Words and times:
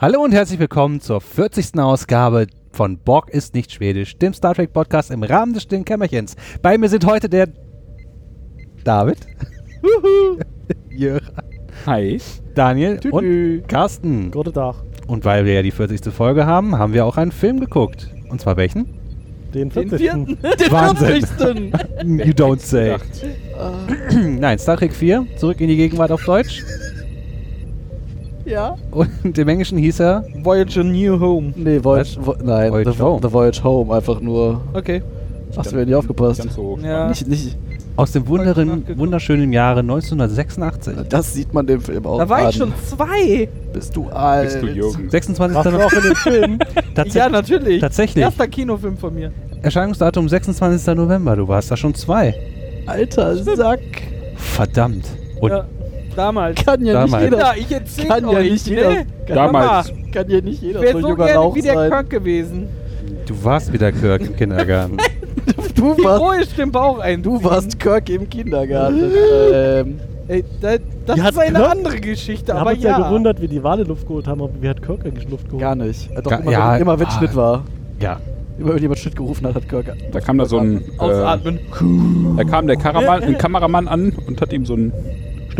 Hallo 0.00 0.24
und 0.24 0.32
herzlich 0.32 0.58
willkommen 0.58 1.02
zur 1.02 1.20
40. 1.20 1.78
Ausgabe 1.78 2.46
von 2.72 2.96
Borg 2.96 3.28
ist 3.28 3.52
nicht 3.52 3.70
schwedisch, 3.70 4.16
dem 4.16 4.32
Star 4.32 4.54
Trek 4.54 4.72
Podcast 4.72 5.10
im 5.10 5.22
Rahmen 5.22 5.52
des 5.52 5.64
stillen 5.64 5.84
Kämmerchens. 5.84 6.36
Bei 6.62 6.78
mir 6.78 6.88
sind 6.88 7.04
heute 7.04 7.28
der 7.28 7.48
David, 8.82 9.18
Jörg, 10.90 11.22
Hi. 11.84 12.18
Daniel 12.54 12.98
Tütü. 12.98 13.14
und 13.14 13.68
Carsten. 13.68 14.30
Guten 14.30 14.54
Tag. 14.54 14.76
Und 15.06 15.26
weil 15.26 15.44
wir 15.44 15.52
ja 15.52 15.60
die 15.60 15.70
40. 15.70 16.10
Folge 16.14 16.46
haben, 16.46 16.78
haben 16.78 16.94
wir 16.94 17.04
auch 17.04 17.18
einen 17.18 17.30
Film 17.30 17.60
geguckt. 17.60 18.08
Und 18.30 18.40
zwar 18.40 18.56
welchen? 18.56 18.86
Den 19.52 19.68
Den 19.68 19.70
40. 19.70 19.98
vierten. 19.98 20.38
Wahnsinn. 20.70 21.26
40. 21.26 21.74
You 22.26 22.32
don't 22.32 22.60
say. 22.60 22.96
Nein, 24.40 24.58
Star 24.58 24.78
Trek 24.78 24.94
4, 24.94 25.26
zurück 25.36 25.60
in 25.60 25.68
die 25.68 25.76
Gegenwart 25.76 26.10
auf 26.10 26.24
Deutsch. 26.24 26.62
Ja. 28.44 28.76
Und 28.90 29.36
im 29.36 29.48
Englischen 29.48 29.78
hieß 29.78 30.00
er 30.00 30.24
Voyager 30.42 30.84
New 30.84 31.18
Home. 31.20 31.52
Nee, 31.56 31.82
Voyage, 31.82 32.18
Vo 32.20 32.34
nein, 32.42 32.72
Voyage 32.72 32.92
the, 32.92 33.02
Home. 33.02 33.20
the 33.22 33.32
Voyage 33.32 33.62
Home, 33.64 33.94
einfach 33.94 34.20
nur. 34.20 34.60
Okay. 34.74 35.02
Hast 35.56 35.72
du 35.72 35.76
mir 35.76 35.84
nicht 35.86 35.94
aufgepasst? 35.94 36.40
Ganz 36.40 36.54
so. 36.54 36.78
Ja. 36.82 37.08
Nicht, 37.08 37.26
nicht, 37.26 37.56
aus 37.96 38.12
dem 38.12 38.26
wunderen, 38.28 38.84
wunderschönen 38.96 39.52
Jahre 39.52 39.80
1986. 39.80 40.94
das 41.08 41.34
sieht 41.34 41.52
man 41.52 41.66
dem 41.66 41.80
Film 41.80 42.06
auch 42.06 42.18
Da 42.18 42.28
war 42.28 42.48
ich 42.48 42.56
schon 42.56 42.72
zwei. 42.86 43.48
Bist 43.72 43.94
du 43.94 44.08
alt? 44.08 44.44
Bist 44.44 44.62
du 44.62 44.66
Jürgen? 44.68 45.10
26. 45.10 45.54
Warst 45.54 45.70
du 45.70 45.84
auch 45.84 45.92
in 45.92 46.02
dem 46.02 46.16
Film? 46.16 46.58
Tats 46.94 47.14
Ja, 47.14 47.28
natürlich. 47.28 47.80
Tatsächlich. 47.80 48.24
Erster 48.24 48.48
Kinofilm 48.48 48.96
von 48.96 49.14
mir. 49.14 49.32
Erscheinungsdatum 49.62 50.28
26. 50.28 50.94
November. 50.94 51.36
Du 51.36 51.46
warst 51.46 51.70
da 51.70 51.76
schon 51.76 51.94
zwei. 51.94 52.34
Alter 52.86 53.36
Sack. 53.36 53.80
Verdammt. 54.36 55.04
Und 55.40 55.50
ja. 55.50 55.66
Damals. 56.20 56.64
Kann 56.64 56.84
ja 56.84 56.92
Damals. 56.92 57.12
nicht 57.12 57.22
jeder. 57.22 57.38
Ja, 57.38 57.52
ich 57.56 57.72
erzähl 57.72 58.06
Kann 58.08 58.30
ja 58.30 58.38
nicht 58.40 58.66
jeder. 58.66 58.90
ne? 58.90 59.06
Kann, 59.26 59.36
Damals. 59.36 59.92
kann 60.12 60.28
ja 60.30 60.40
nicht 60.40 60.62
jeder 60.62 60.78
so 60.80 60.84
wäre 60.84 61.00
so 61.00 61.08
junger 61.08 61.16
gerne 61.26 61.34
Lauch 61.34 61.54
wie 61.54 61.62
der 61.62 61.74
sein. 61.74 61.90
Kirk 61.90 62.10
gewesen. 62.10 62.68
du 63.26 63.44
warst 63.44 63.72
wieder 63.72 63.92
Kirk 63.92 64.22
im 64.22 64.36
Kindergarten. 64.36 64.96
Du 65.74 65.94
Die 65.94 66.04
warst, 66.04 66.20
Ruhe 66.22 66.44
stimmt 66.44 66.76
auch 66.76 66.98
ein. 66.98 67.22
du 67.22 67.42
warst 67.42 67.78
Kirk 67.80 68.08
im 68.10 68.28
Kindergarten. 68.28 69.00
ähm, 69.52 70.00
Ey, 70.28 70.44
da, 70.60 70.76
das 71.06 71.16
Wie 71.16 71.20
ist 71.28 71.38
eine 71.38 71.58
Kirk- 71.58 71.70
andere 71.70 71.96
Geschichte, 72.00 72.52
Wir 72.52 72.60
haben 72.60 72.68
uns 72.74 72.82
ja. 72.84 72.90
ja. 72.98 73.08
gewundert, 73.08 73.40
wie 73.40 73.48
die 73.48 73.62
Wale 73.64 73.82
Luft 73.84 74.06
geholt 74.06 74.26
haben, 74.28 74.42
aber 74.42 74.52
wie 74.60 74.68
hat 74.68 74.82
Kirk 74.82 75.04
eigentlich 75.06 75.28
Luft 75.30 75.46
geholt? 75.46 75.62
gar 75.62 75.74
nicht. 75.74 76.10
Äh, 76.10 76.20
Doch, 76.22 76.30
Ga- 76.30 76.36
immer, 76.36 76.52
ja, 76.52 76.74
wenn, 76.74 76.82
immer 76.82 76.98
wenn 77.00 77.06
ah. 77.06 77.10
Schnitt 77.10 77.34
war. 77.34 77.64
ja. 78.00 78.20
Immer 78.58 78.74
wenn 78.74 78.82
jemand 78.82 78.98
Schnitt 79.00 79.16
gerufen 79.16 79.46
hat, 79.46 79.54
hat 79.54 79.68
Kirk. 79.70 79.86
Da 80.12 80.20
kam 80.20 80.36
da 80.36 80.44
so 80.44 80.58
ein. 80.58 80.82
Äh, 80.82 80.98
Ausatmen. 80.98 81.60
da 82.36 82.44
kam 82.44 82.66
der 82.66 82.76
Karaman, 82.76 83.22
ein 83.22 83.38
Kameramann 83.38 83.88
an 83.88 84.12
und 84.26 84.38
hat 84.42 84.52
ihm 84.52 84.66
so 84.66 84.74
ein 84.74 84.92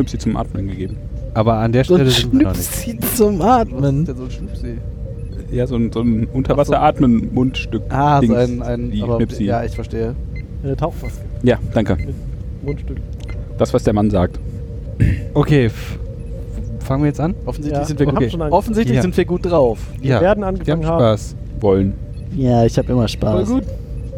Schnipsi 0.01 0.19
zum 0.19 0.37
Atmen 0.37 0.69
gegeben. 0.69 0.97
Aber 1.35 1.55
an 1.55 1.73
der 1.73 1.85
So 1.85 1.95
ein 1.95 2.01
Stelle 2.01 2.11
sind 2.11 2.33
wir 2.33 2.43
noch 2.49 2.57
nicht. 2.57 2.75
Schnipsi 2.83 3.15
zum 3.17 3.43
Atmen. 3.43 4.07
Was 4.09 4.17
so 4.17 4.25
ein 4.25 4.31
Schnipsi? 4.31 4.79
Ja, 5.53 5.67
so 5.67 5.77
ein, 5.77 5.93
so 5.93 6.01
ein 6.01 6.27
Unterwasser-Atmen-Mundstück. 6.33 7.83
Ah, 7.89 8.21
so 8.23 8.35
ein, 8.35 8.63
ein 8.63 8.93
aber, 9.03 9.17
Schnipsi. 9.17 9.45
Ja, 9.45 9.65
ich 9.65 9.73
verstehe. 9.75 10.15
Eine 10.63 10.77
Tauchmaske. 10.77 11.21
Ja, 11.43 11.59
danke. 11.75 11.97
Mundstück. 12.63 12.99
Das, 13.59 13.75
was 13.75 13.83
der 13.85 13.93
Mann 13.95 14.11
sagt. 14.11 14.39
Okay, 15.35 15.71
fangen 16.81 17.03
wir 17.03 17.09
jetzt 17.09 17.21
an? 17.21 17.35
Offensichtlich 17.47 17.81
Ja, 17.81 17.87
sind 17.87 17.99
wir 18.01 18.07
wir 18.07 18.17
angefangen. 18.17 18.53
Offensichtlich 18.53 18.97
Ja. 18.97 19.03
sind 19.03 19.17
wir 19.17 19.25
gut 19.25 19.45
drauf. 19.47 19.79
Ja. 20.03 20.21
werden 20.21 20.41
wir 20.41 20.47
angefangen 20.49 20.85
haben 20.87 20.93
haben. 21.03 21.19
Spaß. 21.19 21.37
Wollen. 21.61 21.95
Ja, 22.37 22.65
ich 22.65 22.77
habe 22.79 22.89
immer 22.93 23.03
Voll 23.03 23.09
Spaß. 23.09 23.49
gut. 23.49 23.65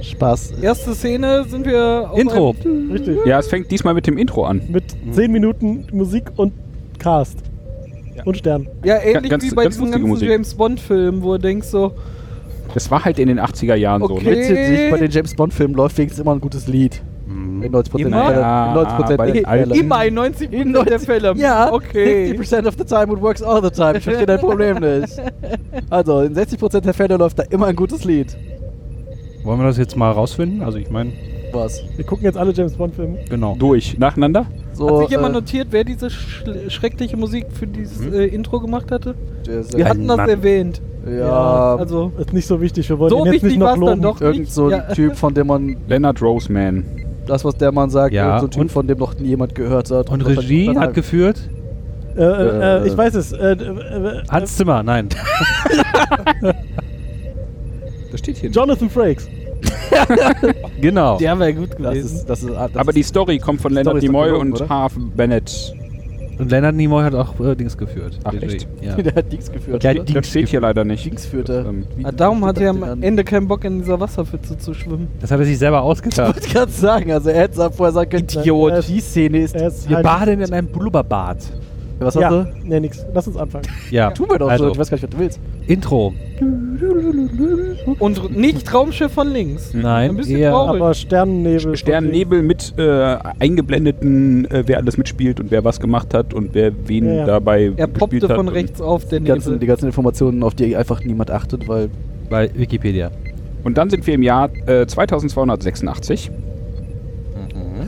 Spaß. 0.03 0.53
Erste 0.63 0.95
Szene 0.95 1.45
sind 1.49 1.65
wir 1.67 2.09
auf 2.11 2.19
Intro. 2.19 2.55
Richtig. 2.93 3.19
Ja, 3.25 3.39
es 3.39 3.47
fängt 3.49 3.71
diesmal 3.71 3.95
mit 3.95 4.07
dem 4.07 4.19
Intro 4.19 4.45
an. 4.45 4.61
Mit 4.69 4.85
10 5.13 5.31
Minuten 5.33 5.87
Musik 5.93 6.25
und 6.37 6.53
Cast. 6.99 7.39
Ja. 8.17 8.25
Und 8.25 8.37
Stern. 8.37 8.69
Ja, 8.85 8.97
ähnlich 9.03 9.31
Ganz- 9.31 9.45
wie 9.45 9.51
bei 9.55 9.63
ganz 9.65 9.77
diesem 9.77 9.91
ganzen 9.91 10.09
Musik. 10.09 10.29
James 10.29 10.55
Bond 10.55 10.81
Film, 10.81 11.23
wo 11.23 11.33
du 11.33 11.39
denkst 11.39 11.69
so, 11.69 11.93
Das 12.75 12.91
war 12.91 13.05
halt 13.05 13.19
in 13.19 13.29
den 13.29 13.39
80er 13.41 13.75
Jahren 13.75 14.01
so, 14.03 14.15
Okay. 14.15 14.25
ne? 14.25 14.33
Grundsätzlich 14.35 14.91
bei 14.91 14.99
den 14.99 15.11
James 15.11 15.35
Bond 15.35 15.55
Filmen 15.55 15.75
läuft 15.75 15.97
wenigstens 15.99 16.21
immer 16.23 16.33
ein 16.33 16.41
gutes 16.41 16.67
Lied. 16.69 17.03
Mhm. 17.27 17.63
In 17.63 17.73
90% 17.73 18.01
Immer? 18.09 18.17
der 18.17 18.25
Fälle. 18.29 18.41
Ja, 18.41 18.67
in 18.67 18.75
90% 18.75 19.17
bei 19.17 19.27
den 19.27 19.35
der 19.43 19.49
alten- 19.49 19.69
Fälle. 19.71 19.81
immer 19.85 20.05
in 20.07 20.15
90% 20.15 20.53
In 20.53 20.73
der 20.73 20.83
90 20.85 21.07
Fälle. 21.07 21.35
Ja, 21.37 21.73
okay. 21.73 22.27
60% 22.33 22.67
of 22.67 22.75
the 22.79 22.85
time 22.85 23.13
it 23.15 23.21
works 23.23 23.43
all 23.43 23.63
the 23.63 23.71
time. 23.71 23.97
Ich 23.99 24.05
verstehe 24.05 24.27
dein 24.27 24.41
Problem 24.41 24.79
nicht. 24.79 25.13
Also, 25.91 26.21
in 26.21 26.35
60% 26.35 26.81
der 26.81 26.95
Fälle 26.95 27.17
läuft 27.17 27.39
da 27.39 27.43
immer 27.51 27.67
ein 27.67 27.77
gutes 27.77 28.05
Lied. 28.05 28.37
Wollen 29.45 29.59
wir 29.61 29.67
das 29.67 29.77
jetzt 29.79 29.97
mal 29.97 30.11
rausfinden? 30.11 30.63
Also 30.63 30.79
ich 30.79 30.91
meine, 30.91 31.13
Was? 31.53 31.83
Wir 31.97 32.05
gucken 32.05 32.25
jetzt 32.25 32.39
alle 32.39 32.53
James 32.53 32.75
Bond 32.75 32.95
Filme. 32.95 33.19
genau. 33.29 33.57
Durch. 33.59 33.99
Nacheinander? 33.99 34.47
So, 34.73 34.89
Hat 34.91 34.99
sich 35.01 35.11
jemand 35.11 35.35
äh, 35.35 35.39
notiert, 35.41 35.69
wer 35.71 35.85
diese 35.85 36.07
schl- 36.07 36.71
schreckliche 36.71 37.17
Musik 37.17 37.47
für 37.53 37.67
dieses 37.67 37.99
Mhm. 38.01 38.13
äh, 38.15 38.25
Intro 38.27 38.59
gemacht 38.61 38.91
hatte? 38.91 39.15
der- 39.47 39.65
Wir 39.77 39.87
hatten 39.89 40.07
das 40.09 40.17
Mann. 40.17 40.29
erwähnt. 40.31 40.81
Ja, 41.19 41.77
Also, 41.77 42.13
Ist 42.17 42.33
nicht 42.33 42.47
so 42.47 42.61
wichtig. 42.61 42.89
Wir 42.89 42.99
wollen 42.99 43.11
so 43.11 43.19
ihn 43.19 43.25
jetzt 43.27 43.33
wichtig 43.35 43.51
nicht 43.51 43.59
noch 43.59 43.73
dann 43.73 43.81
loben. 44.01 44.17
irgend 44.21 44.39
nicht. 44.41 44.53
so 44.53 44.67
ein 44.67 44.71
Ja. 44.71 44.95
Typ, 44.95 45.17
von 45.17 45.35
dem 45.35 45.49
man, 45.49 45.77
Leonard 45.89 46.23
Roseman. 46.23 46.85
das 47.27 47.45
was 47.45 47.55
der 47.57 47.71
Mann 47.73 47.91
sagt, 47.91 48.15
Ja, 48.15 48.39
so 48.41 48.47
ein 48.47 48.51
Typ, 48.51 48.61
und- 48.63 48.73
von 48.73 48.87
dem 48.87 48.99
noch 48.99 49.19
nie 49.19 49.29
jemand 49.29 49.55
gehört 49.55 49.91
hat. 49.91 50.09
Und 50.11 50.23
er- 50.23 50.39
Regie 50.39 50.75
hat 50.77 50.95
geführt 50.95 51.39
Äh, 52.17 52.21
äh, 52.23 52.83
Äh, 52.85 52.89
ich 52.89 52.97
weiß 52.97 53.15
es. 53.15 53.33
Äh, 53.33 53.57
Hans 54.31 54.57
Zimmer, 54.57 54.83
nein. 54.83 55.09
Das 58.13 58.21
steht 58.21 58.37
hier. 58.37 58.51
Jonathan 58.51 58.89
Frakes. 58.91 59.29
genau. 60.81 61.19
Der 61.19 61.39
wäre 61.39 61.55
gut 61.55 61.71
das 61.71 61.77
gewesen. 61.79 62.17
ist, 62.19 62.25
das 62.27 62.43
ist, 62.43 62.51
das 62.51 62.77
Aber 62.77 62.93
die 62.93 63.03
Story 63.03 63.39
kommt 63.39 63.61
von 63.61 63.73
Leonard 63.73 64.03
Nimoy 64.03 64.27
gelungen, 64.27 64.53
und 64.53 64.61
oder? 64.61 64.69
Harv 64.69 64.93
Bennett. 65.17 65.75
Und 66.39 66.51
Leonard 66.51 66.75
Nimoy 66.75 67.03
hat 67.05 67.15
auch 67.15 67.39
äh, 67.41 67.55
Dings 67.55 67.77
geführt. 67.77 68.19
Ach, 68.25 68.33
Regie. 68.33 68.47
echt? 68.57 68.69
Ja. 68.81 68.97
der 69.03 69.15
hat 69.15 69.33
Dings 69.33 69.53
geführt. 69.53 69.85
Ja, 69.85 69.95
die- 69.95 70.13
Das 70.15 70.27
steht 70.27 70.49
hier 70.49 70.61
leider 70.61 70.85
nicht. 70.85 71.05
Dings 71.05 71.27
führte. 71.27 71.65
Ähm, 71.69 71.87
Wie- 71.97 72.05
Ah, 72.05 72.11
darum 72.13 72.45
hat 72.45 72.59
er 72.59 72.71
am? 72.71 73.03
Ende 73.03 73.23
keinen 73.23 73.47
Bock, 73.49 73.65
in 73.65 73.79
dieser 73.81 74.01
Wasserpfütze 74.01 74.59
zu 74.59 74.75
schwimmen. 74.75 75.09
Das 75.21 75.31
hat 75.31 75.39
er 75.41 75.47
sich 75.47 75.59
selber 75.59 75.79
Ich 75.83 75.83
ausgedacht. 75.85 76.35
wollte 76.35 76.49
gerade 76.49 76.73
sagen, 76.73 77.13
also 77.13 77.29
er 77.31 77.41
hätte 77.43 77.71
vorher 77.71 77.93
sagen 77.93 78.11
können, 78.11 78.25
Idiot. 78.25 78.89
Die 78.89 79.01
Szene 79.01 79.39
ist. 79.39 79.55
Er 79.55 79.69
ist 79.69 79.89
Wir 79.89 79.97
halt- 79.97 80.05
baden 80.05 80.41
in 80.41 80.53
einem 80.53 80.67
Blubberbad. 80.69 81.39
Was 82.05 82.17
hast 82.17 82.23
Ja, 82.23 82.31
du? 82.31 82.47
nee, 82.65 82.81
nix. 82.81 83.05
Lass 83.15 83.27
uns 83.27 83.37
anfangen. 83.37 83.65
Ja. 83.91 84.11
Tu 84.11 84.25
mir 84.27 84.39
doch 84.39 84.49
also, 84.49 84.65
schon, 84.65 84.73
ich 84.73 84.79
weiß 84.79 84.91
gar 84.91 84.97
nicht, 84.97 85.03
was 85.05 85.11
du 85.11 85.19
willst. 85.19 85.41
Intro. 85.67 86.13
Und 87.99 88.37
nicht 88.37 88.73
Raumschiff 88.73 89.13
von 89.13 89.29
links. 89.29 89.73
Nein, 89.75 90.11
Ein 90.11 90.17
bisschen 90.17 90.39
eher- 90.39 90.51
traurig. 90.53 90.81
Aber 90.83 90.95
Sternennebel. 90.95 91.77
Sternennebel 91.77 92.43
mit 92.43 92.75
äh, 92.79 93.17
eingeblendeten, 93.39 94.51
äh, 94.51 94.63
wer 94.67 94.79
alles 94.79 94.97
mitspielt 94.99 95.41
und 95.41 95.51
wer 95.51 95.65
was 95.65 95.81
gemacht 95.81 96.15
hat 96.15 96.35
und 96.35 96.55
wer 96.55 96.73
wen 96.87 97.07
Ja, 97.07 97.13
ja. 97.15 97.27
dabei 97.27 97.73
Er 97.77 97.87
poppte 97.87 98.29
hat. 98.29 98.37
von 98.37 98.49
rechts 98.49 98.81
auf, 98.81 99.05
Die 99.07 99.21
ganzen, 99.21 99.51
die 99.51 99.53
Nebel. 99.55 99.69
ganzen 99.69 99.87
Informationen, 99.87 100.43
auf 100.43 100.55
die 100.55 100.77
einfach 100.77 101.03
niemand 101.05 101.31
achtet, 101.31 101.69
weil. 101.69 101.89
Bei 102.31 102.51
Wikipedia. 102.55 103.11
Und 103.65 103.77
dann 103.79 103.91
sind 103.91 104.07
wir 104.07 104.15
im 104.15 104.23
Jahr 104.23 104.51
äh, 104.67 104.87
2286. 104.87 106.31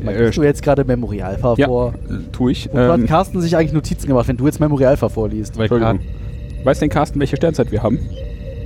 Man, 0.05 0.15
Äh, 0.15 0.31
du 0.31 0.43
jetzt 0.43 0.63
gerade 0.63 0.85
Memorialfahr 0.85 1.59
Ja, 1.59 1.67
vor. 1.67 1.95
tue 2.33 2.53
ich. 2.53 2.71
Und 2.71 2.79
hat 2.79 2.99
Ähm, 3.01 3.07
Carsten 3.07 3.41
sich 3.41 3.57
eigentlich 3.57 3.73
Notizen 3.73 4.07
gemacht, 4.07 4.29
wenn 4.29 4.37
du 4.37 4.47
jetzt 4.47 4.61
Memorialfahr 4.61 5.11
vorliest? 5.11 5.57
Weil 5.57 5.65
Entschuldigung. 5.65 6.01
Weiß 6.65 6.79
denn 6.79 6.89
Carsten, 6.89 7.21
welche 7.21 7.37
Sternzeit 7.37 7.71
wir 7.73 7.83
haben? 7.83 7.99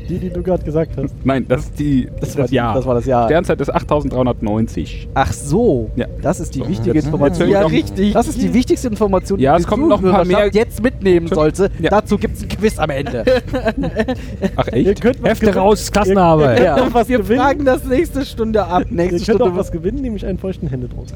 Die, 0.09 0.19
die 0.19 0.31
du 0.31 0.43
gerade 0.43 0.65
gesagt 0.65 0.93
hast. 0.97 1.15
Nein, 1.25 1.45
das 1.49 1.65
ist 1.65 1.79
die, 1.79 2.09
Das 2.21 2.37
war 2.39 2.47
die- 2.47 2.55
Jahr. 2.55 2.75
das 2.75 2.87
war 2.87 2.95
das 2.95 3.05
Jahr. 3.07 3.27
Sternzeit 3.29 3.61
ist 3.61 3.69
8390. 3.71 5.09
Ach 5.15 5.33
so, 5.33 5.91
Ja. 5.97 6.07
das 6.23 6.41
ist 6.41 6.55
die 6.55 6.61
Jetzt- 6.61 6.69
wichtige 6.71 6.95
jetzt 6.95 7.05
Information. 7.07 7.49
Ja, 7.51 7.67
richtig. 7.67 8.13
Das 8.15 8.27
ist 8.29 8.41
die 8.41 8.53
wichtigste 8.55 8.89
Information, 8.89 9.39
Ja, 9.39 9.57
die 9.57 9.63
es 9.63 9.67
kommen 9.67 9.89
noch 9.89 10.03
ein 10.03 10.11
paar 10.11 10.25
mehr- 10.25 10.49
jetzt 10.53 10.83
mitnehmen 10.83 11.27
sollte. 11.29 11.71
Ja. 11.81 11.91
Dazu 11.91 12.17
gibt 12.19 12.37
es 12.37 12.43
ein 12.43 12.49
Quiz 12.49 12.79
am 12.79 12.91
Ende. 12.91 13.25
Ach 14.57 14.67
Ihr 14.69 14.89
echt? 14.89 15.01
könnt 15.03 15.23
was 15.23 15.31
Hefte 15.31 15.55
raus, 15.55 15.91
Klassenarbeit. 15.93 16.59
Ihr, 16.59 16.65
ihr 16.65 16.77
Ja. 16.77 16.89
was 16.95 17.09
Wir 17.09 17.19
gewinnen. 17.19 17.41
fragen 17.41 17.65
das 17.65 17.85
nächste 17.85 18.25
Stunde 18.25 18.65
ab. 18.65 18.85
Ihr 18.89 18.95
Nächste 18.97 19.17
könnt 19.17 19.23
Stunde. 19.41 19.45
auch 19.45 19.57
was 19.57 19.71
gewinnen, 19.73 20.01
nämlich 20.01 20.25
einen 20.25 20.39
feuchten 20.39 20.69
Händedruck. 20.69 21.07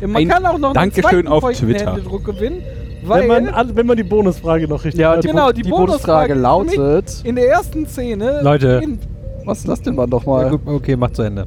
Man 0.00 0.16
Ein 0.16 0.28
kann 0.28 0.44
auch 0.46 0.58
noch 0.58 0.74
einen 0.74 0.92
Dankeschön 0.92 1.26
auf 1.26 1.40
feuchten 1.42 1.68
Twitter. 1.68 1.92
Händedruck 1.94 2.24
gewinnen, 2.24 2.62
weil 3.08 3.28
Wenn 3.28 3.44
man, 3.46 3.76
wenn 3.76 3.86
man 3.86 3.96
die 3.96 4.02
Bonusfrage 4.02 4.66
noch 4.68 4.84
richtig 4.84 5.00
ja, 5.00 5.16
die, 5.16 5.28
Genau, 5.28 5.52
die 5.52 5.62
die 5.62 5.70
Bonusfrage 5.70 6.34
Bonusfrage 6.34 6.78
lautet. 6.84 7.20
in 7.24 7.36
der 7.36 7.48
ersten 7.48 7.86
Szene 7.86 8.40
Leute. 8.42 8.80
sehen, 8.80 8.98
Was, 9.44 9.66
lass 9.66 9.80
den 9.82 9.94
Mann 9.94 10.10
doch 10.10 10.24
Ja, 10.24 10.30
mal. 10.30 10.50
gut, 10.50 10.60
okay, 10.66 10.96
mach 10.96 11.10
zu 11.12 11.22
Ende. 11.22 11.46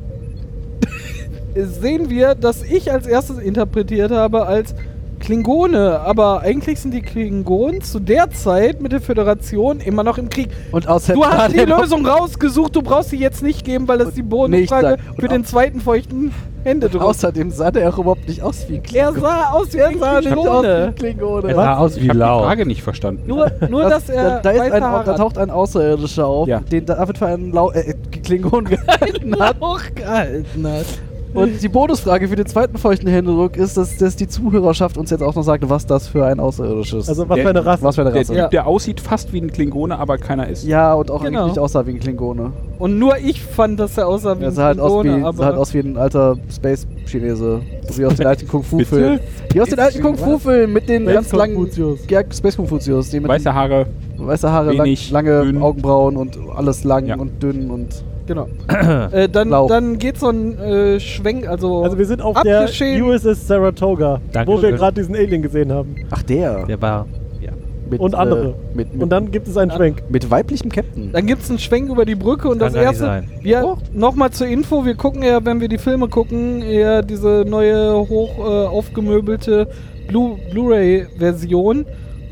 sehen 1.55 2.09
wir, 2.09 2.35
dass 2.35 2.63
ich 2.63 2.91
als 2.91 3.07
erstes 3.07 3.37
interpretiert 3.39 4.11
habe 4.11 4.45
als 4.45 4.73
Klingone, 5.19 5.99
aber 5.99 6.41
eigentlich 6.41 6.79
sind 6.79 6.93
die 6.93 7.01
Klingonen 7.01 7.81
zu 7.81 7.99
der 7.99 8.29
Zeit 8.31 8.81
mit 8.81 8.91
der 8.91 9.01
Föderation 9.01 9.79
immer 9.79 10.03
noch 10.03 10.17
im 10.17 10.29
Krieg. 10.29 10.49
Und 10.71 10.87
außerdem 10.87 11.21
Du 11.21 11.27
hast 11.27 11.53
die 11.53 11.57
er 11.59 11.65
Lösung 11.67 12.05
rausgesucht, 12.05 12.75
du 12.75 12.81
brauchst 12.81 13.09
sie 13.09 13.17
jetzt 13.17 13.43
nicht 13.43 13.63
geben, 13.65 13.87
weil 13.87 13.97
das 13.99 14.13
die 14.13 14.23
sagen. 14.69 15.01
für 15.19 15.27
den 15.27 15.45
zweiten 15.45 15.81
feuchten 15.81 16.31
Händedruck. 16.63 17.01
Außerdem 17.03 17.51
sah 17.51 17.71
der 17.71 17.89
auch 17.89 17.97
überhaupt 17.99 18.27
nicht 18.27 18.41
aus 18.41 18.65
wie 18.67 18.75
ein 18.77 18.83
er 18.93 19.13
sah 19.13 19.51
aus 19.51 19.73
wie 19.73 19.81
ein 19.81 19.97
sah 19.97 20.19
nicht 20.19 20.31
aus 20.31 20.63
wie 20.63 20.67
Klingone. 20.67 20.93
Klingone. 20.95 21.47
Er 21.49 21.55
sah 21.55 21.77
aus 21.77 21.95
Ich 21.95 22.03
wie 22.03 22.09
habe 22.09 22.13
die 22.13 22.19
lau. 22.19 22.43
Frage 22.43 22.65
nicht 22.65 22.81
verstanden. 22.83 23.23
Nur, 23.27 23.51
nur 23.69 23.83
Das- 23.83 24.05
dass 24.07 24.09
er 24.09 24.39
da, 24.41 24.51
da, 24.53 24.61
ein, 24.61 24.81
da 24.81 25.13
taucht 25.15 25.37
ein 25.37 25.49
Außerirdischer 25.51 26.25
auf, 26.27 26.47
Ja. 26.47 26.59
den 26.59 26.85
David 26.85 27.17
für 27.17 27.27
einen 27.27 27.51
Lau 27.53 27.71
äh, 27.71 27.93
Klingon 28.23 28.65
gehalten 28.69 29.39
hat. 29.39 29.55
gehalten 29.95 30.67
hat. 30.67 30.85
Und 31.33 31.61
die 31.61 31.69
Bonusfrage 31.69 32.27
für 32.27 32.35
den 32.35 32.47
zweiten 32.47 32.77
feuchten 32.77 33.07
Händedruck 33.07 33.55
ist, 33.55 33.77
dass, 33.77 33.97
dass 33.97 34.15
die 34.15 34.27
Zuhörerschaft 34.27 34.97
uns 34.97 35.11
jetzt 35.11 35.21
auch 35.21 35.35
noch 35.35 35.43
sagt, 35.43 35.69
was 35.69 35.85
das 35.85 36.07
für 36.07 36.25
ein 36.25 36.39
Außerirdisches 36.39 37.07
Also 37.07 37.29
was 37.29 37.35
Der- 37.35 37.43
für 37.43 37.49
eine 37.51 37.65
Rasse. 37.65 37.83
was 37.83 37.95
für 37.95 38.01
eine 38.01 38.11
Der 38.11 38.21
Rasse. 38.21 38.33
Typ, 38.35 38.49
der 38.49 38.65
aussieht 38.67 38.99
fast 38.99 39.31
wie 39.31 39.39
ein 39.41 39.51
Klingone, 39.51 39.97
aber 39.99 40.17
keiner 40.17 40.47
ist. 40.47 40.65
Ja, 40.65 40.93
und 40.93 41.11
auch 41.11 41.23
Genau. 41.23 41.43
eigentlich 41.45 41.59
aussah 41.59 41.85
wie 41.85 41.91
ein 41.91 41.99
Klingone. 41.99 42.51
Und 42.79 42.97
nur 42.97 43.17
ich 43.17 43.43
fand, 43.43 43.79
dass 43.79 43.97
er 43.97 44.07
aussah 44.07 44.39
wie 44.39 44.43
Er 44.43 44.47
ein 44.49 44.53
sah 44.55 44.63
halt, 44.65 44.79
aus 44.79 44.91
wie, 45.03 45.07
Klingone, 45.09 45.21
sah 45.23 45.29
aber 45.29 45.45
halt 45.45 45.55
aus 45.57 45.73
wie 45.73 45.79
ein 45.79 45.97
alter 45.97 46.35
Space-Chinese. 46.51 47.61
Wie 47.95 48.05
aus 48.05 48.15
den 48.15 48.25
alten 48.27 48.47
Kung-Fu-Filmen. 48.47 49.19
Wie 49.51 49.61
aus 49.61 49.69
den 49.69 49.79
alten 49.79 50.01
Kung-Fu-Filmen 50.01 50.73
mit 50.73 50.89
den 50.89 51.03
Space 51.03 51.13
ganz 51.13 51.31
langen 51.33 51.55
Konfuzius. 51.55 51.99
ja, 52.09 52.21
Space 52.31 52.55
Konfuzius, 52.57 53.09
die 53.09 53.19
mit 53.19 53.29
Weiße 53.29 53.53
Haare. 53.53 53.85
weiße 54.17 54.51
Haare, 54.51 54.73
lang, 54.73 54.85
wenig, 54.85 55.11
lange 55.11 55.43
dünn. 55.43 55.61
Augenbrauen 55.61 56.17
und 56.17 56.37
alles 56.55 56.83
lang 56.83 57.05
Ja. 57.05 57.15
und 57.17 57.41
dünn 57.41 57.69
und 57.71 58.03
genau. 58.29 58.47
äh, 59.11 59.27
dann, 59.27 59.49
dann 59.67 59.97
geht 59.97 60.17
so 60.17 60.29
ein 60.29 60.57
äh, 60.57 60.99
Schwenk, 61.01 61.45
also, 61.47 61.83
Also 61.83 61.97
wir 61.97 62.05
sind 62.05 62.21
auf 62.21 62.41
der 62.43 62.61
Abgeschehen. 62.61 63.03
USS 63.03 63.45
Saratoga, 63.47 64.21
wo 64.27 64.31
Dankeschön. 64.31 64.61
wir 64.61 64.71
gerade 64.73 65.01
diesen 65.01 65.15
Alien 65.15 65.41
gesehen 65.41 65.71
haben. 65.73 65.95
ach 66.11 66.23
der, 66.23 66.65
Der 66.65 66.81
war. 66.81 67.05
Ja. 67.41 67.51
mit, 67.89 67.99
und 67.99 68.15
andere. 68.15 68.53
mit, 68.73 68.93
mit, 68.93 69.03
Und 69.03 69.09
dann 69.09 69.31
gibt 69.31 69.47
es 69.47 69.57
einen 69.57 69.71
Schwenk. 69.71 70.03
mit 70.09 70.29
weiblichem 70.31 70.71
Captain. 70.71 71.11
Dann 71.11 71.25
gibt 71.25 71.41
es 71.43 71.49
einen 71.49 71.59
Schwenk 71.59 71.89
über 71.89 72.05
die 72.05 72.15
Brücke 72.15 72.47
und 72.47 72.59
Kann 72.59 72.67
das 72.67 72.73
gar 72.73 72.79
nicht 72.81 73.01
erste. 73.01 73.05
sein. 73.05 73.29
Wir 73.41 73.61
Doch. 73.61 73.77
nochmal 73.93 74.29
zur 74.31 74.47
Info, 74.47 74.85
wir 74.85 74.95
gucken 74.95 75.23
ja, 75.23 75.43
wenn 75.43 75.59
wir 75.59 75.67
die 75.67 75.77
Filme 75.77 76.07
gucken, 76.07 76.61
eher 76.61 77.01
diese 77.01 77.43
neue 77.47 77.93
hoch 78.07 78.37
äh, 78.37 78.67
aufgemöbelte 78.67 79.67
Blu- 80.07 80.37
Blu-ray-Version. 80.51 81.85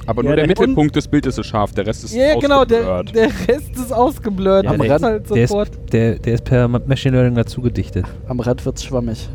Aber 0.08 0.24
nur 0.24 0.32
Ja, 0.32 0.36
der 0.38 0.48
der- 0.48 0.58
Mittelpunkt 0.64 0.96
des 0.96 1.08
Bildes 1.08 1.38
ist 1.38 1.46
scharf, 1.46 1.74
der 1.74 1.86
Rest 1.86 2.04
ist 2.06 2.16
Ja, 2.16 2.34
genau, 2.40 2.64
der, 2.66 2.80
ausgeblurrt. 2.80 3.16
der 3.16 3.26
Rest 3.56 3.76
ist 3.76 3.92
ausgeblurrt. 3.94 4.64
Ja, 4.66 4.72
das 4.72 4.80
der- 4.88 4.96
ist 4.96 5.04
halt 5.04 5.30
Der 5.30 5.44
ist, 5.44 5.50
sofort. 5.50 5.70
der, 5.94 6.16
der 6.20 6.34
ist 6.34 6.44
per 6.46 6.68
Machine 6.68 7.16
Learning 7.18 7.36
dazu 7.36 7.62
gedichtet. 7.62 8.06
Am 8.28 8.40
Rand 8.40 8.66
wird's 8.66 8.84
schwammig. 8.84 9.30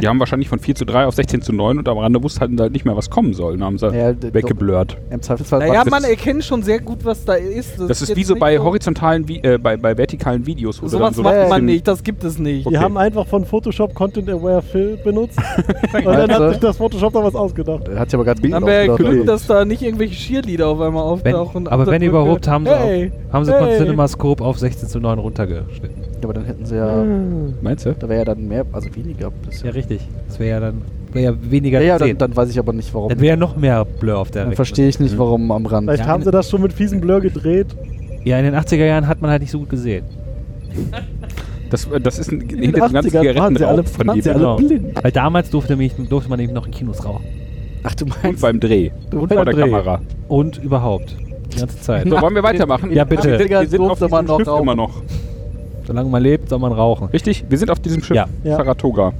Die 0.00 0.06
haben 0.08 0.18
wahrscheinlich 0.20 0.48
von 0.48 0.58
4 0.58 0.74
zu 0.74 0.84
3 0.84 1.06
auf 1.06 1.14
16 1.14 1.42
zu 1.42 1.52
9 1.52 1.78
und 1.78 1.88
am 1.88 1.98
Rande 1.98 2.22
wussten 2.22 2.60
halt 2.60 2.72
nicht 2.72 2.84
mehr, 2.84 2.96
was 2.96 3.10
kommen 3.10 3.34
soll. 3.34 3.52
Dann 3.56 3.64
haben 3.64 3.78
sie 3.78 3.86
Ja, 3.88 4.14
weggeblurrt. 4.32 4.96
Im 5.10 5.22
Zweifelsfall 5.22 5.60
Naja, 5.60 5.82
man 5.88 6.02
ist- 6.02 6.10
erkennt 6.10 6.44
schon 6.44 6.62
sehr 6.62 6.80
gut, 6.80 7.04
was 7.04 7.24
da 7.24 7.34
ist. 7.34 7.78
Das 7.78 8.02
ist 8.02 8.08
jetzt 8.08 8.16
wie 8.16 8.24
so 8.24 8.36
bei 8.36 8.58
horizontalen, 8.58 9.28
Vi 9.28 9.40
äh, 9.42 9.58
bei, 9.58 9.76
bei 9.76 9.96
vertikalen 9.96 10.46
Videos. 10.46 10.82
wo 10.82 10.88
Sowas 10.88 11.08
dann 11.08 11.14
so 11.14 11.22
macht 11.22 11.48
man 11.48 11.64
nicht, 11.64 11.86
das 11.86 12.02
gibt 12.02 12.24
es 12.24 12.38
nicht. 12.38 12.66
Okay. 12.66 12.76
Die 12.76 12.80
haben 12.82 12.96
einfach 12.96 13.26
von 13.26 13.44
Photoshop 13.44 13.94
Content 13.94 14.28
Aware 14.28 14.62
Fill 14.62 14.98
benutzt. 15.02 15.38
und 15.94 16.04
dann 16.06 16.30
hat 16.32 16.50
sich 16.52 16.60
das 16.60 16.76
Photoshop 16.76 17.12
da 17.12 17.22
was 17.24 17.34
ausgedacht. 17.34 17.88
Hat 17.94 18.10
sich 18.10 18.14
aber 18.14 18.24
gerade 18.24 18.40
Dann 18.42 18.54
haben 18.54 18.66
wir 18.66 18.84
ja 18.84 18.96
Glück, 18.96 19.26
dass 19.26 19.46
da 19.46 19.64
nicht 19.64 19.82
irgendwelche 19.82 20.14
Cheerleader 20.14 20.68
auf 20.68 20.80
einmal 20.80 21.20
Wenn, 21.22 21.34
auftauchen. 21.34 21.68
aber 21.68 21.82
auf 21.84 21.88
wenn 21.88 22.02
überhaupt, 22.02 22.48
haben 22.48 22.64
sie, 22.66 22.72
hey, 22.74 23.12
auf, 23.28 23.32
haben 23.34 23.44
sie 23.44 23.52
von 23.52 23.66
hey. 23.68 23.78
CinemaScope 23.78 24.44
auf 24.44 24.58
16 24.58 24.88
zu 24.88 25.00
9 25.00 25.18
runtergeschnitten. 25.18 26.09
Aber 26.24 26.34
dann 26.34 26.44
hätten 26.44 26.64
sie 26.66 26.76
ja. 26.76 27.04
Meinst 27.62 27.86
du? 27.86 27.94
Da 27.98 28.08
wäre 28.08 28.20
ja 28.20 28.24
dann 28.24 28.46
mehr, 28.46 28.64
also 28.72 28.88
weniger. 28.94 29.30
bisschen. 29.30 29.66
Ja, 29.66 29.72
richtig. 29.72 30.00
Das 30.28 30.38
wäre 30.38 30.50
ja 30.50 30.60
dann 30.60 30.82
wär 31.12 31.22
ja 31.22 31.32
weniger 31.50 31.80
Ja, 31.80 31.86
ja 31.86 31.98
dann, 31.98 32.18
dann 32.18 32.36
weiß 32.36 32.50
ich 32.50 32.58
aber 32.58 32.72
nicht, 32.72 32.92
warum. 32.94 33.08
Dann 33.08 33.18
wäre 33.20 33.30
ja 33.30 33.36
noch 33.36 33.56
mehr 33.56 33.84
Blur 33.84 34.18
auf 34.18 34.30
der 34.30 34.44
Dann 34.44 34.54
verstehe 34.54 34.88
ich 34.88 35.00
nicht, 35.00 35.18
warum 35.18 35.50
am 35.50 35.66
Rand. 35.66 35.88
Vielleicht 35.88 36.04
Ja, 36.04 36.08
haben 36.08 36.22
sie 36.22 36.30
das 36.30 36.48
schon 36.50 36.62
mit 36.62 36.72
fiesen 36.72 37.00
Blur 37.00 37.20
gedreht. 37.20 37.66
Ja, 38.24 38.38
in 38.38 38.44
den 38.44 38.54
80er 38.54 38.84
Jahren 38.84 39.06
hat 39.08 39.20
man 39.22 39.30
halt 39.30 39.42
nicht 39.42 39.50
so 39.50 39.58
gut 39.60 39.70
gesehen. 39.70 40.04
Das, 41.70 41.88
das 42.02 42.18
ist 42.18 42.32
ein, 42.32 42.40
In 42.42 42.48
den 42.48 42.58
hinter 42.60 42.88
dem 42.88 42.92
ganzen 42.92 43.10
80ern 43.16 43.38
waren 43.38 43.56
sie 43.56 43.64
alle, 43.64 43.84
von 43.84 44.06
waren 44.06 44.20
sie 44.22 44.30
alle 44.30 44.38
Genau. 44.40 44.56
blind. 44.56 45.02
Weil 45.04 45.12
damals 45.12 45.50
durfte, 45.50 45.72
nämlich, 45.72 45.94
durfte 46.08 46.28
man 46.28 46.38
nämlich 46.38 46.54
noch 46.54 46.66
in 46.66 46.72
Kinos 46.72 47.04
rauchen. 47.04 47.24
Ach, 47.82 47.94
du 47.94 48.04
Und 48.04 48.22
meinst. 48.22 48.42
beim 48.42 48.60
Dreh. 48.60 48.90
Du 49.10 49.20
Und 49.20 49.32
vor 49.32 49.44
der 49.44 49.54
Dreh. 49.54 49.60
Kamera. 49.62 50.00
Und 50.28 50.62
überhaupt. 50.62 51.16
Die 51.54 51.58
ganze 51.58 51.80
Zeit. 51.80 52.08
So, 52.08 52.20
wollen 52.20 52.34
wir 52.34 52.42
weitermachen? 52.42 52.92
Ja, 52.92 53.04
bitte. 53.04 53.38
Wir 53.38 53.66
sind, 53.66 53.80
auf 53.80 53.98
diesem 53.98 54.10
man 54.10 54.26
noch 54.26 54.38
Schiff 54.38 54.48
immer 54.60 54.74
noch. 54.74 55.02
Solange 55.86 56.08
man 56.08 56.22
lebt, 56.22 56.48
soll 56.48 56.58
man 56.58 56.72
rauchen. 56.72 57.08
Richtig? 57.08 57.44
Wir 57.48 57.58
sind 57.58 57.70
auf 57.70 57.80
diesem 57.80 58.02
Schiff 58.02 58.16
Ja. 58.16 58.26
Ja. 58.44 58.56
Saratoga. 58.56 59.12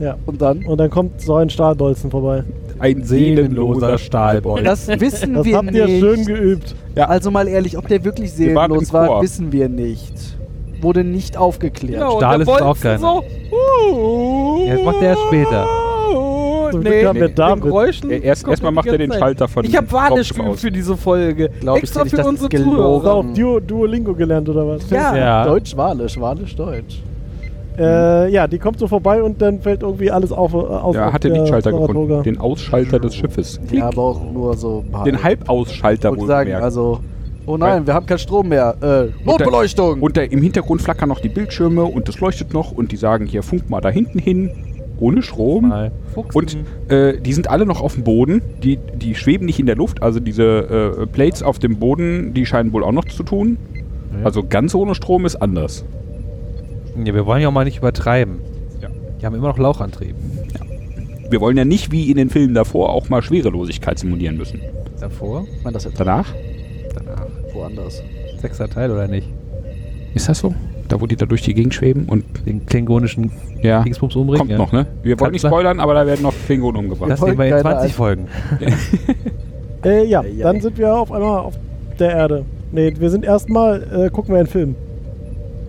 Ja. 0.00 0.16
Und 0.26 0.42
dann? 0.42 0.64
Und 0.66 0.78
dann 0.78 0.90
kommt 0.90 1.20
so 1.20 1.34
ein 1.36 1.50
Stahldolzen 1.50 2.10
vorbei. 2.10 2.44
Ein 2.78 3.04
Seelenloser 3.04 3.98
Stahlbold. 3.98 4.66
Das 4.66 4.88
wissen 4.88 5.34
Das 5.34 5.44
wir 5.44 5.56
habt 5.56 5.70
ihr 5.72 5.86
schön 5.86 6.24
geübt. 6.24 6.74
Ja. 6.96 7.06
Also 7.06 7.30
mal 7.30 7.46
ehrlich, 7.46 7.78
ob 7.78 7.86
der 7.88 8.04
wirklich 8.04 8.36
Wir 8.36 8.54
waren 8.54 8.70
im 8.72 8.80
seelenlos 8.80 8.92
war, 8.92 9.06
Chor. 9.06 9.22
wissen 9.22 9.52
wir 9.52 9.68
nicht. 9.68 10.12
Wurde 10.80 11.04
nicht 11.04 11.36
aufgeklärt. 11.36 12.00
Genau, 12.00 12.14
und 12.14 12.18
Stahl 12.20 12.38
der 12.38 12.42
ist 12.48 12.48
auch 12.60 12.66
Bolzen 12.66 12.82
keiner. 12.82 12.98
so. 12.98 13.24
Ja, 14.66 14.74
das 14.76 14.84
macht 14.84 15.00
der 15.00 15.08
erst 15.10 15.22
später. 15.28 15.66
Zum 16.74 16.82
nee, 16.82 16.90
Glück 16.90 17.08
haben 17.08 17.20
wir 17.20 17.28
den 17.28 17.34
David. 17.34 17.62
Geräuschen 17.62 18.10
erst- 18.10 18.46
erstmal 18.48 18.72
macht 18.72 18.86
er 18.86 18.98
den 18.98 19.10
Zeit. 19.10 19.20
Schalter 19.20 19.48
von 19.48 19.64
Ich 19.64 19.76
habe 19.76 19.86
aus. 20.10 20.32
für 20.60 20.70
diese 20.70 20.96
Folge. 20.96 21.50
Glaub 21.60 21.76
ich 21.76 21.82
Extra 21.84 22.04
nicht, 22.04 22.16
für 22.16 22.24
unsere 22.26 22.48
Zuhörer. 22.48 23.14
auf 23.14 23.26
Duo, 23.34 23.60
Duolingo 23.60 24.14
gelernt 24.14 24.48
oder 24.48 24.66
was? 24.66 24.88
Ja. 24.90 25.16
Ja. 25.16 25.44
Deutsch, 25.46 25.76
Walisch, 25.76 26.18
Walisch, 26.20 26.54
Deutsch. 26.56 27.02
Äh, 27.76 28.30
ja, 28.30 28.46
die 28.46 28.58
kommt 28.58 28.78
so 28.78 28.86
vorbei 28.86 29.20
und 29.22 29.42
dann 29.42 29.60
fällt 29.60 29.82
irgendwie 29.82 30.10
alles 30.10 30.30
auf. 30.30 30.52
Äh, 30.54 30.56
aus 30.58 30.94
Ja, 30.94 31.08
auf 31.08 31.12
hat 31.12 31.24
den 31.24 31.32
der 31.32 31.40
Lichtschalter 31.42 31.70
Saratoga. 31.72 31.92
gefunden. 32.02 32.22
Den 32.22 32.38
Ausschalter 32.38 33.00
des 33.00 33.16
Schiffes. 33.16 33.60
Ja, 33.72 33.88
aber 33.88 34.02
auch 34.02 34.20
nur 34.32 34.56
so. 34.56 34.84
Den 35.04 35.20
Halbausschalter 35.22 36.16
wohl 36.16 36.26
sagen, 36.26 36.46
gemerkt. 36.46 36.64
also. 36.64 37.00
Oh 37.46 37.56
nein, 37.58 37.80
Weil- 37.80 37.86
wir 37.88 37.94
haben 37.94 38.06
keinen 38.06 38.18
Strom 38.18 38.48
mehr. 38.48 38.74
Äh, 38.80 39.26
Notbeleuchtung! 39.26 40.00
Und 40.00 40.16
da, 40.16 40.22
im 40.22 40.40
Hintergrund 40.40 40.80
flackern 40.82 41.10
noch 41.10 41.20
die 41.20 41.28
Bildschirme 41.28 41.84
und 41.84 42.08
das 42.08 42.18
leuchtet 42.20 42.54
noch 42.54 42.72
und 42.72 42.90
die 42.90 42.96
sagen 42.96 43.26
hier, 43.26 43.42
funk 43.42 43.68
mal 43.68 43.80
da 43.82 43.90
hinten 43.90 44.18
hin. 44.18 44.50
Ohne 44.98 45.22
Strom. 45.22 45.72
Und 46.32 46.56
äh, 46.88 47.18
die 47.18 47.32
sind 47.32 47.50
alle 47.50 47.66
noch 47.66 47.80
auf 47.80 47.94
dem 47.94 48.04
Boden. 48.04 48.42
Die, 48.62 48.78
die 48.94 49.14
schweben 49.14 49.46
nicht 49.46 49.58
in 49.58 49.66
der 49.66 49.76
Luft. 49.76 50.02
Also 50.02 50.20
diese 50.20 50.96
äh, 51.02 51.06
Plates 51.06 51.42
auf 51.42 51.58
dem 51.58 51.78
Boden, 51.78 52.32
die 52.34 52.46
scheinen 52.46 52.72
wohl 52.72 52.84
auch 52.84 52.92
noch 52.92 53.04
zu 53.06 53.22
tun. 53.22 53.58
Ja. 54.18 54.26
Also 54.26 54.44
ganz 54.44 54.74
ohne 54.74 54.94
Strom 54.94 55.26
ist 55.26 55.36
anders. 55.36 55.84
Ja, 57.04 57.12
wir 57.12 57.26
wollen 57.26 57.42
ja 57.42 57.48
auch 57.48 57.52
mal 57.52 57.64
nicht 57.64 57.78
übertreiben. 57.78 58.38
Ja. 58.80 58.88
Die 59.20 59.26
haben 59.26 59.34
immer 59.34 59.48
noch 59.48 59.58
Lauchantrieb. 59.58 60.14
Wir 61.28 61.40
wollen 61.40 61.56
ja 61.56 61.64
nicht 61.64 61.90
wie 61.90 62.10
in 62.10 62.16
den 62.16 62.30
Filmen 62.30 62.54
davor 62.54 62.90
auch 62.90 63.08
mal 63.08 63.22
Schwerelosigkeit 63.22 63.98
simulieren 63.98 64.36
müssen. 64.36 64.60
Davor? 65.00 65.46
Ich 65.56 65.64
meine, 65.64 65.74
das 65.74 65.84
jetzt 65.84 65.98
Danach? 65.98 66.32
Danach. 66.94 67.26
woanders. 67.52 68.02
Sechster 68.40 68.68
Teil 68.68 68.90
oder 68.90 69.08
nicht? 69.08 69.28
Ist 70.14 70.28
das 70.28 70.38
so? 70.38 70.54
Da, 70.88 71.00
wo 71.00 71.06
die 71.06 71.16
da 71.16 71.24
durch 71.26 71.42
die 71.42 71.54
Gegend 71.54 71.72
schweben 71.74 72.04
und 72.08 72.24
Den 72.46 72.66
klingonischen 72.66 73.30
ja, 73.62 73.82
Dingsbums 73.82 74.14
umbringen? 74.16 74.38
kommt 74.40 74.50
ja. 74.50 74.58
noch, 74.58 74.72
ne? 74.72 74.86
Wir 75.02 75.18
wollen 75.18 75.32
nicht 75.32 75.42
Kanzler. 75.42 75.50
spoilern, 75.58 75.80
aber 75.80 75.94
da 75.94 76.06
werden 76.06 76.22
noch 76.22 76.34
Klingonen 76.46 76.84
umgebracht. 76.84 77.10
Das 77.10 77.20
sehen 77.20 77.38
wir 77.38 77.44
in 77.46 77.50
Keine 77.50 77.62
20 77.62 77.78
Ahnung. 77.80 77.90
Folgen. 77.92 78.28
Äh, 79.84 80.06
ja, 80.06 80.22
dann 80.40 80.62
sind 80.62 80.78
wir 80.78 80.94
auf 80.96 81.12
einmal 81.12 81.40
auf 81.40 81.54
der 81.98 82.10
Erde. 82.10 82.44
Nee, 82.72 82.94
wir 82.98 83.10
sind 83.10 83.22
erstmal, 83.22 83.82
äh, 84.06 84.08
gucken 84.08 84.32
wir 84.32 84.38
einen 84.38 84.46
Film, 84.48 84.74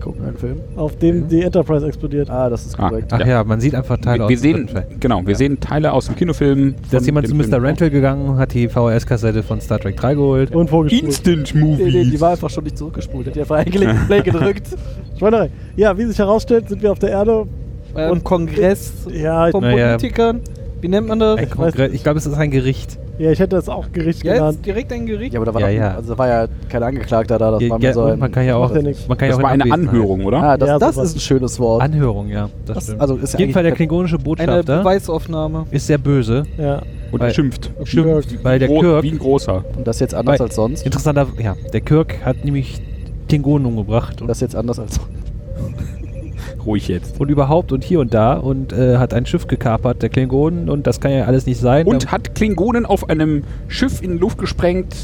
Gucken 0.00 0.22
wir 0.22 0.28
einen 0.28 0.38
Film. 0.38 0.56
auf 0.74 0.96
dem 0.96 1.18
Mhm. 1.24 1.28
die 1.28 1.42
Enterprise 1.42 1.86
explodiert. 1.86 2.30
Ah, 2.30 2.48
das 2.48 2.64
ist 2.64 2.80
Ah. 2.80 2.88
korrekt. 2.88 3.12
Ach 3.12 3.26
ja, 3.26 3.44
man 3.44 3.60
sieht 3.60 3.74
einfach 3.74 3.98
Teile 3.98 4.20
wir, 4.20 4.24
aus 4.24 4.30
wir 4.30 4.36
dem 4.54 4.68
sehen, 4.68 4.70
genau, 5.00 5.20
wir 5.22 5.32
Ja. 5.32 5.34
sehen 5.36 5.60
Teile 5.60 5.92
aus 5.92 6.06
dem 6.06 6.16
Kinofilm. 6.16 6.76
Da 6.90 6.96
ist 6.96 7.04
jemand 7.06 7.28
zu 7.28 7.34
Mr. 7.34 7.44
Film. 7.44 7.64
Rental 7.64 7.90
gegangen, 7.90 8.38
hat 8.38 8.54
die 8.54 8.68
VHS-Kassette 8.68 9.42
von 9.42 9.60
Star 9.60 9.80
Trek 9.80 9.96
3 9.98 10.14
geholt. 10.14 10.54
Und 10.54 10.70
vorgespult. 10.70 11.02
Instant 11.04 11.54
Nee, 11.54 11.76
nee, 11.90 12.04
die 12.04 12.18
war 12.20 12.30
einfach 12.30 12.48
schon 12.48 12.64
nicht 12.64 12.78
zurückgespult. 12.78 13.26
Hat 13.26 13.34
die 13.36 13.40
einfach 13.40 13.56
eingelegten 13.56 14.06
Play 14.06 14.22
gedrückt. 14.22 14.68
Schweinerei. 15.18 15.50
Ja, 15.76 15.96
wie 15.96 16.04
sich 16.04 16.18
herausstellt, 16.18 16.68
sind 16.68 16.82
wir 16.82 16.92
auf 16.92 16.98
der 16.98 17.10
Erde. 17.10 17.46
Beim 17.94 18.10
Und- 18.12 18.24
Kongress 18.24 18.92
Ja, 19.10 19.46
ich, 19.46 19.52
von 19.52 19.62
Naja. 19.62 19.96
Politikern. 19.96 20.40
Wie 20.80 20.88
nennt 20.88 21.08
man 21.08 21.18
das? 21.18 21.40
Kongress, 21.50 21.92
ich 21.92 22.02
glaube, 22.02 22.18
es 22.18 22.26
ist 22.26 22.34
ein 22.34 22.50
Gericht. 22.50 22.98
ja, 23.18 23.30
ich 23.30 23.38
hätte 23.38 23.56
das 23.56 23.66
auch 23.70 23.90
Gericht 23.92 24.22
Ja, 24.24 24.34
genannt. 24.34 24.58
direkt 24.66 24.92
ein 24.92 25.06
Gericht. 25.06 25.32
Ja, 25.32 25.40
aber 25.40 25.46
da 25.46 25.54
war, 25.54 25.62
Ja, 25.62 25.68
ja. 25.70 25.94
Also 25.94 26.12
da 26.12 26.18
war 26.18 26.28
ja 26.28 26.46
kein 26.68 26.82
Angeklagter 26.82 27.38
da. 27.38 27.52
Das 27.52 27.62
Ja, 27.62 27.70
war 27.70 27.80
ja, 27.80 27.92
so 27.94 28.14
man 28.16 28.30
kann 28.30 28.44
ja 28.44 28.56
auch, 28.56 28.74
ja 28.74 28.82
man 28.82 28.92
kann 29.16 29.28
ja 29.28 29.28
Das 29.28 29.38
auch 29.38 29.42
war 29.42 29.54
in 29.54 29.62
eine 29.62 29.72
Anhörung, 29.72 30.24
oder? 30.26 30.42
Ah, 30.42 30.56
das, 30.58 30.68
Ja, 30.68 30.78
das 30.78 30.98
ist 30.98 31.16
ein 31.16 31.20
schönes 31.20 31.58
Wort. 31.58 31.82
Anhörung, 31.82 32.28
ja. 32.28 32.50
Das 32.66 32.74
Das- 32.74 32.84
stimmt. 32.84 33.00
also 33.00 33.16
ist 33.16 33.32
Auf 33.34 33.40
jeden 33.40 33.54
Fall 33.54 33.62
der 33.62 33.72
klingonische 33.72 34.16
Eine 34.16 34.24
Botschafter 34.24 34.78
Beweisaufnahme. 34.80 35.64
ist 35.70 35.86
sehr 35.86 35.98
böse. 35.98 36.42
Ja. 36.58 36.82
Und 37.10 37.20
Weil- 37.20 37.32
schimpft. 37.32 37.70
Stimmt, 37.84 38.44
weil 38.44 38.58
der 38.58 38.68
Kirk, 38.68 39.02
Wie 39.02 39.10
ein 39.12 39.18
großer. 39.18 39.64
Und 39.78 39.86
das 39.86 39.98
jetzt 40.00 40.14
anders 40.14 40.38
Weil- 40.38 40.46
als 40.46 40.54
sonst. 40.56 40.84
interessanter, 40.84 41.26
ja, 41.42 41.56
der 41.72 41.80
Kirk 41.80 42.16
hat 42.24 42.44
nämlich 42.44 42.82
Klingonen 43.28 43.66
umgebracht 43.66 44.20
und, 44.22 44.28
Das 44.28 44.40
jetzt 44.40 44.56
anders 44.56 44.78
als 44.78 44.94
sonst. 44.96 45.10
Ruhig 46.64 46.88
jetzt. 46.88 47.20
und 47.20 47.28
überhaupt 47.30 47.70
und 47.72 47.84
hier 47.84 48.00
und 48.00 48.12
da 48.12 48.34
und 48.34 48.72
äh, 48.72 48.96
hat 48.98 49.14
ein 49.14 49.24
Schiff 49.26 49.46
gekapert, 49.46 50.02
der 50.02 50.08
Klingonen 50.08 50.68
und 50.68 50.86
das 50.86 51.00
kann 51.00 51.12
ja 51.12 51.24
alles 51.24 51.46
nicht 51.46 51.60
sein. 51.60 51.86
Und 51.86 52.04
Da- 52.06 52.08
hat 52.12 52.34
Klingonen 52.34 52.86
auf 52.86 53.08
einem 53.08 53.44
Schiff 53.68 54.02
in 54.02 54.12
die 54.12 54.18
Luft 54.18 54.38
gesprengt, 54.38 54.94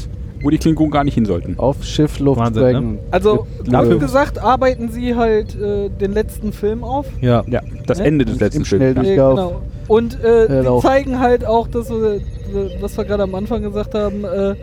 wo 0.41 0.49
die 0.49 0.57
Klingonen 0.57 0.91
gar 0.91 1.05
nicht 1.05 1.13
hin 1.13 1.25
sollten. 1.25 1.57
Auf 1.57 1.83
Schiff, 1.85 2.19
Luft, 2.19 2.39
Wahnsinn, 2.41 2.63
sprengen. 2.63 2.99
Also, 3.11 3.47
Mit 3.65 3.89
wie 3.91 3.99
gesagt, 3.99 4.39
arbeiten 4.39 4.89
sie 4.91 5.15
halt 5.15 5.55
äh, 5.55 5.89
den 5.89 6.11
letzten 6.11 6.51
Film 6.51 6.83
auf. 6.83 7.05
ja. 7.21 7.43
Ja, 7.47 7.61
das 7.87 7.99
Ne? 7.99 8.05
Ende 8.05 8.25
des 8.25 8.39
letzten 8.41 8.65
Films. 8.65 8.83
Äh, 8.83 8.93
Durchlauf. 8.93 9.35
genau. 9.35 9.61
Und 9.87 10.21
äh, 10.21 10.43
Äh, 10.45 10.47
die 10.59 10.65
Lauf. 10.65 10.83
zeigen 10.83 11.19
halt 11.19 11.45
auch, 11.45 11.67
dass 11.69 11.89
wir, 11.89 12.19
was 12.81 12.97
wir 12.97 13.05
gerade 13.05 13.23
am 13.23 13.35
Anfang 13.35 13.61
gesagt 13.61 13.95
haben, 13.95 14.25
äh, 14.25 14.51
äh, 14.51 14.55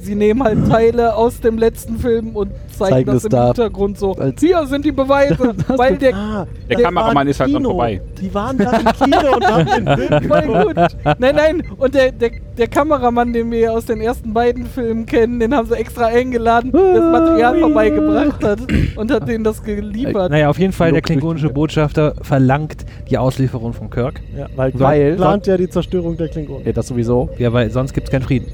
sie 0.00 0.14
nehmen 0.14 0.42
halt 0.42 0.68
Teile 0.68 1.14
aus 1.14 1.40
dem 1.40 1.58
letzten 1.58 1.98
Film 1.98 2.36
und 2.36 2.50
zeigen, 2.76 2.92
Zeigen 2.94 3.12
das 3.12 3.24
im 3.24 3.30
da 3.30 3.46
Hintergrund 3.46 3.98
so. 3.98 4.12
als- 4.14 4.40
Hier 4.40 4.66
sind 4.66 4.84
die 4.84 4.92
Beweise, 4.92 5.54
weil 5.76 5.96
der 5.96 6.14
Ah, 6.14 6.46
Der 6.68 6.76
die 6.76 6.82
Kameramann 6.82 7.26
ist 7.28 7.40
halt 7.40 7.52
noch 7.52 7.62
vorbei. 7.62 8.00
Die 8.20 8.32
waren 8.34 8.58
da 8.58 8.70
im 8.72 8.84
Kino 8.92 9.34
und 9.34 9.46
haben 9.46 9.66
den 9.84 9.96
Film 9.98 10.22
Voll 10.28 10.64
gut. 10.64 10.76
Nein, 11.18 11.34
nein. 11.34 11.62
Und 11.78 11.94
der, 11.94 12.12
der, 12.12 12.30
der 12.58 12.68
Kameramann, 12.68 13.32
den 13.32 13.50
wir 13.50 13.72
aus 13.72 13.86
den 13.86 14.00
ersten 14.00 14.32
beiden 14.32 14.66
Filmen 14.66 15.06
kennen, 15.06 15.40
den 15.40 15.54
haben 15.54 15.66
sie 15.68 15.74
extra 15.74 16.06
eingeladen, 16.06 16.70
der 16.72 16.92
das 16.94 17.12
Material 17.12 17.58
vorbeigebracht 17.60 18.44
hat 18.44 18.58
und 18.96 19.10
hat 19.10 19.28
denen 19.28 19.44
das 19.44 19.62
geliefert. 19.62 20.30
Naja, 20.30 20.48
auf 20.50 20.58
jeden 20.58 20.72
Fall, 20.72 20.92
der 20.92 21.02
klingonische 21.02 21.48
Botschafter 21.48 22.14
verlangt 22.22 22.84
die 23.10 23.18
Auslieferung 23.18 23.72
von 23.72 23.90
Kirk. 23.90 24.20
Ja, 24.36 24.46
weil, 24.56 24.72
Weil- 24.74 25.16
plant 25.16 25.46
ja 25.46 25.56
die 25.56 25.68
Zerstörung 25.68 26.16
der 26.16 26.28
Klingonen. 26.28 26.64
Ja, 26.66 26.72
das 26.72 26.88
sowieso. 26.88 27.28
Ja, 27.38 27.52
weil 27.52 27.70
sonst 27.70 27.92
gibt 27.94 28.08
es 28.08 28.10
keinen 28.10 28.22
Frieden. 28.22 28.46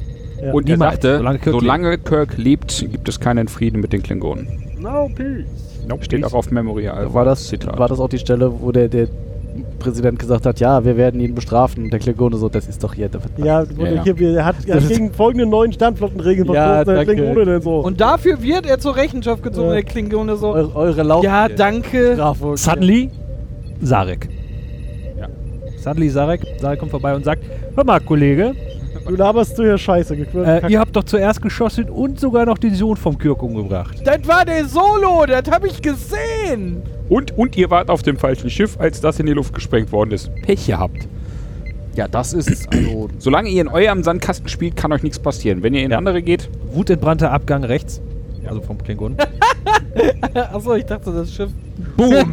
Ja. 0.43 0.53
Und 0.53 0.67
Niemals, 0.67 0.97
er 0.97 1.03
sagte, 1.03 1.17
solange 1.19 1.39
Kirk 1.39 1.55
solange 1.61 1.99
Kirk 1.99 2.37
lebt, 2.39 2.87
gibt 2.91 3.09
es 3.09 3.21
keinen 3.21 3.49
Frieden 3.49 3.81
mit 3.81 3.93
den 3.93 4.03
Klingonen. 4.03 4.49
No 4.81 5.09
peace. 5.15 5.47
Steht 6.05 6.25
auch 6.25 6.33
auf 6.35 6.51
Memorial. 6.51 7.13
War 7.15 7.25
das, 7.25 7.47
Zitat. 7.49 7.79
war 7.79 7.89
das 7.89 8.01
auch 8.01 8.09
die 8.09 8.19
Stelle, 8.19 8.53
wo 8.61 8.73
der, 8.73 8.89
der 8.89 9.09
Präsident 9.79 10.19
gesagt 10.19 10.47
hat, 10.47 10.61
ja, 10.61 10.85
wir 10.85 10.97
werden 10.97 11.21
ihn 11.21 11.35
bestrafen. 11.35 11.85
Und 11.85 11.93
der 11.93 12.01
Klingone 12.01 12.37
so, 12.37 12.49
das 12.49 12.67
ist 12.69 12.83
doch 12.83 12.95
hier. 12.95 13.11
Ja, 13.37 13.63
Ja. 13.65 14.03
Hier, 14.03 14.19
wir- 14.19 14.37
er 14.39 14.45
hat, 14.47 14.57
er 14.67 14.81
gegen 14.81 15.13
folgende 15.13 15.45
neuen 15.47 15.73
Sternflottenregeln 15.73 16.51
Ja, 16.53 16.85
der. 16.85 17.05
Klingone 17.05 17.45
denn 17.45 17.61
so. 17.63 17.81
Und 17.81 18.01
dafür 18.01 18.41
wird 18.43 18.67
er 18.67 18.79
zur 18.79 18.97
Rechenschaft 18.97 19.43
gezogen, 19.43 19.69
Ja. 19.69 19.75
der 19.75 19.83
Klingone 19.85 20.37
so. 20.37 20.53
eure, 20.55 20.75
eure 20.75 21.03
Lauf 21.03 21.25
Ja, 21.25 21.49
danke. 21.49 22.15
Bravo. 22.17 22.57
Suddenly, 22.57 23.11
Sarek. 23.83 24.29
Ja. 25.21 25.29
Suddenly, 25.79 26.09
Sarek. 26.09 26.41
Sarek 26.61 26.79
kommt 26.79 26.91
vorbei 26.93 27.15
und 27.15 27.25
sagt, 27.25 27.43
hör 27.75 27.85
mal, 27.85 28.01
Kollege, 28.01 28.55
du 29.07 29.15
laberst 29.17 29.59
du 29.59 29.63
hier 29.63 29.79
Scheiße. 29.79 30.15
äh, 30.15 30.71
ihr 30.73 30.79
habt 30.81 30.95
doch 30.97 31.05
zuerst 31.05 31.43
geschossen 31.43 31.89
und 31.91 32.21
sogar 32.21 32.47
noch 32.47 32.59
den 32.59 32.75
Sohn 32.75 32.97
vom 32.97 33.19
Kirk 33.19 33.43
umgebracht. 33.43 33.97
Das 34.05 34.27
war 34.27 34.45
der 34.45 34.65
Solo, 34.67 35.25
das 35.27 35.51
hab 35.51 35.65
ich 35.65 35.81
gesehen. 35.83 36.83
Und, 37.09 37.37
und 37.37 37.57
ihr 37.57 37.71
wart 37.71 37.91
auf 37.91 38.03
dem 38.03 38.17
falschen 38.17 38.49
Schiff, 38.51 38.79
als 38.79 39.01
das 39.01 39.19
in 39.21 39.27
die 39.27 39.33
Luft 39.33 39.55
gesprengt 39.55 39.93
worden 39.93 40.13
ist. 40.13 40.31
Pech 40.43 40.67
gehabt. 40.67 41.09
Ja, 41.95 42.09
das 42.09 42.33
ist 42.33 42.67
also. 42.73 43.09
Solange 43.19 43.51
ihr 43.51 43.61
in 43.61 43.69
eurem 43.69 44.03
Sandkasten 44.03 44.49
spielt, 44.49 44.77
kann 44.77 44.93
euch 44.93 45.03
nichts 45.03 45.19
passieren. 45.19 45.63
Wenn 45.63 45.75
ihr 45.75 45.83
in 45.83 45.91
Ja. 45.91 45.99
andere 45.99 46.23
geht, 46.23 46.49
Wutentbrannter 46.73 47.31
Abgang 47.31 47.65
rechts. 47.65 48.01
Also 48.47 48.61
vom 48.61 48.79
Klingon. 48.79 49.17
Achso, 50.35 50.75
ich 50.75 50.85
dachte, 50.85 51.13
das 51.13 51.33
Schiff. 51.33 51.51
boom! 51.97 52.11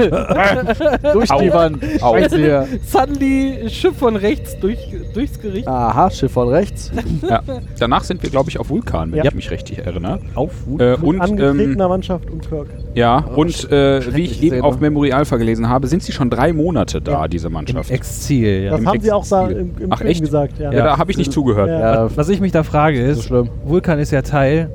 durch 1.14 1.30
die 1.30 1.54
Wand. 1.54 1.84
Au. 2.02 2.14
Scheiße 2.18 2.38
hier. 2.38 2.68
Suddenly 2.86 3.70
Schiff 3.70 3.98
von 3.98 4.16
rechts 4.16 4.58
durch, 4.60 4.80
durchs 5.14 5.40
Gericht. 5.40 5.68
Aha, 5.68 6.10
Schiff 6.10 6.32
von 6.32 6.48
rechts. 6.50 6.92
ja. 7.30 7.42
Danach 7.78 8.04
sind 8.04 8.24
wir, 8.24 8.30
glaube 8.30 8.50
ich, 8.50 8.60
auf 8.60 8.70
Vulkan, 8.70 9.12
wenn 9.12 9.20
Ja. 9.20 9.26
ich 9.26 9.36
mich 9.36 9.52
richtig 9.52 9.80
erinnere. 9.86 10.20
Auf 10.36 10.52
Wut. 10.66 10.82
Äh, 10.82 10.92
Mit 10.92 11.04
und 11.04 11.22
angetretener 11.22 11.84
ähm, 11.84 11.90
Mannschaft 11.90 12.30
und 12.30 12.48
Kirk. 12.48 12.68
ja, 12.96 13.18
und 13.20 13.72
äh, 13.72 14.16
wie 14.16 14.24
ich 14.24 14.42
eben 14.42 14.52
Szene. 14.56 14.64
auf 14.64 14.80
Memorial 14.80 15.26
vergelesen 15.26 15.68
habe, 15.70 15.88
sind 15.88 16.02
sie 16.04 16.12
schon 16.12 16.30
drei 16.30 16.54
Monate 16.54 17.02
da, 17.02 17.12
Ja. 17.12 17.28
diese 17.28 17.48
Im 17.48 17.54
Mannschaft. 17.54 17.92
Exil, 17.92 18.64
ja. 18.64 18.72
Das 18.72 18.80
im 18.80 18.88
haben 18.88 19.02
sie 19.02 19.12
auch 19.12 19.28
da 19.28 19.48
im, 19.50 19.72
im 19.80 19.92
Ach, 19.92 19.98
Film 19.98 20.10
echt? 20.10 20.22
gesagt. 20.22 20.60
Ja. 20.60 20.72
ja, 20.72 20.84
da 20.86 20.98
habe 20.98 21.12
ich 21.12 21.18
nicht 21.18 21.32
zugehört. 21.32 21.68
Ja. 21.70 21.80
Ja, 22.06 22.10
Was 22.18 22.30
ich 22.30 22.40
mich 22.40 22.52
da 22.52 22.64
frage 22.64 23.14
so 23.14 23.20
ist, 23.20 23.28
schlimm. 23.28 23.50
Vulkan 23.66 24.00
ist 24.00 24.12
ja 24.12 24.22
Teil 24.22 24.70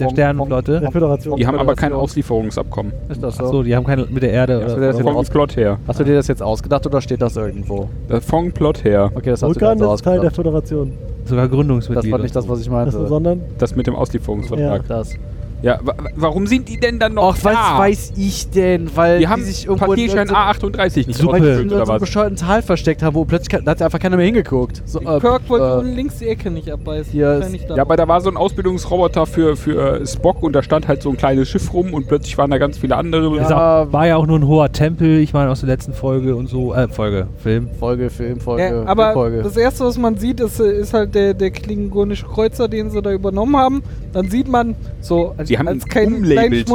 der 0.00 0.08
Sternenflotte. 0.10 0.80
Der 0.80 0.90
Föderation. 0.92 1.36
Die 1.36 1.46
haben 1.46 1.58
aber 1.58 1.74
kein. 1.74 1.92
Auslieferungsabkommen. 1.92 2.92
Ist 3.08 3.22
das 3.22 3.36
so? 3.36 3.44
Achso, 3.44 3.62
die 3.62 3.74
haben 3.74 3.84
keine 3.84 4.06
mit 4.06 4.22
der 4.22 4.30
Erde. 4.32 4.60
Hast 4.62 4.72
du 4.72 4.76
oder 4.78 4.86
das 4.88 4.96
so. 4.96 5.02
Vom 5.02 5.16
aus- 5.16 5.30
Plot 5.30 5.56
her. 5.56 5.78
Hast 5.86 6.00
du 6.00 6.04
dir 6.04 6.14
das 6.14 6.28
jetzt 6.28 6.42
ausgedacht 6.42 6.86
oder 6.86 7.00
steht 7.00 7.20
das 7.22 7.36
irgendwo? 7.36 7.88
Äh, 8.08 8.20
Vom 8.20 8.52
Plot 8.52 8.84
her. 8.84 9.10
Okay, 9.14 9.30
das 9.30 9.42
hast 9.42 9.48
Vulkan 9.48 9.78
du 9.78 9.84
dir 9.86 9.94
ist 9.94 10.04
Teil 10.04 10.20
der. 10.20 10.30
Föderation. 10.30 10.92
Sogar 11.24 11.48
Gründungsmitglied. 11.48 12.04
Das 12.04 12.12
war 12.12 12.18
nicht 12.22 12.36
das, 12.36 12.48
was 12.48 12.60
ich 12.60 12.70
meinte. 12.70 12.96
Also, 12.96 13.06
sondern 13.06 13.40
Das 13.58 13.74
mit 13.76 13.86
dem 13.86 13.94
Auslieferungsvertrag. 13.96 14.86
das. 14.88 15.14
Ja, 15.60 15.80
wa 15.82 15.94
warum 16.14 16.46
sind 16.46 16.68
die 16.68 16.78
denn 16.78 16.98
dann 17.00 17.14
noch 17.14 17.34
Ach, 17.36 17.44
was 17.44 17.52
da? 17.54 17.78
weiß 17.78 18.12
ich 18.16 18.48
denn? 18.50 18.90
Weil 18.94 19.18
Die 19.18 19.26
haben 19.28 19.42
sich 19.42 19.66
irgendwo 19.66 19.86
Partierschein 19.86 20.28
in 20.28 20.34
A38 20.34 21.06
nicht 21.08 21.14
Suppe. 21.18 21.32
weil 21.32 21.40
die 21.40 21.68
so 21.68 21.74
oder 21.74 21.76
einem 21.84 21.88
was? 21.88 22.00
bescheuerten 22.00 22.36
Tal 22.36 22.62
versteckt 22.62 23.02
haben, 23.02 23.14
wo 23.14 23.24
plötzlich 23.24 23.62
da 23.64 23.70
hat 23.72 23.82
einfach 23.82 23.98
keiner 23.98 24.16
mehr 24.16 24.26
hingeguckt. 24.26 24.82
So, 24.86 25.00
äh, 25.00 25.18
Kirk 25.18 25.48
wollte 25.48 25.84
äh, 25.84 25.94
links 25.94 26.18
die 26.18 26.28
Ecke 26.28 26.50
nicht 26.50 26.70
abbeißen. 26.70 27.20
Wahrscheinlich 27.20 27.66
da 27.66 27.74
Ja, 27.76 27.82
aber 27.82 27.96
da 27.96 28.06
war 28.06 28.20
so 28.20 28.30
ein 28.30 28.36
Ausbildungsroboter 28.36 29.26
für, 29.26 29.56
für 29.56 30.00
äh, 30.00 30.06
Spock 30.06 30.42
und 30.44 30.52
da 30.52 30.62
stand 30.62 30.86
halt 30.86 31.02
so 31.02 31.10
ein 31.10 31.16
kleines 31.16 31.48
Schiff 31.48 31.72
rum 31.74 31.92
und 31.92 32.06
plötzlich 32.06 32.38
waren 32.38 32.50
da 32.52 32.58
ganz 32.58 32.78
viele 32.78 32.94
andere. 32.96 33.36
Ja. 33.36 33.82
Auch, 33.82 33.92
war 33.92 34.06
ja 34.06 34.16
auch 34.16 34.26
nur 34.26 34.38
ein 34.38 34.46
hoher 34.46 34.70
Tempel, 34.70 35.18
ich 35.18 35.32
meine 35.32 35.50
aus 35.50 35.60
der 35.60 35.68
letzten 35.70 35.92
Folge 35.92 36.36
und 36.36 36.48
so, 36.48 36.72
äh, 36.74 36.86
Folge, 36.88 37.26
Film. 37.42 37.68
Folge, 37.80 38.10
Film, 38.10 38.38
Folge, 38.40 38.62
Ja, 38.62 38.84
aber 38.86 39.12
Folge. 39.12 39.42
das 39.42 39.56
erste, 39.56 39.84
was 39.84 39.98
man 39.98 40.16
sieht, 40.18 40.38
ist, 40.40 40.60
äh, 40.60 40.70
ist 40.80 40.94
halt 40.94 41.14
der, 41.16 41.34
der 41.34 41.50
klingonische 41.50 42.26
Kreuzer, 42.26 42.68
den 42.68 42.90
sie 42.90 43.02
da 43.02 43.10
übernommen 43.12 43.56
haben. 43.56 43.82
Dann 44.12 44.30
sieht 44.30 44.48
man, 44.48 44.74
so 45.00 45.34
als, 45.36 45.47
Sie 45.48 45.58
haben 45.58 45.68
als 45.68 45.84
ihn 45.84 45.88
kein 45.88 46.14
umlabelt. 46.14 46.70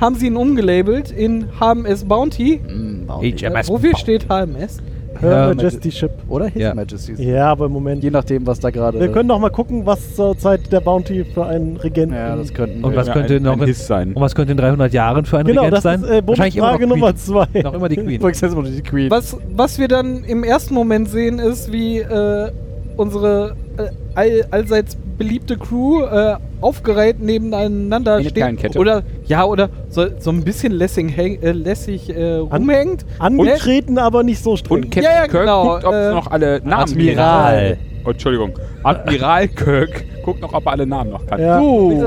haben 0.00 0.14
sie 0.16 0.26
ihn 0.26 0.36
umgelabelt 0.36 1.10
in 1.10 1.46
HMS 1.60 2.04
Bounty. 2.04 2.60
Mm, 2.66 3.06
Bounty. 3.06 3.32
HMS. 3.32 3.68
Äh, 3.68 3.72
wofür 3.72 3.96
steht 3.96 4.26
HMS? 4.28 4.78
Her 5.20 5.52
Majesty 5.56 5.90
Ship. 5.90 6.12
Oder 6.28 6.46
His 6.46 6.62
Ja. 6.62 6.74
Majesty's. 6.74 7.18
Ja, 7.18 7.46
aber 7.50 7.66
im 7.66 7.72
Moment. 7.72 8.04
Je 8.04 8.10
nachdem, 8.10 8.46
was 8.46 8.60
da 8.60 8.70
gerade. 8.70 9.00
Wir 9.00 9.08
können 9.10 9.28
doch 9.28 9.40
mal 9.40 9.50
gucken, 9.50 9.84
was 9.84 10.14
zur 10.14 10.38
Zeit 10.38 10.70
der 10.70 10.80
Bounty 10.80 11.24
für 11.24 11.44
einen 11.44 11.76
Regenten. 11.76 12.14
Ja, 12.14 12.36
das 12.36 12.54
könnten 12.54 12.84
Und 12.84 12.94
was 12.94 13.10
könnte 13.10 13.36
ein, 13.36 13.42
noch 13.42 13.54
ein 13.54 13.60
in- 13.60 13.66
Hiss 13.66 13.84
sein. 13.86 14.12
Und 14.12 14.22
was 14.22 14.34
könnte 14.36 14.52
in 14.52 14.58
300 14.58 14.92
Jahren 14.92 15.24
für 15.24 15.38
ein 15.38 15.46
Genau, 15.46 15.62
Regent 15.62 15.76
das 15.78 15.82
sein? 15.82 16.02
ist 16.04 16.08
äh, 16.08 16.18
immer 16.18 16.22
Bonusfrage 16.22 16.86
noch 16.86 16.94
Nummer 16.94 17.06
Queen. 17.12 17.16
zwei. 17.16 17.62
Noch 17.62 17.74
immer 17.74 17.88
die 17.88 17.96
Queen. 17.96 18.20
Die 18.20 18.82
Queen. 18.82 19.10
Was, 19.10 19.36
was 19.56 19.78
wir 19.80 19.88
dann 19.88 20.22
im 20.22 20.44
ersten 20.44 20.74
Moment 20.74 21.08
sehen, 21.08 21.40
ist, 21.40 21.72
wie 21.72 21.98
äh, 21.98 22.52
unsere 22.96 23.56
all, 24.14 24.44
allseits 24.50 24.96
beliebte 25.16 25.56
Crew 25.56 26.02
äh, 26.04 26.36
aufgereiht 26.60 27.20
nebeneinander 27.20 28.16
Eine 28.16 28.28
steht. 28.30 28.76
Oder 28.76 29.02
ja, 29.26 29.44
oder 29.44 29.68
so, 29.88 30.06
so 30.18 30.30
ein 30.30 30.44
bisschen 30.44 30.72
lässig, 30.72 31.16
häng, 31.16 31.42
äh, 31.42 31.52
lässig 31.52 32.08
äh, 32.14 32.34
rumhängt. 32.36 33.04
Angetreten, 33.18 33.98
aber 33.98 34.22
nicht 34.22 34.42
so 34.42 34.56
streng. 34.56 34.76
Und 34.84 34.90
Captain 34.90 35.02
Ja, 35.04 35.10
ja, 35.22 35.26
Kirk 35.28 35.42
genau, 35.42 35.72
guckt, 35.74 35.84
ob 35.84 35.92
äh, 35.94 36.08
es 36.08 36.14
noch 36.14 36.30
alle 36.30 36.60
Namen 36.64 36.82
Admiral. 36.82 37.66
kennt. 37.66 37.78
Oh, 38.06 38.10
Entschuldigung. 38.10 38.52
Admiral 38.84 39.48
Kirk 39.48 40.04
guckt 40.24 40.40
noch, 40.40 40.52
ob 40.54 40.64
er 40.66 40.72
alle 40.72 40.86
Namen 40.86 41.10
noch 41.10 41.26
kann. 41.26 41.40
Ja. 41.40 41.58
Du, 41.58 42.00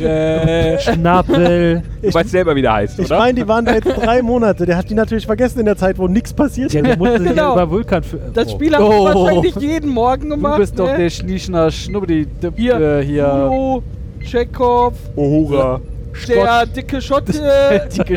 Der, 0.00 0.74
äh, 0.74 0.78
Schnappel. 0.78 1.82
du 2.02 2.14
weißt 2.14 2.30
selber, 2.30 2.54
wie 2.54 2.62
der 2.62 2.74
heißt, 2.74 2.98
Ich 2.98 3.06
oder? 3.06 3.18
meine, 3.18 3.34
die 3.34 3.48
waren 3.48 3.64
da 3.64 3.74
jetzt 3.74 3.86
drei 3.96 4.20
Monate. 4.22 4.66
Der 4.66 4.76
hat 4.76 4.90
die 4.90 4.94
natürlich 4.94 5.26
vergessen 5.26 5.60
in 5.60 5.64
der 5.66 5.76
Zeit, 5.76 5.98
wo 5.98 6.06
nichts 6.06 6.32
passiert. 6.32 6.72
Ja, 6.72 6.82
der 6.82 6.96
musste 6.98 7.18
sich 7.18 7.26
ja 7.28 7.32
Genau. 7.32 7.52
über 7.54 7.70
Vulkan 7.70 8.02
für. 8.02 8.18
das 8.34 8.48
oh. 8.48 8.50
Spiel 8.50 8.74
haben 8.74 8.84
Oh. 8.84 9.04
wahrscheinlich 9.04 9.56
jeden 9.56 9.90
Morgen 9.90 10.28
du 10.30 10.36
gemacht. 10.36 10.58
bist 10.58 10.78
doch 10.78 10.90
ne? 10.92 10.96
der 10.98 11.10
Schnieschner 11.18 11.70
Schnubbedi. 11.70 12.26
Hier, 12.56 12.80
Äh, 13.00 13.04
hier. 13.04 13.26
Ulo, 13.50 13.82
Chekhov, 14.24 14.94
Uhura. 15.16 15.80
der 16.28 16.66
dicke 16.66 17.00
Schotte, 17.00 17.32
Dicke 17.96 18.14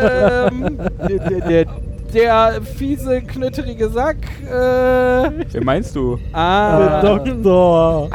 ähm, 0.51 0.77
Der, 1.07 1.19
der, 1.29 1.41
der, 1.41 1.65
der 2.13 2.61
fiese, 2.61 3.21
knötterige 3.21 3.89
Sack. 3.89 4.17
Äh, 4.45 5.29
Wen 5.51 5.63
meinst 5.63 5.95
du? 5.95 6.17
Der 6.31 6.39
ah. 6.39 7.01
Doktor. 7.01 8.09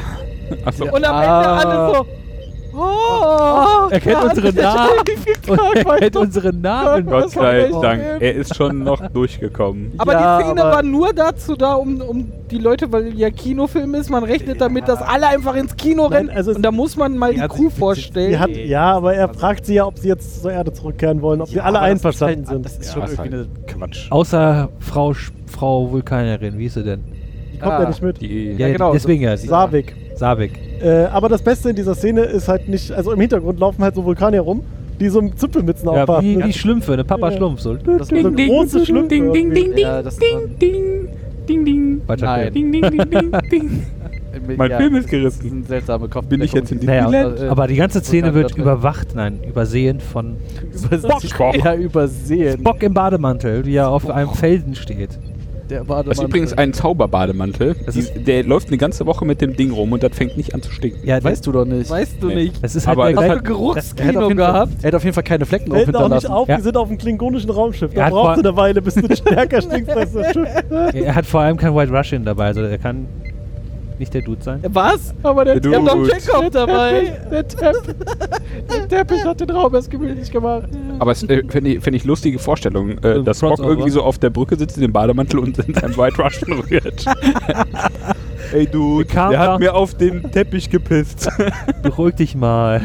Achso. 0.65 0.85
Und 0.85 1.05
am 1.05 1.15
Ah. 1.17 1.61
Ende 1.63 1.69
alle 1.69 1.95
so. 1.97 2.07
Oh, 2.79 3.89
Er 3.91 4.01
kennt 4.01 4.23
unsere 4.25 4.53
Namen. 4.63 4.91
Er 5.47 5.57
Gott, 5.85 5.99
kennt 5.99 6.17
unsere 6.17 6.53
Namen. 6.53 7.07
Gott 7.07 7.25
das 7.25 7.33
sei 7.33 7.71
Dank. 7.81 8.03
Er 8.21 8.35
ist 8.35 8.55
schon 8.55 8.85
noch 8.85 9.07
durchgekommen. 9.09 9.93
Aber 9.99 10.13
Ja, 10.13 10.39
die 10.39 10.45
Szene 10.45 10.63
aber- 10.65 10.77
war 10.77 10.83
nur 10.83 11.13
dazu 11.13 11.57
da, 11.57 11.75
um, 11.75 12.01
um 12.01 12.31
die 12.51 12.59
Leute, 12.59 12.93
weil 12.93 13.15
ja 13.19 13.31
Kinofilm 13.31 13.95
ist, 13.95 14.11
man 14.11 14.23
rechnet 14.25 14.61
damit, 14.61 14.89
dass 14.89 15.01
alle 15.03 15.27
einfach 15.29 15.55
ins 15.57 15.75
Kino 15.77 16.05
Nein, 16.05 16.13
rennen. 16.27 16.31
also 16.37 16.53
und 16.53 16.63
da 16.63 16.71
muss 16.71 16.97
man 16.97 17.17
mal 17.17 17.35
Die 17.35 17.41
Crew 17.41 17.71
vorstellen. 17.71 18.39
Hat, 18.39 18.51
ja, 18.51 18.93
aber 18.93 19.15
er 19.15 19.33
fragt 19.33 19.67
sie 19.67 19.75
ja, 19.75 19.87
ob 19.87 19.99
sie 19.99 20.09
jetzt 20.09 20.43
zur 20.43 20.53
Erde 20.53 20.73
zurückkehren 20.73 21.23
wollen, 21.23 21.41
ob 21.41 21.49
sie 21.49 21.61
alle 21.61 21.75
das 21.75 21.83
einverstanden 21.83 22.43
ist 22.43 22.49
halt, 22.51 22.57
sind. 22.57 22.65
Das 22.67 22.79
ist 22.79 22.87
Ja, 22.87 22.93
schon 22.93 23.03
ist 23.05 23.19
irgendwie 23.19 23.37
halt 23.39 23.49
eine. 23.67 23.67
Quatsch. 23.89 24.11
Außer 24.13 24.69
Frau, 24.81 25.13
Frau 25.47 25.91
Vulkanerin, 25.91 26.59
wie 26.59 26.63
hieß 26.65 26.75
sie 26.75 26.85
denn? 26.85 27.01
Die 27.55 27.59
kommt 27.59 27.73
Ah. 27.73 27.83
ja 27.83 27.89
nicht 27.89 28.03
mit. 28.03 28.21
Die, 28.21 28.53
Ja, 28.53 28.69
genau, 28.69 28.93
deswegen 28.93 29.23
ja. 29.23 29.37
Savik. 29.37 29.95
Savik. 30.17 30.53
Äh, 30.83 31.05
aber 31.05 31.29
das 31.29 31.43
Beste 31.43 31.71
in 31.71 31.77
dieser 31.77 31.95
Szene 31.95 32.23
ist 32.23 32.49
halt 32.49 32.69
nicht, 32.69 32.91
also 32.93 33.13
im 33.13 33.21
Hintergrund 33.21 33.61
laufen 33.61 33.83
halt 33.83 33.95
so 33.95 34.05
Vulkanier 34.05 34.41
rum, 34.41 34.63
die 34.99 35.09
so 35.09 35.21
Zipfelmützen 35.29 35.89
Ja, 35.93 36.03
aufhaben. 36.05 36.27
wie, 36.39 36.45
wie 36.45 36.53
Schlümpfe, 36.53 36.95
eine 36.95 37.05
Papa 37.05 37.31
Ja. 37.31 37.37
Schlumpf. 37.37 37.61
So. 37.61 37.75
Das 37.75 38.09
so 38.09 38.15
große 38.17 38.85
Schlümpfe. 38.87 39.09
ding, 39.09 39.33
ding, 39.33 39.53
ding, 39.53 39.71
ding, 39.75 39.79
Ja, 39.79 40.03
das 40.03 40.17
ding, 40.17 40.57
ding, 40.61 41.09
ding, 41.49 41.65
ding. 41.65 42.01
Weiter 42.07 42.27
Nein. 42.27 42.53
Ding, 42.55 42.73
ding, 42.73 42.83
ding, 42.83 43.11
ding, 43.11 43.33
ding. 43.51 43.87
Mein 44.47 44.57
Mein 44.59 44.71
Film 44.79 44.95
ist 44.97 45.05
Das 45.05 45.11
gerissen. 45.11 45.47
ist 45.47 45.53
ein 45.53 45.65
seltsamer 45.65 46.09
Kopf. 46.09 46.27
Bin 46.27 46.43
ich 46.43 46.53
jetzt 46.53 46.71
in 46.71 46.79
Naja, 46.85 47.05
Disneyland? 47.05 47.41
äh, 47.41 47.47
aber 47.49 47.67
die 47.67 47.77
ganze 47.77 48.01
Szene 48.01 48.35
wird 48.35 48.55
überwacht, 48.57 49.15
nein, 49.15 49.39
übersehen 49.49 49.99
von 49.99 50.37
Spock. 51.25 51.57
Ja, 51.65 51.75
übersehen. 51.75 52.63
Bock 52.63 52.83
im 52.83 52.93
Bademantel, 52.93 53.65
wie 53.65 53.77
er 53.77 53.89
auf 53.89 54.09
einem 54.11 54.29
Felsen 54.31 54.75
steht. 54.75 55.19
Der 55.69 55.81
Das 55.81 55.87
Bademantel. 55.89 56.13
ist 56.13 56.23
übrigens 56.29 56.53
ein 56.53 56.73
Zauberbademantel. 56.73 57.75
Das 57.87 57.97
der 58.15 58.45
läuft 58.45 58.69
eine 58.69 58.79
ganze 58.79 59.05
Woche 59.07 59.25
mit 59.25 59.41
dem 59.41 59.57
Ding 59.57 59.73
rum 59.73 59.93
und 59.93 60.03
das 60.03 60.13
fängt 60.17 60.37
nicht 60.37 60.55
an 60.55 60.63
zu 60.63 60.71
stinken. 60.71 61.07
Ja, 61.07 61.23
Weißt 61.23 61.45
du 61.47 61.53
doch 61.53 61.65
nicht. 61.65 61.91
weißt 61.91 62.17
du 62.23 62.29
Nee. 62.29 62.35
nicht. 62.37 62.63
Das 62.63 62.77
ist 62.77 62.87
halt 62.87 62.97
Aber 62.99 63.09
der 63.09 63.17
es 63.17 63.17
du 63.29 63.33
Er 63.35 63.43
Geruchskino 63.43 64.07
jeden 64.07 64.23
Fall, 64.23 64.35
gehabt? 64.53 64.73
er 64.83 64.87
hat 64.89 64.95
auf 64.95 65.05
jeden 65.05 65.15
Fall 65.15 65.25
keine 65.25 65.45
Flecken 65.47 65.71
drauf 65.71 65.83
Fällt 65.83 65.97
auch 65.97 66.01
nicht 66.09 66.23
hinterlassen. 66.23 66.31
auf, 66.33 66.49
Ja. 66.49 66.57
die 66.57 66.63
sind 66.63 66.77
auf 66.77 66.89
dem 66.89 66.99
klingonischen 66.99 67.51
Raumschiff. 67.51 67.91
Er 67.95 68.05
Da 68.05 68.11
vor- 68.11 68.33
es 68.35 68.39
eine 68.39 68.57
Weile, 68.57 68.81
bis 68.83 68.95
du 68.95 69.17
stärker 69.17 69.61
stinkst 69.61 69.91
als 69.91 70.13
das 70.13 70.33
Schiff. 70.33 70.49
Er 70.95 71.15
hat 71.15 71.27
vor 71.27 71.41
allem 71.41 71.57
kein 71.57 71.75
White 71.75 71.93
Russian 71.93 72.25
dabei, 72.25 72.47
also 72.47 72.61
er 72.63 72.79
kann. 72.79 73.07
Nicht 73.99 74.13
der 74.15 74.23
Dude 74.23 74.43
sein? 74.43 74.61
Was? 74.69 75.15
Aber 75.23 75.45
der, 75.45 75.61
Der 75.61 75.81
doch 75.81 75.95
Dude. 75.95 76.11
Chekhov 76.11 76.51
dabei. 76.51 77.19
der, 77.31 77.47
Teppich, 77.49 77.95
der 78.71 78.89
Teppich 78.89 79.25
hat 79.25 79.41
den 79.41 79.51
Raum 79.51 79.75
erst 79.75 79.91
gemütlich 79.91 80.31
gemacht. 80.31 80.69
Aber 80.99 81.13
es 81.13 81.23
äh, 81.25 81.43
finde 81.49 81.71
ich, 81.75 81.81
find 81.83 81.97
ich 81.97 82.05
lustige 82.05 82.39
Vorstellung, 82.39 82.99
äh, 82.99 83.15
So 83.17 83.23
dass 83.23 83.41
Crossover. 83.41 83.69
irgendwie 83.69 83.91
so 83.91 84.03
auf 84.03 84.19
der 84.19 84.31
Brücke 84.31 84.57
sitzt 84.57 84.77
in 84.77 84.83
dem 84.83 84.93
Bademantel 84.93 85.39
und 85.41 85.59
in 85.59 85.75
seinem 85.75 85.97
White 85.97 86.23
Russian 86.23 86.59
rührt. 86.61 87.05
Ey 88.53 88.67
du, 88.67 89.05
Kam 89.07 89.31
der 89.31 89.41
hat 89.41 89.59
mir 89.61 89.75
auf 89.75 89.95
den 89.95 90.31
Teppich 90.31 90.71
gepisst. 90.71 91.29
Beruhig 91.83 92.15
dich 92.17 92.35
mal. 92.37 92.81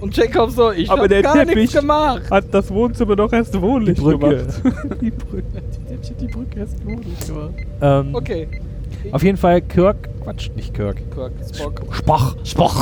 Und 0.00 0.12
Chekhov 0.12 0.50
so, 0.50 0.70
ich 0.72 0.90
Aber 0.90 1.02
hab 1.02 1.08
der 1.08 1.22
gar 1.22 1.36
nichts 1.44 1.52
Teppich- 1.72 1.80
gemacht. 1.80 2.22
hat 2.30 2.44
das 2.50 2.70
Wohnzimmer 2.70 3.16
doch 3.16 3.32
erst 3.32 3.58
wohnlich 3.60 3.94
Die 3.96 4.02
Brücke. 4.02 4.18
gemacht. 4.18 4.62
Die 5.00 5.10
Brücke, 5.10 5.44
die 5.52 5.88
Teppich 5.88 6.10
hat 6.10 6.20
die 6.20 6.26
Brücke 6.26 6.58
erst 6.60 6.80
gemütlich 6.84 7.26
gemacht. 7.26 7.54
Ähm, 7.80 8.14
Okay. 8.14 8.48
Auf 9.12 9.22
jeden 9.22 9.36
Fall, 9.36 9.60
Kirk, 9.60 9.96
Quatsch, 10.22 10.50
nicht 10.56 10.74
Kirk. 10.74 10.96
Kirk, 11.14 11.32
Spock. 11.54 11.82
Spoch, 11.92 12.36
Spoch 12.44 12.76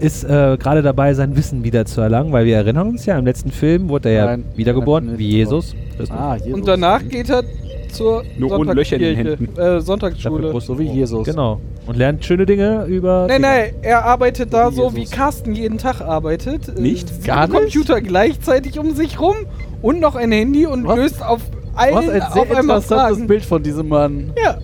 ist 0.00 0.24
äh, 0.24 0.56
gerade 0.58 0.82
dabei, 0.82 1.14
sein 1.14 1.36
Wissen 1.36 1.64
wieder 1.64 1.84
zu 1.84 2.00
erlangen, 2.00 2.32
weil 2.32 2.44
wir 2.46 2.56
erinnern 2.56 2.88
uns 2.88 3.06
ja, 3.06 3.18
im 3.18 3.24
letzten 3.24 3.50
Film 3.50 3.88
wurde 3.88 4.10
er 4.10 4.36
ja 4.36 4.38
wiedergeboren, 4.56 5.18
wie. 5.18 5.28
Jesus. 5.30 5.74
Ah, 6.10 6.36
Jesus. 6.36 6.52
Und 6.54 6.66
danach 6.68 7.06
geht 7.06 7.30
er 7.30 7.42
zur 7.92 8.22
Nur 8.38 8.58
ohne 8.58 8.72
Löcher 8.72 8.96
in 8.96 9.02
den 9.02 9.16
Händen. 9.16 9.58
Äh, 9.60 9.80
Sonntagsschule. 9.80 10.50
brust- 10.50 10.66
So 10.66 10.78
wie 10.78 10.84
Jesus. 10.88 11.26
Genau. 11.26 11.60
Und 11.86 11.96
lernt 11.96 12.24
schöne 12.24 12.46
Dinge 12.46 12.84
über. 12.86 13.26
Nein, 13.28 13.42
Dinge. 13.42 13.54
nein, 13.54 13.74
er 13.82 14.04
arbeitet 14.04 14.52
da 14.52 14.70
Wie 14.70 14.76
so, 14.76 14.94
wie 14.94 15.00
Jesus. 15.00 15.14
Carsten 15.14 15.52
jeden 15.54 15.78
Tag 15.78 16.00
arbeitet. 16.00 16.68
Äh, 16.68 16.80
Nicht? 16.80 17.08
sieben 17.08 17.24
Gar 17.24 17.48
nicht? 17.48 17.56
Computer 17.58 18.00
gleichzeitig 18.00 18.78
um 18.78 18.94
sich 18.94 19.20
rum 19.20 19.34
und 19.82 20.00
noch 20.00 20.14
ein 20.16 20.32
Handy 20.32 20.66
und 20.66 20.86
Was? 20.86 20.96
löst 20.96 21.22
auf 21.24 21.40
allen 21.74 21.94
hast 21.94 22.08
ein 22.08 22.20
sehr 22.32 22.42
auf 22.42 22.50
einmal 22.50 22.76
interessantes 22.78 22.86
Fragen. 23.16 23.26
Bild 23.26 23.44
von 23.44 23.62
diesem 23.62 23.88
Mann. 23.88 24.32
Ja, 24.42 24.56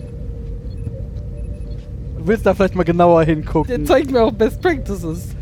willst 2.29 2.45
da 2.45 2.53
vielleicht 2.53 2.75
mal 2.75 2.83
genauer 2.83 3.25
der 3.25 3.35
hingucken. 3.35 3.85
zeigt 3.85 4.11
mir 4.11 4.23
auch 4.23 4.31
Best 4.31 4.61
Practices. 4.61 5.35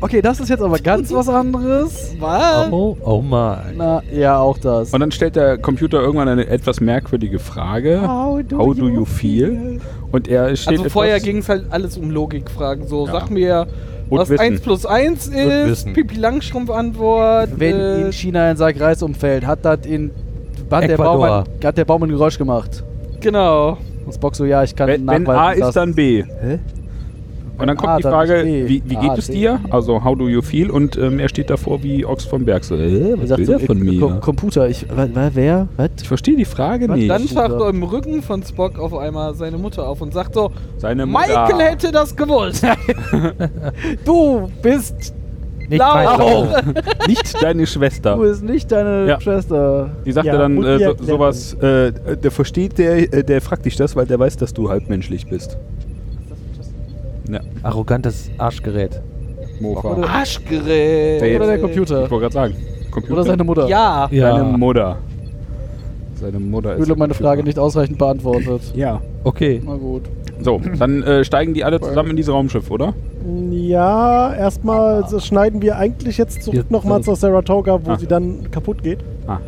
Okay, 0.00 0.20
das 0.20 0.40
ist 0.40 0.48
jetzt 0.48 0.62
aber 0.62 0.80
ganz 0.80 1.12
was 1.12 1.28
anderes. 1.28 2.16
Was? 2.18 2.72
Oh, 2.72 2.96
oh 3.04 3.22
mein. 3.22 3.76
Na, 3.76 4.02
ja, 4.12 4.36
auch 4.36 4.58
das. 4.58 4.92
Und 4.92 4.98
dann 4.98 5.12
stellt 5.12 5.36
der 5.36 5.58
Computer 5.58 6.00
irgendwann 6.00 6.26
eine 6.28 6.48
etwas 6.48 6.80
merkwürdige 6.80 7.38
Frage. 7.38 8.02
How 8.02 8.40
do, 8.42 8.58
How 8.58 8.74
do 8.76 8.88
you 8.88 9.04
feel? 9.04 9.78
Und 10.10 10.26
er 10.26 10.56
steht 10.56 10.78
Also 10.78 10.90
vorher 10.90 11.20
ging 11.20 11.38
es 11.38 11.48
halt 11.48 11.66
alles 11.70 11.96
um 11.96 12.10
Logikfragen. 12.10 12.88
So, 12.88 13.06
Ja. 13.06 13.12
sag 13.12 13.30
mir, 13.30 13.68
Und 14.10 14.18
was 14.18 14.28
Wissen. 14.28 14.42
1 14.42 14.60
plus 14.62 14.84
1 14.84 15.28
ist. 15.28 15.92
Pipi 15.92 16.16
Langstrumpf-Antwort. 16.16 17.50
Wenn 17.56 17.76
äh, 17.76 18.00
in 18.06 18.12
China 18.12 18.46
ein 18.50 18.56
Sack 18.56 18.80
Reis 18.80 19.04
umfällt, 19.04 19.46
hat 19.46 19.64
das 19.64 19.86
in. 19.86 20.10
Hat 20.68 20.82
der, 20.82 20.90
Ecuador. 20.94 21.28
Baum 21.28 21.44
ein, 21.60 21.64
hat 21.66 21.78
der 21.78 21.84
Baum 21.84 22.02
ein 22.02 22.08
Geräusch 22.10 22.38
gemacht. 22.38 22.82
Genau. 23.20 23.76
Und 24.04 24.12
Spock 24.12 24.34
so, 24.36 24.44
ja, 24.44 24.62
ich 24.62 24.74
kann 24.74 24.88
Wenn, 24.88 25.06
wenn 25.06 25.26
A 25.28 25.52
ist, 25.52 25.74
dann 25.76 25.94
B. 25.94 26.22
Hä? 26.24 26.58
Und 27.58 27.66
dann 27.68 27.76
kommt 27.76 27.90
A, 27.90 27.96
die 27.98 28.02
Frage, 28.02 28.44
wie, 28.44 28.82
wie 28.86 28.96
A, 28.96 29.00
geht 29.00 29.18
es 29.18 29.28
dir? 29.28 29.60
Also, 29.70 30.02
how 30.02 30.16
do 30.16 30.26
you 30.28 30.40
feel? 30.42 30.70
Und 30.70 30.96
ähm, 30.96 31.20
er 31.20 31.28
steht 31.28 31.50
davor 31.50 31.80
wie 31.82 32.04
Ochs 32.04 32.24
vom 32.24 32.44
Berg. 32.44 32.64
So, 32.64 32.74
äh, 32.74 33.14
was 33.20 33.28
sagt 33.28 33.38
will 33.40 33.46
so, 33.46 33.52
der 33.58 33.66
von 33.66 33.78
äh, 33.78 33.84
mir? 33.84 34.00
Com 34.00 34.20
Computer, 34.20 34.68
ich. 34.68 34.86
wa- 34.88 35.06
wa- 35.12 35.30
Wer? 35.32 35.68
Was? 35.76 35.90
ich 36.00 36.08
verstehe 36.08 36.34
die 36.36 36.46
Frage 36.46 36.88
Was 36.88 36.96
nicht. 36.96 37.10
Dann 37.10 37.26
taucht 37.28 37.72
im 37.74 37.82
Rücken 37.84 38.22
von 38.22 38.42
Spock 38.42 38.78
auf 38.78 38.94
einmal 38.94 39.34
seine 39.34 39.58
Mutter 39.58 39.86
auf 39.86 40.00
und 40.00 40.12
sagt 40.12 40.34
so, 40.34 40.50
Seine 40.78 41.06
Mutter. 41.06 41.26
Michael 41.28 41.60
hätte 41.60 41.92
das 41.92 42.16
gewusst. 42.16 42.66
Du 44.04 44.50
bist. 44.62 45.14
Nicht 45.72 45.78
Lau. 45.80 45.94
weiter. 45.94 46.62
nicht 47.08 47.42
deine 47.42 47.66
Schwester. 47.66 48.14
Du 48.16 48.22
bist 48.22 48.42
nicht 48.44 48.70
deine 48.70 49.06
Ja. 49.08 49.20
Schwester. 49.20 49.90
Die 50.04 50.12
sagte 50.12 50.28
Ja, 50.28 50.38
dann 50.38 50.62
äh, 50.62 50.78
so, 50.78 50.94
sowas, 51.04 51.54
äh, 51.54 51.92
der 52.16 52.30
versteht, 52.30 52.78
der, 52.78 53.12
äh, 53.12 53.24
der 53.24 53.40
fragt 53.40 53.64
dich 53.64 53.76
das, 53.76 53.96
weil 53.96 54.06
der 54.06 54.18
weiß, 54.18 54.36
dass 54.36 54.52
du 54.52 54.68
halbmenschlich 54.68 55.26
bist. 55.28 55.56
Ja, 57.30 57.40
Arrogantes 57.62 58.30
Arschgerät. 58.38 59.00
Mofa. 59.60 59.92
Oder- 59.94 60.08
Arschgerät. 60.08 61.20
Der 61.22 61.36
Oder 61.36 61.46
der 61.46 61.56
Ich 61.56 61.62
Computer. 61.62 62.00
wollte 62.10 62.18
gerade 62.18 62.32
sagen. 62.34 62.54
Computer. 62.90 63.14
Oder 63.14 63.24
seine 63.24 63.44
Mutter. 63.44 63.68
Ja. 63.68 64.08
Ja. 64.10 64.32
Seine 64.36 64.58
Mutter. 64.58 64.98
Seine 66.20 66.38
Mutter 66.38 66.74
Ich 66.74 66.80
ist. 66.80 66.84
fühle 66.86 66.98
meine 66.98 67.12
Computer. 67.14 67.28
Frage 67.30 67.42
nicht 67.44 67.58
ausreichend 67.58 67.98
beantwortet. 67.98 68.60
Ja. 68.74 69.00
Okay. 69.24 69.62
Na 69.64 69.74
gut. 69.76 70.02
So, 70.42 70.60
dann 70.78 71.02
äh, 71.02 71.24
steigen 71.24 71.54
die 71.54 71.64
alle 71.64 71.80
zusammen 71.80 72.10
in 72.10 72.16
dieses 72.16 72.32
Raumschiff, 72.34 72.70
oder? 72.70 72.94
Ja, 73.50 74.34
erstmal 74.34 75.04
schneiden 75.20 75.62
wir 75.62 75.76
eigentlich 75.76 76.18
jetzt 76.18 76.42
zurück 76.42 76.70
nochmal 76.70 76.98
so- 77.02 77.12
zur 77.12 77.16
Saratoga, 77.16 77.78
wo 77.84 77.92
Ah. 77.92 77.98
sie 77.98 78.06
dann 78.06 78.50
kaputt 78.50 78.82
geht. 78.82 78.98
Ah. 79.26 79.38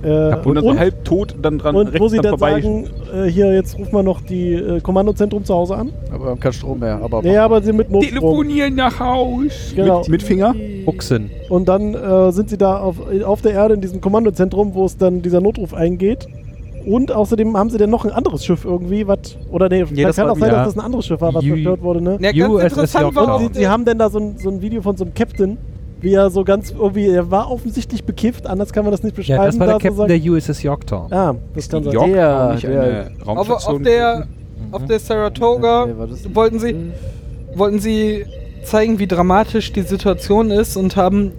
Äh, 0.00 0.36
Und 0.44 0.54
dann 0.54 0.62
so 0.64 0.78
halb 0.78 1.04
tot 1.04 1.34
dann 1.42 1.58
dran 1.58 1.74
und 1.74 1.88
rechts 1.88 2.00
wo 2.00 2.06
sie 2.08 2.18
dann 2.18 2.38
vorbei. 2.38 2.60
sagen, 2.60 2.88
äh, 3.12 3.24
hier, 3.28 3.52
jetzt 3.52 3.76
rufen 3.76 3.92
wir 3.92 4.04
noch 4.04 4.20
die 4.20 4.52
äh, 4.52 4.80
Kommandozentrum 4.80 5.44
zu 5.44 5.52
Hause 5.54 5.74
an. 5.76 5.90
Aber 6.12 6.24
wir 6.26 6.30
haben 6.30 6.40
keinen 6.40 6.52
Strom 6.52 6.78
mehr. 6.78 7.00
Aber 7.02 7.20
Nee, 7.22 7.36
aber 7.36 7.60
sie 7.62 7.72
mit 7.72 7.90
Notstrom. 7.90 8.14
Telefonieren 8.20 8.76
nach 8.76 9.00
Haus. 9.00 9.72
Genau. 9.74 9.98
Mit, 10.02 10.08
mit 10.08 10.22
Finger? 10.22 10.54
Buchsen. 10.84 11.30
Und 11.48 11.68
dann 11.68 11.94
äh, 11.94 12.30
sind 12.30 12.48
sie 12.48 12.58
da 12.58 12.78
auf, 12.78 12.96
auf 13.24 13.42
der 13.42 13.52
Erde 13.54 13.74
in 13.74 13.80
diesem 13.80 14.00
Kommandozentrum, 14.00 14.74
wo 14.74 14.84
es 14.84 14.96
dann 14.96 15.20
dieser 15.20 15.40
Notruf 15.40 15.74
eingeht. 15.74 16.28
Und 16.88 17.12
außerdem 17.12 17.56
haben 17.56 17.68
sie 17.70 17.76
dann 17.78 17.90
noch 17.90 18.04
ein 18.04 18.10
anderes 18.10 18.44
Schiff 18.44 18.64
irgendwie, 18.64 19.06
was. 19.06 19.36
Oder 19.50 19.68
nee, 19.68 19.84
vielleicht 19.84 20.08
das 20.08 20.16
kann 20.16 20.30
auch 20.30 20.38
sein, 20.38 20.50
ja. 20.50 20.56
dass 20.64 20.68
das 20.68 20.76
ein 20.78 20.84
anderes 20.86 21.06
Schiff 21.06 21.20
war, 21.20 21.34
was 21.34 21.44
zerstört 21.44 21.82
wurde, 21.82 22.00
ne? 22.00 22.18
Ja, 22.20 22.32
ganz 22.32 22.50
USS 22.52 22.62
interessant 22.72 23.02
Yorktown. 23.02 23.26
war 23.26 23.38
sie, 23.40 23.48
sie 23.52 23.68
haben 23.68 23.84
dann 23.84 23.98
da 23.98 24.08
so 24.08 24.18
ein, 24.18 24.38
so 24.38 24.48
ein 24.48 24.62
Video 24.62 24.80
von 24.80 24.96
so 24.96 25.04
einem 25.04 25.12
Captain, 25.14 25.58
wie 26.00 26.14
er 26.14 26.30
so 26.30 26.44
ganz 26.44 26.70
irgendwie, 26.70 27.08
er 27.08 27.30
war 27.30 27.50
offensichtlich 27.50 28.04
bekifft, 28.04 28.46
anders 28.46 28.72
kann 28.72 28.84
man 28.84 28.92
das 28.92 29.02
nicht 29.02 29.12
Ja, 29.14 29.16
beschreiben. 29.16 29.44
das 29.44 29.58
war 29.60 29.66
der 29.66 29.74
Captain 29.76 29.96
sagt- 29.96 30.10
der 30.10 30.32
USS 30.32 30.62
Yorktown. 30.62 31.12
Ah, 31.12 31.34
das 31.54 31.68
kann 31.68 31.84
sein. 31.84 31.92
York 31.92 32.12
Der- 32.12 32.52
nicht 32.52 32.62
der- 32.64 32.82
eine 32.82 33.10
auf, 33.20 33.26
Raumstation. 33.26 33.76
auf 33.76 33.82
der 33.82 34.26
auf 34.70 34.84
der 34.86 34.98
Saratoga 34.98 35.86
Nee, 35.86 35.92
das- 36.10 36.34
wollten 36.34 36.58
sie 36.58 36.74
wollten 37.54 37.80
sie 37.80 38.24
zeigen, 38.64 38.98
wie 38.98 39.06
dramatisch 39.06 39.72
die 39.72 39.82
Situation 39.82 40.50
ist 40.50 40.76
und 40.76 40.96
haben 40.96 41.32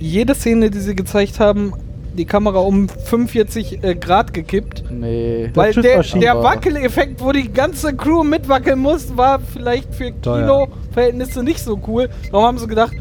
jede 0.00 0.34
Szene, 0.34 0.70
die 0.70 0.78
sie 0.80 0.94
gezeigt 0.96 1.38
haben, 1.40 1.72
die 2.16 2.24
Kamera 2.24 2.58
um 2.60 2.88
45 2.88 3.82
äh, 3.82 3.94
Grad 3.94 4.32
gekippt. 4.34 4.84
Nee. 4.90 5.48
Das 5.48 5.56
Weil 5.56 5.72
Schiff 5.74 5.82
der, 5.82 6.02
der 6.20 6.42
Wackeleffekt, 6.42 7.20
wo 7.22 7.32
die 7.32 7.52
ganze 7.52 7.94
Crew 7.94 8.22
mitwackeln 8.24 8.78
muss, 8.78 9.16
war 9.16 9.38
vielleicht 9.40 9.94
für. 9.94 10.12
Kinoverhältnisse 10.12 11.42
nicht 11.42 11.60
so 11.60 11.78
cool. 11.86 12.08
Darum 12.30 12.46
haben 12.46 12.58
sie 12.58 12.66
gedacht, 12.66 12.92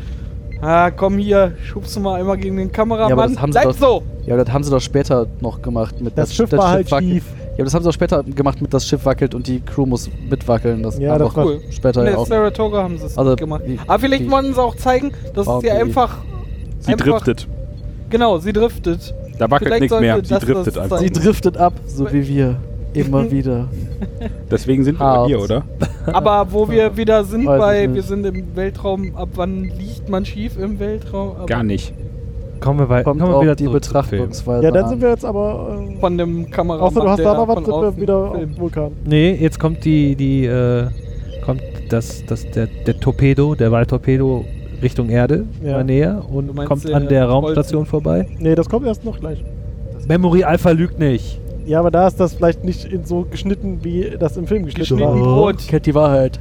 ah 0.61 0.91
komm 0.91 1.17
hier, 1.17 1.53
schubst 1.63 1.95
du 1.95 1.99
mal 1.99 2.19
einmal 2.19 2.37
gegen 2.37 2.57
den 2.57 2.71
Kameramann. 2.71 3.09
Ja, 3.09 3.15
aber 3.15 3.27
das 3.27 3.41
haben 3.41 3.51
sie 3.51 3.59
Bleib 3.59 3.65
doch- 3.73 3.77
so! 3.77 4.03
Ja, 4.25 4.35
aber 4.35 4.45
das 4.45 4.53
haben 4.53 4.63
sie 4.63 4.71
doch 4.71 4.81
später 4.81 5.27
noch 5.41 5.61
gemacht. 5.61 5.99
Mit 6.01 6.17
Das 6.17 6.33
Schiff 6.33 6.51
war 6.53 6.69
halt 6.69 6.91
wackelt. 6.91 7.09
schief. 7.11 7.23
Ja, 7.51 7.55
aber 7.55 7.63
das 7.65 7.73
haben 7.73 7.83
sie 7.83 7.89
doch 7.89 7.93
später 7.93 8.23
gemacht 8.23 8.61
mit 8.61 8.73
das 8.73 8.87
Schiff 8.87 9.03
wackelt 9.05 9.35
und 9.35 9.45
die 9.47 9.59
Crew 9.61 9.85
muss 9.85 10.09
mitwackeln. 10.29 10.83
Das 10.83 10.97
Ja, 10.99 11.17
das 11.17 11.27
doch 11.29 11.35
war- 11.37 11.45
Cool. 11.47 11.61
später 11.69 12.01
In 12.01 12.05
ja 12.05 12.11
der 12.13 12.19
auch. 12.21 12.27
Saratoga 12.27 12.83
haben 12.83 12.97
sie 12.97 13.05
es 13.05 13.17
Also, 13.17 13.35
gemacht. 13.35 13.63
die- 13.67 13.79
Aber 13.87 13.99
vielleicht 13.99 14.23
die- 14.23 14.31
wollen 14.31 14.53
sie 14.53 14.61
auch 14.61 14.75
zeigen, 14.75 15.11
dass 15.33 15.41
es 15.47 15.47
ja 15.47 15.53
okay. 15.57 15.69
einfach. 15.71 16.17
Sie 16.79 16.91
einfach, 16.93 17.05
driftet. 17.05 17.47
Genau, 18.11 18.37
sie 18.37 18.53
driftet. 18.53 19.13
Da 19.39 19.49
wackelt 19.49 19.79
nichts 19.79 19.99
mehr. 19.99 20.19
Sie 20.23 20.35
driftet 20.35 20.77
einfach. 20.77 20.97
Sie 20.99 21.09
driftet 21.09 21.57
ab, 21.57 21.73
so 21.87 22.11
wie 22.11 22.27
wir. 22.27 22.57
Immer 22.93 23.31
wieder. 23.31 23.67
Deswegen 24.51 24.83
sind 24.83 24.99
wir 24.99 25.25
hier, 25.25 25.39
oder? 25.41 25.63
Aber 26.07 26.47
wo 26.51 26.69
wir 26.69 26.97
wieder 26.97 27.23
sind 27.23 27.45
Weiß 27.45 27.59
bei, 27.59 27.93
wir 27.93 28.03
sind 28.03 28.25
im 28.25 28.53
Weltraum, 28.55 29.15
ab 29.15 29.29
wann 29.35 29.63
liegt 29.63 30.09
man 30.09 30.25
schief 30.25 30.59
im 30.59 30.77
Weltraum? 30.79 31.37
Ab 31.37 31.47
Gar 31.47 31.63
nicht. 31.63 31.93
Kommen 32.59 32.79
wir, 32.89 33.03
Kommt 33.03 33.21
kommen 33.21 33.33
wir 33.33 33.41
wieder 33.41 33.55
die. 33.55 33.67
Betrachtungsweise 33.67 34.63
Ja, 34.65 34.71
dann 34.71 34.83
an. 34.83 34.89
sind 34.89 35.01
wir 35.01 35.09
jetzt 35.09 35.23
aber. 35.25 35.79
Äh, 35.89 35.99
Von 35.99 36.17
dem 36.17 36.51
Kameramann. 36.51 36.87
außer 36.87 37.01
du 37.01 37.09
hast 37.09 37.19
da 37.23 37.33
noch 37.33 37.47
was, 37.47 37.63
sind 37.65 37.67
wir 37.73 37.97
wieder 37.97 38.17
auf 38.17 38.37
Vulkan. 38.57 38.91
Nee, 39.05 39.31
jetzt 39.39 39.57
kommt 39.59 39.83
die, 39.85 40.15
die, 40.15 40.45
äh, 40.45 40.87
kommt 41.43 41.61
das, 41.89 42.23
das, 42.25 42.45
der, 42.51 42.67
der 42.67 42.99
Torpedo, 42.99 43.55
der 43.55 43.71
Waldtorpedo 43.71 44.45
Richtung 44.81 45.09
Erde 45.09 45.45
Ja. 45.63 45.71
immer 45.75 45.83
näher 45.83 46.21
und 46.31 46.55
meinst, 46.55 46.67
kommt 46.69 46.87
der 46.87 46.95
an 46.95 47.07
der 47.07 47.27
Bolzen? 47.27 47.31
Raumstation 47.45 47.85
vorbei. 47.85 48.27
Nee, 48.39 48.55
das 48.55 48.69
kommt 48.69 48.85
erst 48.87 49.03
noch 49.05 49.19
gleich. 49.19 49.43
Memory 50.07 50.43
Alpha 50.43 50.71
lügt 50.71 50.99
nicht. 50.99 51.39
Ja, 51.65 51.79
aber 51.79 51.91
da 51.91 52.07
ist 52.07 52.19
das 52.19 52.33
vielleicht 52.33 52.63
nicht 52.63 52.85
in 52.85 53.05
so 53.05 53.25
geschnitten, 53.29 53.79
wie 53.83 54.11
das 54.19 54.35
im 54.37 54.47
Film 54.47 54.65
geschnitten 54.65 54.97
Geschnitten 54.97 55.21
war. 55.21 55.35
Brot. 55.35 55.67
Kennt 55.67 55.85
die 55.85 55.93
Wahrheit. 55.93 56.39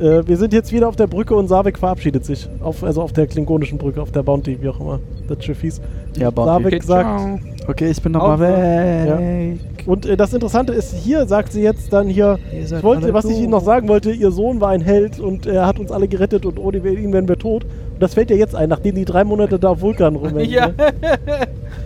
Äh, 0.00 0.22
wir 0.26 0.36
sind 0.38 0.52
jetzt 0.52 0.72
wieder 0.72 0.88
auf 0.88 0.96
der 0.96 1.06
Brücke 1.06 1.34
und 1.36 1.46
Savik 1.46 1.78
verabschiedet 1.78 2.24
sich. 2.24 2.48
Auf, 2.62 2.82
also 2.82 3.02
auf 3.02 3.12
der 3.12 3.26
klingonischen 3.26 3.78
Brücke, 3.78 4.00
auf 4.02 4.10
der 4.10 4.22
Bounty, 4.22 4.58
wie 4.60 4.68
auch 4.68 4.80
immer 4.80 4.98
das 5.28 5.44
Schiff 5.44 5.60
hieß. 5.60 5.80
Ja, 6.18 6.30
Bounty. 6.30 6.50
Savik 6.50 6.66
Okay, 6.66 6.86
sagt. 6.86 7.20
ciao. 7.20 7.38
Okay, 7.68 7.90
ich 7.90 8.02
bin 8.02 8.12
nochmal 8.12 8.40
weg. 8.40 9.58
Und 9.86 10.06
äh, 10.06 10.16
das 10.16 10.32
Interessante 10.32 10.72
ist, 10.72 10.94
hier 10.94 11.26
sagt 11.26 11.52
sie 11.52 11.62
jetzt 11.62 11.92
dann 11.92 12.08
hier, 12.08 12.38
ich 12.52 12.82
wollte, 12.82 13.12
was 13.12 13.26
ich. 13.26 13.38
Ihnen 13.38 13.50
noch 13.50 13.64
sagen 13.64 13.88
wollte, 13.88 14.12
Ihr 14.12 14.30
Sohn 14.30 14.60
war 14.60 14.70
ein 14.70 14.80
Held 14.80 15.18
und 15.18 15.46
er 15.46 15.66
hat 15.66 15.78
uns 15.78 15.90
alle 15.90 16.08
gerettet 16.08 16.46
und 16.46 16.58
ohne 16.58 16.78
ihn 16.78 17.12
wären 17.12 17.28
wir 17.28 17.36
tot. 17.36 17.64
Und 17.64 18.02
das 18.02 18.14
fällt 18.14 18.30
ihr 18.30 18.36
jetzt 18.36 18.54
ein, 18.54 18.68
nachdem 18.68 18.94
die 18.94 19.04
drei 19.04 19.24
Monate 19.24 19.58
da 19.58 19.70
auf 19.70 19.80
Vulkan 19.80 20.16
rumhängen. 20.16 20.50
Ja, 20.54 20.68
ne? 20.68 20.74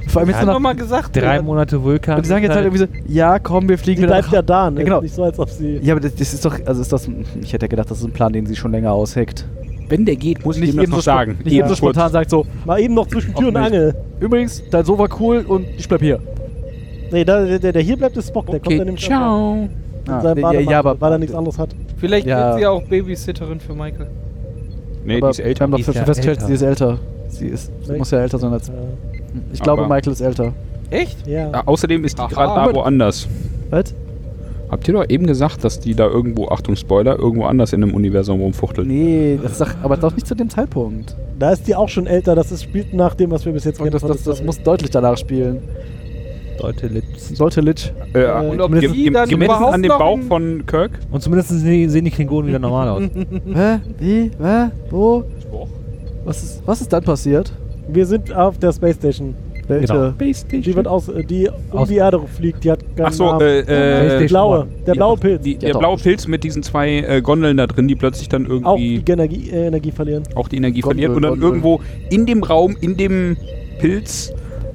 Vor 0.08 0.20
allem 0.20 0.30
jetzt 0.30 0.44
noch. 0.44 0.54
nochmal 0.54 0.74
gesagt. 0.74 1.16
Drei 1.16 1.36
ja. 1.36 1.42
Monate 1.42 1.82
Vulkan. 1.82 2.16
Und 2.16 2.24
die 2.24 2.28
sagen 2.28 2.42
jetzt 2.42 2.54
halt 2.54 2.64
irgendwie 2.64 2.86
so, 2.86 3.12
ja, 3.12 3.38
komm, 3.38 3.68
wir 3.68 3.78
fliegen 3.78 4.00
Die 4.00 4.06
wieder 4.06 4.14
bleibt 4.14 4.26
nach 4.26 4.32
ja 4.32 4.42
da, 4.42 4.70
ne? 4.70 4.80
Ja, 4.80 4.84
genau. 4.84 5.00
Nicht 5.00 5.14
so, 5.14 5.22
als 5.22 5.38
ob 5.38 5.50
sie. 5.50 5.78
Ja, 5.82 5.94
aber 5.94 6.00
das, 6.00 6.14
das 6.14 6.34
ist 6.34 6.44
doch, 6.44 6.58
also 6.64 6.80
ist 6.80 6.92
das, 6.92 7.08
ich 7.40 7.52
hätte 7.52 7.66
ja 7.66 7.68
gedacht, 7.68 7.90
das 7.90 7.98
ist 7.98 8.04
ein 8.04 8.12
Plan, 8.12 8.32
den 8.32 8.46
sie 8.46 8.56
schon 8.56 8.72
länger 8.72 8.92
ausheckt. 8.92 9.46
Wenn 9.88 10.04
der 10.04 10.16
geht, 10.16 10.44
muss 10.44 10.56
ich 10.56 10.62
Nicht 10.62 10.72
ihm 10.72 10.76
das 10.76 10.82
eben 10.84 10.90
noch 10.92 10.98
so, 10.98 11.02
sagen. 11.02 11.38
nicht 11.44 11.54
eben 11.54 11.68
so 11.68 11.74
spontan 11.74 12.12
sagt 12.12 12.30
so, 12.30 12.46
Mal 12.66 12.80
eben 12.80 12.94
noch 12.94 13.06
zwischen 13.06 13.34
Tür 13.34 13.48
und. 13.48 13.56
Angel. 13.56 13.94
übrigens, 14.20 14.62
dein 14.70 14.84
Sohn 14.84 14.98
war 14.98 15.08
cool 15.18 15.44
und 15.48 15.66
ich 15.76 15.88
bleib 15.88 16.02
hier. 16.02 16.20
Nee, 17.10 17.24
da, 17.24 17.44
der, 17.44 17.72
der 17.72 17.82
hier 17.82 17.96
bleibt, 17.96 18.16
ist 18.16 18.28
Spock, 18.28 18.46
der 18.46 18.60
kommt 18.60 18.72
dann 18.78 18.80
Okay, 18.82 18.90
im 18.90 18.96
ciao. 18.96 19.68
Ah, 20.06 20.20
seinem 20.20 20.38
ja, 20.38 20.42
Bademantel, 20.46 20.70
ja, 20.72 20.78
aber- 20.78 21.00
weil 21.00 21.12
er 21.12 21.18
nichts 21.18 21.34
anderes 21.34 21.58
hat. 21.58 21.70
Vielleicht 21.98 22.26
Ja. 22.26 22.50
wird 22.50 22.58
sie 22.60 22.66
auch 22.66 22.82
Babysitterin 22.82 23.60
für 23.60 23.74
Michael. 23.74 24.06
Nee, 25.04 25.16
aber 25.18 25.26
die 25.28 25.30
ist 25.32 25.38
Wir 25.38 25.44
älter. 25.46 25.64
haben 25.64 25.70
doch 25.72 25.78
ja 25.78 25.84
festgestellt, 25.84 26.26
älter. 26.38 26.46
sie 26.46 26.54
ist 26.54 26.62
älter. 26.62 26.98
Sie, 27.28 27.46
ist, 27.46 27.70
sie 27.84 27.92
muss 27.94 28.10
ja 28.10 28.20
älter 28.20 28.38
sein 28.38 28.52
als. 28.52 28.68
Äh, 28.68 28.72
Ich 29.52 29.60
glaube, 29.62 29.84
Aber- 29.84 29.94
Michael 29.94 30.12
ist 30.12 30.20
älter. 30.20 30.52
Echt? 30.90 31.26
ja. 31.26 31.50
Ja, 31.50 31.62
außerdem 31.66 32.04
ist 32.04 32.18
die 32.18 32.26
gerade 32.28 32.70
da 32.70 32.74
woanders. 32.74 33.28
Was? 33.70 33.94
Habt 34.70 34.86
ihr 34.88 34.94
doch 34.94 35.04
eben 35.08 35.26
gesagt, 35.26 35.64
dass 35.64 35.80
die 35.80 35.94
da 35.94 36.06
irgendwo, 36.06 36.48
Achtung 36.48 36.76
Spoiler, 36.76 37.18
irgendwo 37.18 37.44
anders 37.46 37.72
in 37.72 37.82
einem 37.82 37.94
Universum 37.94 38.40
rumfuchtelt? 38.40 38.86
Nee, 38.86 39.38
das 39.42 39.52
ist 39.52 39.60
doch, 39.62 39.70
aber 39.82 39.96
doch 39.96 40.14
nicht 40.14 40.26
zu 40.26 40.34
dem 40.34 40.48
Zeitpunkt. 40.50 41.14
Da 41.38 41.52
ist 41.52 41.66
die 41.66 41.74
auch 41.74 41.88
schon 41.88 42.06
älter. 42.06 42.34
Das 42.34 42.52
ist, 42.52 42.64
spielt 42.64 42.92
nach 42.92 43.14
dem, 43.14 43.30
was 43.30 43.44
wir 43.46 43.52
bis 43.52 43.64
jetzt 43.64 43.80
das, 43.80 44.00
von 44.00 44.10
das, 44.10 44.22
das 44.22 44.36
Story. 44.36 44.44
muss 44.46 44.62
deutlich 44.62 44.90
danach 44.90 45.16
spielen. 45.16 45.58
Leute, 46.60 46.86
Litz. 46.88 47.28
Sollte 47.36 47.60
Lich. 47.60 47.92
Äh, 48.14 48.30
Und 48.50 48.60
ob 48.60 48.72
die 48.80 48.86
gem- 48.88 49.12
dann 49.14 49.28
gemessen 49.28 49.50
überhaupt 49.50 49.74
an 49.74 49.82
dem 49.82 49.88
Bauch 49.90 50.18
von 50.28 50.66
Kirk? 50.66 50.92
Und 51.10 51.22
zumindest 51.22 51.50
sehen 51.50 51.88
sehen 51.90 52.04
die 52.04 52.10
Klingonen 52.10 52.48
wieder 52.48 52.58
normal 52.58 52.88
aus. 52.88 53.02
Hä? 53.54 53.78
Wie? 53.98 54.30
Hä? 54.42 54.70
Wo? 54.90 55.24
Was 56.24 56.42
ist, 56.42 56.62
was 56.66 56.80
ist 56.80 56.92
dann 56.92 57.04
passiert? 57.04 57.52
Wir 57.88 58.04
sind 58.06 58.34
auf 58.34 58.58
der 58.58 58.72
Space 58.72 58.96
Station. 58.96 59.34
Welche? 59.68 60.14
Die 60.50 60.74
wird 60.74 60.88
aus, 60.88 61.08
äh, 61.08 61.22
die 61.22 61.48
um 61.70 61.80
Aus- 61.80 61.88
die 61.88 61.96
Erde 61.96 62.18
fliegt. 62.36 62.64
Die 62.64 62.70
hat 62.70 62.80
Ach 63.02 63.12
so, 63.12 63.38
äh, 63.38 63.62
der 63.64 64.20
äh, 64.22 64.26
blaue, 64.26 64.66
der 64.86 64.92
blaue 64.94 65.16
Pilz. 65.18 65.42
die, 65.42 65.52
Ja, 65.52 65.58
der 65.58 65.72
doch. 65.74 65.80
blaue 65.80 65.96
Pilz 65.98 66.26
mit 66.26 66.42
diesen 66.42 66.62
zwei 66.62 67.00
äh, 67.00 67.20
Gondeln 67.20 67.58
da 67.58 67.66
drin, 67.66 67.86
die 67.86 67.94
plötzlich 67.94 68.30
dann 68.30 68.46
auch 68.46 68.78
irgendwie 68.78 69.00
die 69.00 69.12
Energie, 69.12 69.50
äh, 69.50 69.66
Energie 69.66 69.90
verlieren. 69.90 70.22
auch 70.34 70.48
die 70.48 70.56
Energie 70.56 70.80
Gondel, 70.80 71.04
verlieren 71.10 71.16
und 71.16 71.22
dann 71.22 71.30
Gondel. 71.32 71.48
irgendwo 71.48 71.80
in 72.10 72.24
dem 72.24 72.42
Raum, 72.42 72.76
in 72.80 72.96
dem 72.96 73.36
Pilz 73.78 74.32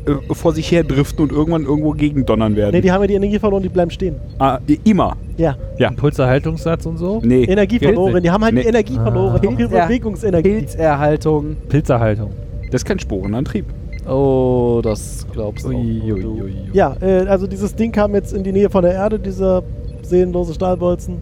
äh, 0.07 0.33
vor 0.33 0.53
sich 0.53 0.71
her 0.71 0.83
driften 0.83 1.23
und 1.23 1.31
irgendwann 1.31 1.63
irgendwo 1.63 1.91
gegendonnern 1.91 2.55
werden. 2.55 2.75
Ne, 2.75 2.81
die 2.81 2.91
haben 2.91 3.01
ja 3.01 3.07
die 3.07 3.13
Energie 3.15 3.39
verloren, 3.39 3.63
die 3.63 3.69
bleiben 3.69 3.91
stehen. 3.91 4.15
ah, 4.39 4.59
immer. 4.83 5.15
Ja, 5.37 5.55
Ja. 5.77 5.89
Impulserhaltungssatz 5.89 6.85
und 6.85 6.97
so. 6.97 7.21
Nee. 7.23 7.43
Energie 7.45 7.79
Pilze. 7.79 7.93
verloren. 7.95 8.21
Die 8.23 8.29
haben 8.31 8.43
halt 8.43 8.53
Nee. 8.53 8.61
die 8.61 8.67
Energie 8.67 8.97
Ah. 8.97 9.03
verloren, 9.03 9.35
auch 9.37 9.43
ihre 9.43 9.53
Pilz- 9.53 9.69
Bewegungsenergie. 9.87 10.49
Pilzerhaltung. 10.49 11.55
Pilzerhaltung. 11.69 12.29
Das 12.71 12.81
ist 12.81 12.85
kein 12.85 12.99
Sporenantrieb. 12.99 13.65
Oh, 14.07 14.81
das 14.83 15.25
glaubst 15.31 15.65
du. 15.65 15.69
Uiuiui. 15.69 16.53
Ja, 16.73 16.95
äh, 17.01 17.25
also 17.27 17.47
dieses 17.47 17.73
Ding 17.75 17.91
kam 17.91 18.13
jetzt 18.15 18.33
in 18.33 18.43
die 18.43 18.51
Nähe 18.51 18.69
von 18.69 18.83
der 18.83 18.93
Erde, 18.93 19.17
dieser 19.17 19.63
seelenlose 20.01 20.53
Stahlbolzen. 20.53 21.17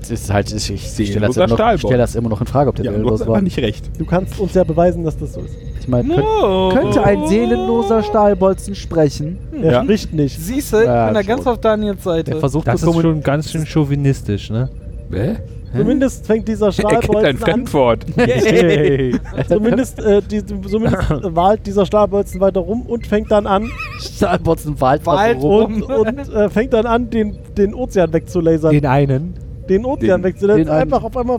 Das 0.00 0.10
ist 0.10 0.32
halt, 0.32 0.52
ich, 0.52 0.70
ich 0.70 0.90
stelle 1.10 1.28
das, 1.28 1.80
stell 1.80 1.96
das 1.98 2.14
immer 2.14 2.28
noch 2.28 2.40
in 2.40 2.46
Frage, 2.46 2.68
ob 2.68 2.76
der 2.76 2.84
Ja, 2.84 2.90
du 2.92 2.96
hast 2.98 3.18
seelenlos 3.18 3.26
war. 3.26 3.40
nicht 3.40 3.58
recht. 3.58 3.88
Du 3.98 4.04
kannst 4.04 4.38
uns 4.38 4.52
ja 4.54 4.64
beweisen, 4.64 5.04
dass 5.04 5.16
das 5.16 5.32
so 5.32 5.40
ist. 5.40 5.54
Ich 5.86 5.88
meine, 5.88 6.14
könnt, 6.16 6.72
könnte 6.72 7.04
ein 7.04 7.28
seelenloser 7.28 8.02
Stahlbolzen 8.02 8.74
sprechen? 8.74 9.38
Er 9.62 9.72
Ja. 9.72 9.82
spricht 9.84 10.12
nicht. 10.12 10.36
Siehst 10.40 10.72
du, 10.72 10.78
Ja, 10.78 11.02
ich 11.08 11.14
bin 11.14 11.14
da 11.14 11.34
ganz 11.34 11.46
auf 11.46 11.58
Daniels 11.60 12.02
Seite. 12.02 12.32
Der 12.32 12.40
versucht 12.40 12.66
Das 12.66 12.82
ist 12.82 13.00
schon 13.00 13.22
ganz 13.22 13.50
schön 13.52 13.64
chauvinistisch, 13.64 14.50
ne? 14.50 14.68
Hä? 15.12 15.36
Zumindest 15.76 16.26
fängt 16.26 16.48
dieser 16.48 16.66
Er 16.70 16.72
kennt 16.72 16.86
ein 16.92 17.02
Stahlbolzen 17.02 17.26
an. 17.28 17.36
Fremdwort. 17.36 18.06
Hey. 18.16 19.14
Zumindest, 19.48 19.98
äh, 20.00 20.22
die, 20.22 20.44
zumindest 20.44 20.96
wahlt 21.22 21.64
dieser 21.66 21.86
Stahlbolzen 21.86 22.40
weiter 22.40 22.60
rum 22.60 22.82
und 22.82 23.06
fängt 23.06 23.30
dann 23.30 23.46
an 23.46 23.70
Stahlbolzen 24.00 24.80
Wald, 24.80 25.06
Wald 25.06 25.40
rum. 25.40 25.82
und, 25.82 25.82
und 25.84 26.18
äh, 26.34 26.48
fängt 26.50 26.72
dann 26.72 26.86
an, 26.86 27.10
den, 27.10 27.36
den 27.56 27.74
Ozean 27.74 28.12
wegzulasern. 28.12 28.72
Den 28.72 28.86
einen. 28.86 29.34
Den 29.68 29.84
Ozean 29.84 30.20
Den- 30.22 30.24
wegzulasern. 30.24 30.62
den 30.64 30.68
einen. 30.68 30.82
Einfach 30.82 31.04
auf 31.04 31.16
einmal. 31.16 31.38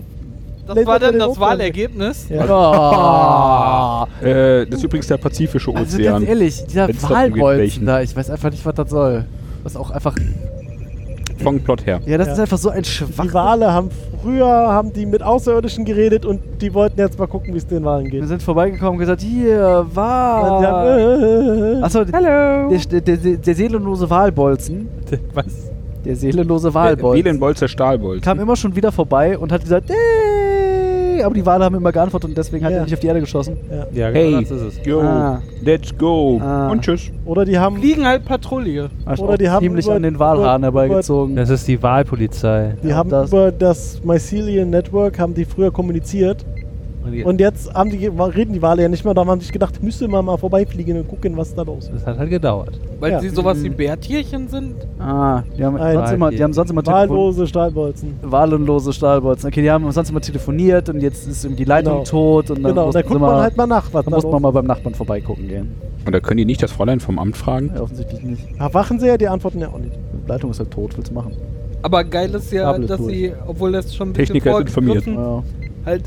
Das 0.67 0.75
lasert 0.75 0.87
war 0.87 0.99
dann 0.99 1.19
das. 1.19 1.39
Wahlergebnis. 1.39 2.29
Ja. 2.29 4.07
Oh. 4.21 4.25
Äh, 4.25 4.65
das 4.67 4.79
ist 4.79 4.83
übrigens 4.85 5.07
der 5.07 5.17
Pazifische 5.17 5.71
Also 5.75 5.97
Ozean. 5.97 6.13
ganz 6.19 6.27
ehrlich, 6.29 6.65
dieser 6.65 6.87
welchen. 6.87 7.85
da, 7.85 8.01
ich 8.01 8.15
weiß 8.15 8.29
einfach 8.29 8.51
nicht, 8.51 8.65
was 8.65 8.75
das 8.75 8.89
soll. 8.89 9.25
Das 9.63 9.73
ist 9.73 9.77
auch 9.77 9.91
einfach. 9.91 10.15
Vom 11.43 11.59
Plot 11.59 11.85
her. 11.85 11.99
Ja, 12.07 12.17
das 12.17 12.27
Ja. 12.27 12.33
ist 12.33 12.39
einfach 12.39 12.57
so 12.57 12.69
ein 12.69 12.81
Die 12.81 12.89
schwach. 12.89 13.31
Wale 13.31 13.71
haben 13.71 13.89
früher 14.23 14.47
haben 14.47 14.91
die 14.91 15.05
mit 15.05 15.21
Außerirdischen 15.21 15.85
geredet 15.85 16.25
und 16.25 16.41
die 16.61 16.73
wollten 16.73 16.99
jetzt 16.99 17.19
mal 17.19 17.27
gucken, 17.27 17.53
wie 17.53 17.57
es 17.59 17.67
den 17.67 17.85
Walen 17.85 18.05
geht. 18.09 18.21
Wir 18.21 18.27
sind 18.27 18.41
vorbeigekommen 18.41 18.93
und 18.93 18.99
gesagt, 18.99 19.21
hier, 19.21 19.81
Und 19.85 19.91
die 19.91 19.95
war. 19.95 20.61
haben, 20.63 21.79
äh, 21.79 21.83
Achso, 21.83 21.99
Hallo. 22.11 22.69
der, 22.71 23.01
der, 23.01 23.17
der, 23.17 23.37
der 23.37 23.55
seelenlose 23.55 24.09
Walbolzen. 24.09 24.89
Was? 25.35 25.45
Der 26.03 26.15
seelenlose 26.15 26.73
Wählen 26.73 26.85
Walbolzen. 27.03 27.39
Bolzer 27.39 27.67
Stahlbolzen. 27.67 28.21
Kam 28.23 28.39
immer 28.39 28.55
schon 28.55 28.75
wieder 28.75 28.91
vorbei 28.91 29.37
und 29.37 29.51
hat 29.51 29.61
gesagt, 29.61 29.91
hey, 31.17 31.23
aber 31.25 31.35
die 31.35 31.45
Wale 31.45 31.63
haben 31.65 31.75
immer 31.75 31.91
geantwortet 31.91 32.29
und 32.29 32.37
deswegen 32.37 32.63
hat 32.65 32.71
Ja. 32.71 32.77
er 32.79 32.83
nicht 32.83 32.93
auf 32.93 32.99
die 32.99 33.07
Erde 33.07 33.19
geschossen. 33.19 33.57
ja. 33.69 33.87
Ja, 34.07 34.13
Hey, 34.13 34.27
genau 34.29 34.41
das 34.41 34.51
ist 34.51 34.79
es. 34.79 34.83
go, 34.83 35.01
Ah. 35.01 35.41
let's 35.63 35.97
go. 35.97 36.39
Ah. 36.41 36.69
Und 36.69 36.81
tschüss. 36.81 37.11
Oder 37.25 37.45
die 37.45 37.57
haben, 37.57 37.77
Fliegen 37.77 38.05
halt 38.05 38.25
Patrouille. 38.25 38.89
Also 39.05 39.23
Oder 39.23 39.33
auch 39.33 39.37
die 39.37 39.49
haben 39.49 39.63
ziemlich 39.63 39.85
über- 39.85 39.95
an 39.95 40.03
den 40.03 40.19
Walhahn 40.19 40.61
über- 40.63 40.81
herbeigezogen. 40.81 41.35
Das 41.35 41.49
ist 41.49 41.67
die 41.67 41.81
Wahlpolizei. 41.81 42.75
die 42.83 42.89
Ja, 42.89 42.95
haben 42.95 43.09
das- 43.09 43.29
über 43.29 43.51
das 43.51 44.01
Mycelian 44.03 44.69
Network 44.69 45.19
haben 45.19 45.33
die 45.33 45.45
früher 45.45 45.71
kommuniziert 45.71 46.45
Und 47.25 47.39
jetzt 47.39 47.73
haben 47.73 47.89
die, 47.89 48.07
reden 48.07 48.53
die 48.53 48.61
Wale 48.61 48.83
ja 48.83 48.89
nicht 48.89 49.03
mehr. 49.05 49.13
Da 49.13 49.25
haben 49.25 49.39
sie 49.39 49.45
sich 49.45 49.53
gedacht, 49.53 49.81
müsste 49.81 50.07
man 50.07 50.25
mal 50.25 50.37
vorbeifliegen 50.37 50.97
und 50.97 51.07
gucken, 51.07 51.35
was 51.37 51.53
da 51.55 51.63
los 51.63 51.85
ist. 51.85 51.93
das 51.95 52.05
hat 52.05 52.17
halt 52.19 52.29
gedauert. 52.29 52.79
Weil 52.99 53.11
Ja. 53.13 53.19
sie 53.19 53.29
sowas 53.29 53.63
wie 53.63 53.69
Mhm. 53.69 53.75
Bärtierchen 53.75 54.47
sind. 54.47 54.75
Ah, 54.99 55.43
die 55.57 55.63
haben, 55.63 55.77
sonst 55.77 56.11
immer, 56.11 56.31
die 56.31 56.43
haben 56.43 56.53
sonst 56.53 56.69
immer 56.71 56.85
Wahllose 56.85 57.47
Stahlbolzen. 57.47 58.15
Wahlenlose 58.21 58.93
Stahlbolzen. 58.93 59.47
Okay, 59.49 59.61
die 59.61 59.71
haben 59.71 59.89
sonst 59.91 60.09
immer 60.09 60.21
telefoniert 60.21 60.89
und 60.89 61.01
jetzt 61.01 61.27
ist 61.27 61.43
irgendwie 61.45 61.63
die 61.63 61.69
Leitung 61.69 61.93
Genau. 61.93 62.03
tot 62.05 62.49
und 62.51 62.63
dann 62.63 62.73
Genau, 62.75 62.91
da 62.91 63.01
guckt 63.01 63.13
man 63.19 63.21
mal, 63.21 63.41
halt 63.41 63.57
mal 63.57 63.67
nach, 63.67 63.85
was 63.93 64.05
da 64.05 64.11
musste 64.11 64.29
man 64.31 64.41
mal 64.41 64.51
beim 64.51 64.65
Nachbarn 64.65 64.95
vorbeigucken 64.95 65.47
gehen. 65.47 65.75
Und 66.05 66.13
da 66.13 66.19
können 66.19 66.37
die 66.37 66.45
nicht 66.45 66.63
das 66.63 66.71
Fräulein 66.71 66.99
vom 66.99 67.19
Amt 67.19 67.35
fragen? 67.37 67.71
Ja, 67.75 67.81
offensichtlich 67.81 68.21
nicht. 68.23 68.47
Erwachen 68.59 68.99
sie 68.99 69.07
ja, 69.07 69.17
die 69.17 69.27
antworten 69.27 69.59
ja 69.59 69.67
auch 69.69 69.77
nicht. 69.79 69.93
Die 69.95 70.27
Leitung 70.29 70.51
ist 70.51 70.59
halt 70.59 70.71
tot, 70.71 70.95
willst 70.95 71.11
du 71.11 71.15
machen? 71.15 71.33
Aber 71.83 72.03
geil 72.03 72.33
ist 72.33 72.51
ja, 72.51 72.63
Kabel 72.63 72.83
ist 72.83 72.89
dass 72.89 72.97
durch. 72.99 73.13
sie, 73.13 73.33
obwohl 73.45 73.71
das 73.71 73.93
schon 73.95 74.09
ein 74.09 74.13
bisschen 74.13 74.33
Techniker 74.35 74.59
ist 74.59 74.67
informiert. 74.67 75.05
Ja. 75.05 75.43
halt 75.85 76.03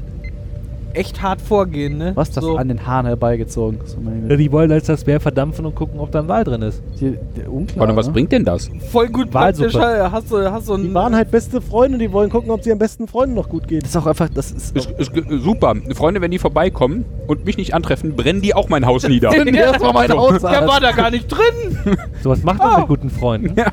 echt 0.94 1.22
hart 1.22 1.40
vorgehen, 1.40 1.98
ne? 1.98 2.12
Was 2.14 2.31
das 2.31 2.44
so. 2.44 2.57
an 2.57 2.68
den 2.68 2.87
Haaren 2.87 3.07
herbeigezogen? 3.07 3.81
So 3.85 3.98
Ja, 4.29 4.37
die 4.37 4.53
wollen 4.53 4.70
jetzt 4.70 4.88
das 4.88 5.05
Bär 5.05 5.20
verdampfen 5.20 5.66
und 5.66 5.74
gucken, 5.74 6.00
ob 6.00 6.11
da 6.11 6.20
ein 6.20 6.29
Wal 6.29 6.44
drin 6.44 6.62
ist. 6.62 6.83
Die, 7.00 7.16
der 7.37 7.53
unklar, 7.53 7.81
Warte, 7.81 7.96
was 7.96 8.07
ne? 8.07 8.12
bringt 8.12 8.33
denn 8.33 8.44
das? 8.44 8.70
Voll 8.90 9.09
gut 9.09 9.31
praktisch. 9.31 9.74
Hast 9.74 10.31
du, 10.31 10.50
hast 10.50 10.68
du 10.68 10.76
Die 10.76 10.92
waren 10.94 11.14
halt 11.14 11.31
beste 11.31 11.61
Freunde, 11.61 11.98
die 11.98 12.12
wollen 12.12 12.31
gucken, 12.31 12.50
ob 12.50 12.62
sie 12.62 12.70
ihren 12.70 12.79
besten 12.79 13.07
Freunden 13.07 13.35
noch 13.35 13.48
gut 13.48 13.68
geht. 13.68 13.83
Das 13.83 13.90
ist 13.90 13.96
auch 13.96 14.07
einfach, 14.07 14.29
das 14.29 14.50
ist. 14.53 14.76
Ist, 14.76 14.90
ist 14.90 15.12
super. 15.42 15.74
Freunde, 15.94 16.20
wenn 16.20 16.31
die 16.31 16.38
vorbeikommen 16.38 17.05
und 17.26 17.44
mich 17.44 17.57
nicht 17.57 17.74
antreffen, 17.74 18.16
brennen 18.16 18.42
die 18.42 18.55
auch 18.55 18.68
mein 18.68 18.87
Haus 18.87 19.07
nieder. 19.07 19.33
Erstmal 19.61 19.92
mein 19.92 20.12
Haus 20.12 20.42
Der 20.42 20.66
war 20.66 20.81
da 20.81 20.92
gar 20.92 21.11
nicht 21.11 21.29
drin. 21.29 21.98
Sowas 22.22 22.42
macht 22.42 22.59
man 22.59 22.81
mit 22.81 22.88
guten 22.88 23.11
Freunden. 23.11 23.55
ja. 23.57 23.66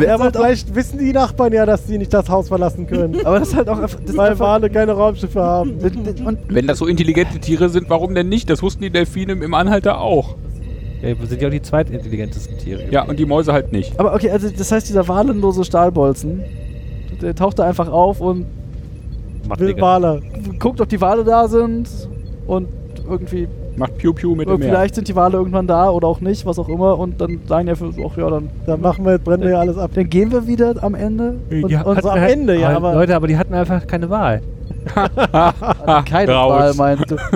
Ja, 0.00 0.14
aber 0.14 0.32
vielleicht 0.32 0.74
wissen 0.74 0.98
die 0.98 1.12
Nachbarn 1.12 1.52
ja, 1.52 1.64
dass 1.64 1.86
sie 1.86 1.98
nicht 1.98 2.12
das 2.12 2.28
Haus 2.28 2.48
verlassen 2.48 2.86
können. 2.86 3.24
Aber 3.24 3.38
das 3.38 3.48
ist 3.48 3.56
halt 3.56 3.68
auch 3.68 3.78
einfach. 3.78 3.98
Weil 4.14 4.38
Wale 4.38 4.70
keine 4.70 4.92
Raumschiffe 4.92 5.40
haben. 5.40 5.78
und 6.24 6.47
Wenn 6.48 6.66
das 6.66 6.78
so 6.78 6.86
intelligente 6.86 7.38
Tiere 7.38 7.68
sind, 7.68 7.90
warum 7.90 8.14
denn 8.14 8.28
nicht? 8.28 8.48
Das 8.48 8.62
wussten 8.62 8.82
die 8.82 8.90
Delfine 8.90 9.32
im 9.32 9.54
Anhalter 9.54 10.00
auch. 10.00 10.36
Ja, 11.02 11.18
wir 11.18 11.26
sind 11.26 11.40
ja 11.40 11.48
auch 11.48 11.52
die 11.52 11.62
zweitintelligentesten 11.62 12.58
Tiere. 12.58 12.84
Ja, 12.90 13.02
und 13.02 13.18
die 13.18 13.26
Mäuse 13.26 13.52
halt 13.52 13.72
nicht. 13.72 13.98
Aber 14.00 14.14
okay, 14.14 14.30
also 14.30 14.48
das 14.50 14.72
heißt, 14.72 14.88
dieser 14.88 15.06
wahlenlose 15.06 15.64
Stahlbolzen, 15.64 16.42
der 17.20 17.34
taucht 17.34 17.58
da 17.58 17.64
einfach 17.64 17.88
auf 17.88 18.20
und 18.20 18.46
Macht 19.48 19.60
Will. 19.60 19.80
Wale. 19.80 20.20
guckt, 20.58 20.80
ob 20.80 20.88
die 20.88 21.00
Wale 21.00 21.24
da 21.24 21.48
sind 21.48 21.88
und 22.46 22.68
irgendwie, 23.08 23.48
Macht 23.78 23.96
Piu 23.98 24.12
Piu 24.12 24.34
mit 24.34 24.48
dem 24.48 24.58
Meer. 24.58 24.68
vielleicht 24.70 24.94
sind 24.96 25.08
die 25.08 25.14
Wale 25.16 25.36
irgendwann 25.38 25.66
da 25.66 25.90
oder 25.90 26.08
auch 26.08 26.20
nicht, 26.20 26.44
was 26.44 26.58
auch 26.58 26.68
immer 26.68 26.98
und 26.98 27.20
dann 27.20 27.40
sagen 27.46 27.68
ja 27.68 27.74
für 27.74 27.90
ach 28.06 28.16
ja, 28.16 28.28
dann, 28.30 28.50
Dann 28.66 28.80
machen 28.80 29.04
wir, 29.04 29.18
brennen 29.18 29.42
wir 29.44 29.50
ja 29.50 29.60
alles 29.60 29.78
ab. 29.78 29.90
dann 29.94 30.08
gehen 30.10 30.30
wir 30.32 30.46
wieder 30.46 30.74
am 30.82 30.94
Ende. 30.94 31.34
Die 31.50 31.62
Und, 31.64 31.78
hatten 31.78 31.88
und 31.90 32.02
so 32.02 32.10
am 32.10 32.20
halt- 32.20 32.32
Ende, 32.38 32.58
ja, 32.60 32.76
aber- 32.76 32.94
Leute, 32.94 33.14
aber 33.16 33.26
die 33.26 33.36
hatten 33.38 33.54
einfach 33.54 33.86
keine 33.86 34.10
Wahl. 34.10 34.42
keine 36.04 36.32
raus. 36.32 36.50
Wahl 36.52 36.74
meinst 36.96 37.10
du. 37.10 37.16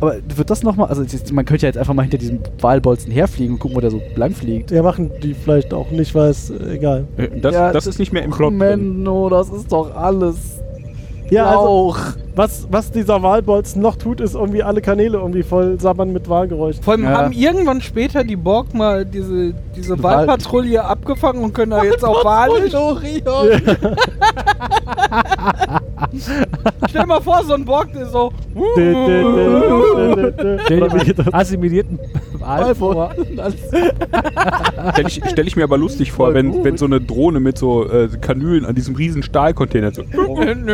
Aber 0.00 0.14
wird 0.36 0.48
das 0.48 0.62
nochmal, 0.62 0.86
also 0.90 1.02
man 1.32 1.44
könnte 1.44 1.62
ja 1.66 1.70
jetzt 1.70 1.76
einfach 1.76 1.92
mal 1.92 2.02
hinter 2.02 2.18
diesem 2.18 2.38
Walbolzen 2.60 3.10
herfliegen 3.10 3.54
und 3.54 3.58
gucken, 3.58 3.76
wo 3.76 3.80
der 3.80 3.90
so 3.90 4.00
lang 4.14 4.30
fliegt. 4.30 4.70
Ja, 4.70 4.80
machen 4.84 5.10
die 5.24 5.34
vielleicht 5.34 5.74
auch 5.74 5.90
nicht, 5.90 6.14
weil 6.14 6.30
es 6.30 6.50
äh, 6.50 6.76
egal. 6.76 7.08
Äh, 7.16 7.40
Das, 7.40 7.52
Ja, 7.52 7.72
das 7.72 7.88
ist 7.88 7.98
nicht 7.98 8.12
mehr 8.12 8.22
im 8.22 8.30
Plot. 8.30 8.52
Menno, 8.52 9.28
das 9.28 9.50
ist 9.50 9.72
doch 9.72 9.96
alles 9.96 10.62
Ja, 11.30 11.46
also 11.46 11.64
Lauch. 11.64 11.98
was, 12.34 12.66
was 12.70 12.90
dieser 12.90 13.22
Wahlbolzen 13.22 13.82
noch 13.82 13.96
tut, 13.96 14.20
ist 14.20 14.34
irgendwie 14.34 14.62
alle 14.62 14.80
Kanäle 14.80 15.18
irgendwie 15.18 15.42
voll 15.42 15.78
sabbern 15.80 16.12
mit 16.12 16.28
Wahlgeräuschen. 16.28 16.82
Vor 16.82 16.94
allem 16.94 17.04
Ja. 17.04 17.18
haben 17.18 17.32
irgendwann 17.32 17.80
später 17.80 18.24
die 18.24 18.36
Borg 18.36 18.74
mal 18.74 19.04
diese, 19.04 19.54
diese 19.76 20.02
Wahlpatrouille 20.02 20.84
abgefangen 20.84 21.44
und 21.44 21.52
können 21.52 21.72
da 21.72 21.82
jetzt 21.84 22.04
auch 22.04 22.24
Walisch. 22.28 22.72
Stell 26.88 27.02
dir 27.02 27.06
mal 27.06 27.20
vor, 27.20 27.42
so 27.44 27.54
ein 27.54 27.64
Borg, 27.64 27.92
der 27.92 28.06
so. 28.06 28.32
Den 30.68 30.82
assimilierten 31.34 31.98
Wal 32.38 32.74
vor. 32.74 33.10
Stelle 34.92 35.08
ich, 35.08 35.20
stell 35.28 35.46
ich 35.46 35.56
mir 35.56 35.64
aber 35.64 35.78
lustig 35.78 36.12
vor, 36.12 36.34
wenn, 36.34 36.64
wenn 36.64 36.76
so 36.76 36.86
eine 36.86 37.00
Drohne 37.00 37.40
mit 37.40 37.58
so 37.58 37.88
äh, 37.88 38.08
Kanülen 38.20 38.64
an 38.64 38.74
diesem 38.74 38.94
riesen 38.96 39.22
Stahlcontainer 39.22 39.92
so. 39.92 40.02
Nein, 40.12 40.68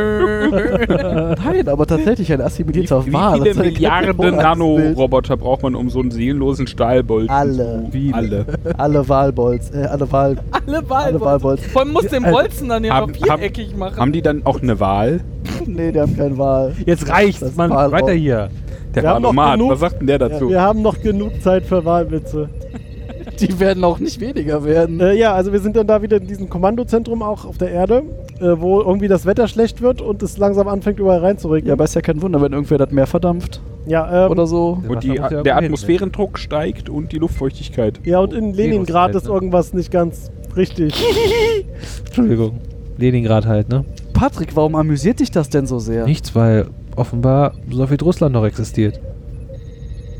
aber 1.68 1.86
tatsächlich 1.86 2.32
ein 2.32 2.40
assimilierter 2.40 3.04
Wie 3.06 3.12
Wal. 3.12 3.34
viele 3.34 3.44
Das 3.44 3.56
ist 3.56 3.62
eine 3.62 3.70
Milliarden. 3.72 4.36
Nanoroboter 4.36 5.36
braucht 5.36 5.62
man, 5.62 5.74
um 5.74 5.90
so 5.90 6.00
einen 6.00 6.10
seelenlosen 6.10 6.66
Stahlbolt 6.66 7.30
Alle. 7.30 7.84
zu... 7.90 8.14
Alle. 8.14 8.46
Alle 8.76 9.08
Walbolz, 9.08 9.70
äh, 9.74 9.84
alle 9.84 10.10
Wal. 10.10 10.36
Alle. 10.66 11.20
Walbolzen. 11.20 11.70
Vor 11.70 11.82
allem 11.82 11.92
muss 11.92 12.06
den 12.06 12.24
Äh, 12.24 12.30
Bolzen 12.30 12.68
dann 12.68 12.84
ja 12.84 13.06
viereckig 13.06 13.76
machen. 13.76 13.96
Haben 13.96 14.12
die 14.12 14.22
dann 14.22 14.42
auch 14.44 14.62
eine 14.62 14.80
Wahl? 14.80 15.13
Nee, 15.66 15.92
die 15.92 16.00
haben 16.00 16.16
keinen 16.16 16.36
Wal. 16.38 16.72
Jetzt 16.86 17.08
reicht's, 17.08 17.40
Das 17.40 17.54
Mann. 17.56 17.70
Wal- 17.70 17.90
Weiter 17.92 18.12
hier. 18.12 18.48
Der 18.94 19.02
Wir 19.02 19.10
Wahlomat, 19.10 19.58
genug- 19.58 19.70
was 19.72 19.80
sagt 19.80 20.00
denn 20.00 20.06
der 20.06 20.18
Ja, 20.20 20.28
dazu? 20.28 20.48
wir 20.50 20.60
haben 20.60 20.82
noch 20.82 21.00
genug 21.00 21.40
Zeit 21.42 21.64
für 21.64 21.84
Wahlwitze. 21.84 22.48
Die 23.40 23.58
werden 23.58 23.82
auch 23.82 23.98
nicht 23.98 24.20
weniger 24.20 24.64
werden. 24.64 25.00
Äh, 25.00 25.14
ja, 25.14 25.34
also 25.34 25.52
wir 25.52 25.58
sind 25.60 25.74
dann 25.76 25.86
da 25.86 26.02
wieder 26.02 26.18
in 26.18 26.26
diesem 26.26 26.48
Kommandozentrum 26.48 27.22
auch 27.22 27.44
auf 27.44 27.58
der 27.58 27.70
Erde, 27.70 28.02
äh, 28.40 28.60
wo 28.60 28.80
irgendwie 28.80 29.08
das 29.08 29.26
Wetter 29.26 29.48
schlecht 29.48 29.80
wird 29.82 30.00
und 30.00 30.22
es 30.22 30.36
langsam 30.38 30.68
anfängt 30.68 31.00
überall 31.00 31.18
Ja, 31.20 31.24
reinzuregnen. 31.26 31.72
aber 31.72 31.84
ist 31.84 31.94
ja 31.94 32.00
kein 32.02 32.20
Wunder, 32.22 32.40
wenn 32.40 32.52
irgendwer 32.52 32.78
das 32.78 32.90
Meer 32.92 33.06
verdampft 33.06 33.60
Ja, 33.86 34.26
ähm, 34.26 34.30
oder 34.30 34.46
so. 34.46 34.78
und 34.86 35.02
die, 35.02 35.14
ja 35.14 35.28
der 35.42 35.56
hin, 35.56 35.64
Atmosphärendruck 35.64 36.38
steigt 36.38 36.88
und 36.88 37.10
die 37.12 37.18
Luftfeuchtigkeit. 37.18 37.98
ja, 38.04 38.20
und 38.20 38.32
in 38.34 38.52
Leningrad 38.54 39.14
ist 39.16 39.26
ne? 39.26 39.32
irgendwas 39.32 39.72
nicht 39.72 39.90
ganz 39.90 40.30
richtig. 40.56 40.94
Entschuldigung. 42.06 42.60
Leningrad 42.98 43.46
halt, 43.46 43.68
ne? 43.68 43.84
Patrick, 44.14 44.56
warum 44.56 44.74
amüsiert 44.76 45.20
dich 45.20 45.30
das 45.30 45.50
denn 45.50 45.66
so 45.66 45.78
sehr? 45.78 46.06
Nichts, 46.06 46.34
weil 46.34 46.68
offenbar 46.96 47.52
Sowjetrussland 47.70 48.32
noch 48.32 48.44
existiert. 48.46 49.00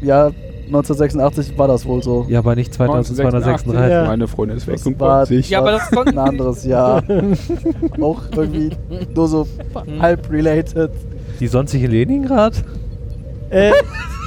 Ja, 0.02 0.26
1986 0.66 1.57
war 1.59 1.68
das 1.68 1.87
wohl 1.87 2.02
so. 2.02 2.26
Ja, 2.28 2.40
aber 2.40 2.54
nicht 2.57 2.72
2236. 2.74 3.90
Ja. 3.90 4.04
Meine 4.07 4.26
Freundin 4.28 4.57
ist 4.59 4.66
weg 4.66 4.76
Das 4.76 4.87
und 4.87 4.98
war- 5.00 5.20
freut 5.20 5.28
sich. 5.28 5.50
Ja, 5.50 5.61
aber 5.61 5.72
das 5.72 5.90
konnten 5.90 6.18
Ein 6.18 6.28
anderes 6.28 6.64
Jahr. 6.64 7.02
auch 8.00 8.20
irgendwie 8.37 8.70
nur 9.14 9.28
so 9.28 9.46
halb 10.00 10.30
related. 10.30 10.90
Die 11.40 11.46
sonst 11.46 11.72
nicht 11.74 11.83
in 11.85 11.90
Leningrad? 11.90 12.64
äh, 13.50 13.72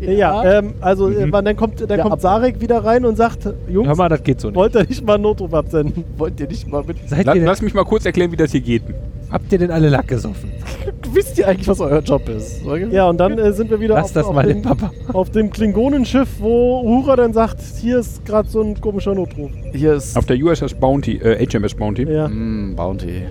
ja, 0.00 0.58
ähm, 0.58 0.74
also 0.80 1.08
äh, 1.08 1.26
Mhm. 1.26 1.32
wann- 1.32 1.44
dann 1.44 1.56
kommt, 1.56 1.80
dann 1.80 1.98
Ja, 1.98 2.04
kommt 2.04 2.20
Sarek 2.20 2.60
wieder 2.60 2.84
rein 2.84 3.04
und 3.04 3.16
sagt, 3.16 3.48
Jungs, 3.68 3.88
Hör 3.88 3.96
mal, 3.96 4.08
das 4.08 4.22
geht 4.22 4.40
so 4.40 4.48
nicht. 4.48 4.56
wollt 4.56 4.74
ihr 4.74 4.84
nicht 4.86 5.04
mal 5.06 5.14
einen 5.14 5.22
Notruf 5.22 5.52
absenden? 5.54 6.04
Wollt 6.18 6.38
ihr 6.40 6.46
nicht 6.48 6.68
mal 6.68 6.82
mit. 6.86 6.96
Seid 7.08 7.24
La 7.26 7.32
lass 7.34 7.62
mich 7.62 7.72
mal 7.74 7.84
kurz 7.84 8.04
erklären, 8.04 8.30
wie 8.32 8.36
das 8.36 8.52
hier 8.52 8.60
geht. 8.60 8.82
habt 9.30 9.50
ihr 9.52 9.58
denn 9.58 9.70
alle 9.70 9.88
Lack 9.88 10.08
gesoffen? 10.08 10.50
Wisst 11.12 11.38
ihr 11.38 11.48
eigentlich, 11.48 11.66
was 11.68 11.80
euer 11.80 12.00
Job 12.00 12.28
ist? 12.28 12.60
Ja, 12.90 13.08
und 13.08 13.18
dann 13.18 13.38
äh, 13.38 13.52
sind 13.52 13.70
wir 13.70 13.80
wieder 13.80 13.94
Lass 13.94 14.06
auf, 14.06 14.12
das 14.12 14.24
auf, 14.26 14.34
mal 14.34 14.44
den 14.46 14.58
dem, 14.58 14.62
Papa. 14.62 14.90
auf 15.12 15.30
dem 15.30 15.50
Klingonenschiff, 15.50 16.28
wo 16.40 16.82
Uhura 16.82 17.16
dann 17.16 17.32
sagt, 17.32 17.58
hier 17.80 17.98
ist 18.00 18.24
gerade 18.26 18.48
so 18.48 18.60
ein 18.60 18.78
komischer 18.80 19.14
Notruf. 19.14 19.50
Hier 19.72 19.94
ist. 19.94 20.16
Auf 20.16 20.26
der 20.26 20.36
USS 20.36 20.74
Bounty, 20.74 21.16
äh, 21.16 21.46
HMS 21.46 21.74
Bounty. 21.74 22.02
Ja. 22.04 22.28
Mm, 22.28 22.74
Bounty. 22.76 23.22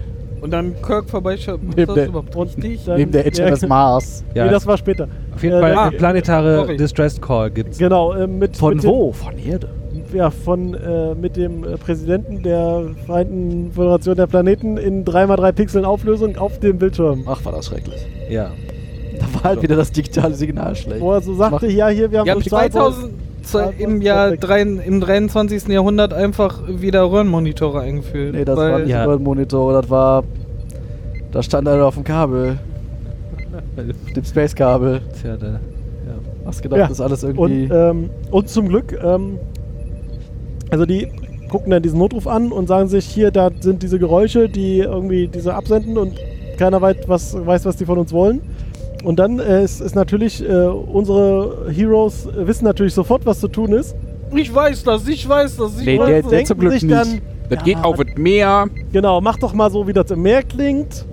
Und 0.45 0.51
dann 0.51 0.73
Kirk 0.81 1.09
vorbeischaut. 1.09 1.59
Ist 1.61 1.75
Neben 1.75 1.85
das 1.87 1.95
der- 1.95 2.07
überhaupt 2.07 2.35
Und 2.35 2.45
richtig? 2.57 2.85
dann- 2.85 2.97
Neben 2.97 3.11
der 3.11 3.23
HMS 3.25 3.61
ja, 3.61 3.67
Mars. 3.67 4.23
Ja, 4.33 4.45
nee, 4.45 4.51
das 4.51 4.65
war 4.65 4.77
später. 4.77 5.07
auf 5.33 5.43
jeden 5.43 5.55
äh, 5.57 5.59
Fall 5.59 5.77
eine 5.77 5.91
planetare 5.97 6.55
Sorry. 6.57 6.77
Distress 6.77 7.19
Call 7.19 7.51
gibt's. 7.51 7.77
Genau, 7.77 8.13
äh, 8.13 8.27
mit, 8.27 8.55
Von 8.55 8.75
mit 8.75 8.85
wo? 8.85 9.11
Von 9.11 9.37
Erde. 9.37 9.69
Dem, 9.91 10.15
ja, 10.15 10.29
von 10.29 10.73
äh, 10.75 11.15
mit 11.15 11.35
dem 11.35 11.63
äh, 11.63 11.77
Präsidenten 11.77 12.43
der 12.43 12.83
Vereinten 13.05 13.71
Föderation 13.73 14.15
der 14.15 14.27
Planeten 14.27 14.77
in 14.77 15.03
3x3 15.03 15.51
Pixeln 15.51 15.85
Auflösung 15.85 16.37
auf 16.37 16.59
dem 16.59 16.77
Bildschirm. 16.77 17.23
Ach, 17.27 17.43
war 17.43 17.51
das 17.51 17.65
schrecklich. 17.67 18.05
Ja. 18.29 18.51
Da 19.19 19.25
war 19.33 19.43
halt 19.45 19.61
wieder 19.61 19.75
das 19.77 19.91
digitale 19.91 20.33
Signal 20.35 20.75
schlecht. 20.75 21.01
Wo 21.01 21.11
er 21.13 21.21
so 21.21 21.33
sagte, 21.35 21.67
ja, 21.67 21.87
hier, 21.87 22.11
wir 22.11 22.19
haben 22.19 22.27
Ja, 22.27 22.35
so 22.35 22.41
Stahlbau- 22.41 22.89
2000 22.91 23.03
zwei- 23.13 23.24
im 23.77 24.01
Jahr 24.01 24.35
drei, 24.37 24.61
im 24.61 24.99
23. 25.01 25.67
Jahrhundert 25.67 26.13
einfach 26.13 26.61
wieder 26.67 27.03
Röhrenmonitore 27.11 27.81
eingeführt. 27.81 28.33
Nee, 28.35 28.45
das 28.45 28.57
weil- 28.57 28.71
war 28.71 28.79
nicht 28.79 28.89
Ja. 28.89 29.17
Monitor, 29.17 29.73
das 29.81 29.89
war. 29.89 30.23
Da 31.31 31.43
stand 31.43 31.67
einer 31.67 31.85
auf 31.85 31.95
dem 31.95 32.03
Kabel. 32.03 32.57
Dem 34.15 34.23
Space-Kabel. 34.23 35.01
Tja, 35.21 35.37
da, 35.37 35.47
ja. 35.47 35.59
Hast 36.45 36.61
gedacht, 36.61 36.79
Ja. 36.79 36.87
das 36.87 36.97
ist 36.97 37.01
alles 37.01 37.23
irgendwie. 37.23 37.63
Und, 37.65 37.71
ähm, 37.71 38.09
und 38.31 38.49
zum 38.49 38.67
Glück, 38.69 38.97
ähm, 39.03 39.37
also 40.69 40.85
die 40.85 41.07
gucken 41.49 41.71
dann 41.71 41.83
diesen 41.83 41.99
Notruf 41.99 42.27
an 42.27 42.51
und 42.51 42.67
sagen 42.67 42.87
sich, 42.89 43.05
hier, 43.05 43.31
da 43.31 43.49
sind 43.59 43.83
diese 43.83 43.99
Geräusche, 43.99 44.49
die 44.49 44.79
irgendwie 44.79 45.27
diese 45.27 45.53
absenden 45.53 45.97
und 45.97 46.13
keiner 46.57 46.81
weiß, 46.81 46.97
was, 47.07 47.45
weiß, 47.45 47.65
was 47.65 47.75
die 47.77 47.85
von 47.85 47.97
uns 47.97 48.11
wollen. 48.11 48.41
Und 49.05 49.19
dann 49.19 49.39
äh, 49.39 49.63
ist, 49.63 49.81
ist 49.81 49.95
natürlich, 49.95 50.43
äh, 50.43 50.51
unsere 50.67 51.67
Heroes 51.71 52.25
äh, 52.25 52.47
wissen 52.47 52.65
natürlich 52.65 52.93
sofort, 52.93 53.25
was 53.25 53.39
zu 53.39 53.47
tun 53.47 53.71
ist. 53.73 53.95
Ich 54.35 54.53
weiß 54.53 54.83
das, 54.83 55.07
ich 55.07 55.29
weiß 55.29 55.57
das, 55.57 55.79
ich 55.79 55.85
Nee, 55.85 55.99
weiß 55.99 56.07
der- 56.07 56.21
das. 56.21 56.29
der- 56.29 56.31
Denken 56.31 56.45
zum 56.47 56.59
Glück 56.59 56.73
sich 56.73 56.83
nicht. 56.83 56.93
dann, 56.95 57.21
Das 57.49 57.59
Ja, 57.59 57.63
geht 57.63 57.77
auf 57.83 57.97
das 57.97 58.07
Meer. 58.17 58.65
genau, 58.91 59.21
mach 59.21 59.37
doch 59.37 59.53
mal 59.53 59.69
so, 59.69 59.87
wie 59.87 59.93
das 59.93 60.09
im 60.11 60.21
Meer 60.23 60.41
klingt. 60.43 61.05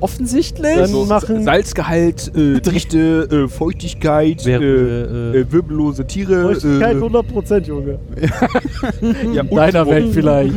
offensichtlich. 0.00 0.76
Dann 0.76 0.86
So 0.86 1.04
machen- 1.06 1.42
Salzgehalt, 1.42 2.30
äh, 2.36 2.60
Dichte, 2.70 3.28
äh, 3.32 3.48
Feuchtigkeit, 3.48 4.46
Wäre, 4.46 4.62
äh, 4.62 5.36
äh, 5.36 5.40
äh, 5.40 5.52
wirbellose 5.52 6.06
Tiere. 6.06 6.42
Feuchtigkeit 6.54 6.94
äh, 6.94 7.00
100%, 7.00 7.66
Junge. 7.66 7.98
ja, 9.34 9.42
in 9.42 9.50
deiner 9.56 9.82
und- 9.82 9.88
Welt 9.90 10.08
vielleicht. 10.12 10.54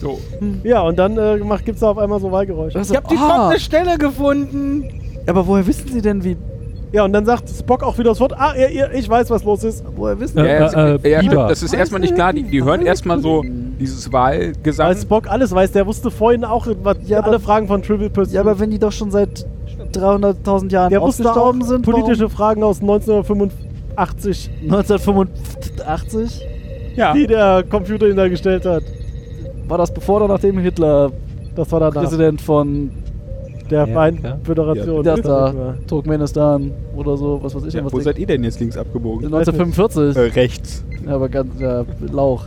So. 0.00 0.18
Ja, 0.64 0.82
und 0.82 0.98
dann 0.98 1.18
äh, 1.18 1.38
gibt 1.64 1.74
es 1.74 1.80
da 1.80 1.90
auf 1.90 1.98
einmal 1.98 2.18
so 2.20 2.32
Wahlgeräusche. 2.32 2.78
Ich 2.80 2.96
hab 2.96 3.08
die 3.08 3.16
Ah. 3.18 3.36
trockene 3.48 3.60
Stelle 3.60 3.98
gefunden. 3.98 4.84
Aber 5.28 5.46
woher 5.46 5.66
wissen 5.66 5.88
Sie 5.92 6.00
denn, 6.02 6.24
wie. 6.24 6.36
Ja, 6.90 7.04
und 7.04 7.12
dann 7.12 7.26
sagt 7.26 7.50
Spock 7.50 7.82
auch 7.82 7.98
wieder 7.98 8.10
das 8.10 8.20
Wort, 8.20 8.32
ah, 8.38 8.54
ihr, 8.56 8.70
ihr, 8.70 8.90
ich 8.94 9.06
weiß, 9.08 9.28
was 9.28 9.44
los 9.44 9.62
ist. 9.62 9.84
Woher 9.94 10.18
wissen 10.18 10.38
Äh, 10.38 10.68
Sie? 10.70 10.74
Ja, 10.74 10.94
äh, 10.96 11.10
ja, 11.10 11.20
Biber. 11.20 11.48
das 11.48 11.62
ist 11.62 11.74
erstmal 11.74 12.00
nicht 12.00 12.14
klar. 12.14 12.32
Die, 12.32 12.44
die 12.44 12.64
hören 12.64 12.80
erstmal 12.80 13.20
so 13.20 13.42
dieses 13.78 14.10
Wahlgesang. 14.10 14.88
Weil 14.88 14.96
Spock 14.96 15.30
alles 15.30 15.52
weiß, 15.54 15.72
der 15.72 15.86
wusste 15.86 16.10
vorhin 16.10 16.44
auch 16.46 16.66
was, 16.82 16.96
Ja, 17.04 17.18
aber- 17.18 17.28
alle 17.28 17.40
Fragen 17.40 17.66
von 17.68 17.82
Trivial 17.82 18.08
Pursuit. 18.08 18.32
Ja, 18.34 18.40
aber 18.40 18.58
wenn 18.58 18.70
die 18.70 18.78
doch 18.78 18.92
schon 18.92 19.10
seit 19.10 19.44
300.000 19.92 20.72
Jahren 20.72 20.90
der 20.90 21.02
wusste 21.02 21.24
auch 21.24 21.30
ausgestorben 21.30 21.62
sind, 21.62 21.82
politische 21.84 22.28
Fragen 22.30 22.62
aus 22.62 22.80
1985, 22.80 24.50
warum 24.66 24.78
1985 24.78 26.46
ja. 26.96 27.12
die 27.12 27.26
der 27.26 27.64
Computer 27.68 28.08
ihn 28.08 28.16
da 28.16 28.28
gestellt 28.28 28.64
hat. 28.64 28.82
war 29.68 29.78
das 29.78 29.92
bevor 29.92 30.16
oder 30.22 30.28
nachdem 30.28 30.58
Hitler 30.58 31.12
Das 31.54 31.70
war 31.70 31.80
danach 31.80 32.00
Präsident 32.02 32.40
von 32.40 32.90
der 33.70 33.80
Ja, 33.80 33.86
Vereinten 33.86 34.24
ja. 34.24 34.36
Da. 35.22 35.74
Turkmenistan 35.86 36.70
oder 36.96 37.16
so, 37.16 37.38
was 37.42 37.54
weiß 37.54 37.64
ich. 37.64 37.74
Ja, 37.74 37.84
was 37.84 37.92
wo 37.92 38.00
seid 38.00 38.18
ihr 38.18 38.26
denn 38.26 38.44
jetzt 38.44 38.60
links 38.60 38.76
abgebogen? 38.76 39.26
1945. 39.26 40.16
Äh, 40.16 40.20
rechts. 40.40 40.84
Ja, 41.06 41.14
aber 41.14 41.28
ganz 41.28 41.58
ja, 41.60 41.84
Lauch. 42.12 42.46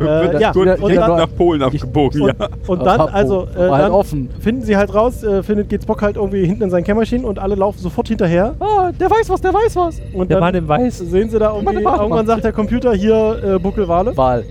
Äh, 0.00 0.40
ja, 0.40 0.50
Gut, 0.50 0.66
und 0.66 0.80
direkt 0.80 0.98
dann- 1.02 1.16
nach 1.18 1.28
Polen 1.36 1.62
abgebogen, 1.62 2.22
Und, 2.22 2.28
ja. 2.40 2.48
und 2.66 2.80
Aber 2.80 2.84
dann, 2.84 3.00
also, 3.14 3.46
äh, 3.56 3.60
halt 3.60 3.84
dann 3.84 3.92
offen. 3.92 4.28
finden 4.40 4.62
sie 4.62 4.76
halt 4.76 4.92
raus, 4.92 5.22
äh, 5.22 5.40
findet 5.44 5.68
geht 5.68 5.84
Spock 5.84 6.02
halt 6.02 6.16
irgendwie 6.16 6.44
hinten 6.44 6.64
in 6.64 6.70
sein 6.70 6.82
Kämmerchen 6.82 7.24
und 7.24 7.38
alle 7.38 7.54
laufen 7.54 7.78
sofort 7.78 8.08
hinterher. 8.08 8.56
Ah, 8.58 8.90
der 8.90 9.08
weiß 9.08 9.30
was, 9.30 9.40
der 9.40 9.54
weiß 9.54 9.76
was. 9.76 10.00
Und 10.12 10.30
Der 10.30 10.38
dann 10.40 10.40
Mann 10.40 10.54
im 10.56 10.66
Weiß. 10.66 10.98
sehen 10.98 11.30
sie 11.30 11.38
da 11.38 11.54
irgendwie, 11.54 11.76
irgendwann 11.84 12.26
sagt 12.26 12.42
der 12.42 12.50
Computer 12.52 12.92
hier 12.92 13.54
äh, 13.54 13.58
Buckelwale. 13.60 14.16
Wahl. 14.16 14.44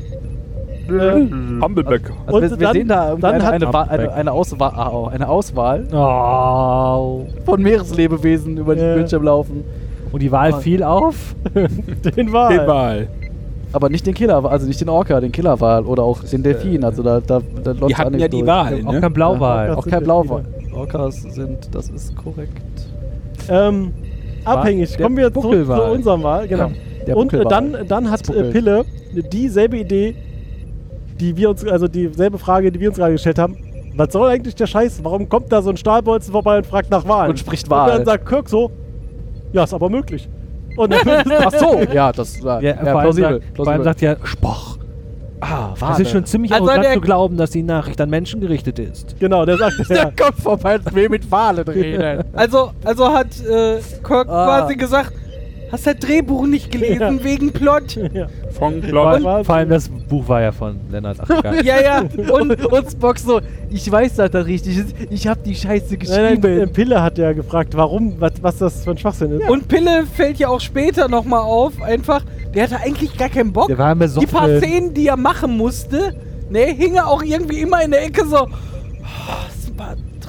Äh, 0.87 1.61
Humbleback. 1.61 2.01
Also 2.25 2.37
Und 2.37 2.41
wir, 2.43 2.49
wir 2.51 2.57
dann- 2.57 2.73
sehen 2.73 2.87
da 2.87 3.13
eine, 3.13 3.43
hat- 3.43 3.53
eine, 3.53 3.73
Wa- 3.73 3.83
eine, 3.83 4.13
eine, 4.13 4.31
Auswahl, 4.31 4.71
ah, 4.75 4.89
oh, 4.91 5.05
eine 5.07 5.27
Auswahl 5.29 5.85
Oh. 5.93 7.25
von 7.45 7.61
Meereslebewesen 7.61 8.57
über 8.57 8.75
den 8.75 8.85
Ja. 8.89 8.93
Bildschirm 8.95 9.23
laufen. 9.23 9.63
Und 10.11 10.21
die 10.21 10.31
Wahl 10.31 10.53
Oh. 10.53 10.57
fiel 10.59 10.83
auf. 10.83 11.35
den 11.55 12.31
Wal. 12.33 12.57
Den 12.57 12.67
Wahl. 12.67 13.07
Aber 13.71 13.89
nicht 13.89 14.05
den 14.05 14.13
Killer, 14.13 14.45
also 14.45 14.67
nicht 14.67 14.79
den 14.81 14.89
Orca, 14.89 15.19
den 15.19 15.31
Killerwal 15.31 15.83
oder 15.85 16.03
auch 16.03 16.23
den 16.23 16.43
Delfin. 16.43 16.83
Also 16.83 17.01
da, 17.01 17.19
da, 17.19 17.41
da 17.63 17.71
läuft's 17.71 17.87
Die 17.87 17.95
hatten 17.95 18.19
ja 18.19 18.27
die 18.27 18.37
durch. 18.39 18.47
Wahl, 18.47 18.81
Auch 18.85 18.91
ne? 18.93 19.01
kein 19.01 19.13
Blauwal. 19.13 19.67
Ja, 19.69 19.75
Auch 19.75 19.87
kein. 19.87 20.03
Blauwal. 20.03 20.43
Orcas 20.75 21.21
sind, 21.23 21.73
das 21.73 21.89
ist 21.89 22.15
korrekt. 22.15 22.51
Ähm, 23.49 23.91
abhängig. 24.45 24.95
Der 24.95 25.03
Kommen 25.05 25.17
wir 25.17 25.33
zurück 25.33 25.65
zu 25.65 25.83
unserem 25.83 26.21
Wahl. 26.23 26.47
Genau. 26.47 26.69
Der 27.07 27.17
Und 27.17 27.33
äh, 27.33 27.43
dann, 27.45 27.75
dann 27.87 28.11
hat 28.11 28.29
äh, 28.29 28.51
Pille 28.51 28.85
dieselbe 29.31 29.77
Idee, 29.77 30.15
die 31.19 31.35
wir 31.37 31.49
uns, 31.49 31.65
also 31.65 31.87
dieselbe 31.87 32.37
Frage, 32.37 32.71
die 32.71 32.79
wir 32.79 32.89
uns 32.89 32.97
gerade 32.97 33.13
gestellt 33.13 33.39
haben. 33.39 33.57
Was 33.95 34.11
soll 34.13 34.27
eigentlich 34.29 34.55
der 34.55 34.65
Scheiß? 34.67 35.03
Warum 35.03 35.29
kommt 35.29 35.51
da 35.51 35.61
so 35.61 35.69
ein 35.69 35.77
Stahlbolzen 35.77 36.31
vorbei 36.31 36.57
und 36.57 36.65
fragt 36.65 36.89
nach 36.89 37.07
Wahlen? 37.07 37.29
Und 37.31 37.39
spricht 37.39 37.65
Und 37.65 37.71
Wahl. 37.71 37.91
dann 37.91 38.05
sagt 38.05 38.25
Kirk 38.25 38.49
so, 38.49 38.71
ja, 39.51 39.63
ist 39.65 39.73
aber 39.73 39.89
möglich. 39.89 40.27
Und 40.75 40.91
dann 40.91 41.23
Ach 41.45 41.51
so, 41.51 41.79
ja, 41.93 42.11
das 42.11 42.39
ja, 42.41 42.59
Ja, 42.59 42.69
ja, 42.69 42.75
vor, 42.77 42.87
allem 42.87 43.01
plausibel. 43.01 43.41
sagt, 43.41 43.55
vor 43.55 43.67
allem 43.67 43.83
sagt 43.83 44.01
ja 44.01 44.15
Spoch. 44.23 44.77
ah, 45.41 45.73
Es 45.91 45.99
ist 45.99 46.09
schon 46.11 46.25
ziemlich 46.25 46.51
Also 46.51 46.67
arrogant 46.69 46.93
zu 46.95 47.01
glauben, 47.01 47.37
dass 47.37 47.51
die 47.51 47.61
Nachricht 47.61 48.01
an 48.01 48.09
Menschen 48.09 48.41
gerichtet 48.41 48.79
ist. 48.79 49.15
genau, 49.19 49.45
der 49.45 49.57
sagt, 49.57 49.73
Der 49.89 49.97
ja, 49.97 50.05
kommt 50.05 50.39
vorbei 50.39 50.77
und 50.79 50.95
will 50.95 51.09
mit 51.09 51.29
Wale 51.29 51.67
reden. 51.67 52.23
Also, 52.33 52.71
also 52.83 53.13
hat 53.13 53.27
äh, 53.47 53.77
Kirk 54.03 54.27
Ah. 54.27 54.45
quasi 54.61 54.75
gesagt, 54.75 55.13
hast 55.73 55.87
das 55.87 55.97
Drehbuch 55.97 56.45
nicht 56.47 56.71
gelesen 56.71 57.17
Ja. 57.17 57.23
wegen 57.23 57.51
Plot. 57.51 57.95
ja. 58.13 58.27
Von 58.51 58.81
Vor, 58.83 59.17
Plot. 59.17 59.45
vor 59.45 59.55
allem 59.55 59.69
das 59.69 59.89
Buch 59.89 60.27
war 60.29 60.41
ja 60.41 60.51
von 60.53 60.79
Lennart 60.89 61.19
Achtergaard. 61.19 61.63
Ja, 61.65 61.81
ja. 61.81 61.99
Und 62.31 62.51
Und, 62.53 62.65
und 62.65 62.91
Spock 62.91 63.17
so, 63.19 63.41
ich 63.69 63.91
weiß, 63.91 64.15
dass 64.15 64.31
das 64.31 64.45
richtig 64.45 64.77
ist. 64.77 64.95
Ich 65.09 65.27
hab 65.27 65.43
die 65.43 65.55
Scheiße 65.55 65.87
Nein, 65.95 65.99
geschrieben. 65.99 66.57
nein, 66.59 66.71
Pille 66.73 67.01
hat 67.01 67.17
ja 67.17 67.33
gefragt, 67.33 67.75
warum, 67.75 68.15
was, 68.19 68.33
was 68.41 68.57
das 68.59 68.83
für 68.83 68.91
ein 68.91 68.97
Schwachsinn 68.97 69.31
ist. 69.39 69.49
Und 69.49 69.67
Pille 69.67 70.05
fällt 70.05 70.37
ja 70.37 70.47
auch 70.49 70.61
später 70.61 71.07
nochmal 71.09 71.41
auf, 71.41 71.81
einfach, 71.81 72.23
der 72.53 72.63
hatte 72.63 72.77
eigentlich 72.79 73.17
gar 73.17 73.29
keinen 73.29 73.51
Bock. 73.51 73.67
Der 73.67 73.77
war 73.77 73.91
immer 73.91 74.07
so 74.07 74.19
Die 74.21 74.27
paar 74.27 74.47
Szenen, 74.59 74.93
die 74.93 75.07
er 75.07 75.17
machen 75.17 75.57
musste, 75.57 76.15
ne, 76.49 76.65
hing 76.65 76.95
er 76.95 77.07
auch 77.07 77.23
irgendwie 77.23 77.61
immer 77.61 77.83
in 77.83 77.91
der 77.91 78.03
Ecke 78.05 78.25
so, 78.25 78.43
oh, 78.43 78.47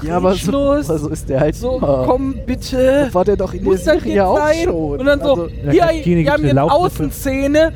ja, 0.07 0.17
aber 0.17 0.35
so, 0.35 0.73
aber 0.73 0.99
so 0.99 1.09
ist 1.09 1.29
der 1.29 1.40
halt 1.40 1.55
so, 1.57 1.77
immer. 1.79 2.05
komm 2.07 2.35
bitte. 2.47 3.09
War 3.12 3.25
der 3.25 3.37
doch 3.37 3.53
in 3.55 3.61
der 3.62 3.73
Muss 3.73 3.85
das 3.85 3.95
Serie 4.01 4.14
jetzt 4.14 4.23
auch 4.25 4.38
sein? 4.38 4.64
schon. 4.64 5.01
Und 5.01 5.07
dann 5.07 5.21
so, 5.21 5.27
Also, 5.35 5.49
der 5.73 5.88
hier, 5.88 6.17
wir 6.19 6.33
haben 6.33 6.45
Laufriffel. 6.45 7.07
Außenszene, 7.07 7.73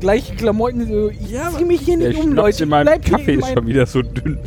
gleiche 0.00 0.34
Klamotten, 0.34 0.86
so, 0.88 1.08
ich 1.10 1.36
zieh 1.58 1.64
mich 1.64 1.80
hier 1.82 1.98
Der 1.98 2.08
nicht 2.08 2.22
um, 2.22 2.32
Leute. 2.32 2.62
in 2.64 2.68
meinem 2.68 2.86
bleib 2.86 3.04
hier 3.06 3.16
Kaffee 3.18 3.34
ist 3.34 3.48
schon 3.52 3.66
wieder 3.66 3.86
so 3.86 4.02
dünn. 4.02 4.38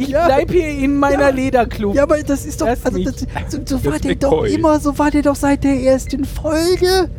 Ich 0.00 0.10
Ja. 0.10 0.26
bleib 0.26 0.52
hier 0.52 0.68
in 0.68 0.96
meiner 0.96 1.32
Lederklub. 1.32 1.92
ja, 1.96 2.04
aber 2.04 2.18
das 2.22 2.46
ist 2.46 2.60
doch. 2.60 2.68
Also, 2.68 3.02
das, 3.02 3.26
so, 3.48 3.58
so 3.64 3.78
Das 3.78 3.84
war 3.84 3.98
der 3.98 4.14
doch 4.14 4.44
immer, 4.44 4.78
so 4.78 4.96
war 4.96 5.10
der 5.10 5.22
doch 5.22 5.34
seit 5.34 5.64
der 5.64 5.74
ersten 5.74 6.24
Folge. 6.24 7.10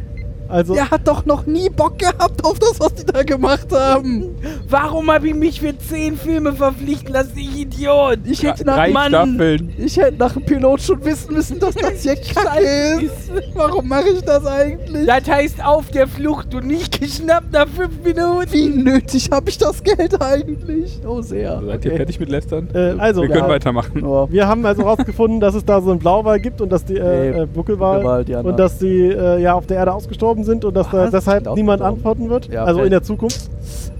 Also, 0.50 0.74
Der 0.74 0.90
hat 0.90 1.08
doch 1.08 1.26
noch 1.26 1.46
nie 1.46 1.70
Bock 1.70 2.00
gehabt 2.00 2.44
auf 2.44 2.58
das, 2.60 2.80
was 2.80 2.96
die 2.96 3.06
da 3.06 3.24
gemacht 3.24 3.68
haben. 3.72 4.36
Warum 4.68 5.12
habe 5.12 5.28
ich 5.28 5.36
mich 5.36 5.62
für 5.62 5.78
zehn 5.78 6.18
Filme 6.18 6.54
verpflichten 6.54 7.14
lassen, 7.14 7.34
ich 7.38 7.60
Idiot? 7.62 8.20
Ich 8.26 8.42
hätte 8.44 8.66
nach, 8.66 8.76
Drei 8.78 8.90
Mann. 8.92 9.10
Staffeln. 9.10 9.74
ich 9.78 9.98
hätte 9.98 10.18
nach 10.18 10.34
dem 10.34 10.44
Pilot 10.46 10.82
schon 10.82 11.06
wissen 11.06 11.34
müssen, 11.34 11.60
dass 11.60 11.76
das 11.76 11.94
hier 12.02 12.16
kacke 12.16 13.00
ist. 13.02 13.32
Warum 13.54 13.88
mache 13.88 14.10
ich 14.10 14.22
das 14.22 14.46
eigentlich? 14.46 15.06
Das 15.06 15.28
heißt 15.30 15.64
auf 15.64 15.90
der 15.92 16.08
Flucht 16.08 16.54
und 16.56 16.66
nicht 16.68 17.00
geschnappt 17.00 17.52
nach 17.52 17.68
fünf 17.68 18.04
Minuten. 18.04 18.52
Wie 18.52 18.70
nötig 18.70 19.30
habe 19.32 19.50
ich 19.50 19.58
das 19.58 19.84
Geld 19.84 20.20
eigentlich? 20.22 21.00
Oh, 21.08 21.22
sehr. 21.22 21.62
Seid 21.66 21.86
ihr 21.86 21.90
Okay. 21.92 21.98
fertig 21.98 22.20
mit 22.20 22.30
Lästern? 22.30 22.68
äh, 22.74 22.96
also 22.98 23.22
Wir 23.22 23.30
können 23.30 23.44
ja, 23.44 23.50
weitermachen. 23.50 24.04
Oh. 24.04 24.28
wir 24.32 24.48
haben 24.48 24.66
also 24.66 24.82
rausgefunden, 24.84 25.40
dass 25.40 25.54
es 25.56 25.64
da 25.64 25.80
so 25.82 25.92
einen 25.92 26.00
Blauwal 26.00 26.40
gibt 26.40 26.60
und 26.62 26.72
dass 26.72 26.84
die 26.86 26.96
äh, 26.98 27.32
Nee, 27.32 27.42
äh, 27.42 27.46
Buckelwal 27.46 27.98
Buckelwal, 28.00 28.26
die 28.26 28.36
und 28.36 28.58
dass 28.58 28.78
die 28.80 29.10
äh, 29.10 29.42
ja 29.42 29.54
auf 29.54 29.66
der 29.68 29.78
Erde 29.78 29.94
ausgestorben 29.94 30.39
sind 30.44 30.66
und 30.66 30.76
dass 30.76 30.90
da 30.90 30.98
Was? 31.06 31.12
deshalb 31.12 31.44
Sind 31.46 31.56
niemand 31.56 31.82
ausgestorben? 31.82 32.24
antworten 32.24 32.30
wird, 32.30 32.54
Ja, 32.54 32.64
also 32.66 32.80
okay. 32.80 32.88
in 32.88 32.92
der 32.92 33.04
Zukunft. 33.04 33.50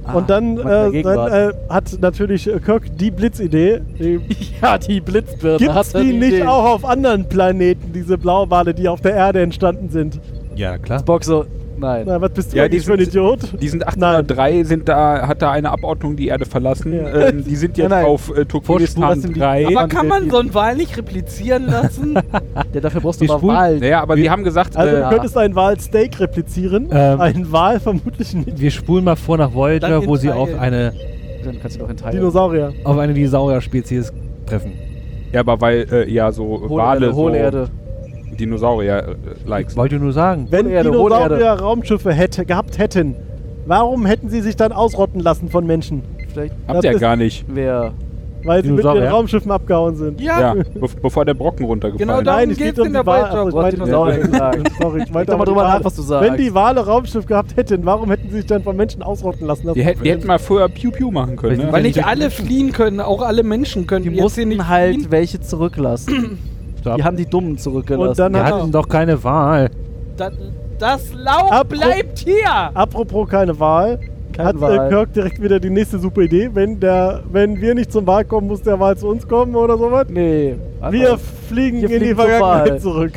Ah, 0.04 0.14
und 0.16 0.30
dann, 0.30 0.58
äh, 0.58 1.02
dann 1.04 1.32
äh, 1.32 1.54
hat 1.70 1.98
natürlich 2.02 2.48
äh, 2.48 2.60
Kirk 2.60 2.84
die 2.98 3.12
Blitzidee. 3.12 3.82
Die, 4.00 4.20
ja, 4.62 4.78
die 4.78 5.02
Blitzbirne 5.02 5.58
Gibt 5.58 5.74
hat 5.74 5.86
es 5.86 5.92
da 5.94 6.00
die 6.02 6.14
nicht 6.14 6.34
Idee. 6.34 6.44
auch 6.48 6.66
auf 6.66 6.86
anderen 6.86 7.26
Planeten, 7.30 7.92
diese 7.94 8.18
Blauwale, 8.18 8.74
die 8.74 8.88
auf 8.88 9.02
der 9.02 9.14
Erde 9.16 9.42
entstanden 9.42 9.90
sind? 9.90 10.20
Ja, 10.56 10.78
klar. 10.78 11.00
Spock 11.00 11.24
so, 11.24 11.46
nein. 11.80 12.04
Na, 12.06 12.22
was 12.22 12.32
bist 12.32 12.54
du 12.54 12.58
Ja, 12.58 12.64
eigentlich 12.64 12.82
die 12.82 12.86
für 12.88 12.94
ein 12.94 13.00
sind- 13.00 13.08
Idiot? 13.10 13.40
Die 13.62 13.68
sind 13.70 13.88
803, 13.88 14.64
sind 14.64 14.88
da, 14.90 15.28
hat 15.28 15.42
da 15.42 15.52
eine 15.52 15.70
Abordnung 15.72 16.16
die 16.16 16.28
Erde 16.28 16.46
verlassen. 16.46 16.94
Ja. 16.94 17.30
Ähm, 17.30 17.44
die 17.44 17.56
sind 17.56 17.78
jetzt 17.78 17.90
Nein, 17.90 18.04
nein. 18.04 18.12
auf 18.12 18.30
äh, 18.38 18.46
Turkmenistan 18.46 19.04
Vorspulen, 19.04 19.40
3. 19.40 19.66
Aber 19.66 19.74
Man 19.74 19.90
kann 19.90 20.08
man 20.08 20.30
so 20.30 20.38
einen 20.38 20.54
Wal 20.54 20.76
nicht 20.76 20.98
replizieren 20.98 21.66
lassen? 21.68 22.18
Ja, 22.74 22.82
dafür 22.82 23.02
brauchst 23.02 23.22
du 23.22 23.26
Die 23.26 23.32
mal 23.32 23.38
Spul- 23.40 23.48
Wahl. 23.54 23.80
Naja, 23.80 24.02
aber 24.02 24.16
die 24.16 24.30
haben 24.30 24.44
gesagt, 24.44 24.76
Also 24.78 24.96
äh, 24.96 25.02
du 25.02 25.10
könntest 25.10 25.38
einen 25.38 25.56
Wal-Steak 25.56 26.20
replizieren, 26.20 26.88
Ähm, 26.92 27.20
einen 27.22 27.52
Wal 27.52 27.80
vermutlich 27.80 28.34
nicht. 28.34 28.60
Wir 28.60 28.72
spulen 28.72 29.04
mal 29.06 29.16
vor 29.16 29.38
nach 29.38 29.54
Voyager, 29.54 30.06
wo 30.06 30.16
sie 30.18 30.28
in 30.28 30.34
auf 30.34 30.50
eine, 30.60 30.94
Dann 31.44 31.60
kannst 31.62 31.78
du 31.78 31.86
doch 31.86 31.90
in. 31.90 31.98
Dinosaurier. 32.12 32.74
auf 32.84 32.98
eine 32.98 33.14
Dinosaurier-Spezies 33.14 34.12
treffen. 34.46 34.74
ja, 35.32 35.40
aber 35.40 35.60
weil 35.62 35.88
äh, 35.92 36.12
ja 36.12 36.32
so 36.32 36.62
Wale 36.70 36.70
Hohlerde, 36.70 37.06
so 37.14 37.16
Hohlerde. 37.16 37.68
Dinosaurier-likes. 38.38 39.74
Ich 39.74 39.78
wollte 39.78 39.96
nur 39.98 40.14
sagen. 40.14 40.48
Wenn 40.50 40.70
Erde, 40.70 40.92
Dinosaurier. 40.92 41.52
Raumschiffe 41.54 42.12
hätte, 42.14 42.46
gehabt 42.46 42.78
hätten, 42.78 43.16
warum 43.66 44.06
hätten 44.06 44.30
sie 44.30 44.42
sich 44.42 44.56
dann 44.56 44.72
ausrotten 44.72 45.20
lassen 45.22 45.50
von 45.50 45.66
Menschen? 45.66 46.04
Vielleicht 46.32 46.54
Habt 46.68 46.78
das 46.80 46.86
ihr 46.86 46.92
ist- 46.92 47.00
gar 47.02 47.16
nicht. 47.16 47.46
wer. 47.48 47.94
Weil 48.46 48.64
sie 48.64 48.72
mit 48.72 48.86
ihren? 48.86 49.04
Raumschiffen 49.04 49.52
abgehauen 49.52 49.96
sind. 49.98 50.22
Ja, 50.22 50.40
Ja. 50.40 50.54
be 50.54 50.64
bevor 51.02 51.26
der 51.26 51.34
Brocken 51.34 51.66
runtergefallen 51.66 52.08
Genau 52.08 52.20
ist. 52.20 52.26
Nein, 52.26 52.52
es 52.52 52.58
geht's 52.58 52.70
geht 52.70 52.80
um 52.80 52.86
in 52.86 52.94
die 52.94 52.98
der 52.98 53.06
Wale. 53.06 53.24
Voyager. 53.24 53.38
Also, 53.40 53.50
ich 53.84 53.92
Wollte. 53.92 54.72
Sorry, 54.80 55.04
ich 55.04 55.12
meinte 55.12 55.32
doch 55.34 55.38
mal 55.40 55.44
drüber 55.46 55.64
nach, 55.64 55.84
was 55.84 55.96
du 55.98 56.02
sagst. 56.04 56.30
Wenn 56.32 56.38
die 56.38 56.54
Wale 56.54 56.80
Raumschiff 56.86 57.26
gehabt 57.26 57.58
hätten, 57.58 57.86
warum 57.86 58.10
hätten 58.10 58.30
sie 58.30 58.38
sich 58.38 58.46
dann 58.46 58.64
von 58.64 58.78
Menschen 58.78 59.04
ausrotten 59.04 59.46
lassen? 59.46 59.66
Das 59.66 59.74
Die, 59.74 59.84
hätten- 59.84 60.04
die 60.04 60.12
hätten 60.12 60.26
mal 60.26 60.40
vorher 60.40 60.70
Piu 60.70 60.90
Piu 60.90 61.12
machen 61.12 61.36
können. 61.36 61.58
Ne? 61.58 61.68
Weil 61.70 61.82
nicht 61.82 62.06
alle 62.06 62.30
fliehen 62.30 62.72
können, 62.72 63.02
auch 63.02 63.24
alle 63.24 63.44
Menschen 63.44 63.86
können 63.88 64.04
Die 64.06 64.22
mussten 64.22 64.70
halt 64.70 65.12
welche 65.12 65.42
zurücklassen. 65.42 66.38
Stopp. 66.80 66.98
Die 66.98 67.04
haben 67.04 67.18
die 67.18 67.26
Dummen 67.26 67.58
zurückgelassen. 67.58 68.10
Und 68.10 68.20
dann 68.20 68.34
Wir 68.34 68.44
hat- 68.46 68.54
hatten 68.54 68.72
doch 68.72 68.88
keine 68.88 69.24
Wahl. 69.24 69.70
Das, 70.18 70.34
das 70.80 71.14
Laub 71.14 71.52
Apro- 71.52 71.64
bleibt 71.70 72.20
hier! 72.20 72.50
Apropos 72.74 73.30
keine 73.30 73.58
Wahl, 73.60 74.00
hat. 74.38 74.56
Äh, 74.56 74.90
Kirk 74.90 75.14
direkt 75.14 75.42
wieder 75.42 75.60
die 75.60 75.70
nächste 75.70 76.00
super 76.00 76.22
Idee. 76.22 76.50
Wenn, 76.54 76.80
der, 76.80 77.22
wenn 77.32 77.60
wir 77.60 77.76
nicht 77.76 77.92
zum 77.92 78.08
Wahl 78.08 78.24
kommen, 78.26 78.48
muss 78.48 78.62
der 78.62 78.80
Wahl 78.80 78.96
zu 78.98 79.08
uns 79.08 79.28
kommen 79.28 79.56
oder 79.56 79.78
sowas. 79.78 80.08
nee. 80.10 80.56
Wir 80.90 81.08
anders. 81.12 81.22
fliegen 81.50 81.82
Wir 81.82 81.90
in 81.92 82.00
die 82.04 82.08
zur 82.16 82.16
Vergangenheit 82.26 82.72
Wahl. 82.72 82.80
zurück. 82.80 83.14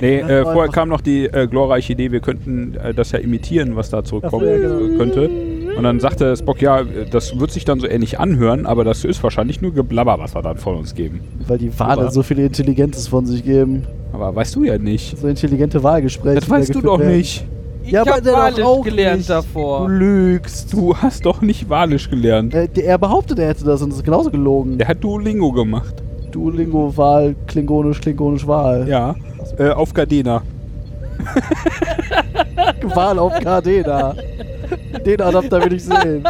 Nee, 0.00 0.18
äh, 0.20 0.42
vorher 0.44 0.70
kam 0.72 0.88
noch 0.88 1.00
die 1.00 1.26
äh, 1.26 1.46
glorreiche 1.46 1.92
Idee, 1.92 2.10
wir 2.12 2.20
könnten 2.20 2.74
äh, 2.76 2.94
das 2.94 3.12
ja 3.12 3.18
imitieren, 3.18 3.76
was 3.76 3.90
da 3.90 4.02
zurückkommen 4.02 4.46
ja, 4.46 4.56
genau. 4.56 4.96
könnte. 4.96 5.28
Und 5.76 5.84
dann 5.84 6.00
sagte 6.00 6.36
Spock, 6.36 6.60
ja, 6.60 6.82
das 7.10 7.38
wird 7.38 7.50
sich 7.50 7.64
dann 7.64 7.80
so 7.80 7.86
ähnlich 7.86 8.18
anhören, 8.20 8.66
aber 8.66 8.84
das 8.84 9.04
ist 9.04 9.22
wahrscheinlich 9.22 9.60
nur 9.62 9.72
Geblabber, 9.72 10.18
was 10.18 10.34
wir 10.34 10.42
dann 10.42 10.58
von 10.58 10.76
uns 10.76 10.94
geben. 10.94 11.20
Weil 11.46 11.58
die 11.58 11.78
Wale 11.78 12.10
so 12.10 12.22
viele 12.22 12.44
Intelligentes 12.44 13.08
von 13.08 13.26
sich 13.26 13.44
geben. 13.44 13.86
Aber 14.12 14.34
weißt 14.34 14.54
du 14.56 14.64
ja 14.64 14.78
nicht. 14.78 15.16
So 15.18 15.28
intelligente 15.28 15.82
Wahlgespräche. 15.82 16.40
Das 16.40 16.50
weißt 16.50 16.74
du 16.74 16.82
doch 16.82 16.98
werden. 16.98 17.16
nicht. 17.16 17.44
Ich 17.84 17.92
Ja, 17.92 18.02
aber 18.02 18.12
hab 18.12 18.22
der 18.22 18.32
doch 18.32 18.38
Walisch 18.40 18.64
auch 18.64 18.84
gelernt 18.84 19.18
nicht. 19.18 19.30
davor. 19.30 19.86
Du 19.86 19.92
lügst. 19.92 20.72
Du 20.72 20.94
hast 20.96 21.24
doch 21.26 21.40
nicht 21.40 21.68
Walisch 21.68 22.08
gelernt. 22.10 22.54
Äh, 22.54 22.68
der, 22.68 22.84
er 22.84 22.98
behauptet, 22.98 23.38
er 23.38 23.48
hätte 23.48 23.64
das 23.64 23.82
und 23.82 23.90
das 23.90 23.98
ist 23.98 24.04
genauso 24.04 24.30
gelogen. 24.30 24.78
Der 24.78 24.88
hat 24.88 25.02
Duolingo 25.02 25.50
gemacht. 25.52 25.94
Duolingo, 26.30 26.96
Wahl, 26.96 27.34
Klingonisch, 27.46 28.00
Klingonisch, 28.00 28.46
Wahl. 28.46 28.86
Ja. 28.88 29.14
Äh, 29.58 29.70
auf 29.70 29.92
Gardena. 29.92 30.42
Wahl 32.94 33.18
auf 33.18 33.32
da. 33.40 33.62
Den 35.04 35.20
Adapter 35.20 35.64
will 35.64 35.72
ich 35.72 35.84
sehen. 35.84 36.24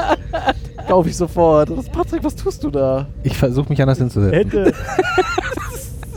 Kauf 0.89 1.07
ich 1.07 1.17
sofort. 1.17 1.77
Was, 1.77 1.89
Patrick, 1.89 2.25
was 2.25 2.35
tust 2.37 2.63
du 2.65 2.71
da? 2.71 3.07
Ich 3.23 3.37
versuche 3.37 3.69
mich 3.69 3.81
anders 3.81 3.99
hinzusetzen. 3.99 4.33
Hätte, 4.39 4.73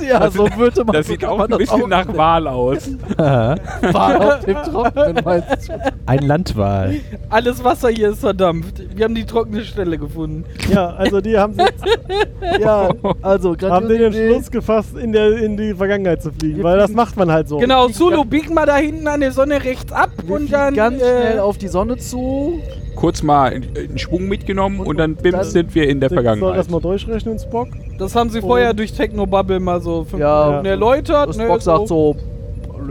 Ja, 0.08 0.20
Das 0.20 0.34
so 0.34 0.46
sieht- 0.46 0.58
würde 0.58 0.84
man 0.86 0.94
Das 0.94 1.08
so 1.08 1.14
sieht 1.14 1.26
auch 1.26 1.38
man 1.38 1.46
ein 1.48 1.50
das 1.52 1.58
bisschen 1.60 1.84
auch 1.84 1.88
nach. 1.88 2.16
Wahl 2.18 2.48
aus. 2.48 2.90
Wahl 3.18 4.22
auf 4.22 4.46
dem 4.46 4.56
Trockenen, 4.64 5.24
meinst 5.24 5.70
du? 5.70 5.94
Ein 6.06 6.20
Landwahl. 6.20 6.96
Alles 7.30 7.64
Wasser 7.64 7.90
hier 7.90 8.10
ist 8.10 8.20
verdampft. 8.20 8.82
Wir 8.96 9.06
haben 9.06 9.16
die 9.16 9.26
trockene 9.26 9.64
Stelle 9.64 9.98
gefunden. 9.98 10.46
ja, 10.72 10.90
also 10.92 11.22
die 11.22 11.38
haben, 11.38 11.54
sich, 11.54 11.66
Ja, 12.60 12.90
also, 13.22 13.56
haben 13.64 13.88
den 13.88 14.02
Entschluss 14.04 14.52
gefasst, 14.52 14.96
in, 14.98 15.12
der, 15.12 15.38
in 15.38 15.58
die 15.58 15.74
Vergangenheit 15.74 16.22
zu 16.22 16.32
fliegen. 16.32 16.58
Wir 16.58 16.64
Weil 16.64 16.78
das 16.78 16.92
macht 16.92 17.18
man 17.18 17.32
halt 17.32 17.48
so. 17.50 17.58
Genau, 17.58 17.88
Zulu, 17.90 18.24
bieg 18.26 18.54
mal 18.54 18.66
da 18.66 18.76
hinten 18.78 19.08
an 19.08 19.20
der 19.22 19.32
Sonne 19.32 19.64
rechts 19.64 19.92
ab 19.92 20.12
Wir 20.24 20.36
und 20.36 20.52
dann. 20.54 20.74
ganz 20.76 21.02
äh, 21.02 21.22
schnell 21.22 21.40
auf 21.40 21.58
die 21.58 21.68
Sonne 21.68 21.98
zu. 21.98 22.62
Kurz 22.96 23.22
mal 23.24 23.52
einen 23.54 23.98
Schwung 23.98 24.28
mitgenommen 24.28 24.80
und, 24.80 24.98
dann 24.98 25.16
bims 25.16 25.36
dann- 25.36 25.44
sind 25.46 25.76
wir 25.76 25.88
in 25.90 26.00
der 26.00 26.10
Soll 26.10 26.16
Vergangenheit. 26.18 26.58
das 26.58 26.70
mal 26.70 26.80
durchrechnen, 26.82 27.38
Spock? 27.40 27.68
Das 27.98 28.16
haben 28.16 28.30
sie 28.30 28.42
vorher 28.42 28.74
durch 28.74 28.94
Technobubble 28.94 29.60
mal 29.60 29.82
so 29.82 30.04
fünf 30.06 30.22
Ja. 30.22 30.48
Minuten 30.48 30.66
erläutert. 30.66 31.30
Das 31.30 31.38
ne, 31.38 31.48
Bock 31.48 31.62
sagt 31.62 31.88
so, 31.88 32.16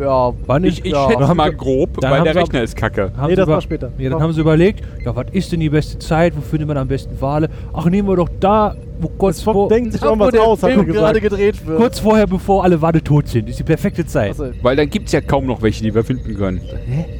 ja, 0.00 0.32
War 0.46 0.58
nicht, 0.60 0.80
Ich, 0.80 0.84
ich 0.86 0.92
Ja. 0.92 1.08
schätze 1.10 1.34
mal 1.34 1.52
grob, 1.52 2.00
dann 2.00 2.10
weil 2.10 2.22
der 2.22 2.34
Rechner 2.34 2.62
ist 2.62 2.76
kacke. 2.76 3.12
Haben 3.16 3.24
Nee, 3.26 3.32
sie 3.32 3.36
das 3.36 3.46
war 3.48 3.60
später. 3.60 3.90
Ja, 3.98 4.04
dann 4.04 4.12
Komm. 4.14 4.22
haben 4.22 4.32
sie 4.32 4.40
überlegt, 4.40 4.82
ja, 5.04 5.14
was 5.14 5.26
ist 5.32 5.52
denn 5.52 5.60
die 5.60 5.68
beste 5.70 5.98
Zeit? 5.98 6.36
Wo 6.36 6.40
findet 6.40 6.68
man 6.68 6.76
am 6.76 6.88
besten 6.88 7.20
Wale? 7.20 7.48
Ach, 7.72 7.86
nehmen 7.86 8.08
wir 8.08 8.16
doch 8.16 8.28
da, 8.40 8.74
wo 9.00 9.08
kurz, 9.08 9.40
vor, 9.42 9.68
denkt 9.68 9.92
sich 9.92 10.02
irgendwas 10.02 10.30
der 10.30 10.42
aus, 10.42 10.62
hat 10.62 10.70
er 10.70 10.84
gerade 10.84 11.20
gedreht 11.20 11.66
wird. 11.66 11.78
kurz 11.78 11.98
vorher, 11.98 12.26
bevor 12.26 12.62
alle 12.64 12.80
Wale 12.80 13.02
tot 13.02 13.28
sind. 13.28 13.48
Ist 13.48 13.58
die 13.58 13.64
perfekte 13.64 14.06
Zeit. 14.06 14.30
Also, 14.30 14.46
Weil 14.62 14.76
dann 14.76 14.88
gibt 14.88 15.06
es 15.06 15.12
ja 15.12 15.20
kaum 15.20 15.46
noch 15.46 15.62
welche, 15.62 15.82
die 15.82 15.94
wir 15.94 16.04
finden 16.04 16.36
können. 16.36 16.60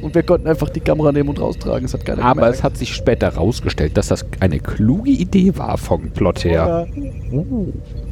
und 0.01 0.15
wir 0.15 0.23
konnten 0.23 0.47
einfach 0.47 0.69
die 0.69 0.79
Kamera 0.79 1.11
nehmen 1.11 1.29
und 1.29 1.39
raustragen. 1.41 1.83
Das 1.83 1.93
hat 1.93 2.05
keiner 2.05 2.23
Aber 2.23 2.35
gemerkt. 2.35 2.55
es 2.57 2.63
hat 2.63 2.77
sich 2.77 2.93
später 2.95 3.31
herausgestellt, 3.31 3.97
dass 3.97 4.07
das 4.07 4.25
eine 4.39 4.59
kluge 4.59 5.09
Idee 5.11 5.51
war 5.57 5.77
vom 5.77 6.11
Plot 6.11 6.45
her. 6.45 6.87
Ja, 7.31 7.41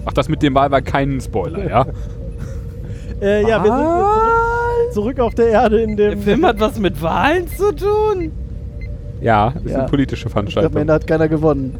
Ach, 0.05 0.13
das 0.13 0.27
mit 0.27 0.41
dem 0.43 0.53
Wahl 0.55 0.69
war 0.71 0.81
kein 0.81 1.21
Spoiler, 1.21 1.67
ja? 1.69 1.85
äh, 3.23 3.41
ja 3.47 3.63
wir 3.63 3.71
sind 3.71 3.79
jetzt 3.81 4.93
zurück, 4.93 5.15
zurück 5.15 5.19
auf 5.19 5.35
der 5.35 5.47
Erde 5.49 5.81
in 5.81 5.95
Der 5.97 6.11
dem. 6.11 6.21
Film 6.21 6.45
hat 6.45 6.59
was 6.59 6.77
mit 6.79 7.01
Wahlen 7.01 7.47
zu 7.47 7.73
tun. 7.73 8.31
Ja, 9.21 9.53
ist 9.63 9.71
Ja. 9.71 9.79
eine 9.79 9.87
politische 9.89 10.25
Am 10.25 10.31
Veranstaltung. 10.31 10.75
Ende 10.81 10.93
hat 10.93 11.07
keiner 11.07 11.27
gewonnen. 11.27 11.75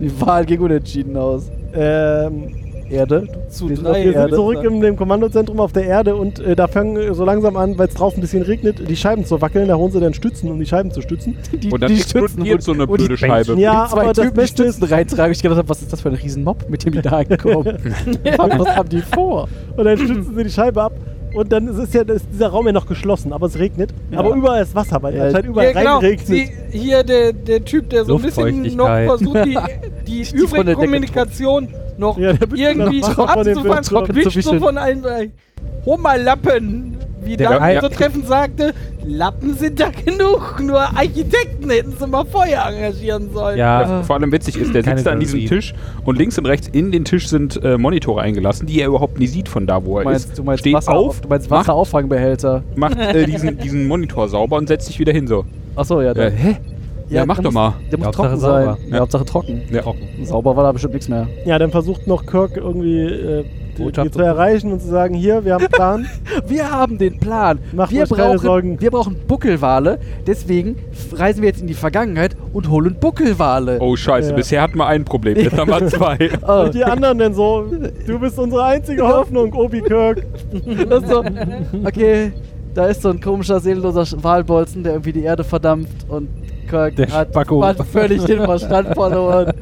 Die 0.00 0.20
Wahl 0.20 0.44
ging 0.44 0.60
unentschieden 0.60 1.16
aus. 1.16 1.48
Ähm, 1.74 2.54
Erde. 2.92 3.26
Zu 3.48 3.68
Wir 3.68 3.76
sind 3.76 3.84
drei. 3.86 3.90
auf 3.90 4.04
wir 4.04 4.12
sind 4.12 4.34
zurück 4.34 4.64
in 4.64 4.80
dem 4.80 4.96
Kommandozentrum 4.96 5.60
auf 5.60 5.72
der 5.72 5.84
Erde 5.84 6.14
und 6.14 6.38
äh, 6.38 6.54
da 6.54 6.68
fangen 6.68 6.96
äh, 6.96 7.14
so 7.14 7.24
langsam 7.24 7.56
an, 7.56 7.76
weil 7.78 7.88
es 7.88 7.94
draußen 7.94 8.18
ein 8.18 8.20
bisschen 8.20 8.42
regnet, 8.42 8.88
die 8.88 8.96
Scheiben 8.96 9.24
zu 9.24 9.40
wackeln. 9.40 9.68
Da 9.68 9.76
holen 9.76 9.90
sie 9.92 10.00
dann 10.00 10.14
Stützen, 10.14 10.50
um 10.50 10.58
die 10.58 10.66
Scheiben 10.66 10.90
zu 10.90 11.00
stützen. 11.00 11.36
Die, 11.52 11.70
Und 11.70 11.82
dann 11.82 11.92
explodiert 11.92 12.62
so 12.62 12.72
eine 12.72 12.86
die 12.86 12.92
blöde 12.92 13.16
Scheibe. 13.16 13.54
Ja, 13.60 13.86
zwei 13.90 14.00
aber 14.02 14.08
das 14.12 14.16
Typen 14.18 14.30
die 14.30 14.40
Beste 14.40 14.64
ist, 14.64 14.76
Stützen 14.76 14.94
reintragen. 14.94 15.32
Ich 15.32 15.42
gedacht 15.42 15.58
habe, 15.58 15.68
was 15.68 15.82
ist 15.82 15.92
das 15.92 16.00
für 16.00 16.08
ein 16.08 16.14
Riesenmob, 16.14 16.68
mit 16.68 16.84
dem 16.84 16.92
die 16.92 17.02
da 17.02 17.10
ankommen? 17.18 17.76
was, 18.36 18.58
was 18.58 18.76
haben 18.76 18.88
die 18.88 19.02
vor? 19.02 19.48
und 19.76 19.84
dann 19.84 19.96
stützen 19.96 20.34
sie 20.36 20.44
die 20.44 20.50
Scheibe 20.50 20.82
ab. 20.82 20.92
Und 21.34 21.50
dann 21.50 21.66
ist, 21.66 21.94
ja, 21.94 22.02
ist 22.02 22.26
dieser 22.30 22.48
Raum 22.48 22.66
ja 22.66 22.72
noch 22.72 22.86
geschlossen, 22.86 23.32
aber 23.32 23.46
es 23.46 23.58
regnet. 23.58 23.90
Ja. 24.10 24.18
Aber 24.18 24.34
überall 24.34 24.62
ist 24.62 24.74
Wasser, 24.74 25.02
weil 25.02 25.16
Ja, 25.16 25.24
anscheinend 25.24 25.48
überall 25.48 25.68
Ja, 25.68 25.72
genau. 25.72 25.94
reinregnet. 25.98 26.26
Sie, 26.26 26.50
hier 26.70 27.02
der, 27.02 27.32
der 27.32 27.64
Typ, 27.64 27.88
der 27.88 28.04
so 28.04 28.16
ein 28.16 28.22
bisschen 28.22 28.76
noch 28.76 28.86
versucht, 28.86 29.46
die, 29.46 29.56
die, 30.06 30.22
Die 30.24 30.36
übrige 30.36 30.74
Kommunikation 30.74 31.68
noch 31.98 32.18
Ja, 32.18 32.32
irgendwie 32.54 33.02
abzufangen. 33.02 33.44
Bildschirmen. 33.44 34.14
Wischt 34.24 34.42
so 34.42 34.58
von 34.58 34.78
einem 34.78 35.04
äh, 35.04 35.28
Hummerlappen. 35.86 36.96
Wie 37.24 37.36
Der 37.36 37.50
Dan 37.50 37.62
Ei- 37.62 37.78
so 37.80 37.88
treffend 37.88 38.26
sagte, 38.26 38.74
Lappen 39.04 39.54
sind 39.54 39.78
da 39.78 39.90
genug. 39.90 40.58
Nur 40.60 40.80
Architekten 40.80 41.70
hätten 41.70 41.94
sie 41.96 42.06
mal 42.08 42.24
Feuer 42.24 42.64
engagieren 42.68 43.30
sollen. 43.32 43.56
Ja, 43.56 43.82
Ja, 43.82 44.02
vor 44.02 44.16
allem 44.16 44.32
witzig 44.32 44.56
ist, 44.56 44.74
der 44.74 44.82
Keine 44.82 44.96
sitzt 44.96 45.06
da 45.06 45.12
an 45.12 45.20
diesem. 45.20 45.46
Tisch 45.46 45.72
und 46.04 46.18
links 46.18 46.36
und 46.38 46.46
rechts 46.46 46.66
in 46.72 46.90
den 46.90 47.04
Tisch 47.04 47.28
sind 47.28 47.62
äh, 47.62 47.78
Monitore 47.78 48.22
eingelassen, 48.22 48.66
die 48.66 48.80
er 48.80 48.88
überhaupt 48.88 49.20
nie 49.20 49.28
sieht 49.28 49.48
von 49.48 49.68
da, 49.68 49.84
wo 49.84 49.98
er 49.98 50.02
Du 50.02 50.10
meinst, 50.10 50.28
ist. 50.30 50.38
du 50.38 50.42
meinst, 50.42 50.60
Steht 50.62 50.74
Wasser, 50.74 50.94
auf, 50.94 51.20
du 51.20 51.28
meinst 51.28 51.48
macht, 51.48 51.60
Wasserauffangbehälter. 51.60 52.64
macht 52.74 52.98
äh, 52.98 53.24
diesen, 53.24 53.56
diesen 53.56 53.86
Monitor 53.86 54.28
sauber 54.28 54.56
und 54.56 54.66
setzt 54.66 54.88
sich 54.88 54.98
wieder 54.98 55.12
hin 55.12 55.28
so. 55.28 55.44
Achso, 55.76 56.00
ja. 56.00 56.10
Äh, 56.10 56.14
dann- 56.14 56.32
hä? 56.32 56.56
Ja, 57.12 57.26
mach 57.26 57.36
der 57.36 57.44
doch 57.44 57.52
mal. 57.52 57.74
Der 57.90 57.98
muss 57.98 58.06
Hauptsache 58.08 58.26
trocken 58.28 58.40
sauber. 58.40 58.64
sein. 58.64 58.76
Ja, 58.88 58.94
Ja. 58.94 59.00
Hauptsache 59.00 59.24
trocken. 59.24 59.62
Ja. 59.70 59.82
Sauber 60.24 60.56
war 60.56 60.64
da 60.64 60.72
bestimmt 60.72 60.94
nichts 60.94 61.08
mehr. 61.08 61.26
Ja, 61.44 61.58
dann 61.58 61.70
versucht 61.70 62.06
noch 62.06 62.26
Kirk 62.26 62.56
irgendwie 62.56 63.00
äh, 63.00 63.44
die, 63.78 63.90
die 63.90 64.10
zu 64.10 64.20
erreichen 64.20 64.70
und 64.70 64.80
zu 64.82 64.88
sagen, 64.88 65.14
hier, 65.14 65.44
wir 65.46 65.54
haben 65.54 65.62
einen 65.64 65.70
Plan. 65.72 66.06
Wir 66.46 66.70
haben 66.70 66.98
den 66.98 67.18
Plan. 67.18 67.58
Macht 67.72 67.90
wir, 67.92 68.04
brauchen, 68.06 68.38
Sorgen. 68.38 68.80
wir 68.80 68.90
brauchen 68.90 69.16
Buckelwale. 69.26 69.98
Deswegen 70.26 70.76
reisen 71.14 71.40
wir 71.42 71.48
jetzt 71.48 71.60
in 71.62 71.66
die 71.66 71.74
Vergangenheit 71.74 72.36
und 72.52 72.68
holen 72.68 72.96
Buckelwale. 73.00 73.78
Oh 73.80 73.96
scheiße, 73.96 74.30
Ja. 74.30 74.36
bisher 74.36 74.62
hatten 74.62 74.76
wir 74.76 74.86
ein 74.86 75.04
Problem, 75.04 75.36
jetzt 75.38 75.56
haben 75.56 75.70
wir 75.70 75.86
zwei. 75.88 76.30
Oh, 76.46 76.62
Und 76.64 76.74
die 76.74 76.84
anderen 76.84 77.18
dann 77.18 77.32
so, 77.34 77.64
du 78.06 78.18
bist 78.18 78.38
unsere 78.38 78.64
einzige 78.64 79.06
Hoffnung, 79.06 79.52
Obi 79.54 79.80
Kirk. 79.80 80.22
so, 81.08 81.24
okay, 81.84 82.32
da 82.74 82.86
ist 82.86 83.02
so 83.02 83.10
ein 83.10 83.20
komischer, 83.20 83.60
seelenloser 83.60 84.06
Walbolzen, 84.22 84.82
der 84.82 84.92
irgendwie 84.94 85.12
die 85.12 85.22
Erde 85.22 85.44
verdampft 85.44 86.06
und 86.08 86.28
Kirk 86.68 86.96
Der 86.96 87.08
hat, 87.08 87.28
völlig 87.92 88.24
den 88.24 88.38
Verstand 88.44 88.88
verloren. 88.94 89.52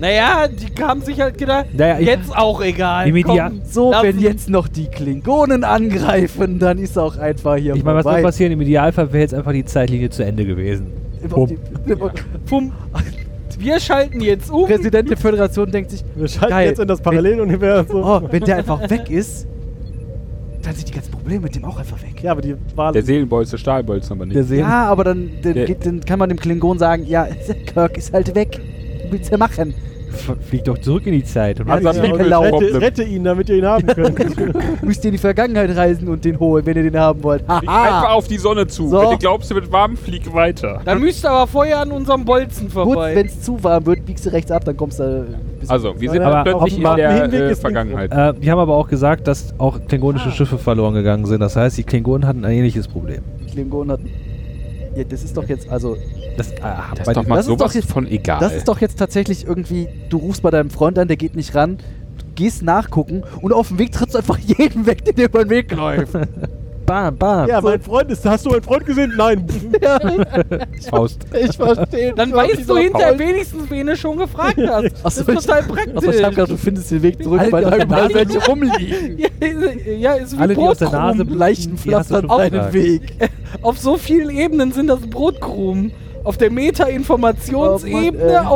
Naja, 0.00 0.48
die 0.48 0.82
haben 0.82 1.02
sich 1.02 1.20
halt 1.20 1.36
gedacht, 1.36 1.66
Naja, 1.74 1.98
jetzt 1.98 2.34
auch 2.34 2.62
egal. 2.62 3.12
Komm, 3.22 3.60
So, 3.68 3.92
wenn 4.00 4.18
jetzt 4.18 4.48
noch 4.48 4.66
die 4.66 4.86
Klingonen 4.86 5.62
angreifen, 5.62 6.58
dann 6.58 6.78
ist 6.78 6.98
auch 6.98 7.18
einfach 7.18 7.56
hier 7.56 7.74
ich 7.74 7.84
meine, 7.84 7.98
was 7.98 8.04
soll 8.04 8.12
vorbei. 8.14 8.26
passieren? 8.28 8.52
Im 8.52 8.60
Idealfall 8.62 9.12
wäre 9.12 9.20
jetzt 9.22 9.34
einfach 9.34 9.52
die 9.52 9.64
Zeitlinie 9.66 10.08
zu 10.08 10.24
Ende 10.24 10.46
gewesen. 10.46 10.86
Die- 11.22 11.94
Pum. 12.46 12.72
Wir 13.58 13.78
schalten 13.78 14.22
jetzt 14.22 14.50
um. 14.50 14.64
Präsident 14.66 15.10
der 15.10 15.18
Föderation 15.18 15.70
denkt 15.70 15.90
sich, 15.90 16.02
Wir 16.16 16.28
schalten 16.28 16.48
Geil. 16.48 16.68
jetzt 16.70 16.80
in 16.80 16.88
das 16.88 17.02
Paralleluniversum. 17.02 18.02
oh, 18.02 18.22
wenn 18.30 18.42
der 18.42 18.56
einfach 18.56 18.88
weg 18.88 19.10
ist, 19.10 19.46
dann 20.62 20.74
sind 20.74 20.88
die 20.88 20.92
ganzen 20.92 21.10
Probleme 21.12 21.42
mit 21.42 21.54
dem 21.54 21.64
auch 21.64 21.78
einfach 21.78 22.00
weg. 22.02 22.22
Ja, 22.22 22.32
aber 22.32 22.42
die 22.42 22.54
Wale. 22.74 22.92
Der 22.94 23.02
Seelenbolzen, 23.02 23.58
Stahlbolzen 23.58 24.12
aber 24.20 24.26
Der 24.26 24.42
nicht. 24.42 24.50
Ja, 24.60 24.86
aber 24.86 25.04
dann, 25.04 25.30
dann, 25.42 25.54
Der- 25.54 25.66
geht, 25.66 25.86
dann 25.86 26.00
kann 26.00 26.18
man 26.18 26.28
dem 26.28 26.38
Klingon 26.38 26.78
sagen, 26.78 27.04
ja, 27.06 27.26
Kirk 27.66 27.96
ist 27.96 28.12
halt 28.12 28.34
weg. 28.34 28.60
Was 29.04 29.12
willst 29.12 29.32
du 29.32 29.38
machen? 29.38 29.74
F- 30.12 30.36
Fliegt 30.48 30.66
doch 30.66 30.76
zurück 30.78 31.06
in 31.06 31.12
die 31.12 31.22
Zeit. 31.24 31.60
Und 31.60 31.68
Ja, 31.68 31.76
weggelaufen. 32.02 32.54
rette, 32.58 32.80
rette 32.80 33.02
ihn, 33.04 33.22
damit 33.22 33.48
ihr 33.48 33.56
ihn 33.58 33.64
haben 33.64 33.86
könnt. 33.94 34.82
Müsst 34.82 35.04
ihr 35.04 35.08
in 35.08 35.12
die 35.12 35.18
Vergangenheit 35.18 35.74
reisen 35.76 36.08
und 36.08 36.24
den 36.24 36.38
holen, 36.40 36.66
wenn 36.66 36.76
ihr 36.76 36.82
den 36.82 36.98
haben 36.98 37.22
wollt. 37.22 37.42
Flieg 37.44 37.68
einfach 37.68 38.10
auf 38.10 38.26
die 38.26 38.38
Sonne 38.38 38.66
zu. 38.66 38.88
So. 38.88 39.00
Wenn 39.00 39.10
du 39.10 39.18
glaubst, 39.18 39.50
es 39.50 39.54
wird 39.54 39.70
warm, 39.70 39.96
flieg 39.96 40.32
weiter. 40.34 40.80
Dann 40.84 41.00
müsst 41.00 41.24
ihr 41.24 41.30
aber 41.30 41.46
vorher 41.46 41.78
an 41.78 41.92
unserem 41.92 42.24
Bolzen 42.24 42.64
Gut, 42.64 42.72
vorbei. 42.72 43.14
wenn 43.14 43.26
es 43.26 43.40
zu 43.40 43.62
warm 43.62 43.86
wird, 43.86 44.04
biegst 44.04 44.26
du 44.26 44.30
rechts 44.32 44.50
ab, 44.50 44.64
dann 44.64 44.76
kommst 44.76 44.98
du. 44.98 45.26
Also, 45.70 46.00
wir 46.00 46.10
sind 46.10 46.22
Aber 46.22 46.42
plötzlich 46.44 46.78
in 46.78 46.82
der 46.96 47.22
Hinweg 47.22 47.40
äh, 47.40 47.54
Vergangenheit. 47.54 48.12
Äh, 48.12 48.34
die 48.40 48.50
haben 48.50 48.58
aber 48.58 48.74
auch 48.76 48.88
gesagt, 48.88 49.26
dass 49.28 49.54
auch 49.58 49.78
klingonische 49.88 50.30
Schiffe 50.30 50.58
verloren 50.58 50.94
gegangen 50.94 51.26
sind. 51.26 51.40
Das 51.40 51.56
heißt, 51.56 51.78
die 51.78 51.84
Klingonen 51.84 52.26
hatten 52.26 52.44
ein 52.44 52.52
ähnliches 52.52 52.88
Problem. 52.88 53.22
die 53.40 53.46
Klingonen 53.52 53.92
hatten. 53.92 54.10
Ja, 54.96 55.04
das 55.04 55.22
ist 55.22 55.36
doch 55.36 55.48
jetzt, 55.48 55.70
also. 55.70 55.96
Das, 56.36 56.52
ah, 56.62 56.84
Das 56.96 57.06
ist 57.08 57.16
doch 57.16 57.26
mal 57.26 57.36
das 57.36 57.46
ist 57.46 57.50
sowas 57.52 57.68
doch 57.72 57.74
jetzt- 57.74 57.90
von 57.92 58.06
egal. 58.06 58.40
Das 58.40 58.54
ist 58.54 58.66
doch 58.66 58.80
jetzt 58.80 58.98
tatsächlich 58.98 59.46
irgendwie, 59.46 59.88
du 60.08 60.16
rufst 60.18 60.42
bei 60.42 60.50
deinem 60.50 60.70
Freund 60.70 60.98
an, 60.98 61.06
der 61.08 61.16
geht 61.16 61.36
nicht 61.36 61.54
ran, 61.54 61.76
du 62.18 62.24
gehst 62.34 62.62
nachgucken 62.62 63.22
und 63.40 63.52
auf 63.52 63.68
dem 63.68 63.78
Weg 63.78 63.92
trittst 63.92 64.14
du 64.14 64.18
einfach 64.18 64.38
jeden 64.38 64.86
weg, 64.86 65.04
der 65.04 65.12
dir 65.14 65.24
über 65.26 65.44
den 65.44 65.50
Weg 65.50 65.70
läuft. 65.74 66.14
bam, 66.90 67.16
bam. 67.16 67.48
ja, 67.48 67.60
mein 67.60 67.80
Freund 67.80 68.10
ist. 68.10 68.24
Hast 68.26 68.44
du 68.46 68.50
meinen 68.50 68.62
Freund 68.62 68.84
gesehen? 68.86 69.12
Nein. 69.16 69.46
Faust. 70.90 71.20
ich 71.38 71.56
verstehe. 71.56 72.12
Dann 72.14 72.32
weißt 72.32 72.68
du 72.68 72.76
hinterher 72.76 73.18
wenigstens, 73.18 73.70
wen 73.70 73.86
du 73.86 73.96
schon 73.96 74.18
gefragt 74.18 74.58
hast. 74.58 74.94
Ach 74.98 75.02
Das 75.04 75.14
so, 75.16 75.20
ist 75.32 75.46
total 75.46 75.60
ich- 75.60 75.68
praktisch. 75.68 75.96
Achso, 75.96 76.10
ich 76.10 76.22
hab 76.24 76.30
gedacht, 76.30 76.50
du 76.50 76.56
findest 76.56 76.90
den 76.90 77.02
Weg 77.02 77.22
zurück, 77.22 77.40
weil 77.50 77.64
da 77.64 77.76
überall 77.76 78.12
welche 78.14 78.44
rumliegen. 78.44 79.18
ja, 79.98 80.14
ist 80.14 80.36
wie 80.36 80.40
Alle, 80.42 80.54
die 80.54 80.60
aus 80.60 80.78
der. 80.78 80.90
Nase 80.90 81.24
du 81.24 81.76
Pflastern 81.76 82.28
schon 82.28 82.38
deinen. 82.38 82.72
Weg. 82.72 83.02
Auf 83.62 83.78
so 83.78 83.96
vielen 83.96 84.30
Ebenen 84.36 84.72
sind 84.72 84.88
das 84.88 85.00
Brotkrumen. 85.00 85.92
Auf 86.24 86.36
der 86.36 86.50
Oh 86.50 86.54
Meta-Informationsebene, 86.54 88.42
Mann, 88.42 88.46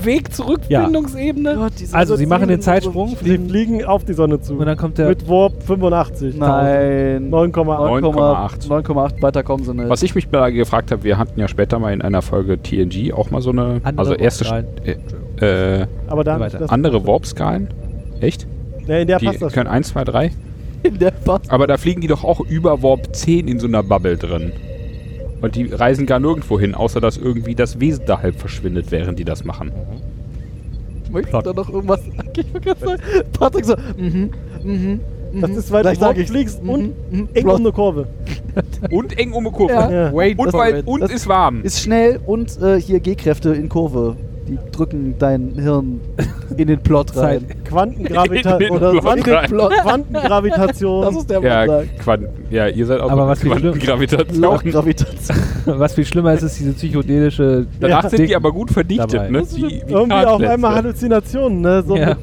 auf 0.00 0.02
dem 0.02 0.06
Weg-Zurückbindungsebene. 0.06 1.54
Gott, 1.56 1.72
Also, 1.92 2.16
sie 2.16 2.26
machen 2.26 2.48
den 2.48 2.60
Zeitsprung 2.60 3.16
Sie 3.22 3.38
fliegen 3.38 3.84
auf 3.84 4.04
die 4.04 4.12
Sonne 4.12 4.40
zu. 4.40 4.54
und 4.54 4.66
dann 4.66 4.76
kommt 4.76 4.98
der. 4.98 5.08
Mit 5.08 5.28
Warp 5.28 5.62
85. 5.62 6.36
Nein. 6.36 7.30
9,8. 7.30 8.00
9,8. 8.02 8.68
9,8 8.68 9.22
weiter 9.22 9.42
kommen 9.42 9.64
sie 9.64 9.74
nicht. 9.74 9.88
Was 9.88 10.02
ich 10.02 10.14
mich 10.14 10.30
mal 10.30 10.52
gefragt 10.52 10.90
habe, 10.92 11.04
wir 11.04 11.18
hatten 11.18 11.38
ja 11.38 11.48
später 11.48 11.78
mal 11.78 11.92
in 11.92 12.02
einer 12.02 12.22
Folge 12.22 12.58
TNG 12.62 13.12
auch 13.12 13.30
mal 13.30 13.40
so 13.42 13.50
eine, 13.50 13.80
Andere 13.82 13.98
also 13.98 14.14
erste, 14.14 14.44
Warp-Skalen. 14.46 14.66
äh, 15.40 15.80
äh, 15.82 15.86
Aber 16.08 16.24
dann. 16.24 16.42
Andere 16.68 17.06
Warp-Skalen. 17.06 17.68
Echt? 18.20 18.46
Ja, 18.86 18.98
in 18.98 19.06
der 19.06 19.18
Die 19.18 19.26
passt 19.26 19.42
das. 19.42 19.52
können 19.52 19.68
1, 19.68 19.88
2, 19.88 20.04
3. 20.04 20.30
in 20.82 20.98
der 20.98 21.10
Pass. 21.10 21.42
Aber 21.48 21.66
da 21.66 21.76
fliegen 21.76 22.00
die 22.00 22.06
doch 22.08 22.24
auch 22.24 22.40
über 22.40 22.82
Warp 22.82 23.14
10 23.14 23.48
in 23.48 23.58
so 23.58 23.66
einer 23.66 23.82
Bubble 23.82 24.16
drin. 24.16 24.52
Und 25.40 25.54
die 25.56 25.66
reisen 25.72 26.06
gar 26.06 26.18
nirgendwo 26.20 26.58
hin, 26.60 26.74
außer 26.74 27.00
dass 27.00 27.16
irgendwie 27.16 27.54
das 27.54 27.80
Wesen 27.80 28.04
da 28.06 28.20
halb 28.22 28.36
verschwindet, 28.38 28.90
während 28.90 29.18
die 29.18 29.24
das 29.24 29.44
machen. 29.44 29.72
Möchtest 31.10 31.30
Plot. 31.30 31.46
du 31.46 31.52
da 31.52 31.60
noch 31.62 31.70
irgendwas? 31.70 32.00
Ich 32.36 32.52
wollte 32.54 32.60
gerade 32.60 32.80
sagen, 32.80 33.02
Patrick 33.32 33.64
so, 33.64 33.74
mhm, 33.96 34.30
mhm, 34.62 35.00
mhm. 35.32 35.40
Das 35.40 35.50
ist, 35.50 35.72
weil 35.72 35.82
Gleich 35.82 35.98
du 35.98 36.04
Warp 36.04 36.16
sag 36.16 36.22
ich's. 36.22 36.30
fliegst 36.30 36.60
und 36.62 36.82
Mhm, 36.82 36.92
mhm. 37.10 37.28
eng 37.34 37.42
Plot. 37.44 37.54
um 37.56 37.60
eine 37.66 37.72
Kurve. 37.72 38.06
Und 38.90 39.18
eng 39.18 39.32
um 39.32 39.46
eine 39.46 39.54
Kurve. 39.56 39.72
Ja. 39.72 39.90
Ja. 39.90 40.12
Wait 40.14 40.38
Und, 40.38 40.50
for 40.50 40.60
weil, 40.60 40.78
it. 40.78 40.86
und 40.86 41.00
Das 41.00 41.10
ist 41.12 41.26
warm. 41.28 41.62
Ist 41.62 41.80
schnell 41.80 42.18
und 42.26 42.60
äh, 42.60 42.80
hier 42.80 42.98
G-Kräfte 43.00 43.50
in 43.54 43.68
Kurve. 43.68 44.16
Die 44.48 44.58
drücken 44.72 45.14
dein 45.20 45.52
Hirn 45.56 46.00
in 46.60 46.68
den 46.68 46.80
Plot 46.80 47.16
rein. 47.16 47.44
Quantengravita 47.64 48.52
In 48.56 48.58
den 48.60 48.70
oder 48.70 48.90
Plot 48.92 49.02
Quanten. 49.02 50.12
Quantengravitation. 50.14 51.02
Das 51.04 51.16
ist 51.16 51.30
der 51.30 51.40
Ja, 51.42 51.66
Mann 51.66 51.88
Quant 51.98 52.28
ja, 52.50 52.66
ihr 52.68 52.86
seid 52.86 53.00
auch 53.00 53.10
Aber 53.10 53.26
was 53.28 53.40
Quantengravitation. 53.40 54.40
Lauchgravitation. 54.40 55.36
Was 55.66 55.94
viel 55.94 56.04
schlimmer 56.06 56.32
ist, 56.32 56.42
ist 56.42 56.58
diese 56.58 56.72
psychedelische. 56.72 57.66
Danach 57.80 58.04
Ja. 58.04 58.10
sind 58.10 58.28
die 58.28 58.34
aber 58.34 58.50
gut 58.52 58.70
verdichtet, 58.70 59.12
Dabei. 59.14 59.30
ne? 59.30 59.42
Wie, 59.54 59.62
wie 59.62 59.74
irgendwie 59.88 59.98
auf 59.98 60.08
Kartplätze. 60.08 60.52
einmal 60.52 60.74
Halluzinationen, 60.74 61.60
ne? 61.60 61.82
So 61.86 61.96
Ja. 61.96 62.08
mit 62.10 62.18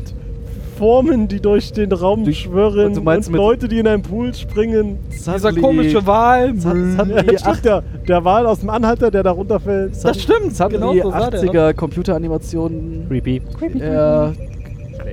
Formen, 0.78 1.28
die 1.28 1.42
durch 1.42 1.72
den 1.74 1.92
Raum 1.92 2.24
Durch- 2.24 2.40
schwirren 2.42 2.88
Und 2.88 2.96
du 2.98 3.02
meinst 3.02 3.30
und 3.30 3.36
Leute, 3.36 3.68
die 3.68 3.80
in 3.80 3.88
einen 3.88 4.04
Pool 4.04 4.34
springen. 4.34 5.00
Dieser 5.12 5.52
komische 5.54 6.06
Wal. 6.06 6.54
Stimmt, 6.60 7.66
der, 7.66 7.84
der 8.08 8.24
Wal 8.24 8.46
aus 8.46 8.60
dem 8.60 8.70
Anhalter, 8.70 9.10
der 9.12 9.24
da 9.24 9.32
runterfällt. 9.32 9.94
Das 10.04 10.22
stimmt, 10.22 10.52
Das 10.52 10.60
haben 10.60 10.72
genau 10.74 10.94
die 10.94 11.02
so 11.02 11.12
sah 11.12 11.30
der 11.30 11.42
80er 11.42 11.74
Computeranimationen. 11.74 13.06
Creepy. 13.10 13.42
Ja, 13.80 14.32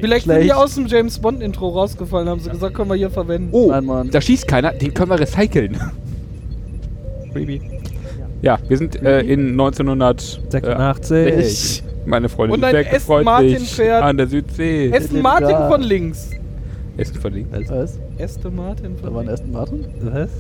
Vielleicht 0.01 0.27
sind 0.27 0.43
die 0.43 0.53
aus 0.53 0.75
dem 0.75 0.87
James 0.87 1.19
Bond 1.19 1.43
Intro 1.43 1.69
rausgefallen, 1.69 2.29
haben 2.29 2.41
sie 2.41 2.51
gesagt, 2.51 2.75
können 2.75 2.91
wir 2.91 2.97
hier 2.97 3.11
verwenden. 3.11 3.49
Oh, 3.53 3.69
Nein, 3.71 3.85
Mann. 3.85 4.11
da 4.11 4.21
schießt 4.21 4.47
keiner, 4.49 4.73
den 4.73 4.93
können 4.93 5.11
wir 5.11 5.21
recyceln. 5.21 5.77
Creepy. 7.33 7.61
Ja, 8.43 8.59
wir 8.69 8.77
sind 8.77 9.01
äh, 9.03 9.21
in 9.21 9.51
1986. 9.53 11.84
86. 12.05 12.07
Meine 12.07 12.29
Freundin 12.29 12.55
Und 12.57 12.65
ein 12.65 12.87
Aston 12.95 13.25
Martin 13.25 13.59
sich 13.59 13.75
fährt- 13.75 14.03
an 14.03 14.17
der 14.17 14.27
Südsee. 14.27 14.93
Aston. 14.95 15.23
Martin 15.23 15.57
von 15.69 15.83
links. 15.83 16.31
Essen 16.97 17.17
verlinkt. 17.21 17.53
Was? 17.71 17.99
Aston 18.23 18.55
Martin 18.55 18.95
Da 18.97 19.03
von 19.07 19.15
war 19.15 19.21
ein 19.23 19.27
links. 19.27 19.41
Aston 19.41 19.53
Martin? 19.53 19.85
Was? 20.13 20.31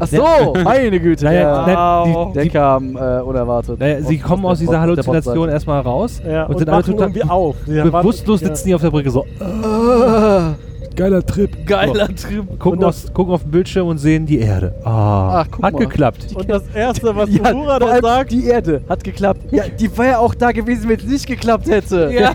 Ach 0.00 0.06
so, 0.06 0.54
meine 0.64 1.00
Güte. 1.00 1.24
Naja, 1.24 1.40
ja. 1.40 1.64
na, 1.66 2.04
Wow. 2.14 2.32
Der 2.32 2.48
kam 2.48 2.96
äh, 2.96 3.20
unerwartet. 3.20 3.78
Naja, 3.78 4.00
sie 4.02 4.20
Aus- 4.22 4.28
kommen 4.28 4.46
aus 4.46 4.58
dieser 4.60 4.80
Halluzination 4.80 5.48
erstmal 5.48 5.80
raus 5.80 6.22
Ja, 6.24 6.44
und, 6.44 6.52
und, 6.54 6.58
sind 6.60 6.68
alle 6.68 6.82
total 6.82 7.12
auf. 7.28 7.56
Sie 7.66 7.80
bewusstlos 7.82 8.40
sitzen 8.40 8.68
die 8.68 8.74
auf 8.74 8.80
der 8.82 8.90
Brücke 8.90 9.10
so. 9.10 9.26
Ah, 9.40 10.54
Geiler 10.96 11.24
Trip. 11.24 11.66
Geiler 11.66 12.08
Trip. 12.14 12.46
Gucken, 12.58 12.78
Und 12.80 12.84
aus, 12.84 13.12
gucken 13.12 13.32
auf 13.34 13.42
den 13.42 13.50
Bildschirm 13.50 13.86
und 13.88 13.98
sehen 13.98 14.26
die 14.26 14.38
Erde. 14.38 14.74
Ah, 14.84 15.44
guck 15.50 15.64
hat 15.64 15.72
mal. 15.74 15.78
geklappt. 15.80 16.26
Und 16.34 16.48
das 16.50 16.62
Erste, 16.74 17.14
was 17.16 17.30
ja, 17.30 17.52
Uhura 17.54 17.76
allem 17.78 18.02
sagt, 18.02 18.32
die 18.32 18.46
Erde 18.46 18.82
hat 18.88 19.02
geklappt. 19.02 19.40
Ja, 19.52 19.64
die 19.68 19.96
war 19.96 20.06
ja 20.06 20.18
auch 20.18 20.34
da 20.34 20.52
gewesen, 20.52 20.88
wenn 20.88 20.98
es 20.98 21.04
nicht 21.06 21.26
geklappt 21.26 21.68
hätte. 21.68 22.10
Ja. 22.12 22.32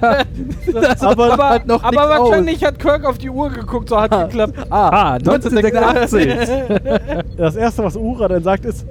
Das 0.74 1.02
Aber- 1.04 1.34
aber 1.34 1.50
hat 1.50 1.68
noch 1.68 1.84
aber 1.84 2.10
wahrscheinlich 2.10 2.64
hat 2.64 2.80
Kirk 2.80 3.06
auf 3.06 3.18
die 3.18 3.30
Uhr 3.30 3.50
geguckt, 3.50 3.90
so 3.90 4.00
hat 4.00 4.12
Ah. 4.12 4.24
geklappt. 4.24 4.54
Ah, 4.70 4.90
Ah, 4.90 5.14
1986. 5.14 6.28
das 7.38 7.56
Erste, 7.56 7.84
was 7.84 7.96
Uhura 7.96 8.28
dann 8.28 8.44
sagt, 8.44 8.66
ist, 8.66 8.86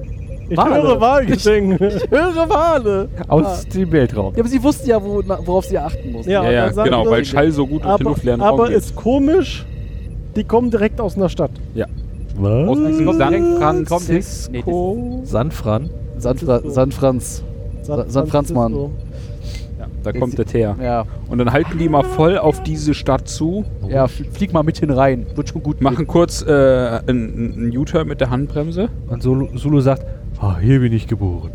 ich 0.49 0.57
Wale. 0.57 0.75
höre 0.83 1.01
Wahlgesänge. 1.01 1.79
höre 2.11 2.49
Wale. 2.49 3.09
Aus 3.29 3.67
dem 3.69 3.91
Weltraum. 3.93 4.35
Ja, 4.35 4.41
aber 4.41 4.49
sie 4.49 4.63
wusste 4.63 4.89
ja, 4.89 5.03
wo, 5.03 5.23
na, 5.27 5.39
worauf 5.45 5.65
sie 5.65 5.79
achten 5.79 6.13
muss. 6.13 6.27
Ja, 6.27 6.45
ja, 6.45 6.51
ja, 6.71 6.83
genau, 6.85 7.07
weil 7.09 7.25
Schall 7.25 7.51
so 7.53 7.67
gut 7.67 7.85
durch 7.85 7.97
den 7.97 8.07
aber 8.07 8.11
luftleeren 8.11 8.41
aber 8.41 8.59
Raum 8.65 8.69
geht. 8.69 8.77
ist 8.77 8.95
komisch, 8.97 9.65
die 10.37 10.45
kommen 10.45 10.71
direkt 10.71 11.01
aus 11.01 11.17
einer 11.17 11.29
Stadt. 11.29 11.51
Was? 12.39 12.69
Aus 12.69 12.79
San 12.79 13.57
kommt- 13.57 13.89
Francisco. 13.89 15.21
San 15.25 15.51
Fran? 15.51 15.91
San, 16.19 16.37
Fra 16.39 16.61
San 16.69 16.93
Franz. 16.93 17.43
Sa- 17.83 18.05
San 18.09 18.27
Franzmann. 18.27 18.73
Ja, 19.79 19.87
da 20.03 20.13
kommt 20.13 20.39
das 20.39 20.53
her. 20.53 20.77
Ja, 20.83 21.05
Und 21.31 21.39
dann 21.39 21.53
halten 21.53 21.79
die 21.79 21.89
mal 21.89 22.03
voll 22.03 22.37
auf 22.39 22.63
diese 22.63 22.95
Stadt 22.95 23.29
zu, 23.29 23.65
ja, 23.89 24.05
fl- 24.07 24.31
flieg 24.33 24.53
mal 24.53 24.63
mit 24.63 24.79
hin 24.79 24.91
rein. 24.91 25.27
Wird 25.35 25.49
schon 25.51 25.63
gut. 25.63 25.81
machen 25.81 26.07
kurz 26.07 26.43
äh, 26.43 26.51
einen 27.07 27.73
U-Turn 27.77 28.09
mit 28.09 28.21
der 28.21 28.31
Handbremse 28.31 28.89
Und 29.09 29.23
Zulu 29.23 29.81
sagt, 29.81 30.05
ah, 30.41 30.59
hier 30.61 30.81
bin 30.81 30.93
ich 30.93 31.07
geboren. 31.07 31.51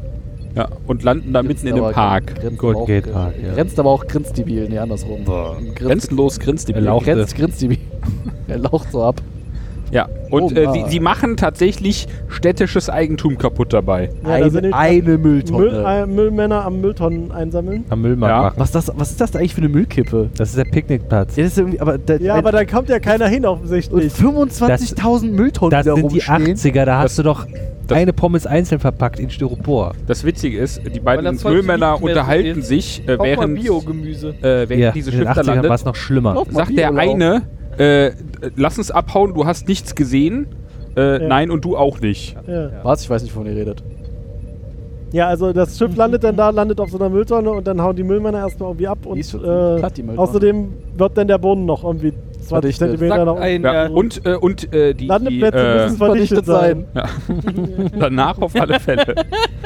ja, 0.56 0.68
und 0.88 1.04
landen 1.04 1.34
da 1.34 1.44
mitten 1.44 1.68
in 1.68 1.76
dem 1.76 1.92
Park. 1.92 2.36
Grenzt 2.36 2.58
Golden 2.58 2.76
aber 2.78 2.84
auch- 2.84 2.88
Gate 2.88 3.12
Park, 3.14 3.34
ja. 3.44 3.54
Grenzt 3.54 3.80
aber 3.80 3.90
auch 3.90 4.06
grinstdebil, 4.08 4.68
nee, 4.70 4.78
andersrum. 4.78 5.24
Grenzt, 5.26 5.76
Grenzenlos 5.76 6.40
grinst 6.40 6.68
die 6.68 6.74
Er 6.74 6.82
laucht. 6.82 7.06
grenzt 7.06 7.36
grinstdebil. 7.36 7.78
er 8.48 8.58
laucht 8.60 8.92
so 8.92 9.04
ab. 9.04 9.22
Ja, 9.92 10.08
und 10.30 10.44
Oh, 10.44 10.50
äh, 10.52 10.72
sie, 10.72 10.84
sie 10.88 11.00
machen 11.02 11.36
tatsächlich 11.38 12.08
städtisches 12.30 12.90
Eigentum 12.90 13.38
kaputt 13.38 13.74
dabei. 13.74 14.10
Ja, 14.26 14.40
da 14.40 14.50
sind 14.50 14.74
eine, 14.74 14.76
eine 14.76 15.18
Mülltonne. 15.18 15.66
Müll, 15.66 15.86
äh, 15.86 16.06
Müllmänner 16.06 16.64
am 16.66 16.80
Mülltonnen 16.80 17.32
einsammeln. 17.32 17.84
Am 17.90 18.02
Müllmarkt 18.02 18.32
Ja. 18.34 18.42
machen. 18.44 18.54
was, 18.58 18.72
das, 18.72 18.90
was 18.96 19.12
ist 19.12 19.20
das 19.20 19.36
eigentlich 19.36 19.54
für 19.54 19.60
eine 19.62 19.70
Müllkippe? 19.70 20.30
Das 20.38 20.50
ist 20.50 20.58
der 20.58 20.64
Picknickplatz. 20.66 21.36
Ja, 21.36 21.44
das 21.44 21.52
ist 21.54 21.58
irgendwie, 21.58 21.80
aber, 21.82 21.98
da, 21.98 22.16
Ja, 22.16 22.36
aber 22.36 22.52
da 22.54 22.64
kommt 22.64 22.88
ja 22.88 23.00
keiner 23.00 23.28
hin 23.28 23.46
und 23.46 23.52
offensichtlich. 23.58 24.14
25.000 24.14 25.32
Mülltonnen 25.32 25.72
Das 25.72 25.86
da 25.86 25.96
sind 25.96 26.12
die 26.12 26.20
rumstehen. 26.20 26.74
80er, 26.74 26.86
da 26.86 26.98
hast 27.00 27.04
Das- 27.04 27.16
du 27.18 27.24
doch 27.24 27.46
das- 27.88 27.98
eine 27.98 28.14
Pommes 28.14 28.46
einzeln 28.48 28.80
verpackt 28.80 29.20
in 29.20 29.30
Styropor. 29.30 29.92
Das 30.08 30.24
Witzige 30.24 30.58
ist, 30.58 30.82
die 30.96 31.00
beiden 31.02 31.38
Müllmänner 31.44 32.02
unterhalten 32.02 32.62
sich, 32.62 33.04
äh, 33.08 33.18
während, 33.20 33.56
Biogemüse. 33.62 34.30
äh, 34.42 34.70
während 34.70 34.72
Ja, 34.78 34.92
diese 34.92 35.12
in 35.12 35.18
den 35.18 35.26
Schiff 35.28 35.36
da 35.36 35.42
80ern 35.42 35.48
war 35.48 35.64
es 35.76 35.82
landet. 35.82 35.86
noch 35.86 35.96
schlimmer. 35.96 36.44
Sagt 36.50 36.78
der 36.78 36.96
eine, 36.96 37.42
äh, 37.82 38.12
lass 38.56 38.78
uns 38.78 38.92
abhauen, 38.92 39.34
du 39.34 39.46
hast 39.46 39.68
nichts 39.68 39.96
gesehen. 39.96 40.48
Äh, 40.96 41.22
Ja. 41.22 41.28
Nein, 41.28 41.52
und 41.52 41.64
du 41.64 41.78
auch 41.78 42.00
nicht. 42.02 42.36
Ja. 42.48 42.84
Was? 42.84 43.02
Ich 43.04 43.10
weiß 43.10 43.24
nicht, 43.24 43.34
wovon 43.36 43.48
ihr 43.48 43.56
redet. 43.56 43.82
Ja, 45.12 45.28
also 45.28 45.52
das 45.54 45.78
Schiff 45.78 45.96
landet 45.96 46.24
dann 46.24 46.36
da, 46.38 46.50
landet 46.50 46.80
auf 46.80 46.90
so 46.90 46.98
einer 46.98 47.10
Mülltonne 47.10 47.52
und 47.52 47.68
dann 47.68 47.82
hauen 47.82 47.96
die 47.96 48.04
Müllmänner 48.04 48.40
erstmal 48.40 48.70
irgendwie 48.70 48.88
ab 48.88 49.00
und 49.06 49.16
Die 49.18 49.24
schon 49.24 49.44
äh, 49.44 49.90
die 49.96 50.04
außerdem 50.18 50.70
wird 50.98 51.18
dann 51.18 51.28
der 51.28 51.38
Boden 51.38 51.66
noch 51.66 51.84
irgendwie 51.84 52.12
20 52.42 52.48
Verdichtet. 52.48 52.90
Zentimeter 52.92 53.26
nach 53.26 53.36
ein, 53.36 53.62
Ja, 53.64 53.74
ja, 53.74 53.90
und 53.90 54.26
äh, 54.26 54.36
und 54.36 54.74
äh, 54.74 54.94
die, 54.94 54.98
die 55.02 55.06
Landeplätze 55.08 55.58
äh, 55.58 55.84
müssen 55.84 55.98
verdichtet 55.98 56.46
sein. 56.46 56.86
ja. 56.96 57.06
danach 58.00 58.40
auf 58.40 58.56
alle 58.60 58.80
Fälle. 58.80 59.16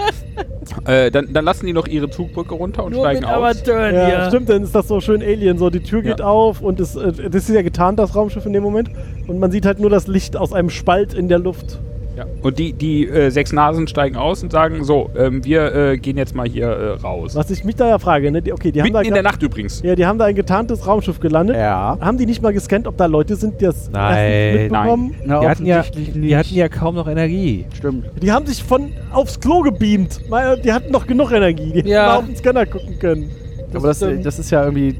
äh, 0.85 1.09
dann, 1.11 1.31
dann 1.31 1.45
lassen 1.45 1.65
die 1.65 1.73
noch 1.73 1.87
ihre 1.87 2.09
Zugbrücke 2.09 2.53
runter 2.55 2.83
und 2.83 2.93
nur 2.93 3.01
steigen 3.03 3.21
mit 3.21 3.29
aus. 3.29 3.35
Amateuren 3.35 3.95
Ja, 3.95 4.05
hier. 4.07 4.25
stimmt, 4.27 4.49
dann 4.49 4.63
ist 4.63 4.75
das 4.75 4.87
so 4.87 4.99
schön 4.99 5.21
Alien, 5.21 5.57
so 5.57 5.69
die 5.69 5.79
Tür 5.81 6.01
geht 6.01 6.19
Ja. 6.19 6.25
auf 6.25 6.61
und 6.61 6.79
es, 6.79 6.95
äh, 6.95 7.11
das 7.29 7.47
ist 7.47 7.55
ja 7.55 7.61
getarnt, 7.61 7.99
das 7.99 8.15
Raumschiff 8.15 8.45
in 8.45 8.53
dem 8.53 8.63
Moment. 8.63 8.89
Und 9.27 9.39
man 9.39 9.51
sieht 9.51 9.65
halt 9.65 9.79
nur 9.79 9.89
das 9.89 10.07
Licht 10.07 10.35
aus 10.37 10.53
einem 10.53 10.69
Spalt 10.69 11.13
in 11.13 11.29
der 11.29 11.39
Luft. 11.39 11.79
Ja. 12.15 12.25
Und 12.41 12.59
die, 12.59 12.73
die 12.73 13.07
äh, 13.07 13.29
sechs 13.29 13.51
Nasen 13.51 13.87
steigen 13.87 14.15
aus 14.15 14.41
und 14.41 14.51
sagen, 14.51 14.83
so, 14.83 15.09
ähm, 15.17 15.43
wir 15.43 15.73
äh, 15.75 15.97
gehen 15.97 16.17
jetzt 16.17 16.33
mal 16.35 16.47
hier 16.47 16.67
äh, 16.67 16.89
raus. 17.01 17.35
Was 17.35 17.51
ich 17.51 17.63
mich 17.63 17.75
da 17.75 17.87
ja 17.89 17.99
frage, 17.99 18.31
ne? 18.31 18.41
Die, 18.41 18.53
okay, 18.53 18.71
die 18.71 18.81
haben 18.81 18.93
da 18.93 19.01
in 19.01 19.13
der 19.13 19.23
Nacht 19.23 19.41
übrigens. 19.43 19.81
Ja, 19.83 19.95
die 19.95 20.05
haben 20.05 20.17
da 20.17 20.25
ein 20.25 20.35
getarntes 20.35 20.87
Raumschiff 20.87 21.19
gelandet. 21.19 21.57
Ja. 21.57 21.97
Haben 21.99 22.17
die 22.17 22.25
nicht 22.25 22.41
mal 22.41 22.53
gescannt, 22.53 22.87
ob 22.87 22.95
da 22.97 23.05
Leute 23.05 23.35
sind, 23.35 23.59
die 23.59 23.65
das 23.65 23.89
Nein. 23.91 24.17
erst 24.31 24.53
nicht 24.53 24.71
mitbekommen? 24.71 25.15
Na, 25.25 25.39
Die 25.41 25.47
hatten, 25.47 25.65
ja, 25.65 25.83
die 25.93 26.37
hatten 26.37 26.55
ja 26.55 26.69
kaum 26.69 26.95
noch 26.95 27.07
Energie. 27.07 27.65
Stimmt. 27.75 28.05
Die 28.21 28.31
haben 28.31 28.45
sich 28.45 28.63
von 28.63 28.91
aufs 29.11 29.39
Klo 29.39 29.61
gebeamt. 29.61 30.29
Mal, 30.29 30.57
Die 30.59 30.71
hatten 30.71 30.91
noch 30.91 31.05
genug 31.07 31.31
Energie. 31.31 31.71
Die 31.71 31.79
hätten 31.79 31.87
Ja. 31.89 32.05
mal 32.07 32.15
auf 32.17 32.25
den 32.25 32.35
Scanner 32.35 32.65
gucken 32.65 32.97
können. 32.99 33.29
Aber 33.75 33.87
das, 33.89 34.01
ähm, 34.01 34.23
das 34.23 34.39
ist 34.39 34.51
ja 34.51 34.63
irgendwie. 34.63 34.95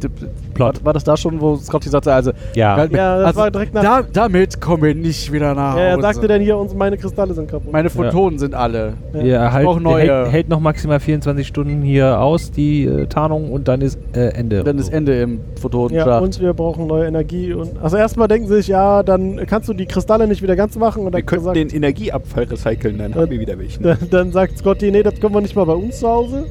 Plot. 0.54 0.84
War, 0.86 0.94
das 0.94 1.04
da 1.04 1.18
schon, 1.18 1.40
wo 1.42 1.56
Scotty 1.58 1.90
sagte, 1.90 2.14
also. 2.14 2.32
Ja. 2.56 2.76
halt- 2.78 2.92
Ja, 2.92 3.18
das 3.18 3.28
also 3.28 3.40
war 3.42 3.52
direkt 3.52 3.74
nach- 3.74 3.84
Da, 3.84 4.04
damit 4.14 4.62
kommen 4.62 4.84
wir 4.84 4.96
nicht 4.96 5.32
wieder 5.32 5.54
nach 5.54 5.76
Ja, 5.76 5.82
er 5.82 5.94
Hause. 5.94 6.02
sagte 6.02 6.28
dann 6.28 6.42
hier, 6.42 6.58
uns, 6.58 6.74
meine 6.74 6.98
Kristalle 6.98 7.34
sind 7.34 7.50
kaputt. 7.50 7.72
Meine 7.74 7.90
Photonen 7.90 8.40
sind 8.40 8.56
alle. 8.56 8.94
Ja. 9.14 9.22
Ihr 9.22 9.52
halt, 9.54 9.66
brauchen 9.66 9.84
neue. 9.84 10.04
Hält, 10.24 10.32
hält 10.32 10.50
noch 10.50 10.60
maximal 10.60 11.00
24 11.00 11.48
Stunden 11.48 11.82
hier 11.82 12.20
aus, 12.20 12.52
die 12.52 12.86
äh, 12.86 13.06
Tarnung, 13.08 13.52
und 13.52 13.68
dann 13.68 13.82
ist 13.82 14.00
äh, 14.14 14.30
Ende. 14.30 14.64
Dann 14.64 14.78
ist 14.80 14.90
Ende 14.94 15.20
im 15.22 15.34
ja, 15.36 15.40
Photonenschacht. 15.62 16.22
und 16.24 16.40
wir 16.40 16.54
brauchen 16.54 16.88
neue 16.88 17.08
Energie. 17.08 17.54
Und, 17.54 17.72
also 17.82 17.98
erstmal 17.98 18.28
denken 18.28 18.48
sie 18.48 18.56
sich, 18.56 18.68
ja, 18.68 19.04
dann 19.04 19.46
kannst 19.48 19.68
du 19.70 19.74
die 19.74 19.86
Kristalle 19.86 20.28
nicht 20.28 20.42
wieder 20.42 20.56
ganz 20.56 20.78
machen. 20.78 21.00
Und 21.00 21.06
Wir 21.08 21.12
dann, 21.20 21.26
könnten 21.26 21.46
sagt, 21.46 21.58
den 21.58 21.70
Energieabfall 21.70 22.44
recyceln, 22.46 22.98
dann 22.98 23.12
Ja. 23.12 23.18
haben 23.18 23.30
wir 23.30 23.40
wieder 23.40 23.58
welchen. 23.60 23.84
dann, 23.84 23.98
dann 24.10 24.32
sagt 24.32 24.58
Scotty, 24.58 24.92
nee, 24.92 25.04
das 25.04 25.20
können 25.20 25.34
wir 25.34 25.42
nicht 25.42 25.56
mal 25.56 25.66
bei 25.66 25.74
uns 25.74 26.00
zu 26.00 26.08
Hause. 26.08 26.46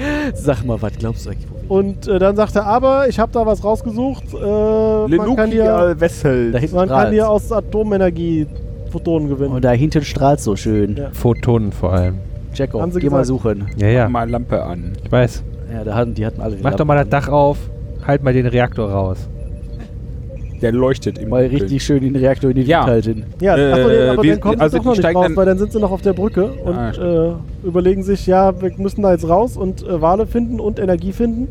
Sag 0.34 0.64
mal, 0.64 0.80
was 0.80 0.92
glaubst 0.98 1.26
du 1.26 1.30
eigentlich? 1.30 1.46
Und 1.68 2.08
äh, 2.08 2.18
dann 2.18 2.34
sagt 2.36 2.56
er, 2.56 2.66
aber 2.66 3.08
ich 3.08 3.18
habe 3.18 3.30
da 3.32 3.46
was 3.46 3.62
rausgesucht. 3.62 4.24
Äh, 4.34 5.16
man 5.16 5.36
kann 5.36 5.50
hier, 5.50 5.94
Wessel. 5.98 6.52
Da 6.52 6.58
hinten 6.58 6.76
man 6.76 6.88
kann 6.88 6.96
strahlt's. 6.96 7.12
hier 7.12 7.28
aus 7.30 7.52
Atomenergie 7.52 8.46
Photonen 8.90 9.28
gewinnen. 9.28 9.52
Und 9.52 9.64
da 9.64 9.70
hinten 9.70 10.02
strahlt 10.02 10.40
so 10.40 10.56
schön. 10.56 10.96
Ja. 10.96 11.10
Photonen 11.12 11.72
vor 11.72 11.92
allem. 11.92 12.18
Jacko, 12.54 12.80
Haben 12.80 12.90
sie 12.92 13.00
geh 13.00 13.08
mal 13.08 13.18
gesagt. 13.20 13.26
suchen. 13.42 13.66
Ja, 13.76 13.86
ja. 13.88 14.08
Mal 14.08 14.28
Lampe 14.28 14.62
an. 14.62 14.92
Ich 15.04 15.12
weiß. 15.12 15.44
Ja, 15.72 15.84
da 15.84 15.94
hatten, 15.94 16.14
die 16.14 16.26
hatten 16.26 16.40
alle 16.40 16.56
die 16.56 16.62
Mach 16.62 16.74
doch 16.74 16.84
mal 16.84 16.94
das 16.94 17.08
Lampen. 17.10 17.26
Dach 17.26 17.32
auf. 17.32 17.58
Halt 18.04 18.24
mal 18.24 18.32
den 18.32 18.46
Reaktor 18.46 18.90
raus. 18.90 19.28
Der 20.62 20.72
leuchtet 20.72 21.18
im 21.18 21.30
Mal 21.30 21.46
richtig 21.46 21.82
schön 21.82 22.02
den 22.02 22.14
Reaktor 22.16 22.50
in 22.50 22.56
die 22.56 22.62
Ja. 22.62 22.80
Wand 22.80 22.88
halten. 22.90 23.24
Ja, 23.40 23.56
Äh, 23.56 23.72
achso, 23.72 23.88
nee, 23.88 24.08
aber 24.08 24.22
wir- 24.22 24.32
dann 24.32 24.40
kommen 24.40 24.56
sie 24.58 24.60
also 24.62 24.76
doch 24.76 24.82
die 24.82 24.88
noch 24.88 24.96
nicht 24.96 25.16
raus, 25.16 25.24
dann- 25.26 25.36
weil 25.36 25.46
dann 25.46 25.58
sind 25.58 25.72
sie 25.72 25.80
noch 25.80 25.90
auf 25.90 26.02
der 26.02 26.12
Brücke 26.12 26.44
und 26.64 26.74
Ah, 26.76 26.90
äh, 26.90 27.66
überlegen 27.66 28.02
sich, 28.02 28.26
ja, 28.26 28.60
wir 28.60 28.70
müssen 28.76 29.02
da 29.02 29.12
jetzt 29.12 29.28
raus 29.28 29.56
und 29.56 29.82
äh, 29.86 30.00
Wale 30.02 30.26
finden 30.26 30.60
und 30.60 30.78
Energie 30.78 31.12
finden 31.12 31.48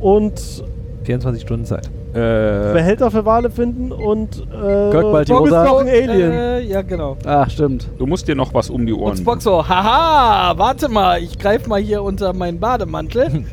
und 0.00 0.64
24 1.04 1.42
Stunden 1.42 1.64
Zeit. 1.66 1.86
Äh, 2.14 2.72
Behälter 2.72 3.10
für 3.10 3.26
Wale 3.26 3.50
finden 3.50 3.92
und 3.92 4.38
äh, 4.50 4.90
Kirk 4.90 5.12
bald 5.12 5.28
die 5.28 5.32
Bob 5.32 5.46
ist 5.46 5.52
Rosa. 5.52 5.64
noch 5.64 5.80
ein 5.80 5.88
Alien. 5.88 6.32
Äh, 6.32 6.60
ja, 6.62 6.80
genau. 6.80 7.18
Ah, 7.26 7.46
stimmt. 7.50 7.86
du 7.98 8.06
musst 8.06 8.26
dir 8.26 8.34
noch 8.34 8.54
was 8.54 8.70
um 8.70 8.86
die 8.86 8.94
Ohren. 8.94 9.10
Und 9.10 9.18
Spock 9.18 9.42
so, 9.42 9.68
haha, 9.68 10.54
warte 10.56 10.88
mal, 10.88 11.22
ich 11.22 11.38
greif 11.38 11.66
mal 11.66 11.78
hier 11.80 12.02
unter 12.02 12.32
meinen 12.32 12.58
Bademantel. 12.58 13.28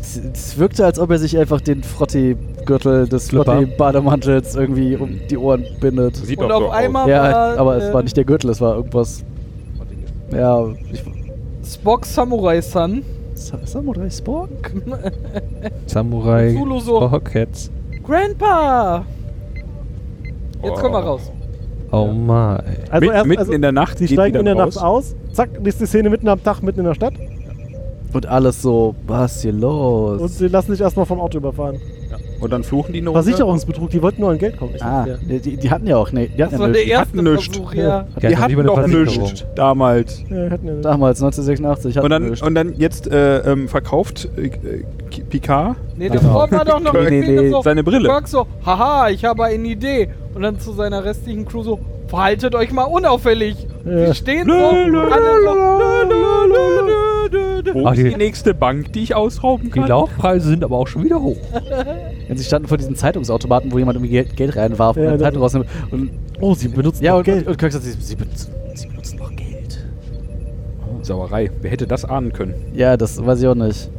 Es, 0.00 0.16
es 0.16 0.58
wirkte, 0.58 0.84
als 0.84 0.98
ob 0.98 1.10
er 1.10 1.18
sich 1.18 1.36
einfach 1.36 1.60
den 1.60 1.82
Frotti-Gürtel 2.66 3.08
des 3.08 3.28
Flipper. 3.28 3.44
Frotti-Bademantels 3.56 4.56
irgendwie 4.56 4.96
um 4.96 5.20
die 5.30 5.36
Ohren 5.38 5.64
bindet. 5.80 6.16
Sieht 6.16 6.38
Und 6.38 6.48
doch 6.48 6.56
auf 6.56 6.62
so 6.64 6.70
einmal- 6.70 7.08
Ja, 7.08 7.22
Aber, 7.22 7.58
aber 7.60 7.76
äh, 7.76 7.78
es 7.86 7.94
war 7.94 8.02
nicht 8.02 8.16
der 8.16 8.24
Gürtel, 8.24 8.50
es 8.50 8.60
war 8.60 8.76
irgendwas. 8.76 9.24
Ja, 10.32 10.66
ich, 10.92 11.04
Spock 11.64 12.04
Samurai-San. 12.04 13.02
Sa- 13.34 13.58
Samurai 13.64 14.10
Spock? 14.10 14.48
Samurai. 15.86 16.54
Zulu 16.54 16.80
so, 16.80 16.98
Rockets. 16.98 17.70
Grandpa! 18.02 19.04
Jetzt 20.62 20.72
Oh. 20.72 20.78
komm 20.80 20.92
mal 20.92 21.02
raus. 21.02 21.30
Oh 21.92 22.06
my. 22.06 22.58
Also 22.90 23.06
Mit, 23.06 23.14
erst, 23.14 23.26
mitten 23.26 23.40
also 23.40 23.52
in 23.52 23.62
der 23.62 23.72
Nacht. 23.72 23.98
sie 23.98 24.06
geht 24.06 24.14
steigen 24.16 24.38
in 24.38 24.44
der 24.46 24.54
raus. 24.56 24.74
Nacht 24.76 24.84
aus. 24.84 25.14
Zack, 25.32 25.50
ist 25.64 25.80
die 25.80 25.86
Szene 25.86 26.10
mitten 26.10 26.28
am 26.28 26.42
Tag, 26.42 26.62
mitten 26.62 26.80
in 26.80 26.86
der 26.86 26.94
Stadt. 26.94 27.12
Und 28.12 28.26
alles 28.26 28.62
so, 28.62 28.94
was 29.06 29.36
ist 29.36 29.42
hier 29.42 29.52
los? 29.52 30.20
Und 30.22 30.28
sie 30.28 30.48
lassen 30.48 30.72
sich 30.72 30.80
erstmal 30.80 31.04
vom 31.06 31.20
Auto 31.20 31.36
überfahren. 31.38 31.76
Und 32.40 32.52
dann 32.52 32.62
fluchen 32.64 32.92
die 32.92 32.98
Runde. 33.00 33.12
Versicherungsbetrug, 33.22 33.90
die 33.90 34.02
wollten 34.02 34.20
nur 34.20 34.30
an 34.30 34.38
Geld 34.38 34.56
kommen. 34.58 34.72
Ich 34.76 34.82
ah, 34.84 35.06
die, 35.28 35.38
die, 35.40 35.56
die 35.56 35.70
hatten 35.70 35.86
ja 35.86 35.96
auch, 35.96 36.12
nee, 36.12 36.28
die 36.28 36.36
Das 36.36 36.48
hatten 36.52 36.58
war 36.60 36.66
ja 36.68 36.72
der 36.74 36.82
nichts. 36.82 36.98
erste 36.98 37.16
hatten 37.18 37.32
nichts. 37.32 37.46
Versuch, 37.56 37.74
Ja. 37.74 38.06
Die 38.16 38.26
Die 38.28 38.36
hatten 38.36 38.66
doch 38.66 38.86
nichts 38.86 39.44
damals. 39.54 40.22
Ja, 40.28 40.50
hatten 40.50 40.66
ja 40.66 40.72
nicht. 40.74 40.84
Damals, 40.84 41.22
1986, 41.22 41.96
hatten 41.96 42.04
Und 42.04 42.10
dann, 42.10 42.22
nichts. 42.30 42.42
und 42.42 42.54
dann 42.54 42.74
jetzt 42.76 43.06
äh, 43.10 43.38
ähm, 43.50 43.68
verkauft 43.68 44.28
äh, 44.36 44.46
äh, 44.46 44.84
Picard 45.30 45.76
Nee, 45.96 46.08
Genau. 46.08 46.20
davor 46.20 46.50
war 46.50 46.64
doch 46.64 46.80
noch 46.80 46.92
die 46.94 47.22
Szene 47.22 47.50
so, 47.50 47.62
seine 47.62 47.82
Brille. 47.82 48.08
Kirk 48.08 48.28
so, 48.28 48.46
haha, 48.64 49.08
ich 49.08 49.24
habe 49.24 49.44
eine 49.44 49.66
Idee. 49.68 50.08
Und 50.34 50.42
dann 50.42 50.58
zu 50.60 50.72
seiner 50.72 51.04
restlichen 51.04 51.46
Crew 51.46 51.62
so, 51.62 51.78
verhaltet 52.08 52.54
euch 52.54 52.70
mal 52.72 52.82
unauffällig. 52.84 53.66
Ja. 53.86 54.06
Die 54.10 54.14
stehen 54.14 54.46
so. 54.46 54.52
Wo 57.72 57.88
ist 57.90 57.96
die- 57.98 58.04
die 58.10 58.16
nächste 58.16 58.54
Bank, 58.54 58.92
die 58.92 59.02
ich 59.02 59.14
ausrauben 59.14 59.64
Die 59.66 59.70
kann? 59.70 59.88
Laufpreise 59.88 60.48
sind 60.48 60.62
aber 60.64 60.76
auch 60.76 60.86
schon 60.86 61.04
wieder 61.04 61.20
hoch. 61.20 61.36
Wenn 62.28 62.36
sie 62.36 62.44
standen 62.44 62.68
vor 62.68 62.76
diesen 62.76 62.96
Zeitungsautomaten, 62.96 63.70
wo 63.72 63.78
jemand 63.78 63.96
irgendwie 63.96 64.12
Geld, 64.12 64.36
Geld 64.36 64.56
reinwarf 64.56 64.96
Ja, 64.96 65.02
und 65.02 65.08
eine 65.08 65.18
Zeitung 65.18 65.42
rausnimmt. 65.42 65.66
Und, 65.90 66.10
Oh, 66.40 66.54
sie 66.54 66.68
benutzen 66.68 67.02
ja, 67.04 67.12
noch 67.12 67.18
und, 67.18 67.24
Geld. 67.24 67.46
und, 67.46 67.52
und 67.52 67.58
Kirk 67.58 67.72
sagt, 67.72 67.84
sie, 67.84 67.92
sie, 67.92 68.14
benutzen, 68.16 68.52
sie 68.74 68.86
benutzen 68.88 69.18
noch 69.18 69.34
Geld. 69.34 69.84
Sauerei. 71.02 71.50
Wer 71.62 71.70
hätte 71.70 71.86
das 71.86 72.04
ahnen 72.04 72.32
können? 72.32 72.54
Ja, 72.74 72.96
das 72.96 73.24
weiß 73.24 73.40
ich 73.40 73.46
auch 73.46 73.54
nicht. 73.54 73.90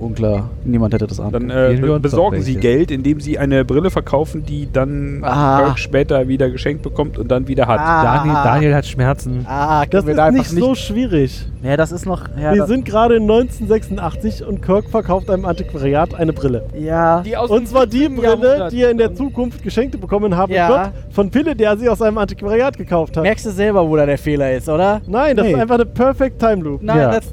Unklar. 0.00 0.50
Niemand 0.64 0.94
hätte 0.94 1.06
das 1.06 1.20
ahnen 1.20 1.32
Dann 1.32 1.48
können. 1.48 1.96
äh, 1.96 1.98
besorgen 1.98 2.40
sie. 2.42 2.56
Geld, 2.56 2.90
indem 2.90 3.20
sie 3.20 3.38
eine 3.38 3.64
Brille 3.64 3.90
verkaufen, 3.90 4.44
die 4.44 4.68
dann 4.72 5.20
Ah. 5.22 5.60
Kirk 5.62 5.78
später 5.78 6.28
wieder 6.28 6.50
geschenkt 6.50 6.82
bekommt 6.82 7.18
und 7.18 7.30
dann 7.30 7.48
wieder 7.48 7.66
hat. 7.66 7.80
Ah. 7.80 8.02
Daniel, 8.18 8.34
Daniel 8.44 8.74
hat 8.74 8.86
Schmerzen. 8.86 9.46
Ah, 9.48 9.84
Das 9.86 10.04
ist 10.04 10.16
da 10.16 10.26
einfach 10.26 10.50
nicht 10.52 10.62
so 10.62 10.74
schwierig. 10.74 11.46
Ja, 11.62 11.76
das 11.76 11.92
ist 11.92 12.04
noch. 12.06 12.22
Ja, 12.36 12.52
Wir 12.52 12.60
das, 12.60 12.68
sind 12.68 12.84
gerade 12.84 13.16
in 13.16 13.22
1986 13.22 14.44
und 14.46 14.60
Kirk 14.62 14.88
verkauft 14.90 15.30
einem 15.30 15.44
Antiquariat 15.44 16.14
eine 16.14 16.32
Brille. 16.32 16.64
ja. 16.78 17.20
Die 17.22 17.36
aus 17.36 17.50
Und 17.50 17.68
zwar 17.68 17.86
die 17.86 17.98
17. 18.00 18.16
Brille, 18.16 18.68
die 18.70 18.82
er 18.82 18.90
in 18.90 18.98
der 18.98 19.14
Zukunft 19.14 19.62
geschenkt 19.62 19.98
bekommen 20.00 20.36
haben 20.36 20.52
Ja. 20.52 20.68
wird, 20.68 20.90
von 21.14 21.30
Pille, 21.30 21.54
der 21.56 21.76
sie 21.76 21.88
aus 21.88 22.02
einem 22.02 22.18
Antiquariat 22.18 22.76
gekauft 22.76 23.16
hat. 23.16 23.22
Merkst 23.22 23.46
du 23.46 23.50
selber, 23.50 23.88
wo 23.88 23.96
da 23.96 24.04
der 24.06 24.18
Fehler 24.18 24.52
ist, 24.52 24.68
oder? 24.68 25.00
Nein, 25.06 25.36
das 25.36 25.46
Nee. 25.46 25.52
ist 25.52 25.58
einfach 25.60 25.76
eine 25.76 25.86
Perfect 25.86 26.38
Time 26.38 26.62
Loop. 26.62 26.82
Nein, 26.82 26.98
Ja. 26.98 27.10
das. 27.12 27.32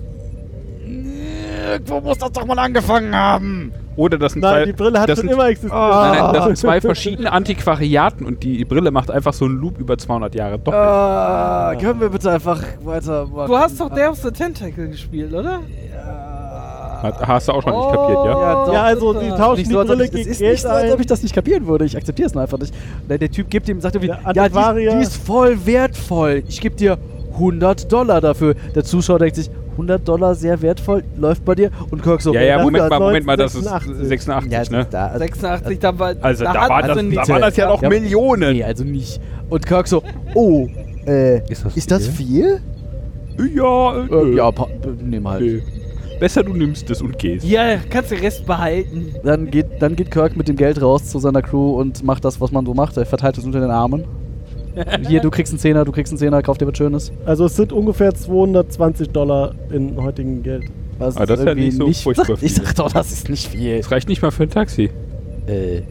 Irgendwo 1.70 2.00
muss 2.02 2.18
das 2.18 2.32
doch 2.32 2.46
mal 2.46 2.58
angefangen 2.60 3.16
haben. 3.16 3.72
Oder 3.96 4.18
das 4.18 4.34
sind 4.34 4.42
Nein, 4.42 4.52
zwei, 4.54 4.66
die 4.66 4.74
Brille 4.74 5.00
hat 5.00 5.10
das 5.10 5.20
schon 5.20 5.28
sind, 5.28 5.36
immer 5.36 5.50
existiert. 5.50 5.74
Nein, 5.74 6.12
nein, 6.24 6.34
das 6.34 6.46
sind 6.46 6.58
zwei 6.58 6.82
verschiedene 6.82 7.32
Antiquariaten 7.32 8.26
und 8.26 8.42
die 8.44 8.64
Brille 8.66 8.90
macht 8.92 9.12
einfach 9.12 9.34
so 9.34 9.46
einen 9.46 9.60
Loop 9.60 9.78
über 9.80 9.98
200 9.98 10.34
Jahre 10.34 10.58
doppelt. 10.58 10.76
Ah, 10.76 11.74
können 11.80 12.00
wir 12.00 12.10
bitte 12.10 12.32
einfach 12.32 12.62
weitermachen? 12.84 13.48
Du 13.48 13.58
hast 13.58 13.80
doch 13.80 13.90
Day 13.90 14.08
of 14.08 14.18
the 14.18 14.32
Tentacle 14.32 14.88
gespielt, 14.90 15.34
oder? 15.34 15.60
Hat- 17.02 17.28
Hast 17.28 17.48
du 17.48 17.52
auch 17.54 17.64
schon 17.64 17.74
nicht 17.76 17.90
kapiert, 17.92 18.26
ja? 18.26 18.32
Ja, 18.32 18.66
doch. 18.66 18.74
Ja, 18.74 18.84
also 18.84 19.14
die 19.14 19.30
tauschen 19.30 19.58
Nicht 19.58 19.70
die 19.70 19.74
so, 19.74 19.82
ob 19.82 19.88
Brille 19.88 20.04
ich, 20.06 20.10
es 20.12 20.16
gegen 20.16 20.30
ist 20.30 20.38
Geld 20.40 20.52
nicht 20.52 20.62
so, 20.62 20.68
als 20.70 20.94
ob 20.94 21.00
ich 21.00 21.08
das 21.08 21.24
nicht 21.24 21.34
kapieren 21.36 21.68
würde. 21.68 21.86
Ich 21.86 21.98
akzeptiere 21.98 22.28
es 22.28 22.34
nur 22.34 22.44
einfach 22.44 22.60
nicht. 22.60 22.74
Der, 23.10 23.18
der 23.18 23.32
Typ 23.32 23.50
gibt 23.50 23.68
ihm, 23.70 23.82
sagt 23.82 23.96
irgendwie, 23.96 24.14
Der 24.34 24.34
ja, 24.50 24.74
die, 24.74 24.88
die 24.88 25.02
ist 25.02 25.18
voll 25.18 25.66
wertvoll. 25.66 26.44
Ich 26.48 26.62
gebe 26.62 26.76
dir 26.76 26.98
100 27.34 27.92
Dollar 27.92 28.22
dafür. 28.22 28.54
Der 28.76 28.84
Zuschauer 28.84 29.18
denkt 29.20 29.36
sich, 29.36 29.50
100 29.72 30.08
Dollar 30.08 30.36
sehr 30.36 30.62
wertvoll, 30.62 31.04
läuft 31.18 31.44
bei 31.46 31.56
dir. 31.56 31.72
Und 31.90 32.04
Kirk 32.04 32.22
so, 32.22 32.34
Ja, 32.34 32.42
ja, 32.42 32.62
Moment 32.62 32.84
ist 32.84 32.90
mal, 32.90 33.00
Moment 33.00 33.26
mal, 33.26 33.38
das 33.38 33.54
86. 33.54 33.92
ist 34.02 34.08
86, 34.10 34.52
ja, 34.52 34.64
ne? 34.78 34.88
da, 34.90 35.18
86, 35.18 35.80
da 35.80 35.98
war. 36.00 36.14
Also 36.22 36.44
da, 36.44 36.54
hat 36.54 36.70
war 36.70 36.82
das, 36.82 36.98
da 36.98 37.28
waren 37.28 37.42
das 37.42 37.58
ja 37.58 37.68
noch 37.70 37.82
Ja. 37.82 37.90
Millionen. 37.90 38.54
Nee, 38.54 38.64
also 38.64 38.84
nicht. 38.84 39.20
Und 39.50 39.66
Kirk 39.66 39.88
so, 39.88 40.04
oh, 40.36 40.68
äh, 41.08 41.38
Ist 41.52 41.66
das 41.66 41.78
ist 41.78 41.92
das 41.92 42.08
viel? 42.08 42.60
Ja, 43.56 43.98
äh, 44.06 44.08
Äh, 44.14 44.36
ja, 44.36 44.52
pa- 44.52 44.68
nimm 45.04 45.28
halt. 45.28 45.42
Nö. 45.42 45.62
Besser 46.20 46.44
du 46.44 46.54
nimmst 46.54 46.88
es 46.92 47.02
und 47.02 47.18
gehst. 47.18 47.44
Ja, 47.48 47.78
kannst 47.90 48.12
den 48.12 48.20
Rest 48.20 48.46
behalten. 48.46 49.16
Dann 49.24 49.50
geht, 49.50 49.66
dann 49.80 49.96
geht 49.96 50.12
Kirk 50.12 50.36
mit 50.38 50.48
dem 50.48 50.56
Geld 50.56 50.80
raus 50.80 51.06
zu 51.06 51.18
seiner 51.18 51.42
Crew 51.42 51.80
und 51.80 52.04
macht 52.04 52.24
das, 52.24 52.40
was 52.40 52.52
man 52.52 52.64
so 52.66 52.76
macht. 52.76 52.96
Er 52.98 53.08
verteilt 53.08 53.40
es 53.40 53.44
unter 53.44 53.60
den 53.60 53.72
Armen. 53.72 54.04
Hier, 55.08 55.22
du 55.22 55.30
kriegst 55.30 55.52
einen 55.54 55.60
Zehner, 55.60 55.86
du 55.86 55.92
kriegst 55.92 56.12
einen 56.14 56.18
Zehner, 56.20 56.42
kauf 56.42 56.58
dir 56.58 56.68
was 56.68 56.78
Schönes. 56.78 57.12
Also 57.26 57.46
es 57.46 57.56
sind 57.56 57.74
ungefähr 57.74 58.14
220 58.14 59.10
Dollar 59.10 59.54
in 59.72 60.02
heutigem 60.02 60.44
Geld. 60.44 60.64
Was 60.98 61.18
Ah, 61.18 61.26
das 61.26 61.40
ist 61.40 61.46
ja 61.48 61.56
nicht 61.56 61.78
so 61.78 61.92
furchtbar 61.92 62.30
Ich 62.42 62.54
viel. 62.54 62.64
sag 62.66 62.76
doch, 62.76 62.92
das 62.92 63.12
ist 63.12 63.30
nicht 63.30 63.48
viel. 63.48 63.78
Das 63.78 63.92
reicht 63.92 64.08
nicht 64.08 64.22
mal 64.22 64.32
für 64.32 64.44
ein 64.44 64.50
Taxi. 64.50 64.90
Äh, 65.48 65.82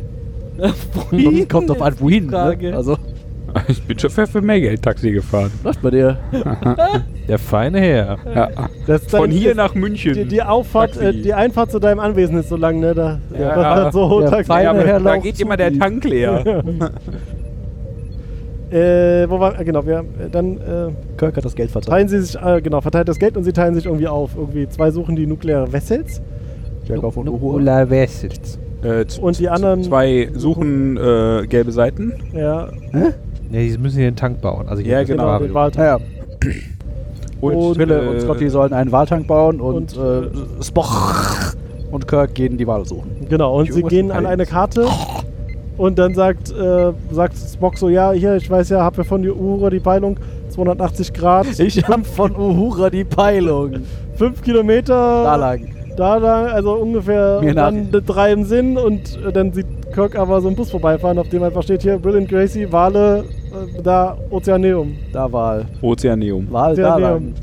Wohin 1.11 1.49
kommt 1.49 1.69
drauf 1.69 1.83
an, 1.83 1.95
wohin. 1.99 2.27
Ne? 2.29 2.73
Also, 2.75 2.97
Ich 3.69 3.83
bin 3.83 3.99
schon 3.99 4.11
für, 4.11 4.27
für 4.29 4.41
mehr 4.41 4.61
Geld 4.61 4.81
Taxi 4.83 5.11
gefahren. 5.11 5.51
läuft 5.65 5.83
bei 5.83 5.91
dir. 5.91 6.19
Der 7.29 7.39
feine 7.39 7.81
Herr. 7.81 8.19
Ja. 8.33 8.49
Das 8.87 9.05
Von 9.07 9.23
dann- 9.23 9.31
hier 9.31 9.49
das- 9.55 9.57
nach 9.57 9.75
München. 9.75 10.15
Die, 10.15 10.25
die 10.25 10.43
Auffahrt, 10.43 10.97
äh, 10.97 11.13
die 11.13 11.35
Einfahrt 11.35 11.73
zu 11.73 11.81
deinem 11.81 11.99
Anwesen 11.99 12.39
ist 12.39 12.49
so 12.49 12.57
lang, 12.57 12.79
ne? 12.79 12.95
Da, 12.95 13.19
Ja, 13.33 13.49
das 13.55 13.57
ja. 13.57 13.75
hat 13.87 13.93
so 13.93 14.21
Der 14.21 14.31
Taxi. 14.31 14.45
feine 14.47 14.65
ja, 14.65 14.71
aber 14.71 14.87
Herr 14.87 15.01
da 15.01 15.17
geht 15.17 15.41
immer 15.41 15.57
der 15.57 15.77
Tank 15.77 16.05
leer. 16.05 16.63
Äh, 18.71 19.29
wo 19.29 19.41
war, 19.41 19.59
äh, 19.59 19.65
genau, 19.65 19.85
wir, 19.85 19.99
äh, 19.99 20.29
dann 20.31 20.59
äh, 20.59 20.91
Kirk 21.17 21.37
hat 21.37 21.45
das 21.45 21.55
Geld 21.57 21.71
verteilt. 21.71 21.91
teilen 21.93 22.09
sie 22.09 22.21
sich, 22.21 22.41
äh, 22.41 22.61
genau, 22.63 22.81
verteilt 22.81 23.09
das 23.09 23.19
Geld 23.19 23.37
und 23.37 23.43
sie 23.45 23.53
teilen 23.53 23.75
sich 23.75 23.87
irgendwie 23.87 24.07
auf. 24.07 24.31
Irgendwie 24.37 24.69
zwei 24.69 24.91
suchen 24.93 25.17
die 25.17 25.27
nukleare 25.27 25.73
Vessels 25.73 26.21
Jakob 26.87 27.17
und 27.17 27.29
Uhura. 27.29 27.57
Ula 27.57 27.91
Wessels. 27.91 28.59
Äh, 28.83 29.05
und 29.21 29.39
die 29.39 29.49
anderen, 29.49 29.83
Zwei 29.83 30.31
suchen 30.35 30.97
äh, 30.97 31.47
gelbe 31.49 31.73
Seiten. 31.73 32.15
ja, 32.33 32.69
Ja, 32.93 33.13
die 33.51 33.77
müssen 33.79 33.99
hier 33.99 34.11
den 34.11 34.17
Tank 34.17 34.41
bauen. 34.41 34.69
Also 34.69 34.83
hier 34.83 34.93
Ja, 34.93 35.03
genau. 35.03 35.25
genau, 35.27 35.39
den 35.41 35.55
Wahltag. 35.55 36.01
Naja, 36.41 36.53
Und, 37.41 37.79
Wille 37.79 38.03
äh, 38.05 38.09
und 38.09 38.21
Scotty 38.21 38.49
sollen 38.49 38.73
einen 38.73 38.93
Wahltank 38.93 39.27
bauen 39.27 39.61
und, 39.61 39.97
und, 39.97 39.97
äh, 39.97 40.63
Spock 40.63 41.55
und 41.91 42.07
Kirk 42.07 42.35
gehen 42.35 42.57
die 42.57 42.67
Wale 42.67 42.85
suchen. 42.85 43.11
Genau, 43.29 43.59
und 43.59 43.73
sie 43.73 43.83
gehen 43.83 44.11
an 44.13 44.27
eine 44.27 44.47
Karte 44.47 44.87
und 45.81 45.99
dann 45.99 46.15
sagt, 46.15 46.51
äh, 46.53 46.93
sagt 47.11 47.35
Spock 47.37 47.79
so, 47.79 47.89
ja, 47.89 48.13
hier, 48.13 48.37
ich 48.37 48.49
weiß 48.51 48.69
ja, 48.69 48.83
hab 48.85 48.97
ja 48.99 49.05
von 49.05 49.27
Uhura 49.27 49.71
die 49.71 49.81
Peilung, 49.81 50.19
280 50.51 51.13
Grad, 51.13 51.47
Ich 51.59 51.83
hab 51.89 52.07
von 52.07 52.37
Uhura 52.37 52.91
die 52.91 53.05
Peilung. 53.05 53.77
5 54.17 54.43
Kilometer 54.43 55.23
Da 55.25 55.37
lang. 55.37 55.61
da 55.97 56.17
lang, 56.17 56.47
also 56.49 56.73
ungefähr 56.75 57.41
Mir 57.43 57.55
dann 57.55 57.89
drei 58.07 58.33
im 58.33 58.45
Sinn 58.45 58.77
und 58.77 59.19
äh, 59.27 59.33
dann 59.33 59.53
sieht 59.53 59.67
Kirk 59.95 60.17
aber 60.17 60.41
so 60.41 60.49
einen 60.49 60.57
Bus 60.57 60.71
vorbeifahren, 60.71 61.19
auf 61.19 61.29
dem 61.31 61.43
einfach 61.43 61.63
steht 61.63 61.83
hier 61.83 61.99
Brilliant 61.99 62.29
Gracie, 62.29 62.71
Wale, 62.71 63.21
äh, 63.21 63.83
da 63.83 64.17
Ozeaneum. 64.31 64.95
Da 65.13 65.33
Wahl. 65.33 65.65
Ozeaneum. 65.81 66.47
Wahl 66.51 66.77
da 66.77 66.97
lang. 66.99 67.35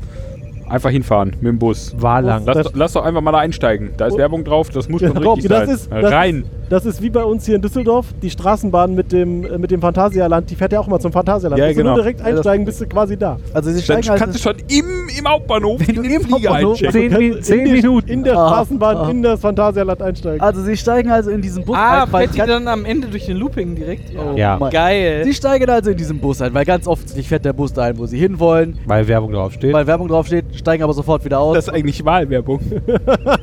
Einfach 0.68 0.90
hinfahren 0.90 1.30
mit 1.40 1.48
dem 1.48 1.58
Bus. 1.58 1.94
War 1.98 2.22
lang. 2.22 2.42
Lass, 2.46 2.62
doch- 2.62 2.72
lass 2.74 2.92
doch 2.92 3.04
einfach 3.04 3.20
mal 3.22 3.32
da 3.32 3.38
einsteigen. 3.38 3.90
Da 3.96 4.06
ist 4.06 4.14
Oh. 4.14 4.18
Werbung 4.18 4.44
drauf, 4.44 4.68
das 4.70 4.88
muss 4.88 5.00
Ja, 5.02 5.08
schon 5.08 5.22
komm, 5.22 5.34
richtig 5.34 5.50
das 5.50 5.66
sein. 5.66 5.74
ist- 5.74 5.90
das 5.90 6.12
Rein. 6.12 6.44
Das 6.68 6.84
ist 6.84 7.00
wie 7.02 7.08
bei 7.10 7.24
uns 7.24 7.46
hier 7.46 7.56
in 7.56 7.62
Düsseldorf, 7.62 8.06
die 8.20 8.28
Straßenbahn 8.30 8.94
mit 8.94 9.10
dem, 9.12 9.44
äh, 9.44 9.56
mit 9.58 9.70
dem 9.70 9.80
Phantasialand, 9.80 10.50
die 10.50 10.54
fährt 10.54 10.72
ja 10.72 10.80
auch 10.80 10.86
immer 10.86 11.00
zum 11.00 11.12
Phantasialand. 11.12 11.58
Ja, 11.58 11.66
Musst 11.66 11.76
genau. 11.78 11.90
du 11.90 11.94
nur 11.96 12.02
direkt 12.02 12.20
Ja, 12.20 12.26
einsteigen, 12.26 12.66
bist 12.66 12.80
du 12.80 12.86
quasi 12.86 13.16
da. 13.16 13.38
Also 13.54 13.70
sie 13.70 13.76
Dann 13.76 13.82
steigen 14.02 14.08
halt 14.10 14.20
kannst 14.20 14.34
du 14.38 14.42
schon 14.42 14.56
im, 14.68 14.84
im 15.18 15.28
Hauptbahnhof 15.28 15.80
Wenn 15.80 15.94
du 15.94 16.02
in 16.02 16.08
den 16.10 16.20
im 16.20 16.26
Flieger 16.26 16.50
Hauptbahnhof 16.50 16.72
einchecken. 16.82 16.92
Zehn, 16.92 17.10
Du 17.10 17.18
Mi- 17.18 17.30
kannst 17.30 17.44
zehn 17.46 17.58
in 17.60 17.64
die- 17.64 17.72
Minuten. 17.72 18.08
In 18.08 18.24
der 18.24 18.36
Ah, 18.38 18.48
Straßenbahn 18.48 18.96
ah. 18.98 19.10
in 19.10 19.22
das 19.22 19.40
Phantasialand 19.40 20.02
einsteigen. 20.02 20.40
Also 20.42 20.62
sie 20.62 20.76
steigen 20.76 21.10
also 21.10 21.30
in 21.30 21.40
diesen 21.40 21.64
Bus 21.64 21.76
Ah, 21.76 22.04
ein, 22.04 22.12
weil 22.12 22.28
fährt 22.28 22.46
die 22.46 22.50
dann 22.52 22.68
am 22.68 22.84
Ende 22.84 23.08
durch 23.08 23.24
den 23.26 23.36
Looping 23.38 23.74
direkt? 23.74 24.12
Oh, 24.16 24.36
Ja. 24.36 24.56
mein- 24.60 24.70
Geil. 24.70 25.22
Sie 25.24 25.32
steigen 25.34 25.70
also 25.70 25.90
in 25.90 25.96
diesen 25.96 26.18
Bus 26.20 26.42
ein, 26.42 26.52
weil 26.52 26.64
ganz 26.66 26.86
offensichtlich 26.86 27.28
fährt 27.28 27.44
der 27.46 27.54
Bus 27.54 27.72
dahin, 27.72 27.96
wo 27.98 28.04
sie 28.06 28.18
hinwollen, 28.18 28.78
Weil 28.86 29.08
Werbung 29.08 29.32
draufsteht. 29.32 29.72
weil 29.72 29.86
Werbung 29.86 30.08
draufsteht, 30.08 30.44
steigen 30.54 30.82
aber 30.82 30.92
sofort 30.92 31.24
wieder 31.24 31.40
aus. 31.40 31.54
Das 31.56 31.68
ist 31.68 31.72
eigentlich 31.74 32.04
Wahlwerbung. 32.04 32.60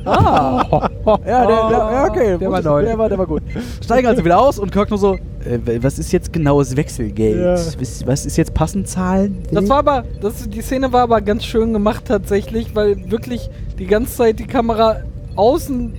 ah! 0.04 0.88
ja, 1.26 1.46
der, 1.46 1.46
der, 1.46 1.78
ja, 1.78 2.06
okay. 2.08 2.38
Der 2.38 2.50
war 2.50 2.62
neu. 2.62 2.82
Der 2.84 2.98
war, 2.98 3.08
der 3.16 3.18
war 3.18 3.26
gut. 3.26 3.42
Steigen 3.82 4.06
also 4.06 4.24
wieder 4.24 4.38
aus 4.38 4.58
und 4.58 4.70
Kirk 4.72 4.90
nur 4.90 4.98
so, 4.98 5.14
äh, 5.14 5.80
was 5.80 5.98
ist 5.98 6.12
jetzt 6.12 6.32
genaues 6.32 6.76
Wechselgeld? 6.76 7.38
Ja. 7.38 7.52
Was, 7.52 8.06
was 8.06 8.26
ist 8.26 8.36
jetzt 8.36 8.54
passend 8.54 8.88
Zahlen? 8.88 9.42
Das 9.50 9.68
war 9.68 9.78
aber, 9.78 10.04
das, 10.20 10.48
die 10.48 10.62
Szene 10.62 10.92
war 10.92 11.02
aber 11.02 11.20
ganz 11.20 11.44
schön 11.44 11.72
gemacht 11.72 12.04
tatsächlich, 12.06 12.74
weil 12.74 13.10
wirklich 13.10 13.50
die 13.78 13.86
ganze 13.86 14.16
Zeit 14.16 14.38
die 14.38 14.46
Kamera 14.46 15.02
außen 15.36 15.94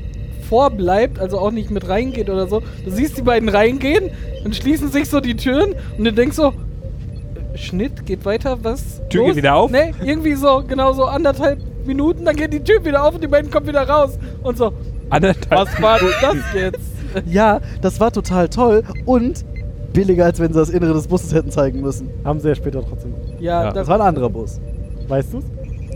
vor 0.49 0.72
bleibt, 0.72 1.20
also 1.20 1.39
auch 1.39 1.51
nicht 1.51 1.72
mit 1.72 1.88
reingeht 1.88 2.30
oder 2.30 2.47
so. 2.47 2.61
Du 2.86 2.91
siehst 2.91 3.18
die 3.18 3.22
beiden 3.22 3.49
reingehen, 3.49 4.11
dann 4.43 4.53
schließen 4.53 4.89
sich 4.89 5.09
so 5.09 5.20
die 5.20 5.36
Türen 5.36 5.76
und 5.97 6.05
du 6.05 6.13
denkst 6.13 6.38
so, 6.38 6.47
äh, 6.47 7.57
Schnitt, 7.57 8.05
geht 8.05 8.24
weiter, 8.26 8.57
was? 8.61 9.01
Tür 9.09 9.22
geht 9.22 9.28
los? 9.28 9.36
wieder 9.36 9.55
auf? 9.55 9.72
Nee, 9.72 9.93
irgendwie 10.03 10.36
so, 10.36 10.63
genau 10.65 10.93
so 10.93 11.05
anderthalb 11.05 11.59
Minuten, 11.86 12.26
dann 12.26 12.36
geht 12.36 12.53
die 12.53 12.63
Tür 12.63 12.84
wieder 12.84 13.03
auf 13.03 13.15
und 13.15 13.24
die 13.24 13.28
beiden 13.28 13.51
kommen 13.51 13.68
wieder 13.68 13.88
raus 13.88 14.18
und 14.43 14.57
so, 14.57 14.74
Anderthalb. 15.09 15.51
was 15.51 15.82
war 15.82 15.99
das 15.99 16.38
jetzt? 16.53 16.97
Ja, 17.26 17.60
das 17.82 17.99
war 17.99 18.12
total 18.12 18.49
toll 18.49 18.84
und 19.05 19.45
billiger, 19.93 20.26
als 20.26 20.39
wenn 20.39 20.53
sie 20.53 20.60
das 20.60 20.70
Innere 20.70 20.93
des 20.93 21.08
Busses 21.08 21.34
hätten 21.34 21.51
zeigen 21.51 21.82
müssen. 21.82 22.10
Haben 22.24 22.39
sie 22.39 22.49
ja 22.49 22.55
später 22.55 22.84
trotzdem. 22.88 23.14
Ja, 23.39 23.66
Ja, 23.66 23.72
Das 23.72 23.88
war 23.88 23.95
ein 23.99 24.08
anderer 24.08 24.30
Bus. 24.30 24.60
Weißt 25.08 25.34
du's? 25.34 25.43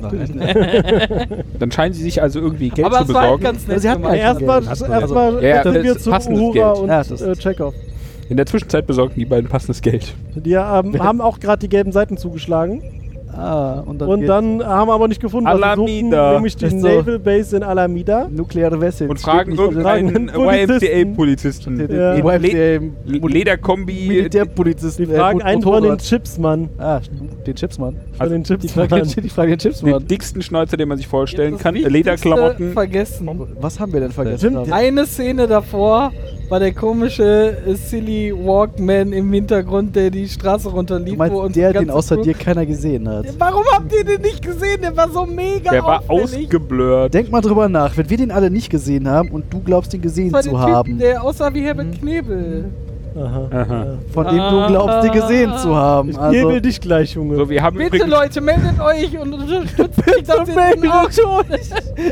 Dann 1.59 1.71
scheinen 1.71 1.93
sie 1.93 2.01
sich 2.01 2.21
also 2.21 2.39
irgendwie 2.39 2.69
Geld 2.69 2.87
aber 2.87 2.97
zu 2.97 3.03
es 3.03 3.13
war 3.13 3.21
halt 3.21 3.39
besorgen. 3.39 3.43
ganz 3.43 3.67
nett 3.67 3.81
Sie 3.81 3.89
hatten. 3.89 4.03
Erstmal 4.03 4.61
Geld. 4.61 4.89
erstmal 4.89 5.33
Ja, 5.43 5.49
ja, 5.49 5.63
sind 5.63 5.75
das 5.75 5.83
wir 5.83 5.95
ist 5.95 6.03
zu 6.03 6.31
Uhura 6.31 6.71
und 6.71 6.87
Ja, 6.89 7.01
äh, 7.01 7.35
Chekhov. 7.35 7.75
In 8.29 8.37
der 8.37 8.45
Zwischenzeit 8.45 8.87
besorgen 8.87 9.13
die 9.15 9.25
beiden 9.25 9.49
passendes 9.49 9.81
Geld. 9.81 10.15
Die 10.35 10.53
ähm, 10.53 10.97
haben 10.99 11.21
auch 11.21 11.39
gerade 11.39 11.59
die 11.59 11.69
gelben 11.69 11.91
Seiten 11.91 12.17
zugeschlagen. 12.17 12.81
Ah, 13.37 13.81
und 13.85 13.99
dann, 13.99 14.09
und 14.09 14.25
dann 14.27 14.63
haben 14.65 14.87
wir 14.89 14.93
aber 14.93 15.07
nicht 15.07 15.21
gefunden, 15.21 15.45
was 15.47 15.55
sie 15.55 15.61
suchen, 15.75 16.13
Alameda. 16.13 16.33
nämlich 16.33 16.55
die 16.55 16.69
so. 16.69 16.75
Naval 16.87 17.19
Base 17.19 17.55
in 17.57 17.63
Alameda. 17.63 18.27
nukleare 18.29 18.79
Wessel. 18.81 19.09
Und 19.09 19.19
fragen 19.19 19.53
irgendeinen 19.55 20.29
YMCA-Polizisten. 20.29 21.87
Ja. 21.89 22.15
Ja. 22.15 22.35
Le- 22.37 22.91
Lederkombi. 23.27 24.07
Militärpolizisten. 24.07 25.05
Die 25.07 25.15
fragen 25.15 25.39
äh, 25.39 25.43
einen 25.43 25.61
von 25.61 25.83
den. 25.83 25.97
Chipsmann. 25.97 26.69
Ah, 26.77 26.99
den 27.45 27.55
Chipsmann. 27.55 27.95
Von 28.17 28.29
den 28.29 28.43
Die 28.43 28.47
Chipsmann. 28.53 28.89
fragen, 28.89 29.11
die 29.23 29.29
fragen 29.29 29.49
den 29.51 29.59
Chipsmann. 29.59 29.93
Den 29.99 30.07
dicksten 30.07 30.41
Schnäuzer, 30.41 30.77
den 30.77 30.87
man 30.89 30.97
sich 30.97 31.07
vorstellen 31.07 31.57
kann. 31.57 31.75
Lederklamotten. 31.75 32.73
Vergessen. 32.73 33.29
Was 33.59 33.79
haben 33.79 33.93
wir 33.93 33.99
denn 34.01 34.11
vergessen? 34.11 34.57
Eine 34.71 35.05
Szene 35.05 35.47
davor 35.47 36.11
war 36.49 36.59
der 36.59 36.73
komische 36.73 37.57
äh, 37.65 37.73
Silly 37.75 38.33
Walkman 38.35 39.13
im 39.13 39.31
Hintergrund, 39.31 39.95
der 39.95 40.09
die 40.09 40.27
Straße 40.27 40.69
Du 40.69 40.75
runterlief. 40.75 41.17
meinst, 41.17 41.35
uns 41.35 41.53
der, 41.53 41.71
die 41.73 41.79
den 41.79 41.89
außer 41.89 42.17
dir 42.17 42.33
keiner 42.33 42.65
gesehen 42.65 43.07
hat. 43.07 43.20
Warum 43.37 43.63
habt 43.73 43.93
ihr 43.93 44.03
den 44.03 44.21
nicht 44.21 44.41
gesehen? 44.41 44.81
Der 44.81 44.95
war 44.95 45.09
so 45.09 45.25
mega 45.25 45.71
Der 45.71 45.83
war 45.83 45.99
auffällig. 46.07 46.45
ausgeblurrt. 46.45 47.13
Denk 47.13 47.31
mal 47.31 47.41
drüber 47.41 47.67
nach, 47.69 47.95
wenn 47.97 48.09
wir 48.09 48.17
den 48.17 48.31
alle 48.31 48.49
nicht 48.49 48.69
gesehen 48.69 49.07
haben 49.09 49.29
und 49.29 49.51
du 49.53 49.59
glaubst, 49.61 49.93
den 49.93 50.01
gesehen 50.01 50.31
Das 50.31 50.45
war 50.45 50.51
zu 50.51 50.57
der 50.57 50.59
Typ, 50.65 50.75
haben, 50.75 50.97
der 50.99 51.23
aussah 51.23 51.53
wie 51.53 51.61
Herbert 51.63 51.99
Knebel. 51.99 52.65
Aha. 53.15 53.47
Aha. 53.51 53.85
von 54.13 54.25
dem 54.27 54.37
du 54.37 54.67
glaubst, 54.67 55.03
den 55.03 55.11
gesehen 55.11 55.57
zu 55.57 55.75
haben. 55.75 56.09
Ich 56.11 56.17
Also, 56.17 56.47
nebel 56.47 56.61
dich 56.61 56.79
gleich, 56.79 57.13
Junge. 57.13 57.35
So, 57.35 57.49
wir 57.49 57.61
haben 57.61 57.77
Bitte 57.77 58.05
Leute, 58.05 58.39
meldet 58.41 58.79
euch 58.79 59.17
und 59.19 59.33
unterstützt 59.33 60.05
mich, 60.05 60.23
dass 60.23 60.47
ihr 60.47 60.55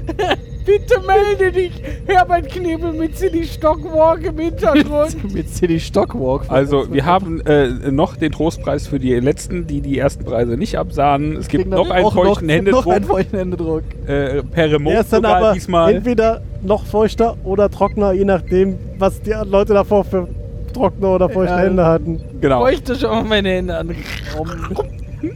Bitte 0.65 0.95
melde 1.07 1.51
dich, 1.51 1.71
Herbert 2.05 2.47
Knebel 2.49 2.91
mit 2.93 3.17
Silly 3.17 3.43
Stockwalk 3.45 4.23
im 4.23 4.37
Hintergrund. 4.37 5.15
mit 5.33 5.49
City 5.49 5.79
Stockwalk. 5.79 6.43
Also, 6.49 6.91
wir 6.93 7.05
haben 7.05 7.41
äh, 7.41 7.69
noch 7.89 8.15
den 8.17 8.31
Trostpreis 8.31 8.85
für 8.85 8.99
die 8.99 9.15
letzten, 9.15 9.65
die 9.65 9.81
die 9.81 9.97
ersten 9.97 10.25
Preise 10.25 10.57
nicht 10.57 10.77
absahen. 10.77 11.37
Es 11.37 11.47
gibt 11.47 11.67
noch 11.67 11.89
einen 11.89 12.11
feuchten 12.11 12.47
noch, 12.47 12.53
Händedruck. 12.53 12.85
Noch 12.85 12.93
einen 12.93 13.05
feuchten 13.05 13.37
Händedruck. 13.39 13.83
äh, 14.05 14.43
per 14.43 14.67
Der 14.67 14.71
Remote 14.73 14.97
ist 14.97 15.13
dann 15.13 15.23
sogar 15.23 15.37
aber 15.37 15.53
diesmal. 15.53 15.95
entweder 15.95 16.41
noch 16.61 16.85
feuchter 16.85 17.35
oder 17.43 17.69
trockener, 17.71 18.11
je 18.11 18.25
nachdem, 18.25 18.77
was 18.99 19.21
die 19.21 19.33
Leute 19.49 19.73
davor 19.73 20.03
für 20.03 20.27
trockene 20.69 21.07
oder 21.07 21.29
feuchte 21.29 21.53
Ja. 21.55 21.59
Hände 21.61 21.85
hatten. 21.85 22.21
Genau. 22.41 22.59
Bräuchte 22.61 22.95
schon 22.95 23.09
mal 23.09 23.23
meine 23.23 23.49
Hände 23.49 23.77
an. 23.77 23.95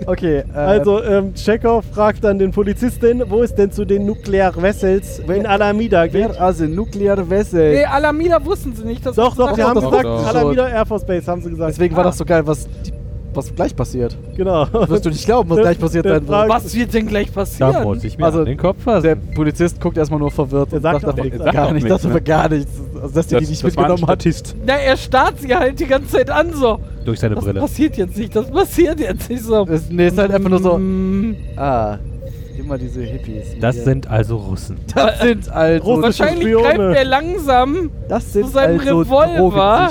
Okay, 0.05 0.43
äh, 0.55 0.57
Also, 0.57 1.03
ähm, 1.03 1.34
Chekhov 1.36 1.84
fragt 1.93 2.23
dann 2.23 2.39
den 2.39 2.51
Polizisten, 2.51 3.21
wo 3.29 3.41
ist 3.41 3.55
denn 3.55 3.69
zu 3.69 3.84
den 3.84 4.05
Nuclear 4.05 4.53
Vessels 4.61 5.19
in 5.27 5.45
Alameda? 5.45 6.05
geht? 6.07 6.13
wer 6.13 6.41
also 6.41 6.63
Nuclear 6.65 7.29
Vessel. 7.29 7.73
Nee, 7.73 7.84
Alameda 7.86 8.43
wussten 8.45 8.73
sie 8.73 8.86
nicht. 8.86 9.05
Das 9.05 9.15
Doch, 9.17 9.36
doch, 9.36 9.47
das- 9.47 9.55
sie 9.57 9.63
haben 9.63 9.75
doch, 9.75 9.89
gesagt, 9.89 10.05
doch. 10.05 10.25
Alameda 10.27 10.69
Air 10.69 10.86
Force 10.86 11.05
Base, 11.05 11.29
haben 11.29 11.41
sie 11.41 11.49
gesagt. 11.49 11.71
Deswegen 11.71 11.95
war 11.97 12.05
das 12.05 12.17
so 12.17 12.23
geil, 12.23 12.47
was, 12.47 12.65
die, 12.86 12.93
was 13.36 13.53
gleich 13.55 13.75
passiert. 13.75 14.15
Genau. 14.36 14.67
Wirst 14.88 15.05
du 15.05 15.09
nicht 15.09 15.25
glauben, 15.25 15.49
was 15.49 15.55
Der- 15.57 15.63
gleich 15.65 15.79
passiert 15.79 16.05
der 16.05 16.15
sein 16.19 16.27
wird. 16.27 16.49
Was 16.49 16.75
wird 16.75 16.93
denn 16.93 17.07
gleich 17.07 17.27
Da 17.27 17.34
passieren? 17.34 17.84
muss 17.84 18.03
ich 18.03 18.17
mir 18.17 18.25
Also, 18.25 18.39
an 18.39 18.45
den 18.45 18.57
Kopf 18.57 18.81
fassen. 18.84 19.03
Der 19.03 19.15
Polizist 19.15 19.79
guckt 19.81 19.97
erstmal 19.97 20.19
nur 20.19 20.31
verwirrt 20.31 20.71
Der 20.71 20.77
und 20.77 20.84
sagt 20.84 21.01
sagt 21.01 21.17
nichts. 21.23 21.38
gar 21.39 21.53
Sagt 21.53 21.73
nicht, 21.73 21.84
nichts, 21.84 22.01
das 22.03 22.13
ne? 22.13 22.21
gar 22.21 22.49
nichts. 22.49 22.71
Also, 23.01 23.15
dass 23.15 23.27
die 23.27 23.36
die 23.38 23.45
nicht 23.47 23.63
das 23.63 23.75
war 23.77 23.86
ein 23.86 23.91
mitgenommen 23.91 24.11
hat. 24.11 24.55
Na, 24.65 24.73
er 24.73 24.97
starrt 24.97 25.39
sie 25.39 25.55
halt 25.55 25.79
die 25.79 25.86
ganze 25.88 26.09
Zeit 26.17 26.29
an, 26.29 26.53
so. 26.53 26.79
Durch 27.05 27.19
seine 27.19 27.36
Das 27.36 27.43
Brille. 27.43 27.59
passiert 27.59 27.97
jetzt 27.97 28.17
nicht, 28.17 28.36
das 28.36 28.49
passiert 28.49 28.99
jetzt 28.99 29.29
nicht 29.29 29.43
so. 29.43 29.65
Das, 29.65 29.89
nee, 29.89 30.07
ist 30.07 30.17
halt 30.17 30.31
einfach 30.31 30.49
nur 30.49 30.59
so, 30.61 30.77
Mm, 30.77 31.36
ah, 31.57 31.97
immer 32.60 32.78
diese 32.78 33.01
Hippies. 33.01 33.56
Das 33.60 33.76
Hier. 33.76 33.84
sind 33.86 34.08
also 34.10 34.38
Russen. 34.38 34.78
das 34.95 35.20
sind 35.22 35.49
also, 35.49 35.84
Russische 35.95 36.24
Wahrscheinlich 36.24 36.47
Spione. 36.47 36.64
greift 36.78 36.97
er 36.97 37.06
langsam. 37.06 37.91
das 38.10 38.34
sind 38.34 38.49
seinem 38.49 38.80
also 38.80 38.99
Revolver. 39.01 39.89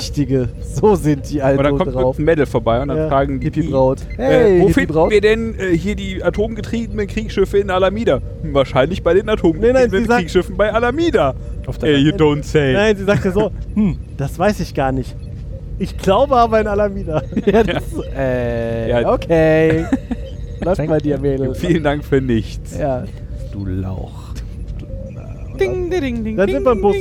So 0.75 0.95
sind 0.95 1.31
die 1.31 1.43
also 1.43 1.59
Und 1.59 1.65
dann 1.65 1.79
kommt 1.79 1.95
drauf. 1.95 2.19
ein 2.19 2.25
Mädel 2.25 2.47
vorbei 2.47 2.81
und 2.83 2.89
dann 2.89 2.97
Ja. 2.97 3.09
fragen 3.09 3.41
die, 3.41 3.47
Hippie-Braut. 3.47 3.99
äh, 4.17 4.23
Hey, 4.23 4.61
wo 4.63 4.69
finden 4.69 5.11
wir 5.11 5.21
denn 5.21 5.55
äh, 5.59 5.77
hier 5.77 5.95
die 5.95 6.23
atomgetriebenen 6.23 7.07
Kriegsschiffe 7.07 7.59
in 7.59 7.71
Alameda? 7.71 8.21
Hm, 8.43 8.55
Wahrscheinlich 8.55 9.03
bei 9.03 9.15
den 9.15 9.27
Nee, 9.27 9.33
atomgetriebenen 9.33 9.91
nein, 9.91 10.05
sagt- 10.07 10.19
Kriegsschiffen 10.21 10.57
bei 10.57 10.73
Alameda. 10.73 11.35
Auf 11.67 11.79
der 11.79 11.91
Hey, 11.95 11.99
you 11.99 12.13
don't 12.13 12.43
say. 12.43 12.73
Nein, 12.73 12.97
sie 12.97 13.05
sagte 13.05 13.31
so, 13.33 13.51
hm, 13.75 13.97
das 14.17 14.39
weiß 14.39 14.61
ich 14.61 14.75
gar 14.75 14.93
nicht. 14.93 15.15
Ich 15.79 15.97
glaube 15.99 16.37
aber 16.37 16.61
in 16.61 16.67
Alameda. 16.67 17.23
Ja, 17.47 17.63
das, 17.63 17.83
äh, 18.17 18.91
Ja. 18.91 19.13
okay. 19.13 19.85
Läuft 20.65 20.87
bei 20.87 20.99
dir, 20.99 21.19
Mädel. 21.19 21.55
Vielen 21.55 21.83
Dank 21.83 22.05
für 22.05 22.21
nichts. 22.21 22.79
Ja. 22.79 23.05
Du 23.53 23.67
Lauch. 23.67 24.33
Ding, 25.59 25.91
ding, 25.91 26.01
ding, 26.01 26.25
ding. 26.25 26.37
Dann 26.37 26.49
sind 26.49 26.65
wir 26.65 26.73
im 26.73 26.81
Bus. 26.81 26.97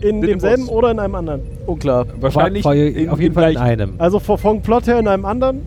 In 0.00 0.20
dem 0.22 0.22
demselben 0.22 0.66
Bus. 0.66 0.74
oder 0.74 0.90
in 0.92 0.98
einem 0.98 1.14
anderen. 1.14 1.40
Unklar. 1.66 2.06
Wahrscheinlich 2.20 2.64
Auf, 2.64 2.74
in, 2.74 3.08
auf 3.10 3.20
jeden 3.20 3.34
Fall 3.34 3.52
in 3.52 3.58
einem. 3.58 3.94
Also 3.98 4.18
von, 4.18 4.38
vom 4.38 4.62
Plot 4.62 4.86
her 4.86 4.98
in 4.98 5.06
einem 5.08 5.26
anderen. 5.26 5.66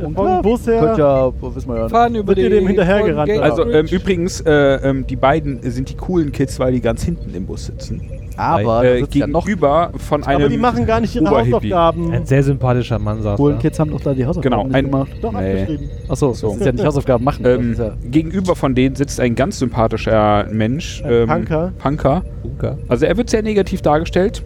Unklar. 0.00 0.34
Vom 0.36 0.42
Bus 0.42 0.66
her. 0.66 0.80
Könnt 0.80 0.98
ja, 0.98 1.32
wissen 1.54 1.68
wir 1.68 1.76
ja 1.76 1.82
nicht. 1.84 1.92
Fahren 1.92 2.14
über 2.14 2.34
die 2.34 2.48
dem 2.48 2.66
hinterhergerannt, 2.66 3.30
Also 3.40 3.68
ähm, 3.68 3.86
übrigens, 3.86 4.40
äh, 4.42 4.52
ähm, 4.88 5.06
die 5.06 5.16
beiden 5.16 5.60
sind 5.62 5.88
die 5.90 5.96
coolen 5.96 6.30
Kids, 6.30 6.60
weil 6.60 6.72
die 6.72 6.80
ganz 6.80 7.02
hinten 7.02 7.34
im 7.34 7.46
Bus 7.46 7.66
sitzen. 7.66 8.00
Aber 8.38 8.84
äh, 8.84 9.00
sitzt 9.00 9.14
ja 9.14 9.26
noch 9.26 9.44
gegenüber 9.44 9.90
von 9.96 10.24
einem 10.24 10.40
aber 10.42 10.48
die 10.48 10.56
machen 10.58 10.86
gar 10.86 11.00
nicht 11.00 11.14
ihre 11.14 11.24
Oberhippie. 11.26 11.52
Hausaufgaben. 11.74 12.12
Ein 12.12 12.26
sehr 12.26 12.42
sympathischer 12.42 12.98
Mann 12.98 13.22
saß 13.22 13.36
coolen 13.36 13.56
da. 13.56 13.62
Kids 13.62 13.78
haben 13.78 13.90
doch 13.90 14.00
da 14.00 14.14
die 14.14 14.24
Hausaufgaben 14.26 14.62
Genau, 14.68 14.76
ein- 14.76 14.84
gemacht. 14.84 15.10
Doch, 15.20 15.32
Nee. 15.32 15.38
abgeschrieben. 15.62 15.90
Achso, 16.08 16.32
So. 16.32 16.48
das 16.48 16.56
ist 16.58 16.66
ja 16.66 16.72
nicht 16.72 16.84
Hausaufgaben 16.84 17.24
machen. 17.24 17.44
Ähm, 17.46 17.74
ja 17.78 17.92
gegenüber 18.10 18.56
von 18.56 18.74
denen 18.74 18.96
sitzt 18.96 19.20
ein 19.20 19.34
ganz 19.34 19.58
sympathischer 19.58 20.46
Mensch. 20.50 21.02
Ein 21.04 21.12
ähm, 21.12 21.28
Punker. 21.28 21.72
Punker. 21.78 22.22
Bunker. 22.42 22.78
Also 22.88 23.06
er 23.06 23.16
wird 23.16 23.30
sehr 23.30 23.42
negativ 23.42 23.82
dargestellt. 23.82 24.42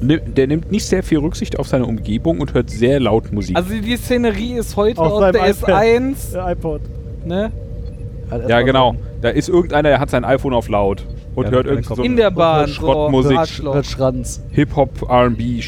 Ni- 0.00 0.20
Der 0.20 0.46
nimmt 0.46 0.70
nicht 0.70 0.84
sehr 0.86 1.02
viel 1.02 1.18
Rücksicht 1.18 1.58
auf 1.58 1.66
seine 1.68 1.86
Umgebung 1.86 2.40
und 2.40 2.52
hört 2.54 2.68
sehr 2.70 3.00
laut 3.00 3.32
Musik. 3.32 3.56
Also 3.56 3.70
die 3.74 3.96
Szenerie 3.96 4.52
ist 4.54 4.76
heute 4.76 5.00
Auf 5.00 5.12
auf, 5.12 5.30
der 5.32 5.48
iPad. 5.48 5.68
S1, 5.70 6.34
Äh, 6.36 6.52
iPod. 6.52 6.80
ne? 7.24 7.50
ja, 8.48 8.60
genau. 8.62 8.94
Da 9.22 9.30
ist 9.30 9.48
irgendeiner, 9.48 9.88
der 9.88 10.00
hat 10.00 10.10
sein 10.10 10.24
iPhone 10.24 10.52
auf 10.52 10.68
laut 10.68 11.04
und 11.38 11.44
Ja, 11.46 11.50
hört 11.52 11.66
irgendwie 11.66 11.94
so 11.94 12.02
In 12.02 12.16
der 12.16 12.30
Bahn. 12.30 12.68
Schrottmusik. 12.68 13.38
So, 13.62 13.82
Schranz. 13.82 14.42
Hip-Hop, 14.50 15.08
R&B. 15.08 15.62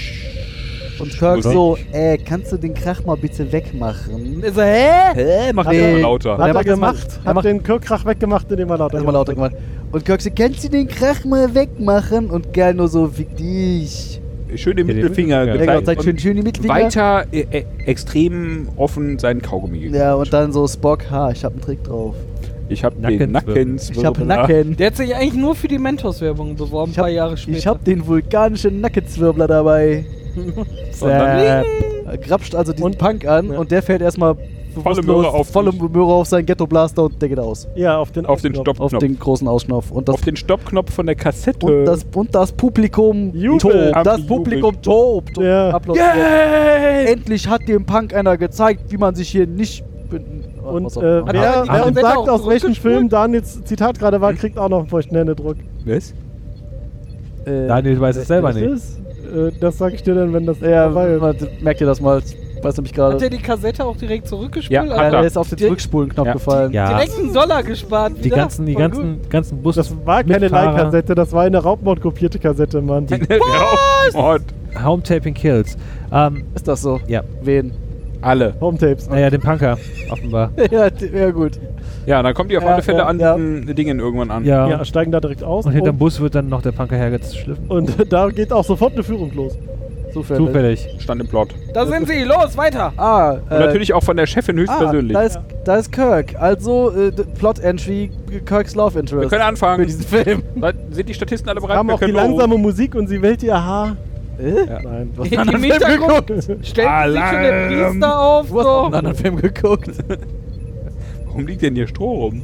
Und 0.98 1.16
Kirk 1.16 1.42
so, 1.42 1.78
äh, 1.92 2.18
kannst 2.18 2.52
du 2.52 2.58
den 2.58 2.74
Krach 2.74 3.02
mal 3.06 3.16
bitte 3.16 3.50
wegmachen? 3.50 4.42
Ist 4.42 4.58
er, 4.58 4.66
hä? 4.66 5.14
Hä? 5.14 5.52
Mach 5.54 5.64
Hat 5.64 5.72
er 5.74 5.92
mal 5.92 6.00
lauter. 6.02 6.30
Er 6.38 6.38
Hat 6.48 6.56
er 6.56 6.64
gemacht. 6.64 7.06
er 7.22 7.24
Hat 7.24 7.34
macht 7.36 7.44
den 7.46 7.62
Kirkrach 7.62 8.04
weggemacht, 8.04 8.50
indem 8.50 8.68
er 8.68 8.76
lauter 8.78 8.94
erstmal 8.96 9.14
lauter 9.14 9.34
gemacht. 9.34 9.54
Und 9.92 10.04
Kirk 10.04 10.20
so, 10.20 10.28
kannst 10.36 10.62
du 10.64 10.68
den 10.68 10.88
Krach 10.88 11.24
mal 11.24 11.54
wegmachen? 11.54 12.28
Und 12.28 12.52
geil 12.52 12.74
nur 12.74 12.88
so, 12.88 13.16
wie 13.16 13.24
dich. 13.24 14.20
Schön 14.56 14.76
den 14.76 14.88
Ja, 14.88 14.94
den 14.94 15.02
Mittelfinger 15.02 15.40
Mittelfinger. 15.40 15.44
Ja, 15.46 15.56
genau, 15.56 15.78
gezeigt. 15.78 16.02
schön, 16.02 16.18
schön 16.18 16.36
die 16.36 16.42
Mittelfinger. 16.42 16.74
weiter 16.74 17.24
äh, 17.32 17.46
äh, 17.50 17.64
extrem 17.86 18.68
offen 18.76 19.18
seinen 19.18 19.40
Kaugummi 19.40 19.78
gegessen. 19.78 19.94
Ja, 20.02 20.14
und 20.14 20.32
dann 20.32 20.52
so 20.52 20.66
Spock, 20.66 21.08
ha, 21.10 21.30
ich 21.30 21.44
hab 21.44 21.52
einen 21.52 21.62
Trick 21.62 21.82
drauf. 21.84 22.14
Ich 22.70 22.84
hab 22.84 22.94
den 23.02 23.32
Nackenzwirbel. 23.32 23.64
Nacken. 23.66 23.78
Ich 24.00 24.04
hab 24.04 24.18
Nacken. 24.18 24.76
Der 24.76 24.86
hat 24.86 24.96
sich 24.96 25.14
eigentlich 25.14 25.34
nur 25.34 25.54
für 25.54 25.68
die 25.68 25.78
Mentos-Werbung 25.78 26.54
beworben, 26.56 26.90
ein 26.90 26.92
Ich 26.92 26.98
hab, 26.98 27.04
paar 27.04 27.10
Jahre 27.12 27.36
später. 27.36 27.58
ich 27.58 27.66
hab 27.66 27.84
den 27.84 28.06
vulkanischen 28.06 28.80
Nackenzwirbler 28.80 29.46
dabei. 29.48 30.04
Er 31.02 31.64
grapscht 32.18 32.54
also 32.54 32.72
diesen 32.72 32.84
Und- 32.86 32.98
Punk 32.98 33.26
an 33.26 33.52
Ja. 33.52 33.58
und 33.58 33.70
der 33.70 33.82
fällt 33.82 34.02
erstmal 34.02 34.36
Volle 34.84 35.02
Möhre 35.02 35.28
auf 35.30 35.48
volle. 35.48 35.72
Möhre 35.72 36.12
auf 36.12 36.28
seinen 36.28 36.46
Ghetto-Blaster 36.46 37.02
und 37.02 37.20
der 37.20 37.28
geht 37.28 37.40
aus. 37.40 37.66
Ja, 37.74 37.98
auf 37.98 38.12
den 38.12 38.24
Auf 38.24 38.40
den. 38.40 38.54
Stoppknopf. 38.54 38.80
Auf 38.94 38.98
den 39.00 39.18
großen 39.18 39.48
Ausschnauf. 39.48 39.90
Und 39.90 40.08
das, 40.08 40.14
Auf 40.14 40.20
den 40.20 40.36
Stoppknopf 40.36 40.92
von 40.92 41.06
der 41.06 41.16
Kassette. 41.16 41.66
und 41.66 41.84
das, 41.86 42.06
und 42.14 42.32
das 42.32 42.52
Publikum 42.52 43.32
Jubelt. 43.34 43.62
tobt. 43.62 43.94
Am 43.96 44.04
Das 44.04 44.18
Jubeln. 44.20 44.28
Publikum 44.28 44.80
tobt. 44.80 45.38
und 45.38 45.44
Ja. 45.44 45.76
Yay! 45.92 47.06
Endlich 47.12 47.48
hat 47.48 47.66
dem 47.66 47.84
Punk 47.84 48.14
einer 48.14 48.36
gezeigt, 48.36 48.92
wie 48.92 48.96
man 48.96 49.16
sich 49.16 49.28
hier 49.30 49.48
nicht... 49.48 49.82
Und 50.70 50.84
was 50.86 50.96
äh, 50.96 51.00
wer, 51.02 51.34
er 51.34 51.64
wer 51.68 51.86
uns 51.86 52.00
sagt, 52.00 52.28
aus 52.28 52.46
welchem? 52.46 52.74
Film 52.74 53.08
Daniels 53.08 53.62
Zitat 53.64 53.98
gerade 53.98 54.20
war, 54.20 54.32
kriegt 54.34 54.58
auch 54.58 54.68
noch 54.68 54.80
einen 54.80 54.88
feuchten 54.88 55.16
Händedruck. 55.16 55.56
Was? 55.84 56.12
Äh, 57.44 57.66
Daniel 57.68 58.00
weiß 58.00 58.16
es 58.16 58.28
selber 58.28 58.48
Was 58.48 58.56
nicht. 58.56 58.64
ist? 58.70 58.98
Äh, 59.34 59.52
das 59.60 59.78
sag 59.78 59.94
ich 59.94 60.02
dir 60.02 60.14
dann, 60.14 60.32
wenn 60.32 60.46
das 60.46 60.60
Ja, 60.60 60.94
warte, 60.94 61.48
merkt 61.60 61.80
ihr 61.80 61.86
das 61.86 62.00
mal? 62.00 62.20
Weiß 62.62 62.76
nämlich 62.76 62.92
gerade. 62.92 63.14
Hat 63.14 63.22
der 63.22 63.30
die 63.30 63.38
Kassette 63.38 63.82
auch 63.86 63.96
direkt 63.96 64.28
zurückgespult? 64.28 64.70
Ja, 64.70 64.82
Also 64.82 64.92
er. 65.02 65.10
der 65.12 65.22
ist 65.24 65.38
auf 65.38 65.48
den 65.48 65.56
Zurückspulen-Knopf 65.56 66.26
Ja. 66.26 66.32
gefallen. 66.34 66.72
Ja. 66.72 66.88
Direkt 66.90 67.18
einen 67.18 67.32
Dollar 67.32 67.62
gespart. 67.62 68.12
Die 68.22 68.28
ganzen, 68.28 68.66
die 68.66 68.74
Voll 68.74 68.82
ganzen, 68.82 69.18
ganzen 69.30 69.62
Bus. 69.62 69.76
Das 69.76 69.94
war 70.04 70.22
keine 70.24 70.48
Leihkassette, 70.48 71.14
das 71.14 71.32
war 71.32 71.44
eine 71.44 71.56
Raubmord 71.58 72.02
kopierte 72.02 72.38
Kassette, 72.38 72.82
Mann. 72.82 73.06
Raubmord. 73.08 74.42
Home 74.84 75.02
Taping 75.02 75.32
Kills. 75.32 75.78
Ähm, 76.12 76.44
Ist 76.54 76.68
das 76.68 76.82
so? 76.82 77.00
ja. 77.08 77.22
Wen? 77.42 77.72
Alle. 78.22 78.54
Hometapes. 78.60 79.08
Naja, 79.08 79.30
den 79.30 79.40
Punker, 79.40 79.78
offenbar. 80.10 80.50
ja, 80.70 80.88
ja, 81.12 81.30
gut. 81.30 81.52
Ja, 82.06 82.22
dann 82.22 82.34
kommen 82.34 82.48
die 82.48 82.58
auf 82.58 82.64
Ja, 82.64 82.70
alle 82.74 82.82
Fälle 82.82 82.98
ja, 82.98 83.06
an 83.06 83.18
ja. 83.18 83.34
diesen 83.36 83.74
Dingen 83.74 83.98
irgendwann 83.98 84.30
an. 84.30 84.44
Ja. 84.44 84.68
Ja, 84.68 84.84
steigen 84.84 85.10
da 85.12 85.20
direkt 85.20 85.42
aus. 85.42 85.66
Und 85.66 85.72
hinterm 85.72 85.94
und, 85.94 85.98
Bus 85.98 86.20
wird 86.20 86.34
dann 86.34 86.48
noch 86.48 86.62
der 86.62 86.72
Punker 86.72 86.96
hergeschliffen. 86.96 87.66
und 87.68 87.94
da 88.12 88.28
geht 88.28 88.52
auch 88.52 88.64
sofort 88.64 88.92
eine 88.94 89.02
Führung 89.02 89.32
los. 89.34 89.56
Zufällig. 90.12 90.44
Zufällig. 90.44 90.88
Stand 90.98 91.20
im 91.20 91.28
Plot. 91.28 91.50
Da 91.72 91.86
sind 91.86 92.08
sie, 92.08 92.24
los, 92.24 92.56
weiter! 92.56 92.92
Ah, 92.96 93.34
Und 93.48 93.50
natürlich 93.50 93.92
auch 93.94 94.02
von 94.02 94.16
der 94.16 94.26
Chefin 94.26 94.56
ah, 94.58 94.62
höchstpersönlich. 94.62 95.12
da 95.12 95.22
ist, 95.22 95.40
da 95.64 95.76
ist 95.76 95.92
Kirk. 95.92 96.34
Also 96.36 96.90
äh, 96.90 97.12
Plot-Entry, 97.12 98.10
Kirks 98.44 98.74
Love 98.74 98.98
Interest. 98.98 99.22
Wir 99.22 99.28
können 99.28 99.42
Für 99.42 99.46
anfangen. 99.46 99.86
diesen 99.86 100.02
Film. 100.02 100.42
Da 100.56 100.72
Sind 100.90 101.08
die 101.08 101.14
Statisten 101.14 101.48
alle 101.48 101.60
bereit? 101.60 101.76
Kam 101.76 101.86
Wir 101.86 101.94
auch 101.94 102.00
die 102.00 102.10
langsame 102.10 102.58
Musik 102.58 102.96
und 102.96 103.06
sie 103.06 103.22
wählt 103.22 103.42
ihr 103.44 103.54
Haar. 103.54 103.96
Äh? 104.40 104.66
Ja. 104.66 104.82
Nein. 104.82 105.10
Was 105.16 105.32
anderen 105.38 105.60
Film 105.60 105.72
Hintergrund 105.72 106.26
geguckt? 106.26 106.66
stellt 106.66 107.12
sich 107.12 107.20
schon 107.22 107.42
der. 107.42 107.66
Priester 107.68 108.20
auf. 108.20 108.48
Du 108.48 108.58
hast 108.60 108.66
auch 108.66 108.82
einen 108.84 108.92
So. 108.92 108.98
anderen 108.98 109.16
Film 109.16 109.36
geguckt. 109.36 109.90
Warum 111.26 111.46
liegt 111.46 111.62
denn 111.62 111.74
hier 111.76 111.86
Stroh 111.86 112.26
rum? 112.26 112.42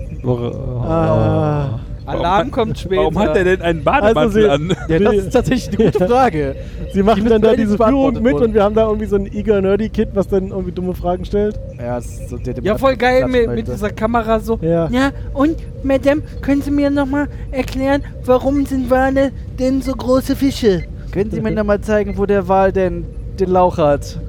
Ah. 0.84 1.80
Alarm 2.06 2.52
kommt 2.52 2.78
später. 2.78 3.00
Warum 3.02 3.18
hat 3.18 3.36
er 3.36 3.42
denn 3.42 3.60
einen 3.62 3.82
Bademantel 3.82 4.16
Also 4.16 4.38
sie- 4.38 4.48
an? 4.48 4.76
Ja, 4.88 4.98
das 5.00 5.14
ist 5.16 5.30
tatsächlich 5.32 5.76
eine 5.80 5.90
gute 5.90 6.06
Frage. 6.06 6.54
Sie 6.92 7.02
machen 7.02 7.28
dann 7.28 7.42
da 7.42 7.56
diese 7.56 7.76
Führung 7.76 8.22
mit 8.22 8.34
und 8.34 8.54
wir 8.54 8.62
haben 8.62 8.76
da 8.76 8.86
irgendwie 8.86 9.06
so 9.06 9.16
ein 9.16 9.26
eager 9.26 9.60
nerdy 9.60 9.88
Kid, 9.88 10.10
was 10.14 10.28
dann 10.28 10.48
irgendwie 10.50 10.70
dumme 10.70 10.94
Fragen 10.94 11.24
stellt. 11.24 11.58
Ja, 11.78 12.00
so 12.00 12.36
der, 12.38 12.54
dem 12.54 12.64
Ja, 12.64 12.78
voll 12.78 12.96
geil 12.96 13.26
mit, 13.26 13.50
mit 13.50 13.66
dieser 13.66 13.90
Kamera 13.90 14.38
so. 14.38 14.56
Ja. 14.62 14.88
Ja, 14.88 15.10
und, 15.34 15.56
Madame, 15.82 16.22
können 16.42 16.62
Sie 16.62 16.70
mir 16.70 16.90
nochmal 16.90 17.26
erklären, 17.50 18.04
warum 18.24 18.64
sind 18.66 18.88
Wale 18.88 19.32
denn 19.58 19.82
so 19.82 19.92
große 19.92 20.36
Fische? 20.36 20.84
Können 21.16 21.30
Sie 21.30 21.40
mir 21.40 21.52
noch 21.52 21.64
mal 21.64 21.80
zeigen, 21.80 22.18
wo 22.18 22.26
der 22.26 22.46
Wal 22.46 22.72
denn 22.72 23.06
den 23.40 23.48
Lauch 23.48 23.78
hat? 23.78 24.20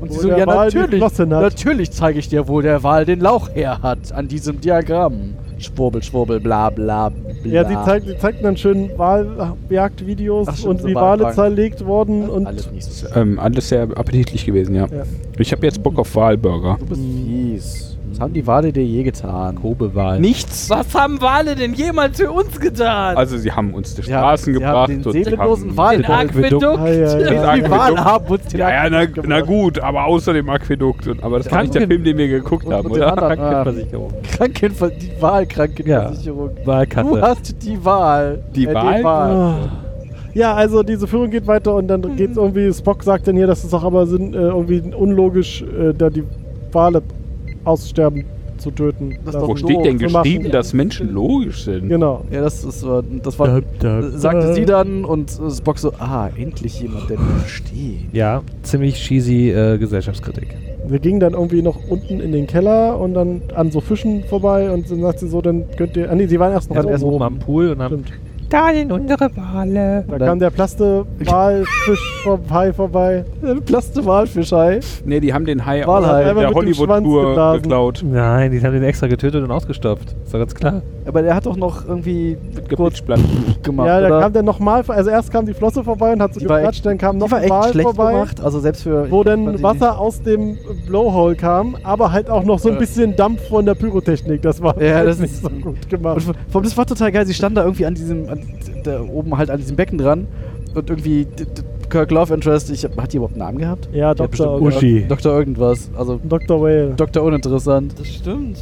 Und 0.00 0.10
Wo 0.10 0.14
sie 0.14 0.20
so, 0.20 0.28
ja, 0.28 0.46
Wal 0.46 0.68
natürlich. 0.68 1.00
Natürlich 1.26 1.90
zeige 1.90 2.20
ich 2.20 2.28
dir, 2.28 2.46
wo 2.46 2.60
der 2.60 2.84
Wal 2.84 3.04
den 3.04 3.18
Lauch 3.18 3.48
her 3.52 3.82
hat. 3.82 4.12
An 4.12 4.28
diesem 4.28 4.60
Diagramm. 4.60 5.34
Schwurbel, 5.58 6.04
schwurbel, 6.04 6.38
bla, 6.38 6.70
bla, 6.70 7.08
bla. 7.08 7.22
Ja, 7.42 7.66
sie, 7.66 7.74
zeigt, 7.84 8.06
sie 8.06 8.16
zeigten 8.16 8.44
dann 8.44 8.56
schön 8.56 8.90
Waljagdvideos 8.96 10.64
und 10.64 10.82
so 10.82 10.86
wie. 10.86 10.94
Wale 10.94 11.32
zerlegt 11.32 11.84
wurden 11.84 12.28
und 12.28 12.46
Alles 12.46 12.70
nicht 12.70 12.84
so. 12.84 13.08
Ähm, 13.16 13.40
alles 13.40 13.68
sehr 13.68 13.82
appetitlich 13.82 14.46
gewesen, 14.46 14.74
ja. 14.76 14.86
Ja. 14.86 15.02
Ich 15.36 15.50
habe 15.50 15.66
jetzt 15.66 15.82
Bock 15.82 15.98
auf 15.98 16.14
Wahlburger. 16.14 16.76
Du 16.78 16.86
bist 16.86 17.00
fies. 17.00 17.95
Was 18.16 18.20
haben 18.22 18.32
die 18.32 18.46
Wale 18.46 18.72
dir 18.72 18.82
je 18.82 19.02
getan? 19.02 19.56
Kobewahl. 19.56 20.18
Nichts. 20.20 20.70
Was 20.70 20.94
haben 20.94 21.20
Wale 21.20 21.54
denn 21.54 21.74
jemals 21.74 22.18
für 22.18 22.30
uns 22.32 22.58
getan? 22.58 23.14
Also 23.14 23.36
sie 23.36 23.52
haben 23.52 23.74
uns 23.74 23.94
die 23.94 24.04
Straßen 24.04 24.44
sie 24.46 24.52
gebracht. 24.54 24.74
haben 24.74 24.92
den 25.02 25.04
und 25.04 25.12
seelenlosen 25.12 25.76
Wal 25.76 25.96
den 25.98 26.06
Aquädukt. 26.06 26.64
Ah, 26.64 26.88
ja, 26.88 26.94
ja. 26.94 27.16
Den 27.18 27.28
Die 27.28 27.38
Aquädukt. 27.38 27.70
Wale 27.70 28.04
haben 28.04 28.26
uns 28.26 28.44
den 28.46 28.60
Ja, 28.60 28.70
ja, 28.70 28.88
na, 28.90 29.06
na 29.26 29.40
gut, 29.42 29.78
aber 29.80 30.06
außer 30.06 30.32
dem 30.32 30.48
Aquädukt. 30.48 31.06
Und, 31.08 31.22
aber 31.22 31.38
das 31.38 31.50
war 31.52 31.60
nicht 31.60 31.74
der 31.74 31.86
Film, 31.86 32.04
den 32.04 32.16
wir 32.16 32.28
geguckt 32.28 32.64
und- 32.64 32.72
haben, 32.72 32.86
und 32.86 32.92
oder? 32.92 33.12
anderen- 33.12 33.36
Krankenversicherung. 33.36 34.12
Krankenver 34.32 34.88
die 34.90 35.10
Wahlkrankenversicherung. 35.20 36.50
Du 36.56 36.66
Wahlkasse. 36.66 37.20
hast 37.20 37.62
die 37.62 37.84
Wahl. 37.84 38.38
Die 38.54 38.64
den 38.64 38.74
Wahl? 38.74 39.04
Ah. 39.04 39.68
Ja, 40.32 40.54
also 40.54 40.82
diese 40.82 41.06
Führung 41.06 41.28
geht 41.30 41.46
weiter 41.46 41.74
und 41.74 41.88
dann 41.88 42.16
geht's 42.16 42.38
irgendwie, 42.38 42.72
Spock 42.72 43.02
sagt 43.02 43.28
dann 43.28 43.36
hier, 43.36 43.46
dass 43.46 43.62
es 43.62 43.74
auch 43.74 43.84
aber 43.84 44.06
sind, 44.06 44.34
äh, 44.34 44.38
irgendwie 44.38 44.82
unlogisch, 44.94 45.62
äh, 45.62 45.92
da 45.92 46.08
die 46.08 46.24
Wale 46.72 47.02
Aussterben 47.66 48.24
zu 48.58 48.70
töten. 48.70 49.18
Das 49.24 49.34
Wo 49.34 49.56
steht 49.56 49.84
denn 49.84 49.98
geschrieben, 49.98 50.50
dass 50.50 50.72
Menschen 50.72 51.12
logisch 51.12 51.64
sind? 51.64 51.88
Genau. 51.88 52.24
Ja, 52.30 52.40
das, 52.40 52.64
ist, 52.64 52.82
äh, 52.82 53.02
das 53.22 53.38
war, 53.38 53.62
sagte 54.14 54.54
sie 54.54 54.64
dann 54.64 55.04
und 55.04 55.30
äh, 55.30 55.50
Spock 55.50 55.78
so, 55.78 55.92
ah, 55.98 56.30
endlich 56.36 56.80
jemand, 56.80 57.10
der 57.10 57.18
versteht. 57.18 58.12
Ja, 58.12 58.42
ziemlich 58.62 58.94
cheesy 58.96 59.50
äh, 59.50 59.78
Gesellschaftskritik. 59.78 60.56
Wir 60.86 61.00
gingen 61.00 61.20
dann 61.20 61.34
irgendwie 61.34 61.62
noch 61.62 61.76
unten 61.88 62.20
in 62.20 62.32
den 62.32 62.46
Keller 62.46 62.98
und 62.98 63.14
dann 63.14 63.42
an 63.54 63.70
so 63.70 63.80
Fischen 63.80 64.22
vorbei 64.24 64.70
und 64.70 64.90
dann 64.90 65.00
sagt 65.00 65.18
sie 65.18 65.28
so, 65.28 65.42
dann 65.42 65.64
könnt 65.76 65.96
ihr. 65.96 66.10
Ah 66.10 66.14
nee, 66.14 66.26
sie 66.26 66.38
waren 66.38 66.52
erst 66.52 66.70
noch 66.70 66.76
Dann 66.76 66.86
oben 66.86 66.92
erst 66.92 67.04
oben 67.04 67.22
am. 67.22 67.38
Pool 67.38 67.70
und 67.70 67.78
dann. 67.78 67.88
Stimmt. 67.88 68.12
Da 68.48 68.72
sind 68.72 68.92
unsere 68.92 69.28
Wale. 69.36 70.04
Da 70.08 70.18
kam 70.18 70.38
der 70.38 70.50
Plaste-Walfisch 70.50 72.20
vorbei 72.22 72.72
vorbei. 72.72 73.24
Plaste 73.64 74.04
Walfischei. 74.04 74.80
Nee, 75.04 75.20
die 75.20 75.32
haben 75.34 75.44
den 75.44 75.64
Hai 75.66 75.84
aus 75.86 76.04
Einmal 76.04 76.24
der 76.24 76.34
mit 76.34 76.44
dem 76.44 76.74
Schwanz 76.74 77.06
Hollywood-Tour 77.06 77.52
geklaut. 77.60 78.04
Nein, 78.08 78.52
die 78.52 78.60
haben 78.62 78.72
den 78.72 78.82
extra 78.84 79.06
getötet 79.08 79.42
und 79.42 79.50
ausgestopft. 79.50 80.14
Ist 80.24 80.32
doch 80.32 80.38
ganz 80.38 80.54
klar. 80.54 80.82
Aber 81.06 81.22
der 81.22 81.34
hat 81.34 81.46
doch 81.46 81.56
noch 81.56 81.86
irgendwie 81.86 82.36
kurz 82.74 83.02
gemacht, 83.62 83.86
ja, 83.86 84.00
da 84.00 84.06
oder? 84.06 84.20
kam 84.20 84.32
dann 84.32 84.44
nochmal, 84.44 84.82
also 84.88 85.10
erst 85.10 85.30
kam 85.32 85.46
die 85.46 85.54
Flosse 85.54 85.84
vorbei 85.84 86.12
und 86.12 86.20
hat 86.22 86.34
so 86.34 86.40
gequatscht, 86.40 86.84
dann 86.84 86.98
kam 86.98 87.18
noch 87.18 87.30
ein 87.30 87.42
echt 87.42 87.50
Wal 87.50 87.70
schlecht 87.70 87.84
vorbei, 87.88 88.12
gemacht, 88.12 88.40
also 88.40 88.58
selbst 88.58 88.82
für... 88.82 89.08
wo 89.10 89.22
dann 89.22 89.62
Wasser 89.62 90.00
aus 90.00 90.20
dem 90.22 90.58
Blowhole 90.86 91.36
kam, 91.36 91.76
aber 91.84 92.10
halt 92.10 92.28
auch 92.28 92.42
noch 92.44 92.58
so 92.58 92.70
ein 92.70 92.78
bisschen 92.78 93.14
Dampf 93.14 93.46
von 93.48 93.64
der 93.64 93.74
Pyrotechnik. 93.74 94.42
Das 94.42 94.60
war 94.60 94.80
Ja, 94.82 94.96
halt 94.96 95.08
das 95.08 95.20
nicht 95.20 95.32
ist- 95.34 95.42
so 95.42 95.48
gut 95.48 95.64
Und 95.66 95.88
gemacht. 95.90 96.26
allem, 96.52 96.62
das 96.64 96.76
war 96.76 96.86
total 96.86 97.12
geil. 97.12 97.24
Sie 97.26 97.34
stand 97.34 97.56
da 97.56 97.62
irgendwie 97.62 97.86
an 97.86 97.94
diesem, 97.94 98.28
an, 98.38 98.82
da 98.84 99.00
oben 99.00 99.36
halt 99.36 99.50
an 99.50 99.58
diesem 99.58 99.76
Becken 99.76 99.98
dran 99.98 100.26
und 100.74 100.90
irgendwie 100.90 101.24
d- 101.24 101.44
d- 101.44 101.62
Kirk 101.88 102.10
Love 102.10 102.34
Interest. 102.34 102.70
Ich, 102.70 102.84
hab- 102.84 103.00
hat 103.00 103.12
die 103.12 103.16
überhaupt 103.18 103.34
einen 103.34 103.44
Namen 103.44 103.58
gehabt? 103.58 103.88
Ja, 103.92 104.08
hat 104.08 104.20
Dr. 104.20 104.60
Uschi. 104.60 105.04
Dr. 105.08 105.32
irgendwas. 105.38 105.88
Also 105.96 106.20
Dr. 106.22 106.60
Whale. 106.60 106.94
Dr. 106.96 107.22
Uninteressant. 107.22 107.94
Das 107.98 108.06
stimmt. 108.08 108.58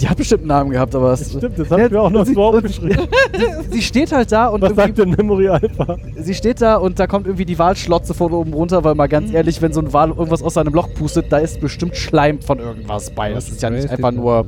Die 0.00 0.08
hat 0.08 0.16
bestimmt 0.16 0.40
einen 0.40 0.48
Namen 0.48 0.70
gehabt, 0.70 0.92
aber 0.96 1.12
es, 1.12 1.20
Das 1.20 1.32
stimmt, 1.38 1.56
das 1.56 1.70
hatten 1.70 1.92
wir 1.92 2.02
auch 2.02 2.10
noch 2.10 2.26
so 2.26 2.42
aufgeschrieben. 2.42 3.06
sie 3.70 3.80
steht 3.80 4.10
halt 4.10 4.32
da 4.32 4.48
und 4.48 4.60
Was 4.62 4.74
sagt 4.74 4.98
denn 4.98 5.10
Memory 5.10 5.46
Alpha? 5.48 5.96
sie 6.16 6.34
steht 6.34 6.60
da 6.60 6.76
und 6.78 6.98
da 6.98 7.06
kommt 7.06 7.26
irgendwie 7.28 7.44
die 7.44 7.56
Walschlotze 7.60 8.12
von 8.12 8.32
oben 8.32 8.52
runter, 8.54 8.82
weil 8.82 8.96
mal 8.96 9.06
ganz 9.06 9.32
ehrlich, 9.32 9.62
wenn 9.62 9.72
so 9.72 9.80
ein 9.80 9.92
Wal 9.92 10.08
irgendwas 10.08 10.42
aus 10.42 10.54
seinem 10.54 10.74
Loch 10.74 10.88
pustet, 10.94 11.26
da 11.30 11.38
ist 11.38 11.60
bestimmt 11.60 11.94
Schleim 11.96 12.40
von 12.40 12.58
irgendwas 12.58 13.10
bei. 13.10 13.34
Das 13.34 13.48
ist 13.48 13.62
ja 13.62 13.70
nicht 13.70 13.88
einfach 13.88 14.10
nur. 14.10 14.44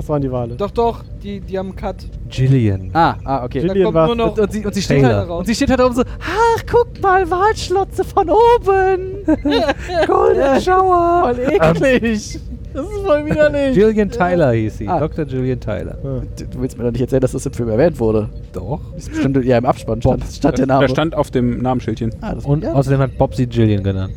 Das 0.00 0.08
waren 0.08 0.22
die 0.22 0.32
Wale. 0.32 0.54
Doch, 0.54 0.70
doch, 0.70 1.04
die, 1.22 1.40
die 1.40 1.58
haben 1.58 1.68
einen 1.68 1.76
Cut. 1.76 1.96
Jillian. 2.30 2.90
Ah, 2.94 3.16
ah, 3.24 3.44
okay. 3.44 3.58
Jillian 3.58 3.76
da 3.78 3.84
kommt 3.84 3.94
war- 3.94 4.06
nur 4.06 4.16
noch 4.16 4.30
Und, 4.32 4.38
und, 4.40 4.52
sie, 4.52 4.64
und, 4.64 4.74
sie 4.74 4.80
steht 4.80 5.02
Taylor. 5.02 5.16
halt, 5.18 5.28
und 5.30 5.46
sie 5.46 5.54
steht 5.54 5.68
halt 5.68 5.78
da 5.80 5.84
oben 5.84 5.94
so, 5.94 6.02
ach, 6.02 6.62
guck 6.70 7.02
mal, 7.02 7.30
Walschlotze 7.30 8.02
von 8.02 8.30
oben. 8.30 9.16
Golden 10.06 10.60
Shower. 10.62 11.34
Voll 11.34 11.38
eklig. 11.52 12.38
das 12.72 12.82
ist 12.86 12.98
voll 13.04 13.26
widerlich. 13.26 13.76
Jillian 13.76 14.08
Tyler 14.10 14.52
hieß 14.52 14.78
sie. 14.78 14.88
Ah. 14.88 15.00
Dr. 15.00 15.26
Jillian 15.26 15.60
Tyler. 15.60 15.98
Ja. 16.02 16.22
Du, 16.38 16.44
du 16.46 16.60
willst 16.62 16.78
mir 16.78 16.84
doch 16.84 16.92
nicht 16.92 17.02
erzählen, 17.02 17.20
dass 17.20 17.32
das 17.32 17.44
im 17.44 17.52
Film 17.52 17.68
erwähnt 17.68 18.00
wurde. 18.00 18.30
Doch. 18.54 18.80
Das 18.94 19.02
ist 19.02 19.10
bestimmt 19.10 19.44
ja 19.44 19.58
im 19.58 19.66
Abspann 19.66 20.00
stand, 20.00 20.24
stand 20.32 20.56
der 20.56 20.66
Name. 20.66 20.86
Da 20.86 20.88
stand 20.88 21.14
auf 21.14 21.30
dem 21.30 21.60
Namensschildchen. 21.60 22.12
ah, 22.22 22.34
das, 22.36 22.46
Und 22.46 22.64
ja, 22.64 22.72
außerdem 22.72 23.00
hat 23.00 23.18
Bob 23.18 23.34
sie 23.34 23.44
Jillian 23.44 23.82
genannt. 23.82 24.14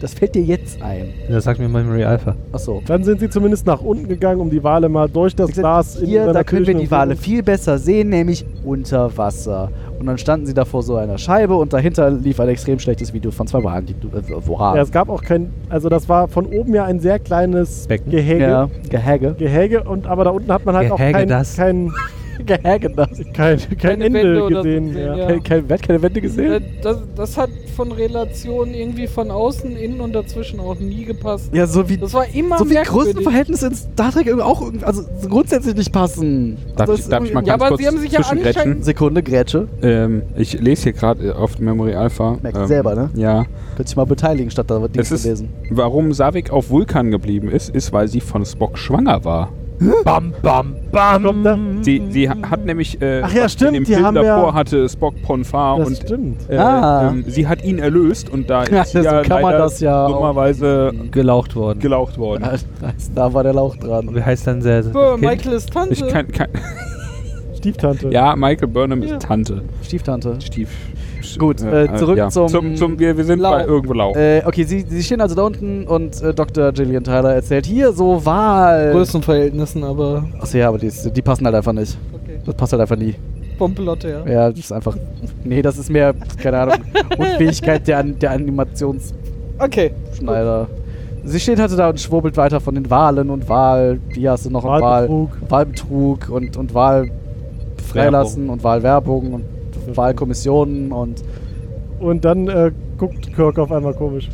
Das 0.00 0.14
fällt 0.14 0.34
dir 0.34 0.42
jetzt 0.42 0.80
ein. 0.82 1.12
Das 1.28 1.44
sagt 1.44 1.58
mir 1.58 1.68
Memory 1.68 2.04
Alpha. 2.04 2.36
Achso. 2.52 2.82
Dann 2.86 3.04
sind 3.04 3.20
sie 3.20 3.28
zumindest 3.28 3.66
nach 3.66 3.80
unten 3.80 4.08
gegangen, 4.08 4.40
um 4.40 4.50
die 4.50 4.62
Wale 4.62 4.88
mal 4.88 5.08
durch 5.08 5.34
das 5.34 5.52
Glas 5.52 5.96
in 5.96 6.06
Hier, 6.06 6.32
da 6.32 6.44
können 6.44 6.66
wir 6.66 6.74
die 6.74 6.90
Wale 6.90 7.16
viel 7.16 7.42
besser 7.42 7.78
sehen, 7.78 8.10
nämlich 8.10 8.44
unter 8.64 9.16
Wasser. 9.16 9.70
Und 9.98 10.06
dann 10.06 10.18
standen 10.18 10.46
sie 10.46 10.54
da 10.54 10.64
vor 10.64 10.82
so 10.82 10.96
einer 10.96 11.16
Scheibe 11.16 11.54
und 11.56 11.72
dahinter 11.72 12.10
lief 12.10 12.38
ein 12.38 12.48
extrem 12.48 12.78
schlechtes 12.78 13.12
Video 13.12 13.30
von 13.30 13.46
zwei 13.46 13.64
Walen. 13.64 13.86
Die, 13.86 13.92
äh, 13.92 14.30
Walen. 14.30 14.76
Ja, 14.76 14.82
es 14.82 14.92
gab 14.92 15.08
auch 15.08 15.22
kein, 15.22 15.52
also 15.70 15.88
das 15.88 16.08
war 16.08 16.28
von 16.28 16.46
oben 16.46 16.74
ja 16.74 16.84
ein 16.84 17.00
sehr 17.00 17.18
kleines 17.18 17.86
Becken. 17.86 18.10
Gehege. 18.10 18.42
ja, 18.42 18.68
Gehäge. 18.90 19.34
Gehäge 19.38 19.84
und 19.84 20.06
aber 20.06 20.24
da 20.24 20.30
unten 20.30 20.52
hat 20.52 20.66
man 20.66 20.76
halt 20.76 20.90
auch 20.90 20.98
Gehäge 20.98 21.18
kein, 21.18 21.28
das. 21.28 21.56
kein, 21.56 21.92
Das. 22.96 23.08
kein, 23.32 23.58
kein 23.58 23.76
Keine 23.78 24.04
Ende 24.06 24.38
so 24.40 24.46
gesehen. 24.48 24.88
gesehen, 24.88 25.06
ja. 25.06 25.16
ja. 25.16 25.26
Kein, 25.26 25.42
kein, 25.42 25.64
wer 25.68 25.74
hat 25.78 25.82
keine 25.86 26.02
Wände 26.02 26.18
Äh, 26.18 26.22
gesehen? 26.22 26.64
Das, 26.82 26.98
das 27.16 27.36
hat 27.36 27.50
von 27.74 27.92
Relation 27.92 28.72
irgendwie 28.74 29.06
von 29.06 29.30
außen, 29.30 29.76
innen 29.76 30.00
und 30.00 30.14
dazwischen 30.14 30.60
auch 30.60 30.78
nie 30.78 31.04
gepasst. 31.04 31.50
Ja, 31.54 31.66
so 31.66 31.88
wie, 31.88 31.98
Das 31.98 32.14
war 32.14 32.24
immer 32.34 32.58
so 32.58 32.70
wie. 32.70 32.74
Größenverhältnisse 32.74 33.66
in 33.68 33.74
Star 33.74 34.12
Trek 34.12 34.32
auch 34.40 34.62
irgendwie, 34.62 34.84
also 34.84 35.02
so 35.20 35.28
grundsätzlich 35.28 35.74
nicht 35.76 35.92
passen. 35.92 36.56
Darf 36.76 36.88
Also 36.88 37.02
ich- 37.02 37.08
darf 37.08 37.24
ich 37.24 37.32
mal 37.34 37.40
Ja, 37.44 37.52
ganz 37.56 37.62
aber 37.62 37.68
kurz 37.70 37.80
sie 37.80 37.86
haben 37.86 37.98
sich 37.98 38.12
ja 38.12 38.20
zwischengrätschen? 38.20 38.62
anscheinend- 38.62 38.84
Sekunde, 38.84 39.22
Grätsche. 39.22 39.68
Ähm, 39.82 40.22
ich 40.36 40.58
lese 40.60 40.84
hier 40.84 40.92
gerade 40.92 41.28
äh, 41.28 41.32
auf 41.32 41.58
Memory 41.58 41.94
Alpha. 41.94 42.38
Merkst 42.42 42.56
du 42.58 42.62
ähm, 42.62 42.68
selber, 42.68 42.94
ne? 42.94 43.10
Ja. 43.14 43.44
Könnte 43.76 43.90
ich 43.90 43.96
mal 43.96 44.04
beteiligen, 44.06 44.50
statt 44.50 44.70
da 44.70 44.78
Dinge 44.88 45.04
zu 45.04 45.14
lesen. 45.14 45.48
warum 45.70 46.12
Savik 46.12 46.50
auf 46.50 46.70
Vulkan 46.70 47.10
geblieben 47.10 47.50
ist, 47.50 47.68
ist, 47.74 47.92
weil 47.92 48.08
sie 48.08 48.20
von 48.20 48.44
Spock 48.46 48.78
schwanger 48.78 49.24
war. 49.24 49.50
Bam, 50.04 50.32
bam, 50.42 50.74
bam. 50.90 51.82
Sie, 51.82 52.02
sie 52.08 52.30
ha- 52.30 52.36
hat 52.50 52.64
nämlich 52.64 53.00
äh, 53.02 53.20
Ach 53.22 53.32
ja, 53.34 53.46
stimmt, 53.48 53.68
in 53.70 53.74
dem 53.74 53.84
die 53.84 53.92
Film 53.92 54.06
haben 54.06 54.14
davor 54.14 54.48
ja- 54.48 54.54
hatte 54.54 54.88
Spock 54.88 55.20
Ponfar 55.22 55.78
Das 55.78 55.88
und 55.88 55.96
stimmt. 55.96 56.40
äh, 56.48 56.56
Ah. 56.56 57.10
ähm, 57.10 57.24
sie 57.26 57.46
hat 57.46 57.62
ihn 57.62 57.78
erlöst 57.78 58.30
und 58.30 58.48
da 58.48 58.64
Ja, 58.70 58.82
ist 58.82 58.92
so 58.92 59.00
sie 59.00 59.04
ja 59.04 59.22
kann 59.22 59.42
man 59.42 59.52
das 59.52 59.80
ja 59.80 60.08
dummerweise 60.08 60.92
Gelaucht 61.10 61.54
worden. 61.56 61.78
gelaucht 61.80 62.16
worden. 62.16 62.44
Ja, 62.44 62.54
da 63.14 63.34
war 63.34 63.42
der 63.42 63.52
Lauch 63.52 63.76
dran. 63.76 64.14
Wie 64.14 64.22
heißt 64.22 64.46
dann 64.46 64.62
sehr. 64.62 64.82
Boah, 64.84 65.18
Michael 65.18 65.52
ist 65.52 65.70
Tante. 65.72 65.92
Ich 65.92 66.06
kann, 66.08 66.28
kann, 66.32 66.48
Stieftante. 67.56 68.08
ja, 68.10 68.34
Michael 68.36 68.68
Burnham 68.68 69.02
Ja. 69.02 69.16
ist 69.16 69.22
Tante. 69.26 69.62
Stiefttante. 69.82 70.38
Stief. 70.40 70.68
Gut, 71.38 71.60
äh, 71.62 71.88
zurück 71.96 72.30
zum- 72.30 72.48
zum, 72.48 72.76
zum 72.76 72.98
wir, 72.98 73.16
wir 73.16 73.24
sind 73.24 73.40
Lau. 73.40 73.50
bei 73.52 73.64
irgendwo 73.66 73.92
Lau. 73.92 74.14
Äh, 74.14 74.42
okay, 74.44 74.64
sie, 74.64 74.84
sie 74.88 75.02
stehen 75.02 75.20
also 75.20 75.34
da 75.34 75.42
unten 75.42 75.86
und 75.86 76.22
äh, 76.22 76.32
Dr. 76.34 76.72
Gillian 76.72 77.04
Tyler 77.04 77.34
erzählt 77.34 77.66
hier 77.66 77.92
so 77.92 78.24
Wahl. 78.24 78.92
Größenverhältnissen, 78.92 79.84
aber 79.84 80.24
Achso, 80.40 80.58
ja, 80.58 80.68
aber 80.68 80.78
die, 80.78 80.90
die 81.14 81.22
passen 81.22 81.44
halt 81.46 81.54
einfach 81.56 81.72
nicht. 81.72 81.96
okay. 82.14 82.38
Das 82.44 82.54
passt 82.54 82.72
halt 82.72 82.82
einfach 82.82 82.96
nie. 82.96 83.14
Pompelotte, 83.58 84.08
ja. 84.08 84.30
Ja, 84.30 84.50
das 84.50 84.58
ist 84.58 84.72
einfach. 84.72 84.96
Nee, 85.44 85.62
das 85.62 85.78
ist 85.78 85.88
mehr, 85.90 86.14
keine 86.42 86.58
Ahnung, 86.58 86.76
Unfähigkeit 87.18 87.86
der, 87.88 88.02
der 88.02 88.30
Animationsschneider. 88.32 89.14
Okay. 89.58 89.90
Sie 91.24 91.40
steht 91.40 91.58
halt 91.58 91.76
da 91.76 91.88
und 91.88 91.98
schwurbelt 92.00 92.36
weiter 92.36 92.60
von 92.60 92.74
den 92.74 92.88
Wahlen 92.88 93.30
und 93.30 93.48
Wahl. 93.48 93.98
Wie 94.10 94.28
hast 94.28 94.46
du 94.46 94.50
noch 94.50 94.64
ein 94.64 94.70
Wahl? 94.70 94.82
Wahlbetrug. 94.82 95.30
Wahlbetrug 95.48 96.28
und, 96.30 96.56
und 96.56 96.74
Wahl 96.74 97.10
freilassen 97.90 98.48
und 98.48 98.62
Wahlwerbung 98.62 99.32
und 99.34 99.44
Wahlkommissionen 99.94 100.92
und 100.92 101.22
Und 102.00 102.24
dann 102.24 102.48
äh, 102.48 102.72
guckt 102.98 103.34
Kirk 103.34 103.58
auf 103.58 103.72
einmal 103.72 103.94
komisch. 103.94 104.28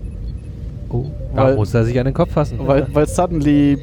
Oh, 0.90 1.05
da 1.34 1.44
Weil- 1.44 1.57
muss 1.57 1.72
er 1.74 1.84
sich 1.84 1.98
an 1.98 2.05
den 2.07 2.14
Kopf 2.14 2.32
fassen. 2.32 2.59
weil, 2.66 2.86
weil 2.92 3.07
suddenly 3.09 3.78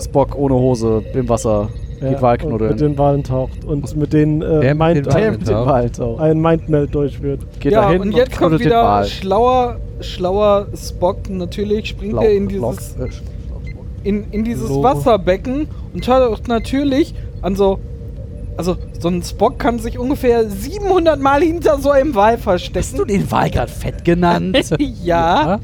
Spock 0.00 0.36
ohne 0.36 0.54
Hose 0.54 1.02
im 1.14 1.28
Wasser 1.28 1.68
geht 2.00 2.14
und 2.16 2.22
Wahlknuddeln. 2.22 2.70
mit 2.70 2.80
den 2.80 2.98
Wahlen 2.98 3.22
taucht 3.22 3.64
und 3.66 3.94
mit 3.96 4.12
denen 4.14 4.40
äh, 4.40 4.74
Mind, 4.74 5.06
den 5.06 5.58
ein 6.18 6.40
Mindmeld 6.40 6.94
durchführt. 6.94 7.40
Geht 7.60 7.72
ja, 7.72 7.82
dahin 7.82 8.00
und 8.00 8.12
jetzt 8.12 8.30
kommt 8.30 8.38
knuddelt 8.38 8.60
den 8.62 8.66
wieder 8.66 8.82
Wal. 8.82 9.04
schlauer, 9.04 9.76
schlauer 10.00 10.66
Spock. 10.74 11.28
Natürlich 11.28 11.88
springt 11.88 12.14
Lauch, 12.14 12.22
er 12.22 12.32
in 12.32 12.48
dieses, 12.48 12.96
in, 14.02 14.24
in 14.30 14.44
dieses. 14.44 14.70
Wasserbecken 14.70 15.68
und 15.92 16.04
schaut 16.04 16.48
natürlich 16.48 17.14
an 17.42 17.54
so. 17.54 17.78
Also, 18.60 18.76
so 18.98 19.08
ein 19.08 19.22
Spock 19.22 19.58
kann 19.58 19.78
sich 19.78 19.98
ungefähr 19.98 20.46
700 20.46 21.18
Mal 21.18 21.40
hinter 21.40 21.78
so 21.78 21.90
einem 21.92 22.14
Wal 22.14 22.36
verstecken. 22.36 22.78
Hast 22.78 22.98
du 22.98 23.06
den 23.06 23.30
Wal 23.30 23.48
gerade 23.48 23.72
fett 23.72 24.04
genannt? 24.04 24.54
ja. 25.02 25.60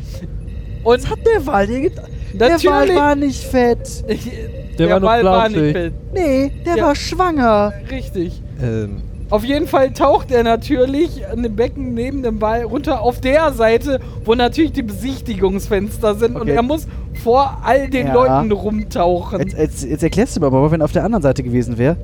Und 0.82 1.02
Was 1.04 1.10
hat 1.10 1.18
der 1.26 1.44
Wal 1.46 1.66
dir 1.66 1.80
getan? 1.82 2.06
Der. 2.32 2.50
Wal 2.64 2.94
war 2.96 3.14
nicht 3.14 3.44
fett. 3.44 4.02
Der 4.78 4.88
war 4.88 5.02
Wal 5.02 5.24
war 5.24 5.50
flauschig. 5.50 5.62
nicht 5.62 5.72
fett. 5.72 5.92
Nee, 6.14 6.52
der 6.64 6.76
Ja. 6.76 6.84
war 6.84 6.94
schwanger. 6.96 7.72
Richtig. 7.90 8.40
Ähm, 8.62 9.02
Auf 9.28 9.44
jeden 9.44 9.66
Fall 9.66 9.92
taucht 9.92 10.30
er 10.30 10.42
natürlich 10.42 11.26
an 11.30 11.42
dem 11.42 11.54
Becken 11.56 11.92
neben 11.92 12.22
dem 12.22 12.40
Wal 12.40 12.62
runter 12.62 13.00
auf 13.02 13.20
der 13.20 13.52
Seite, 13.52 14.00
wo 14.24 14.34
natürlich 14.34 14.72
die 14.72 14.82
Besichtigungsfenster 14.82 16.14
sind 16.14 16.34
und 16.36 16.42
Okay. 16.42 16.54
er 16.54 16.62
muss 16.62 16.86
vor 17.22 17.58
all 17.64 17.88
den 17.90 18.06
Ja. 18.08 18.14
Leuten 18.14 18.52
rumtauchen. 18.52 19.40
Jetzt, 19.40 19.58
jetzt, 19.58 19.84
jetzt 19.84 20.02
erklärst 20.02 20.36
du 20.36 20.40
mir 20.40 20.46
aber, 20.46 20.70
wenn 20.70 20.80
er 20.80 20.84
auf 20.84 20.92
der 20.92 21.04
anderen 21.04 21.22
Seite 21.22 21.42
gewesen 21.42 21.76
wäre, 21.78 21.96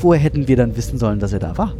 woher 0.00 0.20
hätten 0.20 0.48
wir 0.48 0.56
dann 0.56 0.76
wissen 0.76 0.98
sollen, 0.98 1.18
dass 1.18 1.32
er 1.32 1.38
da 1.38 1.56
war? 1.56 1.74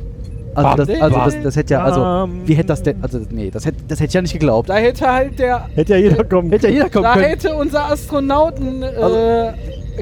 Also, 0.55 0.85
das, 0.85 1.01
also 1.01 1.17
das, 1.19 1.43
das 1.43 1.57
hätte 1.57 1.75
ja, 1.75 1.85
also, 1.85 2.01
bam. 2.01 2.41
wie 2.47 2.55
hätte 2.55 2.69
das 2.69 2.83
denn, 2.83 2.97
also, 3.03 3.21
nee, 3.31 3.51
das 3.51 3.65
hätte, 3.65 3.79
das 3.87 4.01
hätte 4.01 4.09
ich 4.09 4.15
ja 4.15 4.23
nicht 4.23 4.33
geglaubt. 4.33 4.69
Da 4.69 4.77
hätte 4.77 5.07
halt 5.07 5.39
der, 5.39 5.67
Hätte 5.75 5.93
ja 5.93 5.99
jeder 5.99 6.25
kommen 6.25 6.51
Hätte 6.51 6.67
ja 6.69 6.73
jeder 6.73 6.91
kommen 6.91 7.05
da 7.05 7.13
können. 7.15 7.27
hätte 7.27 7.55
unser 7.55 7.85
Astronauten 7.91 8.83
äh, 8.83 9.53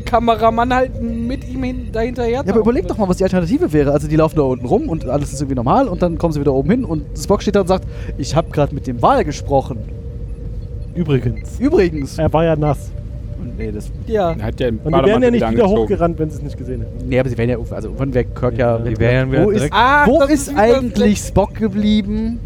Kameramann 0.04 0.72
halt 0.72 1.02
mit 1.02 1.46
ihm 1.48 1.62
hin, 1.62 1.88
dahinterher. 1.92 2.42
Ja, 2.46 2.52
aber 2.52 2.60
überleg 2.60 2.86
doch 2.86 2.96
mal, 2.96 3.08
was 3.08 3.18
die 3.18 3.24
Alternative 3.24 3.72
wäre. 3.72 3.92
Also 3.92 4.08
die 4.08 4.16
laufen 4.16 4.36
da 4.36 4.42
unten 4.42 4.66
rum 4.66 4.88
und 4.88 5.06
alles 5.06 5.32
ist 5.32 5.40
irgendwie 5.40 5.56
normal 5.56 5.88
und 5.88 6.00
dann 6.00 6.16
kommen 6.16 6.32
sie 6.32 6.40
wieder 6.40 6.54
oben 6.54 6.70
hin 6.70 6.84
und 6.84 7.04
Spock 7.18 7.42
steht 7.42 7.56
da 7.56 7.60
und 7.60 7.68
sagt, 7.68 7.86
ich 8.16 8.34
habe 8.34 8.50
gerade 8.50 8.74
mit 8.74 8.86
dem 8.86 9.02
Wal 9.02 9.24
gesprochen. 9.24 9.78
übrigens. 10.94 11.58
Übrigens. 11.60 12.18
Er 12.18 12.32
war 12.32 12.44
ja 12.44 12.56
nass. 12.56 12.90
Und 13.40 13.58
nee, 13.58 13.70
das, 13.72 13.90
Ja. 14.06 14.34
Hat 14.40 14.60
ja 14.60 14.68
Und 14.68 14.80
die 14.86 14.92
wären 14.92 15.22
ja 15.22 15.30
nicht 15.30 15.50
wieder 15.50 15.68
hochgerannt, 15.68 16.18
wenn 16.18 16.30
sie 16.30 16.36
es 16.38 16.42
nicht 16.42 16.56
gesehen 16.58 16.80
hätten. 16.82 17.08
nee, 17.08 17.18
aber 17.18 17.28
sie 17.28 17.38
wären 17.38 17.50
ja, 17.50 17.58
also 17.58 17.88
irgendwann 17.88 18.14
wäre 18.14 18.24
Kirk 18.24 18.58
ja, 18.58 18.78
Die 18.78 18.98
wären 18.98 19.32
wo 19.32 19.50
ist. 19.50 19.68
Ah, 19.72 20.06
wo 20.06 20.22
ist 20.22 20.56
eigentlich 20.56 21.18
Spock 21.18 21.54
geblieben? 21.54 22.38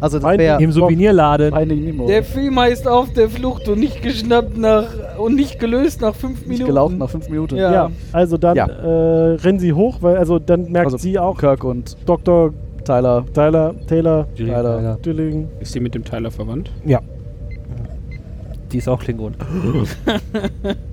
Also 0.00 0.20
das 0.20 0.38
wäre 0.38 0.62
Im 0.62 0.70
Souvenirladen. 0.70 2.06
Der 2.06 2.22
Film 2.22 2.60
heißt 2.60 2.86
auf 2.86 3.12
der 3.14 3.28
Flucht 3.28 3.68
und 3.68 3.80
nicht 3.80 4.00
geschnappt 4.00 4.56
nach 4.56 4.86
und 5.18 5.34
nicht 5.34 5.58
gelöst 5.58 6.00
nach 6.02 6.14
fünf 6.14 6.38
nicht 6.40 6.48
Minuten. 6.50 6.66
gelaufen 6.66 6.98
nach 6.98 7.10
fünf 7.10 7.28
Minuten. 7.28 7.56
Ja. 7.56 7.72
Ja, 7.72 7.90
also 8.12 8.36
dann 8.38 8.56
Ja. 8.56 8.66
äh, 8.66 9.34
rennen 9.34 9.58
sie 9.58 9.72
hoch, 9.72 9.98
weil 10.00 10.16
also 10.16 10.38
dann 10.38 10.70
merkt 10.70 10.86
Also 10.86 10.98
sie 10.98 11.18
auch 11.18 11.36
Kirk 11.36 11.64
und 11.64 11.96
Dr. 12.06 12.54
Tyler. 12.84 13.24
Tyler, 13.34 13.74
Taylor, 13.88 14.26
Tyler. 14.36 14.98
Dilling. 15.04 15.48
Ist 15.58 15.72
sie 15.72 15.80
mit 15.80 15.94
dem 15.96 16.04
Tyler 16.04 16.30
verwandt? 16.30 16.70
Ja. 16.86 17.00
Die 18.72 18.78
ist 18.78 18.88
auch 18.88 19.00
Klingon. 19.00 19.34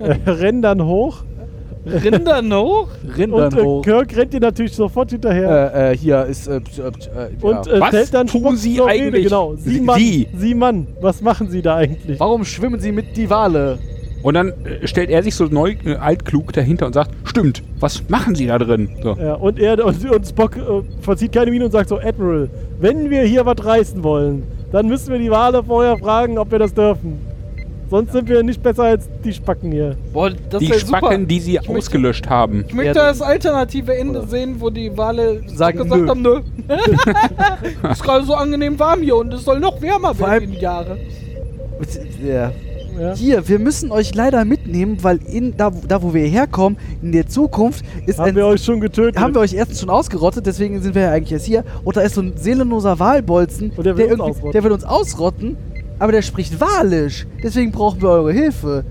rennen 0.00 0.62
dann 0.62 0.84
hoch 0.84 1.22
Rindern 1.86 2.52
hoch? 2.52 2.88
Rindern 3.16 3.52
und 3.52 3.58
äh, 3.58 3.62
hoch. 3.62 3.82
Kirk 3.82 4.16
rennt 4.16 4.34
ihr 4.34 4.40
natürlich 4.40 4.72
sofort 4.74 5.10
hinterher. 5.10 5.72
Äh, 5.74 5.92
äh, 5.92 5.96
hier 5.96 6.24
ist. 6.24 6.48
Äh, 6.48 6.56
äh, 6.56 6.58
äh, 6.58 6.62
Und 7.40 7.66
ja. 7.66 7.72
äh, 7.72 7.80
Was 7.80 8.10
dann 8.10 8.26
tun 8.26 8.56
Sie 8.56 8.78
Rede, 8.78 8.84
eigentlich? 8.86 9.24
Genau. 9.24 9.54
Sie 9.56 9.80
Mann, 9.80 9.98
Sie. 9.98 10.28
Sie 10.36 10.54
Mann, 10.54 10.88
was 11.00 11.22
machen 11.22 11.48
Sie 11.48 11.62
da 11.62 11.76
eigentlich? 11.76 12.18
Warum 12.18 12.44
schwimmen 12.44 12.80
sie 12.80 12.92
mit 12.92 13.16
die 13.16 13.30
Wale? 13.30 13.78
Und 14.22 14.34
dann 14.34 14.52
stellt 14.84 15.10
er 15.10 15.22
sich 15.22 15.36
so 15.36 15.44
neu, 15.44 15.76
äh, 15.84 15.94
altklug 15.94 16.52
dahinter 16.52 16.86
und 16.86 16.94
sagt, 16.94 17.12
stimmt, 17.24 17.62
was 17.78 18.08
machen 18.08 18.34
Sie 18.34 18.46
da 18.46 18.58
drin? 18.58 18.88
So. 19.02 19.14
Ja, 19.14 19.34
und 19.34 19.60
er 19.60 19.84
und, 19.84 20.10
und 20.10 20.26
Spock 20.26 20.56
äh, 20.56 20.60
verzieht 21.00 21.32
keine 21.32 21.52
Miene 21.52 21.66
und 21.66 21.70
sagt 21.70 21.88
so, 21.88 21.98
Admiral, 21.98 22.50
wenn 22.80 23.08
wir 23.10 23.22
hier 23.22 23.46
was 23.46 23.64
reißen 23.64 24.02
wollen, 24.02 24.42
dann 24.72 24.88
müssen 24.88 25.12
wir 25.12 25.20
die 25.20 25.30
Wale 25.30 25.62
vorher 25.62 25.96
fragen, 25.98 26.38
ob 26.38 26.50
wir 26.50 26.58
das 26.58 26.74
dürfen. 26.74 27.35
Sonst 27.88 28.12
sind 28.12 28.28
wir 28.28 28.42
nicht 28.42 28.62
besser 28.62 28.82
als 28.84 29.08
die 29.24 29.32
Spacken 29.32 29.70
hier. 29.70 29.96
Boah, 30.12 30.30
das 30.50 30.60
die 30.60 30.68
wäre 30.70 30.80
super. 30.80 30.98
Spacken, 30.98 31.28
die 31.28 31.38
Sie 31.40 31.52
Ich 31.52 31.60
möchte- 31.60 31.76
ausgelöscht 31.78 32.28
haben. 32.28 32.64
Ich 32.66 32.74
möchte 32.74 32.98
Ja, 32.98 33.08
das 33.08 33.22
alternative 33.22 33.94
Ende 33.96 34.18
oder- 34.20 34.28
sehen, 34.28 34.56
wo 34.58 34.70
die 34.70 34.96
Wale 34.96 35.42
Sagen 35.48 35.78
gesagt 35.84 36.02
nö. 36.02 36.08
haben, 36.08 36.22
nö. 36.22 36.40
ist 37.90 38.02
gerade 38.02 38.24
so 38.24 38.34
angenehm 38.34 38.78
warm 38.78 39.02
hier 39.02 39.16
und 39.16 39.32
es 39.32 39.44
soll 39.44 39.60
noch 39.60 39.80
wärmer 39.80 40.14
Vor 40.14 40.28
werden 40.28 40.52
in 40.52 40.60
Jahre. 40.60 40.98
Ja. 42.26 42.52
Ja. 42.98 43.14
Hier, 43.14 43.46
wir 43.46 43.58
müssen 43.58 43.92
euch 43.92 44.14
leider 44.14 44.46
mitnehmen, 44.46 44.96
weil 45.02 45.18
in, 45.30 45.54
da, 45.54 45.70
da 45.86 46.02
wo 46.02 46.14
wir 46.14 46.26
herkommen, 46.26 46.78
in 47.02 47.12
der 47.12 47.26
Zukunft, 47.26 47.84
ist 48.06 48.18
Haben 48.18 48.28
ein, 48.30 48.36
wir 48.36 48.46
euch 48.46 48.64
schon 48.64 48.80
getötet. 48.80 49.20
haben 49.20 49.34
wir 49.34 49.42
euch 49.42 49.52
erstens 49.52 49.80
schon 49.80 49.90
ausgerottet, 49.90 50.46
deswegen 50.46 50.80
sind 50.80 50.94
wir 50.94 51.02
ja 51.02 51.12
eigentlich 51.12 51.28
jetzt 51.30 51.44
hier. 51.44 51.62
Und 51.84 51.98
da 51.98 52.00
ist 52.00 52.14
so 52.14 52.22
ein 52.22 52.32
seelenloser 52.38 52.98
Walbolzen, 52.98 53.70
Und 53.76 53.84
der 53.84 53.98
will 53.98 54.18
ausrotten. 54.18 54.52
der 54.52 54.64
will 54.64 54.72
uns 54.72 54.84
ausrotten, 54.84 55.58
aber 55.98 56.12
der 56.12 56.22
spricht 56.22 56.60
Walisch. 56.60 57.26
Deswegen 57.42 57.72
brauchen 57.72 58.00
wir 58.00 58.10
eure 58.10 58.32
Hilfe. 58.32 58.84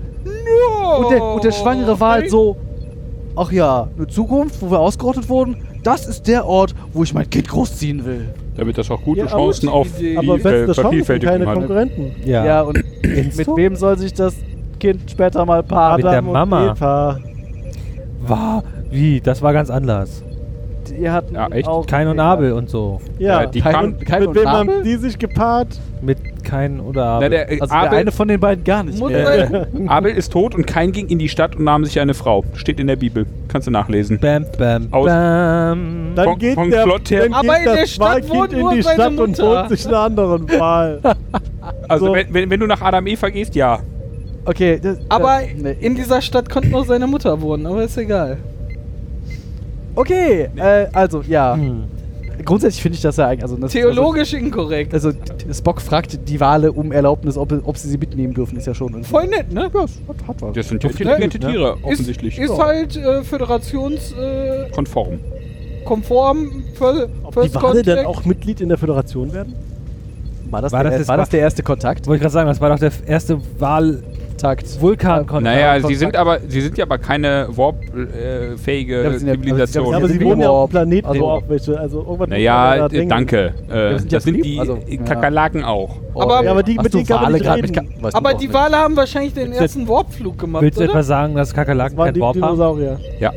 Und 0.98 1.10
der, 1.10 1.22
und 1.22 1.44
der 1.44 1.52
schwangere 1.52 1.98
Wal 2.00 2.20
okay. 2.20 2.28
so, 2.28 2.56
ach 3.36 3.52
ja, 3.52 3.88
eine 3.96 4.06
Zukunft, 4.06 4.60
wo 4.60 4.70
wir 4.70 4.78
ausgerottet 4.78 5.28
wurden, 5.28 5.56
das 5.82 6.06
ist 6.06 6.26
der 6.26 6.46
Ort, 6.46 6.74
wo 6.92 7.04
ich 7.04 7.14
mein 7.14 7.28
Kind 7.30 7.48
großziehen 7.48 8.04
will. 8.04 8.28
Damit 8.56 8.78
das 8.78 8.90
auch 8.90 9.02
gute 9.02 9.20
Ja, 9.20 9.26
aber 9.26 9.36
Chancen 9.36 9.68
auf 9.68 9.88
die 9.98 10.16
aber 10.16 10.38
Vervielfältigung 10.38 11.32
keine 11.34 11.46
hat. 11.46 11.54
Konkurrenten. 11.54 12.12
Ja. 12.24 12.44
Ja, 12.44 12.62
und 12.62 12.82
mit 13.02 13.56
wem 13.56 13.76
soll 13.76 13.98
sich 13.98 14.12
das 14.12 14.34
Kind 14.80 15.10
später 15.10 15.44
mal 15.44 15.62
paaren? 15.62 16.02
Mit 16.02 16.12
der 16.12 16.22
Mama. 16.22 16.72
Eva. 16.72 17.18
War, 18.26 18.64
wie? 18.90 19.20
Das 19.20 19.42
war 19.42 19.52
ganz 19.52 19.70
anders. 19.70 20.22
Ihr 20.90 21.12
hatten 21.12 21.34
Ja, 21.34 21.48
echt? 21.48 21.68
auch 21.68 21.86
Kein 21.86 22.08
und 22.08 22.18
Abel 22.20 22.52
und 22.52 22.68
so. 22.70 23.00
Ja, 23.18 23.42
Ja, 23.42 23.46
die 23.46 23.60
Kein 23.60 23.74
und, 23.84 24.06
kein 24.06 24.20
mit 24.20 24.28
und 24.30 24.34
wem 24.36 24.46
Abel? 24.46 24.74
haben 24.76 24.84
die 24.84 24.96
sich 24.96 25.18
gepaart? 25.18 25.68
Mit 26.02 26.18
kein 26.44 26.78
oder 26.80 27.04
Na, 27.04 27.16
Abel. 27.16 27.30
der, 27.30 27.50
äh, 27.52 27.60
Also 27.60 27.72
der 27.74 27.82
Abel, 27.82 27.98
eine 27.98 28.12
von 28.12 28.28
den 28.28 28.38
beiden 28.38 28.62
gar 28.64 28.82
nicht 28.84 29.02
mehr. 29.04 29.66
Abel 29.88 30.12
ist 30.12 30.32
tot 30.32 30.54
und 30.54 30.66
Kain 30.66 30.92
ging 30.92 31.08
in 31.08 31.18
die 31.18 31.28
Stadt 31.28 31.56
und 31.56 31.64
nahm 31.64 31.84
sich 31.84 31.98
eine 31.98 32.14
Frau. 32.14 32.44
Steht 32.54 32.78
in 32.78 32.86
der 32.86 32.96
Bibel. 32.96 33.26
Kannst 33.48 33.66
du 33.66 33.70
nachlesen. 33.72 34.18
bam, 34.20 34.44
bam, 34.58 34.88
Aus- 34.92 35.06
bam. 35.06 36.12
Dann 36.14 36.24
Von- 36.24 36.38
geht 36.38 36.54
von 36.54 36.70
der, 36.70 36.82
Plot 36.84 37.10
her- 37.10 37.22
dann 37.24 37.34
Aber 37.34 37.48
geht 37.54 37.58
in 37.58 37.64
der 37.64 37.74
das 37.76 37.90
Stadt 37.90 38.18
in 38.18 38.22
die 38.70 38.82
Stadt 38.82 39.18
und 39.18 39.38
holt 39.42 39.68
sich 39.70 39.86
einen 39.86 39.94
anderen 39.94 40.50
Wahl. 40.60 41.00
Also 41.88 42.06
So. 42.06 42.14
wenn, 42.14 42.32
wenn, 42.32 42.48
wenn 42.50 42.60
du 42.60 42.66
nach 42.66 42.80
Adam 42.80 43.06
Eva 43.08 43.28
gehst, 43.28 43.54
ja. 43.56 43.80
Okay, 44.44 44.78
das, 44.80 44.98
Aber 45.08 45.42
äh, 45.42 45.46
nee. 45.56 45.76
in 45.80 45.96
dieser 45.96 46.20
Stadt 46.20 46.48
konnte 46.48 46.68
nur 46.68 46.84
seine 46.84 47.06
Mutter 47.08 47.40
wohnen, 47.40 47.66
aber 47.66 47.82
ist 47.82 47.96
egal. 47.98 48.36
Okay, 49.96 50.48
äh, 50.56 50.86
also 50.92 51.22
ja. 51.26 51.54
Hm. 51.56 51.84
Grundsätzlich 52.44 52.82
finde 52.82 52.96
ich 52.96 53.02
das 53.02 53.16
ja 53.16 53.28
eigentlich. 53.28 53.42
Also, 53.44 53.56
das, 53.56 53.72
Theologisch 53.72 54.34
inkorrekt. 54.34 54.92
Also, 54.92 55.08
also 55.08 55.18
t- 55.22 55.54
Spock 55.54 55.80
fragt 55.80 56.28
die 56.28 56.38
Wale 56.38 56.70
um 56.70 56.92
Erlaubnis, 56.92 57.38
ob, 57.38 57.50
ob 57.64 57.78
sie 57.78 57.88
sie 57.88 57.96
mitnehmen 57.96 58.34
dürfen, 58.34 58.58
ist 58.58 58.66
ja 58.66 58.74
schon. 58.74 59.02
Voll 59.04 59.26
nett, 59.26 59.50
ne? 59.50 59.70
Ja, 59.72 59.80
hat, 59.80 59.88
hat 60.28 60.42
was. 60.42 60.52
Das 60.54 60.68
sind 60.68 60.84
ja 60.84 60.90
intelligente 60.90 61.40
Fall, 61.40 61.50
Tiere, 61.50 61.76
Ist, 61.78 61.84
offensichtlich. 61.84 62.38
ist 62.38 62.58
halt 62.58 62.94
äh, 62.96 63.22
föderationskonform. 63.24 64.66
Äh, 64.66 64.70
Konform. 64.70 65.18
konform 65.86 66.64
für, 66.74 67.08
Ob 67.22 67.40
die 67.42 67.54
Wale 67.54 67.82
dann 67.82 68.04
auch 68.06 68.24
Mitglied 68.26 68.60
in 68.60 68.68
der 68.68 68.76
Föderation 68.78 69.32
werden? 69.32 69.54
War 70.56 70.62
das, 70.62 70.72
War 70.72 70.84
der, 70.84 70.98
das 70.98 71.06
war 71.08 71.18
das 71.18 71.28
der 71.28 71.40
erste 71.40 71.62
Kontakt? 71.62 72.06
Wollte 72.06 72.16
ich 72.16 72.22
gerade 72.22 72.32
sagen, 72.32 72.48
das 72.48 72.62
war 72.62 72.70
doch 72.70 72.78
der 72.78 72.90
erste 73.06 73.34
Takt. 73.34 73.60
Wahl-Vulkan-Kontakt. 73.60 75.42
Naja, 75.44 75.72
Kontakt. 75.74 75.88
sie 75.88 75.94
sind 75.96 76.16
aber 76.16 76.38
sie 76.48 76.60
sind 76.62 76.78
ja 76.78 76.84
aber 76.86 76.96
keine 76.96 77.48
warp-fähige 77.50 79.02
ja- 79.02 79.18
Zivilisation. 79.18 79.84
aber 79.84 79.92
Ja, 79.92 79.98
aber 79.98 80.08
sie 80.08 80.24
wohnen 80.24 80.40
ja 80.40 80.48
auf 80.48 80.60
Warp. 80.60 80.70
Planeten, 80.70 81.06
Also- 81.08 81.20
wo 81.20 81.26
auch 81.26 81.42
welche. 81.46 81.78
Also 81.78 81.98
irgendwas 82.00 82.28
naja, 82.30 82.88
da 82.88 82.96
äh, 82.96 83.06
danke. 83.06 83.52
Äh, 83.70 83.92
ja 83.92 83.98
das 83.98 84.24
sind 84.24 84.42
die 84.42 84.58
also, 84.58 84.78
äh, 84.86 84.94
ja. 84.96 85.02
Kakerlaken 85.02 85.62
auch. 85.62 85.96
Aber- 86.14 86.42
Ja, 86.42 86.50
aber 86.52 86.62
die- 86.62 86.78
mit 86.78 86.94
denen 86.94 87.06
kann 87.06 87.16
man 87.16 87.24
Wale 87.34 87.38
nicht 87.38 87.54
reden. 87.54 87.72
kann- 87.74 87.88
Aber 88.14 88.32
die 88.32 88.50
Wale 88.54 88.76
haben 88.76 88.96
wahrscheinlich 88.96 89.34
den 89.34 89.52
ersten 89.52 89.86
Warpflug 89.86 90.38
gemacht, 90.38 90.62
Willst 90.62 90.78
du 90.80 90.84
etwa 90.84 91.02
sagen, 91.02 91.34
dass 91.34 91.48
Das 91.48 91.54
Kakerlaken 91.54 91.98
kein 91.98 92.18
Warp 92.18 92.40
haben? 92.40 92.80
Ja, 93.20 93.30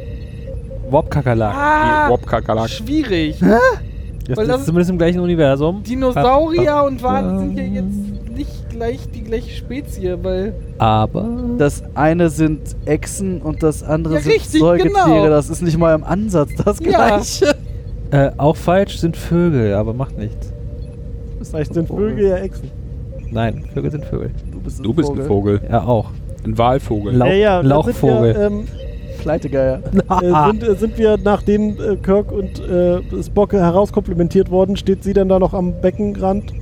Warp-Kakerlaken. 0.90 1.60
Ah, 1.60 2.06
die 2.06 2.12
Warp-Kakerlaken. 2.12 3.89
Schwierig. 4.36 4.48
Das 4.48 4.56
weil 4.56 4.60
ist 4.60 4.66
zumindest 4.66 4.92
im 4.92 4.98
gleichen 4.98 5.20
Universum. 5.20 5.84
Dinosaurier 5.84 6.84
und 6.86 7.02
Wale 7.04 7.40
sind 7.40 7.58
ja 7.58 7.64
jetzt 7.64 8.36
nicht 8.36 8.70
gleich 8.70 9.00
die 9.14 9.24
gleiche 9.24 9.50
Spezies, 9.56 10.10
weil 10.22 10.54
Aber. 10.78 11.26
Das 11.58 11.84
eine 11.96 12.30
sind 12.30 12.62
Echsen 12.86 13.42
und 13.42 13.62
das 13.64 13.84
andere 13.84 14.16
Ja, 14.16 14.20
sind 14.22 14.32
richtig, 14.34 14.60
Säugetiere. 14.62 14.94
genau. 14.94 15.30
Das 15.30 15.50
ist 15.50 15.62
nicht 15.62 15.78
mal 15.78 15.94
im 15.96 16.04
Ansatz 16.04 16.50
das 16.64 16.80
Ja. 16.80 16.90
gleiche. 16.90 17.56
Äh, 18.12 18.32
auch 18.38 18.56
falsch 18.56 18.98
sind 19.00 19.16
Vögel, 19.18 19.74
aber 19.74 19.94
macht 19.94 20.18
nichts. 20.18 20.52
Vielleicht 21.44 21.74
sind 21.74 21.88
Vögel 21.88 22.28
ja 22.28 22.38
Echsen. 22.38 22.72
Nein, 23.32 23.64
Vögel 23.74 23.92
sind 23.92 24.06
Vögel. 24.06 24.32
Du 24.52 24.60
bist, 24.60 24.84
Du 24.84 24.94
bist 24.94 25.10
ein 25.12 25.22
Vogel. 25.24 25.62
Ja, 25.70 25.84
auch. 25.84 26.10
Ein 26.44 26.58
Walvogel. 26.58 27.14
Lau- 27.16 27.26
ja, 27.28 27.34
ja, 27.34 27.62
Lauchvogel. 27.62 28.34
Sind 28.34 28.42
wir, 28.42 28.46
ähm, 28.48 28.68
Pleitegeier. 29.20 29.82
äh, 30.22 30.48
sind, 30.52 30.64
äh, 30.64 30.76
sind 30.76 30.98
wir, 30.98 31.18
nachdem 31.24 31.72
äh, 31.80 31.96
Kirk 31.98 32.32
und 32.32 32.60
äh, 32.60 33.02
Spock 33.24 33.54
herauskomplimentiert 33.54 34.50
worden, 34.52 34.76
steht 34.78 35.04
sie 35.04 35.14
dann 35.14 35.30
da 35.30 35.40
noch 35.40 35.54
am 35.54 35.74
Beckenrand 35.82 36.54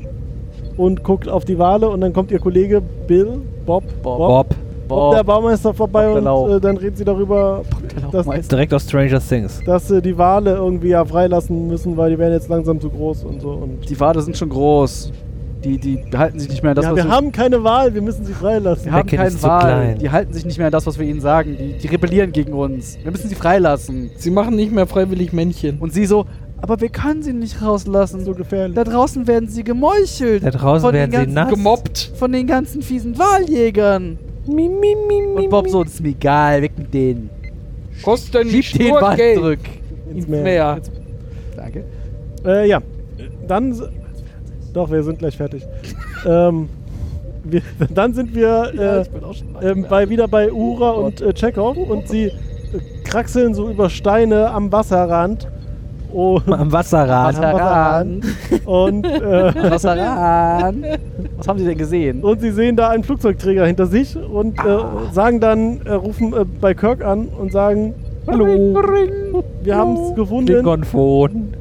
und 0.78 1.04
guckt 1.04 1.28
auf 1.30 1.46
die 1.46 1.58
Wale 1.58 1.90
und 1.90 2.02
dann 2.02 2.14
kommt 2.14 2.32
ihr 2.32 2.40
Kollege 2.40 2.82
Bill, 3.08 3.42
Bob, 3.66 3.84
Bob. 4.04 4.18
Bob. 4.18 4.56
Bob, 4.88 5.16
der 5.16 5.24
Baumeister 5.24 5.74
vorbei 5.74 6.08
Bob 6.08 6.50
und 6.50 6.52
äh, 6.52 6.62
dann 6.62 6.78
reden 6.78 6.96
sie 6.96 7.04
darüber, 7.04 7.62
dass. 8.12 8.26
Direkt 8.48 8.74
aus 8.74 8.84
Stranger 8.84 9.20
Things. 9.20 9.62
dass 9.66 9.92
äh, 9.92 10.02
die 10.02 10.18
Wale 10.18 10.56
irgendwie 10.56 10.90
ja 10.90 11.04
freilassen 11.04 11.68
müssen, 11.68 11.98
weil 11.98 12.12
die 12.12 12.18
werden 12.18 12.32
jetzt 12.34 12.48
langsam 12.48 12.80
zu 12.80 12.90
groß 12.90 13.26
und 13.26 13.42
so. 13.42 13.50
Und 13.50 13.90
Die 13.90 14.00
Wale 14.00 14.22
sind 14.22 14.38
schon 14.38 14.48
groß. 14.48 15.12
Die, 15.76 15.98
die 15.98 16.18
halten 16.18 16.40
sich 16.40 16.50
nicht 16.50 16.64
mehr 16.64 16.72
an 16.72 16.76
das, 16.76 16.86
ja, 16.86 16.92
was 16.92 16.98
wir 16.98 17.06
wir, 17.06 17.12
haben 17.12 17.32
keine 17.32 17.64
Wahl, 17.64 17.94
wir 17.94 18.02
müssen 18.02 18.24
sie 18.26 18.34
freilassen. 18.34 18.86
wir 18.86 18.94
haben 18.94 19.10
ist 19.10 19.42
zu 19.42 19.48
Wal. 19.48 19.60
klein. 19.60 20.00
Die 20.00 20.10
halten 20.10 20.34
sich 20.34 20.46
nicht 20.46 20.58
mehr 20.58 20.68
an 20.68 20.72
das, 20.72 20.86
was 20.86 20.98
wir 20.98 21.06
ihnen 21.06 21.20
sagen. 21.20 21.58
Die, 21.60 21.78
die 21.78 21.88
rebellieren 21.88 22.32
gegen 22.32 22.54
uns. 22.54 22.98
Wir 23.04 23.12
müssen 23.12 23.28
sie 23.28 23.36
freilassen. 23.36 24.12
sie 24.16 24.32
machen 24.32 24.56
nicht 24.56 24.72
mehr 24.72 24.88
freiwillig 24.88 25.34
Männchen. 25.34 25.78
Und 25.80 25.94
sie 25.94 26.06
so, 26.06 26.26
aber 26.62 26.80
wir 26.82 26.90
können 26.90 27.22
sie 27.22 27.34
nicht 27.34 27.62
rauslassen. 27.62 28.26
so 28.26 28.34
gefährlich. 28.34 28.76
Da 28.76 28.84
draußen 28.84 29.28
werden 29.28 29.48
sie 29.50 29.64
gemeuchelt. 29.64 30.44
Da 30.44 30.52
draußen 30.52 30.92
werden 30.92 31.28
sie 31.28 31.34
nass. 31.34 31.50
Gemobbt. 31.50 32.12
Von 32.16 32.32
den 32.32 32.48
ganzen 32.48 32.82
fiesen 32.82 33.18
Waljägern. 33.18 34.18
Mi, 34.48 34.70
mi, 34.70 34.96
mi, 35.08 35.22
mi, 35.22 35.42
Und 35.44 35.50
Bob 35.50 35.68
so, 35.68 35.84
das 35.84 35.96
ist 35.96 36.02
mir 36.02 36.10
egal, 36.10 36.62
weg 36.62 36.72
mit 36.78 36.94
denen. 36.94 37.30
Gib 38.04 38.46
nicht 38.46 38.80
den 38.80 38.88
nur 38.90 39.02
Wal 39.02 39.16
Geld. 39.18 39.38
zurück. 39.38 39.60
Ins 40.14 40.28
Meer. 40.28 40.80
Danke. 41.56 41.84
Äh, 42.46 42.70
ja, 42.70 42.82
dann. 43.48 43.74
Doch, 44.78 44.92
wir 44.92 45.02
sind 45.02 45.18
gleich 45.18 45.36
fertig. 45.36 45.66
ähm, 46.28 46.70
wir, 47.44 47.64
dann 47.96 48.14
sind 48.14 48.36
wir 48.36 48.72
äh, 48.76 49.06
schon 49.34 49.54
lange 49.54 49.72
ähm, 49.72 49.86
bei, 49.90 50.08
wieder 50.08 50.28
bei 50.28 50.52
Ura 50.54 50.92
und 50.92 51.20
äh, 51.20 51.34
Chekhov 51.34 51.78
und 51.78 52.08
sie 52.08 52.26
äh, 52.26 52.32
kraxeln 53.04 53.56
so 53.56 53.72
über 53.72 53.90
Steine 53.90 54.52
am 54.52 54.72
Wasserrand. 54.72 55.48
Und, 56.14 56.48
Am 56.54 56.72
Wasserrad. 56.72 57.36
Am 57.38 57.42
Wasserrand. 57.42 58.26
und, 58.66 59.06
äh, 59.08 59.72
Wasserrand. 59.72 60.86
Was 61.38 61.48
haben 61.48 61.58
Sie 61.58 61.66
denn 61.66 61.80
gesehen? 61.80 62.22
und 62.22 62.40
sie 62.40 62.52
sehen 62.52 62.76
da 62.76 62.90
einen 62.90 63.04
Flugzeugträger 63.04 63.66
hinter 63.66 63.88
sich 63.88 64.16
und 64.16 64.60
äh, 64.60 64.78
sagen 65.12 65.40
dann, 65.40 65.82
äh, 65.88 65.94
rufen 65.94 66.34
äh, 66.34 66.46
bei 66.62 66.76
Kirk 66.76 67.04
an 67.04 67.30
und 67.30 67.52
sagen: 67.52 67.96
Hallo, 68.28 68.46
wir 69.64 69.76
haben 69.76 69.96
es 69.96 70.14
gefunden. 70.14 70.46
Klingonphon. 70.46 71.54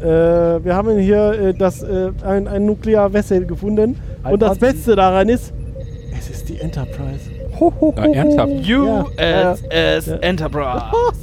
Äh, 0.00 0.64
wir 0.64 0.74
haben 0.74 0.98
hier 0.98 1.32
äh, 1.32 1.54
das, 1.54 1.82
äh, 1.82 2.10
ein, 2.24 2.48
ein 2.48 2.66
Nuklear 2.66 3.12
Vessel 3.12 3.44
gefunden. 3.44 3.96
Ein 4.22 4.34
und 4.34 4.42
das. 4.42 4.58
Beste 4.58 4.96
daran 4.96 5.28
ist, 5.28 5.52
es 6.18 6.30
ist 6.30 6.48
die 6.48 6.58
Enterprise. 6.58 7.30
Ja, 7.60 8.04
ernsthaft. 8.04 8.52
USS 8.70 10.08
Enterprise. 10.20 10.84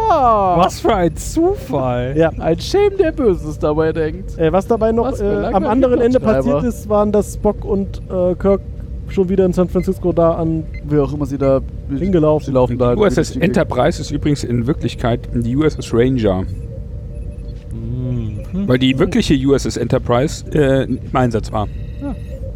Was 0.00 0.80
für 0.80 0.94
ein 0.94 1.16
Zufall. 1.16 2.14
Ja. 2.16 2.30
Ein 2.38 2.58
Schelm, 2.58 2.96
der 2.98 3.12
Böses 3.12 3.58
dabei 3.58 3.92
denkt. 3.92 4.38
Äh, 4.38 4.52
was 4.52 4.66
dabei 4.66 4.92
noch 4.92 5.04
Was 5.04 5.20
äh, 5.20 5.26
am 5.52 5.66
anderen 5.66 6.00
Ende 6.00 6.18
passiert 6.20 6.64
ist, 6.64 6.88
waren, 6.88 7.12
dass 7.12 7.34
Spock 7.34 7.64
und 7.64 8.00
äh, 8.10 8.34
Kirk 8.36 8.62
schon 9.08 9.28
wieder 9.28 9.44
in 9.44 9.52
San 9.52 9.68
Francisco 9.68 10.12
da 10.12 10.32
an 10.34 10.64
Wie 10.84 10.98
auch 10.98 11.12
immer 11.12 11.26
sie 11.26 11.36
da 11.36 11.60
Hingelaufen. 11.90 12.46
Sie 12.46 12.52
laufen 12.52 12.78
da. 12.78 12.94
Die 12.94 13.00
USS 13.00 13.36
Enterprise 13.36 14.00
ist 14.00 14.10
übrigens 14.10 14.44
in 14.44 14.66
Wirklichkeit 14.66 15.28
die 15.34 15.56
USS 15.56 15.92
Ranger. 15.92 16.44
Weil 18.52 18.78
die 18.78 18.98
wirkliche 18.98 19.34
USS 19.34 19.76
Enterprise 19.76 20.44
äh, 20.52 20.84
im 20.84 20.98
Einsatz 21.12 21.52
war. 21.52 21.68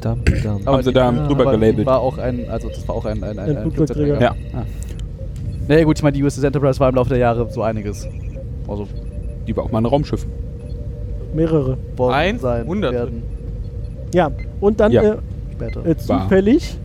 Dum, 0.01 0.20
dum. 0.24 0.61
Aber 0.64 0.72
Haben 0.78 0.82
sie 0.82 0.90
die- 0.90 0.95
da 0.95 1.09
aber 1.09 1.26
drüber 1.28 1.45
gelabelt. 1.53 1.86
War 1.86 2.01
auch 2.01 2.18
ein, 2.18 2.49
also 2.51 2.68
das 2.68 2.86
war 2.86 2.95
auch 2.97 3.05
ein, 3.07 3.22
ein, 3.24 3.38
ein, 3.38 3.57
Ein 3.57 3.62
Flugzeugträger. 3.72 4.20
Ja. 4.20 4.34
Naja 5.66 5.84
gut, 5.84 5.99
ich 5.99 6.03
meine, 6.03 6.16
die 6.16 6.22
USS 6.22 6.42
Enterprise 6.42 6.78
war 6.80 6.88
im 6.90 6.95
Laufe 6.97 7.09
der 7.11 7.18
Jahre 7.18 7.49
so 7.51 7.62
einiges. 7.62 8.07
Also 8.68 8.86
Die 9.47 9.57
war 9.57 9.64
auch 9.64 9.70
mal 9.72 9.78
ein 9.78 9.86
Raumschiff. 9.86 10.26
mehrere. 11.34 11.78
Eins, 12.11 12.42
sein 12.42 12.66
Hunderte. 12.66 12.95
werden 12.97 13.22
Ja, 14.14 14.30
und 14.61 14.78
dann 14.80 14.92
Ja. 14.92 15.03
äh, 15.03 15.16
später. 15.55 15.86
äh, 15.86 15.97
zufällig 15.97 16.78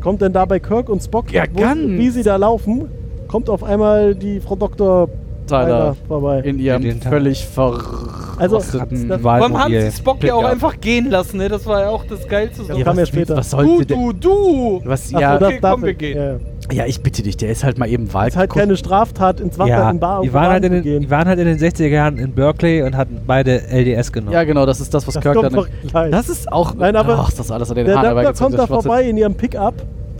kommt 0.00 0.20
dann 0.20 0.32
dabei 0.32 0.58
Kirk 0.58 0.88
und 0.88 1.02
Spock, 1.02 1.32
Ja, 1.32 1.44
wo, 1.52 1.60
wie 1.62 2.10
sie 2.10 2.22
da 2.22 2.36
laufen, 2.36 2.86
kommt 3.28 3.48
auf 3.48 3.62
einmal 3.64 4.14
die 4.14 4.40
Frau 4.40 4.56
Dr. 4.56 5.08
Tyler 5.52 5.96
vorbei. 6.08 6.40
in 6.40 6.58
ihrem 6.58 6.84
In 6.84 7.00
völlig 7.00 7.46
Also, 7.56 8.60
verrosteten 8.60 9.08
das- 9.08 9.22
Warum 9.22 9.58
haben 9.62 9.72
sie. 9.72 9.90
Spock 9.92 10.22
ja 10.24 10.34
auch 10.34 10.44
einfach 10.44 10.80
gehen 10.80 11.10
lassen, 11.10 11.36
ne? 11.38 11.48
Das 11.48 11.66
war 11.66 11.80
ja 11.82 11.88
auch 11.88 12.04
das 12.06 12.26
Geilste. 12.26 12.64
So. 12.64 12.72
Ja, 12.72 12.92
ja 12.92 13.06
später. 13.06 13.36
Was 13.36 13.50
du, 13.50 13.56
sollte 13.56 13.86
der? 13.86 13.96
du, 13.96 14.12
du! 14.12 14.80
Was, 14.84 15.12
Ach 15.14 15.20
ja, 15.20 15.38
so, 15.38 15.46
okay, 15.46 15.58
komm, 15.62 15.82
wir 15.82 15.94
gehen. 15.94 16.40
Ja, 16.70 16.86
ich 16.86 17.02
bitte 17.02 17.22
dich, 17.22 17.36
der 17.36 17.50
ist 17.50 17.64
halt 17.64 17.78
mal 17.78 17.88
eben 17.88 18.12
Wahl. 18.14 18.28
ist 18.28 18.36
halt 18.36 18.50
keine 18.50 18.76
Straftat, 18.76 19.40
ins 19.40 19.58
Wasser 19.58 19.68
Ja, 19.70 19.90
in 19.90 19.98
Bar 19.98 20.22
die 20.22 20.32
waren, 20.32 20.48
halt 20.50 20.64
in 20.64 20.70
zu 20.70 20.74
den, 20.76 20.82
gehen. 20.82 21.02
die 21.02 21.10
waren 21.10 21.26
halt 21.28 21.38
in 21.38 21.46
den 21.46 21.58
60er 21.58 21.88
Jahren 21.88 22.18
in 22.18 22.32
Berkeley 22.32 22.82
und 22.82 22.96
hatten 22.96 23.20
beide 23.26 23.62
LDS 23.68 24.12
genommen. 24.12 24.32
Ja, 24.32 24.44
genau, 24.44 24.64
das 24.64 24.80
ist 24.80 24.94
das, 24.94 25.06
was 25.06 25.14
das 25.14 25.22
Kirk 25.22 25.38
dann. 25.40 26.10
Das 26.10 26.28
ist 26.28 26.50
auch. 26.50 26.74
Nein, 26.74 26.96
aber 26.96 27.18
Ach, 27.18 27.32
das 27.32 27.50
alles 27.50 27.70
an 27.70 27.76
den 27.76 27.86
der 27.86 27.98
Haaren 28.00 28.34
kommt 28.34 28.58
da 28.58 28.66
vorbei 28.66 29.02
in 29.04 29.16
ihrem 29.16 29.34
Pickup, 29.34 29.74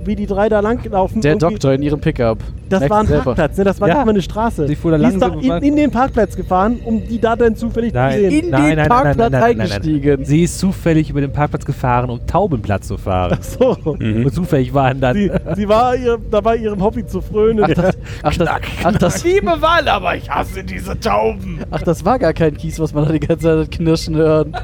wie 0.04 0.16
die 0.16 0.26
drei 0.26 0.48
da 0.48 0.60
langlaufen. 0.60 1.20
Der 1.20 1.32
Irgendwie- 1.32 1.46
Doktor 1.54 1.72
in 1.74 1.82
ihrem 1.82 2.00
Pickup. 2.00 2.38
Das 2.68 2.80
Merkt 2.80 2.90
war 2.90 3.00
ein 3.00 3.06
selber. 3.06 3.24
Parkplatz, 3.24 3.58
ne? 3.58 3.64
das 3.64 3.80
war 3.80 3.88
Ja. 3.88 3.94
nicht 3.96 4.04
mal 4.06 4.10
eine 4.12 4.22
Straße. 4.22 4.66
Sie 4.66 4.76
fuhr 4.76 4.92
da 4.92 4.98
die 4.98 5.04
ist 5.04 5.20
da 5.20 5.26
langsam 5.26 5.58
in, 5.58 5.62
in 5.62 5.76
den 5.76 5.90
Parkplatz 5.90 6.36
gefahren, 6.36 6.78
um 6.84 7.06
die 7.06 7.20
da 7.20 7.36
dann 7.36 7.54
zufällig 7.54 7.92
Nein, 7.92 8.12
zu 8.14 8.30
sehen. 8.30 8.44
In 8.44 8.50
nein, 8.50 8.62
den 8.70 8.76
nein, 8.76 8.88
Parkplatz 8.88 9.16
nein, 9.16 9.32
nein, 9.32 9.40
nein, 9.40 9.40
nein, 9.40 9.56
nein, 9.58 9.72
eingestiegen. 9.72 10.24
Sie 10.24 10.42
ist 10.42 10.58
zufällig 10.58 11.10
über 11.10 11.20
den 11.20 11.32
Parkplatz 11.32 11.64
gefahren, 11.64 12.08
um 12.10 12.26
Taubenplatz 12.26 12.88
zu 12.88 12.96
fahren. 12.96 13.38
So. 13.42 13.76
Mhm. 13.98 14.24
Und 14.24 14.34
zufällig 14.34 14.72
waren 14.72 15.00
dann. 15.00 15.14
Sie, 15.16 15.30
sie 15.56 15.68
war 15.68 15.94
ihr, 15.96 16.18
dabei 16.30 16.56
ihrem 16.56 16.82
Hobby 16.82 17.06
zu 17.06 17.20
frönen. 17.20 17.62
Ach, 17.64 17.68
das, 17.68 17.96
ach, 18.22 18.36
das, 18.36 18.48
ach, 18.84 18.98
das, 18.98 19.24
Liebe 19.24 19.60
Wahl, 19.60 19.86
aber 19.88 20.16
ich 20.16 20.30
hasse 20.30 20.64
diese 20.64 20.98
Tauben. 20.98 21.60
ach, 21.70 21.82
das 21.82 22.04
war 22.04 22.18
gar 22.18 22.32
kein 22.32 22.56
Kies, 22.56 22.80
was 22.80 22.94
man 22.94 23.04
da 23.04 23.12
die 23.12 23.20
ganze 23.20 23.42
Zeit 23.64 23.70
knirschen 23.70 24.16
hören. 24.16 24.56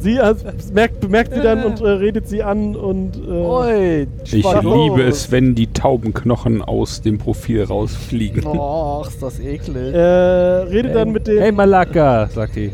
Sie 0.00 0.20
als, 0.20 0.44
merkt, 0.72 1.00
bemerkt 1.00 1.34
sie 1.34 1.40
dann 1.40 1.64
und 1.64 1.80
äh, 1.80 1.88
redet 1.88 2.28
sie 2.28 2.42
an 2.42 2.76
und 2.76 3.16
äh, 3.16 3.30
Oi, 3.30 4.06
Ich 4.24 4.32
liebe 4.62 5.02
es, 5.02 5.30
wenn 5.32 5.54
die 5.54 5.66
Taubenknochen 5.72 6.62
aus 6.62 7.02
dem 7.02 7.18
Profil 7.18 7.64
rausfliegen. 7.64 8.46
Och, 8.46 9.08
ist 9.08 9.22
das 9.22 9.40
eklig. 9.40 9.92
äh, 9.94 9.98
redet 9.98 10.94
dann 10.94 11.10
mit 11.10 11.26
dem 11.26 11.38
Hey 11.40 11.50
Malaka, 11.52 12.28
sagt 12.28 12.56
die. 12.56 12.66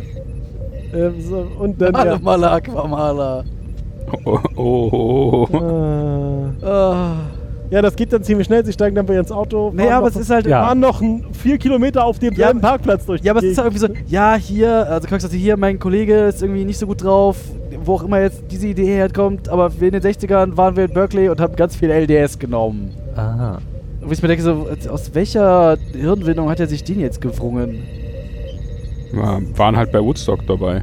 äh, 0.92 1.10
so, 1.20 1.46
und 1.58 1.80
dann 1.80 1.96
Hallo 1.96 2.10
ja, 2.12 2.18
Malak, 2.22 2.68
Mala. 2.88 3.44
Oh, 4.24 4.38
oh, 4.56 4.60
oh, 4.92 5.48
oh. 5.50 5.58
äh, 6.62 6.66
Ah. 6.66 7.16
Ja, 7.74 7.82
das 7.82 7.96
geht 7.96 8.12
dann 8.12 8.22
ziemlich 8.22 8.46
schnell. 8.46 8.64
Sie 8.64 8.72
steigen 8.72 8.94
dann 8.94 9.04
bei 9.04 9.14
ihr 9.14 9.20
ins 9.20 9.32
Auto. 9.32 9.72
Nee, 9.74 9.82
fahren 9.82 9.92
aber 9.94 10.06
es 10.06 10.14
ist 10.16 10.30
halt- 10.30 10.46
Ja. 10.46 10.64
fahren 10.64 10.78
noch 10.78 11.02
vier 11.32 11.58
Kilometer 11.58 12.04
auf 12.04 12.20
dem 12.20 12.32
Ja, 12.34 12.52
Parkplatz 12.54 13.04
durch. 13.04 13.20
Ja, 13.22 13.32
aber 13.32 13.40
es 13.42 13.46
ist 13.50 13.58
halt 13.58 13.74
irgendwie 13.74 13.94
so, 14.00 14.04
ja, 14.06 14.36
hier, 14.36 14.88
also 14.88 15.08
Kirk 15.08 15.20
sagte, 15.20 15.36
hier, 15.36 15.56
mein 15.56 15.78
Kollege 15.80 16.14
ist 16.26 16.40
irgendwie 16.40 16.64
nicht 16.64 16.78
so 16.78 16.86
gut 16.86 17.02
drauf, 17.02 17.36
wo 17.84 17.94
auch 17.94 18.04
immer 18.04 18.20
jetzt 18.20 18.44
diese 18.50 18.68
Idee 18.68 18.86
herkommt, 18.86 19.48
aber 19.48 19.72
wir 19.80 19.88
in 19.88 19.92
den 19.94 20.02
60ern 20.02 20.56
waren 20.56 20.76
wir 20.76 20.84
in 20.84 20.92
Berkeley 20.92 21.28
und 21.28 21.40
haben 21.40 21.56
ganz 21.56 21.74
viel 21.74 21.90
LDS 21.90 22.38
genommen. 22.38 22.92
Aha. 23.16 23.58
Wo 24.02 24.12
ich 24.12 24.22
mir 24.22 24.28
denke, 24.28 24.42
so, 24.44 24.68
aus 24.90 25.14
welcher 25.14 25.76
Hirnwindung 25.94 26.48
hat 26.50 26.60
er 26.60 26.68
sich 26.68 26.84
den 26.84 27.00
jetzt 27.00 27.20
gewrungen? 27.20 27.82
Ja, 29.12 29.40
waren 29.56 29.76
halt 29.76 29.90
bei 29.92 30.00
Woodstock 30.00 30.46
dabei. 30.46 30.82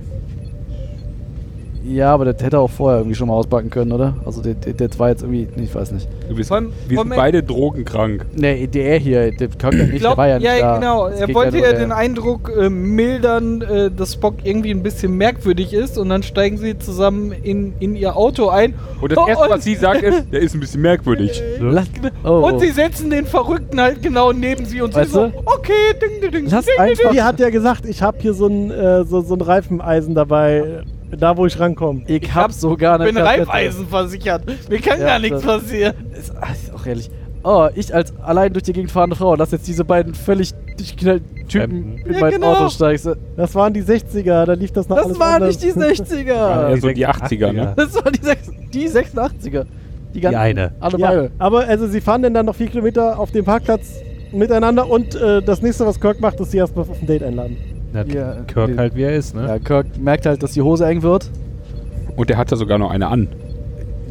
Ja, 1.93 2.13
aber 2.13 2.25
das 2.25 2.41
hätte 2.43 2.57
er 2.57 2.59
auch 2.61 2.69
vorher 2.69 2.99
irgendwie 2.99 3.15
schon 3.15 3.27
mal 3.27 3.33
auspacken 3.35 3.69
können, 3.69 3.91
oder? 3.91 4.15
Also 4.25 4.41
der, 4.41 4.53
der, 4.53 4.73
der 4.73 4.89
war 4.99 5.09
jetzt 5.09 5.23
irgendwie, 5.23 5.47
nee, 5.55 5.63
ich 5.63 5.75
weiß 5.75 5.91
nicht. 5.91 6.07
Wir 6.29 6.45
Vor 6.45 6.57
allem- 6.57 6.65
sind, 6.71 6.89
wir 6.89 6.97
sind 6.99 7.09
beide 7.15 7.43
drogenkrank. 7.43 8.25
Nee, 8.35 8.67
der 8.67 8.97
hier, 8.97 9.31
der 9.31 9.47
Kirk 9.49 9.73
ja 9.73 9.83
nicht, 9.83 9.93
Ich 9.95 9.99
glaub, 9.99 10.13
der 10.13 10.17
war 10.17 10.27
ja 10.27 10.35
nicht 10.39 10.45
ja, 10.45 10.59
da. 10.59 10.75
genau. 10.75 11.07
Es 11.07 11.19
Er 11.19 11.33
wollte 11.33 11.57
ja 11.59 11.73
den 11.73 11.91
Eindruck 11.91 12.51
äh, 12.57 12.69
mildern, 12.69 13.61
äh, 13.61 13.91
dass 13.91 14.13
Spock 14.13 14.35
irgendwie 14.43 14.71
ein 14.71 14.83
bisschen 14.83 15.17
merkwürdig 15.17 15.73
ist 15.73 15.97
und 15.97 16.09
dann 16.09 16.23
steigen 16.23 16.57
sie 16.57 16.77
zusammen 16.77 17.31
in, 17.43 17.73
in 17.79 17.95
ihr 17.95 18.15
Auto 18.15 18.49
ein. 18.49 18.73
Und 19.01 19.11
das 19.11 19.17
Oh, 19.17 19.27
erste, 19.27 19.49
was 19.49 19.63
sie 19.63 19.75
sagt, 19.75 20.03
ist, 20.03 20.25
der 20.31 20.41
ist 20.41 20.53
ein 20.53 20.59
bisschen 20.59 20.81
merkwürdig. 20.81 21.41
Lass, 21.59 21.87
oh, 22.23 22.29
Und 22.47 22.59
sie 22.59 22.69
setzen 22.69 23.09
den 23.09 23.25
Verrückten 23.25 23.79
halt 23.81 24.01
genau 24.01 24.31
neben 24.31 24.65
sie 24.65 24.81
und 24.81 24.93
sie 24.93 24.99
Weißt 25.01 25.11
so, 25.11 25.27
du? 25.27 25.33
okay, 25.45 25.71
ding, 26.01 26.21
ding, 26.21 26.31
ding, 26.31 26.45
Lass 26.49 26.65
ding, 26.65 26.73
ding, 26.77 26.83
einfach- 26.85 27.03
ding. 27.03 27.11
Die 27.13 27.21
hat 27.21 27.39
ja 27.39 27.49
gesagt, 27.49 27.85
ich 27.85 28.01
habe 28.01 28.17
hier 28.21 28.33
so 28.33 28.47
ein, 28.47 28.71
äh, 28.71 29.03
so, 29.03 29.21
so 29.21 29.33
ein 29.35 29.41
Reifeneisen 29.41 30.15
dabei, 30.15 30.83
da 31.17 31.35
wo 31.37 31.45
ich 31.45 31.59
rankomme. 31.59 32.01
ich 32.07 32.33
hab 32.33 32.51
sogar 32.51 32.95
eine 32.95 33.09
Ich 33.09 33.15
bin 33.15 33.23
Kassette. 33.23 33.47
Reifeisen 33.47 33.87
versichert. 33.87 34.43
Mir 34.69 34.79
kann 34.79 34.99
Ja, 34.99 35.05
gar 35.07 35.19
nichts 35.19 35.41
passieren. 35.41 35.93
Ist, 36.17 36.33
ach, 36.39 36.51
ist 36.53 36.73
auch 36.73 36.85
ehrlich. 36.85 37.09
Oh, 37.43 37.67
ich 37.73 37.93
als 37.93 38.13
allein 38.19 38.53
durch 38.53 38.63
die 38.63 38.73
Gegend 38.73 38.91
fahrende 38.91 39.15
Frau, 39.15 39.33
lass 39.35 39.51
jetzt 39.51 39.67
diese 39.67 39.83
beiden 39.83 40.13
völlig 40.13 40.53
durchgeknallten 40.77 41.47
Typen 41.47 41.71
Ähm, 41.71 41.97
in 42.05 42.13
Ja, 42.13 42.19
mein 42.19 42.31
genau. 42.33 42.53
Auto 42.53 42.69
steigst. 42.69 43.09
Das 43.35 43.55
waren 43.55 43.73
die 43.73 43.81
60er, 43.81 44.45
da 44.45 44.53
lief 44.53 44.71
das 44.71 44.87
noch 44.87 44.97
Das 44.97 45.05
alles 45.07 45.19
waren 45.19 45.41
anders. 45.41 45.59
nicht 45.59 45.75
die 45.75 45.79
60er. 45.79 46.25
Ja, 46.71 46.77
so 46.77 46.89
die 46.89 47.07
80er, 47.07 47.51
ne? 47.51 47.73
Das 47.75 47.95
waren 47.95 48.13
die, 48.13 48.69
die 48.71 48.87
86er. 48.89 49.65
Die, 50.13 50.19
ganzen, 50.21 50.37
eine. 50.39 50.71
Alle 50.79 50.97
Ja, 50.99 51.07
beide. 51.07 51.31
aber 51.39 51.65
also 51.67 51.87
sie 51.87 51.99
fahren 52.01 52.21
dann, 52.21 52.33
dann 52.33 52.45
noch 52.45 52.55
vier 52.55 52.67
Kilometer 52.67 53.17
auf 53.17 53.31
dem 53.31 53.43
Parkplatz 53.45 53.93
miteinander 54.33 54.87
und 54.89 55.15
äh, 55.15 55.41
das 55.41 55.61
nächste, 55.61 55.85
was 55.87 55.99
Kirk 55.99 56.19
macht, 56.21 56.39
ist 56.41 56.51
sie 56.51 56.57
erstmal 56.57 56.83
auf 56.87 57.01
ein 57.01 57.07
Date 57.07 57.23
einladen. 57.23 57.57
Na, 57.93 58.03
Ja, 58.05 58.35
Kirk 58.47 58.69
nee. 58.69 58.77
halt 58.77 58.95
wie 58.95 59.03
er 59.03 59.15
ist, 59.15 59.35
ne? 59.35 59.45
Ja, 59.47 59.59
Kirk 59.59 59.85
merkt 59.99 60.25
halt, 60.25 60.41
dass 60.43 60.53
die 60.53 60.61
Hose 60.61 60.85
eng 60.85 61.01
wird. 61.01 61.29
Und 62.15 62.29
der 62.29 62.37
hatte 62.37 62.55
sogar 62.55 62.77
noch 62.77 62.91
eine 62.91 63.07
an. 63.07 63.27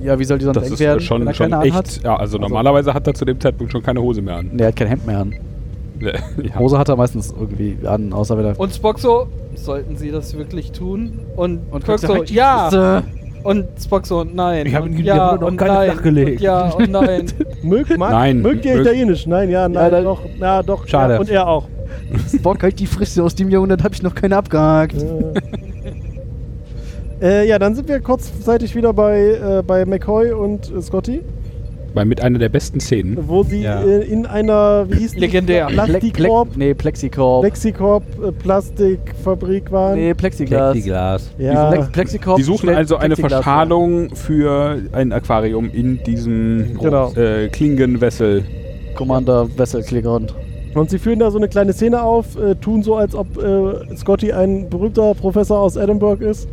Ja, 0.03 0.19
wie 0.19 0.25
soll 0.25 0.39
die 0.39 0.45
sonst 0.45 0.57
Das 0.57 0.67
eng 0.67 0.73
ist 0.75 0.81
werden, 0.81 0.93
äh, 0.99 1.01
wenn 1.01 1.07
schon, 1.07 1.27
er 1.27 1.35
schon 1.35 1.51
keine 1.51 1.63
echt. 1.65 1.73
anhat? 1.75 2.01
Ja, 2.03 2.17
also, 2.17 2.39
normalerweise 2.39 2.95
hat 2.95 3.07
er 3.07 3.15
zu 3.15 3.25
dem 3.25 3.39
Zeitpunkt 3.41 3.73
schon 3.73 3.83
keine 3.83 4.01
Hose 4.03 4.23
mehr 4.23 4.37
an. 4.37 4.51
Nee, 4.53 4.63
er 4.63 4.69
hat 4.69 4.77
kein 4.77 4.89
Hemd 4.89 5.07
mehr 5.07 5.19
an. 5.19 5.35
ja. 6.01 6.13
Hose 6.59 6.79
hat 6.79 6.89
er 6.89 6.97
meistens 6.97 7.33
irgendwie 7.39 7.77
an, 7.87 8.13
außer 8.13 8.37
wenn 8.39 8.47
er... 8.47 8.59
Und 8.59 8.73
Spock 8.75 8.99
so, 8.99 9.27
sollten 9.55 9.97
sie 9.97 10.11
das 10.11 10.37
wirklich 10.37 10.73
tun? 10.73 11.19
Und, 11.37 11.61
Und 11.71 11.85
Kirk 11.85 12.01
Kirk 12.01 12.01
so, 12.01 12.07
sagt, 12.17 12.31
ja. 12.31 13.03
Und 13.43 13.67
Spock 13.83 14.07
so, 14.07 14.25
nein. 14.25 14.67
Ich 14.67 14.75
hab 14.75 14.85
und 14.85 14.99
ihn- 14.99 15.05
ja, 15.05 15.37
noch 15.37 15.55
keine 15.57 15.73
nein. 15.75 15.91
flachgelegt. 15.93 16.31
Und 16.39 16.41
ja, 16.43 16.71
und 16.71 16.91
nein. 16.91 17.27
Mögt, 17.63 17.97
mag, 17.99 18.11
Nein, 18.13 18.41
mögt 18.43 18.65
ihr 18.65 18.75
mögt- 18.77 18.87
Italienisch? 18.87 19.27
Nein, 19.27 19.51
ja, 19.51 19.69
nein, 19.69 19.91
dann- 19.91 20.05
doch, 20.05 20.21
ja, 20.39 20.63
doch. 20.63 20.87
Schade. 20.87 21.15
Ja, 21.15 21.21
und 21.21 21.29
er 21.31 21.49
auch. 21.49 21.67
Spock, 22.35 22.63
halt 22.63 22.79
die 22.79 22.87
Fresse, 22.87 23.23
aus 23.23 23.35
dem 23.35 23.49
Jahrhundert 23.51 23.83
habe 23.85 23.95
ich 23.95 24.03
noch 24.03 24.15
keine 24.15 24.37
abgehakt. 24.37 24.97
Äh, 27.23 27.47
ja, 27.47 27.59
dann 27.59 27.75
sind 27.75 27.87
wir 27.87 28.01
kurzzeitig 28.01 28.75
wieder 28.75 28.95
bei, 28.95 29.19
äh, 29.59 29.63
bei 29.67 29.85
McCoy 29.85 30.33
und 30.33 30.75
äh, 30.75 30.81
Scotty, 30.81 31.21
Weil 31.93 32.07
mit 32.07 32.23
einer 32.23 32.39
der 32.39 32.49
besten 32.49 32.81
Szenen. 32.81 33.19
wo 33.29 33.43
sie 33.43 33.61
Ja. 33.61 33.83
äh, 33.83 34.01
in 34.05 34.25
einer, 34.25 34.87
wie 34.89 35.01
hieß 35.01 35.13
die? 35.13 35.21
Legendär. 35.21 35.67
Plastikorp, 35.67 36.57
nee, 36.57 36.73
Plexicorp. 36.73 37.43
Plexicorp 37.43 38.05
äh, 38.27 38.33
Plastikfabrik 38.33 39.71
waren. 39.71 39.97
nee, 39.99 40.15
Plexiglas. 40.15 40.73
Plexiglas. 40.73 41.31
ja, 41.37 41.71
Plex 41.71 41.89
Plexicorp 41.93 42.37
Die 42.39 42.43
suchen 42.43 42.71
also 42.71 42.97
eine 42.97 43.15
Plexiglas. 43.17 43.45
Verschalung 43.45 44.15
für 44.17 44.79
ein 44.93 45.13
Aquarium 45.13 45.69
in 45.71 46.03
diesem 46.03 46.79
Genau. 46.81 47.13
äh, 47.17 47.49
Klingenwessel. 47.49 48.45
Commander 48.95 49.47
Vessel 49.59 49.83
Klingon. 49.83 50.29
Und 50.75 50.89
sie 50.91 50.99
führen 50.99 51.19
da 51.19 51.31
so 51.31 51.39
eine 51.39 51.49
kleine 51.49 51.73
Szene 51.73 52.03
auf, 52.03 52.37
äh, 52.37 52.55
tun 52.55 52.83
so, 52.83 52.95
als 52.97 53.15
ob 53.15 53.37
äh, 53.43 53.97
Scotty 53.97 54.33
ein 54.33 54.69
berühmter 54.71 55.15
Professor 55.15 55.59
aus 55.59 55.77
Edinburgh 55.77 56.25
ist. 56.25 56.49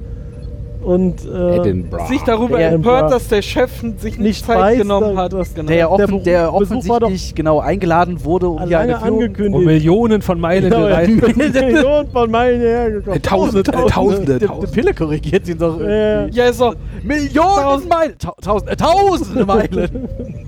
Und 0.84 1.15
äh, 1.26 1.84
sich 2.07 2.22
darüber 2.26 2.57
Der 2.59 2.72
empört, 2.72 3.11
dass 3.11 3.28
der 3.28 3.41
Chef 3.41 3.70
sich 3.97 4.18
nicht, 4.20 4.45
Zeit 4.45 4.57
weiß, 4.57 4.78
genommen 4.78 5.15
da- 5.18 5.24
hat. 5.24 5.34
das- 5.34 5.53
genau. 5.53 5.68
Der, 5.68 5.91
offen, 5.91 6.24
der 6.24 6.45
doch- 6.45 6.53
offensichtlich 6.53 7.36
genau 7.36 7.59
eingeladen 7.59 8.24
wurde, 8.24 8.47
um 8.47 8.63
hier 8.68 8.80
eine 8.80 8.95
Führung... 8.97 9.13
angekündigt. 9.22 9.55
Um 9.55 9.65
Millionen 9.65 10.22
von 10.22 10.39
Meilen 10.39 10.63
Genau, 10.70 10.88
gereist. 10.88 11.38
Millionen 11.38 12.09
von 12.09 12.32
Meilen 12.32 12.61
hierher 12.61 12.91
gekommen. 12.91 13.22
Tausende, 13.22 13.63
Tausende, 13.63 14.34
Die, 14.34 14.39
die 14.39 14.45
Tausende. 14.45 14.68
Pille 14.72 14.93
korrigiert 14.93 15.49
ihn 15.49 15.57
doch 15.57 15.80
Ja. 15.82 16.28
ja, 16.28 16.53
so. 16.53 16.74
Millionen 17.03 17.88
Meilen! 17.89 18.15
Ta 18.18 18.34
tausend, 18.41 18.72
äh, 18.72 18.76
tausende 18.78 19.45
Meilen! 19.45 20.07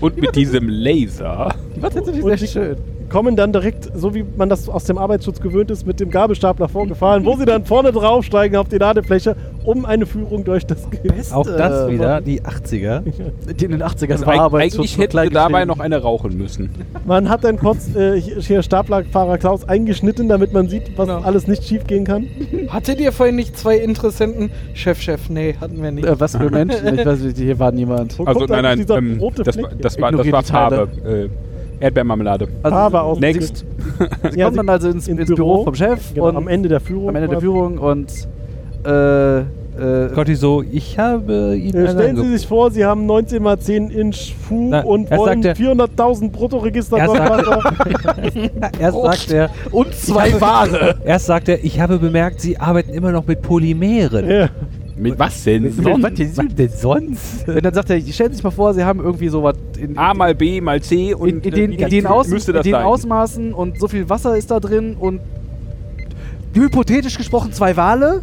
Und 0.00 0.16
mit 0.18 0.36
diesem 0.36 0.68
Laser. 0.68 1.54
Was 1.76 1.94
tatsächlich 1.94 2.24
sehr 2.24 2.48
schön. 2.48 2.95
Kommen 3.10 3.36
dann 3.36 3.52
direkt, 3.52 3.90
so 3.94 4.14
wie 4.14 4.24
man 4.36 4.48
das 4.48 4.68
aus 4.68 4.84
dem 4.84 4.98
Arbeitsschutz 4.98 5.40
gewöhnt 5.40 5.70
ist, 5.70 5.86
mit 5.86 6.00
dem 6.00 6.10
Gabelstapler 6.10 6.68
vorgefahren, 6.68 7.24
wo 7.24 7.36
sie 7.36 7.44
dann 7.44 7.64
vorne 7.64 7.92
draufsteigen 7.92 8.56
auf 8.56 8.68
die 8.68 8.78
Ladefläche, 8.78 9.36
um 9.64 9.84
eine 9.84 10.06
Führung 10.06 10.44
durch 10.44 10.66
das 10.66 10.88
Ge 10.90 11.00
Auch 11.32 11.46
das 11.46 11.88
Äh, 11.88 11.92
wieder, 11.92 12.20
die 12.20 12.42
80er. 12.42 13.02
Die 13.54 13.64
in 13.64 13.70
den 13.72 13.82
80ern 13.82 14.12
Also 14.12 14.26
war 14.26 14.34
eig- 14.34 14.38
Arbeitsschutz 14.40 14.98
eigentlich 14.98 14.98
wir 14.98 15.30
dabei 15.30 15.64
noch 15.64 15.78
eine 15.80 16.02
rauchen 16.02 16.36
müssen. 16.36 16.70
Man 17.04 17.28
hat 17.28 17.44
dann 17.44 17.58
kurz 17.58 17.94
äh, 17.94 18.20
hier 18.20 18.62
Staplerfahrer 18.62 19.38
Klaus 19.38 19.68
eingeschnitten, 19.68 20.28
damit 20.28 20.52
man 20.52 20.68
sieht, 20.68 20.96
was 20.96 21.06
Genau. 21.08 21.20
alles 21.20 21.46
nicht 21.46 21.64
schief 21.64 21.86
gehen 21.86 22.04
kann. 22.04 22.26
Hattet 22.68 23.00
ihr 23.00 23.12
vorhin 23.12 23.36
nicht 23.36 23.56
zwei 23.56 23.76
Interessenten? 23.78 24.50
Chef, 24.74 25.00
Chef, 25.00 25.28
nee, 25.30 25.54
hatten 25.60 25.82
wir 25.82 25.90
nicht. 25.92 26.04
Äh, 26.06 26.18
was 26.20 26.36
für 26.36 26.50
Menschen? 26.50 26.98
Ich 26.98 27.06
weiß 27.06 27.20
nicht, 27.20 27.36
hier 27.36 27.58
war 27.58 27.70
niemand. 27.72 28.18
Wo 28.18 28.24
Also 28.24 28.44
nein, 28.46 28.62
nein, 28.62 28.86
ähm, 28.90 29.18
rote 29.20 29.42
das, 29.44 29.56
war- 29.56 29.70
das 29.80 30.00
war. 30.00 30.42
Farbe. 30.42 30.88
Äh, 31.04 31.28
Erdbeermarmelade. 31.80 32.48
Farbe 32.62 33.00
aus- 33.02 33.18
Next. 33.20 33.64
Sie 34.32 34.38
Ja, 34.38 34.44
kommen 34.46 34.52
sie- 34.52 34.56
dann 34.56 34.68
also 34.68 34.88
ins, 34.88 35.08
ins 35.08 35.20
ins 35.20 35.28
Büro, 35.34 35.36
Büro, 35.54 35.64
vom 35.64 35.74
Chef 35.74 36.14
Genau, 36.14 36.28
und 36.28 36.36
am 36.36 36.48
Ende 36.48 36.68
der 36.68 36.80
Führung. 36.80 37.08
am 37.08 37.16
Ende 37.16 37.28
der. 37.28 37.40
Führung 37.40 37.78
und 37.78 38.10
äh, 38.84 39.38
äh, 39.40 39.44
Gotti 40.14 40.34
so, 40.36 40.62
ich 40.62 40.98
habe 40.98 41.54
ihn 41.56 41.74
Äh, 41.76 41.90
stellen 41.90 42.16
Sie 42.16 42.38
sich 42.38 42.46
vor, 42.46 42.70
Sie 42.70 42.82
haben 42.84 43.04
19 43.04 43.42
mal 43.42 43.58
10 43.58 43.90
Inch 43.90 44.34
Fu 44.48 44.68
Na, 44.70 44.80
und 44.82 45.10
wollen 45.10 45.42
sagte- 45.42 45.62
400.000 45.62 46.30
Bruttoregister 46.30 46.96
Er 46.96 47.08
Wasser. 47.08 47.74
Erst 48.80 49.02
sagt 49.02 49.30
er, 49.32 49.50
und 49.72 49.94
zwei 49.94 50.40
Ware. 50.40 50.94
erst 51.04 51.26
sagt 51.26 51.48
er, 51.50 51.62
ich 51.62 51.78
habe 51.80 51.98
bemerkt, 51.98 52.40
Sie 52.40 52.58
arbeiten 52.58 52.90
immer 52.94 53.12
noch 53.12 53.26
mit 53.26 53.42
Polymeren. 53.42 54.30
ja. 54.30 54.48
Mit 54.98 55.18
was 55.18 55.44
denn? 55.44 55.64
Was 55.84 56.34
Sonst? 56.34 56.58
denn 56.58 56.70
sonst? 56.70 57.48
Und 57.48 57.64
dann 57.64 57.74
sagt 57.74 57.90
er, 57.90 58.00
stellen 58.00 58.30
Sie 58.30 58.36
sich 58.36 58.44
mal 58.44 58.50
vor, 58.50 58.72
Sie 58.72 58.82
haben 58.82 59.00
irgendwie 59.00 59.28
sowas 59.28 59.56
in, 59.78 59.98
A 59.98 60.14
mal 60.14 60.34
B 60.34 60.60
mal 60.60 60.80
C 60.80 61.12
und 61.12 61.28
in, 61.28 61.40
in, 61.40 61.50
den, 61.50 61.72
äh, 61.72 61.84
in, 61.84 61.90
den, 61.90 62.06
Aus, 62.06 62.28
müsste 62.28 62.52
in 62.52 62.62
den 62.62 62.72
sein. 62.72 62.84
Ausmaßen 62.84 63.52
und 63.52 63.78
so 63.78 63.88
viel 63.88 64.08
Wasser 64.08 64.36
ist 64.36 64.50
da 64.50 64.58
drin 64.58 64.96
und 64.98 65.20
hypothetisch 66.54 67.18
gesprochen 67.18 67.52
zwei 67.52 67.76
Wale. 67.76 68.22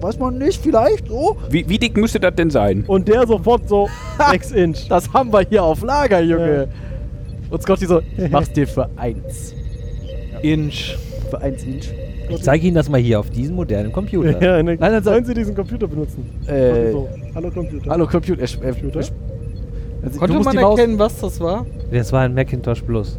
Weiß 0.00 0.18
man 0.18 0.38
nicht, 0.38 0.62
vielleicht 0.62 1.08
so. 1.08 1.36
Wie, 1.50 1.68
wie 1.68 1.76
dick 1.76 1.96
müsste 1.96 2.20
das 2.20 2.34
denn 2.36 2.50
sein? 2.50 2.84
Und 2.86 3.08
der 3.08 3.26
sofort 3.26 3.68
so 3.68 3.88
6 4.30 4.52
Inch. 4.52 4.88
Das 4.88 5.12
haben 5.12 5.32
wir 5.32 5.40
hier 5.40 5.64
auf 5.64 5.82
Lager, 5.82 6.20
Junge. 6.20 6.68
Und 7.50 7.62
Scotty 7.62 7.86
so, 7.86 8.00
ich 8.16 8.30
mach's 8.30 8.52
dir 8.52 8.66
für 8.66 8.88
eins. 8.96 9.54
Inch. 10.42 10.96
Für 11.30 11.40
eins 11.40 11.64
Inch. 11.64 11.88
Ich 12.28 12.42
zeige 12.42 12.66
Ihnen 12.66 12.74
das 12.76 12.88
mal 12.88 13.00
hier 13.00 13.20
auf 13.20 13.30
diesem 13.30 13.56
modernen 13.56 13.92
Computer. 13.92 14.30
Ja, 14.42 14.62
ne, 14.62 14.76
Nein, 14.78 14.92
dann 14.92 15.02
sollen 15.02 15.24
Sie 15.24 15.34
diesen 15.34 15.54
Computer 15.54 15.86
benutzen? 15.88 16.24
Äh, 16.46 16.92
so. 16.92 17.08
Hallo 17.34 17.50
Computer. 17.50 17.90
Hallo 17.90 18.06
Computer. 18.06 18.42
Er, 18.42 18.48
er, 18.64 18.72
Computer? 18.74 19.00
Also, 20.02 20.18
Konnte 20.18 20.40
man 20.40 20.56
die 20.56 20.62
erkennen, 20.62 20.98
was 20.98 21.18
das 21.20 21.40
war? 21.40 21.66
Das 21.90 22.12
war 22.12 22.22
ein 22.22 22.34
Macintosh 22.34 22.82
Plus. 22.82 23.18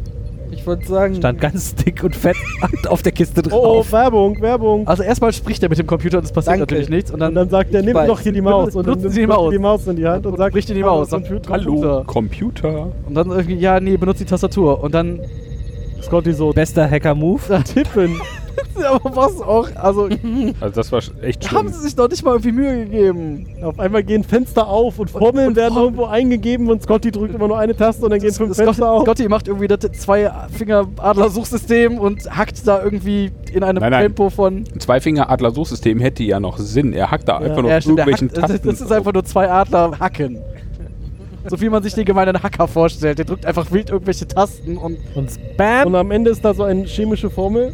Ich 0.52 0.66
wollte 0.66 0.86
sagen. 0.86 1.14
Stand 1.14 1.40
ganz 1.40 1.74
dick 1.76 2.02
und 2.02 2.14
fett 2.16 2.36
auf 2.88 3.02
der 3.02 3.12
Kiste 3.12 3.40
Oh, 3.50 3.56
oh, 3.56 3.62
drauf. 3.62 3.92
Werbung, 3.92 4.40
Werbung. 4.40 4.86
Also 4.88 5.02
erstmal 5.02 5.32
spricht 5.32 5.62
er 5.62 5.68
mit 5.68 5.78
dem 5.78 5.86
Computer 5.86 6.18
und 6.18 6.24
es 6.24 6.32
passiert 6.32 6.54
Danke. 6.54 6.62
natürlich 6.74 6.88
nichts. 6.88 7.10
Und 7.10 7.14
und 7.14 7.20
dann, 7.20 7.34
dann 7.34 7.48
sagt 7.50 7.72
er, 7.74 7.82
nimm 7.82 7.94
doch 7.94 8.18
hier 8.20 8.32
die 8.32 8.40
Maus. 8.40 8.72
Benutzen 8.72 8.78
Und 8.78 8.86
dann 9.04 9.12
Sie 9.12 9.20
nimmt 9.20 9.32
die 9.32 9.36
Maus. 9.36 9.50
die 9.52 9.58
Maus 9.58 9.86
in 9.86 9.96
die 9.96 10.06
Hand 10.06 10.26
und, 10.26 10.32
Und 10.32 10.38
sagt, 10.38 10.52
bricht 10.52 10.68
die 10.68 10.74
hallo, 10.82 10.86
Maus. 10.98 11.10
Computer. 11.10 11.50
Hallo, 11.52 12.04
Computer. 12.04 12.88
und 13.06 13.14
dann 13.14 13.30
irgendwie, 13.30 13.56
ja, 13.56 13.78
nee, 13.78 13.96
benutzt 13.96 14.20
die 14.20 14.24
Tastatur. 14.24 14.82
Und 14.82 14.92
dann, 14.94 15.20
Scotty 16.02 16.32
so, 16.32 16.50
Bester 16.52 16.90
Hacker-Move. 16.90 17.62
tippen. 17.64 18.20
aber 18.84 19.16
was 19.16 19.40
auch, 19.40 19.68
also, 19.76 20.08
Also 20.60 20.74
das 20.74 20.92
war 20.92 21.00
echt 21.22 21.50
haben 21.50 21.68
schlimm. 21.68 21.72
sie 21.72 21.80
sich 21.80 21.96
doch 21.96 22.08
nicht 22.08 22.24
mal 22.24 22.32
irgendwie 22.32 22.52
Mühe 22.52 22.84
gegeben. 22.84 23.46
Auf 23.62 23.78
einmal 23.78 24.02
gehen 24.02 24.24
Fenster 24.24 24.66
auf 24.68 24.98
und 24.98 25.10
Formeln 25.10 25.48
und 25.48 25.56
werden 25.56 25.74
Formeln. 25.74 25.84
irgendwo 25.94 26.04
eingegeben 26.06 26.68
und 26.70 26.82
Scotty 26.82 27.10
drückt 27.10 27.34
immer 27.34 27.48
nur 27.48 27.58
eine 27.58 27.76
Taste 27.76 28.04
und 28.04 28.10
dann 28.10 28.20
gehen 28.20 28.32
fünf 28.32 28.54
Scotty, 28.54 28.64
Fenster 28.66 28.90
auf. 28.90 29.02
Scotty 29.02 29.28
macht 29.28 29.48
irgendwie 29.48 29.68
das 29.68 29.80
Zwei-Finger-Adler-Suchsystem 29.80 31.98
und 31.98 32.36
hackt 32.36 32.66
da 32.66 32.82
irgendwie 32.82 33.30
in 33.52 33.62
einem 33.62 33.80
Nein, 33.80 33.90
nein. 33.92 34.02
Tempo 34.02 34.30
von. 34.30 34.64
Ein 34.72 34.80
Zweifinger-Adler-Suchsystem 34.80 36.00
hätte 36.00 36.22
ja 36.22 36.40
noch 36.40 36.58
Sinn. 36.58 36.92
Er 36.92 37.10
hackt 37.10 37.28
da 37.28 37.38
einfach 37.38 37.56
Ja. 37.56 37.62
noch 37.62 37.68
Ja, 37.70 37.80
stimmt, 37.80 37.98
irgendwelchen 37.98 38.28
hackt, 38.30 38.40
Tasten. 38.52 38.68
das 38.68 38.80
ist 38.80 38.92
einfach 38.92 39.12
nur 39.12 39.24
zwei 39.24 39.50
Adler 39.50 39.92
hacken. 39.98 40.38
So 41.48 41.58
wie 41.60 41.70
man 41.70 41.82
sich 41.82 41.94
den 41.94 42.04
gemeinen 42.04 42.42
Hacker 42.42 42.68
vorstellt. 42.68 43.18
Der 43.18 43.24
drückt 43.24 43.46
einfach 43.46 43.70
wild 43.72 43.88
irgendwelche 43.90 44.28
Tasten 44.28 44.76
und. 44.76 44.98
Und 45.14 45.30
Spam. 45.30 45.86
Und 45.86 45.94
am 45.94 46.10
Ende 46.10 46.30
ist 46.30 46.44
da 46.44 46.52
so 46.52 46.64
eine 46.64 46.84
chemische 46.84 47.30
Formel 47.30 47.72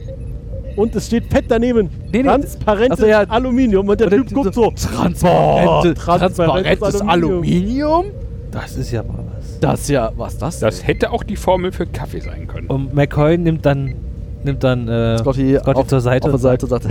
und 0.76 0.94
es 0.94 1.06
steht 1.06 1.26
fett 1.32 1.46
daneben. 1.48 1.90
Nee, 2.12 2.22
nee, 2.22 2.22
transparentes 2.22 3.00
also 3.00 3.06
ja, 3.06 3.20
Aluminium. 3.20 3.88
Und 3.88 4.00
der 4.00 4.10
Typ 4.10 4.32
guckt 4.32 4.54
so. 4.54 4.70
Transparente, 4.70 5.94
transparentes 5.94 6.78
transparentes 6.78 7.00
Aluminium? 7.00 8.06
Das 8.50 8.76
ist 8.76 8.90
ja 8.90 9.02
mal 9.02 9.24
was. 9.36 9.60
Das 9.60 9.80
ist 9.80 9.88
ja, 9.88 10.12
was 10.16 10.38
das? 10.38 10.60
das 10.60 10.86
hätte 10.86 11.10
auch 11.10 11.22
die 11.22 11.36
Formel 11.36 11.72
für 11.72 11.86
Kaffee 11.86 12.20
sein 12.20 12.46
können. 12.46 12.68
Und 12.68 12.94
McCoy 12.94 13.36
nimmt 13.38 13.66
dann, 13.66 13.94
nimmt 14.44 14.62
dann 14.64 14.88
äh, 14.88 15.18
Scotty, 15.18 15.58
Scotty 15.58 15.80
auf, 15.80 15.86
zur 15.86 16.00
Seite 16.00 16.24
auf 16.24 16.30
der 16.30 16.34
und 16.34 16.40
Seite 16.40 16.66
und 16.66 16.70
sagt, 16.70 16.86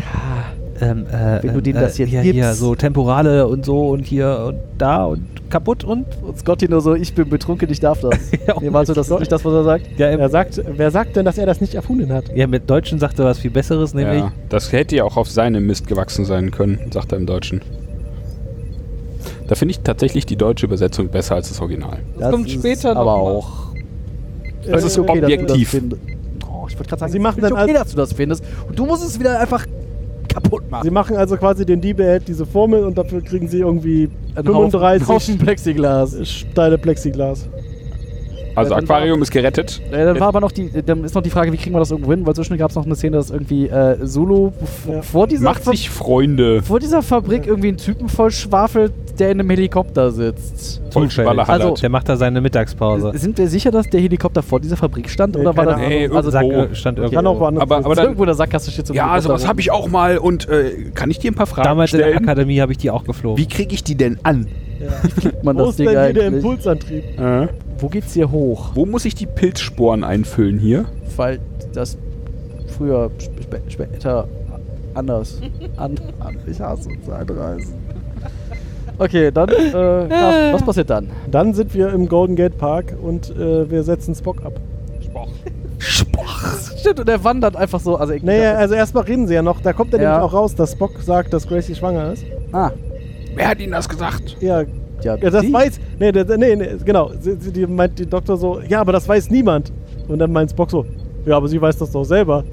ähm, 0.81 1.06
äh, 1.07 1.41
Wenn 1.43 1.52
du 1.53 1.57
ähm, 1.60 1.64
denen 1.64 1.80
das 1.80 1.97
jetzt 1.97 2.10
hier, 2.10 2.22
hier, 2.22 2.34
gibst. 2.34 2.60
so 2.60 2.76
Temporale 2.76 3.47
und 3.47 3.65
so 3.65 3.89
und 3.89 4.06
hier 4.06 4.43
und 4.47 4.57
da 4.77 5.06
und 5.06 5.26
kaputt 5.49 5.84
und 5.84 6.06
und 6.22 6.38
Scotty 6.38 6.68
nur 6.68 6.81
so, 6.81 6.95
ich 6.95 7.14
bin 7.15 7.30
betrunken, 7.30 7.69
ich 7.72 7.80
darf 7.80 8.02
das. 8.02 8.18
Ja, 8.47 8.56
nee, 8.61 8.72
warte, 8.73 8.93
das 8.93 9.10
ist 9.10 9.19
nicht 9.19 9.31
das, 9.31 9.45
was 9.45 9.53
er 9.53 9.64
sagt. 9.64 9.88
ja, 9.97 10.10
im, 10.11 10.19
Er 10.19 10.30
sagt, 10.30 10.61
wer 10.76 10.91
sagt 10.91 11.15
denn, 11.15 11.23
dass 11.26 11.38
er 11.38 11.45
das 11.45 11.61
nicht 11.61 11.76
erfunden 11.76 12.11
hat? 12.11 12.26
ja, 12.35 12.45
mit 12.47 12.69
Deutschen 12.69 12.99
sagt 12.99 13.19
er 13.19 13.26
was 13.26 13.39
viel 13.39 13.52
Besseres, 13.52 13.93
nämlich 13.93 14.19
Ja, 14.19 14.31
das 14.49 14.72
hätte 14.72 14.95
ja 14.97 15.03
auch 15.06 15.18
auf 15.18 15.30
seinem 15.30 15.65
Mist 15.65 15.88
gewachsen 15.88 16.26
sein 16.26 16.52
können, 16.52 16.80
sagt 16.91 17.11
er 17.14 17.18
im 17.19 17.26
Deutschen. 17.26 17.61
Da 19.47 19.56
finde 19.56 19.72
ich 19.73 19.80
tatsächlich 19.81 20.26
die 20.26 20.35
deutsche 20.35 20.65
Übersetzung 20.65 21.07
besser 21.10 21.35
als 21.35 21.49
das 21.49 21.61
Original. 21.61 21.99
Das 22.19 22.31
kommt 22.31 22.47
ist 22.47 22.53
später 22.53 22.93
noch 22.95 23.02
Aber 23.02 23.11
mal. 23.18 23.22
auch. 23.22 23.52
Das 24.68 24.84
Äh, 24.84 24.88
ist 24.88 24.97
okay, 24.99 25.22
das 25.22 25.31
objektiv. 25.31 25.69
findest. 25.69 26.02
Oh, 26.52 26.65
ich 26.68 26.76
wollte 26.77 26.89
gerade 26.89 26.99
sagen, 27.02 27.11
Sie 27.11 27.19
machen 27.19 27.41
dann 27.41 27.53
okay, 27.53 27.73
dass 27.73 27.91
du 27.91 27.97
das 27.97 28.14
findest. 28.14 28.43
Und 28.68 28.77
du 28.80 28.85
musst 28.85 29.06
es 29.06 29.19
wieder 29.19 29.39
einfach 29.39 29.65
machen. 30.76 30.84
Sie 30.88 30.91
machen 30.91 31.15
also 31.18 31.38
quasi 31.38 31.65
den 31.65 31.81
Diebeheld 31.81 32.27
diese 32.27 32.45
Formel 32.45 32.84
und 32.84 32.97
dafür 32.97 33.22
kriegen 33.22 33.47
sie 33.47 33.60
irgendwie 33.60 34.10
Ein 34.35 34.45
Haufen- 34.47 34.72
35 34.72 35.07
Haufen 35.07 35.38
Plexiglas. 35.38 36.15
Steine 36.30 36.77
Plexiglas. 36.77 37.47
Also 38.56 38.76
Aquarium 38.76 39.22
ist 39.22 39.32
gerettet. 39.32 39.82
Äh, 39.91 40.06
dann 40.06 40.19
war 40.19 40.27
aber 40.27 40.40
noch 40.41 40.52
die, 40.52 40.69
dann 40.86 41.03
ist 41.03 41.14
noch 41.15 41.22
die 41.22 41.30
Frage, 41.30 41.52
wie 41.52 41.57
kriegen 41.57 41.76
wir 41.76 41.80
das 41.80 41.91
irgendwo 41.91 42.11
hin? 42.11 42.26
Weil 42.26 42.34
zwischen 42.36 42.57
gab 42.57 42.69
es 42.69 42.76
noch 42.76 42.86
eine 42.86 42.95
Szene, 42.95 43.18
dass 43.18 43.30
irgendwie 43.30 43.68
äh, 43.68 43.98
Solo 44.06 44.53
Ja. 44.90 45.02
vor, 45.02 45.27
dieser 45.27 45.44
Macht 45.44 45.64
Fa- 45.64 45.72
sich 45.72 45.90
Freunde. 45.90 46.61
vor 46.61 46.80
dieser 46.80 47.02
Fabrik 47.02 47.48
irgendwie 47.48 47.69
einen 47.69 47.77
Typen 47.77 48.07
voll 48.10 48.32
schwafelt, 48.32 48.94
der 49.19 49.32
in 49.32 49.40
einem 49.40 49.49
Helikopter 49.49 50.11
sitzt. 50.11 50.82
Voll. 50.91 51.10
Also- 51.48 51.73
der 51.82 51.90
macht 51.90 52.07
da 52.07 52.15
seine 52.15 52.40
Mittagspause. 52.41 53.11
Sind 53.15 53.38
wir 53.38 53.48
sicher, 53.49 53.72
dass 53.72 53.90
der 53.90 53.99
Helikopter 53.99 54.41
vor 54.41 54.60
dieser 54.61 54.77
Fabrik 54.77 55.10
stand? 55.10 55.36
Nee, 55.36 55.41
oder 55.41 55.56
war 55.57 55.65
das. 55.65 55.77
Nee, 55.77 56.07
also 56.07 56.30
Sag, 56.30 56.44
irgendwo. 56.45 56.72
äh, 56.72 56.76
stand 56.76 56.98
irgendwo. 56.99 57.15
Kann 57.18 57.27
auch 57.27 57.40
woanders 57.40 57.61
Aber- 57.64 57.77
aber 57.77 57.95
dann- 57.95 58.06
irgendwo 58.06 58.23
in 58.23 58.27
der 58.27 58.36
Sackgasse 58.36 58.72
steht 58.72 58.88
so 58.88 58.94
Ja, 58.94 59.03
Helikopter 59.03 59.22
sowas 59.23 59.41
rum. 59.41 59.49
habe 59.49 59.61
ich 59.61 59.72
auch 59.72 59.90
mal 59.90 60.18
und 60.18 60.48
äh, 60.48 60.72
kann 60.94 61.11
ich 61.11 61.19
dir 61.19 61.32
ein 61.32 61.36
paar 61.36 61.48
Fragen 61.48 61.68
Damals 61.68 61.91
in 61.94 61.99
der 61.99 62.07
stellen? 62.07 62.23
Akademie 62.23 62.61
habe 62.61 62.72
ich 62.72 62.77
die 62.77 62.90
auch 62.91 63.03
geflogen. 63.03 63.38
Wie 63.38 63.48
kriege 63.48 63.73
ich 63.73 63.84
die 63.84 63.95
denn 63.95 64.18
an? 64.23 64.48
Man 65.43 65.57
Wo 65.57 65.65
das 65.68 65.76
Ding 65.77 65.88
der? 65.89 66.15
Impulsantrieb? 66.27 67.19
Äh, 67.19 67.47
Wo 67.80 67.88
geht's 67.89 68.14
hier 68.14 68.31
hoch? 68.31 68.72
wo 68.76 68.85
muss 68.85 69.06
ich 69.06 69.15
die 69.15 69.26
Pilzsporen 69.26 70.03
einfüllen 70.03 70.57
hier? 70.60 70.85
Weil 71.15 71.39
das 71.73 71.97
früher, 72.77 73.10
sp 73.18 73.45
später 73.69 74.27
anders. 74.93 75.39
An, 75.77 75.95
an, 76.19 76.38
ich 76.47 76.60
hasse 76.60 76.89
Zeitreisen. 77.06 77.73
Okay, 78.97 79.30
dann, 79.31 79.49
äh, 79.49 79.72
Carsten, 79.72 80.53
was 80.53 80.64
passiert 80.64 80.89
dann? 80.89 81.10
Dann 81.30 81.53
sind 81.53 81.73
wir 81.73 81.89
im 81.89 82.07
Golden 82.07 82.35
Gate 82.38 82.57
Park 82.57 82.95
und 83.02 83.30
äh, 83.35 83.69
wir 83.69 83.84
setzen 83.84 84.15
Spock 84.15 84.38
ab. 84.45 84.53
Stimmt, 86.77 86.99
und 87.02 87.10
er 87.10 87.23
wandert 87.23 87.56
einfach 87.57 87.80
so. 87.80 87.97
Also, 87.97 88.14
ich- 88.14 88.23
Naja, 88.23 88.53
also 88.56 88.73
erstmal 88.76 89.03
reden 89.03 89.27
sie 89.27 89.34
ja 89.34 89.41
noch. 89.41 89.60
Da 89.61 89.73
kommt 89.73 89.93
dann 89.93 90.02
Ja. 90.02 90.11
nämlich 90.14 90.30
auch 90.30 90.34
raus, 90.34 90.56
dass 90.56 90.72
Spock 90.73 90.91
sagt, 91.02 91.34
dass 91.34 91.47
Gracie 91.47 91.76
schwanger 91.76 92.14
ist. 92.14 92.23
ah, 92.53 92.72
Wer 93.36 93.48
hat 93.49 93.60
Ihnen 93.60 93.72
das 93.74 93.88
gesagt? 93.88 94.38
Ja, 94.40 94.62
ja, 95.02 95.16
ja 95.16 95.30
das 95.30 95.41
die? 95.41 95.53
weiß. 95.53 95.80
Nee, 95.99 96.12
der, 96.12 96.26
nee, 96.38 96.56
nee, 96.56 96.70
genau. 96.84 97.12
Sie, 97.20 97.36
sie, 97.40 97.52
die 97.52 97.68
meint 97.68 97.98
die 97.99 98.06
Doktor 98.06 98.38
so, 98.38 98.60
ja, 98.68 98.82
aber 98.82 98.91
das 98.94 99.07
weiß 99.07 99.30
niemand. 99.30 99.72
Und 100.07 100.20
dann 100.20 100.32
meint 100.32 100.52
Spock 100.52 100.72
so, 100.72 100.86
ja, 101.26 101.38
aber 101.38 101.48
sie 101.48 101.62
weiß 101.62 101.78
das 101.78 101.91
doch 101.91 102.03
selber. 102.03 102.44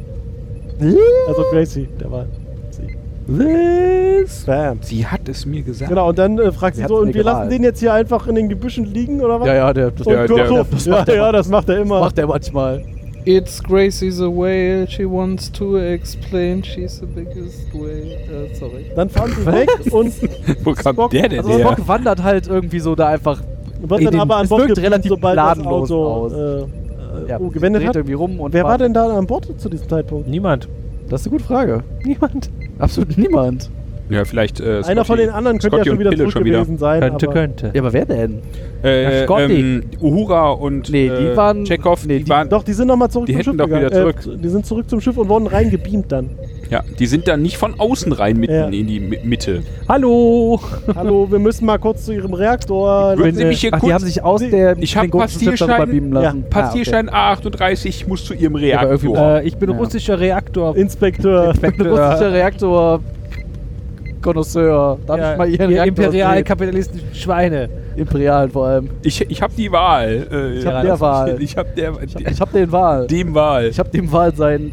Also 1.28 1.42
Gracie, 1.50 1.88
der 2.00 2.10
war 2.10 2.26
sie. 2.70 2.96
Was? 3.26 4.44
Bam. 4.44 4.78
Sie 4.82 5.06
hat 5.06 5.28
es 5.28 5.46
mir 5.46 5.62
gesagt. 5.62 5.88
Genau, 5.88 6.08
und 6.08 6.18
dann 6.18 6.38
äh, 6.38 6.50
fragt 6.50 6.74
Sie 6.76 6.82
sie 6.82 6.88
so, 6.88 6.98
und 6.98 7.14
wir 7.14 7.22
lassen 7.22 7.50
den 7.50 7.62
jetzt 7.62 7.78
hier 7.78 7.92
einfach 7.92 8.26
in 8.26 8.34
den 8.34 8.48
Gebüschen 8.48 8.84
liegen, 8.92 9.20
oder 9.20 9.40
was? 9.40 9.46
Ja, 9.46 9.54
ja, 9.54 9.72
der, 9.72 9.90
das, 9.92 10.06
Ja, 10.06 10.26
Kirk 10.26 10.36
der- 10.38 10.46
so, 10.48 10.64
das 10.70 10.84
ja, 10.86 10.92
macht 10.92 11.08
er 11.08 11.14
ja, 11.16 11.32
das 11.32 11.48
macht 11.48 11.68
er 11.68 11.78
immer. 11.80 12.00
macht 12.00 12.18
er 12.18 12.26
manchmal. 12.26 12.84
It's 13.24 13.62
Gracie 13.62 14.10
the 14.10 14.24
whale. 14.28 14.86
She 14.88 15.04
wants 15.04 15.50
to 15.52 15.76
explain. 15.78 16.62
She's 16.64 16.98
the 16.98 17.06
biggest 17.06 17.72
whale. 17.72 18.48
Äh, 18.50 18.54
sorry. 18.54 18.86
Dann 18.96 19.08
fahren 19.08 19.30
sie 19.38 19.46
weg 19.46 19.68
und 19.92 20.12
Wo 20.64 20.72
kam 20.72 20.94
Spock- 20.94 21.10
der 21.12 21.28
denn 21.28 21.38
Also 21.38 21.50
her? 21.56 21.60
Spock 21.72 21.86
wandert 21.88 22.22
halt 22.22 22.48
irgendwie 22.48 22.80
so 22.80 22.94
da 22.96 23.08
einfach. 23.08 23.40
wird 23.80 24.00
In 24.00 24.04
dann 24.06 24.14
den- 24.14 24.20
aber 24.20 24.36
an 24.36 24.48
Bord 24.48 24.76
relativ 24.78 25.08
sobald 25.10 25.38
das 25.38 25.54
gnadenlos 25.58 25.90
Auto 25.90 26.06
aus. 26.06 26.32
äh, 26.32 26.36
äh, 26.36 27.28
Ja, 27.28 27.38
oh, 27.40 27.48
gewendet 27.48 27.86
hat. 27.86 27.94
irgendwie 27.96 28.14
rum 28.14 28.40
und 28.40 28.52
Wer 28.52 28.64
war 28.64 28.78
denn 28.78 28.92
da 28.94 29.16
an 29.16 29.26
Bord 29.26 29.48
zu 29.58 29.68
diesem 29.68 29.88
Zeitpunkt? 29.88 30.28
Niemand. 30.28 30.68
Das 31.08 31.20
ist 31.20 31.26
eine 31.28 31.32
gute 31.36 31.44
Frage. 31.44 31.84
Niemand. 32.04 32.50
Absolut 32.78 33.16
niemand. 33.18 33.70
Ja, 34.10 34.24
vielleicht 34.24 34.60
äh, 34.60 34.82
Einer 34.84 35.04
von 35.04 35.16
den 35.16 35.30
anderen 35.30 35.58
könnte 35.58 35.76
ja 35.78 35.82
Scotty 35.84 35.88
schon 35.88 35.94
und 35.96 36.00
wieder 36.00 36.10
Pille 36.10 36.30
schon 36.30 36.44
wieder. 36.44 36.58
gewesen 36.58 36.76
sein. 36.78 37.00
Könnte, 37.00 37.26
aber 37.26 37.34
könnte. 37.34 37.70
Ja, 37.72 37.80
aber 37.80 37.92
wer 37.92 38.04
denn? 38.04 38.38
Äh, 38.84 39.20
Ja, 39.20 39.24
Scotty. 39.24 39.52
ähm, 39.60 39.82
Uhura 40.00 40.50
und 40.50 40.90
Nee, 40.90 41.08
die 41.08 41.24
äh, 41.26 41.36
waren- 41.36 41.64
Chekhov, 41.64 42.04
nee, 42.04 42.18
die, 42.18 42.24
die- 42.24 42.30
waren, 42.30 42.48
Doch, 42.48 42.62
die 42.62 42.72
sind 42.74 42.88
nochmal 42.88 43.08
zurück 43.10 43.26
Die 43.26 43.32
zum 43.32 43.38
hätten 43.38 43.50
Schiff 43.58 43.70
doch 43.70 43.76
wieder 43.76 43.90
zurück. 43.92 44.16
Äh, 44.26 44.36
die 44.42 44.48
sind 44.48 44.66
zurück 44.66 44.90
zum 44.90 45.00
Schiff 45.00 45.16
und 45.16 45.28
wurden 45.28 45.46
reingebeamt 45.46 46.10
dann. 46.12 46.30
ja, 46.68 46.82
die 46.98 47.06
sind 47.06 47.26
dann 47.28 47.40
nicht 47.42 47.56
von 47.56 47.78
außen 47.78 48.12
rein 48.12 48.36
mitten 48.38 48.52
Ja. 48.54 48.66
in 48.66 48.86
die 48.86 49.00
Mi- 49.00 49.24
Mitte. 49.24 49.62
Hallo! 49.88 50.60
Hallo, 50.94 51.30
wir 51.30 51.38
müssen 51.38 51.64
mal 51.64 51.78
kurz 51.78 52.04
zu 52.04 52.12
ihrem 52.12 52.34
Reaktor. 52.34 53.16
Würden 53.16 53.34
Sie 53.36 53.44
mich 53.46 53.60
hier 53.60 53.70
Ach, 53.72 53.78
kurz... 53.80 53.88
die 53.88 53.94
haben 53.94 54.04
sich 54.04 54.22
aus 54.22 54.40
Sie- 54.40 54.50
der 54.50 54.76
Ich 54.78 54.94
hab 54.96 55.02
klingonischen 55.04 55.40
Schiff 55.40 55.48
Passierschein- 55.52 55.68
darüber 55.68 55.86
beamen 55.86 56.12
lassen. 56.12 56.44
Passierschein 56.50 57.08
A38, 57.08 57.86
ich 57.86 58.06
muss 58.08 58.24
zu 58.24 58.34
Ihrem 58.34 58.56
Reaktor. 58.56 59.16
Äh, 59.38 59.46
ich 59.46 59.56
bin 59.56 59.70
Ja. 59.70 59.76
russischer 59.76 60.18
Reaktor. 60.20 60.76
Inspektor. 60.76 61.48
Ah, 61.48 61.50
okay. 61.56 61.88
Russischer 61.88 62.32
Reaktor. 62.32 63.00
Connoisseur. 64.22 64.98
Darf 65.06 65.18
Ja, 65.18 65.32
ich 65.32 65.38
mal 65.38 65.48
Ihren 65.48 65.70
ihr 65.70 65.76
Reaktor 65.82 66.04
imperial 66.06 66.36
sehen? 66.36 66.44
kapitalistischen 66.44 67.14
Schweine. 67.14 67.68
Imperialen 67.96 68.50
vor 68.50 68.66
allem. 68.66 68.88
ich 69.02 69.20
ich 69.30 69.42
habe 69.42 69.52
die 69.56 69.70
Wahl. 69.70 70.26
Äh, 70.32 70.58
Ich 70.58 70.66
hab 70.66 70.72
Ja, 70.74 70.82
der 70.82 71.00
Wahl. 71.00 71.36
Ich 71.42 71.56
habe 71.56 71.68
der, 71.76 71.92
Ich 72.02 72.14
hab, 72.14 72.30
ich 72.32 72.40
hab 72.40 72.52
den 72.52 72.72
Wahl. 72.72 73.06
dem 73.06 73.34
Wahl. 73.34 73.66
Ich 73.66 73.78
hab 73.78 73.90
dem 73.92 74.10
Wahl 74.10 74.34
sein. 74.34 74.72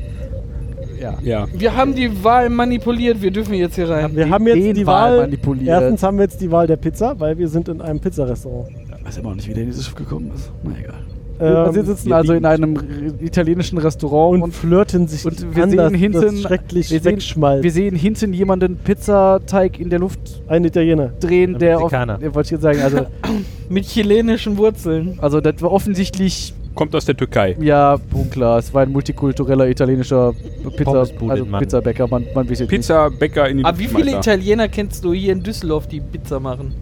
Ja. 1.01 1.17
ja. 1.21 1.47
Wir 1.53 1.75
haben 1.75 1.95
die 1.95 2.23
Wahl 2.23 2.49
manipuliert, 2.49 3.21
wir 3.21 3.31
dürfen 3.31 3.53
jetzt 3.53 3.75
hier 3.75 3.89
rein. 3.89 4.13
Wir 4.15 4.29
haben 4.29 4.45
jetzt 4.47 4.57
den 4.57 4.73
die 4.75 4.85
Wahl 4.85 5.11
Wahl. 5.11 5.21
manipuliert. 5.21 5.67
Erstens 5.69 6.03
haben 6.03 6.17
wir 6.17 6.23
jetzt 6.25 6.41
die 6.41 6.51
Wahl 6.51 6.67
der 6.67 6.75
Pizza, 6.77 7.17
weil 7.19 7.37
wir 7.37 7.47
sind 7.47 7.69
in 7.69 7.81
einem 7.81 7.99
Pizzarestaurant. 8.01 8.69
Ich 8.99 9.05
weiß 9.05 9.17
immer 9.17 9.29
noch 9.29 9.35
nicht, 9.37 9.47
wie 9.47 9.53
der 9.53 9.63
in 9.63 9.69
dieses 9.69 9.85
Schiff 9.85 9.95
gekommen 9.95 10.31
ist. 10.35 10.51
Na 10.63 10.71
egal. 10.77 10.95
Ähm, 11.41 11.71
Sie 11.73 11.81
sitzen 11.83 12.11
also 12.11 12.33
in 12.33 12.45
einem 12.45 12.77
italienischen 13.21 13.77
Restaurant 13.77 14.33
und, 14.35 14.41
und, 14.43 14.51
flirten 14.53 15.07
sich 15.07 15.25
und 15.25 15.55
wir 15.55 15.67
sehen 15.69 15.93
hinten- 15.93 16.21
das 16.21 16.41
schrecklich 16.41 16.91
wir 16.91 16.99
sehen- 16.99 17.63
wir 17.63 17.71
sehen 17.71 17.95
hinten 17.95 18.33
jemanden 18.33 18.75
Pizzateig 18.77 19.79
in 19.79 19.89
der 19.89 19.99
Luft 19.99 20.19
Ein 20.47 20.65
Italiener. 20.65 21.11
drehen, 21.19 21.55
Ein 21.55 21.59
der 21.59 21.77
auf, 21.77 21.83
Mexikaner. 21.83 22.17
der 22.17 22.35
wollte 22.35 22.47
ich 22.47 22.51
jetzt 22.51 22.61
sagen, 22.61 22.79
also, 22.81 23.05
Mit 23.69 23.85
chilenischen 23.85 24.57
Wurzeln. 24.57 25.17
also 25.21 25.39
das 25.41 25.61
war 25.61 25.71
offensichtlich, 25.71 26.53
Kommt 26.75 26.93
aus 26.95 27.05
der 27.05 27.15
Türkei. 27.17 27.55
ja, 27.61 27.97
unklar, 28.13 28.59
es 28.59 28.73
war 28.73 28.83
ein 28.83 28.91
multikultureller 28.91 29.67
italienischer 29.69 30.33
Pizza, 30.75 30.83
Pommesbude, 30.91 31.31
also 31.31 31.45
Mann. 31.45 31.59
Pizzabäcker, 31.61 32.07
man, 32.07 32.25
man 32.35 32.49
weiß 32.49 32.59
jetzt 32.59 32.69
Pizza, 32.69 33.09
Bäcker 33.09 33.47
in 33.49 33.57
die 33.59 33.63
Aber 33.65 33.77
wie 33.79 33.87
viele 33.87 34.03
Luftmeister. 34.03 34.33
Italiener 34.33 34.67
kennst 34.67 35.03
du 35.03 35.13
hier 35.13 35.33
in 35.33 35.41
Düsseldorf, 35.43 35.87
die 35.87 35.99
Pizza 36.01 36.39
machen? 36.39 36.73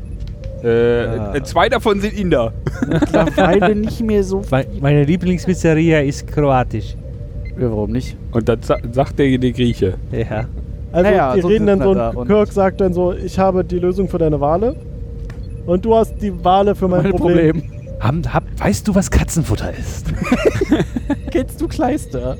Äh, 0.63 0.67
Ah. 1.05 1.35
äh, 1.35 1.43
zwei 1.43 1.69
davon 1.69 2.01
sind 2.01 2.13
Inder. 2.19 2.51
Mittlerweile 2.87 3.75
nicht 3.75 4.01
mehr 4.01 4.23
so 4.23 4.41
Me- 4.51 4.65
Meine 4.81 5.03
Lieblingspizzeria 5.03 5.99
ist 6.01 6.27
kroatisch. 6.27 6.95
Ja, 7.59 7.69
warum 7.69 7.91
nicht? 7.91 8.17
Und 8.31 8.47
dann 8.49 8.61
sa 8.61 8.77
sagt 8.91 9.17
der, 9.19 9.37
der 9.37 9.51
Grieche. 9.51 9.95
Ja. 10.11 10.45
Also 10.91 11.09
Naja, 11.09 11.35
die 11.35 11.41
so 11.41 11.47
reden 11.47 11.67
dann 11.67 11.81
so, 11.81 11.93
da 11.93 12.09
und 12.09 12.27
Kirk 12.27 12.51
sagt 12.51 12.81
dann 12.81 12.93
so, 12.93 13.13
ich 13.13 13.37
habe 13.37 13.63
die 13.63 13.77
Lösung 13.79 14.07
für 14.09 14.17
deine 14.17 14.39
Wale. 14.39 14.75
Und 15.65 15.83
du 15.83 15.93
hast 15.95 16.15
die 16.21 16.33
Wale 16.43 16.73
für 16.75 16.87
mein, 16.87 17.03
Mein 17.03 17.11
Problem. 17.11 17.59
Problem. 17.61 17.71
Haben, 17.99 18.33
hab, 18.33 18.43
weißt 18.57 18.87
du, 18.87 18.95
was 18.95 19.09
Katzenfutter 19.11 19.71
ist? 19.77 20.05
Kennst 21.31 21.59
du 21.59 21.67
Kleister? 21.67 22.37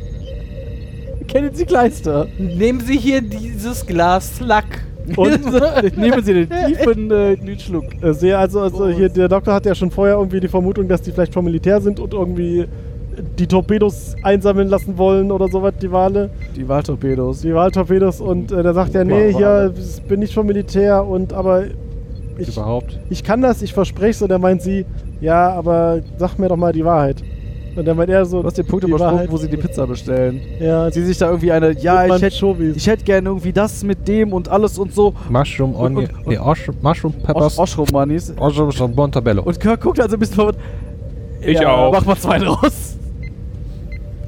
Kennen 1.28 1.50
Sie 1.54 1.66
Kleister? 1.66 2.28
Nehmen 2.38 2.80
Sie 2.80 2.98
hier 2.98 3.22
dieses 3.22 3.86
Glas 3.86 4.38
Slack. 4.38 4.84
Und 5.16 5.98
Nehmen 5.98 6.24
Sie 6.24 6.34
den 6.34 6.50
tiefen 6.50 7.12
äh, 7.12 7.60
Schluck. 7.60 7.86
äh, 8.02 8.14
sehe 8.14 8.38
also, 8.38 8.62
also 8.62 8.90
hier, 8.90 9.10
der 9.10 9.28
Doktor 9.28 9.54
hat 9.54 9.66
ja 9.66 9.76
schon 9.76 9.92
vorher 9.92 10.16
irgendwie 10.16 10.40
die 10.40 10.48
Vermutung, 10.48 10.88
dass 10.88 11.02
die 11.02 11.12
vielleicht 11.12 11.34
vom 11.34 11.46
Militär 11.46 11.80
sind 11.82 12.00
und 12.00 12.14
irgendwie 12.14 12.66
die 13.40 13.48
Torpedos 13.48 14.16
einsammeln 14.24 14.68
lassen 14.68 14.98
wollen 14.98 15.32
oder 15.32 15.48
sowas, 15.48 15.74
die 15.82 15.92
Wale. 15.92 16.30
Die 16.56 16.68
Wahltorpedos. 16.68 17.42
Die 17.42 17.54
Wahltorpedos 17.54 18.22
und 18.22 18.52
äh, 18.52 18.62
da 18.62 18.74
sagt 18.74 18.96
er, 18.96 19.06
nee, 19.06 19.34
hier 19.34 19.74
bin 20.08 20.22
ich 20.22 20.34
vom 20.34 20.46
Militär 20.46 21.06
und 21.06 21.34
aber 21.34 21.66
ich, 22.38 22.50
Überhaupt? 22.50 23.00
ich 23.10 23.24
kann 23.24 23.42
das, 23.42 23.62
ich 23.62 23.74
verspreche 23.74 24.12
es. 24.12 24.22
Und 24.22 24.30
dann 24.30 24.42
meint 24.42 24.62
sie, 24.62 24.86
ja, 25.22 25.50
aber 25.50 26.02
sag 26.18 26.38
mir 26.38 26.48
doch 26.50 26.58
mal 26.58 26.72
die 26.74 26.86
Wahrheit. 26.86 27.24
Und 27.78 27.86
dann 27.86 27.96
meint 27.96 28.10
er 28.10 28.26
so, 28.26 28.42
Du 28.42 28.48
hast 28.48 28.58
den 28.58 28.66
Punkt 28.66 28.84
übersprungen, 28.86 29.28
wo 29.30 29.38
sie 29.38 29.48
die 29.48 29.56
Pizza 29.58 29.86
bestellen. 29.86 30.42
Ja, 30.60 30.90
Sie 30.90 31.04
sich 31.06 31.18
da 31.18 31.28
irgendwie 31.28 31.52
eine, 31.52 31.72
ja, 31.80 32.08
ich 32.08 32.22
hätte 32.22 32.56
ich 32.76 32.88
hätt 32.88 33.06
gerne 33.06 33.30
irgendwie 33.30 33.54
das 33.54 33.84
mit 33.84 34.08
dem 34.08 34.34
und 34.34 34.50
alles 34.50 34.80
und 34.80 34.94
so. 34.94 35.14
Mushroom, 35.30 35.76
Und- 35.76 35.98
Onion. 35.98 36.10
und- 36.18 36.28
Nee, 36.28 36.40
Osh, 36.40 36.72
Mushroom 36.82 37.14
Peppers. 37.14 37.60
Osch 37.60 37.78
Oschromanis. 37.78 38.34
Osh, 38.40 38.58
Bontabello. 38.96 39.44
Und 39.44 39.60
Kirk 39.60 39.80
guckt 39.82 40.00
also 40.00 40.16
ein 40.16 40.20
bisschen 40.20 40.36
verwirrt. 40.36 40.58
Ich 41.42 41.60
ja, 41.60 41.72
auch. 41.72 41.92
Mach 41.94 42.04
mal 42.06 42.18
zwei 42.18 42.40
draus. 42.40 42.96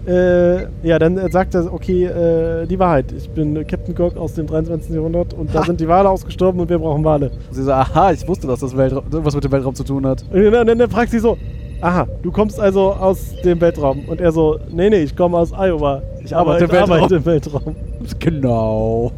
Äh, 0.07 0.63
ja, 0.87 0.97
dann 0.97 1.29
sagt 1.31 1.53
er, 1.55 1.71
okay, 1.73 2.05
äh, 2.05 2.65
die 2.65 2.79
Wahrheit. 2.79 3.11
Ich 3.11 3.29
bin 3.29 3.65
Captain 3.67 3.93
Kirk 3.93 4.15
aus 4.17 4.33
dem 4.33 4.47
23. 4.47 4.95
Jahrhundert 4.95 5.33
und 5.33 5.53
da 5.53 5.59
Ha. 5.61 5.65
sind 5.65 5.79
die 5.79 5.87
Wale 5.87 6.09
ausgestorben 6.09 6.59
und 6.61 6.69
wir 6.69 6.79
brauchen 6.79 7.03
Wale. 7.03 7.31
Sie 7.51 7.63
so, 7.63 7.71
aha, 7.71 8.11
ich 8.11 8.27
wusste, 8.27 8.47
dass 8.47 8.61
das 8.61 8.75
Weltraum, 8.75 9.03
was 9.11 9.35
mit 9.35 9.43
dem 9.43 9.51
Weltraum 9.51 9.75
zu 9.75 9.83
tun 9.83 10.05
hat. 10.07 10.23
Und 10.31 10.51
dann, 10.51 10.65
dann, 10.65 10.79
dann 10.79 10.89
fragt 10.89 11.11
sie 11.11 11.19
so, 11.19 11.37
aha, 11.81 12.07
du 12.21 12.31
kommst 12.31 12.59
also 12.59 12.93
aus 12.93 13.35
dem 13.43 13.59
Weltraum. 13.61 14.05
Und 14.07 14.19
er 14.21 14.31
so, 14.31 14.59
nee, 14.71 14.89
nee, 14.89 15.03
ich 15.03 15.15
komme 15.15 15.37
aus 15.37 15.51
Iowa. 15.51 16.01
Ich 16.23 16.35
arbeite 16.35 16.65
im 16.65 16.71
Weltraum. 16.71 16.91
arbeite 16.91 17.15
im 17.15 17.25
Weltraum. 17.25 17.75
Genau. 18.19 19.11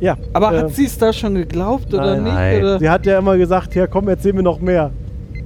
Ja. 0.00 0.16
Aber 0.32 0.52
äh, 0.52 0.58
hat 0.58 0.70
sie 0.74 0.84
es 0.86 0.96
da 0.98 1.12
schon 1.12 1.34
geglaubt 1.34 1.92
oder 1.92 2.16
nein. 2.16 2.24
nicht? 2.24 2.34
Nein. 2.34 2.60
Oder? 2.62 2.78
Sie 2.78 2.88
hat 2.90 3.06
ja 3.06 3.18
immer 3.18 3.36
gesagt, 3.36 3.74
ja 3.74 3.86
komm, 3.86 4.08
erzähl 4.08 4.32
mir 4.32 4.42
noch 4.42 4.60
mehr. 4.60 4.90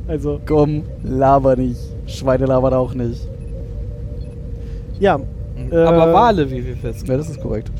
Also, 0.08 0.40
Komm, 0.46 0.82
laber 1.04 1.56
nicht. 1.56 1.80
Schweine 2.06 2.46
labern 2.46 2.74
auch 2.74 2.92
nicht. 2.92 3.26
ja. 4.98 5.18
äh, 5.70 5.76
Aber 5.76 6.12
Wale, 6.12 6.50
wie 6.50 6.66
wir 6.66 6.76
feststellen. 6.76 7.20
Ja, 7.20 7.26
das 7.26 7.30
ist 7.30 7.40
korrekt. 7.40 7.70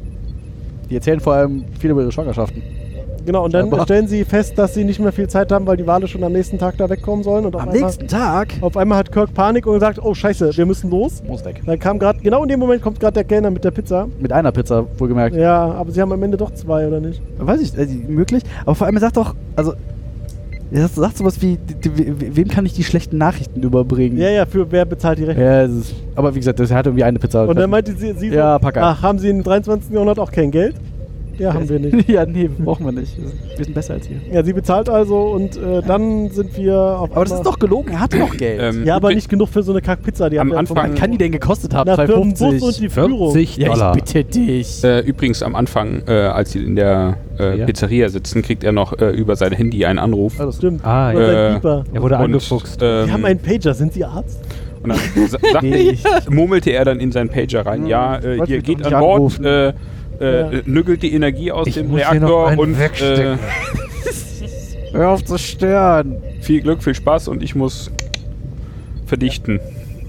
Die 0.89 0.95
erzählen 0.95 1.21
vor 1.21 1.35
allem 1.35 1.65
viel 1.79 1.91
über 1.91 2.03
ihre 2.03 2.13
Schwangerschaften. 2.13 2.63
Genau, 3.25 3.45
und 3.45 3.55
dann 3.55 3.73
Aber- 3.73 3.85
stellen 3.85 4.07
sie 4.09 4.25
fest, 4.25 4.59
dass 4.59 4.75
sie 4.75 4.85
nicht 4.85 4.99
mehr 5.01 5.13
viel 5.13 5.29
Zeit 5.29 5.53
haben, 5.53 5.67
weil 5.67 5.77
die 5.77 5.87
Wale 5.87 6.09
schon 6.09 6.25
am 6.25 6.33
nächsten 6.33 6.59
Tag 6.59 6.77
da 6.79 6.89
wegkommen 6.91 7.23
sollen. 7.23 7.47
Und 7.47 7.55
auf 7.55 7.63
Am 7.63 7.69
einmal, 7.69 7.85
nächsten 7.85 8.09
Tag 8.09 8.49
Auf 8.61 8.77
einmal 8.77 8.99
hat 8.99 9.13
Kirk 9.13 9.33
Panik 9.35 9.67
und 9.67 9.81
sagt, 9.81 9.99
oh 10.03 10.13
scheiße, 10.15 10.57
wir 10.57 10.67
müssen 10.67 10.91
los. 10.91 11.23
muss 11.27 11.45
weg. 11.45 11.61
Dann 11.65 11.79
kam 11.79 11.99
gerade, 11.99 12.19
genau 12.21 12.43
in 12.43 12.49
dem 12.49 12.59
Moment 12.61 12.83
kommt 12.83 12.99
gerade 13.01 13.15
der 13.15 13.25
Kellner 13.25 13.51
mit 13.51 13.63
der 13.65 13.71
Pizza. 13.71 14.09
Mit 14.21 14.33
einer 14.33 14.51
Pizza, 14.53 14.85
wohlgemerkt. 14.99 15.37
Ja, 15.37 15.73
aber 15.73 15.91
sie 15.93 16.01
haben 16.01 16.13
am 16.13 16.23
Ende 16.23 16.37
doch 16.37 16.53
zwei, 16.53 16.87
oder 16.89 17.01
nicht? 17.01 17.23
Weiß 17.39 17.61
ich, 17.61 17.77
äh, 17.79 17.87
möglich. 18.09 18.43
Aber 18.65 18.75
vor 18.75 18.87
allem, 18.87 18.97
er 18.97 19.01
sagt 19.01 19.17
doch, 19.17 19.35
also, 19.57 19.75
er 20.73 20.89
sagt- 20.89 21.19
sowas 21.19 21.41
wie, 21.43 21.59
wem 22.33 22.49
kann 22.49 22.65
ich 22.67 22.73
die 22.73 22.83
schlechten 22.85 23.19
Nachrichten 23.19 23.63
überbringen? 23.63 24.17
Ja, 24.17 24.31
ja, 24.31 24.47
für 24.47 24.71
wer 24.73 24.85
bezahlt 24.87 25.19
die 25.19 25.25
Rechnung? 25.25 25.45
Ja, 25.45 25.63
es 25.63 25.71
ist, 25.73 25.95
aber 26.15 26.35
wie 26.35 26.39
gesagt, 26.39 26.59
er 26.59 26.69
hat 26.71 26.87
irgendwie 26.87 27.05
eine 27.05 27.19
Pizza. 27.19 27.45
Und 27.47 27.57
dann 27.59 27.69
meinte 27.71 27.93
sie, 27.93 28.13
sie 28.15 28.31
so, 28.31 28.35
Ja, 28.35 28.59
Packer. 28.59 28.83
ach, 28.83 29.03
haben 29.03 29.19
sie 29.19 29.29
im 29.29 29.43
23. 29.43 29.93
Jahrhundert 29.93 30.19
auch 30.19 30.33
kein 30.33 30.51
Geld? 30.51 30.75
Ja, 31.43 31.55
haben 31.55 31.69
wir 31.69 31.79
nicht. 31.81 32.09
ja, 32.09 32.25
nee, 32.25 32.49
brauchen 32.49 32.87
wir 32.87 32.93
nicht. 32.93 33.17
Wir 33.57 33.65
sind 33.65 33.75
besser 33.75 33.95
als 33.95 34.09
ihr. 34.09 34.17
Ja, 34.33 34.45
sie 34.45 34.53
bezahlt 34.53 34.89
also 34.89 35.19
und 35.33 35.57
äh, 35.57 35.83
dann 35.87 36.31
sind 36.31 36.57
wir 36.57 36.77
auf 36.79 37.11
Aber 37.11 37.25
das 37.25 37.35
ist 37.35 37.43
doch 37.45 37.59
gelogen, 37.59 37.91
er 37.93 38.01
hatte 38.01 38.19
noch 38.19 38.37
Geld. 38.37 38.61
Ähm, 38.63 38.85
Ja, 38.85 38.97
aber 38.97 39.13
nicht 39.13 39.29
genug 39.29 39.49
für 39.49 39.63
so 39.63 39.73
eine 39.73 39.83
Kackpizza. 39.83 40.31
Die 40.31 40.39
Am 40.39 40.51
hat 40.53 40.59
Anfang- 40.59 40.93
Was 40.93 40.99
kann 41.01 41.11
die 41.11 41.19
denn 41.19 41.33
gekostet 41.33 41.75
haben? 41.75 41.89
Na, 41.89 41.97
für 41.97 42.07
den 42.13 42.31
Bus 42.31 42.39
250. 42.39 42.63
und 42.63 42.81
die 42.81 42.89
Führung. 42.89 43.33
40 43.33 43.57
ja, 43.57 43.95
ich 43.97 44.03
bitte 44.05 44.25
dich. 44.25 44.85
Äh, 44.85 45.01
übrigens 45.01 45.43
am 45.43 45.55
Anfang, 45.57 46.03
äh, 46.07 46.13
als 46.13 46.53
sie 46.53 46.63
in 46.65 46.77
der 46.77 47.17
äh, 47.39 47.59
Ja. 47.59 47.67
Pizzeria 47.67 48.09
sitzen, 48.09 48.43
kriegt 48.43 48.63
er 48.65 48.73
noch 48.73 48.99
äh, 49.01 49.11
über 49.11 49.35
sein 49.37 49.53
Handy 49.53 49.85
einen 49.85 49.99
Anruf. 49.99 50.39
Alles 50.39 50.57
Stimmt. 50.59 50.85
Ah, 50.85 51.13
ja. 51.13 51.19
Äh. 51.57 51.61
Er 51.93 52.03
wurde 52.03 52.17
angefuchst. 52.19 52.79
ähm, 52.83 53.13
haben 53.13 53.25
einen 53.25 53.41
Pager. 53.41 53.75
Sind 53.75 53.93
sie 53.95 54.05
Arzt? 54.05 54.39
Und 54.83 54.91
dann 54.91 54.99
Nee. 55.63 55.97
murmelte 56.29 56.71
er 56.71 56.85
dann 56.85 56.99
in 57.01 57.13
seinen 57.13 57.29
Pager 57.29 57.65
rein. 57.67 57.83
Hm, 57.83 57.87
Ja, 57.87 58.17
äh, 58.17 58.37
mich 58.39 58.63
geht 58.65 58.85
an 58.87 59.01
Bord. 59.01 59.41
Äh, 60.23 60.41
äh, 60.41 60.55
Ja. 60.57 60.61
nüggelt 60.67 61.03
die 61.03 61.13
Energie 61.15 61.53
aus 61.53 61.67
Ich 61.67 61.75
dem 61.75 61.89
muss 61.89 62.01
hier 62.09 62.21
noch 62.21 62.47
Reaktor 62.47 62.49
einen 62.49 62.61
und 62.61 62.81
äh. 63.01 63.37
Hör 64.93 65.11
auf 65.11 65.25
zu 65.25 65.39
stören. 65.39 66.17
viel 66.41 66.61
Glück, 66.61 66.83
viel 66.83 66.95
Spaß 66.95 67.29
und 67.29 67.43
ich 67.43 67.55
muss 67.55 67.91
verdichten. 69.07 69.61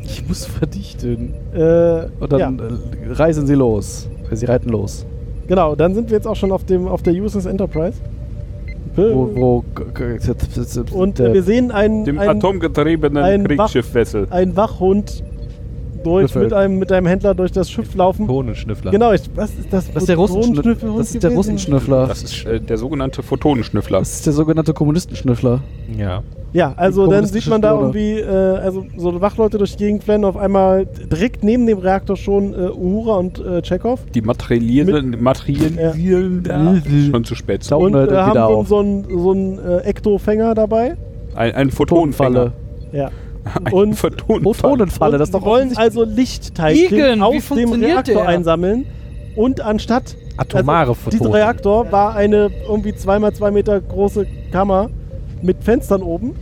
Ich 0.03 0.27
muss 0.27 0.45
verdichten. 0.45 1.33
Äh, 1.53 2.07
Und 2.19 2.31
dann 2.33 2.39
ja, 2.39 2.49
äh, 2.49 3.13
reisen 3.13 3.47
sie 3.47 3.55
los. 3.55 4.07
Sie 4.31 4.45
reiten 4.45 4.69
los. 4.69 5.05
genau. 5.47 5.75
Dann 5.75 5.93
sind 5.95 6.09
wir 6.09 6.17
jetzt 6.17 6.27
auch 6.27 6.35
schon 6.35 6.51
auf, 6.51 6.65
dem, 6.65 6.87
auf 6.87 7.01
der 7.03 7.13
USS 7.13 7.45
Enterprise. 7.45 7.97
Wo, 8.95 9.29
wo 9.33 9.63
Und 10.91 11.19
äh, 11.19 11.33
wir 11.33 11.43
sehen 11.43 11.71
einen, 11.71 12.05
Dem 12.05 12.19
einen, 12.19 12.29
atomgetriebenen 12.37 13.23
ein 13.23 13.43
Kriegsschiffwessel. 13.45 14.27
einen 14.29 14.55
Wachhund 14.55 15.23
durch, 16.03 16.35
mit, 16.35 16.53
einem, 16.53 16.79
mit 16.79 16.91
einem 16.91 17.07
Händler 17.07 17.33
durch 17.33 17.51
das 17.51 17.69
Schiff 17.69 17.95
laufen. 17.95 18.27
Tonenschnüffler. 18.27 18.91
Genau, 18.91 19.11
ich, 19.11 19.21
was 19.35 19.51
ist 19.51 19.71
das? 19.71 19.91
das 19.91 20.03
ist 20.03 20.09
der 20.09 20.17
Russenschnüffler. 20.17 20.97
Das 20.97 21.13
ist 21.13 21.23
der? 21.23 21.31
Russenschnüffler. 21.31 22.07
Das 22.07 22.23
ist 22.23 22.45
äh, 22.45 22.59
der 22.59 22.77
sogenannte 22.77 23.23
Photonenschnüffler. 23.23 23.99
Das 23.99 24.13
ist 24.13 24.25
der 24.25 24.33
sogenannte 24.33 24.73
Kommunistenschnüffler. 24.73 25.61
Ja. 25.97 26.23
Ja, 26.53 26.73
also 26.77 27.07
dann 27.07 27.25
sieht 27.25 27.47
man 27.47 27.63
da 27.63 27.73
irgendwie, 27.73 28.19
äh, 28.19 28.27
also 28.27 28.85
so 28.95 29.19
Wachleute 29.19 29.57
durch 29.57 29.75
die 29.75 29.85
Gegend 29.85 30.03
flennen, 30.03 30.23
auf 30.23 30.37
einmal 30.37 30.85
direkt 30.85 31.43
neben 31.43 31.65
dem 31.65 31.79
Reaktor 31.79 32.15
schon 32.15 32.53
äh, 32.53 32.69
Uhura 32.69 33.15
und 33.17 33.39
äh, 33.39 33.63
Chekhov. 33.63 34.05
Die 34.13 34.21
materiellen, 34.21 35.17
materiellen 35.21 36.43
Ja. 36.45 36.75
schon 37.11 37.23
zu 37.23 37.33
spät. 37.33 37.69
Und 37.71 37.95
halt 37.95 38.11
äh, 38.11 38.15
haben 38.15 38.37
so, 38.37 38.63
so 38.65 38.79
einen 38.79 39.05
so 39.09 39.31
einen, 39.31 39.57
äh, 39.57 39.77
Ektofänger 39.79 40.53
dabei. 40.53 40.95
Ein, 41.33 41.55
ein. 41.55 41.71
Photonenfalle. 41.71 42.51
Ja. 42.91 43.09
Und- 43.71 43.95
Photonenfalle. 43.95 44.53
Photonenfalle, 44.55 45.13
und 45.13 45.19
das 45.19 45.31
doch 45.31 45.41
wollen 45.43 45.75
also 45.75 46.03
Lichtteilchen 46.05 46.97
Igen, 46.97 47.21
aus 47.21 47.49
dem 47.49 47.73
Reaktor 47.73 48.15
der? 48.21 48.27
einsammeln. 48.27 48.85
Und 49.35 49.61
anstatt 49.61 50.15
Atomare 50.37 50.81
also, 50.81 50.93
Photonen. 50.95 51.23
Dieser 51.25 51.33
Reaktor 51.33 51.91
war 51.91 52.15
eine 52.15 52.49
irgendwie 52.67 52.95
zweimal 52.95 53.33
zwei 53.33 53.51
Meter 53.51 53.79
große 53.81 54.25
Kammer 54.51 54.89
mit 55.41 55.63
Fenstern 55.63 56.01
oben. 56.01 56.35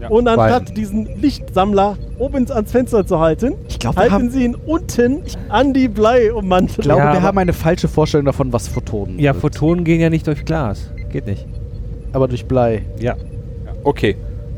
Ja. 0.00 0.08
Und 0.08 0.28
anstatt 0.28 0.76
diesen 0.76 1.08
Lichtsammler 1.20 1.96
oben 2.18 2.36
ins- 2.38 2.50
ans 2.50 2.70
Fenster 2.70 3.06
zu 3.06 3.18
halten, 3.18 3.54
wir, 3.80 3.90
halten 3.96 4.12
haben, 4.12 4.30
sie 4.30 4.44
ihn 4.44 4.54
unten 4.54 5.22
an 5.48 5.72
die 5.72 5.88
Bleiummantelung. 5.88 6.80
ich 6.80 6.84
glaube, 6.84 7.00
Ja, 7.02 7.12
wir 7.14 7.22
haben 7.22 7.38
eine 7.38 7.52
falsche 7.54 7.88
Vorstellung 7.88 8.26
davon, 8.26 8.52
was 8.52 8.68
Photonen 8.68 9.18
Ja, 9.18 9.32
sind. 9.32 9.40
Photonen 9.40 9.84
gehen 9.84 10.00
ja 10.00 10.10
nicht 10.10 10.26
durch 10.26 10.44
Glas. 10.44 10.90
Geht 11.10 11.26
nicht. 11.26 11.46
aber 12.12 12.28
durch 12.28 12.44
Blei. 12.46 12.82
Ja. 12.98 13.14
Okay. 13.84 14.16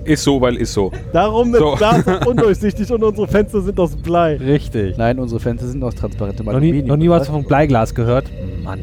Ist 0.08 0.24
so, 0.24 0.40
weil 0.40 0.56
ist 0.56 0.72
so. 0.72 0.90
Darum 1.12 1.52
ist 1.54 1.60
So. 1.60 1.74
Glas 1.74 2.06
auch 2.08 2.26
undurchsichtig 2.26 2.90
und 2.90 3.02
unsere 3.04 3.28
Fenster 3.28 3.60
sind 3.60 3.78
aus 3.78 3.94
Blei. 3.94 4.36
Richtig. 4.36 4.96
Nein, 4.96 5.18
unsere 5.18 5.38
Fenster 5.40 5.66
sind 5.66 5.82
aus 5.84 5.94
transparentem 5.94 6.46
Noch 6.46 6.52
nie, 6.52 6.56
Aluminium. 6.68 6.86
noch 6.88 6.96
nie 6.96 7.10
was 7.10 7.28
von 7.28 7.44
Bleiglas 7.44 7.94
gehört. 7.94 8.24
Mann. 8.64 8.80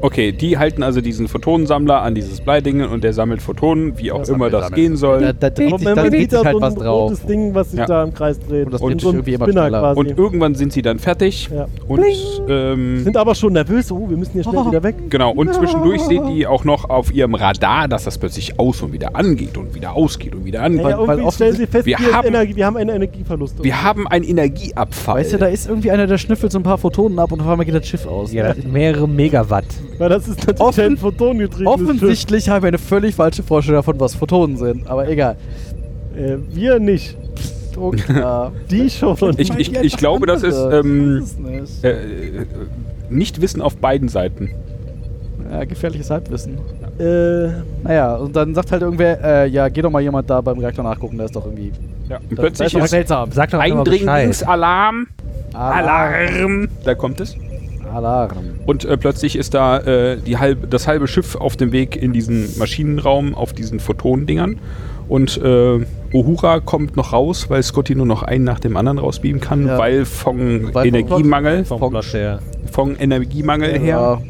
Okay, 0.00 0.32
die 0.32 0.58
halten 0.58 0.82
also 0.82 1.00
diesen 1.00 1.28
Photonensammler 1.28 2.02
an 2.02 2.14
dieses 2.14 2.40
Bleiding 2.40 2.82
und 2.84 3.02
der 3.02 3.12
sammelt 3.12 3.42
Photonen, 3.42 3.98
wie 3.98 4.12
auch 4.12 4.26
Ja, 4.26 4.34
immer 4.34 4.48
das 4.50 4.64
sammelt, 4.66 4.74
gehen 4.76 4.96
soll. 4.96 5.20
Da, 5.20 5.32
da 5.32 5.50
dreht 5.50 5.72
Und 5.72 5.78
sich, 5.80 5.84
man 5.88 5.96
da 5.96 6.08
dreht 6.08 6.30
sich 6.30 6.44
halt 6.44 6.54
so 6.54 6.60
was 6.60 6.74
ein 6.74 6.80
drauf. 6.80 7.10
rotes 7.10 7.26
Ding, 7.26 7.54
was 7.54 7.70
sich 7.70 7.80
Ja. 7.80 7.86
da 7.86 8.04
im 8.04 8.14
Kreis 8.14 8.38
dreht. 8.38 8.66
Und 8.66 8.72
das 8.74 8.80
dreht 8.80 9.00
so 9.00 9.08
irgendwie 9.10 9.32
immer 9.34 9.44
schneller. 9.50 9.80
quasi. 9.80 9.98
Und 10.00 10.18
irgendwann 10.18 10.54
sind 10.54 10.72
sie 10.72 10.82
dann 10.82 10.98
fertig 10.98 11.48
Ja. 11.52 11.66
und 11.88 12.00
ähm, 12.48 13.02
sind 13.02 13.16
aber 13.16 13.34
schon 13.34 13.52
nervös. 13.54 13.90
Oh, 13.90 14.08
wir 14.08 14.16
müssen 14.16 14.32
hier 14.32 14.44
schnell 14.44 14.56
Oh. 14.64 14.66
wieder 14.70 14.82
weg. 14.82 14.94
genau 15.10 15.32
und 15.32 15.52
zwischendurch 15.52 16.02
sehen 16.02 16.28
die 16.28 16.46
auch 16.46 16.64
noch 16.64 16.88
auf 16.88 17.12
ihrem 17.12 17.34
Radar, 17.34 17.88
dass 17.88 18.04
das 18.04 18.18
plötzlich 18.18 18.58
aus 18.58 18.80
und 18.82 18.92
wieder 18.92 19.16
angeht 19.16 19.56
und 19.56 19.74
wieder 19.74 19.94
ausgeht 19.94 20.34
und 20.34 20.44
wieder 20.44 20.62
angeht. 20.62 20.82
Ja, 20.82 20.98
weil 21.06 21.18
irgendwie 21.18 21.32
stellen 21.34 21.56
sie 21.56 21.66
fest, 21.66 21.86
wir 21.86 21.98
haben- 21.98 22.28
Energie, 22.28 22.54
wir 22.56 22.66
haben 22.66 22.76
einen 22.76 22.90
Energieverlust. 22.90 23.62
Wir 23.64 23.82
haben 23.82 24.06
einen 24.06 24.24
Energieabfall. 24.24 25.20
Weißt 25.20 25.32
du, 25.32 25.38
da 25.38 25.46
ist 25.46 25.68
irgendwie 25.68 25.90
einer, 25.90 26.06
der 26.06 26.18
schnüffelt 26.18 26.52
so 26.52 26.58
ein 26.58 26.62
paar 26.62 26.78
Photonen 26.78 27.18
ab 27.18 27.32
und 27.32 27.40
auf 27.40 27.48
einmal 27.48 27.66
geht 27.66 27.74
das 27.74 27.86
Schiff 27.86 28.06
aus. 28.06 28.32
Ja, 28.32 28.52
das 28.54 28.64
mehrere 28.64 29.08
Megawatt. 29.08 29.64
Weil 29.98 30.08
das 30.08 30.28
ist 30.28 30.38
natürlich 30.38 30.60
Offen- 30.60 30.84
ein 30.84 30.96
photongetriebenes 30.96 31.66
Offensichtlich 31.74 32.48
haben 32.48 32.62
wir 32.62 32.68
eine 32.68 32.78
völlig 32.78 33.14
falsche 33.14 33.42
Vorstellung 33.42 33.78
davon, 33.80 33.98
was 34.00 34.14
Photonen 34.14 34.56
sind. 34.56 34.86
Aber 34.88 35.08
egal. 35.08 35.36
Schiff. 36.14 36.24
Äh, 36.24 36.36
wir 36.54 36.78
nicht. 36.78 37.16
Oh. 37.76 37.92
Die 38.70 38.90
schon. 38.90 39.16
Ich- 39.38 39.50
ich- 39.56 39.74
ich 39.76 39.96
glaube, 39.96 40.26
das 40.26 40.42
ist, 40.42 40.56
ähm, 40.72 41.18
nicht. 41.38 41.84
äh, 41.84 41.90
äh, 41.90 42.46
nicht 43.10 43.40
wissen 43.40 43.62
auf 43.62 43.76
beiden 43.76 44.08
Seiten. 44.08 44.50
Ja, 45.50 45.64
gefährliches 45.64 46.10
Halbwissen. 46.10 46.58
äh, 46.98 47.48
Naja, 47.84 48.16
und 48.16 48.34
dann 48.36 48.54
sagt 48.54 48.70
halt 48.72 48.82
irgendwer, 48.82 49.22
äh, 49.22 49.48
ja, 49.48 49.68
geh 49.68 49.80
doch 49.80 49.90
mal 49.90 50.02
jemand 50.02 50.28
da 50.28 50.40
beim 50.40 50.58
Reaktor 50.58 50.84
nachgucken, 50.84 51.16
der 51.16 51.26
ist 51.26 51.36
doch 51.36 51.44
irgendwie. 51.46 51.72
Ja. 52.08 52.18
Das, 52.18 52.28
das 52.30 52.38
plötzlich 52.38 52.66
ist 52.66 52.74
doch 52.74 52.84
ist 52.84 52.90
seltsam. 52.90 53.32
Sag 53.32 53.50
doch 53.50 53.58
Bescheid. 53.60 53.72
Eindringlingsalarm. 53.78 55.06
Alarm. 55.54 56.68
Da 56.84 56.94
kommt 56.94 57.20
es. 57.20 57.34
Alarm. 57.90 58.60
Und 58.66 58.84
äh, 58.84 58.96
plötzlich 58.96 59.36
ist 59.36 59.54
da 59.54 59.78
äh, 59.78 60.16
die 60.18 60.38
halb, 60.38 60.70
das 60.70 60.86
halbe 60.86 61.06
Schiff 61.08 61.36
auf 61.36 61.56
dem 61.56 61.72
Weg 61.72 61.96
in 62.00 62.12
diesen 62.12 62.58
Maschinenraum 62.58 63.34
auf 63.34 63.52
diesen 63.52 63.80
Photonendingern. 63.80 64.58
Und 65.08 65.38
äh, 65.42 65.78
Uhura 66.12 66.60
kommt 66.60 66.96
noch 66.96 67.12
raus, 67.14 67.46
weil 67.48 67.62
Scotty 67.62 67.94
nur 67.94 68.04
noch 68.06 68.22
einen 68.22 68.44
nach 68.44 68.60
dem 68.60 68.76
anderen 68.76 68.98
rausbeamen 68.98 69.40
kann, 69.40 69.66
Ja. 69.66 69.78
weil 69.78 70.04
von 70.04 70.74
Weil 70.74 70.86
Energiemangel. 70.88 71.64
Plot 71.64 72.04
her. 72.12 72.40
von 72.70 72.94
Energiemangel 72.96 73.78
her. 73.78 74.20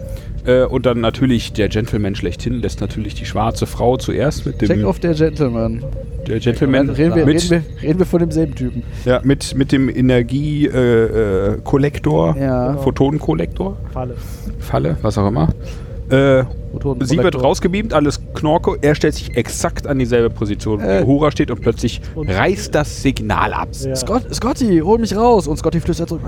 Äh, 0.48 0.64
und 0.64 0.86
dann 0.86 1.00
natürlich 1.00 1.52
der 1.52 1.68
Gentleman 1.68 2.14
schlechthin 2.14 2.54
lässt 2.62 2.80
natürlich 2.80 3.14
die 3.14 3.26
schwarze 3.26 3.66
Frau 3.66 3.98
zuerst 3.98 4.46
mit 4.46 4.60
dem 4.62 4.68
Check 4.68 4.84
auf 4.84 4.98
der 4.98 5.12
Gentleman. 5.14 5.84
der 6.26 6.38
Gentleman 6.40 6.88
Reden 6.90 7.14
wir, 7.14 7.26
mit, 7.26 7.50
reden, 7.50 7.64
wir, 7.80 7.82
reden 7.88 7.98
wir 7.98 8.06
von 8.06 8.18
demselben 8.20 8.54
Typen. 8.54 8.82
ja, 9.04 9.20
mit, 9.22 9.54
mit 9.54 9.72
dem 9.72 9.88
Energiekollektor, 9.88 11.54
äh, 11.54 11.60
Kollektor, 11.62 12.36
Ja. 12.38 12.76
Photonenkollektor, 12.78 13.76
Falle. 13.92 14.14
Falle, 14.58 14.96
was 15.02 15.18
auch 15.18 15.28
immer. 15.28 15.50
Äh, 16.10 16.44
Sie 17.00 17.18
wird 17.18 17.42
rausgebeamt, 17.42 17.92
alles 17.92 18.20
Knorke. 18.34 18.76
Er 18.80 18.94
stellt 18.94 19.14
sich 19.14 19.36
exakt 19.36 19.86
an 19.86 19.98
dieselbe 19.98 20.30
Position, 20.30 20.80
Äh. 20.80 21.02
wo 21.04 21.12
Uhura 21.16 21.30
steht 21.30 21.50
und 21.50 21.60
plötzlich 21.60 22.00
Und- 22.14 22.30
reißt 22.30 22.74
das 22.74 23.02
Signal 23.02 23.52
ab. 23.52 23.68
Ja. 23.84 23.94
Scott, 23.94 24.34
Scotty, 24.34 24.78
hol 24.82 24.98
mich 24.98 25.14
raus. 25.14 25.46
Und 25.46 25.58
Scotty 25.58 25.80
flüstert 25.80 26.08
so. 26.08 26.18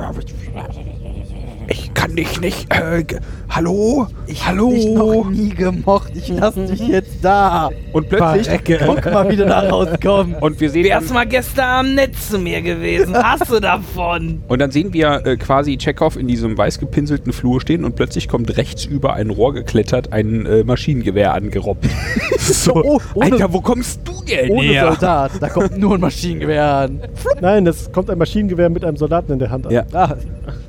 Ich 1.72 1.94
kann 1.94 2.16
dich 2.16 2.40
nicht. 2.40 2.68
Äh, 2.74 3.04
hallo? 3.48 4.08
hallo? 4.44 4.72
Dich 4.72 4.86
noch 4.86 5.30
nie 5.30 5.50
gemocht. 5.50 6.10
Ich 6.16 6.28
lass 6.28 6.54
dich 6.56 6.80
jetzt 6.80 7.18
da. 7.24 7.70
Und 7.92 8.08
plötzlich. 8.08 8.46
Verrecke. 8.48 8.80
Guck 8.84 9.04
mal, 9.12 9.30
wie 9.30 9.36
du 9.36 9.46
da 9.46 9.60
rauskommst. 9.68 10.42
Und 10.42 10.60
wir 10.60 10.68
sehen 10.68 10.84
Wärst 10.84 11.14
mal 11.14 11.26
gestern 11.26 11.86
am 11.86 11.94
Netz 11.94 12.30
zu 12.30 12.38
mir 12.40 12.60
gewesen. 12.60 13.14
Hast 13.16 13.48
du 13.50 13.60
davon? 13.60 14.42
und 14.48 14.58
dann 14.60 14.72
sehen 14.72 14.92
wir 14.92 15.24
äh, 15.24 15.36
quasi 15.36 15.76
Chekhov 15.78 16.16
in 16.16 16.26
diesem 16.26 16.58
weiß 16.58 16.80
gepinselten 16.80 17.32
Flur 17.32 17.60
stehen 17.60 17.84
und 17.84 17.94
plötzlich 17.94 18.26
kommt 18.26 18.56
rechts 18.56 18.84
über 18.84 19.14
ein 19.14 19.30
Rohr 19.30 19.54
geklettert 19.54 20.12
ein 20.12 20.46
äh, 20.46 20.64
Maschinengewehr 20.64 21.34
angerobbt. 21.34 21.86
so, 22.38 22.74
Oh, 22.74 23.00
ohne- 23.14 23.32
Alter, 23.32 23.52
wo 23.52 23.60
kommst 23.60 24.00
du 24.04 24.12
denn 24.28 24.50
Ohne 24.50 24.62
her? 24.66 24.88
Soldat. 24.90 25.32
Da 25.40 25.48
kommt 25.48 25.78
nur 25.78 25.94
ein 25.94 26.00
Maschinengewehr 26.00 26.64
an. 26.64 27.00
Nein, 27.40 27.64
es 27.68 27.92
kommt 27.92 28.10
ein 28.10 28.18
Maschinengewehr 28.18 28.70
mit 28.70 28.84
einem 28.84 28.96
Soldaten 28.96 29.32
in 29.34 29.38
der 29.38 29.50
Hand 29.50 29.66
an. 29.68 29.72
Ja, 29.72 29.84
Ah, 29.92 30.16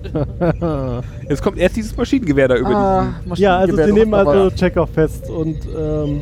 jetzt 1.29 1.41
kommt 1.43 1.57
erst 1.57 1.75
dieses 1.75 1.95
Maschinengewehr 1.95 2.47
da 2.47 2.55
über 2.55 3.13
diesen. 3.25 3.41
Ja, 3.41 3.57
also 3.57 3.75
sie 3.75 3.91
nehmen 3.91 4.13
also 4.13 4.49
Chekhov 4.55 4.89
fest 4.91 5.29
und 5.29 5.57
ähm, 5.77 6.21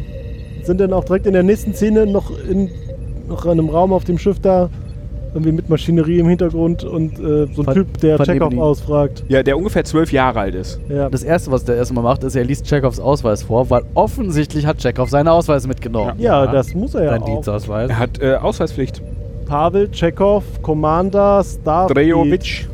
sind 0.64 0.80
dann 0.80 0.94
auch 0.94 1.04
direkt 1.06 1.26
in 1.26 1.34
der 1.34 1.44
nächsten 1.44 1.74
Szene 1.74 2.06
noch 2.06 2.32
in 2.50 2.70
noch 3.28 3.46
in 3.46 3.52
einem 3.52 3.70
Raum 3.70 3.94
auf 3.94 4.04
dem 4.06 4.18
Schiff 4.18 4.40
da, 4.40 4.70
irgendwie 5.36 5.52
mit 5.52 5.70
Maschinerie 5.70 6.18
im 6.20 6.28
Hintergrund 6.28 6.84
und 6.84 7.20
äh, 7.20 7.46
so 7.54 7.62
ein 7.62 7.66
Ver- 7.66 7.74
Typ, 7.76 7.98
der 8.00 8.18
Chekhov 8.18 8.58
ausfragt. 8.58 9.24
Ja, 9.28 9.44
der 9.44 9.56
ungefähr 9.56 9.84
zwölf 9.84 10.12
Jahre 10.12 10.40
alt 10.40 10.56
ist. 10.56 10.80
Ja. 10.90 11.10
Das 11.10 11.22
erste, 11.24 11.52
was 11.52 11.64
der 11.64 11.76
erstmal 11.76 12.04
macht, 12.04 12.24
ist, 12.24 12.36
er 12.36 12.44
liest 12.44 12.66
Chekhovs 12.66 13.00
Ausweis 13.00 13.44
vor, 13.44 13.70
weil 13.70 13.84
offensichtlich 13.94 14.66
hat 14.66 14.80
Chekhov 14.80 15.10
seine 15.12 15.32
Ausweise 15.32 15.68
mitgenommen. 15.68 16.14
ja, 16.18 16.46
Ja. 16.46 16.52
das 16.52 16.74
muss 16.74 16.96
er 16.96 17.04
ja 17.04 17.10
Dein 17.12 17.22
auch. 17.22 17.26
Dienstausweis. 17.28 17.90
Er 17.92 18.00
hat 18.00 18.20
äh, 18.20 18.34
Ausweispflicht. 18.36 19.02
Pavel, 19.46 19.90
Chekhov, 19.92 20.44
Commander, 20.64 21.44
Starfleet. 21.44 21.96
Drejovic. 21.98 22.68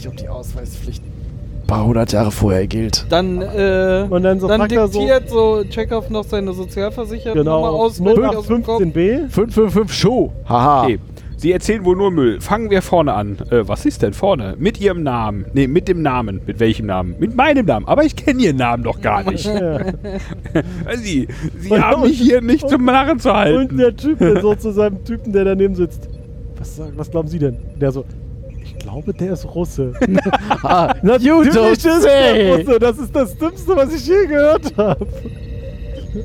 Nicht, 0.00 0.08
ob 0.08 0.16
die 0.16 0.28
Ausweispflicht 0.28 1.02
ein 1.04 1.66
paar 1.66 1.84
hundert 1.84 2.10
Jahre 2.12 2.30
vorher 2.30 2.66
gilt. 2.66 3.04
Dann, 3.10 3.42
äh, 3.42 4.06
Und 4.08 4.22
dann 4.22 4.40
so 4.40 4.48
dann 4.48 4.60
fragt 4.60 4.72
er 4.72 4.88
so- 4.88 4.98
diktiert 5.00 5.28
so, 5.28 5.62
Chekhov 5.68 6.08
noch 6.08 6.24
seine 6.24 6.54
Sozialversichertennummer 6.54 7.44
Genau, 7.44 7.66
aus. 7.66 8.02
wenn 8.02 8.14
die 8.14 8.22
aus 8.22 8.46
dem 8.46 8.62
Kopf- 8.62 8.80
0815b. 8.80 9.28
555 9.28 9.92
Show. 9.98 10.32
Haha. 10.48 10.84
Okay. 10.84 10.98
Sie 11.36 11.52
erzählen 11.52 11.84
wohl 11.84 11.96
nur 11.96 12.10
Müll. 12.10 12.40
Fangen 12.40 12.70
wir 12.70 12.80
vorne 12.82 13.12
an. 13.14 13.36
Äh, 13.50 13.66
was 13.68 13.84
ist 13.86 14.00
denn 14.02 14.12
vorne? 14.14 14.56
Mit 14.58 14.80
ihrem 14.80 15.02
Namen. 15.02 15.44
Nee, 15.54 15.68
mit 15.68 15.86
dem 15.88 16.00
Namen. 16.02 16.40
Mit 16.46 16.60
welchem 16.60 16.86
Namen? 16.86 17.14
Mit 17.18 17.34
meinem 17.36 17.64
Namen. 17.66 17.86
Aber 17.86 18.04
ich 18.04 18.16
kenne 18.16 18.40
ihren 18.42 18.56
Namen 18.56 18.82
doch 18.82 19.00
gar 19.02 19.30
nicht. 19.30 19.44
Ja. 19.46 19.80
Sie, 20.96 21.28
Sie 21.58 21.70
Und- 21.70 21.82
haben 21.82 22.02
mich 22.02 22.18
hier 22.20 22.40
nicht 22.40 22.68
zum 22.68 22.84
Narren 22.86 23.18
zu 23.18 23.28
Und 23.30 23.36
halten. 23.36 23.76
der 23.78 23.94
Typ, 23.96 24.18
der 24.18 24.40
so 24.40 24.54
zu 24.54 24.70
seinem 24.72 25.04
Typen, 25.04 25.32
der 25.32 25.44
daneben 25.44 25.74
sitzt. 25.74 26.08
Was, 26.58 26.76
sag- 26.76 26.92
was 26.96 27.10
glauben 27.10 27.28
Sie 27.28 27.38
denn? 27.38 27.56
Der 27.80 27.90
so, 27.92 28.04
glaube, 28.90 29.14
der 29.14 29.32
ist 29.32 29.46
Russe. 29.54 29.92
Ah, 30.62 30.94
you 31.02 31.08
Natürlich 31.08 31.54
don't 31.54 31.72
ist 31.72 31.86
er 31.86 32.00
say. 32.00 32.52
Russe. 32.52 32.78
Das 32.78 32.98
ist 32.98 33.14
das 33.14 33.36
Dümmste, 33.36 33.76
was 33.76 33.94
ich 33.94 34.06
je 34.06 34.26
gehört 34.26 34.76
habe. 34.76 35.06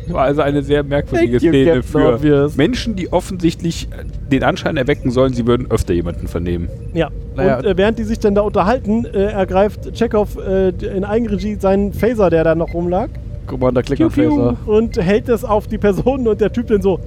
War 0.07 0.23
also 0.23 0.41
eine 0.41 0.63
sehr 0.63 0.83
merkwürdige 0.83 1.37
Thank 1.37 1.43
you, 1.43 1.49
Szene 1.51 1.65
Captain 1.65 1.83
für 1.83 2.15
Obvious. 2.15 2.57
Menschen, 2.57 2.95
die 2.95 3.13
offensichtlich 3.13 3.87
äh, 3.91 4.03
den 4.31 4.43
Anschein 4.43 4.77
erwecken 4.77 5.11
sollen, 5.11 5.33
sie 5.33 5.45
würden 5.45 5.69
öfter 5.69 5.93
jemanden 5.93 6.27
vernehmen. 6.27 6.69
Ja. 6.93 7.09
Naja. 7.35 7.57
Und 7.59 7.65
äh, 7.65 7.77
während 7.77 7.99
die 7.99 8.03
sich 8.03 8.19
dann 8.19 8.33
da 8.35 8.41
unterhalten, 8.41 9.05
äh, 9.05 9.25
ergreift 9.25 9.93
Chekhov 9.93 10.37
äh, 10.37 10.69
in 10.69 11.03
Eigenregie 11.03 11.55
seinen 11.59 11.93
Phaser, 11.93 12.29
der 12.29 12.43
da 12.43 12.55
noch 12.55 12.73
rumlag, 12.73 13.09
Commander 13.45 13.83
Piu, 13.83 14.09
Klingerphaser. 14.09 14.57
piu, 14.65 14.73
und 14.73 14.97
hält 14.97 15.29
das 15.29 15.45
auf 15.45 15.67
die 15.67 15.77
Person 15.77 16.27
und 16.27 16.41
der 16.41 16.51
Typ 16.51 16.67
dann 16.67 16.81
so, 16.81 16.99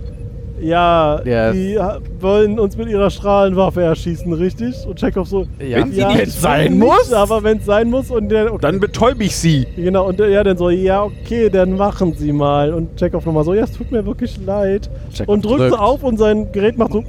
ja, 0.60 1.20
Der- 1.24 1.52
die 1.52 1.78
wollen 2.20 2.59
uns 2.59 2.76
mit 2.76 2.89
ihrer 2.89 3.10
Strahlenwaffe 3.10 3.82
erschießen, 3.82 4.32
richtig? 4.32 4.74
Und 4.86 4.98
Chekhov 4.98 5.28
so, 5.28 5.47
Ja, 5.59 5.78
Wenn 5.78 5.93
sie 5.93 6.01
ja, 6.01 6.09
nicht 6.12 6.22
ich 6.28 6.32
sein 6.35 6.72
will 6.72 6.78
muss. 6.89 7.09
nicht, 7.09 7.14
aber 7.14 7.43
wenn 7.43 7.59
es 7.59 7.64
sein 7.66 7.90
muss 7.90 8.10
und 8.10 8.28
der, 8.28 8.47
okay, 8.52 8.59
Dann 8.62 8.80
betäube 8.80 9.24
ich 9.24 9.36
sie. 9.36 9.66
genau, 9.76 10.09
und 10.09 10.18
der, 10.18 10.28
ja, 10.30 10.43
dann 10.44 10.56
so, 10.56 10.70
ja, 10.70 11.02
okay, 11.05 11.48
dann 11.51 11.76
machen 11.76 12.14
sie 12.16 12.32
mal. 12.32 12.72
Und 12.72 12.97
Chekhov 12.97 13.24
nochmal 13.26 13.44
so, 13.44 13.55
ja, 13.55 13.64
es 13.64 13.72
tut 13.72 13.90
mir 13.93 14.05
wirklich 14.06 14.39
leid. 14.44 14.89
Chekhov 15.12 15.35
und 15.35 15.44
drückt 15.44 15.59
so 15.60 15.68
drückt. 15.68 15.80
auf 15.80 16.02
und 16.05 16.18
sein 16.18 16.51
Gerät 16.52 16.78
macht 16.78 16.93
so, 16.93 17.05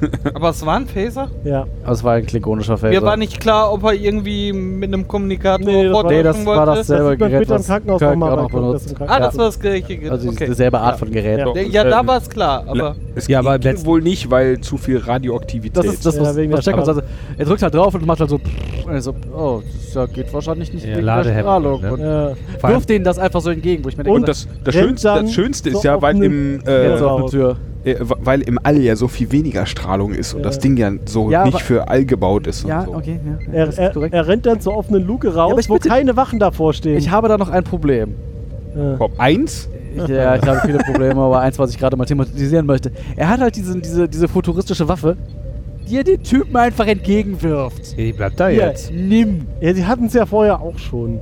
Aber 0.34 0.50
es 0.50 0.64
war 0.64 0.76
ein 0.76 0.86
Phaser? 0.86 1.28
ja. 1.44 1.66
Aber 1.84 1.92
es 1.92 2.02
war 2.04 2.14
ein 2.14 2.26
klingonischer 2.26 2.76
Phaser. 2.78 2.92
Mir 2.92 3.02
war 3.02 3.16
nicht 3.16 3.40
klar, 3.40 3.72
ob 3.72 3.84
er 3.84 3.92
irgendwie 3.94 4.52
mit 4.52 4.92
einem 4.92 5.06
Kommunikator 5.06 5.64
Nee, 5.66 5.84
das 5.84 5.92
war- 5.94 6.04
nee, 6.10 6.22
das 6.22 6.36
fortdrücken 6.36 6.46
war 6.46 6.66
wollte. 6.66 6.78
dasselbe 6.78 7.16
Das 7.18 7.28
Gerät, 7.30 7.48
was 7.50 7.66
Krankenhaus 7.66 7.98
Kirk 8.00 8.12
auch 8.22 8.36
noch 8.36 8.50
benutzt. 8.50 8.94
das 8.98 9.08
Ah, 9.08 9.18
das 9.20 9.38
war 9.38 9.44
das 9.46 9.60
gleiche 9.60 9.96
Gerät. 9.96 10.10
Also 10.10 10.28
okay. 10.30 10.46
dieselbe 10.46 10.80
Art 10.80 10.98
von 10.98 11.10
Gerät. 11.10 11.38
Ja. 11.38 11.54
Ja, 11.62 11.84
da 11.84 12.00
Ähm, 12.00 12.06
war 12.06 12.16
es 12.18 12.28
klar, 12.30 12.64
aber 12.66 12.96
Es 13.14 13.26
Ja, 13.28 13.40
aber 13.40 13.58
ging 13.58 13.72
letzt- 13.72 13.86
wohl 13.86 14.00
nicht, 14.00 14.30
weil 14.30 14.60
zu 14.60 14.76
viel 14.78 14.98
Radioaktivität. 14.98 15.76
Das 15.76 15.86
ist 15.86 16.06
das, 16.06 16.16
Ja, 16.16 16.22
was, 16.22 16.36
wegen 16.36 16.52
was 16.52 16.62
Strahlung. 16.62 16.84
sagt. 16.84 17.06
Er 17.38 17.44
drückt 17.44 17.62
halt 17.62 17.74
drauf 17.74 17.94
und 17.94 18.06
macht 18.06 18.20
halt 18.20 18.30
so. 18.30 18.36
Und 18.86 18.92
er 18.92 19.00
so, 19.02 19.14
oh, 19.36 19.60
das 19.84 19.94
ja, 19.94 20.06
geht 20.06 20.32
wahrscheinlich 20.32 20.72
nicht 20.72 20.82
Ja, 20.84 20.90
wegen 20.96 21.06
der 21.06 21.16
Ladehemmung, 21.16 21.42
Strahlung. 21.78 21.80
ne? 21.82 21.92
Und 21.92 22.00
Ja. 22.62 22.68
Wirft 22.68 22.88
denen 22.88 23.04
das 23.04 23.18
einfach 23.18 23.40
so 23.40 23.50
entgegen, 23.50 23.84
wo 23.84 23.88
ich 23.88 23.96
mir 23.96 24.04
denke, 24.04 24.16
und 24.18 24.28
das, 24.28 24.46
Schönste, 24.70 25.70
ist 25.70 25.84
ja, 25.84 26.00
weil 26.00 26.22
im, 26.22 26.60
äh, 26.66 26.96
äh, 27.84 27.96
weil 28.00 28.42
im 28.42 28.58
All 28.62 28.78
ja 28.80 28.96
so 28.96 29.08
viel 29.08 29.32
weniger 29.32 29.66
Strahlung 29.66 30.12
ist 30.12 30.34
und 30.34 30.40
Ja. 30.40 30.44
das 30.44 30.58
Ding 30.58 30.76
ja 30.76 30.90
so 31.06 31.30
Ja, 31.30 31.44
nicht 31.44 31.60
für 31.62 31.88
All 31.88 32.04
gebaut 32.04 32.46
ist. 32.46 32.66
Ja, 32.66 32.80
und 32.80 32.86
so. 32.86 32.94
okay. 32.96 33.18
Ja, 33.52 33.64
Er, 33.66 33.78
er, 33.78 34.12
er 34.12 34.26
rennt 34.28 34.46
dann 34.46 34.60
zur 34.60 34.76
offenen 34.76 35.06
Luke 35.06 35.34
raus, 35.34 35.68
wo 35.68 35.74
bitte- 35.74 35.88
keine 35.88 36.16
Wachen 36.16 36.38
davor 36.38 36.72
stehen. 36.74 36.96
ich 36.98 37.10
habe 37.10 37.28
da 37.28 37.38
noch 37.38 37.48
ein 37.50 37.64
Problem. 37.64 38.14
Ja. 38.76 38.96
Top 38.96 39.12
1? 39.18 39.68
Ich, 39.96 40.06
ja, 40.08 40.36
ich 40.36 40.42
habe 40.46 40.60
viele 40.64 40.78
Probleme, 40.78 41.20
aber 41.20 41.40
eins, 41.40 41.58
was 41.58 41.70
ich 41.72 41.78
gerade 41.78 41.96
mal 41.96 42.04
thematisieren 42.04 42.64
möchte. 42.66 42.92
Er 43.16 43.28
hat 43.28 43.40
halt 43.40 43.56
diesen, 43.56 43.82
diese, 43.82 44.08
diese 44.08 44.28
futuristische 44.28 44.86
Waffe, 44.88 45.16
die 45.88 45.96
er 45.96 46.04
den 46.04 46.22
Typen 46.22 46.56
einfach 46.56 46.86
entgegenwirft. 46.86 47.96
Die 47.98 48.12
bleibt 48.12 48.38
da 48.38 48.48
jetzt. 48.48 48.92
Nimm. 48.92 49.46
ja, 49.60 49.74
sie 49.74 49.84
hatten 49.84 50.04
es 50.06 50.12
ja 50.14 50.26
vorher 50.26 50.60
auch 50.60 50.78
schon. 50.78 51.18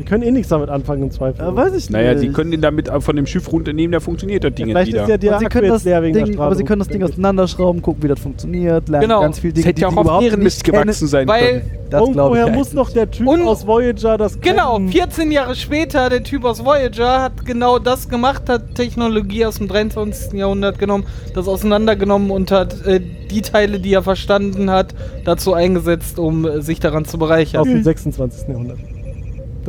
Wir 0.00 0.06
können 0.06 0.22
eh 0.22 0.30
nichts 0.30 0.48
damit 0.48 0.70
anfangen 0.70 1.02
im 1.02 1.10
Zweifel. 1.10 1.46
Äh, 1.46 1.54
weiß 1.54 1.74
ich 1.74 1.90
Naja, 1.90 2.14
nicht. 2.14 2.22
die 2.24 2.32
können 2.32 2.50
den 2.50 2.62
damit 2.62 2.88
von 3.00 3.16
dem 3.16 3.26
Schiff 3.26 3.52
runternehmen, 3.52 3.92
da 3.92 4.00
funktioniert 4.00 4.42
das 4.44 4.54
Ding 4.54 4.68
jetzt 4.68 4.74
Vielleicht 4.74 4.92
wieder. 4.94 5.02
ist 5.02 5.08
ja 5.10 5.16
der 5.18 5.38
sie 5.40 5.44
können 5.44 5.68
das 5.68 5.84
leer 5.84 6.02
wegen 6.02 6.14
der 6.14 6.24
Ding, 6.24 6.38
aber 6.38 6.54
sie 6.54 6.62
Strahlung, 6.62 6.66
können 6.68 6.78
das 6.78 6.88
Ding 6.88 7.02
auseinanderschrauben, 7.02 7.82
gucken, 7.82 8.02
wie 8.02 8.08
das 8.08 8.18
funktioniert, 8.18 8.88
lernen 8.88 9.08
Genau. 9.08 9.20
ganz 9.20 9.38
viel 9.40 9.50
das 9.50 9.56
Dinge, 9.56 9.66
hätte 9.68 9.80
ja 9.82 9.88
die 9.90 9.94
auch 9.94 9.98
auf 9.98 10.04
überhaupt 10.06 10.38
Mist 10.38 10.64
gewachsen 10.64 11.06
sein 11.06 11.28
Weil, 11.28 11.46
können. 11.60 11.70
Das 11.90 12.00
Irgendwoher 12.00 12.46
ich. 12.46 12.52
muss 12.54 12.72
noch 12.72 12.90
der 12.92 13.10
Typ 13.10 13.26
Und- 13.26 13.42
aus 13.42 13.66
Voyager 13.66 14.16
das 14.16 14.40
Genau, 14.40 14.76
kennen. 14.76 14.88
14 14.90 15.32
Jahre 15.32 15.54
später, 15.54 16.08
der 16.08 16.22
Typ 16.22 16.44
aus 16.46 16.64
Voyager 16.64 17.20
hat 17.20 17.44
genau 17.44 17.78
das 17.78 18.08
gemacht, 18.08 18.48
hat 18.48 18.74
Technologie 18.76 19.44
aus 19.44 19.56
dem 19.58 19.68
23. 19.68 20.38
Jahrhundert 20.38 20.78
genommen, 20.78 21.04
das 21.34 21.46
auseinandergenommen 21.46 22.30
und 22.30 22.50
hat 22.52 22.86
äh, 22.86 23.00
die 23.30 23.42
Teile, 23.42 23.80
die 23.80 23.92
er 23.92 24.02
verstanden 24.02 24.70
hat, 24.70 24.94
dazu 25.24 25.52
eingesetzt, 25.52 26.18
um 26.18 26.46
äh, 26.46 26.62
sich 26.62 26.80
daran 26.80 27.04
zu 27.04 27.16
aus 27.16 27.18
bereichern. 27.18 27.64
dem 27.64 27.82
26. 27.82 28.48
Jahrhundert. 28.48 28.78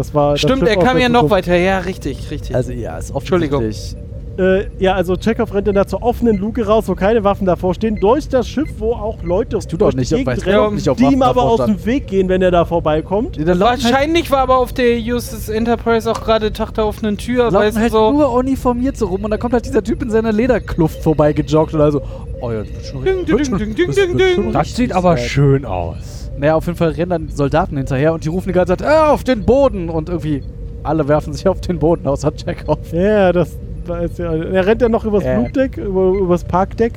Das 0.01 0.15
war 0.15 0.31
das 0.31 0.41
Stimmt, 0.41 0.59
Schiff 0.61 0.69
er 0.69 0.77
kam 0.77 0.97
ja 0.97 1.09
noch 1.09 1.21
Zukunft. 1.21 1.47
weiter. 1.47 1.55
Ja, 1.57 1.77
richtig, 1.79 2.31
richtig. 2.31 2.55
Also 2.55 2.71
ja, 2.71 2.97
ist 2.97 3.11
Entschuldigung. 3.11 3.59
offensichtlich. 3.59 4.01
Äh, 4.39 4.65
ja, 4.79 4.93
also 4.95 5.15
Chekhov 5.15 5.53
rennt 5.53 5.67
dann 5.67 5.75
da 5.75 5.85
zur 5.85 6.01
offenen 6.01 6.37
Luke 6.37 6.65
raus, 6.65 6.85
wo 6.87 6.95
keine 6.95 7.23
Waffen 7.23 7.45
davor 7.45 7.75
stehen, 7.75 7.97
durch 7.97 8.27
das 8.29 8.47
Schiff, 8.47 8.69
wo 8.79 8.93
auch 8.93 9.21
Leute 9.21 9.59
Du 9.59 9.77
doch 9.77 9.91
durch 9.91 9.95
nicht, 9.95 10.09
Gegend 10.09 10.45
rennen, 10.45 10.57
auch 10.59 10.71
nicht, 10.71 10.87
ob 10.89 10.97
die 10.97 11.03
ihm 11.03 11.19
Waffen 11.19 11.23
aber 11.23 11.43
aus 11.43 11.65
dem 11.65 11.85
Weg 11.85 12.07
gehen, 12.07 12.29
wenn 12.29 12.41
er 12.41 12.49
da 12.49 12.65
vorbeikommt. 12.65 13.35
Laufen 13.35 13.59
halt, 13.61 13.83
Wahrscheinlich 13.83 14.31
war 14.31 14.39
aber 14.39 14.57
auf 14.57 14.73
der 14.73 14.97
USS 14.99 15.49
Enterprise 15.49 16.09
auch 16.09 16.21
gerade 16.23 16.51
Tag 16.51 16.73
der 16.73 16.87
offenen 16.87 17.17
Tür, 17.17 17.51
laufen 17.51 17.77
halt 17.77 17.91
so. 17.91 18.11
nur 18.11 18.31
uniformiert 18.33 18.97
so 18.97 19.07
rum 19.07 19.23
und 19.25 19.31
da 19.31 19.37
kommt 19.37 19.53
halt 19.53 19.65
dieser 19.65 19.83
Typ 19.83 20.01
in 20.01 20.09
seiner 20.09 20.31
Lederkluft 20.31 21.03
vorbeigejoggt 21.03 21.73
und 21.75 21.81
also, 21.81 22.01
oh 22.39 22.51
ja, 22.51 22.63
das 22.63 22.73
wird 22.73 22.85
schon 22.85 23.01
richtig- 23.03 23.87
das. 23.87 24.53
Das 24.53 24.75
sieht 24.75 24.93
aber 24.93 25.17
schön 25.17 25.65
aus. 25.65 26.20
Naja, 26.41 26.55
auf 26.55 26.65
jeden 26.65 26.77
Fall 26.77 26.89
rennen 26.89 27.09
dann 27.11 27.29
Soldaten 27.29 27.77
hinterher 27.77 28.13
und 28.13 28.25
die 28.25 28.29
rufen 28.29 28.47
die 28.47 28.53
ganze 28.53 28.75
Zeit, 28.75 28.81
äh, 28.81 29.11
auf 29.11 29.23
den 29.23 29.45
Boden! 29.45 29.89
Und 29.91 30.09
irgendwie 30.09 30.41
alle 30.81 31.07
werfen 31.07 31.33
sich 31.33 31.47
auf 31.47 31.61
den 31.61 31.77
Boden, 31.77 32.07
außer 32.07 32.31
Chekhov. 32.35 32.91
Ja, 32.91 33.31
das 33.31 33.59
weiß 33.85 34.17
ja. 34.17 34.33
Er 34.33 34.65
rennt 34.65 34.81
dann 34.81 34.91
noch 34.91 35.05
übers 35.05 35.23
Äh. 35.23 35.35
Flugdeck, 35.35 35.77
über, 35.77 36.13
übers 36.17 36.43
Parkdeck 36.43 36.93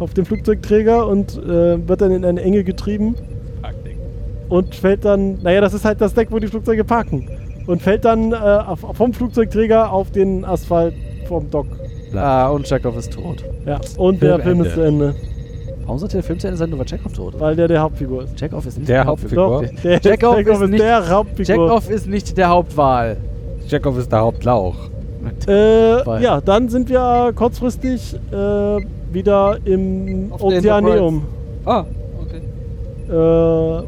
auf 0.00 0.14
dem 0.14 0.26
Flugzeugträger 0.26 1.06
und 1.06 1.38
äh, 1.38 1.88
wird 1.88 2.00
dann 2.00 2.10
in 2.10 2.24
eine 2.24 2.42
Enge 2.42 2.64
getrieben 2.64 3.14
und 4.48 4.74
fällt 4.74 5.04
dann, 5.04 5.38
naja, 5.42 5.60
das 5.60 5.74
ist 5.74 5.84
halt 5.84 6.00
das 6.00 6.14
Deck, 6.14 6.32
wo 6.32 6.40
die 6.40 6.48
Flugzeuge 6.48 6.82
parken. 6.82 7.30
Und 7.68 7.80
fällt 7.80 8.04
dann 8.04 8.32
äh, 8.32 8.76
vom 8.94 9.12
Flugzeugträger 9.12 9.92
auf 9.92 10.10
den 10.10 10.44
Asphalt 10.44 10.94
vom 11.28 11.48
Dock. 11.50 11.66
Ah, 12.16 12.48
und 12.48 12.66
Chekhov 12.66 12.96
ist 12.96 13.12
tot. 13.12 13.44
Ja, 13.64 13.78
und 13.96 14.20
der 14.22 14.40
Film 14.40 14.64
Filmende. 14.64 14.68
ist 14.68 14.74
zu 14.74 14.80
Ende, 14.80 15.14
Warum 15.88 15.98
sollte 15.98 16.18
der 16.18 16.22
Film 16.22 16.38
zu 16.38 16.46
Ende 16.46 16.58
sein, 16.58 16.68
nur 16.70 16.78
weil 16.78 16.86
Chekhov 16.86 17.12
tot 17.14 17.34
ist? 17.34 17.40
weil 17.40 17.56
der 17.56 17.66
der 17.66 17.80
Hauptfigur 17.80 18.24
ist. 18.24 18.36
Chekhov 18.36 18.66
ist 18.66 18.76
nicht 18.78 18.88
Der 18.90 19.02
Doch, 19.04 19.10
Hauptfigur. 19.10 19.64
der 19.82 20.00
Chekhov 20.00 20.36
Chekhov 20.36 20.62
ist 20.62 20.70
nicht- 20.70 20.82
der 20.82 21.08
Hauptfigur. 21.08 21.44
Chekhov 21.66 21.90
ist 21.90 22.06
nicht 22.06 22.36
der 22.38 22.48
Hauptwahl. 22.50 23.16
Chekhov 23.68 23.98
ist 23.98 24.12
der 24.12 24.20
Hauptlauch. 24.20 24.74
Äh, 25.48 26.22
ja, 26.22 26.40
dann 26.40 26.68
sind 26.68 26.88
wir 26.88 27.32
kurzfristig 27.34 28.14
äh, 28.32 28.36
wieder 29.12 29.58
im 29.64 30.28
Auf 30.32 30.40
der 30.40 30.58
Ozeaneum. 30.58 31.22
Ah, 31.64 31.84
okay. 32.22 32.40
äh, 33.12 33.82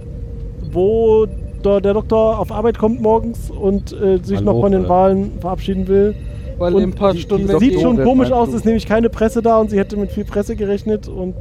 wo 0.72 1.26
da 1.62 1.80
der 1.80 1.94
Doktor 1.94 2.38
auf 2.38 2.50
Arbeit 2.52 2.78
kommt 2.78 3.00
morgens 3.00 3.50
und 3.50 3.92
äh, 3.92 4.18
sich 4.22 4.38
Hallo, 4.38 4.52
noch 4.54 4.60
von 4.60 4.72
den. 4.72 4.88
Wahlen 4.88 5.32
verabschieden 5.40 5.86
will. 5.88 6.14
Weil 6.58 6.74
Und 6.74 6.82
in 6.82 6.90
ein 6.90 6.94
paar 6.94 7.12
die- 7.12 7.20
Stunden 7.20 7.58
Sieht 7.58 7.80
schon 7.80 8.02
komisch 8.02 8.32
aus, 8.32 8.48
Flug. 8.48 8.56
ist 8.58 8.64
nämlich 8.66 8.86
keine 8.86 9.08
Presse 9.08 9.40
da 9.40 9.58
und 9.58 9.70
sie 9.70 9.78
hätte 9.78 9.96
mit 9.96 10.10
viel 10.12 10.24
Presse 10.24 10.56
gerechnet 10.56 11.08
und 11.08 11.34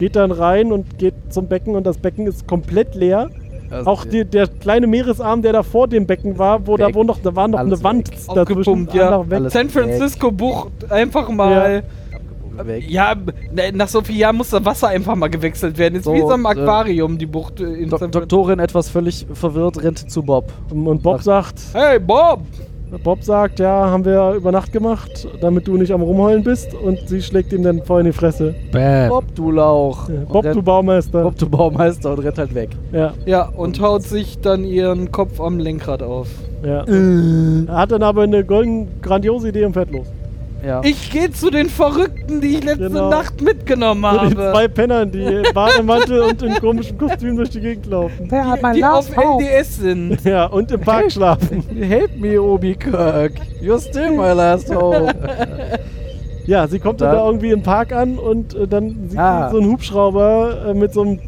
geht 0.00 0.16
dann 0.16 0.32
rein 0.32 0.72
und 0.72 0.98
geht 0.98 1.14
zum 1.28 1.46
Becken 1.46 1.76
und 1.76 1.84
das 1.86 1.98
Becken 1.98 2.26
ist 2.26 2.48
komplett 2.48 2.96
leer. 2.96 3.30
Also, 3.70 3.88
Auch 3.88 4.04
die, 4.04 4.24
der 4.24 4.48
kleine 4.48 4.88
Meeresarm, 4.88 5.42
der 5.42 5.52
da 5.52 5.62
vor 5.62 5.86
dem 5.86 6.04
Becken 6.06 6.36
war, 6.38 6.66
wo 6.66 6.76
da 6.76 6.88
Weg. 6.88 6.94
wo 6.96 7.04
noch, 7.04 7.20
da 7.22 7.36
war 7.36 7.46
noch 7.46 7.60
Alles 7.60 7.74
eine 7.74 7.84
Wand 7.84 8.10
weg. 8.10 8.18
dazwischen. 8.34 8.58
Aufgepumpt, 8.58 8.94
ja. 8.94 9.06
einfach 9.20 9.30
weg. 9.30 9.38
Alles 9.38 9.52
San 9.52 9.68
Francisco 9.70 10.32
Bucht 10.32 10.90
einfach 10.90 11.28
mal. 11.28 11.84
weg. 12.64 12.84
Ja, 12.90 13.14
ne, 13.52 13.70
nach 13.72 13.86
so 13.88 14.00
vielen 14.02 14.18
Jahren 14.18 14.36
muss 14.36 14.50
das 14.50 14.64
Wasser 14.64 14.88
einfach 14.88 15.14
mal 15.14 15.28
gewechselt 15.28 15.78
werden. 15.78 15.94
Ist 15.94 16.04
So, 16.04 16.12
wie 16.14 16.20
so 16.20 16.30
ein 16.30 16.44
äh, 16.44 16.48
Aquarium, 16.48 17.16
die 17.16 17.26
Bucht 17.26 17.60
äh, 17.60 17.64
in 17.64 17.88
Do 17.90 17.96
San 17.96 18.10
Francisco. 18.10 18.20
Doktorin 18.20 18.58
etwas 18.58 18.88
völlig 18.88 19.26
verwirrt 19.32 19.82
rennt 19.82 20.10
zu 20.10 20.22
Bob. 20.24 20.52
Und 20.70 21.02
Bob 21.02 21.22
sagt, 21.22 21.60
Hey, 21.72 21.98
Bob! 22.00 22.42
Bob 23.04 23.22
sagt, 23.22 23.60
ja, 23.60 23.88
haben 23.90 24.04
wir 24.04 24.32
über 24.32 24.50
Nacht 24.52 24.72
gemacht, 24.72 25.26
damit 25.40 25.66
du 25.68 25.76
nicht 25.76 25.92
am 25.92 26.02
Rumheulen 26.02 26.42
bist. 26.42 26.74
Und 26.74 26.98
sie 27.08 27.22
schlägt 27.22 27.52
ihm 27.52 27.62
dann 27.62 27.82
voll 27.84 28.00
in 28.00 28.06
die 28.06 28.12
Fresse. 28.12 28.54
Bam. 28.72 29.08
Bob, 29.08 29.24
du 29.34 29.50
Lauch. 29.52 30.08
Ja, 30.08 30.14
Bob, 30.28 30.44
rennt- 30.44 30.56
du 30.56 30.62
Baumeister. 30.62 31.22
Bob, 31.22 31.36
du 31.38 31.48
Baumeister 31.48 32.12
und 32.12 32.18
rennt 32.20 32.38
halt 32.38 32.54
weg. 32.54 32.70
Ja, 32.92 33.12
Ja, 33.26 33.48
und 33.48 33.80
haut 33.80 34.02
sich 34.02 34.40
dann 34.40 34.64
ihren 34.64 35.12
Kopf 35.12 35.40
am 35.40 35.58
Lenkrad 35.58 36.02
auf. 36.02 36.28
ja. 36.64 36.84
Er 36.84 37.76
hat 37.76 37.92
dann 37.92 38.02
aber 38.02 38.22
eine 38.22 38.44
golden, 38.44 38.88
grandiose 39.00 39.48
Idee 39.50 39.64
und 39.64 39.72
fährt 39.74 39.90
los. 39.92 40.06
Ja. 40.64 40.82
Ich 40.84 41.10
gehe 41.10 41.30
zu 41.30 41.50
den 41.50 41.68
Verrückten, 41.70 42.40
die 42.40 42.56
ich 42.56 42.64
letzte 42.64 42.88
Genau. 42.88 43.08
Nacht 43.10 43.40
mitgenommen 43.40 44.02
Zu 44.02 44.18
den 44.28 44.38
habe. 44.38 44.52
zwei 44.52 44.68
Pennern, 44.68 45.10
die 45.10 45.22
im 45.22 45.44
Bademantel 45.54 46.20
und 46.22 46.42
in 46.42 46.54
komischen 46.56 46.98
Kostümen 46.98 47.36
durch 47.36 47.50
die 47.50 47.60
Gegend 47.60 47.86
laufen. 47.86 48.26
Wer 48.28 48.46
hat 48.46 48.60
Die, 48.74 48.78
die 48.78 48.84
auf 48.84 49.08
LDS 49.16 49.76
sind. 49.78 50.24
Ja, 50.24 50.46
und 50.46 50.70
im 50.70 50.80
Park 50.80 51.10
schlafen. 51.12 51.64
Help 51.74 52.16
me, 52.18 52.40
Obi 52.40 52.74
Kirk. 52.74 53.32
You're 53.62 53.80
still 53.80 54.10
my 54.10 54.32
last 54.34 54.74
hope. 54.74 55.14
Ja, 56.46 56.66
sie 56.66 56.78
kommt 56.78 57.00
dann 57.00 57.10
Dann- 57.10 57.18
da 57.18 57.26
irgendwie 57.26 57.50
im 57.50 57.62
Park 57.62 57.92
an 57.92 58.18
und 58.18 58.54
äh, 58.54 58.66
dann 58.66 59.08
sieht 59.08 59.18
Ah. 59.18 59.48
sie 59.48 59.56
so 59.56 59.62
einen 59.62 59.70
Hubschrauber 59.72 60.66
äh, 60.68 60.74
mit 60.74 60.92
so 60.92 61.02
einem 61.02 61.20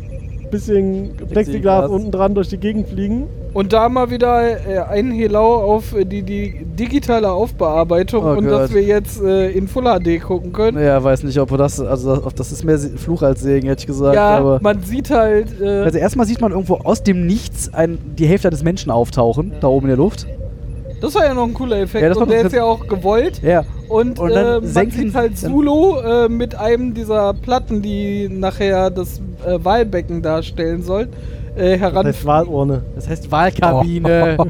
bisschen 0.50 1.16
Plexiglas. 1.30 1.88
unten 1.90 2.10
dran 2.10 2.34
durch 2.34 2.48
die 2.48 2.58
Gegend 2.58 2.88
fliegen. 2.88 3.26
Und 3.54 3.72
da 3.74 3.88
mal 3.90 4.10
wieder 4.10 4.66
äh, 4.66 4.78
ein 4.78 5.10
Helau 5.10 5.56
auf 5.56 5.94
äh, 5.94 6.04
die, 6.06 6.22
die 6.22 6.64
digitale 6.64 7.30
Aufbearbeitung 7.30 8.24
Oh 8.24 8.30
und 8.30 8.44
Gott. 8.48 8.52
dass 8.60 8.74
wir 8.74 8.82
jetzt 8.82 9.20
äh, 9.22 9.50
in 9.50 9.68
Full 9.68 9.84
HD 9.84 10.22
gucken 10.22 10.52
können. 10.54 10.82
Ja, 10.82 11.02
weiß 11.04 11.22
nicht, 11.24 11.38
ob 11.38 11.54
das, 11.58 11.78
also 11.80 12.16
das- 12.34 12.50
ist 12.52 12.64
mehr 12.64 12.78
Fluch 12.78 13.22
als 13.22 13.42
Segen, 13.42 13.68
hätte 13.68 13.80
ich 13.80 13.86
gesagt. 13.86 14.14
ja, 14.14 14.38
aber 14.38 14.58
man 14.62 14.82
sieht 14.82 15.10
halt. 15.10 15.60
Äh, 15.60 15.66
also 15.82 15.98
erstmal 15.98 16.26
sieht 16.26 16.40
man 16.40 16.52
irgendwo 16.52 16.76
aus 16.76 17.02
dem 17.02 17.26
Nichts 17.26 17.72
ein, 17.74 17.98
die 18.18 18.26
Hälfte 18.26 18.48
des 18.50 18.62
Menschen 18.62 18.90
auftauchen, 18.90 19.52
da 19.60 19.68
oben 19.68 19.86
in 19.86 19.90
der 19.90 19.96
Luft. 19.98 20.26
das 21.02 21.14
war 21.14 21.24
ja 21.26 21.34
noch 21.34 21.44
ein 21.46 21.54
cooler 21.54 21.80
Effekt 21.80 22.04
Ja, 22.04 22.20
und 22.20 22.30
der 22.30 22.42
ist 22.46 22.52
ja 22.54 22.64
auch 22.64 22.86
gewollt. 22.86 23.42
Ja. 23.42 23.64
Und, 23.88 24.18
Und 24.18 24.30
dann 24.34 24.62
äh, 24.62 24.66
man 24.66 24.90
sieht 24.90 25.14
halt 25.14 25.36
Zulu 25.38 25.98
äh, 25.98 26.28
mit 26.30 26.54
einem 26.54 26.94
dieser 26.94 27.34
Platten, 27.34 27.82
die 27.82 28.28
nachher 28.30 28.88
das 28.90 29.20
äh, 29.46 29.58
Wahlbecken 29.62 30.22
darstellen 30.22 30.82
sollen, 30.82 31.08
äh, 31.56 31.72
Das 31.72 31.80
heran. 31.80 32.06
heißt 32.06 32.24
Wahlurne. 32.26 32.82
Das 32.94 33.08
heißt 33.08 33.30
Wahlkabine. 33.30 34.36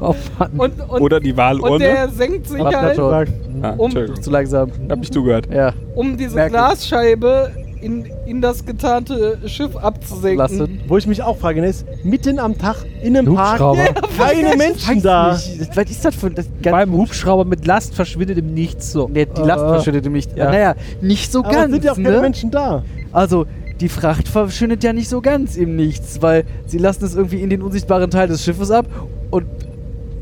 Oh, 0.00 0.14
Mann. 0.38 0.50
Und, 0.56 0.80
und, 0.88 1.00
Oder 1.00 1.20
die 1.20 1.32
und 1.32 1.36
Wahlurne. 1.36 1.78
der 1.78 2.08
senkt 2.08 2.46
sich 2.48 2.62
halt, 2.62 2.98
Ah, 2.98 3.74
um- 3.76 3.86
Entschuldigung. 3.86 4.22
Zu 4.22 4.30
langsam. 4.30 4.70
Hab 4.88 5.02
ich 5.02 5.10
zugehört. 5.10 5.48
Ja. 5.52 5.72
um 5.94 6.16
diese 6.16 6.36
Merke. 6.36 6.52
Glasscheibe 6.52 7.50
in, 7.80 8.06
in 8.26 8.40
das 8.40 8.64
getarnte 8.64 9.38
Schiff 9.46 9.76
abzusenken. 9.76 10.38
Lassen. 10.38 10.80
wo 10.88 10.96
ich 10.96 11.06
mich 11.06 11.22
auch 11.22 11.36
frage, 11.36 11.60
ne, 11.60 11.68
ist 11.68 11.86
mitten 12.04 12.38
am 12.38 12.56
Tag 12.56 12.76
in 13.02 13.16
einem 13.16 13.34
Park, 13.34 13.52
Hubschrauber. 13.60 13.84
keine 14.18 14.56
Menschen 14.56 15.02
da. 15.02 15.32
Nicht. 15.32 15.76
Was 15.76 15.90
ist 15.90 16.04
das 16.04 16.14
für 16.14 16.30
das 16.30 16.46
Beim 16.62 16.92
Hubschrauber 16.92 17.44
mit 17.44 17.66
Last 17.66 17.94
verschwindet 17.94 18.38
im 18.38 18.54
Nichts 18.54 18.92
so. 18.92 19.08
Nee, 19.12 19.26
die 19.26 19.42
Last 19.42 19.64
Äh, 19.64 19.68
verschwindet 19.68 20.04
nämlich. 20.04 20.28
ja. 20.34 20.50
Naja, 20.50 20.74
nicht 21.00 21.30
so 21.30 21.40
Aber 21.40 21.50
ganz. 21.52 21.66
es 21.66 21.72
sind 21.72 21.84
ja 21.84 21.92
auch 21.92 21.96
keine 21.96 22.10
ne? 22.10 22.20
Menschen 22.20 22.50
da. 22.50 22.84
Also, 23.12 23.46
die 23.80 23.88
Fracht 23.88 24.28
verschwindet 24.28 24.82
ja 24.84 24.92
nicht 24.92 25.08
so 25.08 25.20
ganz 25.20 25.56
im 25.56 25.76
Nichts, 25.76 26.20
weil 26.20 26.44
sie 26.66 26.78
lassen 26.78 27.04
es 27.04 27.14
irgendwie 27.14 27.40
in 27.42 27.50
den 27.50 27.62
unsichtbaren 27.62 28.10
Teil 28.10 28.28
des 28.28 28.42
Schiffes 28.44 28.70
ab 28.70 28.86
und 29.30 29.46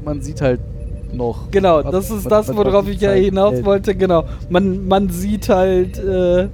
man 0.05 0.21
sieht 0.21 0.41
halt 0.41 0.61
noch. 1.13 1.51
Genau, 1.51 1.83
was- 1.85 1.91
das 1.93 2.05
ist 2.11 2.25
was- 2.27 2.47
das, 2.47 2.49
was- 2.49 2.57
worauf 2.57 2.89
ich 2.89 3.01
ja 3.01 3.13
hinaus 3.13 3.65
wollte. 3.65 3.95
Genau, 3.95 4.25
man, 4.51 4.87
man 4.87 5.09
sieht 5.09 5.49
halt 5.49 5.99
äh, 5.99 6.49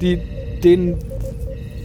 die, 0.00 0.18
den, 0.64 0.96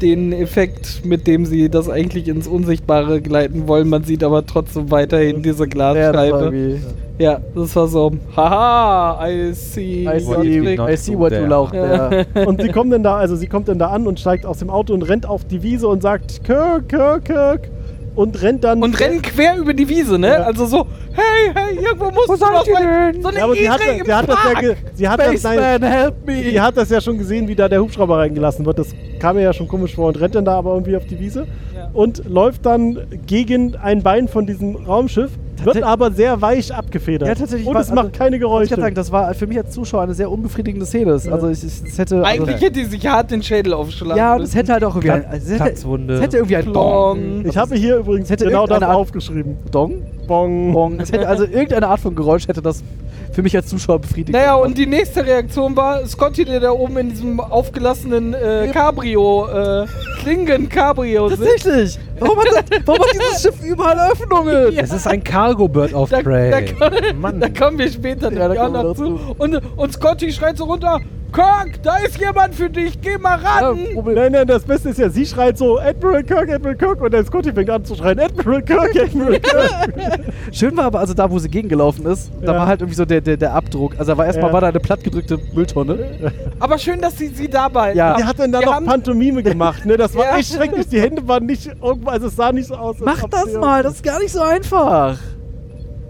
den 0.02 0.34
Effekt, 0.34 1.06
mit 1.06 1.28
dem 1.28 1.45
sie 1.45 1.69
das 1.69 1.90
eigentlich 1.90 2.28
ins 2.28 2.48
Unsichtbare 2.48 3.22
gleiten 3.22 3.68
wollen. 3.68 3.90
Man 3.90 4.03
sieht 4.03 4.23
aber 4.23 4.45
trotzdem 4.45 4.91
weiterhin 4.91 5.41
diese 5.44 5.64
Ja, 5.64 6.11
das 6.11 6.32
war 6.32 6.52
Glasscheibe. 6.52 6.80
Ja, 7.19 7.40
das 7.53 7.76
war 7.76 7.88
so, 7.88 8.11
haha, 8.36 9.28
I 9.28 9.53
see. 9.53 10.03
I 10.03 10.26
what 10.26 10.41
see, 10.41 10.94
I 10.94 10.98
see 10.98 11.18
what 11.18 11.32
you 11.32 11.38
there. 11.38 11.48
lauch 11.48 11.72
there. 11.72 12.26
Und 12.48 12.61
sie 12.61 12.69
kommen 12.69 12.90
dann 12.90 13.03
da, 13.03 13.18
also 13.18 13.36
sie 13.36 13.45
kommt 13.48 13.68
dann 13.68 13.78
da 13.78 13.88
an 13.88 14.07
und 14.07 14.19
steigt 14.19 14.45
aus 14.45 14.57
dem 14.57 14.72
Auto 14.72 14.94
und 14.94 15.03
rennt 15.03 15.28
auf 15.28 15.45
die 15.45 15.61
Wiese 15.61 15.88
und 15.88 16.02
sagt, 16.02 16.44
Kirk, 16.44 16.90
Kirk, 16.90 17.26
Kirk. 17.26 17.69
Und 18.15 18.41
rennt 18.41 18.63
dann. 18.63 18.81
Und 18.83 18.99
rennen 18.99 19.21
quer 19.21 19.57
über 19.57 19.73
die 19.73 19.88
Wiese, 19.88 20.17
ne? 20.19 20.27
Ja. 20.27 20.43
Also 20.43 20.65
so, 20.65 20.85
hey, 21.13 21.51
hey, 21.53 21.75
irgendwo 21.75 22.11
musst 22.11 22.29
du 22.29 22.35
noch 22.45 22.67
rein. 22.67 23.21
So 23.21 23.27
eine 23.29 23.38
ja, 23.38 23.43
aber 23.43 23.55
sie 23.55 23.69
hat, 23.69 23.79
sie 23.81 24.13
hat 24.13 24.27
das 24.29 24.35
ja, 24.43 24.51
Park. 24.51 24.59
ge- 24.59 24.75
sie 24.93 25.09
hat 25.09 25.19
das, 25.19 25.43
nein, 25.43 25.83
help 25.83 26.25
me! 26.25 26.43
sie 26.43 26.61
hat 26.61 26.77
das 26.77 26.89
ja 26.89 26.99
schon 27.01 27.17
gesehen, 27.17 27.47
wie 27.47 27.55
da 27.55 27.67
der 27.69 27.81
Hubschrauber 27.81 28.17
reingelassen 28.17 28.65
wird. 28.65 28.79
Das 28.79 28.88
kam 29.19 29.35
mir 29.35 29.43
ja 29.43 29.53
schon 29.53 29.67
komisch 29.67 29.95
vor 29.95 30.07
und 30.07 30.19
rennt 30.19 30.35
dann 30.35 30.45
da 30.45 30.57
aber 30.57 30.73
irgendwie 30.73 30.95
auf 30.95 31.05
die 31.05 31.19
Wiese 31.19 31.47
Ja. 31.82 31.90
und 31.94 32.24
läuft 32.30 32.66
dann 32.66 32.98
gegen 33.28 33.76
ein 33.76 34.03
Bein 34.03 34.28
von 34.28 34.45
diesem 34.45 34.76
Raumschiff, 34.76 35.32
wird 35.64 35.84
aber 35.84 36.12
sehr 36.12 36.41
weich 36.41 36.74
abgefedert. 36.74 37.28
Ja, 37.30 37.36
tatsächlich 37.36 37.68
Und 37.68 37.76
war- 37.76 37.82
es 37.82 37.90
macht 37.90 38.06
also, 38.08 38.18
keine 38.18 38.36
ich 38.38 38.41
Geräusche. 38.41 38.70
gerade 38.70 38.82
sagen, 38.82 38.95
das 38.95 39.12
war 39.12 39.32
für 39.36 39.45
mich 39.45 39.58
als 39.60 39.72
Zuschauer 39.72 40.02
eine 40.02 40.14
sehr 40.16 40.32
unbefriedigende 40.32 40.86
Szene. 40.88 41.20
Ja. 41.24 41.32
Also 41.32 41.49
ich, 41.49 41.64
ich, 41.64 41.84
es 41.88 41.98
hätte. 41.99 42.16
Also, 42.18 42.26
Eigentlich 42.26 42.62
hätte 42.62 42.80
die 42.80 42.86
sich 42.86 43.06
hart 43.06 43.30
den 43.30 43.44
Schädel 43.44 43.74
aufschlagen 43.74 44.18
ja, 44.18 44.36
und 44.36 44.41
es 44.41 44.56
hätte 44.56 44.74
halt 44.74 44.84
auch 44.84 44.95
irgendwie 44.95 45.12
ein, 45.12 45.22
Platz- 45.24 45.44
es 45.45 45.60
hätte, 45.60 46.14
es 46.14 46.22
hätte 46.22 46.38
irgendwie 46.38 46.56
ein 46.56 46.74
Bong. 46.74 47.45
Ich 47.45 47.58
habe 47.58 47.76
hier 47.76 47.98
übrigens 47.98 48.30
hätte 48.30 48.45
genau 48.45 48.66
das 48.66 48.82
Art- 48.82 48.95
aufgeschrieben. 48.95 49.58
Dong? 49.72 50.02
Bong. 50.28 50.74
Bong. 50.74 50.99
Es 50.99 51.12
hätte 51.12 51.28
also 51.28 51.44
irgendeine 51.44 51.88
Art 51.90 51.99
von 51.99 52.16
Geräusch 52.16 52.48
hätte 52.48 52.62
das 52.62 52.84
für 53.32 53.41
mich 53.41 53.56
als 53.56 53.68
Zuschauer 53.68 53.99
befriedigt. 53.99 54.34
Naja, 54.38 54.56
und 54.56 54.78
die 54.78 54.86
nächste 54.86 55.26
Reaktion 55.26 55.76
war 55.78 56.06
Scotty, 56.06 56.44
der 56.45 56.60
da 56.60 56.72
oben 56.72 56.98
in 56.98 57.10
diesem 57.10 57.40
aufgelassenen 57.40 58.34
äh, 58.34 58.70
Cabrio, 58.74 59.48
äh, 59.48 59.86
Klingen-Cabrio 60.22 61.30
sitzt. 61.30 61.41
Tatsächlich! 61.64 61.99
Warum 62.20 62.40
hat, 62.40 62.48
das, 62.70 62.80
warum 62.86 63.02
hat 63.02 63.14
dieses 63.14 63.41
Schiff 63.41 63.64
überall 63.64 64.12
Öffnungen? 64.12 64.74
Ja. 64.74 64.82
Es 64.84 64.91
ist 64.94 65.08
ein 65.08 65.24
Cargo 65.24 65.68
Bird 65.68 65.94
of 65.94 66.10
Da, 66.10 66.18
da, 66.18 66.24
Prey. 66.24 66.66
kommen- 66.74 67.40
da 67.40 67.49
kommen 67.49 67.80
wir 67.80 67.90
später 67.91 68.32
Ja, 68.32 68.48
da 68.48 68.56
kommen 68.56 68.74
wir 68.74 68.84
dazu. 68.84 69.18
zu. 69.18 69.36
Und, 69.38 69.62
und 69.78 69.94
Scotty 69.94 70.32
schreit 70.32 70.58
so 70.58 70.66
runter, 70.66 70.99
Kirk, 71.32 71.82
da 71.84 71.98
ist 71.98 72.18
jemand 72.20 72.53
für 72.56 72.70
dich, 72.70 72.99
geh 72.99 73.18
mal 73.18 73.40
Ja, 73.41 73.60
ran. 73.60 73.80
Problem. 73.94 74.16
Nein, 74.16 74.32
nein, 74.34 74.48
das 74.48 74.64
Beste 74.64 74.90
ist 74.90 74.99
ja, 74.99 75.10
sie 75.10 75.26
schreit 75.26 75.58
so, 75.58 75.80
Admiral 75.80 76.24
Kirk, 76.24 76.49
Admiral 76.52 76.76
Kirk, 76.76 77.02
und 77.02 77.14
der 77.14 77.24
Scotty 77.24 77.53
fängt 77.53 77.70
an 77.70 77.86
zu 77.86 77.95
schreien, 77.95 78.20
Admiral 78.20 78.62
Kirk, 78.62 78.95
Admiral 78.99 79.40
Kirk. 79.40 80.20
Schön 80.52 80.76
war 80.76 80.86
aber, 80.86 80.99
also 80.99 81.14
da, 81.14 81.30
wo 81.32 81.40
sie 81.40 81.48
gegengelaufen 81.49 82.06
ist, 82.06 82.32
da 82.41 82.52
Ja. 82.53 82.60
war 82.60 82.68
halt 82.68 82.82
irgendwie 82.82 82.95
so 82.95 83.06
der, 83.06 83.22
der, 83.22 83.38
der 83.38 83.53
Abdruck. 83.53 83.94
Also 83.98 84.12
da 84.12 84.18
war 84.18 84.26
erstmal 84.26 84.48
Ja. 84.49 84.53
war 84.53 84.62
da 84.62 84.68
eine 84.68 84.80
plattgedrückte 84.80 85.40
Mülltonne. 85.53 86.32
Aber 86.60 86.78
schön, 86.78 86.99
dass 87.02 87.18
sie 87.18 87.28
sie 87.30 87.48
dabei 87.48 87.94
Ja. 87.94 88.16
Die 88.18 88.24
hat 88.24 88.38
dann 88.40 88.52
da 88.52 88.60
Wir 88.60 88.66
noch 88.66 88.84
Pantomime 88.86 89.41
gemacht, 89.41 89.86
ne? 89.86 89.95
Das 89.98 90.14
war 90.16 90.26
Ja. 90.26 90.38
echt 90.38 90.53
schrecklich. 90.53 90.88
Die 90.90 90.99
Hände 90.99 91.26
waren 91.28 91.45
nicht 91.45 91.72
irgendwo, 91.82 92.10
also 92.10 92.28
es 92.28 92.36
sah 92.36 92.52
nicht 92.52 92.68
so 92.68 92.76
aus. 92.76 92.98
als 92.98 93.06
Mach 93.06 93.30
das 93.30 93.53
mal, 93.53 93.84
das 93.84 93.94
ist 93.95 94.03
gar 94.03 94.20
nicht 94.20 94.32
so 94.34 94.41
einfach. 94.41 95.18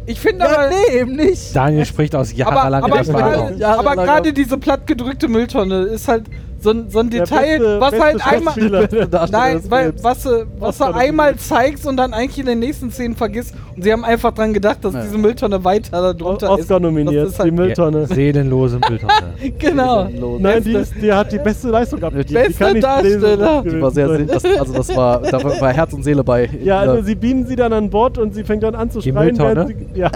Ich 0.06 0.20
finde 0.20 0.46
Ja, 0.46 0.52
aber... 0.52 0.70
nee, 0.70 1.00
eben 1.00 1.16
nicht. 1.16 1.56
Daniel 1.56 1.86
spricht 1.86 2.16
aus 2.16 2.32
Aber, 2.32 2.38
jahrelanger 2.40 2.86
aber, 2.86 2.98
Erfahrung. 2.98 3.58
Ja, 3.58 3.76
aber 3.78 3.96
lange. 3.96 4.04
gerade 4.08 4.34
diese 4.34 4.58
plattgedrückte 4.58 5.28
Mülltonne 5.28 5.84
ist 5.84 6.08
halt 6.08 6.26
so 6.62 6.70
ein, 6.72 6.90
so 6.90 7.00
ein 7.00 7.10
Detail, 7.10 7.58
beste- 7.60 7.82
was 7.82 7.92
beste 7.92 8.06
halt 8.06 8.28
einmal. 8.28 9.30
Nein, 9.32 9.62
weil, 9.70 9.84
Films. 9.86 10.04
was, 10.04 10.24
du- 10.24 10.46
was 10.60 10.78
du 10.78 10.84
Oscar 10.86 10.96
einmal 11.00 11.36
zeigst 11.38 11.88
und 11.88 11.98
dann 11.98 12.14
eigentlich 12.14 12.40
in 12.40 12.46
den 12.46 12.60
nächsten 12.60 12.92
Szenen 12.92 13.16
vergisst. 13.16 13.54
Und 13.76 13.84
sie 13.84 13.92
haben 13.92 14.04
einfach 14.06 14.32
dran 14.34 14.54
gedacht, 14.54 14.78
dass 14.84 14.94
Ja. 14.94 15.02
diese 15.02 15.18
Mülltonne 15.18 15.64
weiter 15.64 16.14
darunter 16.14 16.54
ist. 16.54 16.62
Oscar 16.62 16.80
nominiert, 16.80 17.26
Das 17.26 17.34
ist 17.34 17.40
halt- 17.40 17.48
die 17.52 17.56
Mülltonne. 17.56 18.06
Seelenlose 18.08 18.80
Mülltonne. 18.88 19.12
Genau. 19.58 20.08
Nein, 20.40 20.64
die, 20.64 20.74
ist, 20.74 20.94
die 21.02 21.12
hat 21.12 21.32
die 21.32 21.40
beste 21.40 21.70
Leistung 21.70 22.04
abgegeben. 22.04 22.28
Die 22.30 22.34
Beste 22.34 22.64
kann 22.64 22.74
nicht 22.74 22.84
Darsteller. 22.84 23.62
lesen, 23.64 23.78
Die 23.78 23.82
war 23.82 23.92
sehr, 23.92 24.08
das, 24.20 24.46
also 24.46 24.74
das 24.74 24.96
war, 24.96 25.20
da 25.22 25.44
war 25.44 25.74
Herz 25.74 25.94
und 25.94 26.04
Seele 26.04 26.24
bei. 26.24 26.50
Ja, 26.64 26.80
also 26.80 26.96
Ja. 26.98 27.04
sie 27.04 27.16
beamen 27.16 27.46
sie 27.48 27.56
dann 27.56 27.74
an 27.74 27.90
Bord 27.90 28.18
und 28.18 28.34
sie 28.36 28.44
fängt 28.44 28.64
dann 28.64 28.76
an 28.76 28.92
zu 28.92 29.00
Die 29.00 29.12
schreien, 29.12 29.36
Mülltonne? 29.36 29.56
während 29.68 29.96
sie, 29.96 30.00
ja. 30.00 30.12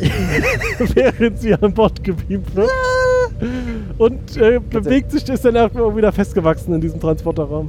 während 0.94 1.38
sie 1.40 1.54
an 1.54 1.72
Bord 1.72 2.02
gebeamt 2.04 2.54
wird. 2.54 2.68
Und 4.00 4.34
äh, 4.38 4.58
bewegt 4.58 5.12
sich, 5.12 5.28
ist 5.28 5.44
dann 5.44 5.58
auch 5.58 5.94
wieder 5.94 6.10
festgewachsen 6.10 6.72
in 6.72 6.80
diesem 6.80 6.98
Transporterraum. 6.98 7.68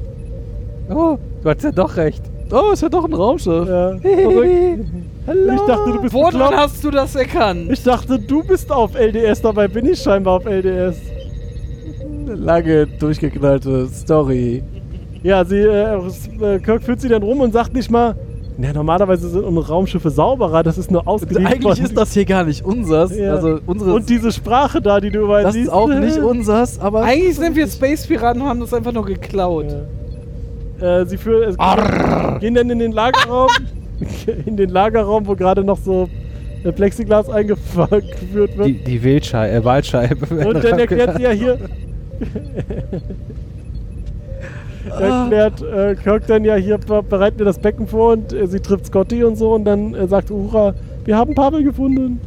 Oh, 0.90 1.18
du 1.44 1.50
hast 1.50 1.62
ja 1.62 1.74
doch 1.74 1.98
recht. 1.98 2.24
Oh, 2.50 2.72
ist 2.72 2.82
ja 2.82 2.88
doch 2.88 3.04
ein 3.04 3.14
Raumschiff. 3.14 3.68
Ja, 3.68 3.98
verrückt. 4.02 4.86
Hallo. 5.28 5.54
Ich 5.54 5.62
dachte, 5.62 5.92
du 5.92 6.02
bist 6.02 6.14
Woran 6.14 6.32
bekloppt. 6.32 6.56
hast 6.56 6.84
du 6.86 6.90
das 6.90 7.16
erkannt? 7.16 7.70
Ich 7.70 7.84
dachte, 7.84 8.18
du 8.18 8.46
bist 8.46 8.72
auf 8.72 8.96
LDS, 8.96 9.42
dabei 9.42 9.68
bin 9.68 9.86
ich 9.86 10.00
scheinbar 10.00 10.36
auf 10.38 10.46
LDS. 10.46 11.02
Eine 12.02 12.36
lange, 12.36 12.88
durchgeknallte 12.88 13.88
Story. 13.88 14.64
Ja, 15.24 15.44
sie, 15.44 15.60
äh, 15.60 16.60
Kirk 16.60 16.84
führt 16.84 17.02
sie 17.02 17.10
dann 17.10 17.24
rum 17.24 17.42
und 17.42 17.52
sagt 17.52 17.74
nicht 17.74 17.92
mal, 17.92 18.16
na, 18.62 18.74
normalerweise 18.74 19.28
sind 19.30 19.44
unsere 19.44 19.68
Raumschiffe 19.68 20.10
sauberer, 20.12 20.62
das 20.62 20.78
ist 20.78 20.92
nur 20.92 21.08
ausgeliehen 21.08 21.48
Eigentlich 21.48 21.78
von- 21.78 21.86
ist 21.86 21.98
das 21.98 22.14
hier 22.14 22.26
gar 22.26 22.44
nicht 22.44 22.64
unsers. 22.64 23.16
Ja. 23.18 23.34
Also 23.34 23.60
unsere 23.66 23.94
Und 23.94 24.08
diese 24.10 24.32
Sprache 24.32 24.82
da, 24.82 25.00
die 25.00 25.10
du 25.10 25.22
überall 25.22 25.44
das 25.44 25.54
siehst. 25.54 25.68
ist 25.68 25.74
auch 25.74 25.88
nicht 25.90 26.20
unsers, 26.20 26.80
aber 26.80 27.02
Eigentlich 27.04 27.36
sind 27.36 27.56
wir 27.56 27.68
Space 27.68 28.06
Piraten 28.06 28.42
und 28.42 28.48
haben 28.48 28.60
das 28.60 28.74
einfach 28.74 28.94
nur 28.94 29.06
geklaut. 29.06 29.66
Ja. 30.80 31.02
Äh, 31.02 31.06
sie 31.08 31.18
führen, 31.18 31.56
äh, 31.58 32.40
gehen 32.40 32.54
dann 32.54 32.70
in 32.70 32.80
den 32.80 32.92
Lagerraum, 32.92 33.50
in 34.46 34.58
den 34.58 34.70
Lagerraum, 34.70 35.26
wo 35.26 35.36
gerade 35.36 35.64
noch 35.64 35.78
so 35.78 36.08
Plexiglas 36.76 37.30
eingeführt 37.30 37.92
wird. 38.34 38.66
Die, 38.68 38.74
die 38.84 39.04
Wildschei 39.04 39.52
äh, 39.52 39.66
Waldscheibe. 39.66 40.46
Und 40.46 40.64
dann 40.64 40.78
erklärt 40.78 41.18
sie 41.18 41.24
ja 41.24 41.32
hier. 41.32 41.58
erklärt 45.00 45.62
äh, 45.62 45.96
Kirk 45.96 46.28
dann 46.28 46.44
ja 46.44 46.56
hier, 46.56 46.78
be- 46.78 47.04
bereitet 47.04 47.40
mir 47.40 47.46
das 47.46 47.60
Becken 47.60 47.88
vor 47.88 48.14
und 48.14 48.34
äh, 48.34 48.48
sie 48.48 48.60
trifft 48.60 48.88
Scotty 48.88 49.24
und 49.24 49.36
so 49.38 49.54
und 49.54 49.66
dann 49.66 49.94
äh, 49.96 50.08
sagt 50.08 50.30
Uhura, 50.32 50.74
wir 51.06 51.18
haben 51.18 51.34
Pavel 51.36 51.64
gefunden. 51.64 52.20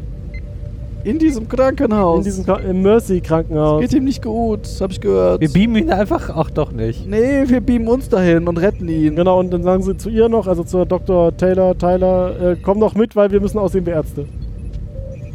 in 1.04 1.18
diesem 1.18 1.48
Krankenhaus. 1.48 2.18
In 2.18 2.24
diesem 2.24 2.44
Kra 2.46 2.56
im 2.60 2.80
Mercy-Krankenhaus. 2.82 3.80
Geht 3.82 3.92
ihm 3.92 4.04
nicht 4.04 4.22
gut, 4.22 4.60
hab 4.80 4.90
ich 4.90 5.00
gehört. 5.00 5.40
Wir 5.40 5.50
beamen 5.52 5.76
ihn 5.76 5.90
einfach 5.90 6.34
auch 6.34 6.48
doch 6.50 6.72
nicht. 6.72 7.06
nee, 7.08 7.44
wir 7.46 7.60
beamen 7.60 7.88
uns 7.88 8.08
dahin 8.08 8.48
und 8.48 8.56
retten 8.58 8.88
ihn. 8.88 9.14
Genau, 9.16 9.38
und 9.38 9.52
dann 9.52 9.62
sagen 9.62 9.82
sie 9.82 9.96
zu 9.96 10.08
ihr 10.08 10.28
noch, 10.30 10.46
also 10.46 10.64
zur 10.64 10.86
Dr. 10.86 11.36
Taylor, 11.36 11.76
Tyler, 11.76 12.52
äh, 12.52 12.56
komm 12.62 12.78
noch 12.78 12.94
mit, 12.94 13.14
weil 13.16 13.30
wir 13.30 13.40
müssen 13.40 13.58
aussehen 13.58 13.84
wie 13.86 13.90
Ärzte. 13.90 14.24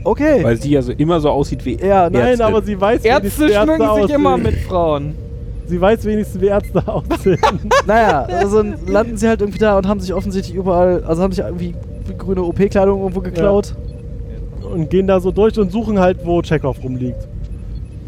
Okay. 0.03 0.43
Weil 0.43 0.55
sie 0.59 0.71
ja 0.71 0.81
so 0.81 0.91
immer 0.93 1.19
so 1.19 1.29
aussieht 1.29 1.63
wie 1.65 1.75
ja, 1.77 2.09
Nein, 2.09 2.29
Ärzte. 2.29 2.45
aber 2.45 2.61
sie 2.61 2.79
weiß, 2.79 3.03
Ärzte 3.05 3.25
wie 3.47 3.53
schmücken 3.53 3.77
sich 3.79 3.87
aussehen. 3.89 4.15
immer 4.15 4.37
mit 4.37 4.55
Frauen. 4.55 5.13
Sie 5.69 5.79
weiß 5.79 6.03
wenigstens, 6.05 6.41
wie 6.41 6.47
Ärzte 6.47 6.81
aussehen. 6.87 7.37
naja, 7.85 8.23
also 8.23 8.63
landen 8.87 9.17
sie 9.17 9.27
halt 9.27 9.41
irgendwie 9.41 9.59
da 9.59 9.77
und 9.77 9.87
haben 9.87 9.99
sich 9.99 10.13
offensichtlich 10.13 10.55
überall, 10.55 11.03
also 11.03 11.21
haben 11.21 11.31
sich 11.31 11.45
irgendwie 11.45 11.75
grüne 12.17 12.41
OP-Kleidung 12.43 13.01
irgendwo 13.01 13.21
geklaut 13.21 13.75
und 14.73 14.89
gehen 14.89 15.05
da 15.05 15.19
so 15.19 15.31
durch 15.31 15.59
und 15.59 15.71
suchen 15.71 15.99
halt, 15.99 16.25
wo 16.25 16.41
Chekhov 16.41 16.83
rumliegt. 16.83 17.27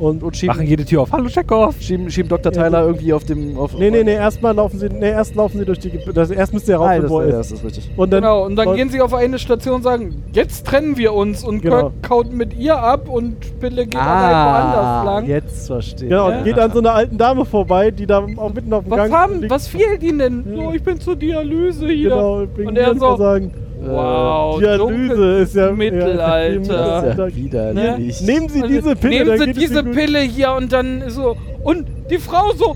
Und, 0.02 0.24
und 0.24 0.36
schieben, 0.36 0.56
Machen 0.56 0.66
jede 0.66 0.84
Tür 0.84 1.02
auf. 1.04 1.12
Hallo 1.12 1.28
Chekhov. 1.30 1.80
schieben, 1.80 2.10
schieben 2.10 2.28
Dr. 2.28 2.52
Ja, 2.52 2.64
Tyler 2.64 2.82
so- 2.82 2.90
irgendwie 2.90 3.14
auf 3.14 3.24
dem. 3.24 3.56
Auf, 3.56 3.78
nee, 3.78 3.92
nee, 3.92 4.04
nee, 4.04 4.16
erstmal 4.16 4.56
laufen 4.56 4.80
sie, 4.80 4.90
nee, 4.90 5.10
erst 5.12 5.36
laufen 5.36 5.60
sie 5.60 5.66
durch 5.66 5.78
die, 5.78 5.92
das, 6.12 6.32
erst 6.32 6.54
müsst 6.56 6.68
ihr 6.68 6.80
Nein, 6.80 7.04
herausfinden, 7.04 7.04
das, 7.04 7.12
wo 7.12 7.22
ja, 7.22 7.28
er 7.28 7.40
ist. 7.42 7.52
das 7.52 7.60
ist 7.60 7.66
richtig. 7.66 7.92
Und 7.96 8.12
dann, 8.12 8.24
Genau, 8.24 8.44
und 8.46 8.56
dann 8.56 8.76
gehen 8.76 8.90
sie 8.90 9.00
auf 9.00 9.14
eine 9.14 9.38
Station 9.38 9.76
und 9.76 9.84
sagen, 9.84 10.24
jetzt 10.34 10.66
trennen 10.66 10.98
wir 10.98 11.14
uns 11.14 11.44
und 11.44 11.62
Genau. 11.62 11.82
Kirk 11.92 12.02
kaut 12.02 12.34
mit 12.34 12.58
ihr 12.58 12.78
ab 12.80 13.08
und 13.10 13.60
Pille 13.60 13.86
geht 13.86 13.96
Ah, 13.96 14.24
halt 14.34 14.66
woanders 14.76 15.06
lang. 15.06 15.26
jetzt 15.28 15.68
verstehe. 15.68 16.10
Genau, 16.10 16.32
Ja. 16.32 16.38
und 16.40 16.44
geht 16.46 16.58
an 16.58 16.72
so 16.72 16.80
einer 16.80 16.94
alten 16.96 17.18
Dame 17.20 17.46
vorbei, 17.46 17.92
die 17.92 18.08
da 18.08 18.26
auch 18.38 18.54
mitten 18.56 18.74
auf 18.74 18.84
dem 18.84 18.90
Was, 18.92 18.98
Gang 18.98 19.14
haben, 19.14 19.40
liegt. 19.42 19.52
was 19.52 19.68
fehlt 19.68 20.02
ihnen 20.02 20.18
denn? 20.18 20.46
Ja. 20.58 20.64
So, 20.66 20.74
ich 20.74 20.82
bin 20.84 21.00
zur 21.00 21.16
Dialyse 21.16 21.88
hier. 21.88 22.10
Genau, 22.10 22.42
wegen 22.56 22.70
und 22.70 22.76
er 22.76 22.92
mir 22.96 23.00
so, 23.00 23.18
sagen, 23.18 23.54
wow, 23.82 24.60
Dialyse 24.60 25.40
ist 25.40 25.56
ja 25.56 25.72
Mittelalter. 25.72 27.16
Ja 27.18 27.28
Ja, 27.28 27.36
widerlich. 27.36 28.22
Nehmen 28.22 28.50
Sie 28.50 28.62
Und 28.62 28.70
diese 28.70 28.96
Pille, 28.96 29.38
Nehmen 29.38 29.54
Sie 29.54 29.60
diese. 29.60 29.84
Pille 29.84 30.20
hier 30.20 30.54
und 30.54 30.72
dann 30.72 31.10
so. 31.10 31.36
Und 31.64 31.86
die 32.10 32.18
Frau 32.18 32.52
so. 32.56 32.76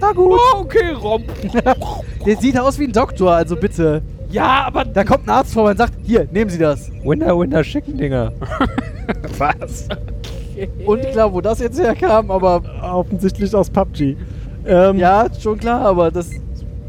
Na 0.00 0.12
gut. 0.12 0.38
Oh, 0.54 0.60
okay, 0.60 0.92
Rob. 1.00 1.22
Der 2.26 2.36
sieht 2.36 2.58
aus 2.58 2.78
wie 2.78 2.84
ein 2.84 2.92
Doktor, 2.92 3.32
also 3.32 3.56
bitte. 3.56 4.02
Ja, 4.30 4.64
aber 4.66 4.84
Da 4.84 5.04
kommt 5.04 5.26
ein 5.26 5.30
Arzt 5.30 5.52
vorbei 5.52 5.72
und 5.72 5.76
sagt, 5.78 5.94
hier, 6.04 6.26
nehmen 6.30 6.50
Sie 6.50 6.58
das. 6.58 6.90
Winter, 7.04 7.38
Winter, 7.38 7.64
schicken 7.64 7.98
Dinger. 7.98 8.32
Was? 9.38 9.88
Und 10.84 11.02
klar, 11.12 11.32
wo 11.32 11.40
das 11.40 11.58
jetzt 11.60 11.80
herkam, 11.80 12.30
aber 12.30 12.62
Offensichtlich 12.82 13.54
aus 13.54 13.70
PUBG. 13.70 14.16
Ähm, 14.66 14.98
ja, 14.98 15.26
schon 15.40 15.58
klar, 15.58 15.80
aber 15.80 16.10
das 16.10 16.30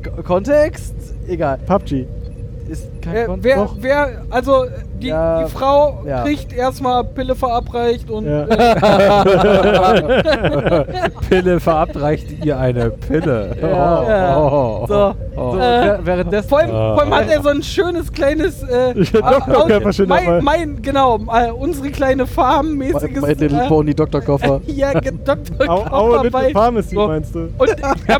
K 0.01 0.09
Kontext, 0.23 0.93
egal. 1.27 1.57
PUBG. 1.65 2.05
Ist 2.71 2.87
kein 3.01 3.25
Kon 3.25 3.43
wer, 3.43 3.69
wer, 3.81 4.25
also 4.29 4.65
die, 5.01 5.07
Ja, 5.09 5.43
die 5.43 5.49
Frau 5.51 6.03
ja. 6.05 6.23
kriegt 6.23 6.53
erstmal 6.53 7.03
Pille 7.03 7.35
verabreicht 7.35 8.09
und 8.09 8.25
Ja. 8.25 8.43
äh, 8.45 8.75
Pille 11.29 11.59
verabreicht 11.59 12.27
ihr 12.43 12.57
eine 12.57 12.89
Pille. 12.89 13.55
Ja. 13.61 14.03
Ja. 14.07 14.37
Oh, 14.37 14.81
oh, 14.83 14.87
So, 14.87 15.13
oh. 15.35 15.55
Äh, 15.57 15.97
währenddessen. 16.03 16.49
vor, 16.49 16.59
allem, 16.59 16.71
Ah. 16.75 16.93
vor 16.95 17.01
allem 17.03 17.13
hat 17.15 17.29
er 17.29 17.41
so 17.41 17.49
ein 17.49 17.61
schönes 17.63 18.11
kleines 18.11 18.63
äh, 18.63 18.93
dabei. 19.13 20.05
mein, 20.07 20.43
mein, 20.43 20.81
genau, 20.81 21.17
äh, 21.33 21.51
unsere 21.51 21.89
kleine 21.89 22.25
Farm-mäßiges 22.25 23.21
My 23.21 23.33
Little 23.33 23.63
äh, 23.63 23.67
Pony 23.67 23.93
Doktorkoffer. 23.93 24.61
Ja, 24.71 24.93
ge- 24.99 25.11
Dr. 25.23 25.69
Au, 25.69 25.75
Koffer 25.83 25.93
Aue 25.93 26.15
Little 26.23 26.31
bei- 26.31 26.51
Pharmacy, 26.51 26.95
so. 26.95 27.07
meinst 27.07 27.35
du? 27.35 27.49
Und 27.57 27.69
er, 27.81 28.19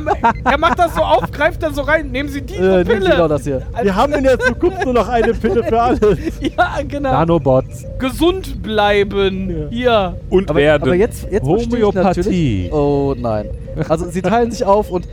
er 0.52 0.58
macht 0.58 0.78
das 0.80 0.94
so 0.95 1.02
auf, 1.02 1.32
greift 1.32 1.64
da 1.64 1.72
so 1.72 1.82
rein, 1.82 2.10
nehmen 2.12 2.30
Sie 2.30 2.41
diese 2.41 2.60
Äh, 2.60 2.64
nehmen 2.64 2.86
Sie 2.86 2.91
Pille. 2.94 3.10
genau 3.12 3.28
das 3.28 3.44
hier. 3.44 3.62
Wir 3.82 3.95
haben 3.95 4.14
in 4.14 4.24
der 4.24 4.40
Zukunft 4.40 4.84
nur 4.86 4.94
noch 4.94 5.08
eine 5.08 5.34
Pille 5.34 5.64
für 5.64 5.82
alles. 5.82 6.02
Ja, 6.40 6.70
genau. 6.88 7.11
Nanobots. 7.11 7.85
Gesund 7.99 8.61
bleiben. 8.61 9.68
Hier. 9.69 10.18
Und 10.30 10.49
Aber, 10.49 10.60
werden. 10.60 10.84
aber 10.84 10.95
jetzt, 10.95 11.27
jetzt 11.31 11.45
Homöopathie. 11.45 12.68
natürlich. 12.68 12.73
Oh 12.73 13.14
nein. 13.18 13.49
Also 13.89 14.10
sie 14.10 14.22
teilen 14.22 14.52
sich 14.52 14.64
auf 14.65 14.89
und 14.91 15.07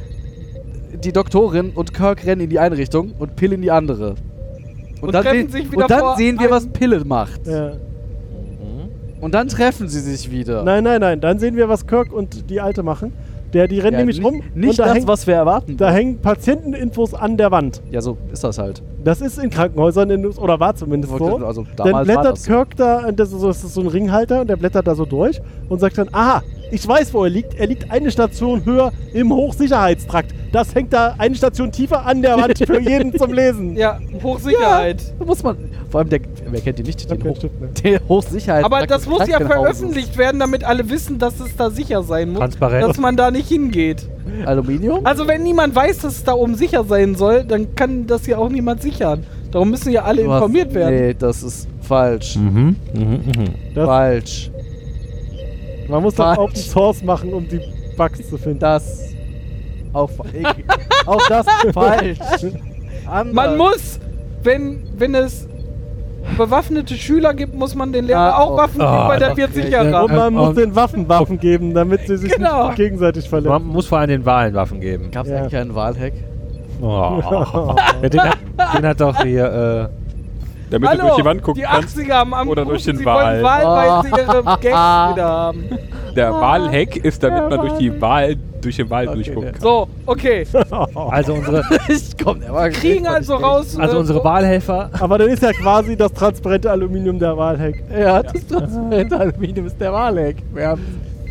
die 1.04 1.12
Doktorin 1.12 1.70
und 1.74 1.94
Kirk 1.94 2.24
rennen 2.26 2.42
in 2.42 2.50
die 2.50 2.58
eine 2.58 2.76
Richtung 2.76 3.12
und 3.18 3.36
Pille 3.36 3.54
in 3.54 3.62
die 3.62 3.70
andere. 3.70 4.14
Und 5.00 5.14
dann, 5.14 5.22
treffen 5.22 5.48
sehen- 5.48 5.50
sich 5.50 5.70
wieder 5.72 5.82
und 5.82 5.90
dann 5.90 6.00
vor 6.00 6.16
sehen 6.16 6.40
wir, 6.40 6.50
was 6.50 6.66
Pille 6.66 7.04
macht. 7.04 7.46
Ja. 7.46 7.72
Und 9.20 9.34
dann 9.34 9.48
treffen 9.48 9.88
sie 9.88 10.00
sich 10.00 10.30
wieder. 10.30 10.62
Nein, 10.62 10.84
nein, 10.84 11.00
nein. 11.00 11.20
Dann 11.20 11.38
sehen 11.40 11.56
wir, 11.56 11.68
was 11.68 11.86
Kirk 11.86 12.12
und 12.12 12.50
die 12.50 12.60
Alte 12.60 12.82
machen. 12.84 13.12
Der, 13.52 13.66
die 13.66 13.78
rennen 13.78 13.94
Ja, 13.94 13.98
nämlich 14.00 14.22
rum. 14.22 14.42
Nicht 14.54 14.78
das, 14.78 14.92
hängt, 14.94 15.08
was 15.08 15.26
wir 15.26 15.34
erwarten. 15.34 15.76
Da 15.76 15.90
hängen 15.90 16.18
Patienteninfos 16.20 17.14
an 17.14 17.36
der 17.36 17.50
Wand. 17.50 17.80
ja, 17.90 18.00
so 18.00 18.18
ist 18.32 18.44
das 18.44 18.58
halt. 18.58 18.82
Das 19.02 19.20
ist 19.20 19.38
in 19.38 19.48
Krankenhäusern, 19.50 20.10
in, 20.10 20.26
oder 20.26 20.60
war 20.60 20.74
zumindest 20.74 21.16
so. 21.16 21.36
Also 21.38 21.64
Dann 21.76 21.86
damals 21.88 22.08
war 22.08 22.22
blättert. 22.22 22.44
Kirk 22.44 22.76
da, 22.76 23.10
das 23.12 23.32
ist, 23.32 23.40
so, 23.40 23.46
das 23.48 23.64
ist 23.64 23.74
so 23.74 23.80
ein 23.80 23.86
Ringhalter, 23.86 24.42
und 24.42 24.50
der 24.50 24.56
blättert 24.56 24.86
da 24.86 24.94
so 24.94 25.04
durch 25.04 25.40
und 25.68 25.78
sagt 25.80 25.96
dann, 25.98 26.08
aha, 26.12 26.42
ich 26.70 26.86
weiß, 26.86 27.12
wo 27.14 27.24
er 27.24 27.30
liegt. 27.30 27.54
Er 27.54 27.66
liegt 27.66 27.90
eine 27.90 28.10
Station 28.10 28.64
höher 28.64 28.92
im 29.12 29.32
Hochsicherheitstrakt. 29.32 30.34
Das 30.52 30.74
hängt 30.74 30.92
da 30.94 31.14
eine 31.18 31.34
Station 31.34 31.70
tiefer 31.72 32.06
an 32.06 32.22
der 32.22 32.36
Wand 32.38 32.56
für 32.58 32.80
jeden 32.80 33.16
zum 33.18 33.32
Lesen. 33.32 33.76
Ja, 33.76 33.98
Hochsicherheit. 34.22 35.02
Da 35.18 35.24
muss 35.24 35.42
man. 35.42 35.56
Vor 35.90 36.00
allem 36.00 36.08
der. 36.08 36.20
Wer 36.50 36.60
kennt 36.60 36.78
die 36.78 36.82
nicht? 36.84 37.10
Den, 37.10 37.22
Hoch, 37.24 37.36
Stift 37.36 37.84
den 37.84 37.98
Hochsicherheit. 38.08 38.64
Aber 38.64 38.86
das 38.86 39.06
muss 39.06 39.26
ja 39.28 39.38
veröffentlicht 39.38 40.16
werden, 40.16 40.40
damit 40.40 40.64
alle 40.64 40.88
wissen, 40.90 41.18
dass 41.18 41.38
es 41.40 41.54
da 41.56 41.70
sicher 41.70 42.02
sein 42.02 42.30
muss. 42.30 42.38
Transparent. 42.38 42.88
Dass 42.88 42.98
man 42.98 43.16
da 43.16 43.30
nicht 43.30 43.48
hingeht. 43.48 44.08
Aluminium? 44.46 45.04
Also 45.04 45.26
wenn 45.28 45.42
niemand 45.42 45.74
weiß, 45.74 45.98
dass 45.98 46.16
es 46.16 46.24
da 46.24 46.32
oben 46.32 46.54
sicher 46.54 46.84
sein 46.84 47.14
soll, 47.14 47.44
dann 47.44 47.74
kann 47.74 48.06
das 48.06 48.26
ja 48.26 48.38
auch 48.38 48.48
niemand 48.48 48.82
sichern. 48.82 49.24
Darum 49.50 49.70
müssen 49.70 49.90
ja 49.92 50.04
alle 50.04 50.24
Du 50.24 50.30
hast- 50.30 50.36
informiert 50.42 50.74
werden. 50.74 50.94
Nee, 50.94 51.14
das 51.18 51.42
ist 51.42 51.68
falsch. 51.80 52.36
Mhm. 52.36 52.76
Mhm. 52.94 53.00
Mhm. 53.02 53.54
Das, 53.74 53.86
Falsch. 53.86 54.50
Man 55.88 56.02
muss 56.02 56.14
doch. 56.14 56.36
Open 56.36 56.56
Source 56.56 57.02
machen, 57.02 57.32
um 57.32 57.46
die 57.48 57.60
Bugs 57.96 58.28
zu 58.28 58.36
finden. 58.38 58.58
Das. 58.60 59.04
Auch, 59.92 60.10
auch 61.06 61.28
das 61.28 61.46
falsch. 61.72 62.18
Anders. 63.10 63.34
Man 63.34 63.56
muss, 63.56 63.98
wenn, 64.42 64.82
wenn 64.98 65.14
es 65.14 65.48
bewaffnete 66.36 66.94
Schüler 66.94 67.32
gibt, 67.32 67.54
muss 67.54 67.74
man 67.74 67.90
den 67.92 68.04
Lehrern 68.04 68.32
Ah, 68.34 68.38
auch 68.38 68.50
oh. 68.52 68.56
Waffen 68.58 68.78
geben, 68.80 68.90
Ah, 68.90 69.08
weil 69.08 69.18
der 69.18 69.32
okay. 69.32 69.40
wird 69.40 69.56
Ja, 69.56 69.62
sicherer. 69.82 70.04
und 70.04 70.14
man 70.14 70.34
muss 70.34 70.54
den 70.56 70.76
Waffen 70.76 71.08
Waffen 71.08 71.38
geben, 71.40 71.72
damit 71.72 72.06
sie 72.06 72.18
sich 72.18 72.32
Genau. 72.32 72.66
nicht 72.66 72.76
gegenseitig 72.76 73.26
verletzen. 73.28 73.48
Man 73.50 73.66
muss 73.66 73.86
vor 73.86 73.98
allem 73.98 74.10
den 74.10 74.26
Wahlen 74.26 74.52
Waffen 74.54 74.80
geben. 74.80 75.10
Gab 75.10 75.24
es 75.24 75.32
Ja. 75.32 75.38
eigentlich 75.38 75.56
einen 75.56 75.74
Wahlhack? 75.74 76.12
Oh. 76.82 77.18
Ja, 78.02 78.08
den, 78.08 78.20
hat, 78.20 78.38
den 78.76 78.86
hat 78.86 79.00
doch 79.00 79.22
hier. 79.22 79.90
Damit 80.70 80.88
Hallo, 80.88 81.00
du 81.00 81.06
durch 81.06 81.16
die 81.16 81.24
Wand 81.24 81.42
gucken 81.42 81.62
die 81.62 81.66
kannst. 81.68 81.96
80er 81.96 82.12
haben 82.12 82.34
am 82.34 82.48
oder 82.48 82.64
durch 82.64 82.84
den 82.84 82.96
sie 82.98 83.04
Wal. 83.04 83.40
wieder 85.12 85.24
haben. 85.28 85.64
Der 86.14 86.32
Wahlhack 86.32 86.96
ist, 86.96 87.22
damit 87.22 87.48
man 87.50 87.60
durch 87.60 87.74
die 87.74 88.00
Wahl, 88.00 88.36
durch 88.60 88.76
den 88.76 88.90
Wal 88.90 89.06
Okay, 89.08 89.14
durchgucken 89.14 89.44
ne. 89.44 89.52
kann. 89.52 89.60
So, 89.60 89.88
okay. 90.06 90.46
Also 91.10 91.34
unsere, 91.34 91.62
ich 91.88 92.16
komm, 92.22 92.40
der 92.40 92.70
Kriegen 92.70 93.06
also 93.06 93.36
raus. 93.36 93.76
also 93.78 93.96
äh, 93.96 94.00
unsere 94.00 94.24
Wahlhelfer. 94.24 94.90
Aber 94.98 95.18
dann 95.18 95.28
ist 95.28 95.42
ja 95.42 95.52
quasi 95.52 95.96
das 95.96 96.12
transparente 96.12 96.70
Aluminium 96.70 97.18
der 97.18 97.36
Wahlhack. 97.36 97.82
Ja, 97.96 98.22
das 98.22 98.46
transparente 98.46 99.16
Aluminium 99.18 99.66
ist 99.66 99.80
der 99.80 99.92
Wahlhack. 99.92 100.36
Wir 100.52 100.68
haben 100.68 100.82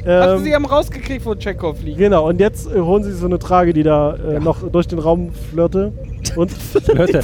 Also 0.06 0.36
Ähm, 0.38 0.44
sie 0.44 0.56
haben 0.56 0.66
rausgekriegt, 0.66 1.26
wo 1.26 1.36
Chekhov 1.36 1.82
liegt. 1.84 1.98
genau, 1.98 2.30
und 2.30 2.40
jetzt 2.40 2.74
äh, 2.74 2.80
holen 2.80 3.04
sie 3.04 3.12
so 3.12 3.26
eine 3.26 3.40
Trage, 3.40 3.74
die 3.74 3.84
da 3.84 4.16
äh, 4.16 4.40
noch 4.40 4.64
durch 4.70 4.88
den 4.88 5.00
Raum 5.00 5.32
flirte. 5.52 5.92
Und, 6.36 6.52
Leute, 6.88 7.24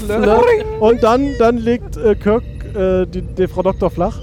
und 0.80 1.04
dann, 1.04 1.30
dann 1.40 1.58
legt 1.58 1.98
äh, 1.98 2.16
Kirk 2.16 2.44
äh, 2.76 3.06
die, 3.06 3.22
die 3.22 3.48
Frau 3.48 3.62
Doktor 3.62 3.90
flach 3.90 4.20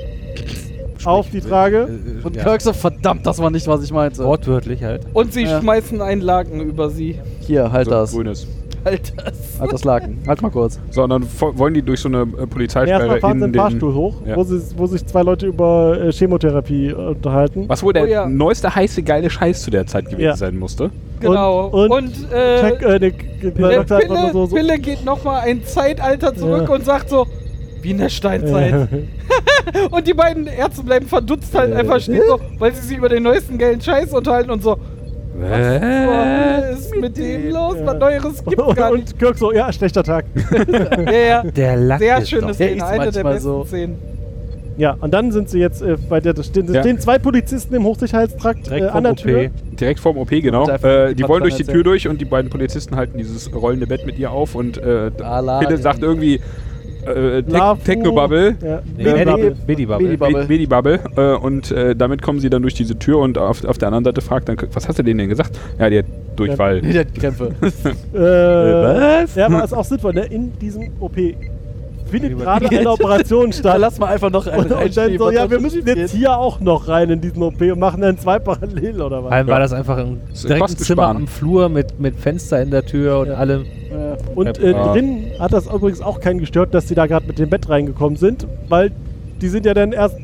auf 1.05 1.31
die 1.31 1.41
Trage. 1.41 1.89
äh, 1.89 2.27
Und 2.27 2.37
ja, 2.37 2.43
Kirk 2.45 2.61
so, 2.61 2.73
verdammt, 2.73 3.25
das 3.27 3.39
war 3.39 3.51
nicht, 3.51 3.67
was 3.67 3.83
ich 3.83 3.93
meinte. 3.93 4.25
wortwörtlich 4.25 4.83
halt. 4.83 5.03
Und 5.13 5.33
sie 5.33 5.45
Ja. 5.45 5.61
schmeißen 5.61 6.01
einen 6.03 6.21
Laken 6.21 6.61
über 6.61 6.91
sie. 6.91 7.19
Hier, 7.41 7.73
halt 7.73 7.87
So, 7.87 7.91
das. 7.93 8.13
grünes. 8.13 8.47
Halt 8.85 9.13
das. 9.17 9.85
Halt. 9.87 10.05
Halt 10.27 10.43
mal 10.43 10.51
kurz. 10.51 10.79
So, 10.91 11.03
und 11.05 11.11
dann 11.11 11.27
wollen 11.41 11.75
die 11.75 11.83
durch 11.83 12.01
so 12.01 12.09
eine 12.09 12.23
äh, 12.23 12.47
Polizeisperre 12.47 13.01
Erstmal 13.01 13.21
fahren 13.21 13.39
sie 13.41 13.45
in 13.47 13.53
den 13.53 13.61
Fahrstuhl 13.61 13.95
hoch, 13.95 14.15
Ja. 14.27 14.37
wo, 14.37 14.45
sie, 14.45 14.61
wo 14.77 14.87
sich 14.87 15.05
zwei 15.07 15.23
Leute 15.23 15.47
über 15.47 15.99
äh, 16.01 16.13
Chemotherapie 16.13 16.89
äh, 16.89 16.95
unterhalten. 16.95 17.65
Was 17.69 17.83
wohl 17.83 17.93
der 17.93 18.05
Oh 18.05 18.07
ja. 18.07 18.27
neueste 18.27 18.75
heiße 18.75 19.03
geile 19.03 19.29
Scheiß 19.31 19.63
zu 19.63 19.71
der 19.71 19.87
Zeit 19.87 20.07
gewesen 20.07 20.21
Ja. 20.23 20.37
sein 20.37 20.57
musste. 20.59 20.91
Genau. 21.21 21.67
Und- 21.69 21.91
Und, 21.91 22.05
und 22.05 22.33
äh, 22.33 22.61
Check, 22.61 22.83
äh, 22.83 22.99
ne, 22.99 23.13
Pille, 23.53 24.31
so, 24.33 24.47
so 24.47 24.57
Pille 24.57 24.79
geht 24.79 25.05
nochmal 25.05 25.41
ein 25.43 25.65
Zeitalter 25.65 26.35
zurück 26.35 26.65
Ja. 26.69 26.75
und 26.75 26.85
sagt 26.85 27.11
so, 27.11 27.27
wie 27.83 27.91
in 27.93 27.99
der 27.99 28.09
Steinzeit. 28.11 28.89
Und 29.91 30.07
die 30.07 30.15
beiden 30.15 30.47
Ärzte 30.47 30.83
bleiben 30.83 31.07
verdutzt 31.07 31.55
halt 31.55 31.73
einfach 31.73 32.01
stehen, 32.01 32.23
so, 32.27 32.41
weil 32.59 32.75
sie 32.75 32.87
sich 32.89 32.97
über 32.99 33.09
den 33.09 33.23
neuesten 33.23 33.57
geilen 33.59 33.81
Scheiß 33.81 34.13
unterhalten 34.13 34.51
und 34.51 34.63
so, 34.63 34.77
was 35.41 36.79
ist 36.81 36.97
mit 36.97 37.17
dem 37.17 37.51
los? 37.51 37.77
Was 37.85 37.99
Neueres 37.99 38.45
gibt's 38.45 38.63
und, 38.65 38.77
gar 38.77 38.93
nicht. 38.95 39.13
und 39.13 39.19
Kirk 39.19 39.39
so, 39.39 39.53
ja, 39.53 39.73
schlechter 39.73 40.03
Tag. 40.03 40.25
Ja, 41.07 41.13
ja. 41.13 41.43
Der 41.57 41.77
Lack 41.77 41.99
Sehr 42.01 42.19
ist 42.19 42.31
schöne 42.31 42.55
Szene, 42.55 42.77
ist 42.77 42.83
eine 42.83 43.11
der 43.11 43.23
besten 43.23 43.41
so. 43.41 43.65
Szenen. 43.65 43.99
Ja, 44.77 44.97
und 44.99 45.13
dann 45.13 45.31
sind 45.31 45.51
sie 45.51 45.59
jetzt 45.59 45.83
äh, 45.83 45.97
bei 46.09 46.21
der, 46.21 46.33
da 46.33 46.43
stehen, 46.43 46.73
Ja. 46.73 46.81
stehen 46.81 46.99
zwei 46.99 47.19
Polizisten 47.19 47.75
im 47.75 47.85
Hochsicherheitstrakt 47.85 48.61
äh, 48.69 48.77
Direkt 48.77 48.95
an 48.95 49.03
der 49.03 49.13
OP. 49.13 49.19
Tür. 49.19 49.51
Direkt 49.79 50.01
vorm 50.01 50.17
OP, 50.17 50.31
genau. 50.31 50.67
Äh, 50.69 51.15
die 51.15 51.29
wollen 51.29 51.43
durch 51.43 51.57
die 51.57 51.65
Tür 51.65 51.83
durch 51.83 52.09
und 52.09 52.21
die 52.21 52.25
beiden 52.25 52.51
Polizisten 52.51 52.97
halten 52.97 53.19
dieses 53.19 53.53
rollende 53.55 53.87
Bett 53.87 54.07
mit 54.07 54.19
ihr 54.19 54.31
auf 54.31 54.55
und 54.55 54.79
äh. 54.79 55.11
Pille 55.11 55.77
sagt 55.77 56.03
irgendwie 56.03 56.41
äh. 57.11 57.43
Tech 57.43 57.63
Technobubble. 57.85 58.57
Ja, 58.63 58.83
Nee, 58.97 59.51
Biddy 60.47 60.67
Bubble. 60.67 61.01
Äh, 61.17 61.35
und 61.37 61.71
äh, 61.71 61.95
damit 61.95 62.23
kommen 62.23 62.41
sie 62.41 62.51
dann 62.51 62.63
durch 62.63 62.75
diese 62.75 62.99
Tür 62.99 63.19
und 63.19 63.39
auf, 63.39 63.65
auf 63.65 63.79
der 63.79 63.89
anderen 63.89 64.05
Seite 64.05 64.21
fragt 64.21 64.49
dann, 64.49 64.57
was 64.73 64.89
hast 64.89 64.99
du 64.99 65.03
denen 65.03 65.19
denn 65.19 65.29
gesagt? 65.29 65.59
Ja, 65.79 65.91
die 65.91 65.99
hat 65.99 66.07
Durchfall. 66.37 66.81
Der 66.81 67.01
hat 67.01 67.15
Krämpfe. 67.15 67.55
Äh, 68.13 68.19
Was? 68.19 69.35
Ja, 69.35 69.47
aber 69.47 69.65
ist 69.65 69.73
auch 69.73 69.85
sinnvoll, 69.85 70.13
ne? 70.15 70.25
In 70.27 70.53
diesem 70.59 70.91
OP 71.01 71.17
findet 72.11 72.39
gerade 72.39 72.69
eine 72.69 72.91
Operation 72.91 73.53
statt. 73.55 73.79
lass 73.81 73.99
mal 73.99 74.07
einfach 74.09 74.31
noch 74.31 74.47
einen 74.47 74.65
Und, 74.67 74.73
und 74.73 74.97
dann 74.97 75.19
so, 75.19 75.31
ja, 75.31 75.51
wir 75.51 75.61
müssen 75.61 75.87
jetzt 75.87 76.13
hier 76.13 76.37
auch 76.37 76.61
noch 76.61 76.89
rein 76.89 77.11
in 77.11 77.21
diesen 77.21 77.43
OP 77.43 77.61
und 77.61 77.79
machen 77.79 78.01
dann 78.03 78.19
zwei 78.19 78.39
parallel 78.39 79.01
oder 79.01 79.21
Vor 79.21 79.25
was. 79.25 79.33
allem 79.33 79.47
Ja. 79.49 79.53
war 79.53 79.61
das 79.61 79.73
einfach 79.73 79.99
ein, 79.99 80.21
ist 80.33 80.45
direkt 80.45 80.57
ein 80.57 80.61
Kosten 80.67 80.85
Zimmer 80.85 81.09
am 81.09 81.27
Flur 81.27 81.69
mit, 81.69 81.99
mit 82.01 82.17
Fenster 82.17 82.61
in 82.61 82.71
der 82.71 82.85
Tür 82.85 83.21
und 83.21 83.29
Ja. 83.29 83.35
allem. 83.35 83.65
Ja. 83.91 84.17
Und 84.35 84.59
äh, 84.59 84.73
Ja. 84.73 84.93
drin 84.93 85.25
hat 85.39 85.53
das 85.53 85.67
übrigens 85.67 86.01
auch 86.03 86.21
keinen 86.21 86.39
gestört, 86.41 86.75
dass 86.75 86.87
die 86.87 86.95
da 86.95 87.07
gerade 87.07 87.27
mit 87.27 87.39
dem 87.39 87.49
Bett 87.51 87.69
reingekommen 87.69 88.17
sind, 88.17 88.47
weil 88.69 88.93
die 89.41 89.49
sind 89.49 89.65
ja 89.67 89.75
dann 89.75 89.93
erst 89.93 90.17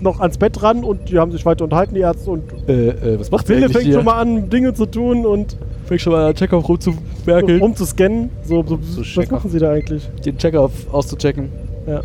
noch 0.00 0.20
ans 0.20 0.36
Bett 0.36 0.62
ran 0.62 0.84
und 0.84 1.08
die 1.08 1.18
haben 1.18 1.32
sich 1.32 1.46
weiter 1.46 1.64
unterhalten, 1.64 1.94
die 1.94 2.00
Ärzte, 2.02 2.30
und 2.30 2.42
Äh, 2.68 2.88
äh, 2.88 3.18
was 3.20 3.30
macht 3.30 3.46
Philipp 3.46 3.62
eigentlich 3.64 3.72
fängt 3.72 3.84
hier? 3.86 3.94
schon 3.94 4.04
mal 4.04 4.20
an, 4.20 4.50
Dinge 4.50 4.74
zu 4.74 4.84
tun 4.86 5.24
und 5.24 5.56
Fängt 5.86 6.00
schon 6.00 6.12
mal 6.12 6.28
an, 6.28 6.34
Checkoff 6.34 6.68
rumzuwerkeln. 6.68 7.62
um 7.62 7.74
zu 7.74 7.84
scannen. 7.84 8.30
So, 8.44 8.64
so, 8.66 8.78
was 8.80 9.06
checken. 9.06 9.34
machen 9.34 9.50
sie 9.50 9.58
da 9.58 9.70
eigentlich? 9.70 10.08
Den 10.24 10.36
Checkoff 10.36 10.72
auszuchecken. 10.92 11.50
Ja. 11.86 12.02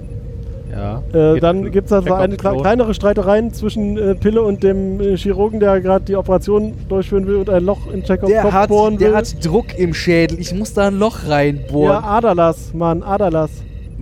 Ja. 0.71 1.03
Äh, 1.13 1.39
dann 1.39 1.69
gibt 1.71 1.87
es 1.87 1.93
also 1.93 2.13
eine 2.13 2.37
kle 2.37 2.51
Klo. 2.51 2.61
kleinere 2.61 2.93
Streitereien 2.93 3.53
zwischen 3.53 3.97
äh, 3.97 4.15
Pille 4.15 4.41
und 4.41 4.63
dem 4.63 5.01
äh, 5.01 5.17
Chirurgen, 5.17 5.59
der 5.59 5.81
gerade 5.81 6.05
die 6.05 6.15
Operation 6.15 6.73
durchführen 6.87 7.27
will 7.27 7.35
und 7.37 7.49
ein 7.49 7.65
Loch 7.65 7.91
in 7.91 8.03
Chekhovs 8.03 8.31
Der 8.31 8.43
Kopf 8.43 8.53
hat, 8.53 8.69
bohren 8.69 8.99
will. 8.99 9.09
der 9.09 9.17
hat 9.17 9.45
Druck 9.45 9.77
im 9.77 9.93
Schädel. 9.93 10.39
Ich 10.39 10.53
muss 10.53 10.73
da 10.73 10.87
ein 10.87 10.97
Loch 10.97 11.23
ja, 11.23 11.29
reinbohren. 11.29 12.03
Aderlass, 12.03 12.73
Mann, 12.73 13.03
Aderlass. 13.03 13.51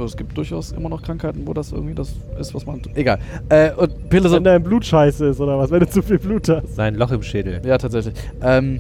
Es 0.06 0.16
gibt 0.16 0.38
durchaus 0.38 0.72
immer 0.72 0.88
noch 0.88 1.02
Krankheiten, 1.02 1.42
wo 1.46 1.54
das 1.54 1.74
irgendwie 1.74 1.94
das 1.94 2.14
ist, 2.40 2.54
was 2.56 2.66
man. 2.66 2.82
Egal. 2.96 3.20
Äh, 3.50 3.72
und 3.74 4.10
Pille 4.10 4.30
so. 4.30 4.36
Wenn 4.36 4.46
dein 4.46 4.64
Blut 4.64 4.86
scheiße 4.86 5.26
ist 5.26 5.42
oder 5.42 5.58
was, 5.58 5.72
wenn 5.72 5.82
du 5.82 5.90
zu 5.90 6.02
viel 6.02 6.20
Blut 6.20 6.48
hast. 6.48 6.76
Sein 6.76 6.96
Loch 6.96 7.12
im 7.12 7.22
Schädel. 7.22 7.62
Ja, 7.66 7.78
tatsächlich. 7.78 8.14
Ähm, 8.42 8.80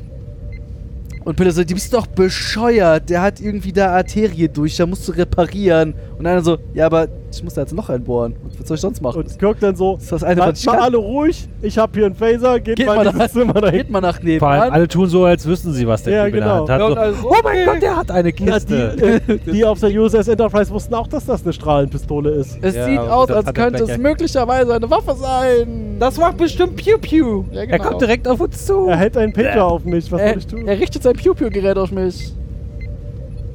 und 1.25 1.35
Pille 1.35 1.51
so, 1.51 1.63
du 1.63 1.73
bist 1.73 1.93
doch 1.93 2.07
bescheuert. 2.07 3.09
Der 3.09 3.21
hat 3.21 3.39
irgendwie 3.39 3.73
da 3.73 3.91
Arterie 3.91 4.47
durch, 4.47 4.77
da 4.77 4.85
musst 4.85 5.07
du 5.07 5.11
reparieren. 5.11 5.93
Und 6.17 6.25
einer 6.25 6.41
so, 6.41 6.57
ja, 6.73 6.85
aber 6.85 7.07
ich 7.37 7.43
muss 7.43 7.53
da 7.53 7.61
jetzt 7.61 7.73
noch 7.73 7.89
einbohren. 7.89 8.35
Was 8.57 8.67
soll 8.67 8.75
ich 8.75 8.81
sonst 8.81 9.01
machen? 9.01 9.21
Und 9.23 9.39
Kirk 9.39 9.59
dann 9.59 9.75
so, 9.75 9.93
Das 9.95 10.03
ist 10.03 10.11
das 10.11 10.23
eine, 10.23 10.41
was 10.41 10.59
ich 10.59 10.65
mal 10.65 10.73
kann. 10.73 10.81
alle 10.83 10.97
ruhig, 10.97 11.47
ich 11.61 11.77
hab 11.77 11.95
hier 11.95 12.05
einen 12.05 12.15
Phaser, 12.15 12.59
geht, 12.59 12.77
Geht 12.77 12.87
mal 12.87 12.97
in 12.97 13.01
dieses 13.13 13.17
nach- 13.19 13.29
Zimmer 13.29 13.53
dahin. 13.53 13.77
Geht 13.79 13.89
mal 13.89 14.01
nach 14.01 14.15
Vor 14.15 14.23
allem 14.23 14.33
nebenan. 14.33 14.71
alle 14.71 14.87
tun 14.87 15.07
so, 15.07 15.25
als 15.25 15.45
wüssten 15.45 15.73
sie, 15.73 15.87
was 15.87 16.03
der 16.03 16.13
Ja, 16.13 16.25
Typ 16.25 16.35
in 16.35 16.39
der 16.41 16.49
genau. 16.49 16.59
Hand 16.67 16.69
hat. 16.69 16.79
So, 16.79 16.95
also, 16.95 17.27
oh 17.29 17.35
mein 17.43 17.55
okay. 17.55 17.65
Gott, 17.65 17.81
der 17.81 17.95
hat 17.97 18.11
eine 18.11 18.29
Ja, 18.29 18.33
die, 18.35 18.43
Kiste. 18.45 19.21
äh, 19.27 19.51
die 19.51 19.65
auf 19.65 19.79
der 19.79 19.89
USS 19.91 20.27
Enterprise 20.27 20.71
wussten 20.71 20.93
auch, 20.95 21.07
dass 21.07 21.25
das 21.25 21.43
eine 21.43 21.53
Strahlenpistole 21.53 22.31
ist. 22.31 22.57
Es 22.61 22.75
Ja, 22.75 22.85
sieht 22.85 22.99
aus, 22.99 23.29
als 23.29 23.53
könnte 23.53 23.83
es 23.83 23.97
möglicherweise 23.97 24.73
eine 24.73 24.89
Waffe 24.89 25.15
sein. 25.15 25.97
Das 25.99 26.17
macht 26.17 26.37
bestimmt 26.37 26.75
Pew 26.77 26.97
Pew. 26.97 27.43
ja, 27.51 27.61
Er 27.63 27.79
kommt 27.79 28.01
direkt 28.01 28.27
auf 28.27 28.39
uns 28.41 28.65
zu. 28.65 28.87
Er 28.87 28.97
hält 28.97 29.15
einen 29.17 29.33
Pager 29.33 29.65
auf 29.65 29.83
mich, 29.85 30.11
was 30.11 30.19
Er, 30.21 30.29
soll 30.29 30.37
ich 30.39 30.47
tun? 30.47 30.67
er 30.67 30.79
richtet 30.79 31.03
sein 31.03 31.13
Pew-Pew-Gerät 31.13 31.77
auf 31.77 31.91
mich. 31.91 32.33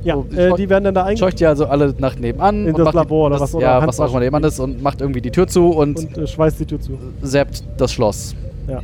Ja, 0.05 0.15
so, 0.17 0.37
äh, 0.37 0.55
die 0.55 0.69
werden 0.69 0.85
dann 0.85 0.95
da 0.95 1.17
Scheucht 1.17 1.41
die 1.41 1.47
also 1.47 1.67
alle 1.67 1.95
nach 1.99 2.17
nebenan. 2.17 2.63
In 2.67 2.69
und 2.69 2.79
das 2.79 2.85
macht 2.87 2.95
Labor 2.95 3.27
oder 3.27 3.35
das, 3.35 3.43
was, 3.43 3.55
oder 3.55 3.65
Ja, 3.67 3.87
was 3.87 4.01
auch 4.01 4.11
immer 4.11 4.21
nebenan 4.21 4.45
ist 4.45 4.61
und 4.61 4.83
macht 4.83 5.01
irgendwie 5.01 5.21
die 5.21 5.31
Tür 5.31 5.47
zu 5.47 5.71
und, 5.71 5.99
und 5.99 6.19
äh, 6.19 6.27
schweißt 6.27 6.61
die 6.61 6.67
Tür 6.67 6.81
zu. 6.81 6.99
zappt 7.23 7.65
das 7.79 7.93
Schloss. 7.93 8.35
Ja. 8.69 8.81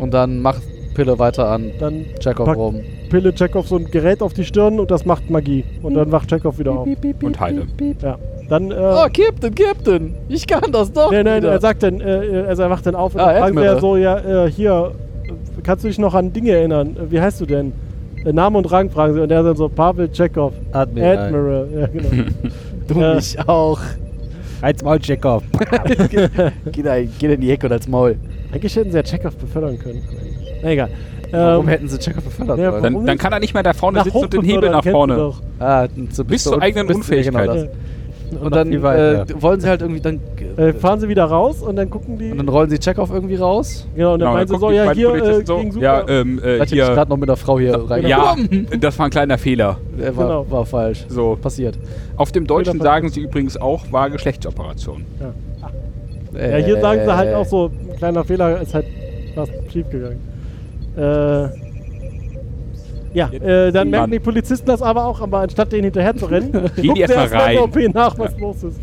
Und 0.00 0.12
dann 0.12 0.40
macht 0.40 0.62
Pille 0.94 1.18
weiter 1.18 1.48
an 1.48 1.72
Dann 1.80 2.04
Chekhov 2.20 2.56
rum. 2.56 2.80
Pille 3.10 3.34
Chekhov 3.34 3.66
so 3.68 3.76
ein 3.76 3.90
Gerät 3.90 4.22
auf 4.22 4.32
die 4.32 4.44
Stirn 4.44 4.78
und 4.78 4.90
das 4.90 5.04
macht 5.04 5.28
Magie. 5.30 5.64
Und 5.82 5.94
dann 5.94 6.12
wacht 6.12 6.28
Chekhov 6.28 6.58
wieder 6.58 6.72
auf. 6.72 6.88
Und 7.22 7.40
Heide. 7.40 7.66
Ja. 8.00 8.16
Dann, 8.48 8.70
äh, 8.70 8.74
Oh, 8.76 9.06
Captain, 9.12 9.54
Captain! 9.54 10.14
Ich 10.28 10.46
kann 10.46 10.70
das 10.70 10.92
doch! 10.92 11.10
nein, 11.10 11.24
nein, 11.24 11.42
wieder. 11.42 11.52
er 11.52 11.60
sagt 11.60 11.82
dann, 11.82 12.00
äh, 12.00 12.44
also 12.46 12.62
er 12.62 12.70
wacht 12.70 12.84
dann 12.86 12.94
auf 12.94 13.14
und 13.14 13.20
Ah, 13.20 13.32
dann 13.32 13.38
fragen 13.42 13.56
sie 13.56 13.64
ja 13.64 13.72
Erdbeere. 13.72 13.80
so, 13.80 13.96
ja, 13.96 14.44
äh, 14.44 14.50
hier, 14.50 14.92
äh, 15.26 15.62
kannst 15.62 15.82
du 15.84 15.88
dich 15.88 15.98
noch 15.98 16.12
an 16.14 16.32
Dinge 16.32 16.50
erinnern? 16.50 16.88
Äh, 16.96 17.10
Wie 17.10 17.20
heißt 17.20 17.40
du 17.40 17.46
denn? 17.46 17.72
Äh, 18.24 18.32
Name 18.32 18.58
und 18.58 18.70
Rang 18.70 18.90
fragen 18.90 19.14
sie. 19.14 19.20
Und 19.20 19.28
der 19.28 19.42
dann 19.42 19.56
so, 19.56 19.68
Pavel 19.68 20.10
Chekhov. 20.10 20.52
Admiral. 20.72 21.18
Admiral. 21.18 21.68
Ja, 21.74 21.86
genau. 21.86 22.24
Du 22.88 23.00
Äh. 23.00 23.14
mich 23.16 23.38
auch. 23.48 23.80
Als 24.60 24.82
Maul 24.82 24.98
Chekhov. 24.98 25.42
geh, 26.10 26.28
geh, 26.72 26.82
da, 26.82 27.00
geh 27.02 27.32
in 27.34 27.40
die 27.40 27.50
Ecke 27.50 27.66
und 27.66 27.72
als 27.72 27.88
Maul. 27.88 28.16
Eigentlich 28.52 28.76
hätten 28.76 28.90
sie 28.90 28.96
ja 28.96 29.02
Chekhov 29.02 29.36
befördern 29.36 29.78
können. 29.78 30.02
Na 30.62 30.70
egal. 30.70 30.90
Warum 31.30 31.64
Ähm, 31.64 31.68
hätten 31.68 31.88
sie 31.88 31.98
Chekhov 31.98 32.24
befördert 32.24 32.58
ja, 32.58 32.80
Dann, 32.80 33.04
dann 33.06 33.18
kann 33.18 33.32
er 33.32 33.40
nicht 33.40 33.54
mehr 33.54 33.62
da 33.62 33.72
vorne 33.72 33.98
nach 33.98 34.04
sitzen 34.04 34.18
und 34.18 34.32
den 34.32 34.42
Hebel 34.42 34.70
nach 34.70 34.84
vorne. 34.84 35.32
Ah, 35.58 35.88
so 36.10 36.24
Bis 36.24 36.44
zur 36.44 36.60
eigenen 36.62 36.94
Unfähigkeit. 36.94 37.50
Genau 37.50 37.68
Und 38.40 38.54
dann 38.54 38.72
äh, 38.72 39.24
wollen 39.40 39.60
sie 39.60 39.68
halt 39.68 39.80
irgendwie 39.82 40.00
dann. 40.00 40.20
Äh, 40.56 40.72
fahren 40.72 40.98
sie 41.00 41.08
wieder 41.08 41.24
raus 41.24 41.62
und 41.62 41.76
dann 41.76 41.88
gucken 41.90 42.18
die. 42.18 42.30
und 42.30 42.38
dann 42.38 42.48
rollen 42.48 42.68
sie 42.70 42.78
Chekhov 42.78 43.10
irgendwie 43.12 43.36
raus. 43.36 43.86
genau, 43.94 44.14
und 44.14 44.20
dann 44.20 44.28
Genau, 44.28 44.32
meinen 44.38 44.48
sie 44.48 44.54
gucken 44.54 44.68
so, 44.68 44.74
ja, 44.74 44.92
hier 44.92 45.14
äh, 45.14 45.44
so, 45.44 45.56
ging 45.58 45.72
super. 45.72 45.84
Ja, 45.84 46.08
ähm, 46.08 46.40
äh, 46.42 46.54
Ich 46.56 46.60
hatte 46.62 46.74
hier. 46.74 46.84
gerade 46.86 47.10
noch 47.10 47.16
mit 47.16 47.28
der 47.28 47.36
Frau 47.36 47.58
hier 47.58 47.74
rein. 47.90 48.06
Ja, 48.06 48.34
das 48.80 48.98
war 48.98 49.06
ein 49.06 49.10
kleiner 49.10 49.38
Fehler. 49.38 49.78
Der 49.98 50.16
war, 50.16 50.26
Genau. 50.26 50.50
war 50.50 50.66
falsch. 50.66 51.04
So. 51.08 51.36
Passiert. 51.40 51.78
Auf 52.16 52.32
dem 52.32 52.46
Deutschen 52.46 52.80
sagen 52.80 53.08
sie 53.08 53.20
übrigens 53.20 53.56
auch, 53.56 53.90
war 53.92 54.10
Geschlechtsoperation. 54.10 55.04
ja, 56.34 56.56
hier 56.56 56.80
sagen 56.80 57.00
sie 57.04 57.16
halt 57.16 57.30
Äh, 57.30 57.34
auch 57.34 57.46
so, 57.46 57.66
ein 57.90 57.96
kleiner 57.96 58.24
Fehler 58.24 58.60
ist 58.60 58.74
halt 58.74 58.86
fast 59.34 59.52
schief 59.72 59.88
gegangen. 59.90 60.20
Äh, 60.96 61.63
ja, 63.14 63.30
äh, 63.32 63.72
dann 63.72 63.90
merken 63.90 64.10
die 64.10 64.18
Polizisten 64.18 64.66
das 64.66 64.82
aber 64.82 65.06
auch, 65.06 65.20
aber 65.20 65.40
anstatt 65.40 65.72
denen 65.72 65.84
hinterher 65.84 66.16
zu 66.16 66.26
rennen, 66.26 66.52
guckt 66.76 66.98
erst 66.98 67.10
der 67.10 67.16
mal 67.16 67.22
erst 67.22 67.34
rein. 67.34 67.54
der 67.54 67.64
OP 67.64 67.94
nach, 67.94 68.18
was 68.18 68.38
los 68.38 68.62
ist. 68.64 68.80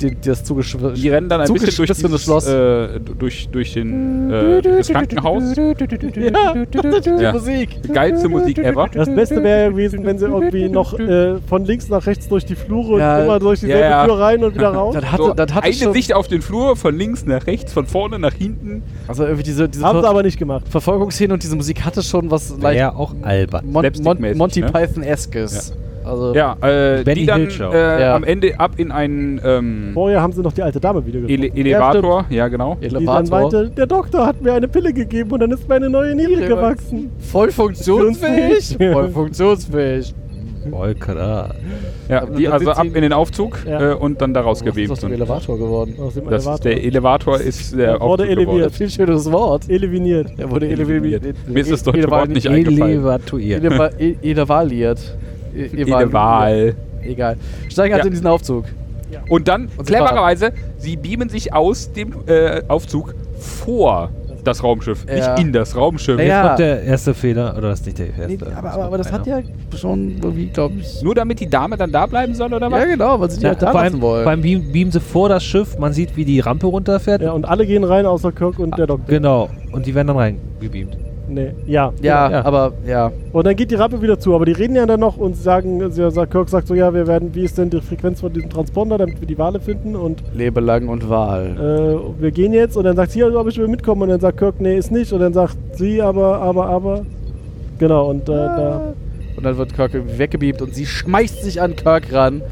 Die, 0.00 0.16
das 0.20 0.44
zugeschw 0.44 0.92
Die 0.94 1.08
rennen 1.08 1.28
dann 1.28 1.40
ein 1.40 1.52
bisschen 1.52 1.74
durch, 1.76 1.90
dieses, 1.90 2.22
Schloss. 2.24 2.46
äh, 2.46 3.00
durch, 3.18 3.48
durch 3.50 3.72
den, 3.74 4.30
äh, 4.30 4.60
das 4.62 4.88
Krankenhaus. 4.88 5.42
Ja, 5.56 6.54
das 6.70 6.84
ist 6.84 7.06
die 7.06 7.10
Ja. 7.22 7.32
Musik. 7.32 7.92
Geilste 7.92 8.28
Musik 8.28 8.58
ever. 8.58 8.88
das 8.92 9.08
Beste 9.14 9.42
wäre 9.42 9.70
gewesen, 9.70 10.04
wenn 10.04 10.18
sie 10.18 10.26
irgendwie 10.26 10.68
noch 10.68 10.98
äh, 10.98 11.36
von 11.46 11.64
links 11.64 11.88
nach 11.88 12.06
rechts 12.06 12.28
durch 12.28 12.44
die 12.44 12.54
Flure 12.54 12.98
Ja, 12.98 13.18
und 13.18 13.24
immer 13.24 13.38
durch 13.38 13.60
dieselbe 13.60 13.80
ja, 13.84 13.90
ja. 13.90 14.04
Tür 14.06 14.18
rein 14.18 14.44
und 14.44 14.54
wieder 14.54 14.68
raus. 14.74 14.94
Das 14.94 15.04
hatte, 15.12 15.22
So, 15.22 15.34
das 15.34 15.54
hatte 15.54 15.66
eine 15.66 15.74
schon, 15.74 15.92
Sicht 15.92 16.12
auf 16.14 16.28
den 16.28 16.42
Flur, 16.42 16.76
von 16.76 16.96
links 16.96 17.24
nach 17.24 17.46
rechts, 17.46 17.72
von 17.72 17.86
vorne 17.86 18.18
nach 18.18 18.34
hinten. 18.34 18.82
Also 19.08 19.24
irgendwie 19.24 19.42
diese, 19.44 19.68
diese 19.68 19.84
Haben 19.84 20.00
sie 20.00 20.08
aber 20.08 20.22
nicht 20.22 20.38
gemacht. 20.38 20.68
Verfolgungsszene 20.68 21.34
und 21.34 21.42
diese 21.42 21.56
Musik 21.56 21.84
hatte 21.84 22.02
schon 22.02 22.30
was 22.30 22.50
leicht 22.58 22.78
Wäre 22.78 22.96
auch 22.96 23.14
albern. 23.22 23.70
Mon 23.70 23.86
Mon 24.02 24.36
Monty 24.36 24.60
ne? 24.60 24.66
Python-eskes. 24.70 25.72
Also, 26.04 26.34
Ja, 26.34 26.56
äh, 26.60 27.02
die 27.04 27.26
dann 27.26 27.48
äh, 27.48 28.00
Ja. 28.02 28.14
am 28.14 28.24
Ende 28.24 28.58
ab 28.60 28.72
in 28.76 28.92
einen 28.92 29.40
ähm, 29.44 29.90
Vorher 29.94 30.20
haben 30.20 30.32
sie 30.32 30.42
noch 30.42 30.52
die 30.52 30.62
alte 30.62 30.78
Dame 30.80 31.04
wieder 31.06 31.20
Ele. 31.28 31.48
Elevator. 31.54 32.26
Ja, 32.30 32.48
genau. 32.48 32.76
Die 32.82 32.88
dann 32.88 32.96
Elevator. 32.98 33.40
meinte, 33.40 33.70
der 33.70 33.86
Doktor 33.86 34.26
hat 34.26 34.42
mir 34.42 34.52
eine 34.52 34.68
Pille 34.68 34.92
gegeben 34.92 35.30
und 35.32 35.40
dann 35.40 35.50
ist 35.50 35.68
meine 35.68 35.88
neue 35.88 36.14
Niere 36.14 36.46
gewachsen. 36.46 37.10
Voll 37.18 37.50
funktionsfähig. 37.50 38.76
Voll 38.92 39.08
funktionsfähig. 39.08 40.14
Voll 40.70 40.94
krass. 40.94 41.50
Ja, 42.08 42.24
die 42.24 42.48
also 42.48 42.70
ab 42.70 42.86
in 42.86 43.02
den 43.02 43.12
Aufzug 43.12 43.58
Ja. 43.66 43.92
äh, 43.92 43.94
und 43.94 44.20
dann 44.22 44.32
daraus 44.32 44.60
Was 44.60 44.66
ist 44.68 44.74
gewebt. 44.74 44.90
aus 44.92 45.00
dem. 45.00 45.12
Elevator 45.12 45.58
geworden? 45.58 45.94
Aus 46.00 46.14
dem 46.14 46.24
Das 46.28 46.42
ist 46.42 46.46
Elevator. 46.46 46.70
der 46.70 46.84
Elevator 46.84 47.40
ist 47.40 47.76
der 47.78 47.86
Er 47.88 48.00
wurde 48.00 48.04
Aufzug 48.24 48.26
eleviert. 48.28 48.48
geworden. 48.56 48.70
Viel 48.72 48.90
schöneres 48.90 49.30
Wort. 49.32 49.68
Eliminiert. 49.70 50.26
Er 50.38 50.50
wurde 50.50 50.68
elevaliert. 50.68 51.22
Mir 51.48 51.60
ist 51.60 51.70
das 51.70 51.82
deutsche 51.82 52.10
Wort 52.10 52.28
nicht 52.30 52.46
eingefallen. 52.48 52.92
Elevatuiert. 52.94 53.62
Elevaliert. 54.22 55.16
Eleval. 55.54 56.74
Egal. 57.02 57.36
Steigen 57.68 57.94
also 57.94 58.02
Ja. 58.02 58.06
in 58.06 58.10
diesen 58.12 58.26
Aufzug. 58.26 58.64
Und 59.28 59.46
dann, 59.48 59.68
Und 59.76 59.86
sie 59.86 59.92
clevererweise, 59.92 60.52
sie 60.78 60.96
beamen 60.96 61.28
sich 61.28 61.52
aus 61.54 61.92
dem 61.92 62.12
äh, 62.26 62.62
Aufzug 62.68 63.14
vor 63.38 64.10
das 64.42 64.62
Raumschiff, 64.62 65.06
Ja. 65.08 65.34
nicht 65.34 65.46
in 65.46 65.52
das 65.52 65.74
Raumschiff. 65.76 66.18
Ja, 66.18 66.24
ja. 66.24 66.40
Jetzt 66.40 66.46
kommt 66.48 66.58
der 66.58 66.82
erste 66.82 67.14
Fehler, 67.14 67.54
oder 67.56 67.68
das 67.70 67.80
ist 67.80 67.86
nicht 67.86 67.98
der 67.98 68.06
erste. 68.08 68.26
Nee, 68.28 68.38
aber, 68.54 68.72
aber, 68.72 68.84
aber 68.84 68.98
das 68.98 69.10
hat 69.12 69.26
ja 69.26 69.40
schon 69.74 70.16
irgendwie, 70.22 70.46
glaube 70.48 70.74
ich. 70.80 71.00
Nur 71.02 71.14
damit 71.14 71.40
die 71.40 71.48
Dame 71.48 71.76
dann 71.78 71.90
da 71.92 72.04
bleiben 72.06 72.34
soll, 72.34 72.52
oder 72.52 72.70
was? 72.70 72.80
Ja, 72.80 72.86
genau, 72.90 73.20
weil 73.20 73.30
sie 73.30 73.38
die 73.38 73.44
Na, 73.44 73.50
halt 73.50 73.62
da 73.62 73.70
allem, 73.72 74.00
wollen. 74.02 74.22
vor 74.24 74.30
allem 74.32 74.42
beamen, 74.42 74.70
beamen 74.72 74.90
sie 74.92 75.00
vor 75.00 75.28
das 75.30 75.44
Schiff, 75.44 75.78
man 75.78 75.92
sieht, 75.94 76.16
wie 76.16 76.24
die 76.26 76.40
Rampe 76.40 76.66
runterfährt. 76.66 77.22
Ja, 77.22 77.32
und 77.32 77.46
alle 77.48 77.64
gehen 77.66 77.84
rein, 77.84 78.04
außer 78.04 78.32
Kirk 78.32 78.58
und 78.58 78.76
der 78.76 78.86
Doktor. 78.86 79.06
Genau, 79.08 79.48
und 79.72 79.86
die 79.86 79.94
werden 79.94 80.08
dann 80.08 80.16
reingebeamt. 80.18 80.98
Nee, 81.28 81.52
ja. 81.66 81.92
ja, 82.02 82.30
Ja. 82.30 82.44
aber 82.44 82.72
ja. 82.86 83.10
Und 83.32 83.46
dann 83.46 83.56
geht 83.56 83.70
die 83.70 83.74
Rampe 83.76 84.00
wieder 84.02 84.18
zu, 84.18 84.34
aber 84.34 84.44
die 84.44 84.52
reden 84.52 84.76
ja 84.76 84.86
dann 84.86 85.00
noch 85.00 85.16
und 85.16 85.36
sagen, 85.36 85.90
sie 85.90 86.10
sagt, 86.10 86.32
Kirk 86.32 86.48
sagt 86.48 86.68
so, 86.68 86.74
ja, 86.74 86.92
wir 86.92 87.06
werden, 87.06 87.34
wie 87.34 87.44
ist 87.44 87.56
denn 87.58 87.70
die 87.70 87.80
Frequenz 87.80 88.20
von 88.20 88.32
diesem 88.32 88.50
Transponder, 88.50 88.98
damit 88.98 89.20
wir 89.20 89.26
die 89.26 89.38
Wale 89.38 89.60
finden 89.60 89.96
und 89.96 90.22
Lebelang 90.34 90.88
und 90.88 91.08
Wahl. 91.08 91.56
äh, 92.18 92.22
wir 92.22 92.30
gehen 92.30 92.52
jetzt 92.52 92.76
und 92.76 92.84
dann 92.84 92.96
sagt 92.96 93.12
sie, 93.12 93.20
ja, 93.20 93.26
aber 93.28 93.48
ich 93.48 93.58
will 93.58 93.68
mitkommen 93.68 94.02
und 94.02 94.08
dann 94.10 94.20
sagt 94.20 94.38
Kirk, 94.38 94.60
nee, 94.60 94.76
ist 94.76 94.92
nicht 94.92 95.12
und 95.12 95.20
dann 95.20 95.32
sagt 95.32 95.56
sie, 95.74 96.02
aber, 96.02 96.40
aber, 96.40 96.66
aber. 96.66 97.06
Genau, 97.78 98.10
und 98.10 98.28
äh, 98.28 98.32
da. 98.32 98.94
Und 99.36 99.44
dann 99.44 99.56
wird 99.58 99.74
Kirk 99.74 99.94
irgendwie 99.94 100.18
weggebeamt 100.18 100.62
und 100.62 100.74
sie 100.74 100.86
schmeißt 100.86 101.42
sich 101.42 101.60
an 101.60 101.74
Kirk 101.74 102.12
ran. 102.12 102.42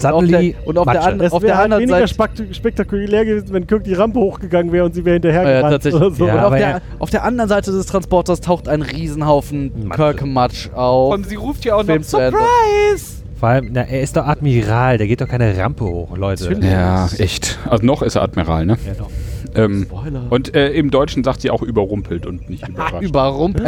Suddenly 0.00 0.56
und 0.64 0.78
auf 0.78 0.84
der, 0.86 0.94
und 0.94 0.98
auf 0.98 1.02
der, 1.04 1.04
an, 1.12 1.20
Es 1.20 1.32
auf 1.32 1.42
wäre 1.42 1.48
der 1.52 1.56
halt 1.58 1.64
anderen 1.66 1.82
weniger 1.82 2.06
Seite. 2.08 2.44
spek 2.44 2.54
spektakulär 2.54 3.24
gewesen, 3.24 3.48
wenn 3.52 3.66
Kirk 3.66 3.84
die 3.84 3.94
Rampe 3.94 4.18
hochgegangen 4.18 4.72
wäre 4.72 4.84
und 4.86 4.94
sie 4.94 5.04
wäre 5.04 5.14
hinterher 5.14 5.40
Ah 5.42 5.70
ja, 5.70 5.94
oder 5.96 6.10
so. 6.10 6.26
Ja, 6.26 6.34
und 6.34 6.40
auf 6.40 6.52
der, 6.52 6.60
ja. 6.60 6.80
auf 6.98 7.10
der 7.10 7.24
anderen 7.24 7.48
Seite 7.48 7.72
des 7.72 7.86
Transporters 7.86 8.40
taucht 8.40 8.68
ein 8.68 8.82
Riesenhaufen. 8.82 9.90
Kirk-Matsch 9.90 10.70
auf. 10.74 11.14
Und 11.14 11.28
sie 11.28 11.34
ruft 11.36 11.64
ja 11.64 11.76
auch 11.76 11.84
Film 11.84 12.00
noch 12.02 12.06
zu 12.08 12.16
Ende. 12.18 12.38
Surprise! 12.38 13.20
Vor 13.38 13.48
allem, 13.48 13.70
na, 13.72 13.82
er 13.82 14.02
ist 14.02 14.16
doch 14.16 14.26
Admiral, 14.26 14.98
der 14.98 15.06
geht 15.06 15.20
doch 15.22 15.28
keine 15.28 15.56
Rampe 15.56 15.84
hoch, 15.84 16.16
Leute. 16.16 16.58
Ja, 16.60 17.08
echt. 17.18 17.58
Also 17.68 17.86
noch 17.86 18.02
ist 18.02 18.16
er 18.16 18.22
Admiral, 18.22 18.66
ne? 18.66 18.76
Ja, 18.86 18.92
doch. 18.98 19.10
Ähm, 19.54 19.84
Spoiler. 19.88 20.22
und 20.30 20.54
äh, 20.54 20.70
im 20.70 20.90
Deutschen 20.90 21.24
sagt 21.24 21.40
sie 21.40 21.50
auch 21.50 21.62
überrumpelt 21.62 22.24
und 22.26 22.48
nicht 22.48 22.64
Ah, 22.64 22.68
überrascht. 22.68 23.02
überrumpelt. 23.02 23.66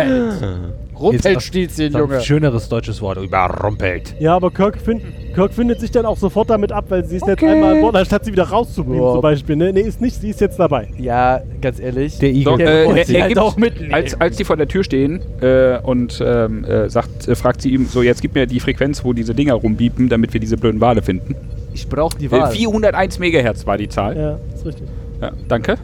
Doch 0.94 1.12
ein 1.12 1.92
Junge. 1.92 2.20
schöneres 2.20 2.68
deutsches 2.68 3.00
Wort, 3.02 3.18
überrumpelt. 3.18 4.14
Ja, 4.20 4.36
aber 4.36 4.50
Kirk, 4.52 4.78
find, 4.80 5.02
Kirk 5.34 5.52
findet 5.52 5.80
sich 5.80 5.90
dann 5.90 6.06
auch 6.06 6.16
sofort 6.16 6.50
damit 6.50 6.70
ab, 6.70 6.84
weil 6.90 7.04
sie 7.04 7.16
ist 7.16 7.26
jetzt 7.26 7.42
Okay. 7.42 7.52
einmal 7.52 7.74
an 7.74 7.80
Bord, 7.80 7.96
anstatt 7.96 8.24
sie 8.24 8.32
wieder 8.32 8.44
rauszunehmen 8.44 9.02
Ja. 9.02 9.12
zum 9.12 9.20
Beispiel. 9.22 9.56
Ne? 9.56 9.72
nee, 9.72 9.80
ist 9.80 10.00
nicht, 10.00 10.20
sie 10.20 10.30
ist 10.30 10.40
jetzt 10.40 10.58
dabei. 10.58 10.88
Ja, 10.98 11.40
ganz 11.60 11.80
ehrlich. 11.80 12.18
Der 12.18 12.30
Igel. 12.30 12.44
Doch, 12.44 12.58
Ja, 12.58 12.82
äh, 12.82 12.86
und 12.86 12.96
er, 12.96 13.08
er 13.08 13.20
halt 13.22 13.28
gibt, 13.30 13.38
auch 13.40 13.56
mitnehmen. 13.56 13.92
als, 13.94 14.20
als 14.20 14.36
die 14.36 14.44
vor 14.44 14.56
der 14.56 14.68
Tür 14.68 14.84
stehen 14.84 15.20
äh, 15.40 15.78
und 15.82 16.22
ähm, 16.24 16.64
äh, 16.64 16.88
sagt, 16.88 17.26
äh, 17.26 17.34
fragt 17.34 17.62
sie 17.62 17.70
ihm, 17.70 17.86
so 17.86 18.02
jetzt 18.02 18.22
gib 18.22 18.34
mir 18.34 18.46
die 18.46 18.60
Frequenz, 18.60 19.04
wo 19.04 19.12
diese 19.12 19.34
Dinger 19.34 19.54
rumbiepen, 19.54 20.08
damit 20.08 20.32
wir 20.32 20.40
diese 20.40 20.56
blöden 20.56 20.80
Wale 20.80 21.02
finden. 21.02 21.34
ich 21.74 21.88
brauche 21.88 22.16
die 22.18 22.26
Äh, 22.26 22.32
Wahl. 22.32 22.50
401 22.52 23.18
Megahertz 23.18 23.66
war 23.66 23.78
die 23.78 23.88
Zahl. 23.88 24.16
Ja, 24.16 24.38
ist 24.54 24.66
richtig. 24.66 24.86
Ja, 25.22 25.30
danke. 25.48 25.76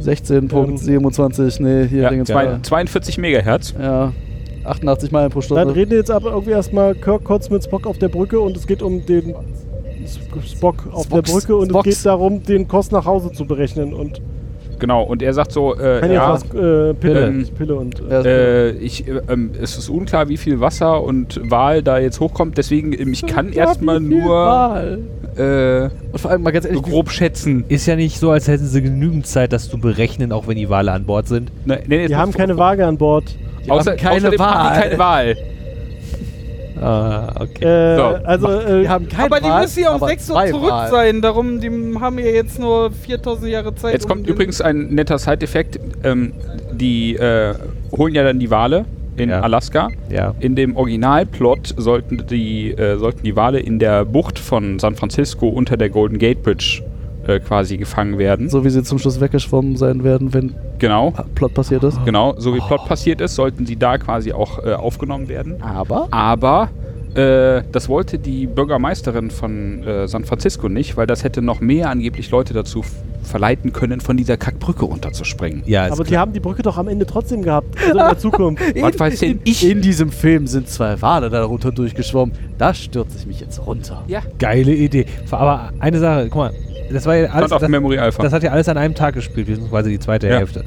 16.27, 0.00 1.62
nee, 1.62 1.86
hier 1.88 2.02
Ja, 2.02 2.10
Dingens 2.10 2.28
zwei, 2.28 2.44
da. 2.46 2.62
42 2.62 3.18
Megahertz. 3.18 3.74
Ja, 3.80 4.12
88 4.64 5.12
Meilen 5.12 5.30
pro 5.30 5.40
Dann 5.40 5.44
Stunde. 5.44 5.74
reden 5.74 5.92
jetzt 5.92 6.10
aber 6.10 6.30
irgendwie 6.32 6.52
erstmal 6.52 6.94
Kirk 6.94 7.24
kurz 7.24 7.50
mit 7.50 7.62
Spock 7.64 7.86
auf 7.86 7.98
der 7.98 8.08
Brücke 8.08 8.40
und 8.40 8.56
es 8.56 8.66
geht 8.66 8.82
um 8.82 9.04
den 9.06 9.34
Spock 10.44 10.84
auf 10.92 11.06
der 11.08 11.18
Spocks- 11.18 11.32
Brücke 11.32 11.56
und 11.56 11.68
Spocks. 11.70 11.88
es 11.88 11.96
geht 11.98 12.06
darum, 12.06 12.42
den 12.42 12.66
Kost 12.68 12.92
nach 12.92 13.04
Hause 13.04 13.32
zu 13.32 13.44
berechnen 13.46 13.92
und 13.94 14.20
Genau, 14.80 15.04
und 15.04 15.22
er 15.22 15.32
sagt 15.32 15.52
so, 15.52 15.74
äh, 15.76 16.00
kann 16.00 16.10
ja, 16.12 16.32
was, 16.32 16.42
äh, 16.52 16.92
Pille, 16.94 17.26
Ähm, 17.28 17.46
Pille 17.56 17.74
und 17.76 18.02
äh, 18.10 18.68
äh, 18.68 18.70
ich, 18.72 19.06
äh, 19.06 19.20
ähm, 19.28 19.52
es 19.62 19.78
ist 19.78 19.88
unklar, 19.88 20.28
wie 20.28 20.36
viel 20.36 20.58
Wasser 20.60 21.02
und 21.02 21.40
Wal 21.48 21.82
da 21.82 21.98
jetzt 22.00 22.18
hochkommt, 22.18 22.58
deswegen 22.58 22.92
ähm, 22.92 23.12
ich 23.12 23.24
kann 23.24 23.52
erstmal 23.52 24.00
nur 24.00 24.30
Wahl. 24.30 24.98
Äh, 25.36 25.88
Und 26.12 26.18
vor 26.20 26.30
allem 26.30 26.42
mal 26.42 26.50
ganz 26.52 26.64
so 26.64 26.70
ehrlich, 26.70 26.82
grob 26.84 27.10
schätzen. 27.10 27.64
Ist 27.68 27.86
ja 27.86 27.96
nicht 27.96 28.18
so, 28.18 28.30
als 28.30 28.48
hätten 28.48 28.66
sie 28.66 28.82
genügend 28.82 29.26
Zeit, 29.26 29.52
das 29.52 29.68
zu 29.68 29.78
berechnen, 29.78 30.32
auch 30.32 30.46
wenn 30.46 30.56
die 30.56 30.68
Wale 30.68 30.92
an 30.92 31.04
Bord 31.04 31.28
sind. 31.28 31.50
Ne, 31.66 31.80
nee, 31.86 32.00
jetzt 32.02 32.10
die 32.10 32.16
haben 32.16 32.32
keine 32.32 32.56
Waage 32.56 32.86
an 32.86 32.96
Bord. 32.98 33.24
die 33.64 33.70
Außer, 33.70 33.92
haben 33.92 33.98
keine 33.98 34.16
außerdem 34.28 34.40
haben 34.40 34.64
Wahl. 34.68 34.74
die 34.74 34.80
keine 34.82 34.98
Wahl. 34.98 35.36
Ah, 36.80 37.32
okay. 37.40 37.64
Äh, 37.64 37.96
So. 37.96 38.02
Also, 38.24 38.48
äh, 38.50 38.82
Die 38.82 38.88
haben 38.88 39.08
keine 39.08 39.24
aber 39.24 39.40
die 39.40 39.44
Wahl, 39.48 39.62
müssen 39.62 39.82
ja 39.84 39.90
um 39.90 39.94
aber 39.96 40.08
6 40.08 40.30
Uhr 40.30 40.46
zurück 40.46 40.70
Wahl. 40.70 40.90
sein. 40.90 41.22
Darum, 41.22 41.60
die 41.60 41.68
haben 41.68 42.18
ja 42.18 42.26
jetzt 42.26 42.58
nur 42.58 42.90
4000 42.90 43.50
Jahre 43.50 43.74
Zeit. 43.74 43.92
Jetzt 43.94 44.04
um 44.04 44.10
kommt 44.10 44.26
übrigens 44.26 44.60
ein 44.60 44.88
netter 44.88 45.18
Side-Effekt. 45.18 45.78
Ähm, 46.02 46.32
die 46.72 47.14
äh, 47.16 47.54
holen 47.96 48.14
ja 48.14 48.24
dann 48.24 48.38
die 48.40 48.50
Wale 48.50 48.84
in 49.16 49.30
Ja. 49.30 49.40
Alaska. 49.40 49.88
ja. 50.10 50.34
In 50.40 50.54
dem 50.56 50.76
Originalplot 50.76 51.74
sollten 51.76 52.24
die, 52.28 52.70
äh, 52.72 52.96
sollten 52.98 53.22
die 53.22 53.36
Wale 53.36 53.60
in 53.60 53.78
der 53.78 54.04
Bucht 54.04 54.38
von 54.38 54.78
San 54.78 54.94
Francisco 54.96 55.48
unter 55.48 55.76
der 55.76 55.90
Golden 55.90 56.18
Gate 56.18 56.42
Bridge 56.42 56.82
äh, 57.26 57.40
quasi 57.40 57.76
gefangen 57.76 58.18
werden. 58.18 58.50
So 58.50 58.64
wie 58.64 58.70
sie 58.70 58.82
zum 58.82 58.98
Schluss 58.98 59.20
weggeschwommen 59.20 59.76
sein 59.76 60.04
werden, 60.04 60.34
wenn 60.34 60.54
Genau, 60.78 61.12
Plot 61.34 61.54
passiert 61.54 61.82
ist. 61.84 62.04
genau. 62.04 62.34
So 62.36 62.54
wie 62.54 62.60
Plot 62.60 62.84
passiert 62.86 63.20
ist, 63.20 63.34
sollten 63.36 63.64
sie 63.64 63.76
da 63.76 63.96
quasi 63.96 64.32
auch 64.32 64.62
äh, 64.64 64.72
aufgenommen 64.74 65.28
werden. 65.28 65.54
Aber 65.62 66.08
Aber 66.10 66.68
äh, 67.14 67.62
das 67.72 67.88
wollte 67.88 68.18
die 68.18 68.46
Bürgermeisterin 68.46 69.30
von 69.30 69.82
äh, 69.84 70.08
San 70.08 70.24
Francisco 70.24 70.68
nicht, 70.68 70.96
weil 70.96 71.06
das 71.06 71.24
hätte 71.24 71.42
noch 71.42 71.60
mehr 71.60 71.90
angeblich 71.90 72.30
Leute 72.30 72.54
dazu 72.54 72.82
verleiten 73.22 73.72
können, 73.72 74.00
von 74.00 74.16
dieser 74.16 74.36
Kackbrücke 74.36 74.84
runterzuspringen. 74.84 75.62
Ja, 75.66 75.86
aber 75.90 76.04
die 76.04 76.10
klar. 76.10 76.20
haben 76.22 76.32
die 76.32 76.40
Brücke 76.40 76.62
doch 76.62 76.76
am 76.76 76.88
Ende 76.88 77.06
trotzdem 77.06 77.42
gehabt. 77.42 77.76
Also 77.78 77.90
in 77.90 77.96
der 77.96 78.18
Zukunft. 78.18 78.62
Was 78.80 78.98
weiß 78.98 79.20
denn 79.20 79.40
ich? 79.44 79.68
in 79.68 79.80
diesem 79.80 80.10
Film 80.10 80.46
sind 80.46 80.68
zwei 80.68 81.00
Wale 81.00 81.30
darunter 81.30 81.72
durchgeschwommen. 81.72 82.34
Da 82.58 82.74
stürze 82.74 83.16
ich 83.18 83.26
mich 83.26 83.40
jetzt 83.40 83.66
runter. 83.66 84.04
Ja, 84.08 84.20
geile 84.38 84.74
Idee. 84.74 85.06
Aber 85.30 85.70
eine 85.80 85.98
Sache, 85.98 86.24
guck 86.28 86.34
mal, 86.36 86.52
das 86.92 87.06
war 87.06 87.16
ja 87.16 87.30
alles, 87.30 87.50
das, 87.50 87.66
Memory 87.68 87.98
Alpha. 87.98 88.22
das 88.22 88.32
hat 88.32 88.42
ja 88.42 88.50
alles 88.50 88.68
an 88.68 88.76
einem 88.76 88.94
Tag 88.94 89.14
gespielt, 89.14 89.46
beziehungsweise 89.46 89.88
die 89.88 89.98
zweite 89.98 90.28
Ja. 90.28 90.38
Hälfte. 90.38 90.64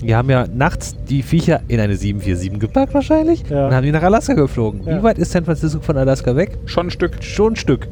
Die 0.00 0.14
haben 0.14 0.30
ja 0.30 0.46
nachts 0.52 0.94
die 1.08 1.22
Viecher 1.22 1.60
in 1.68 1.80
eine 1.80 1.96
747 1.96 2.58
gepackt 2.60 2.94
wahrscheinlich 2.94 3.42
Ja. 3.48 3.66
und 3.66 3.74
haben 3.74 3.84
die 3.84 3.92
nach 3.92 4.02
Alaska 4.02 4.34
geflogen. 4.34 4.82
Ja. 4.86 4.98
Wie 4.98 5.02
weit 5.02 5.18
ist 5.18 5.32
San 5.32 5.44
Francisco 5.44 5.80
von 5.80 5.96
Alaska 5.96 6.34
weg? 6.36 6.58
Schon 6.66 6.88
ein 6.88 6.90
Stück. 6.90 7.22
Schon 7.22 7.52
ein 7.52 7.56
Stück. 7.56 7.88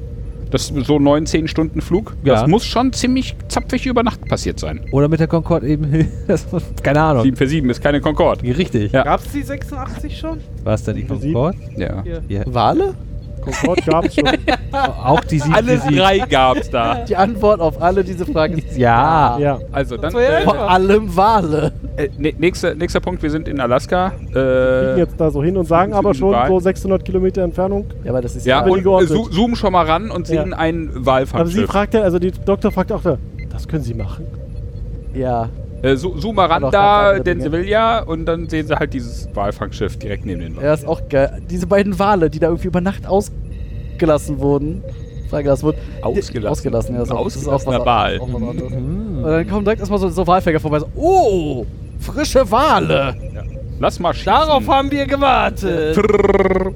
Das 0.50 0.70
ist 0.70 0.86
so 0.86 0.98
9, 0.98 1.24
10 1.24 1.48
Stunden 1.48 1.80
Flug. 1.80 2.14
Ja. 2.24 2.34
Das 2.34 2.46
muss 2.46 2.66
schon 2.66 2.92
ziemlich 2.92 3.34
zapfig 3.48 3.86
über 3.86 4.02
Nacht 4.02 4.28
passiert 4.28 4.60
sein. 4.60 4.80
Oder 4.92 5.08
mit 5.08 5.18
der 5.18 5.26
Concorde 5.26 5.66
eben. 5.66 6.08
das, 6.28 6.46
keine 6.82 7.00
Ahnung. 7.00 7.22
747 7.22 7.70
ist 7.70 7.82
keine 7.82 8.00
Concorde. 8.02 8.44
Richtig. 8.44 8.92
Ja. 8.92 9.02
Gab's 9.02 9.32
die 9.32 9.42
86 9.42 10.18
schon? 10.18 10.40
War 10.62 10.74
es 10.74 10.84
dann 10.84 10.96
die? 10.96 11.04
Concorde? 11.04 11.56
Ja. 11.76 12.04
Ja. 12.28 12.42
Wale? 12.46 12.94
Concorde 13.42 13.82
gab 13.82 14.04
es 14.06 14.14
schon. 14.14 14.24
Auch 15.04 15.20
die 15.24 15.38
747. 15.40 15.96
drei 15.98 16.18
gab's 16.20 16.70
da. 16.70 17.04
Die 17.04 17.16
Antwort 17.16 17.60
auf 17.60 17.80
alle 17.82 18.02
diese 18.04 18.24
Fragen 18.24 18.58
ist 18.58 18.76
Ja. 18.76 19.36
ja. 19.38 19.58
Also 19.72 19.96
dann 19.96 20.12
ja 20.14 20.20
äh, 20.20 20.42
Vor 20.44 20.58
allem 20.70 21.14
Wale. 21.16 21.72
äh, 21.96 22.08
ne- 22.16 22.34
nächster, 22.38 22.74
nächster 22.74 23.00
Punkt, 23.00 23.22
wir 23.22 23.30
sind 23.30 23.48
in 23.48 23.60
Alaska. 23.60 24.10
Fliegen 24.16 24.34
Äh, 24.36 24.96
jetzt 24.98 25.20
da 25.20 25.30
so 25.30 25.42
hin 25.42 25.56
und 25.56 25.66
sagen 25.66 25.92
aber 25.92 26.14
schon 26.14 26.34
so 26.48 26.60
600 26.60 27.04
Kilometer 27.04 27.42
Entfernung. 27.42 27.86
Ja, 28.04 28.10
aber 28.12 28.22
das 28.22 28.36
ist 28.36 28.46
ja, 28.46 28.60
wir 28.60 28.66
die 28.66 28.70
und 28.72 28.78
äh, 28.78 28.82
geordnet. 28.82 29.08
zo 29.10 29.28
zoomen 29.28 29.56
schon 29.56 29.72
mal 29.72 29.84
ran 29.86 30.10
und 30.10 30.26
sehen 30.26 30.50
Ja. 30.52 30.56
ein 30.58 30.88
Aber 30.88 30.94
sie 31.00 31.06
Walfangschiff. 31.06 31.70
fragt 31.70 31.94
ja, 31.94 32.02
also 32.02 32.18
die 32.18 32.30
Doktor 32.30 32.70
fragt 32.70 32.92
auch, 32.92 33.02
da, 33.02 33.18
das 33.50 33.66
können 33.68 33.82
Sie 33.82 33.94
machen. 33.94 34.26
ja. 35.14 35.48
Äh, 35.82 35.96
zo 35.96 36.16
zoom 36.16 36.36
mal 36.36 36.46
ran 36.46 36.62
Hat 36.62 36.64
auch 36.64 36.70
ganz 36.70 36.72
da, 36.72 37.08
andere 37.10 37.24
den. 37.24 37.40
Sevilla, 37.40 38.00
und 38.00 38.24
dann 38.26 38.48
sehen 38.48 38.66
sie 38.68 38.76
halt 38.78 38.94
dieses 38.94 39.28
Walfangschiff 39.34 39.98
direkt 39.98 40.24
neben 40.24 40.40
den 40.40 40.54
Ja, 40.60 40.74
ist 40.74 40.86
auch 40.86 41.00
geil. 41.08 41.42
Diese 41.50 41.66
beiden 41.66 41.98
Wale, 41.98 42.30
die 42.30 42.38
da 42.38 42.46
irgendwie 42.48 42.68
über 42.68 42.80
Nacht 42.80 43.06
ausgelassen 43.06 44.38
wurden. 44.38 44.82
Freigelassen 45.30 45.64
wurden. 45.66 45.78
Ausgelassen. 46.02 46.48
Ausgelassen, 46.52 46.94
ja. 46.94 47.00
Das 47.00 47.08
ist 47.08 47.14
auch- 47.14 47.24
das 47.24 47.36
ist 47.36 47.48
auch 47.48 47.66
was, 47.66 47.84
Wal. 47.86 48.18
auch 48.20 48.28
was 48.32 48.48
anderes. 48.48 48.70
Hm. 48.72 49.16
Und 49.18 49.24
dann 49.24 49.48
kommen 49.48 49.64
direkt 49.64 49.80
erstmal 49.80 49.98
so, 49.98 50.08
so 50.10 50.26
Walfänger 50.26 50.60
vorbei. 50.60 50.80
So, 50.80 50.86
oh, 50.94 51.66
frische 52.00 52.48
Wale. 52.50 53.16
Lass 53.80 53.98
mal 53.98 54.12
schießen. 54.14 54.26
Darauf 54.32 54.68
haben 54.68 54.90
wir 54.92 55.06
gewartet. 55.06 55.96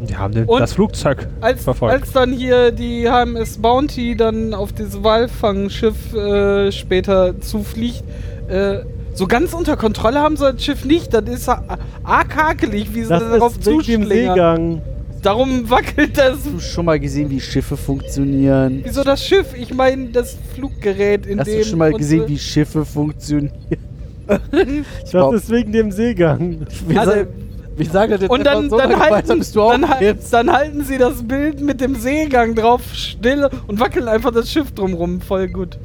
Die 0.08 0.16
haben 0.16 0.34
den, 0.34 0.46
Und- 0.46 0.58
das 0.60 0.72
Flugzeug 0.72 1.28
Als, 1.40 1.62
verfolgt. 1.62 1.94
als 1.94 2.10
dann 2.12 2.32
hier 2.32 2.72
die 2.72 3.08
HMS 3.08 3.58
Bounty 3.58 4.16
dann 4.16 4.54
auf 4.54 4.72
dieses 4.72 5.04
Walfangschiff 5.04 6.12
äh, 6.14 6.72
später 6.72 7.40
zufliegt, 7.40 8.02
äh, 8.48 8.78
so 9.16 9.26
ganz 9.26 9.52
unter 9.52 9.76
Kontrolle 9.76 10.20
haben 10.20 10.36
sie 10.36 10.52
das 10.52 10.62
Schiff 10.62 10.84
nicht. 10.84 11.12
Das 11.12 11.24
ist 11.28 11.48
a- 11.48 11.62
arg 12.04 12.36
hakelig, 12.36 12.94
wie 12.94 13.02
sie 13.02 13.08
Das 13.08 13.22
darauf 13.22 13.56
ist 13.58 13.66
wegen 13.66 13.76
dem 13.78 14.02
zuschlingern. 14.02 14.34
Seegang. 14.34 14.82
Darum 15.22 15.68
wackelt 15.68 16.16
das. 16.16 16.34
Hast 16.44 16.46
du 16.54 16.60
schon 16.60 16.84
mal 16.84 17.00
gesehen, 17.00 17.28
wie 17.30 17.40
Schiffe 17.40 17.76
funktionieren? 17.76 18.82
Wieso 18.84 19.02
das 19.02 19.24
Schiff? 19.24 19.46
Ich 19.58 19.74
meine 19.74 20.10
das 20.10 20.36
Fluggerät, 20.54 21.26
in 21.26 21.40
Hast 21.40 21.48
dem... 21.48 21.58
du 21.58 21.64
schon 21.64 21.78
mal 21.80 21.92
gesehen, 21.92 22.24
wie 22.28 22.38
Schiffe 22.38 22.84
funktionieren? 22.84 23.50
Das 24.28 25.10
glaub- 25.10 25.34
ist 25.34 25.48
wegen 25.50 25.70
dem 25.72 25.90
Seegang. 25.92 26.66
Wir, 26.88 26.98
Also- 27.00 27.12
sagen, 27.12 27.28
wir 27.76 27.86
sagen 27.86 28.10
das 28.12 28.20
jetzt 28.22 28.30
Und 28.30 28.44
dann, 28.44 28.68
so 28.70 28.76
dann, 28.78 28.98
halten, 28.98 29.42
dann, 29.54 29.88
hal- 29.88 30.02
jetzt. 30.02 30.32
dann 30.32 30.50
halten 30.52 30.82
sie 30.84 30.98
das 30.98 31.22
Bild 31.26 31.60
mit 31.60 31.80
dem 31.80 31.94
Seegang 31.94 32.54
drauf 32.56 32.80
still 32.92 33.48
und 33.68 33.78
wackeln 33.78 34.08
einfach 34.08 34.32
das 34.32 34.50
Schiff 34.50 34.72
drumrum. 34.72 35.20
Voll 35.20 35.48
gut. 35.48 35.78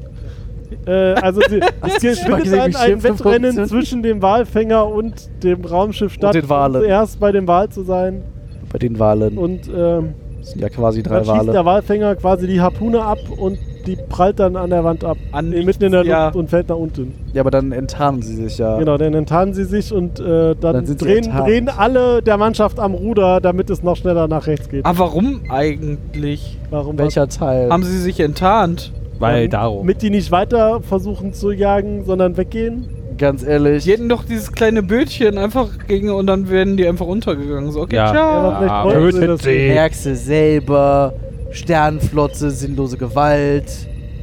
Äh, 0.85 0.91
also 0.91 1.41
schon 1.41 2.31
mal 2.31 2.41
findet 2.41 2.60
ein, 2.60 2.76
ein 2.76 3.03
Wettrennen 3.03 3.65
zwischen 3.68 4.03
dem 4.03 4.22
Walfänger 4.22 4.88
und 4.88 5.30
dem 5.43 5.64
Raumschiff 5.64 6.14
statt. 6.14 6.35
den 6.35 6.49
Walen. 6.49 6.81
Zuerst 6.81 7.19
bei 7.19 7.31
dem 7.31 7.48
Wal 7.48 7.69
zu 7.69 7.84
sein 7.84 8.23
Bei 8.72 8.80
den 8.80 8.99
Walen. 8.99 9.38
und 9.38 9.69
ähm, 9.73 10.14
das 10.39 10.52
sind 10.52 10.61
ja 10.61 10.69
quasi 10.69 11.03
drei 11.03 11.15
dann 11.18 11.26
schießt 11.26 11.38
Wale. 11.38 11.52
der 11.52 11.65
Walfänger 11.65 12.15
quasi 12.15 12.48
die 12.48 12.61
Harpune 12.61 13.03
ab 13.03 13.19
und 13.38 13.60
die 13.85 13.95
prallt 13.95 14.39
dann 14.39 14.56
an 14.56 14.69
der 14.69 14.84
Wand 14.84 15.03
ab. 15.03 15.18
An 15.31 15.53
äh, 15.53 15.64
mitten 15.64 15.84
in 15.84 15.91
der 15.91 16.02
Luft 16.02 16.11
ja. 16.11 16.30
und 16.30 16.49
fällt 16.49 16.69
nach 16.69 16.76
unten. 16.76 17.14
Ja, 17.34 17.41
aber 17.41 17.52
dann 17.52 17.72
enttarnen 17.72 18.22
sie 18.22 18.35
sich 18.35 18.57
ja. 18.57 18.77
Genau, 18.77 18.98
dann 18.98 19.14
enttarnen 19.14 19.53
sie 19.53 19.64
sich 19.64 19.91
und 19.93 20.19
äh, 20.19 20.56
dann, 20.56 20.73
Dann 20.73 20.85
sie 20.85 20.95
drehen, 20.95 21.23
drehen 21.23 21.69
alle 21.69 22.22
der 22.22 22.38
Mannschaft 22.38 22.80
am 22.80 22.93
Ruder, 22.93 23.39
damit 23.41 23.69
es 23.69 23.84
noch 23.84 23.95
schneller 23.95 24.27
nach 24.27 24.48
rechts 24.48 24.69
geht. 24.69 24.85
Aber 24.85 24.99
warum 24.99 25.41
eigentlich? 25.49 26.60
Warum 26.69 26.98
Welcher 26.98 27.27
Teil? 27.27 27.69
Haben 27.69 27.84
sie 27.84 27.98
sich 27.98 28.19
enttarnt? 28.19 28.91
Weil 29.22 29.43
Ähm, 29.45 29.49
darum. 29.52 29.85
Mit 29.85 30.02
die 30.02 30.10
nicht 30.10 30.31
weiter 30.31 30.81
versuchen 30.81 31.34
zu 31.34 31.52
jagen, 31.52 32.03
sondern 32.06 32.35
weggehen. 32.38 32.88
Ganz 33.18 33.43
ehrlich. 33.43 33.84
Die 33.84 33.91
hätten 33.91 34.10
doch 34.10 34.23
dieses 34.26 34.52
kleine 34.52 34.81
Bötchen 34.81 35.38
einfach 35.38 35.68
gegen 35.88 36.10
und 36.10 36.26
dann 36.27 36.49
wären 36.49 36.76
die 36.76 36.88
einfach 36.88 37.06
untergegangen. 37.06 37.72
So, 37.72 37.81
okay, 37.81 37.95
Ja. 37.98 38.14
Ja, 38.14 38.23
aber 38.23 38.65
ciao. 38.65 38.89
vielleicht 38.89 39.30
Ah, 39.30 39.38
sie. 39.38 39.49
nicht. 39.52 39.73
merkst 39.76 40.06
du 40.07 40.15
selber. 40.15 41.14
Sternenflotte, 41.52 42.49
sinnlose 42.49 42.98
Gewalt. 42.98 43.65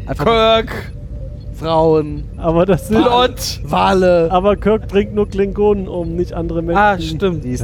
Einfach 0.07 0.25
Kirk, 0.25 0.93
Frauen. 1.53 2.25
Aber 2.39 2.65
das 2.67 2.89
sind. 2.89 3.03
Plot. 3.03 3.61
Wale. 3.65 4.29
Aber 4.31 4.57
Kirk 4.57 4.89
bringt 4.89 5.15
nur 5.15 5.29
Klingonen 5.29 5.89
um, 5.89 6.17
nicht 6.17 6.33
andere 6.33 6.63
Menschen. 6.63 6.79
Ah, 6.83 6.99
stimmt. 6.99 7.45
Das 7.45 7.61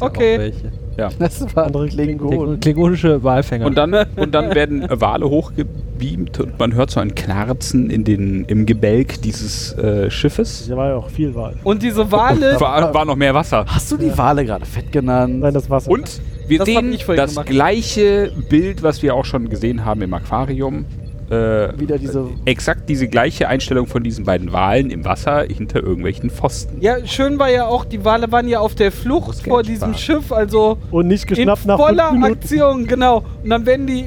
ja 0.00 0.06
okay. 0.06 0.52
Ja. 0.96 1.08
das 1.18 1.44
war 1.56 1.66
Andere 1.66 1.88
Klingon. 1.88 2.60
Klingonische 2.60 3.22
Walfänger. 3.22 3.66
Und 3.66 3.76
dann, 3.76 3.94
und 4.16 4.34
dann 4.34 4.54
werden 4.54 4.86
Wale 4.88 5.28
hochgebeamt 5.28 6.40
und 6.40 6.58
man 6.58 6.74
hört 6.74 6.90
so 6.90 7.00
ein 7.00 7.14
Knarzen 7.14 7.90
in 7.90 8.04
den, 8.04 8.44
im 8.46 8.66
Gebälk 8.66 9.22
dieses 9.22 9.72
äh, 9.74 10.10
Schiffes. 10.10 10.66
Da 10.68 10.76
war 10.76 10.88
ja 10.90 10.96
auch 10.96 11.08
viel 11.08 11.34
Wahl. 11.34 11.54
Und 11.64 11.82
diese 11.82 12.10
Wale. 12.12 12.52
War, 12.60 12.94
war 12.94 13.04
noch 13.04 13.16
mehr 13.16 13.34
Wasser. 13.34 13.64
Hast 13.66 13.90
du 13.90 13.96
die 13.96 14.16
Wale 14.16 14.44
gerade 14.44 14.64
fett 14.66 14.92
genannt? 14.92 15.40
Nein, 15.40 15.54
das 15.54 15.68
Wasser. 15.68 15.90
Und 15.90 16.20
wir 16.46 16.58
Das 16.58 16.66
sehen 16.66 16.96
das 17.16 17.30
gemacht. 17.30 17.46
gleiche 17.46 18.32
Bild, 18.48 18.82
was 18.82 19.02
wir 19.02 19.14
auch 19.14 19.24
schon 19.24 19.48
gesehen 19.48 19.84
haben 19.84 20.02
im 20.02 20.12
Aquarium. 20.14 20.84
Äh, 21.32 21.80
Wieder 21.80 21.98
diese. 21.98 22.28
exakt 22.44 22.88
diese 22.88 23.08
gleiche 23.08 23.48
Einstellung 23.48 23.86
von 23.86 24.02
diesen 24.02 24.24
beiden 24.24 24.52
Walen 24.52 24.90
im 24.90 25.04
Wasser 25.04 25.44
hinter 25.44 25.82
irgendwelchen 25.82 26.28
Pfosten. 26.30 26.80
Ja, 26.80 26.96
schön 27.06 27.38
war 27.38 27.50
ja 27.50 27.66
auch, 27.66 27.84
die 27.84 28.04
Wale 28.04 28.30
waren 28.32 28.48
ja 28.48 28.60
auf 28.60 28.74
der 28.74 28.92
Flucht 28.92 29.42
vor 29.42 29.62
diesem. 29.62 29.94
Schiff, 29.94 30.30
also 30.32 30.78
Und 30.90 31.06
nicht 31.08 31.24
in 31.24 31.34
geschnappt 31.36 31.64
nach 31.66 31.78
voller. 31.78 32.12
Aktion, 32.22 32.86
genau. 32.86 33.24
Und 33.42 33.50
dann 33.50 33.64
werden 33.66 33.86
die 33.86 34.04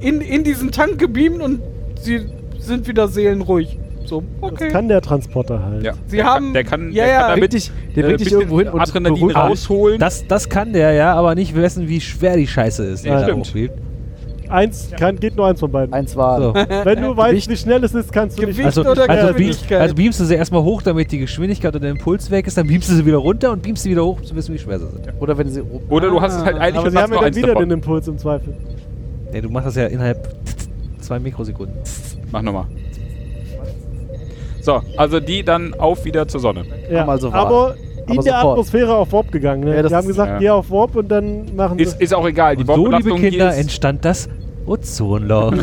in, 0.00 0.20
in 0.20 0.42
diesen 0.44 0.72
Tank 0.72 0.98
gebeamt 0.98 1.40
und 1.40 1.60
sie 2.00 2.22
sind 2.58 2.86
wieder 2.88 3.08
seelenruhig. 3.08 3.78
So, 4.04 4.24
okay. 4.40 4.64
Das 4.64 4.72
kann 4.72 4.88
der 4.88 5.00
Transporter 5.00 5.62
halt. 5.64 5.84
Ja. 5.84 5.92
Sie 6.06 6.16
der 6.16 6.24
haben- 6.26 6.44
kann, 6.46 6.54
der 6.54 6.64
kann, 6.64 6.92
ja, 6.92 7.04
der 7.04 7.12
ja. 7.12 7.20
kann 7.20 7.30
damit 7.36 7.52
dich, 7.52 7.70
der 7.94 8.04
äh, 8.04 8.06
bringt 8.08 8.20
dich 8.20 8.32
irgendwo 8.32 8.58
hin 8.58 8.68
und 8.68 8.80
Adrenalin 8.80 9.30
rausholen. 9.30 9.98
das, 10.00 10.26
das 10.26 10.48
kann 10.48 10.72
der 10.72 10.92
ja, 10.92 11.14
aber 11.14 11.34
nicht 11.36 11.54
wissen, 11.54 11.88
wie 11.88 12.00
schwer 12.00 12.36
die 12.36 12.46
Scheiße 12.48 12.84
ist. 12.84 13.04
die 13.04 13.08
Ja, 13.08 13.20
er 13.20 13.36
hochhebt. 13.36 13.78
Eins 14.52 14.90
kann, 14.98 15.18
geht 15.18 15.34
nur 15.36 15.46
eins 15.46 15.60
von 15.60 15.70
beiden. 15.72 15.92
Eins 15.94 16.14
war. 16.14 16.40
So. 16.40 16.54
Wenn 16.84 17.00
du 17.02 17.16
weißt, 17.16 17.48
wie 17.48 17.56
schnell 17.56 17.82
es 17.84 17.94
ist, 17.94 18.12
kannst 18.12 18.38
du 18.38 18.42
nicht. 18.44 18.56
Gewicht 18.58 18.66
Also, 18.78 18.82
oder 18.82 19.08
also, 19.08 19.26
beam, 19.34 19.46
Geschwindigkeit? 19.48 19.80
also 19.80 19.94
beamst 19.94 20.20
du 20.20 20.24
sie 20.24 20.34
erstmal 20.34 20.62
hoch, 20.62 20.82
damit 20.82 21.10
die 21.10 21.18
Geschwindigkeit 21.18 21.70
oder 21.74 21.80
der 21.80 21.90
Impuls 21.90 22.30
weg 22.30 22.46
ist, 22.46 22.56
dann 22.58 22.66
beamst 22.66 22.90
du 22.90 22.94
sie 22.94 23.06
wieder 23.06 23.16
runter 23.16 23.50
und 23.50 23.62
beamst 23.62 23.82
sie 23.82 23.90
wieder 23.90 24.04
hoch, 24.04 24.18
um 24.18 24.24
zu 24.24 24.34
wissen, 24.36 24.54
wie 24.54 24.58
schwer 24.58 24.78
sie 24.78 24.86
sind. 24.88 25.08
Oder 25.20 25.36
wenn 25.38 25.48
sie. 25.48 25.62
Oder 25.88 26.10
du 26.10 26.20
hast 26.20 26.36
es 26.36 26.44
halt 26.44 26.58
eilig 26.60 26.78
aber 26.78 26.90
sie 26.90 26.98
haben 26.98 27.12
ja 27.14 27.20
dann 27.20 27.34
wieder 27.34 27.46
davon. 27.48 27.62
den 27.68 27.70
Impuls 27.78 28.06
im 28.08 28.18
Zweifel. 28.18 28.54
Nee, 29.32 29.40
du 29.40 29.48
machst 29.48 29.68
das 29.68 29.76
ja 29.76 29.86
innerhalb 29.86 30.28
zwei 31.00 31.18
Mikrosekunden. 31.18 31.76
Mach 32.30 32.42
nochmal. 32.42 32.66
So, 34.60 34.80
also 34.96 35.18
die 35.18 35.42
dann 35.42 35.74
auf 35.74 36.04
wieder 36.04 36.28
zur 36.28 36.40
Sonne. 36.40 36.64
Ja. 36.90 37.04
mal 37.04 37.20
so 37.20 37.32
wahr. 37.32 37.46
aber 37.46 37.74
in 38.06 38.14
Aber 38.18 38.22
der 38.22 38.32
sofort. 38.34 38.52
Atmosphäre 38.52 38.94
auf 38.96 39.12
Warp 39.12 39.32
gegangen. 39.32 39.64
Ne? 39.64 39.76
Ja, 39.76 39.82
das 39.82 39.90
die 39.90 39.96
haben 39.96 40.06
gesagt, 40.06 40.32
ja. 40.32 40.38
geh 40.38 40.50
auf 40.50 40.70
Warp 40.70 40.96
und 40.96 41.08
dann 41.08 41.54
machen 41.56 41.78
Ist, 41.78 41.98
sie. 41.98 42.04
ist 42.04 42.14
auch 42.14 42.26
egal. 42.26 42.56
Die 42.56 42.64
Und 42.64 42.74
so, 42.74 42.90
liebe 42.90 43.14
Kinder, 43.14 43.54
entstand 43.56 44.04
das 44.04 44.28
Ozonloch. 44.66 45.52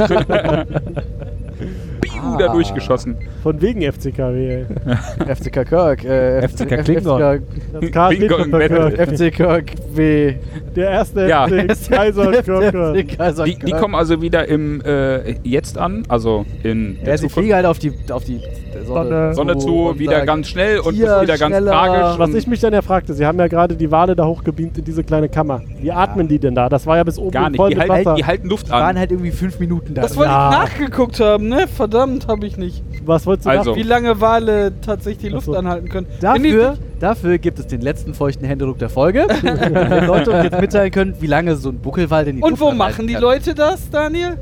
Piu, 2.01 2.21
Ah. 2.21 2.38
da 2.38 2.47
durchgeschossen. 2.49 3.17
Von 3.44 3.61
wegen 3.61 3.82
FCKW. 3.82 4.66
FCK 5.28 5.66
Kirk. 5.68 6.03
Äh, 6.03 6.48
FCK 6.48 6.84
Klingon. 6.84 7.41
Das 7.74 7.91
K 7.91 8.07
steht 8.07 8.20
Bingo 8.20 8.38
schon 8.38 8.49
für 8.49 8.56
und 8.56 8.68
Kirk. 8.68 8.98
Battle. 8.98 9.18
FC 9.30 9.34
Kirk 9.34 9.72
W. 9.94 10.34
Der 10.76 10.90
erste 10.91 11.28
Ja. 11.28 11.48
FC 11.48 11.90
Kaiser 11.91 12.32
Kirk. 12.44 12.76
FC 13.06 13.18
Kaiser 13.18 13.44
Die, 13.45 13.56
die 13.57 13.72
kommen 13.72 13.95
also 13.95 14.22
wieder 14.22 14.48
im 14.48 14.82
äh, 14.82 15.36
Jetzt 15.44 15.78
an, 15.78 16.03
also 16.10 16.45
in 16.64 16.98
der 17.02 17.10
Ja, 17.14 17.18
sie 17.18 17.30
fliegen 17.30 17.53
halt 17.53 17.66
auf 17.66 17.80
die, 17.80 17.94
auf 18.11 18.24
die 18.24 18.41
Sonne, 18.86 19.34
Sonne 19.34 19.57
zu, 19.57 19.94
wieder 19.98 20.26
ganz 20.26 20.48
schnell 20.48 20.80
und 20.80 20.95
wieder 20.95 21.26
ganz 21.38 21.56
tragisch. 21.66 22.20
Was 22.20 22.34
ich 22.34 22.48
mich 22.48 22.60
dann 22.60 22.74
ja 22.74 22.82
fragte, 22.82 23.14
sie 23.14 23.26
haben 23.26 23.40
ja 23.40 23.48
gerade 23.48 23.76
die 23.76 23.90
Wale 23.91 24.16
da 24.16 24.26
hochgebeamt 24.26 24.78
in 24.78 24.84
diese 24.84 25.03
kleine 25.03 25.28
Kammer. 25.30 25.61
Wie 25.82 25.91
atmen 25.91 26.28
die 26.28 26.40
denn 26.40 26.56
da? 26.56 26.70
Das 26.70 26.86
war 26.86 26.98
ja 26.98 27.03
bis 27.03 27.18
oben 27.18 27.32
gar 27.32 27.49
nicht. 27.49 27.57
voll 27.57 27.70
Die 27.72 27.78
Wasser. 27.78 28.16
die 28.16 28.26
halten 28.26 28.48
Luft 28.49 28.68
Die 28.68 28.72
waren 28.72 28.84
an. 28.95 28.99
halt 28.99 29.11
irgendwie 29.11 29.32
fünf 29.32 29.60
Minuten 29.60 29.94
da. 29.94 30.02
Das 30.02 30.16
wollte 30.18 30.32
Ja. 30.32 30.49
ich 30.52 30.57
nachgeguckt 30.57 31.20
haben, 31.20 31.48
ne? 31.48 31.66
Verdammt, 31.68 32.28
habe 32.28 32.45
ich 32.45 32.57
nicht. 32.57 32.84
Was 33.06 33.26
wolltest 33.30 33.45
du 33.45 33.49
Also. 33.51 33.72
nach- 33.72 33.77
Wie 33.77 33.84
lange 33.84 34.19
Wale 34.22 34.73
tatsächlich 34.81 35.19
die 35.19 35.30
Luft 35.30 35.45
so. 35.45 35.53
anhalten 35.56 35.88
können. 35.89 36.07
Dafür, 36.19 36.77
dafür 36.99 37.38
gibt 37.38 37.60
es 37.60 37.68
den 37.68 37.81
letzten 37.81 38.14
feuchten 38.14 38.45
Händedruck 38.45 38.77
der 38.80 38.89
Folge. 38.89 39.26
Wenn 39.41 40.06
Leute 40.07 40.31
uns 40.31 40.43
jetzt 40.43 40.60
mitteilen 40.60 40.91
können, 40.91 41.15
wie 41.19 41.27
lange 41.27 41.56
so 41.56 41.69
ein 41.69 41.80
Buckelwal 41.80 42.26
denn 42.26 42.35
die 42.38 42.41
Und 42.41 42.49
Luft 42.51 42.61
wo 42.61 42.65
anhalten 42.69 42.77
machen 42.95 43.07
die 43.07 43.14
kann. 43.14 43.22
Leute 43.22 43.56
das, 43.56 43.89
Daniel? 43.89 44.38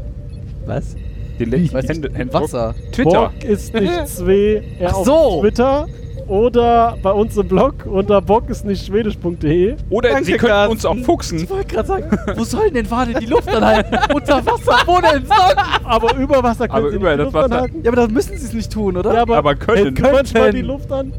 Was? 0.66 0.96
Ich 1.40 1.72
letzten 1.72 2.16
Händedruck. 2.16 2.42
Wasser. 2.44 2.74
Twitter. 2.92 3.10
Bock 3.12 3.44
ist 3.44 3.74
nicht 3.74 4.08
zwei 4.08 4.64
er 4.80 4.90
Ach 4.90 4.94
auf 4.96 5.06
so. 5.06 5.42
Twitter 5.42 5.86
oder 6.28 6.98
bei 7.02 7.12
uns 7.12 7.36
im 7.38 7.48
Blog 7.48 7.86
unter 7.86 8.22
bock 8.22 8.50
ist 8.50 8.66
nicht 8.66 8.86
schwedisch.de. 8.86 9.76
Oder 9.90 10.10
Danke, 10.10 10.26
sie 10.26 10.34
können 10.34 10.52
Carsten. 10.52 10.72
uns 10.72 10.86
auch 10.86 10.98
fuchsen. 11.06 11.40
Ich 11.40 11.50
wollte 11.50 11.68
gerade 11.76 11.88
sagen, 11.88 12.18
wo 12.36 12.44
sollen 12.44 12.74
denn 12.74 12.90
Wale 12.92 13.14
die 13.14 13.26
Luft 13.26 13.48
anhalten? 13.54 13.98
Unter 14.14 14.46
Wasser, 14.46 14.78
wo 14.86 15.00
denn 15.02 15.26
sonst? 15.26 15.56
Aber 15.84 16.16
über 16.16 16.44
Wasser 16.44 16.68
können 16.68 16.80
Aber 16.86 16.90
sie 16.92 16.96
über 16.98 17.10
nicht 17.10 17.14
die 17.14 17.18
das 17.18 17.26
Luft 17.26 17.36
Wasser. 17.36 17.56
anhalten. 17.56 17.82
Ja, 17.84 17.92
aber 17.92 18.02
dann 18.02 18.14
müssen 18.14 18.38
sie 18.38 18.46
es 18.46 18.54
nicht 18.54 18.72
tun, 18.72 18.98
oder? 18.98 19.14
Ja, 19.14 19.22
aber, 19.22 19.38
Aber 19.38 19.56
können. 19.56 19.78
hält 19.96 20.02
manchmal 20.02 20.24
Könnten. 20.44 20.56
die 20.56 20.62
Luft 20.62 20.92
an. 20.92 21.14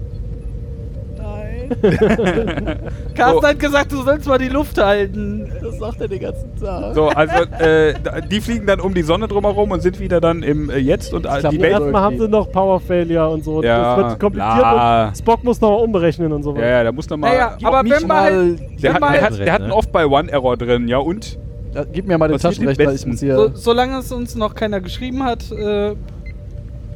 Carsten 3.14 3.46
hat 3.46 3.58
gesagt, 3.58 3.92
du 3.92 4.02
sollst 4.02 4.26
mal 4.26 4.38
die 4.38 4.48
Luft 4.48 4.78
halten. 4.78 5.50
Das 5.62 5.78
sagt 5.78 6.00
er 6.00 6.08
den 6.08 6.20
ganzen 6.20 6.56
Tag. 6.56 6.94
So, 6.94 7.08
also 7.08 7.44
äh, 7.58 7.94
die 8.30 8.40
fliegen 8.40 8.66
dann 8.66 8.80
um 8.80 8.94
die 8.94 9.02
Sonne 9.02 9.28
drumherum 9.28 9.70
und 9.70 9.80
sind 9.80 10.00
wieder 10.00 10.20
dann 10.20 10.42
im 10.42 10.70
äh, 10.70 10.78
Jetzt 10.78 11.12
und 11.12 11.22
glaub, 11.22 11.50
die 11.50 11.60
Welt. 11.60 11.72
Erstmal 11.72 12.02
haben 12.02 12.18
sie 12.18 12.28
noch 12.28 12.50
Power 12.50 12.80
Failure 12.80 13.28
und 13.28 13.44
so. 13.44 13.62
Ja, 13.62 13.96
das 13.96 14.10
wird 14.10 14.20
kompliziert 14.20 14.58
bla. 14.58 15.08
und 15.08 15.16
Spock 15.16 15.44
muss 15.44 15.60
noch 15.60 15.70
mal 15.70 15.82
umberechnen 15.84 16.32
und 16.32 16.42
so 16.42 16.54
Ja, 16.56 16.66
ja, 16.66 16.84
da 16.84 16.92
muss 16.92 17.08
noch 17.08 17.16
mal. 17.16 17.28
Naja, 17.30 17.56
aber 17.62 17.82
wenn 17.84 18.08
wir 18.08 18.20
halt, 18.20 18.60
der, 18.82 18.94
wenn 18.94 18.94
hat, 18.94 19.02
der, 19.02 19.10
halt 19.10 19.22
hat, 19.22 19.38
der 19.38 19.52
hat 19.52 19.62
einen 19.62 19.72
Off-by-One-Error 19.72 20.56
drin, 20.56 20.88
ja 20.88 20.98
und? 20.98 21.38
Ja, 21.74 21.84
gib 21.84 22.06
mir 22.06 22.16
mal 22.18 22.28
den 22.28 22.34
Was 22.34 22.42
Taschenrechner, 22.42 22.92
ich 22.92 23.06
muss 23.06 23.20
hier. 23.20 23.36
So, 23.36 23.50
solange 23.54 23.98
es 23.98 24.10
uns 24.10 24.34
noch 24.34 24.54
keiner 24.54 24.80
geschrieben 24.80 25.22
hat, 25.22 25.50
äh, 25.52 25.94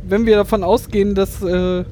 wenn 0.05 0.27
wir 0.27 0.37
davon 0.37 0.65
ausgehen, 0.65 1.15
dass 1.15 1.43
äh, 1.43 1.85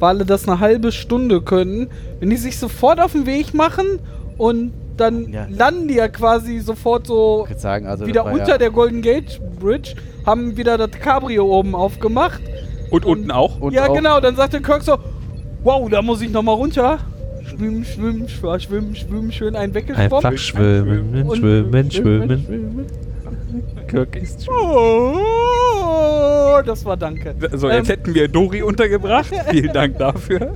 Wale 0.00 0.24
das 0.24 0.48
eine 0.48 0.58
halbe 0.60 0.92
Stunde 0.92 1.40
können, 1.42 1.88
wenn 2.18 2.30
die 2.30 2.36
sich 2.36 2.58
sofort 2.58 3.00
auf 3.00 3.12
den 3.12 3.26
Weg 3.26 3.54
machen 3.54 4.00
und 4.38 4.72
dann 4.96 5.28
Ja. 5.32 5.46
landen 5.48 5.88
die 5.88 5.94
ja 5.94 6.08
quasi 6.08 6.58
sofort 6.58 7.06
so 7.06 7.46
sagen, 7.56 7.86
also 7.86 8.06
wieder 8.06 8.24
war 8.24 8.32
unter 8.32 8.48
ja, 8.48 8.58
der 8.58 8.70
Golden 8.70 9.00
Gate 9.02 9.40
Bridge, 9.60 9.94
haben 10.26 10.56
wieder 10.56 10.76
das 10.76 10.90
Cabrio 10.92 11.46
oben 11.46 11.74
aufgemacht. 11.74 12.40
Und 12.90 13.04
unten 13.04 13.30
auch? 13.30 13.60
Und 13.60 13.72
ja, 13.72 13.86
auch- 13.88 13.94
genau, 13.94 14.20
dann 14.20 14.36
sagt 14.36 14.52
der 14.52 14.60
Kirk 14.62 14.82
so, 14.82 14.96
wow, 15.62 15.88
da 15.88 16.02
muss 16.02 16.20
ich 16.22 16.30
nochmal 16.30 16.56
runter. 16.56 16.98
Schwimmen, 17.46 17.84
schwimmen, 17.84 18.28
schwimmen, 18.28 18.60
schwimmen, 18.60 18.94
schwimmen, 18.96 19.32
schön 19.32 19.56
ein 19.56 19.72
weggeschwommen. 19.74 20.12
Einfach 20.12 20.36
schwimmen, 20.38 21.26
Und- 21.28 21.36
schwimmen, 21.38 21.90
schwimmen. 21.90 22.86
Kirk 23.88 24.16
ist 24.16 24.46
Oh, 25.42 26.60
das 26.64 26.84
war 26.84 26.96
danke. 26.96 27.34
So, 27.54 27.68
jetzt 27.68 27.88
Ähm, 27.88 27.96
hätten 27.96 28.14
wir 28.14 28.28
Dori 28.28 28.62
untergebracht. 28.62 29.30
Vielen 29.50 29.72
Dank 29.72 29.98
dafür. 29.98 30.52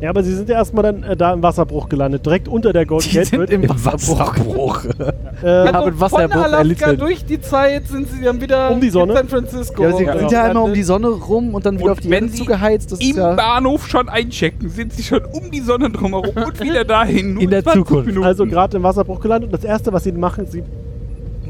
Ja, 0.00 0.10
aber 0.10 0.24
sie 0.24 0.34
sind 0.34 0.48
ja 0.48 0.56
erstmal 0.56 0.82
dann 0.82 1.02
äh, 1.04 1.16
da 1.16 1.32
im 1.32 1.44
Wasserbruch 1.44 1.88
gelandet, 1.88 2.26
direkt 2.26 2.48
unter 2.48 2.72
der 2.72 2.84
Golden 2.86 3.08
Die 3.08 3.14
Gate 3.18 3.26
sind 3.28 3.38
Bridge. 3.38 3.54
im 3.54 3.68
Wasserbruch. 3.68 4.84
Äh, 5.42 5.46
Ja, 5.48 5.62
Also 5.72 5.90
mit 5.90 6.00
Wasserbruch 6.00 6.32
von 6.44 6.54
Alaska 6.54 6.86
erlitten. 6.86 6.98
durch 7.00 7.24
die 7.24 7.40
Zeit 7.40 7.88
sind 7.88 8.08
sie 8.08 8.22
dann 8.22 8.40
wieder 8.40 8.70
Um 8.70 8.80
die 8.80 8.90
Sonne? 8.90 9.12
in 9.12 9.18
San 9.18 9.28
Francisco. 9.28 9.82
Ja, 9.82 9.92
sie 9.96 10.04
Ja. 10.04 10.16
sind 10.18 10.30
ja 10.30 10.44
einmal 10.44 10.62
um 10.64 10.72
die 10.74 10.82
Sonne 10.84 11.08
rum 11.08 11.54
und 11.54 11.66
dann 11.66 11.74
wieder 11.78 11.86
Und 11.86 11.90
auf 11.92 11.98
die 12.00 12.10
wenn 12.10 12.24
Erde 12.24 12.32
sie 12.36 12.38
zugeheizt. 12.38 12.92
Das 12.92 13.00
ist 13.00 13.10
Im 13.10 13.16
ja 13.16 13.34
Bahnhof 13.34 13.88
schon 13.88 14.08
einchecken, 14.08 14.68
sind 14.68 14.92
sie 14.92 15.02
schon 15.02 15.24
um 15.24 15.50
die 15.50 15.58
Sonne 15.60 15.90
drumherum 15.90 16.34
und 16.36 16.60
wieder 16.60 16.84
dahin. 16.84 17.34
Nur 17.34 17.42
In 17.42 17.50
der 17.50 17.62
20 17.64 17.80
Zukunft. 17.86 18.06
Minuten. 18.06 18.24
also 18.26 18.46
gerade 18.46 18.76
im 18.76 18.82
Wasserbruch 18.84 19.18
gelandet 19.20 19.52
und 19.52 19.54
das 19.60 19.64
erste, 19.68 19.92
was 19.92 20.04
sie 20.04 20.12
machen, 20.12 20.46
sie 20.46 20.62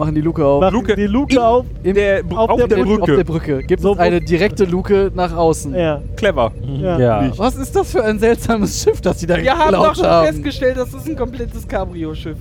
machen 0.02 0.14
die 0.14 0.20
Luke 0.20 0.44
auf. 0.44 0.60
machen 0.60 0.74
Luke 0.74 0.96
die 0.96 1.06
Luke 1.06 1.32
in- 1.32 1.38
auf. 1.38 1.64
Im- 1.82 1.94
der, 1.94 2.22
auf 2.30 2.50
auf, 2.50 2.56
der 2.58 2.68
der, 2.68 2.84
Brücke. 2.84 3.02
Auf 3.02 3.06
der 3.16 3.24
Brücke 3.24 3.62
gibt 3.62 3.82
So, 3.82 3.92
es 3.92 3.98
eine 3.98 4.20
direkte 4.20 4.64
Luke 4.64 5.10
nach 5.14 5.34
außen. 5.36 5.74
Ja, 5.74 6.00
Clever. 6.16 6.52
ja. 6.80 6.98
Ja. 6.98 7.30
Was 7.36 7.54
ist 7.56 7.74
das 7.76 7.90
für 7.92 8.02
ein 8.04 8.18
seltsames 8.18 8.82
Schiff, 8.82 9.00
das 9.00 9.18
die 9.18 9.26
da 9.26 9.36
Wir 9.36 9.56
haben 9.56 9.72
doch 9.72 9.94
schon 9.94 10.06
haben? 10.06 10.26
festgestellt, 10.26 10.76
das 10.76 10.92
ist 10.94 11.08
ein 11.08 11.16
komplettes 11.16 11.66
Cabrio-Schiff. 11.66 12.36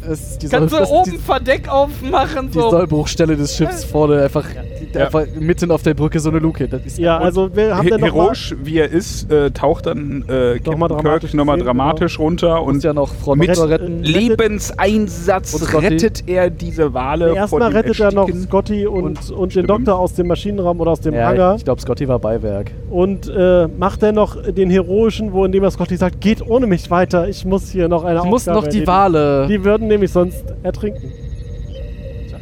Kannst 0.50 0.74
du 0.74 0.90
oben 0.90 1.20
Verdeck 1.20 1.70
aufmachen, 1.70 2.48
die 2.50 2.54
so. 2.60 2.70
Sollbruchstelle 2.70 3.36
des 3.36 3.56
Schiffs 3.56 3.84
vorne, 3.84 4.24
einfach, 4.24 4.46
Ja. 4.54 4.62
Einfach 4.98 5.26
mitten 5.40 5.72
auf 5.72 5.84
der 5.84 5.94
Brücke 5.94 6.20
so 6.20 6.30
eine 6.30 6.40
Luke. 6.40 6.68
Das 6.68 6.86
ist 6.86 6.98
Ja, 6.98 7.18
also 7.18 7.56
wir 7.56 7.76
haben 7.76 7.84
He 7.84 7.90
dann 7.90 8.02
noch 8.02 8.08
mal, 8.16 8.24
heroisch, 8.24 8.56
wie 8.64 8.78
er 8.78 8.90
ist, 8.90 9.32
äh, 9.32 9.52
taucht 9.52 9.86
dann 9.86 10.24
äh, 10.28 10.56
Captain 10.56 10.72
Nochmal 10.72 10.90
Kirk 10.90 11.02
dramatisch 11.04 11.34
nochmal 11.34 11.58
dramatisch 11.60 12.20
runter 12.20 12.64
und 12.64 12.84
ja 12.84 12.94
noch 12.94 13.14
Front 13.14 13.40
mit 13.40 13.58
retten. 13.58 14.04
Lebenseinsatz 14.04 15.54
Und 15.54 15.74
rettet 15.82 16.24
er 16.28 16.50
diese 16.50 16.94
Wale 16.94 17.36
erstmal 17.36 17.72
rettet 17.72 18.00
er 18.00 18.12
noch 18.12 18.28
Ersticken. 18.28 18.44
Scotty 18.48 18.88
und, 18.88 19.04
und, 19.04 19.32
Und 19.32 19.56
den. 19.56 19.68
Doktor 19.68 20.00
aus 20.00 20.14
dem 20.16 20.28
Maschinenraum 20.28 20.80
oder 20.80 20.92
aus 20.92 21.02
dem 21.02 21.14
Ja, 21.14 21.28
Hangar 21.28 21.56
ich 21.56 21.64
glaube, 21.64 21.82
Scotty 21.82 22.08
war 22.08 22.20
Beiwerk. 22.20 22.72
und 22.90 23.28
äh, 23.30 23.68
macht 23.68 24.04
dann 24.04 24.16
noch 24.16 24.38
den 24.42 24.70
heroischen, 24.70 25.34
wo 25.34 25.46
indem 25.46 25.64
er 25.64 25.72
Scotty 25.72 25.98
sagt, 25.98 26.22
geht 26.22 26.46
ohne 26.48 26.68
mich 26.68 26.90
weiter, 26.92 27.28
ich 27.28 27.46
muss 27.46 27.70
hier 27.70 27.88
noch 27.88 28.04
eine 28.04 28.20
Ich 28.20 28.26
muss 28.26 28.46
noch 28.46 28.64
die 28.68 28.68
erledigen." 28.84 28.88
Wale. 28.88 29.48
Die 29.48 29.64
würden 29.64 29.88
nämlich 29.88 30.12
sonst 30.12 30.44
ertrinken. 30.64 31.12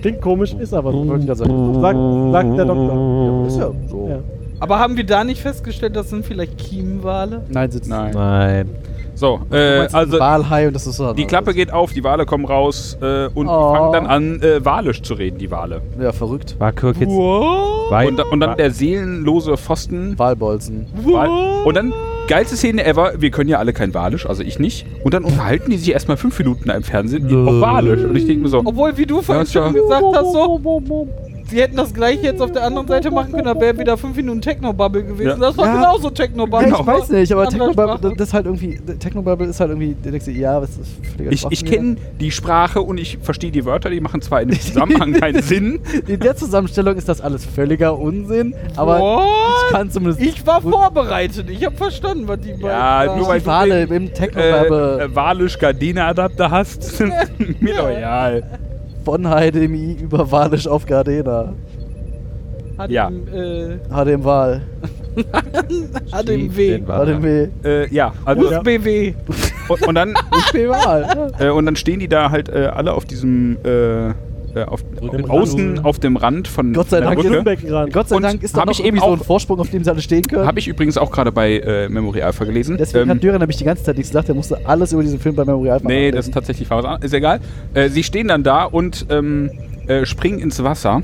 Klingt 0.01 0.21
komisch, 0.21 0.53
ist 0.53 0.73
aber 0.73 0.91
so. 0.91 1.07
Wollte 1.07 1.21
ich 1.21 1.25
gerade 1.27 1.39
sagen. 1.39 1.81
Sagt, 1.81 1.97
sagt 2.47 2.57
der 2.57 2.65
Doktor. 2.65 3.47
Ist 3.47 3.57
ja 3.57 3.71
so. 3.89 4.07
Ja. 4.09 4.19
Aber 4.61 4.79
haben 4.79 4.97
wir 4.97 5.05
da 5.05 5.23
nicht 5.23 5.41
festgestellt, 5.41 5.95
das 5.95 6.09
sind 6.09 6.25
vielleicht 6.25 6.57
Chiemwale? 6.59 7.43
Nein, 7.49 7.71
sitzt 7.71 7.89
Nein. 7.89 8.11
Nein. 8.13 8.69
So, 9.15 9.41
äh, 9.51 9.79
meinst 9.79 9.95
also 9.95 10.17
Walhai 10.17 10.67
und 10.67 10.73
das 10.73 10.87
ist 10.87 10.95
so. 10.95 11.11
die 11.11 11.25
Klappe 11.25 11.53
geht 11.53 11.73
auf, 11.73 11.91
die 11.91 12.03
Wale 12.05 12.25
kommen 12.25 12.45
raus 12.45 12.97
äh, 13.01 13.27
und 13.27 13.47
Oh. 13.49 13.71
die 13.73 13.77
fangen 13.77 13.91
dann 13.91 14.05
an, 14.07 14.41
äh, 14.41 14.63
walisch 14.63 15.01
zu 15.01 15.13
reden, 15.13 15.37
die 15.37 15.51
Wale. 15.51 15.81
Ja, 16.01 16.13
verrückt. 16.13 16.55
War 16.57 16.71
Kirk 16.71 16.97
jetzt. 17.01 17.09
Und, 17.11 18.17
da- 18.17 18.23
und 18.31 18.39
dann 18.39 18.55
der 18.55 18.71
seelenlose 18.71 19.57
Pfosten. 19.57 20.17
Walbolzen. 20.17 20.85
Wal 21.03 21.29
und 21.65 21.75
dann, 21.75 21.93
geilste 22.29 22.55
Szene 22.55 22.85
ever, 22.85 23.13
wir 23.17 23.31
können 23.31 23.49
ja 23.49 23.57
alle 23.57 23.73
kein 23.73 23.93
Walisch, 23.93 24.25
also 24.25 24.43
ich 24.43 24.59
nicht. 24.59 24.85
Und 25.03 25.13
dann 25.13 25.25
unterhalten 25.25 25.71
die 25.71 25.77
sich 25.77 25.91
erstmal 25.91 26.15
fünf 26.15 26.37
Minuten 26.39 26.69
im 26.69 26.83
Fernsehen 26.83 27.25
auf 27.47 27.59
Walisch. 27.59 28.03
Und 28.03 28.15
ich 28.15 28.25
denke 28.27 28.43
mir 28.43 28.49
so, 28.49 28.61
Obwohl, 28.63 28.95
wie 28.97 29.05
du 29.05 29.21
vorhin 29.21 29.45
ja- 29.45 29.51
schon 29.63 29.73
gesagt 29.73 30.05
hast, 30.13 30.31
so, 30.31 31.09
sie 31.49 31.61
hätten 31.61 31.75
das 31.77 31.93
gleiche 31.93 32.23
jetzt 32.23 32.41
auf 32.41 32.51
der 32.51 32.63
anderen 32.63 32.87
Seite 32.87 33.11
machen 33.11 33.31
können, 33.31 33.45
da 33.45 33.59
wäre 33.59 33.77
wieder 33.77 33.97
fünf 33.97 34.15
Minuten 34.15 34.41
Technobubble 34.41 35.03
gewesen. 35.03 35.29
Ja. 35.29 35.35
Das 35.35 35.57
war 35.57 35.65
Ja. 35.65 35.73
genauso 35.75 36.09
Technobubble. 36.09 36.69
Ja, 36.69 36.79
ich 36.79 36.85
weiß 36.87 37.09
nicht, 37.09 37.31
aber 37.31 37.47
Technobubble, 37.47 38.13
das 38.17 38.27
ist 38.29 38.33
halt 38.33 38.45
irgendwie, 38.45 38.79
Technobubble 38.99 39.47
ist 39.47 39.59
halt 39.59 39.69
irgendwie, 39.71 39.93
denkst 39.93 40.25
du, 40.25 40.31
ja, 40.31 40.61
was 40.61 40.69
ist 40.71 40.89
völliger 41.15 41.31
ich, 41.31 41.45
ich 41.49 41.65
kenne 41.65 41.97
die 42.19 42.31
Sprache 42.31 42.81
und 42.81 42.97
ich 42.97 43.17
verstehe 43.21 43.51
die 43.51 43.65
Wörter, 43.65 43.89
die 43.89 43.99
machen 44.01 44.21
zwar 44.21 44.41
in 44.41 44.49
dem 44.49 44.59
Zusammenhang 44.61 45.13
keinen 45.13 45.41
Sinn. 45.41 45.79
In 46.07 46.19
der 46.19 46.35
Zusammenstellung 46.35 46.95
ist 46.95 47.09
das 47.09 47.21
alles 47.21 47.45
völliger 47.45 47.97
Unsinn, 47.97 48.53
aber 48.75 48.99
What? 48.99 49.23
ich 49.67 49.73
kann 49.73 49.89
zumindest. 49.91 50.21
Ich 50.21 50.45
war 50.45 50.61
vorbereitet. 50.61 51.49
Ich 51.49 51.65
habe 51.65 51.75
verstanden, 51.75 52.27
was 52.27 52.39
die 52.41 52.49
Ja, 52.61 52.99
beiden 52.99 53.15
nur 53.17 53.25
sagen. 53.25 53.27
weil 53.27 53.45
Wale 53.45 53.87
du 53.87 53.95
im 53.95 54.13
Technobubble 54.13 54.99
äh, 54.99 55.03
äh, 55.05 55.15
Walisch-Gardena-Adapter 55.15 56.51
hast. 56.51 56.99
Mir 57.59 57.73
doch 57.75 57.89
egal. 57.89 58.43
Von 59.09 59.23
HDMI 59.23 59.97
über 60.01 60.31
Walisch 60.31 60.67
auf 60.67 60.85
Gardena. 60.85 61.53
Hat 62.77 62.91
Ja. 62.91 63.07
im, 63.07 63.27
äh, 63.27 63.77
HDM 63.89 64.23
Wahl. 64.29 64.61
hat 66.11 66.29
im 66.29 66.41
Schief 66.41 66.57
W. 66.57 66.67
den 66.77 66.87
Wal. 66.87 67.05
HDMW. 67.07 67.47
Äh, 67.63 67.87
ja, 67.93 68.13
also 68.23 68.43
USBW. 68.49 69.13
und, 69.67 69.87
und 69.87 69.95
dann 69.95 70.13
Wahl. 70.13 71.31
äh, 71.39 71.49
und 71.49 71.65
dann 71.65 71.75
stehen 71.75 71.99
die 71.99 72.07
da 72.07 72.29
halt 72.29 72.49
äh, 72.49 72.67
alle 72.73 72.93
auf 72.93 73.05
diesem 73.05 73.57
äh, 73.65 74.13
äh, 74.55 74.63
auf, 74.63 74.83
außen 75.27 75.85
auf 75.85 75.99
dem 75.99 76.17
Rand 76.17 76.47
von 76.47 76.73
Gott 76.73 76.89
sei 76.89 77.01
Dank 77.01 77.15
Brücke. 77.15 77.29
Schwimmbeckenrand. 77.29 77.93
Gott 77.93 78.09
sei 78.09 78.15
Und 78.15 78.23
Dank 78.23 78.43
ist 78.43 78.55
da 78.55 78.65
noch 78.65 78.79
irgendwie 78.79 78.99
so 78.99 79.13
ein 79.13 79.19
Vorsprung, 79.19 79.59
auf 79.59 79.69
dem 79.69 79.83
sie 79.83 79.89
alle 79.91 80.01
stehen 80.01 80.25
können. 80.27 80.45
Habe 80.45 80.59
ich 80.59 80.67
übrigens 80.67 80.97
auch 80.97 81.11
gerade 81.11 81.31
bei 81.31 81.59
äh, 81.59 81.89
Memory 81.89 82.21
Alpha 82.21 82.45
gelesen. 82.45 82.77
Deswegen 82.77 83.03
Ähm, 83.09 83.15
hat 83.15 83.23
Dürer 83.23 83.39
nämlich 83.39 83.57
die 83.57 83.63
ganze 83.63 83.83
Zeit 83.83 83.97
nichts 83.97 84.09
gesagt, 84.11 84.29
er 84.29 84.35
musste 84.35 84.59
alles 84.65 84.93
über 84.93 85.03
diesen 85.03 85.19
Film 85.19 85.35
bei 85.35 85.45
Memory 85.45 85.69
Alpha 85.69 85.87
Nee, 85.87 86.11
das 86.11 86.27
ist 86.27 86.33
tatsächlich 86.33 86.69
was. 86.69 87.03
Ist 87.03 87.13
egal. 87.13 87.39
Äh, 87.73 87.89
sie 87.89 88.03
stehen 88.03 88.27
dann 88.27 88.43
da 88.43 88.63
und 88.65 89.05
ähm, 89.09 89.51
äh, 89.87 90.05
springen 90.05 90.39
ins 90.39 90.63
Wasser. 90.63 91.01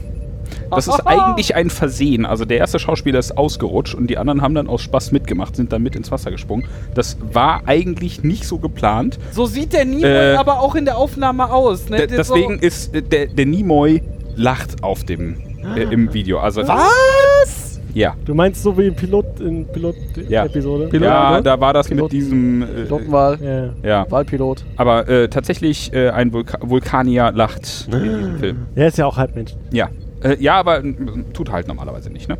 Das 0.71 0.87
ist 0.87 0.99
eigentlich 1.05 1.55
ein 1.55 1.69
Versehen. 1.69 2.25
Also 2.25 2.45
der 2.45 2.57
erste 2.57 2.79
Schauspieler 2.79 3.19
ist 3.19 3.37
ausgerutscht 3.37 3.95
und 3.95 4.07
die 4.07 4.17
anderen 4.17 4.41
haben 4.41 4.55
dann 4.55 4.67
aus 4.67 4.81
Spaß 4.81 5.11
mitgemacht, 5.11 5.55
sind 5.55 5.71
dann 5.71 5.83
mit 5.83 5.95
ins 5.95 6.11
Wasser 6.11 6.31
gesprungen. 6.31 6.65
Das 6.93 7.17
war 7.33 7.61
eigentlich 7.65 8.23
nicht 8.23 8.45
so 8.45 8.57
geplant. 8.57 9.17
So 9.31 9.45
sieht 9.45 9.73
der 9.73 9.85
Nimoy 9.85 10.05
Äh, 10.05 10.35
aber 10.35 10.59
auch 10.59 10.75
in 10.75 10.85
der 10.85 10.97
Aufnahme 10.97 11.51
aus. 11.51 11.89
Ne? 11.89 12.07
Deswegen 12.07 12.59
so, 12.59 12.65
ist 12.65 12.93
äh, 12.95 13.01
der, 13.01 13.27
der 13.27 13.45
Nimoy 13.45 14.01
lacht 14.35 14.83
auf 14.83 15.03
dem 15.03 15.37
äh, 15.75 15.83
im 15.83 16.13
Video. 16.13 16.39
Also 16.39 16.61
Was? 16.67 17.79
ja. 17.93 18.13
Du 18.25 18.33
meinst 18.33 18.61
so 18.61 18.77
wie 18.77 18.87
im 18.87 18.95
Pilot 18.95 19.39
in 19.39 19.61
Ja. 19.61 20.43
Pilot-Episode? 20.43 20.87
Pilot, 20.89 21.05
ja, 21.07 21.37
ne? 21.37 21.43
da 21.43 21.59
war 21.59 21.73
das 21.73 21.87
Pilot- 21.87 22.03
mit 22.03 22.11
diesem 22.11 22.61
äh, 22.61 22.65
Pilotenwahl. 22.83 23.73
Ja. 23.83 23.89
ja. 23.89 24.11
Wahlpilot. 24.11 24.65
Aber 24.77 25.07
äh, 25.07 25.27
tatsächlich 25.29 25.93
äh, 25.93 26.09
ein 26.09 26.33
Vulka 26.33 26.57
Vulkanier 26.61 27.31
lacht 27.33 27.87
in 27.91 28.03
diesem 28.03 28.37
Film. 28.39 28.57
Der 28.75 28.87
ist 28.87 28.97
ja 28.97 29.05
auch 29.05 29.17
Halbmensch. 29.17 29.53
Ja. 29.71 29.89
Äh, 30.23 30.37
ja, 30.41 30.55
aber 30.55 30.83
äh, 30.83 30.93
tut 31.33 31.51
halt 31.51 31.67
normalerweise 31.67 32.09
nicht, 32.09 32.27
ne? 32.29 32.37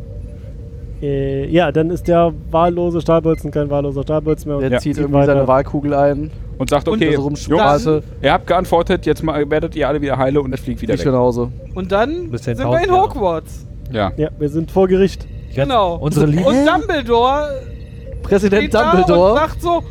Äh, 1.02 1.46
ja, 1.50 1.72
dann 1.72 1.90
ist 1.90 2.08
der 2.08 2.32
wahllose 2.50 3.00
Stahlbolzen 3.02 3.50
kein 3.50 3.68
wahlloser 3.68 4.02
Stahlbolzen 4.02 4.48
mehr. 4.48 4.56
und 4.56 4.62
Der 4.62 4.70
Ja. 4.72 4.78
zieht 4.78 4.96
irgendwie 4.96 5.24
seine 5.26 5.46
Wahlkugel 5.46 5.92
ein. 5.94 6.30
Und 6.58 6.70
sagt, 6.70 6.88
Und 6.88 6.94
okay, 6.94 7.08
also 7.14 7.28
Jungs, 7.28 8.02
ihr 8.22 8.32
habt 8.32 8.46
geantwortet, 8.46 9.04
jetzt 9.04 9.22
mal, 9.22 9.50
werdet 9.50 9.76
ihr 9.76 9.86
alle 9.86 10.00
wieder 10.00 10.16
heile 10.16 10.40
und 10.40 10.54
es 10.54 10.60
fliegt 10.60 10.80
wieder 10.80 10.94
Ich 10.94 11.00
weg. 11.00 11.12
nach 11.12 11.18
Hause. 11.18 11.50
und 11.74 11.92
dann 11.92 12.30
Bis 12.30 12.44
sind 12.44 12.54
in 12.58 12.64
wir 12.64 12.64
in 12.64 12.72
1000 12.72 12.86
Jahre. 12.88 13.02
Hogwarts. 13.02 13.66
Ja. 13.92 14.12
Ja, 14.16 14.30
wir 14.38 14.48
sind 14.48 14.70
vor 14.70 14.88
Gericht. 14.88 15.26
Genau. 15.54 15.96
Unsere 15.96 16.24
Linie. 16.26 16.46
Und 16.46 16.66
Dumbledore 16.66 17.60
Präsident 18.22 18.62
steht 18.62 18.74
da 18.74 18.90
und 18.92 19.00
Dumbledore. 19.00 19.34
sagt 19.38 19.60
so, 19.62 19.82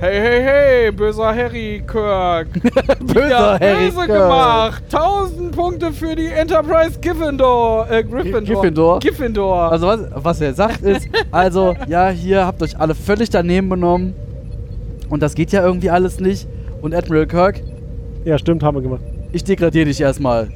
hey, 0.00 0.20
hey, 0.20 0.42
hey, 0.42 0.90
böser 0.92 1.34
Harry 1.34 1.82
Kirk. 1.86 2.48
Böser 3.00 3.28
ja, 3.28 3.58
Harry 3.60 3.86
böse 3.90 4.06
Kirk. 4.06 4.08
gemacht. 4.08 4.82
1000 4.92 5.52
Punkte 5.56 5.92
für 5.92 6.14
die 6.14 6.26
Enterprise 6.28 6.98
Gryffindor. 7.00 7.90
Äh, 7.90 8.04
Gryffindor. 8.04 8.40
Gryffindor. 8.42 9.00
Gryffindor. 9.00 9.72
Also 9.72 9.86
was, 9.86 10.00
was 10.14 10.40
er 10.40 10.54
sagt 10.54 10.82
ist, 10.82 11.08
also, 11.30 11.74
ja, 11.88 12.08
hier 12.10 12.46
habt 12.46 12.62
euch 12.62 12.78
alle 12.78 12.94
völlig 12.94 13.30
daneben 13.30 13.68
benommen. 13.68 14.14
Und 15.10 15.22
das 15.22 15.34
geht 15.34 15.52
ja 15.52 15.64
irgendwie 15.64 15.90
alles 15.90 16.20
nicht. 16.20 16.46
Und 16.82 16.94
Admiral 16.94 17.26
Kirk, 17.26 17.60
Ja, 18.24 18.38
stimmt, 18.38 18.62
haben 18.62 18.76
wir 18.76 18.82
gemacht. 18.82 19.00
ich 19.32 19.42
degradiere 19.42 19.86
dich 19.86 20.00
erstmal. 20.00 20.48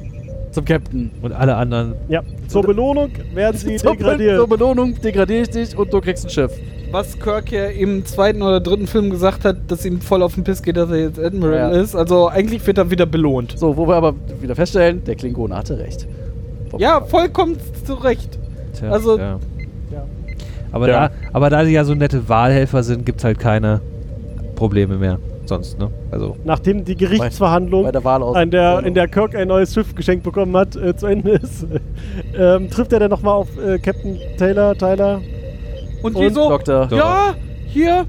Zum 0.53 0.65
Captain. 0.65 1.11
Und 1.21 1.31
alle 1.33 1.55
anderen. 1.55 1.93
Ja, 2.07 2.21
zur 2.47 2.63
Belohnung 2.63 3.09
werden 3.33 3.57
sie 3.57 3.75
Zur, 3.77 3.91
degradiert. 3.95 4.37
zur 4.37 4.47
Belohnung 4.47 4.99
degradiere 5.01 5.41
ich 5.41 5.49
dich 5.49 5.77
und 5.77 5.91
du 5.93 5.99
kriegst 6.01 6.25
ein 6.25 6.29
Schiff. 6.29 6.51
Was 6.91 7.17
Kirk 7.19 7.51
ja 7.51 7.65
im 7.65 8.05
zweiten 8.05 8.41
oder 8.43 8.59
dritten 8.59 8.85
Film 8.85 9.09
gesagt 9.09 9.45
hat, 9.45 9.57
dass 9.67 9.83
ihm 9.83 9.99
voll 9.99 10.21
auf 10.21 10.35
den 10.35 10.43
Piss 10.43 10.61
geht, 10.61 10.77
dass 10.77 10.91
er 10.91 10.97
jetzt 10.97 11.19
Admiral 11.19 11.55
Ja. 11.73 11.81
ist. 11.81 11.95
Also 11.95 12.27
eigentlich 12.27 12.65
wird 12.67 12.77
er 12.77 12.91
wieder 12.91 13.07
belohnt. 13.07 13.57
So, 13.57 13.75
wo 13.77 13.87
wir 13.87 13.95
aber 13.95 14.13
wieder 14.41 14.55
feststellen, 14.55 15.03
der 15.03 15.15
Klingone 15.15 15.55
hatte 15.57 15.79
recht. 15.79 16.07
Ja, 16.77 17.01
vollkommen 17.01 17.57
zu 17.85 17.93
Recht. 17.95 18.37
Tja, 18.77 18.89
Also- 18.91 19.17
ja. 19.17 19.39
Ja. 19.91 20.05
Aber, 20.71 20.87
Ja. 20.87 21.07
Da, 21.09 21.13
aber 21.33 21.49
da 21.49 21.65
sie 21.65 21.71
ja 21.73 21.83
so 21.83 21.93
nette 21.95 22.29
Wahlhelfer 22.29 22.83
sind, 22.83 23.05
gibt 23.05 23.19
es 23.19 23.23
halt 23.23 23.39
keine 23.39 23.81
Probleme 24.55 24.97
mehr. 24.97 25.17
Sonst, 25.45 25.77
ne? 25.77 25.89
Also. 26.11 26.37
Nachdem 26.43 26.85
die 26.85 26.95
Gerichtsverhandlung 26.95 27.83
Bei 27.83 27.91
der 27.91 28.05
aus. 28.23 28.35
an 28.35 28.51
der, 28.51 28.83
in 28.85 28.93
der 28.93 29.07
Kirk 29.07 29.35
ein 29.35 29.47
neues 29.49 29.73
Schiff 29.73 29.93
geschenkt 29.93 30.23
bekommen 30.23 30.55
hat, 30.55 30.75
äh, 30.75 30.95
zu 30.95 31.07
Ende 31.07 31.31
ist, 31.31 31.65
ähm, 32.37 32.69
trifft 32.69 32.93
er 32.93 32.99
dann 32.99 33.09
nochmal 33.09 33.33
auf 33.33 33.49
äh, 33.57 33.77
Captain 33.79 34.17
Taylor, 34.37 34.75
Tyler. 34.75 35.21
Und 36.01 36.15
Und 36.15 36.33
so, 36.33 36.49
Doktor. 36.49 36.87
ja, 36.91 37.35
hier, 37.67 38.05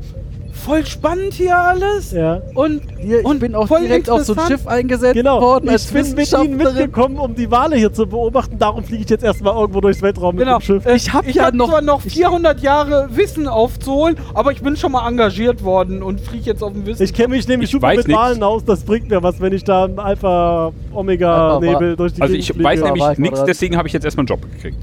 voll 0.54 0.86
spannend 0.86 1.34
hier 1.34 1.58
alles. 1.58 2.12
Ja. 2.12 2.40
Und, 2.54 2.82
Hier, 3.00 3.20
ich 3.20 3.24
und 3.26 3.40
bin 3.40 3.54
auch 3.54 3.68
direkt 3.68 4.08
auf 4.08 4.22
so 4.24 4.34
ein. 4.34 4.46
Schiff 4.46 4.66
eingesetzt 4.66 5.14
Genau, 5.14 5.40
worden 5.40 5.68
als 5.68 5.86
ich 5.86 5.92
bin 5.92 6.14
mit 6.14 6.32
ihnen 6.32 6.56
mitgekommen, 6.56 7.18
um 7.18 7.34
die 7.34 7.50
Wale 7.50 7.76
hier 7.76 7.92
zu 7.92 8.06
beobachten. 8.06 8.58
Darum 8.58 8.82
fliege 8.84 9.02
ich 9.04 9.10
jetzt 9.10 9.24
erstmal 9.24 9.54
irgendwo 9.54 9.80
durchs 9.80 10.00
Weltraum 10.00 10.36
Genau. 10.36 10.54
mit 10.58 10.62
dem 10.62 10.64
Schiff. 10.66 10.86
Äh, 10.86 10.94
Ich 10.96 11.12
hab 11.12 11.26
ich 11.26 11.34
ja 11.36 11.46
hab 11.46 11.54
noch- 11.54 11.68
zwar 11.68 11.82
noch 11.82 12.04
ich- 12.04 12.14
400 12.14 12.60
Jahre 12.60 13.08
Wissen 13.12 13.46
aufzuholen, 13.48 14.16
aber 14.32 14.52
ich 14.52 14.62
bin 14.62 14.76
schon 14.76 14.92
mal 14.92 15.06
engagiert 15.08 15.62
worden 15.64 16.02
und 16.02 16.20
fliege 16.20 16.44
jetzt 16.46 16.62
auf 16.62 16.72
dem 16.72 16.86
Wissen. 16.86 17.02
Ich 17.02 17.12
kenne 17.12 17.28
mich 17.34 17.46
nämlich 17.48 17.68
Ich 17.68 17.72
super 17.72 17.88
mit 17.88 18.06
nichts. 18.06 18.12
Wahlen 18.12 18.42
aus. 18.42 18.64
Das 18.64 18.84
bringt 18.84 19.08
mir 19.10 19.22
was, 19.22 19.40
wenn 19.40 19.52
ich 19.52 19.64
da 19.64 19.86
im 19.86 19.98
Alpha-Omega-Nebel 19.98 21.96
durch 21.96 22.14
die 22.14 22.22
Also 22.22 22.32
Gegend 22.32 22.48
ich 22.48 22.52
fliege. 22.54 22.64
weiß 22.68 22.80
nämlich 22.82 23.18
nichts, 23.18 23.44
deswegen 23.44 23.76
habe 23.76 23.88
ich 23.88 23.94
jetzt 23.94 24.04
erstmal 24.04 24.22
einen 24.22 24.28
Job 24.28 24.40
gekriegt. 24.42 24.78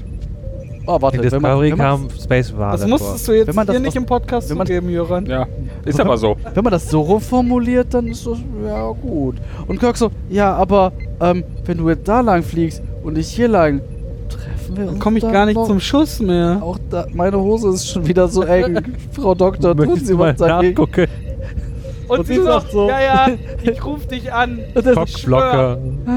Oh, 0.86 1.00
warte, 1.00 1.16
In 1.18 1.22
wenn 1.22 1.30
man, 1.42 1.42
Discovery 1.42 1.70
wenn, 1.70 1.78
man, 1.78 1.86
kam 1.86 2.08
Space 2.20 2.56
War. 2.56 2.72
das 2.72 2.86
musstest 2.86 3.28
du 3.28 3.32
jetzt 3.32 3.46
Wenn 3.46 3.54
man 3.54 3.66
das 3.66 3.74
hier 3.74 3.80
nicht 3.80 3.88
aus- 3.90 3.96
im 3.96 4.06
Podcast 4.06 4.50
wenn 4.50 4.58
man- 4.58 4.66
zugeben, 4.66 4.88
Jöran. 4.90 5.26
Ja, 5.26 5.46
ist 5.84 6.00
aber 6.00 6.16
so. 6.18 6.36
wenn 6.54 6.64
man 6.64 6.72
das 6.72 6.88
so 6.90 7.00
rumformuliert, 7.02 7.94
dann 7.94 8.08
ist 8.08 8.26
das 8.26 8.38
ja 8.66 8.88
gut. 8.90 9.36
Und 9.68 9.78
Kirk 9.78 9.96
so, 9.96 10.10
ja, 10.28 10.52
aber 10.54 10.92
ähm, 11.20 11.44
wenn 11.64 11.78
du 11.78 11.88
jetzt 11.88 12.08
da 12.08 12.20
lang 12.20 12.42
fliegst 12.42 12.82
und 13.04 13.16
ich 13.16 13.28
hier 13.28 13.48
lang, 13.48 13.80
treffen 14.28 14.76
wir 14.76 14.82
uns 14.84 14.92
Dann 14.92 14.98
komme 14.98 15.18
ich 15.18 15.22
dann 15.24 15.32
gar 15.32 15.46
nicht 15.46 15.54
noch? 15.54 15.66
zum 15.68 15.78
Schuss 15.78 16.18
mehr. 16.20 16.58
Auch 16.62 16.78
da, 16.90 17.06
meine 17.12 17.38
Hose 17.38 17.68
ist 17.70 17.88
schon 17.88 18.06
wieder 18.06 18.26
so 18.28 18.42
eng. 18.42 18.80
Frau 19.12 19.34
Doktor, 19.34 19.76
tun 19.76 19.96
Sie 19.96 20.14
mal 20.14 20.34
nachgucken? 20.36 21.06
Und, 22.08 22.18
Und 22.18 22.26
sie 22.26 22.42
sagt 22.42 22.72
so- 22.72 22.88
ja, 22.88 23.00
ja, 23.00 23.26
ich 23.62 23.84
ruf 23.84 24.06
dich 24.06 24.30
an. 24.32 24.58
Cockblocker. 24.74 25.78
Äh, 26.06 26.08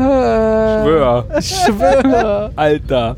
Schwör. 0.83 1.25
Schwör. 1.41 2.51
Alter. 2.55 3.15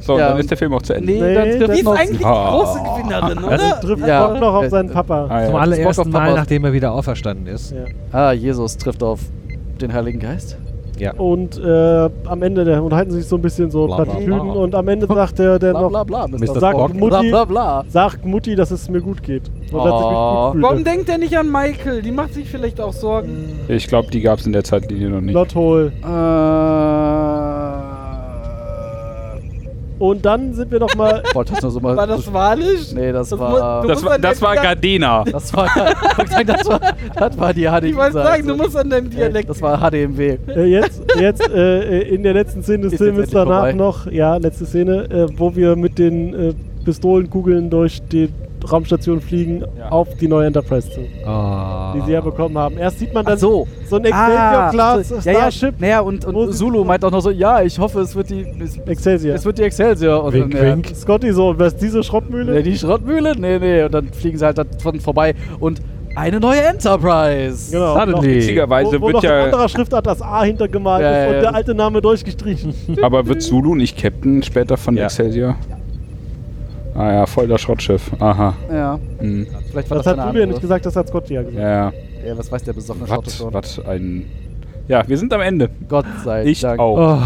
So, 0.00 0.18
Ja. 0.18 0.26
und 0.26 0.30
dann 0.32 0.40
ist 0.40 0.50
der 0.50 0.56
Film 0.58 0.72
auch 0.74 0.82
zu 0.82 0.94
Ende. 0.94 1.12
Nee, 1.12 1.20
Nee, 1.20 1.34
dann 1.34 1.48
das 1.48 1.56
trifft 1.58 1.70
Die 1.74 1.78
ist 1.78 1.84
noch- 1.84 1.96
eigentlich 1.98 2.18
die 2.18 2.24
Ah. 2.24 2.50
große 2.50 2.78
Gewinnerin, 2.82 3.38
oder? 3.44 3.80
Trifft 3.80 4.06
Ja. 4.06 4.24
Spock 4.28 4.40
noch 4.40 4.54
auf 4.54 4.68
seinen 4.68 4.90
Papa. 4.90 5.26
Ah, 5.28 5.44
Zum 5.46 5.54
ja. 5.54 5.60
allerersten 5.60 5.92
Spock 5.94 6.06
auf 6.06 6.12
Mal, 6.12 6.34
nachdem 6.34 6.64
er 6.64 6.72
wieder 6.72 6.92
auferstanden 6.92 7.46
ist. 7.46 7.72
Ja. 7.72 7.84
Ah, 8.18 8.32
Jesus 8.32 8.76
trifft 8.76 9.02
auf 9.02 9.20
den 9.80 9.92
Heiligen 9.92 10.18
Geist. 10.20 10.56
Ja. 10.98 11.14
Und 11.14 11.58
äh, 11.58 12.10
am 12.26 12.42
Ende, 12.42 12.62
der 12.62 12.82
unterhalten 12.84 13.10
sich 13.12 13.26
so 13.26 13.36
ein 13.36 13.40
bisschen 13.40 13.70
so 13.70 13.86
Plattitüden 13.86 14.38
und 14.38 14.74
am 14.74 14.86
Ende 14.86 15.06
sagt 15.06 15.38
der, 15.38 15.58
der 15.58 15.70
Bla 15.70 15.80
noch, 15.80 15.88
bla 15.88 16.04
bla. 16.04 16.26
Mr. 16.28 16.60
Sagt 16.60 16.76
Spock. 16.78 16.92
Mutti, 16.94 17.28
bla 17.30 17.44
bla. 17.46 17.84
sagt 17.88 18.26
Mutti, 18.26 18.54
dass 18.54 18.70
es 18.70 18.86
mir 18.90 19.00
gut 19.00 19.22
geht. 19.22 19.44
Und 19.72 19.80
Oh. 19.80 20.52
gut. 20.52 20.60
Warum 20.60 20.84
denkt 20.84 21.08
er 21.08 21.16
nicht 21.16 21.38
an 21.38 21.50
Michael? 21.50 22.02
Die 22.02 22.10
macht 22.10 22.34
sich 22.34 22.50
vielleicht 22.50 22.82
auch 22.82 22.92
Sorgen. 22.92 23.60
Ich 23.68 23.86
glaube, 23.88 24.10
die 24.10 24.20
gab 24.20 24.40
es 24.40 24.46
in 24.46 24.52
der 24.52 24.62
Zeitlinie 24.62 25.08
noch 25.08 25.22
nicht. 25.22 25.32
Lothol. 25.32 25.90
Äh, 26.02 26.06
Und 30.00 30.24
dann 30.24 30.54
sind 30.54 30.72
wir 30.72 30.80
noch 30.80 30.94
mal 30.96 31.22
wollte 31.34 31.52
das 31.52 31.62
nur 31.62 31.70
so 31.70 31.78
mal. 31.80 31.94
War 31.94 32.06
das 32.06 32.32
walisch? 32.32 32.90
Nee, 32.94 33.12
das 33.12 33.28
Das 33.28 33.38
war- 33.38 33.86
Das 33.86 34.02
war, 34.04 34.18
das 34.18 34.40
war 34.42 34.56
Gardena. 34.56 35.24
Das 35.30 35.52
war, 35.54 35.68
das 36.46 36.66
war, 36.66 36.80
das 37.16 37.38
war 37.38 37.52
die 37.54 37.66
HDMI. 37.66 37.90
Ich 37.90 37.96
wollte 37.96 38.12
sagen, 38.14 38.46
du 38.48 38.56
musst 38.56 38.76
an 38.76 38.88
deinem 38.90 39.10
Dialekt. 39.10 39.50
Das 39.50 39.60
war 39.60 39.78
HDMW. 39.78 40.38
äh, 40.48 40.64
jetzt, 40.64 41.02
jetzt 41.20 41.48
äh, 41.50 42.00
in 42.08 42.22
der 42.22 42.32
letzten 42.32 42.62
Szene 42.62 42.84
des 42.84 42.94
Ist 42.94 42.98
Films 42.98 43.28
danach 43.30 43.44
vorbei. 43.56 43.72
noch, 43.74 44.10
ja, 44.10 44.36
letzte 44.38 44.64
Szene, 44.64 45.04
äh, 45.10 45.26
wo 45.36 45.54
wir 45.54 45.76
mit 45.76 45.98
den 45.98 46.32
äh, 46.34 46.54
Pistolenkugeln 46.84 47.68
durch 47.68 48.00
die 48.10 48.30
Raumstation 48.70 49.20
fliegen 49.20 49.64
Ja. 49.78 49.88
auf 49.90 50.08
die 50.16 50.28
neue 50.28 50.46
Enterprise 50.46 50.90
zu, 50.90 51.00
Oh. 51.26 51.92
die 51.94 52.00
sie 52.06 52.12
ja 52.12 52.20
bekommen 52.20 52.56
haben. 52.58 52.76
Erst 52.78 52.98
sieht 52.98 53.12
man 53.14 53.24
dann 53.24 53.34
Ach 53.34 53.38
so. 53.38 53.66
so 53.88 53.96
ein 53.96 54.04
Excelsior-Class 54.04 55.08
so, 55.08 55.14
ja, 55.16 55.20
ja, 55.32 55.38
Starship. 55.50 55.74
naja, 55.80 56.00
und, 56.00 56.24
und 56.24 56.52
Zulu 56.52 56.84
meint 56.84 57.04
auch 57.04 57.10
noch 57.10 57.20
so, 57.20 57.30
ja, 57.30 57.62
ich 57.62 57.78
hoffe, 57.78 58.00
es 58.00 58.14
wird 58.14 58.30
die, 58.30 58.46
es, 58.62 58.76
Excelsior. 58.86 59.34
es 59.34 59.44
wird 59.44 59.58
die 59.58 59.62
Excelsior. 59.62 60.24
Und 60.24 60.32
Wink, 60.32 60.52
dann, 60.52 60.66
ja, 60.66 60.72
wink. 60.76 60.92
Scotty 60.94 61.32
so, 61.32 61.54
was 61.58 61.74
ist 61.74 61.82
diese 61.82 62.02
Schrottmühle? 62.02 62.52
Nee, 62.52 62.62
die 62.62 62.76
Schrottmühle? 62.78 63.34
Nee, 63.38 63.58
nee. 63.58 63.82
Und 63.84 63.92
dann 63.94 64.12
fliegen 64.12 64.38
sie 64.38 64.44
halt 64.46 64.58
davon 64.58 65.00
vorbei. 65.00 65.34
Und 65.58 65.80
eine 66.16 66.40
neue 66.40 66.60
Enterprise. 66.60 67.70
Genau. 67.70 67.94
Suddenly. 67.98 68.36
Witzigerweise 68.36 68.92
wo, 69.00 69.02
wo 69.02 69.06
wird 69.06 69.14
noch 69.14 69.22
ja. 69.22 69.44
anderer 69.44 69.68
Schriftart 69.68 70.06
das 70.06 70.20
A 70.20 70.42
hintergemalt 70.42 71.02
Ja, 71.02 71.10
ist 71.10 71.16
ja, 71.22 71.28
und 71.28 71.34
ja. 71.34 71.40
der 71.42 71.54
alte 71.54 71.74
Name 71.74 72.00
durchgestrichen. 72.02 72.74
Aber 73.02 73.26
wird 73.26 73.42
Zulu 73.42 73.74
nicht 73.76 73.96
Captain 73.96 74.42
später 74.42 74.76
von 74.76 74.96
Ja. 74.96 75.04
Excelsior? 75.04 75.56
Ah 76.94 77.12
ja, 77.12 77.26
voll 77.26 77.46
das 77.48 77.60
Schrottschiff. 77.60 78.10
Aha. 78.18 78.54
Ja, 78.72 78.98
Hm. 79.18 79.46
vielleicht 79.70 79.90
war 79.90 79.98
Das 79.98 80.06
das, 80.06 80.18
hat 80.18 80.26
Julia 80.32 80.46
nicht 80.46 80.60
gesagt, 80.60 80.84
das 80.86 80.96
hat 80.96 81.08
Scotty 81.08 81.34
ja 81.34 81.42
gesagt. 81.42 81.58
Ja, 81.62 81.92
ja. 82.26 82.36
Was 82.38 82.50
weiß 82.50 82.64
der 82.64 82.72
besoffene 82.72 83.06
Schotte 83.06 83.26
Was, 83.26 83.36
schon. 83.36 83.54
was 83.54 83.80
ein. 83.86 84.26
Ja, 84.88 85.06
wir 85.06 85.16
sind 85.16 85.32
am 85.32 85.40
Ende. 85.40 85.70
Gott 85.88 86.06
sei 86.24 86.44
Ich 86.46 86.60
Dank. 86.60 86.80
auch. 86.80 86.98
Oh. 87.18 87.22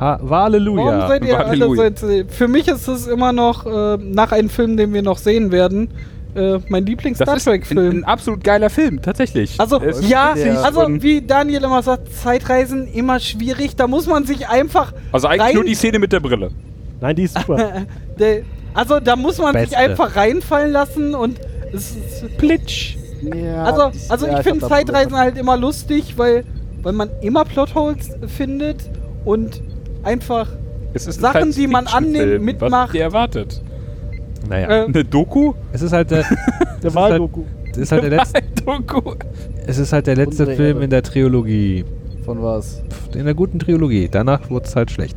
Ha 0.00 0.18
Warum 0.20 0.30
Halleluja. 0.30 1.06
seid 1.08 1.24
ihr 1.24 1.38
alle 1.38 1.48
Halleluja. 1.50 1.90
so, 1.94 2.06
Für 2.28 2.48
mich 2.48 2.66
ist 2.66 2.88
es 2.88 3.06
immer 3.06 3.32
noch 3.32 3.64
äh, 3.66 3.96
nach 4.02 4.32
einem 4.32 4.48
Film, 4.48 4.76
den 4.76 4.92
wir 4.92 5.02
noch 5.02 5.18
sehen 5.18 5.52
werden, 5.52 5.90
äh, 6.34 6.58
mein 6.68 6.84
Lieblings-Star 6.84 7.36
ist 7.36 7.46
ein, 7.46 7.52
Trek-Film. 7.60 7.98
ein 7.98 8.04
absolut 8.04 8.42
geiler 8.42 8.70
Film, 8.70 9.00
tatsächlich. 9.00 9.60
Also, 9.60 9.80
Es- 9.80 10.08
ja, 10.08 10.34
also 10.64 10.88
wie 11.00 11.20
Daniel 11.22 11.62
immer 11.62 11.80
sagt, 11.84 12.12
Zeitreisen 12.12 12.88
immer 12.92 13.20
schwierig. 13.20 13.76
Da 13.76 13.86
muss 13.86 14.08
man 14.08 14.24
sich 14.24 14.48
einfach. 14.48 14.92
Also 15.12 15.28
eigentlich 15.28 15.42
rein- 15.42 15.54
nur 15.54 15.64
die 15.64 15.74
Szene 15.76 16.00
mit 16.00 16.12
der 16.12 16.18
Brille. 16.18 16.50
Nein, 17.00 17.16
die 17.16 17.22
ist 17.24 17.38
super. 17.38 17.82
De, 18.18 18.42
also, 18.74 19.00
da 19.00 19.16
muss 19.16 19.38
man 19.38 19.52
sich 19.54 19.70
Beste. 19.70 19.78
einfach 19.78 20.16
reinfallen 20.16 20.72
lassen 20.72 21.14
und 21.14 21.38
es 21.72 21.96
ist. 21.96 22.36
Plitsch. 22.38 22.96
Ja, 23.22 23.64
Also, 23.64 23.90
also 24.10 24.26
ja, 24.26 24.38
ich 24.38 24.44
finde 24.46 24.66
Zeitreisen 24.68 25.16
halt 25.16 25.38
immer 25.38 25.56
lustig, 25.56 26.14
weil, 26.18 26.44
weil 26.82 26.92
man 26.92 27.08
immer 27.22 27.44
Plotholes 27.44 28.10
findet 28.26 28.90
und 29.24 29.62
einfach 30.02 30.48
Es 30.92 31.06
ist 31.06 31.18
ein 31.18 31.32
Sachen, 31.32 31.52
die 31.52 31.66
man 31.66 31.86
annimmt, 31.86 32.42
mitmacht. 32.42 32.88
Was 32.90 32.94
ihr 32.94 33.02
erwartet? 33.02 33.62
Naja. 34.48 34.68
äh, 34.68 34.84
Eine 34.84 35.04
Doku? 35.04 35.54
Es 35.72 35.80
ist 35.82 35.92
halt 35.92 36.10
der, 36.10 36.18
Der 36.82 36.92
halt- 36.92 36.94
Wahldoku. 36.94 37.44
es 37.72 37.78
ist 37.78 37.92
halt 37.92 38.02
der 38.02 38.10
letzte, 38.10 38.42
Doku. 38.64 39.14
es 39.66 39.78
ist 39.78 39.92
halt 39.92 40.06
der 40.06 40.16
letzte 40.16 40.46
Film 40.54 40.82
in 40.82 40.90
der 40.90 41.02
Trilogie. 41.02 41.84
Von 42.26 42.42
was? 42.42 42.82
Pff, 42.90 43.16
In 43.16 43.24
der 43.24 43.34
guten 43.34 43.58
Trilogie. 43.58 44.08
Danach 44.10 44.50
wurde 44.50 44.66
es 44.66 44.76
halt 44.76 44.90
schlecht. 44.90 45.16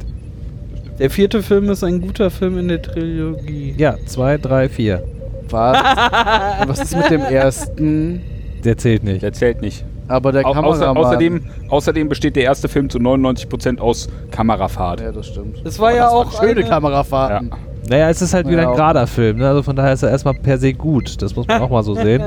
Der 0.99 1.09
vierte 1.09 1.41
Film 1.43 1.69
ist 1.69 1.83
ein 1.83 2.01
guter 2.01 2.29
Film 2.29 2.57
in 2.57 2.67
der 2.67 2.81
Trilogie. 2.81 3.75
Ja, 3.77 3.95
zwei, 4.05 4.37
drei, 4.37 4.69
vier. 4.69 5.03
Was? 5.49 5.77
Was 6.67 6.79
ist 6.79 6.95
mit 6.97 7.09
dem 7.09 7.21
ersten? 7.21 8.21
Der 8.63 8.77
zählt 8.77 9.03
nicht. 9.03 9.21
Der 9.21 9.33
zählt 9.33 9.61
nicht. 9.61 9.85
Aber 10.09 10.31
der 10.31 10.45
Au 10.45 10.51
außer, 10.53 10.95
außerdem, 10.95 11.41
außerdem 11.69 12.07
besteht 12.09 12.35
der 12.37 12.43
erste 12.43 12.67
Film 12.69 12.89
zu 12.89 12.97
99% 12.97 13.79
aus 13.79 14.07
Kamerafahrt. 14.31 15.01
Ja, 15.01 15.11
das 15.11 15.27
stimmt. 15.27 15.61
Das 15.65 15.77
war 15.79 15.89
Aber 15.89 15.97
ja 15.97 16.03
das 16.05 16.13
auch 16.13 16.39
schöne 16.39 16.61
eine- 16.61 16.63
Kamerafahrten. 16.69 17.51
Naja, 17.89 18.09
es 18.09 18.21
ist 18.21 18.33
halt 18.33 18.47
wieder 18.47 18.63
Ja. 18.63 18.69
ein 18.71 18.75
gerader 18.75 19.07
Film. 19.07 19.37
Ne? 19.37 19.47
Also 19.47 19.63
von 19.63 19.75
daher 19.75 19.93
ist 19.93 20.03
er 20.03 20.09
erstmal 20.09 20.33
per 20.33 20.57
se 20.57 20.73
gut. 20.73 21.21
Das 21.21 21.35
muss 21.35 21.47
man 21.47 21.61
auch 21.61 21.69
mal 21.69 21.83
so 21.83 21.93
sehen. 21.95 22.21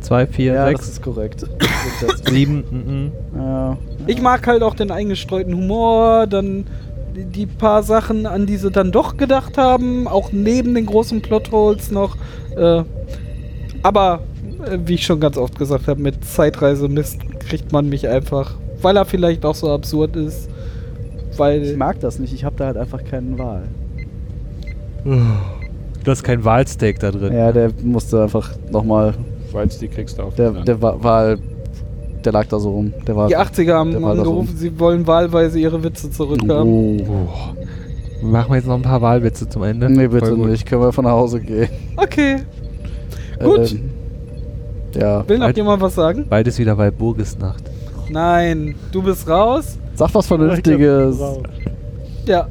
Zwei, 0.00 0.26
vier, 0.26 0.52
Ja, 0.54 0.70
das 0.70 0.80
sechs, 0.80 0.88
ist 0.94 1.02
korrekt. 1.02 1.46
sieben. 2.30 2.64
mhm. 2.70 3.38
ja. 3.38 3.76
Ich 4.06 4.20
mag 4.20 4.46
halt 4.46 4.62
auch 4.62 4.74
den 4.74 4.90
eingestreuten 4.90 5.54
Humor, 5.54 6.26
dann 6.26 6.64
die, 7.14 7.46
paar 7.46 7.82
Sachen, 7.82 8.26
an 8.26 8.46
die 8.46 8.56
sie 8.56 8.70
dann 8.70 8.92
doch 8.92 9.16
gedacht 9.16 9.58
haben, 9.58 10.06
auch 10.08 10.32
neben 10.32 10.74
den 10.74 10.86
großen 10.86 11.22
Plotholes 11.22 11.90
noch. 11.90 12.16
Äh, 12.56 12.84
aber, 13.82 14.20
äh, 14.64 14.78
wie 14.84 14.94
ich 14.94 15.04
schon 15.04 15.20
ganz 15.20 15.36
oft 15.36 15.58
gesagt 15.58 15.88
habe, 15.88 16.00
mit 16.00 16.24
Zeitreise-Mist 16.24 17.18
kriegt 17.40 17.72
man 17.72 17.88
mich 17.88 18.08
einfach, 18.08 18.54
weil 18.80 18.96
er 18.96 19.04
vielleicht 19.04 19.44
auch 19.44 19.54
so 19.54 19.70
absurd 19.70 20.16
ist. 20.16 20.48
Weil. 21.36 21.62
Ich 21.62 21.76
mag 21.76 22.00
das 22.00 22.18
nicht, 22.18 22.32
ich 22.32 22.44
habe 22.44 22.56
da 22.56 22.66
halt 22.66 22.76
einfach 22.76 23.02
keine 23.04 23.38
Wahl. 23.38 23.62
Du 26.04 26.10
hast 26.10 26.22
kein 26.22 26.44
Wahlsteak 26.44 26.98
da 27.00 27.10
drin. 27.10 27.32
Ja, 27.32 27.52
der 27.52 27.70
musste 27.82 28.22
einfach 28.22 28.50
nochmal. 28.70 29.14
Die 29.80 29.88
kriegst 29.88 30.18
du 30.18 30.22
auf. 30.22 30.34
Der, 30.34 30.50
der 30.50 30.80
war, 30.80 31.02
war, 31.04 31.36
der 32.24 32.32
lag 32.32 32.46
da 32.46 32.58
so 32.58 32.70
rum. 32.70 32.92
Der 33.06 33.16
war. 33.16 33.28
die 33.28 33.36
80er 33.36 33.72
haben 33.74 34.04
angerufen, 34.04 34.56
sie 34.56 34.78
wollen 34.78 35.06
wahlweise 35.06 35.58
ihre 35.58 35.82
Witze 35.82 36.10
zurückhaben. 36.10 37.02
Oh. 37.08 38.24
Machen 38.24 38.50
wir 38.52 38.56
jetzt 38.56 38.66
noch 38.66 38.76
ein 38.76 38.82
paar 38.82 39.02
Wahlwitze 39.02 39.48
zum 39.48 39.64
Ende? 39.64 39.90
Nee, 39.90 40.06
bitte 40.08 40.26
Voll 40.26 40.36
gut. 40.36 40.50
nicht. 40.50 40.64
Können 40.66 40.82
wir 40.82 40.92
von 40.92 41.04
nach 41.04 41.10
Hause 41.12 41.40
gehen. 41.40 41.68
Okay. 41.96 42.36
Gut. 43.42 43.72
Ähm, 43.72 43.90
ja. 44.94 45.28
Will 45.28 45.38
noch 45.38 45.46
Halt- 45.46 45.56
jemand 45.56 45.82
was 45.82 45.94
sagen? 45.96 46.26
Bald 46.28 46.46
ist 46.46 46.58
wieder 46.58 46.78
Walburgisnacht. 46.78 47.64
Nein, 48.10 48.74
du 48.92 49.02
bist 49.02 49.28
raus. 49.28 49.78
Sag 49.94 50.14
was 50.14 50.26
Vernünftiges. 50.26 51.18
Ja. 52.26 52.46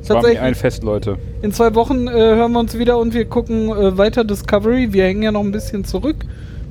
Es 0.00 0.10
war 0.10 0.16
mir 0.18 0.22
Tatsächlich. 0.22 0.40
ein 0.40 0.54
Fest, 0.54 0.84
Leute. 0.84 1.16
In 1.42 1.52
zwei 1.52 1.74
Wochen 1.74 2.06
äh, 2.06 2.12
hören 2.12 2.52
wir 2.52 2.60
uns 2.60 2.78
wieder 2.78 2.96
und 2.98 3.12
wir 3.12 3.24
gucken 3.24 3.70
äh, 3.70 3.98
weiter 3.98 4.22
Discovery. 4.22 4.92
Wir 4.92 5.04
hängen 5.04 5.22
ja 5.22 5.32
noch 5.32 5.40
ein 5.42 5.50
bisschen 5.50 5.84
zurück. 5.84 6.16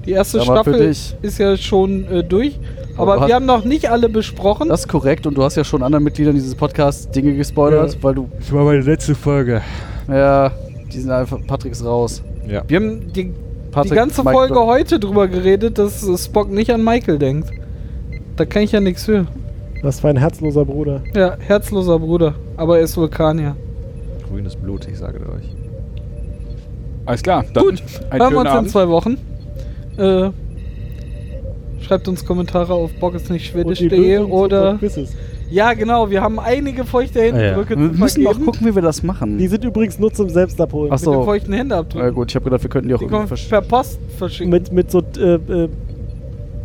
Die 0.06 0.12
erste 0.12 0.40
Aber 0.42 0.46
Staffel 0.46 0.76
ist 1.22 1.38
ja 1.40 1.58
schon 1.58 2.06
äh, 2.12 2.24
durch. 2.24 2.60
Aber 2.98 3.14
Aber 3.14 3.22
du 3.24 3.28
wir 3.28 3.36
haben 3.36 3.46
noch 3.46 3.66
nicht 3.66 3.90
alle 3.90 4.08
besprochen. 4.08 4.70
Das 4.70 4.82
ist 4.82 4.88
korrekt 4.88 5.26
und 5.28 5.36
du 5.38 5.44
hast 5.44 5.56
ja 5.56 5.64
schon 5.64 5.84
anderen 5.84 6.04
Mitgliedern 6.04 6.34
dieses 6.36 6.56
Podcasts 6.56 7.10
Dinge 7.10 7.34
gespoilert, 7.36 7.94
Ja. 7.96 8.04
weil 8.04 8.16
du. 8.16 8.30
Das 8.40 8.52
war 8.54 8.64
meine 8.66 8.82
letzte 8.82 9.16
Folge. 9.16 9.62
Ja, 10.08 10.52
die 10.94 11.00
sind 11.00 11.12
einfach. 11.12 11.40
Patrick 11.48 11.72
ist 11.74 11.84
raus. 11.84 12.22
Ja. 12.48 12.64
wir 12.68 12.78
haben 12.78 13.12
die, 13.12 13.34
Patrick, 13.72 13.92
die 13.94 13.96
ganze 13.96 14.22
Mike- 14.24 14.36
Folge 14.38 14.60
heute 14.66 15.00
drüber 15.00 15.28
geredet, 15.28 15.78
dass 15.80 16.06
Spock 16.24 16.52
nicht 16.52 16.72
an 16.72 16.84
Michael 16.84 17.18
denkt. 17.18 17.50
Da 18.36 18.46
kann 18.46 18.62
ich 18.62 18.72
ja 18.72 18.80
nichts 18.80 19.04
für. 19.06 19.26
Was 19.82 20.00
für 20.00 20.10
ein 20.10 20.18
herzloser 20.18 20.64
Bruder. 20.66 21.02
Ja, 21.16 21.36
herzloser 21.40 22.00
Bruder. 22.00 22.36
Aber 22.58 22.78
er 22.78 22.84
ist 22.84 22.96
Vulkanier. 22.98 23.56
Grünes 24.30 24.56
Blut, 24.56 24.88
ich 24.88 24.98
sage 24.98 25.20
euch. 25.20 25.56
Alles 27.06 27.22
klar, 27.22 27.44
dann 27.54 27.64
Gut, 27.66 27.84
einen 28.10 28.22
Hören 28.22 28.34
wir 28.34 28.40
uns 28.40 28.50
in 28.50 28.56
Abend. 28.58 28.70
zwei 28.72 28.88
Wochen. 28.90 29.18
Äh, 29.98 30.30
schreibt 31.82 32.08
uns 32.08 32.26
Kommentare 32.26 32.74
auf 32.74 32.92
bockisnichtschwedisch.de 33.00 34.20
oder. 34.20 34.80
Ja, 35.52 35.74
genau, 35.74 36.10
wir 36.10 36.22
haben 36.22 36.40
einige 36.40 36.86
feuchte 36.86 37.20
Ah, 37.20 37.24
ja. 37.26 37.32
Händedrücke 37.34 37.76
Wir 37.78 37.78
müssen 38.00 38.24
noch 38.24 38.32
vergeben. 38.32 38.46
gucken, 38.52 38.68
wie 38.68 38.74
wir 38.76 38.82
das 38.82 39.04
machen. 39.04 39.38
Die 39.38 39.48
sind 39.48 39.64
übrigens 39.64 40.00
nur 40.00 40.12
zum 40.12 40.28
Selbstabholen. 40.30 40.92
Ach 40.92 40.98
Mit 41.00 41.06
den 41.08 41.14
so. 41.14 41.24
feuchten 41.24 41.54
Händedrücken. 41.54 42.00
Ja, 42.00 42.10
gut, 42.10 42.32
ich 42.32 42.36
habe 42.36 42.46
gedacht, 42.46 42.64
wir 42.64 42.70
könnten 42.72 42.88
die 42.90 42.96
auch 42.96 43.00
Die 43.00 43.06
irgendwie 43.06 43.36
per 43.50 43.62
Post 43.62 44.00
verschicken. 44.18 44.50
Mit, 44.52 44.72
mit 44.72 44.90
so 44.90 45.04
äh, 45.20 45.36
äh, 45.36 45.70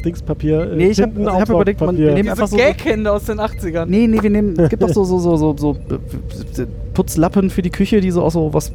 Dingspapier. 0.02 0.72
Äh, 0.72 0.76
Nee, 0.76 0.86
ich 0.88 1.00
hab- 1.02 1.16
ich 1.18 1.26
hab 1.26 1.48
überlegt, 1.50 1.78
man- 1.82 1.98
wir 1.98 2.06
nehmen 2.06 2.22
Diese 2.22 2.30
einfach 2.32 2.46
so- 2.48 2.56
Gaghände 2.56 3.12
aus 3.12 3.24
den 3.24 3.38
80ern. 3.38 3.84
Nee, 3.86 4.06
nee, 4.06 4.22
wir 4.22 4.30
nehmen. 4.30 4.58
Es 4.58 4.70
gibt 4.70 4.82
doch 4.82 4.88
so, 4.88 5.04
so, 5.04 5.18
so, 5.18 5.36
so, 5.36 5.54
so 5.58 5.72
äh, 6.62 6.66
Putzlappen 6.94 7.50
für 7.50 7.60
die 7.60 7.70
Küche, 7.70 8.00
die 8.00 8.10
so 8.10 8.22
auch 8.22 8.30
so 8.30 8.52
was. 8.54 8.72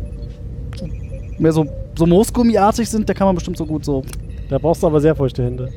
mehr 1.40 1.52
so, 1.52 1.66
so 1.98 2.06
Moosgummiartig 2.06 2.88
sind. 2.88 3.10
Da 3.10 3.16
kann 3.16 3.26
man 3.26 3.34
bestimmt 3.36 3.58
so 3.58 3.66
gut 3.66 3.84
so. 3.84 4.04
Da 4.50 4.58
brauchst 4.58 4.84
du 4.84 4.88
aber 4.88 5.00
sehr 5.02 5.16
feuchte 5.16 5.44
Hände. 5.44 5.70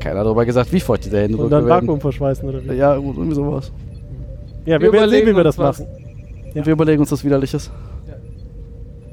Keiner 0.00 0.24
darüber 0.24 0.44
gesagt, 0.44 0.72
wie 0.72 0.80
feucht 0.80 1.04
diese 1.04 1.20
Hände 1.20 1.36
Und 1.36 1.50
dann 1.50 1.66
werden. 1.66 1.86
Vakuum 1.86 2.00
verschweißen 2.00 2.48
oder 2.48 2.64
wie? 2.64 2.74
Ja, 2.74 2.96
gut, 2.96 3.16
irgendwie 3.16 3.34
sowas. 3.36 3.70
Ja, 4.64 4.80
Wir 4.80 4.92
wir, 4.92 4.92
werden 4.92 5.10
sehen, 5.10 5.26
wie 5.26 5.30
überlegen 5.30 5.36
wir 5.36 5.44
das 5.44 5.58
uns 5.58 5.66
was. 5.66 5.80
machen. 5.80 6.52
Und 6.54 6.66
wir 6.66 6.72
überlegen 6.72 7.00
uns 7.00 7.10
das 7.10 7.24
Widerliches. 7.24 7.70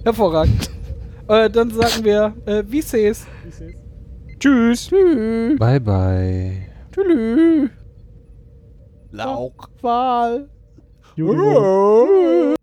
Hervorragend. 0.03 0.71
äh, 1.27 1.49
dann 1.49 1.69
sagen 1.71 2.03
wir, 2.03 2.33
äh, 2.45 2.63
wie 2.67 2.81
sees. 2.81 3.27
Tschüss. 4.39 4.89
Bye, 5.59 5.79
bye. 5.79 6.53
Tschüss. 6.91 7.69
Lauchwahl. 9.11 10.47
Juhu. 11.15 12.55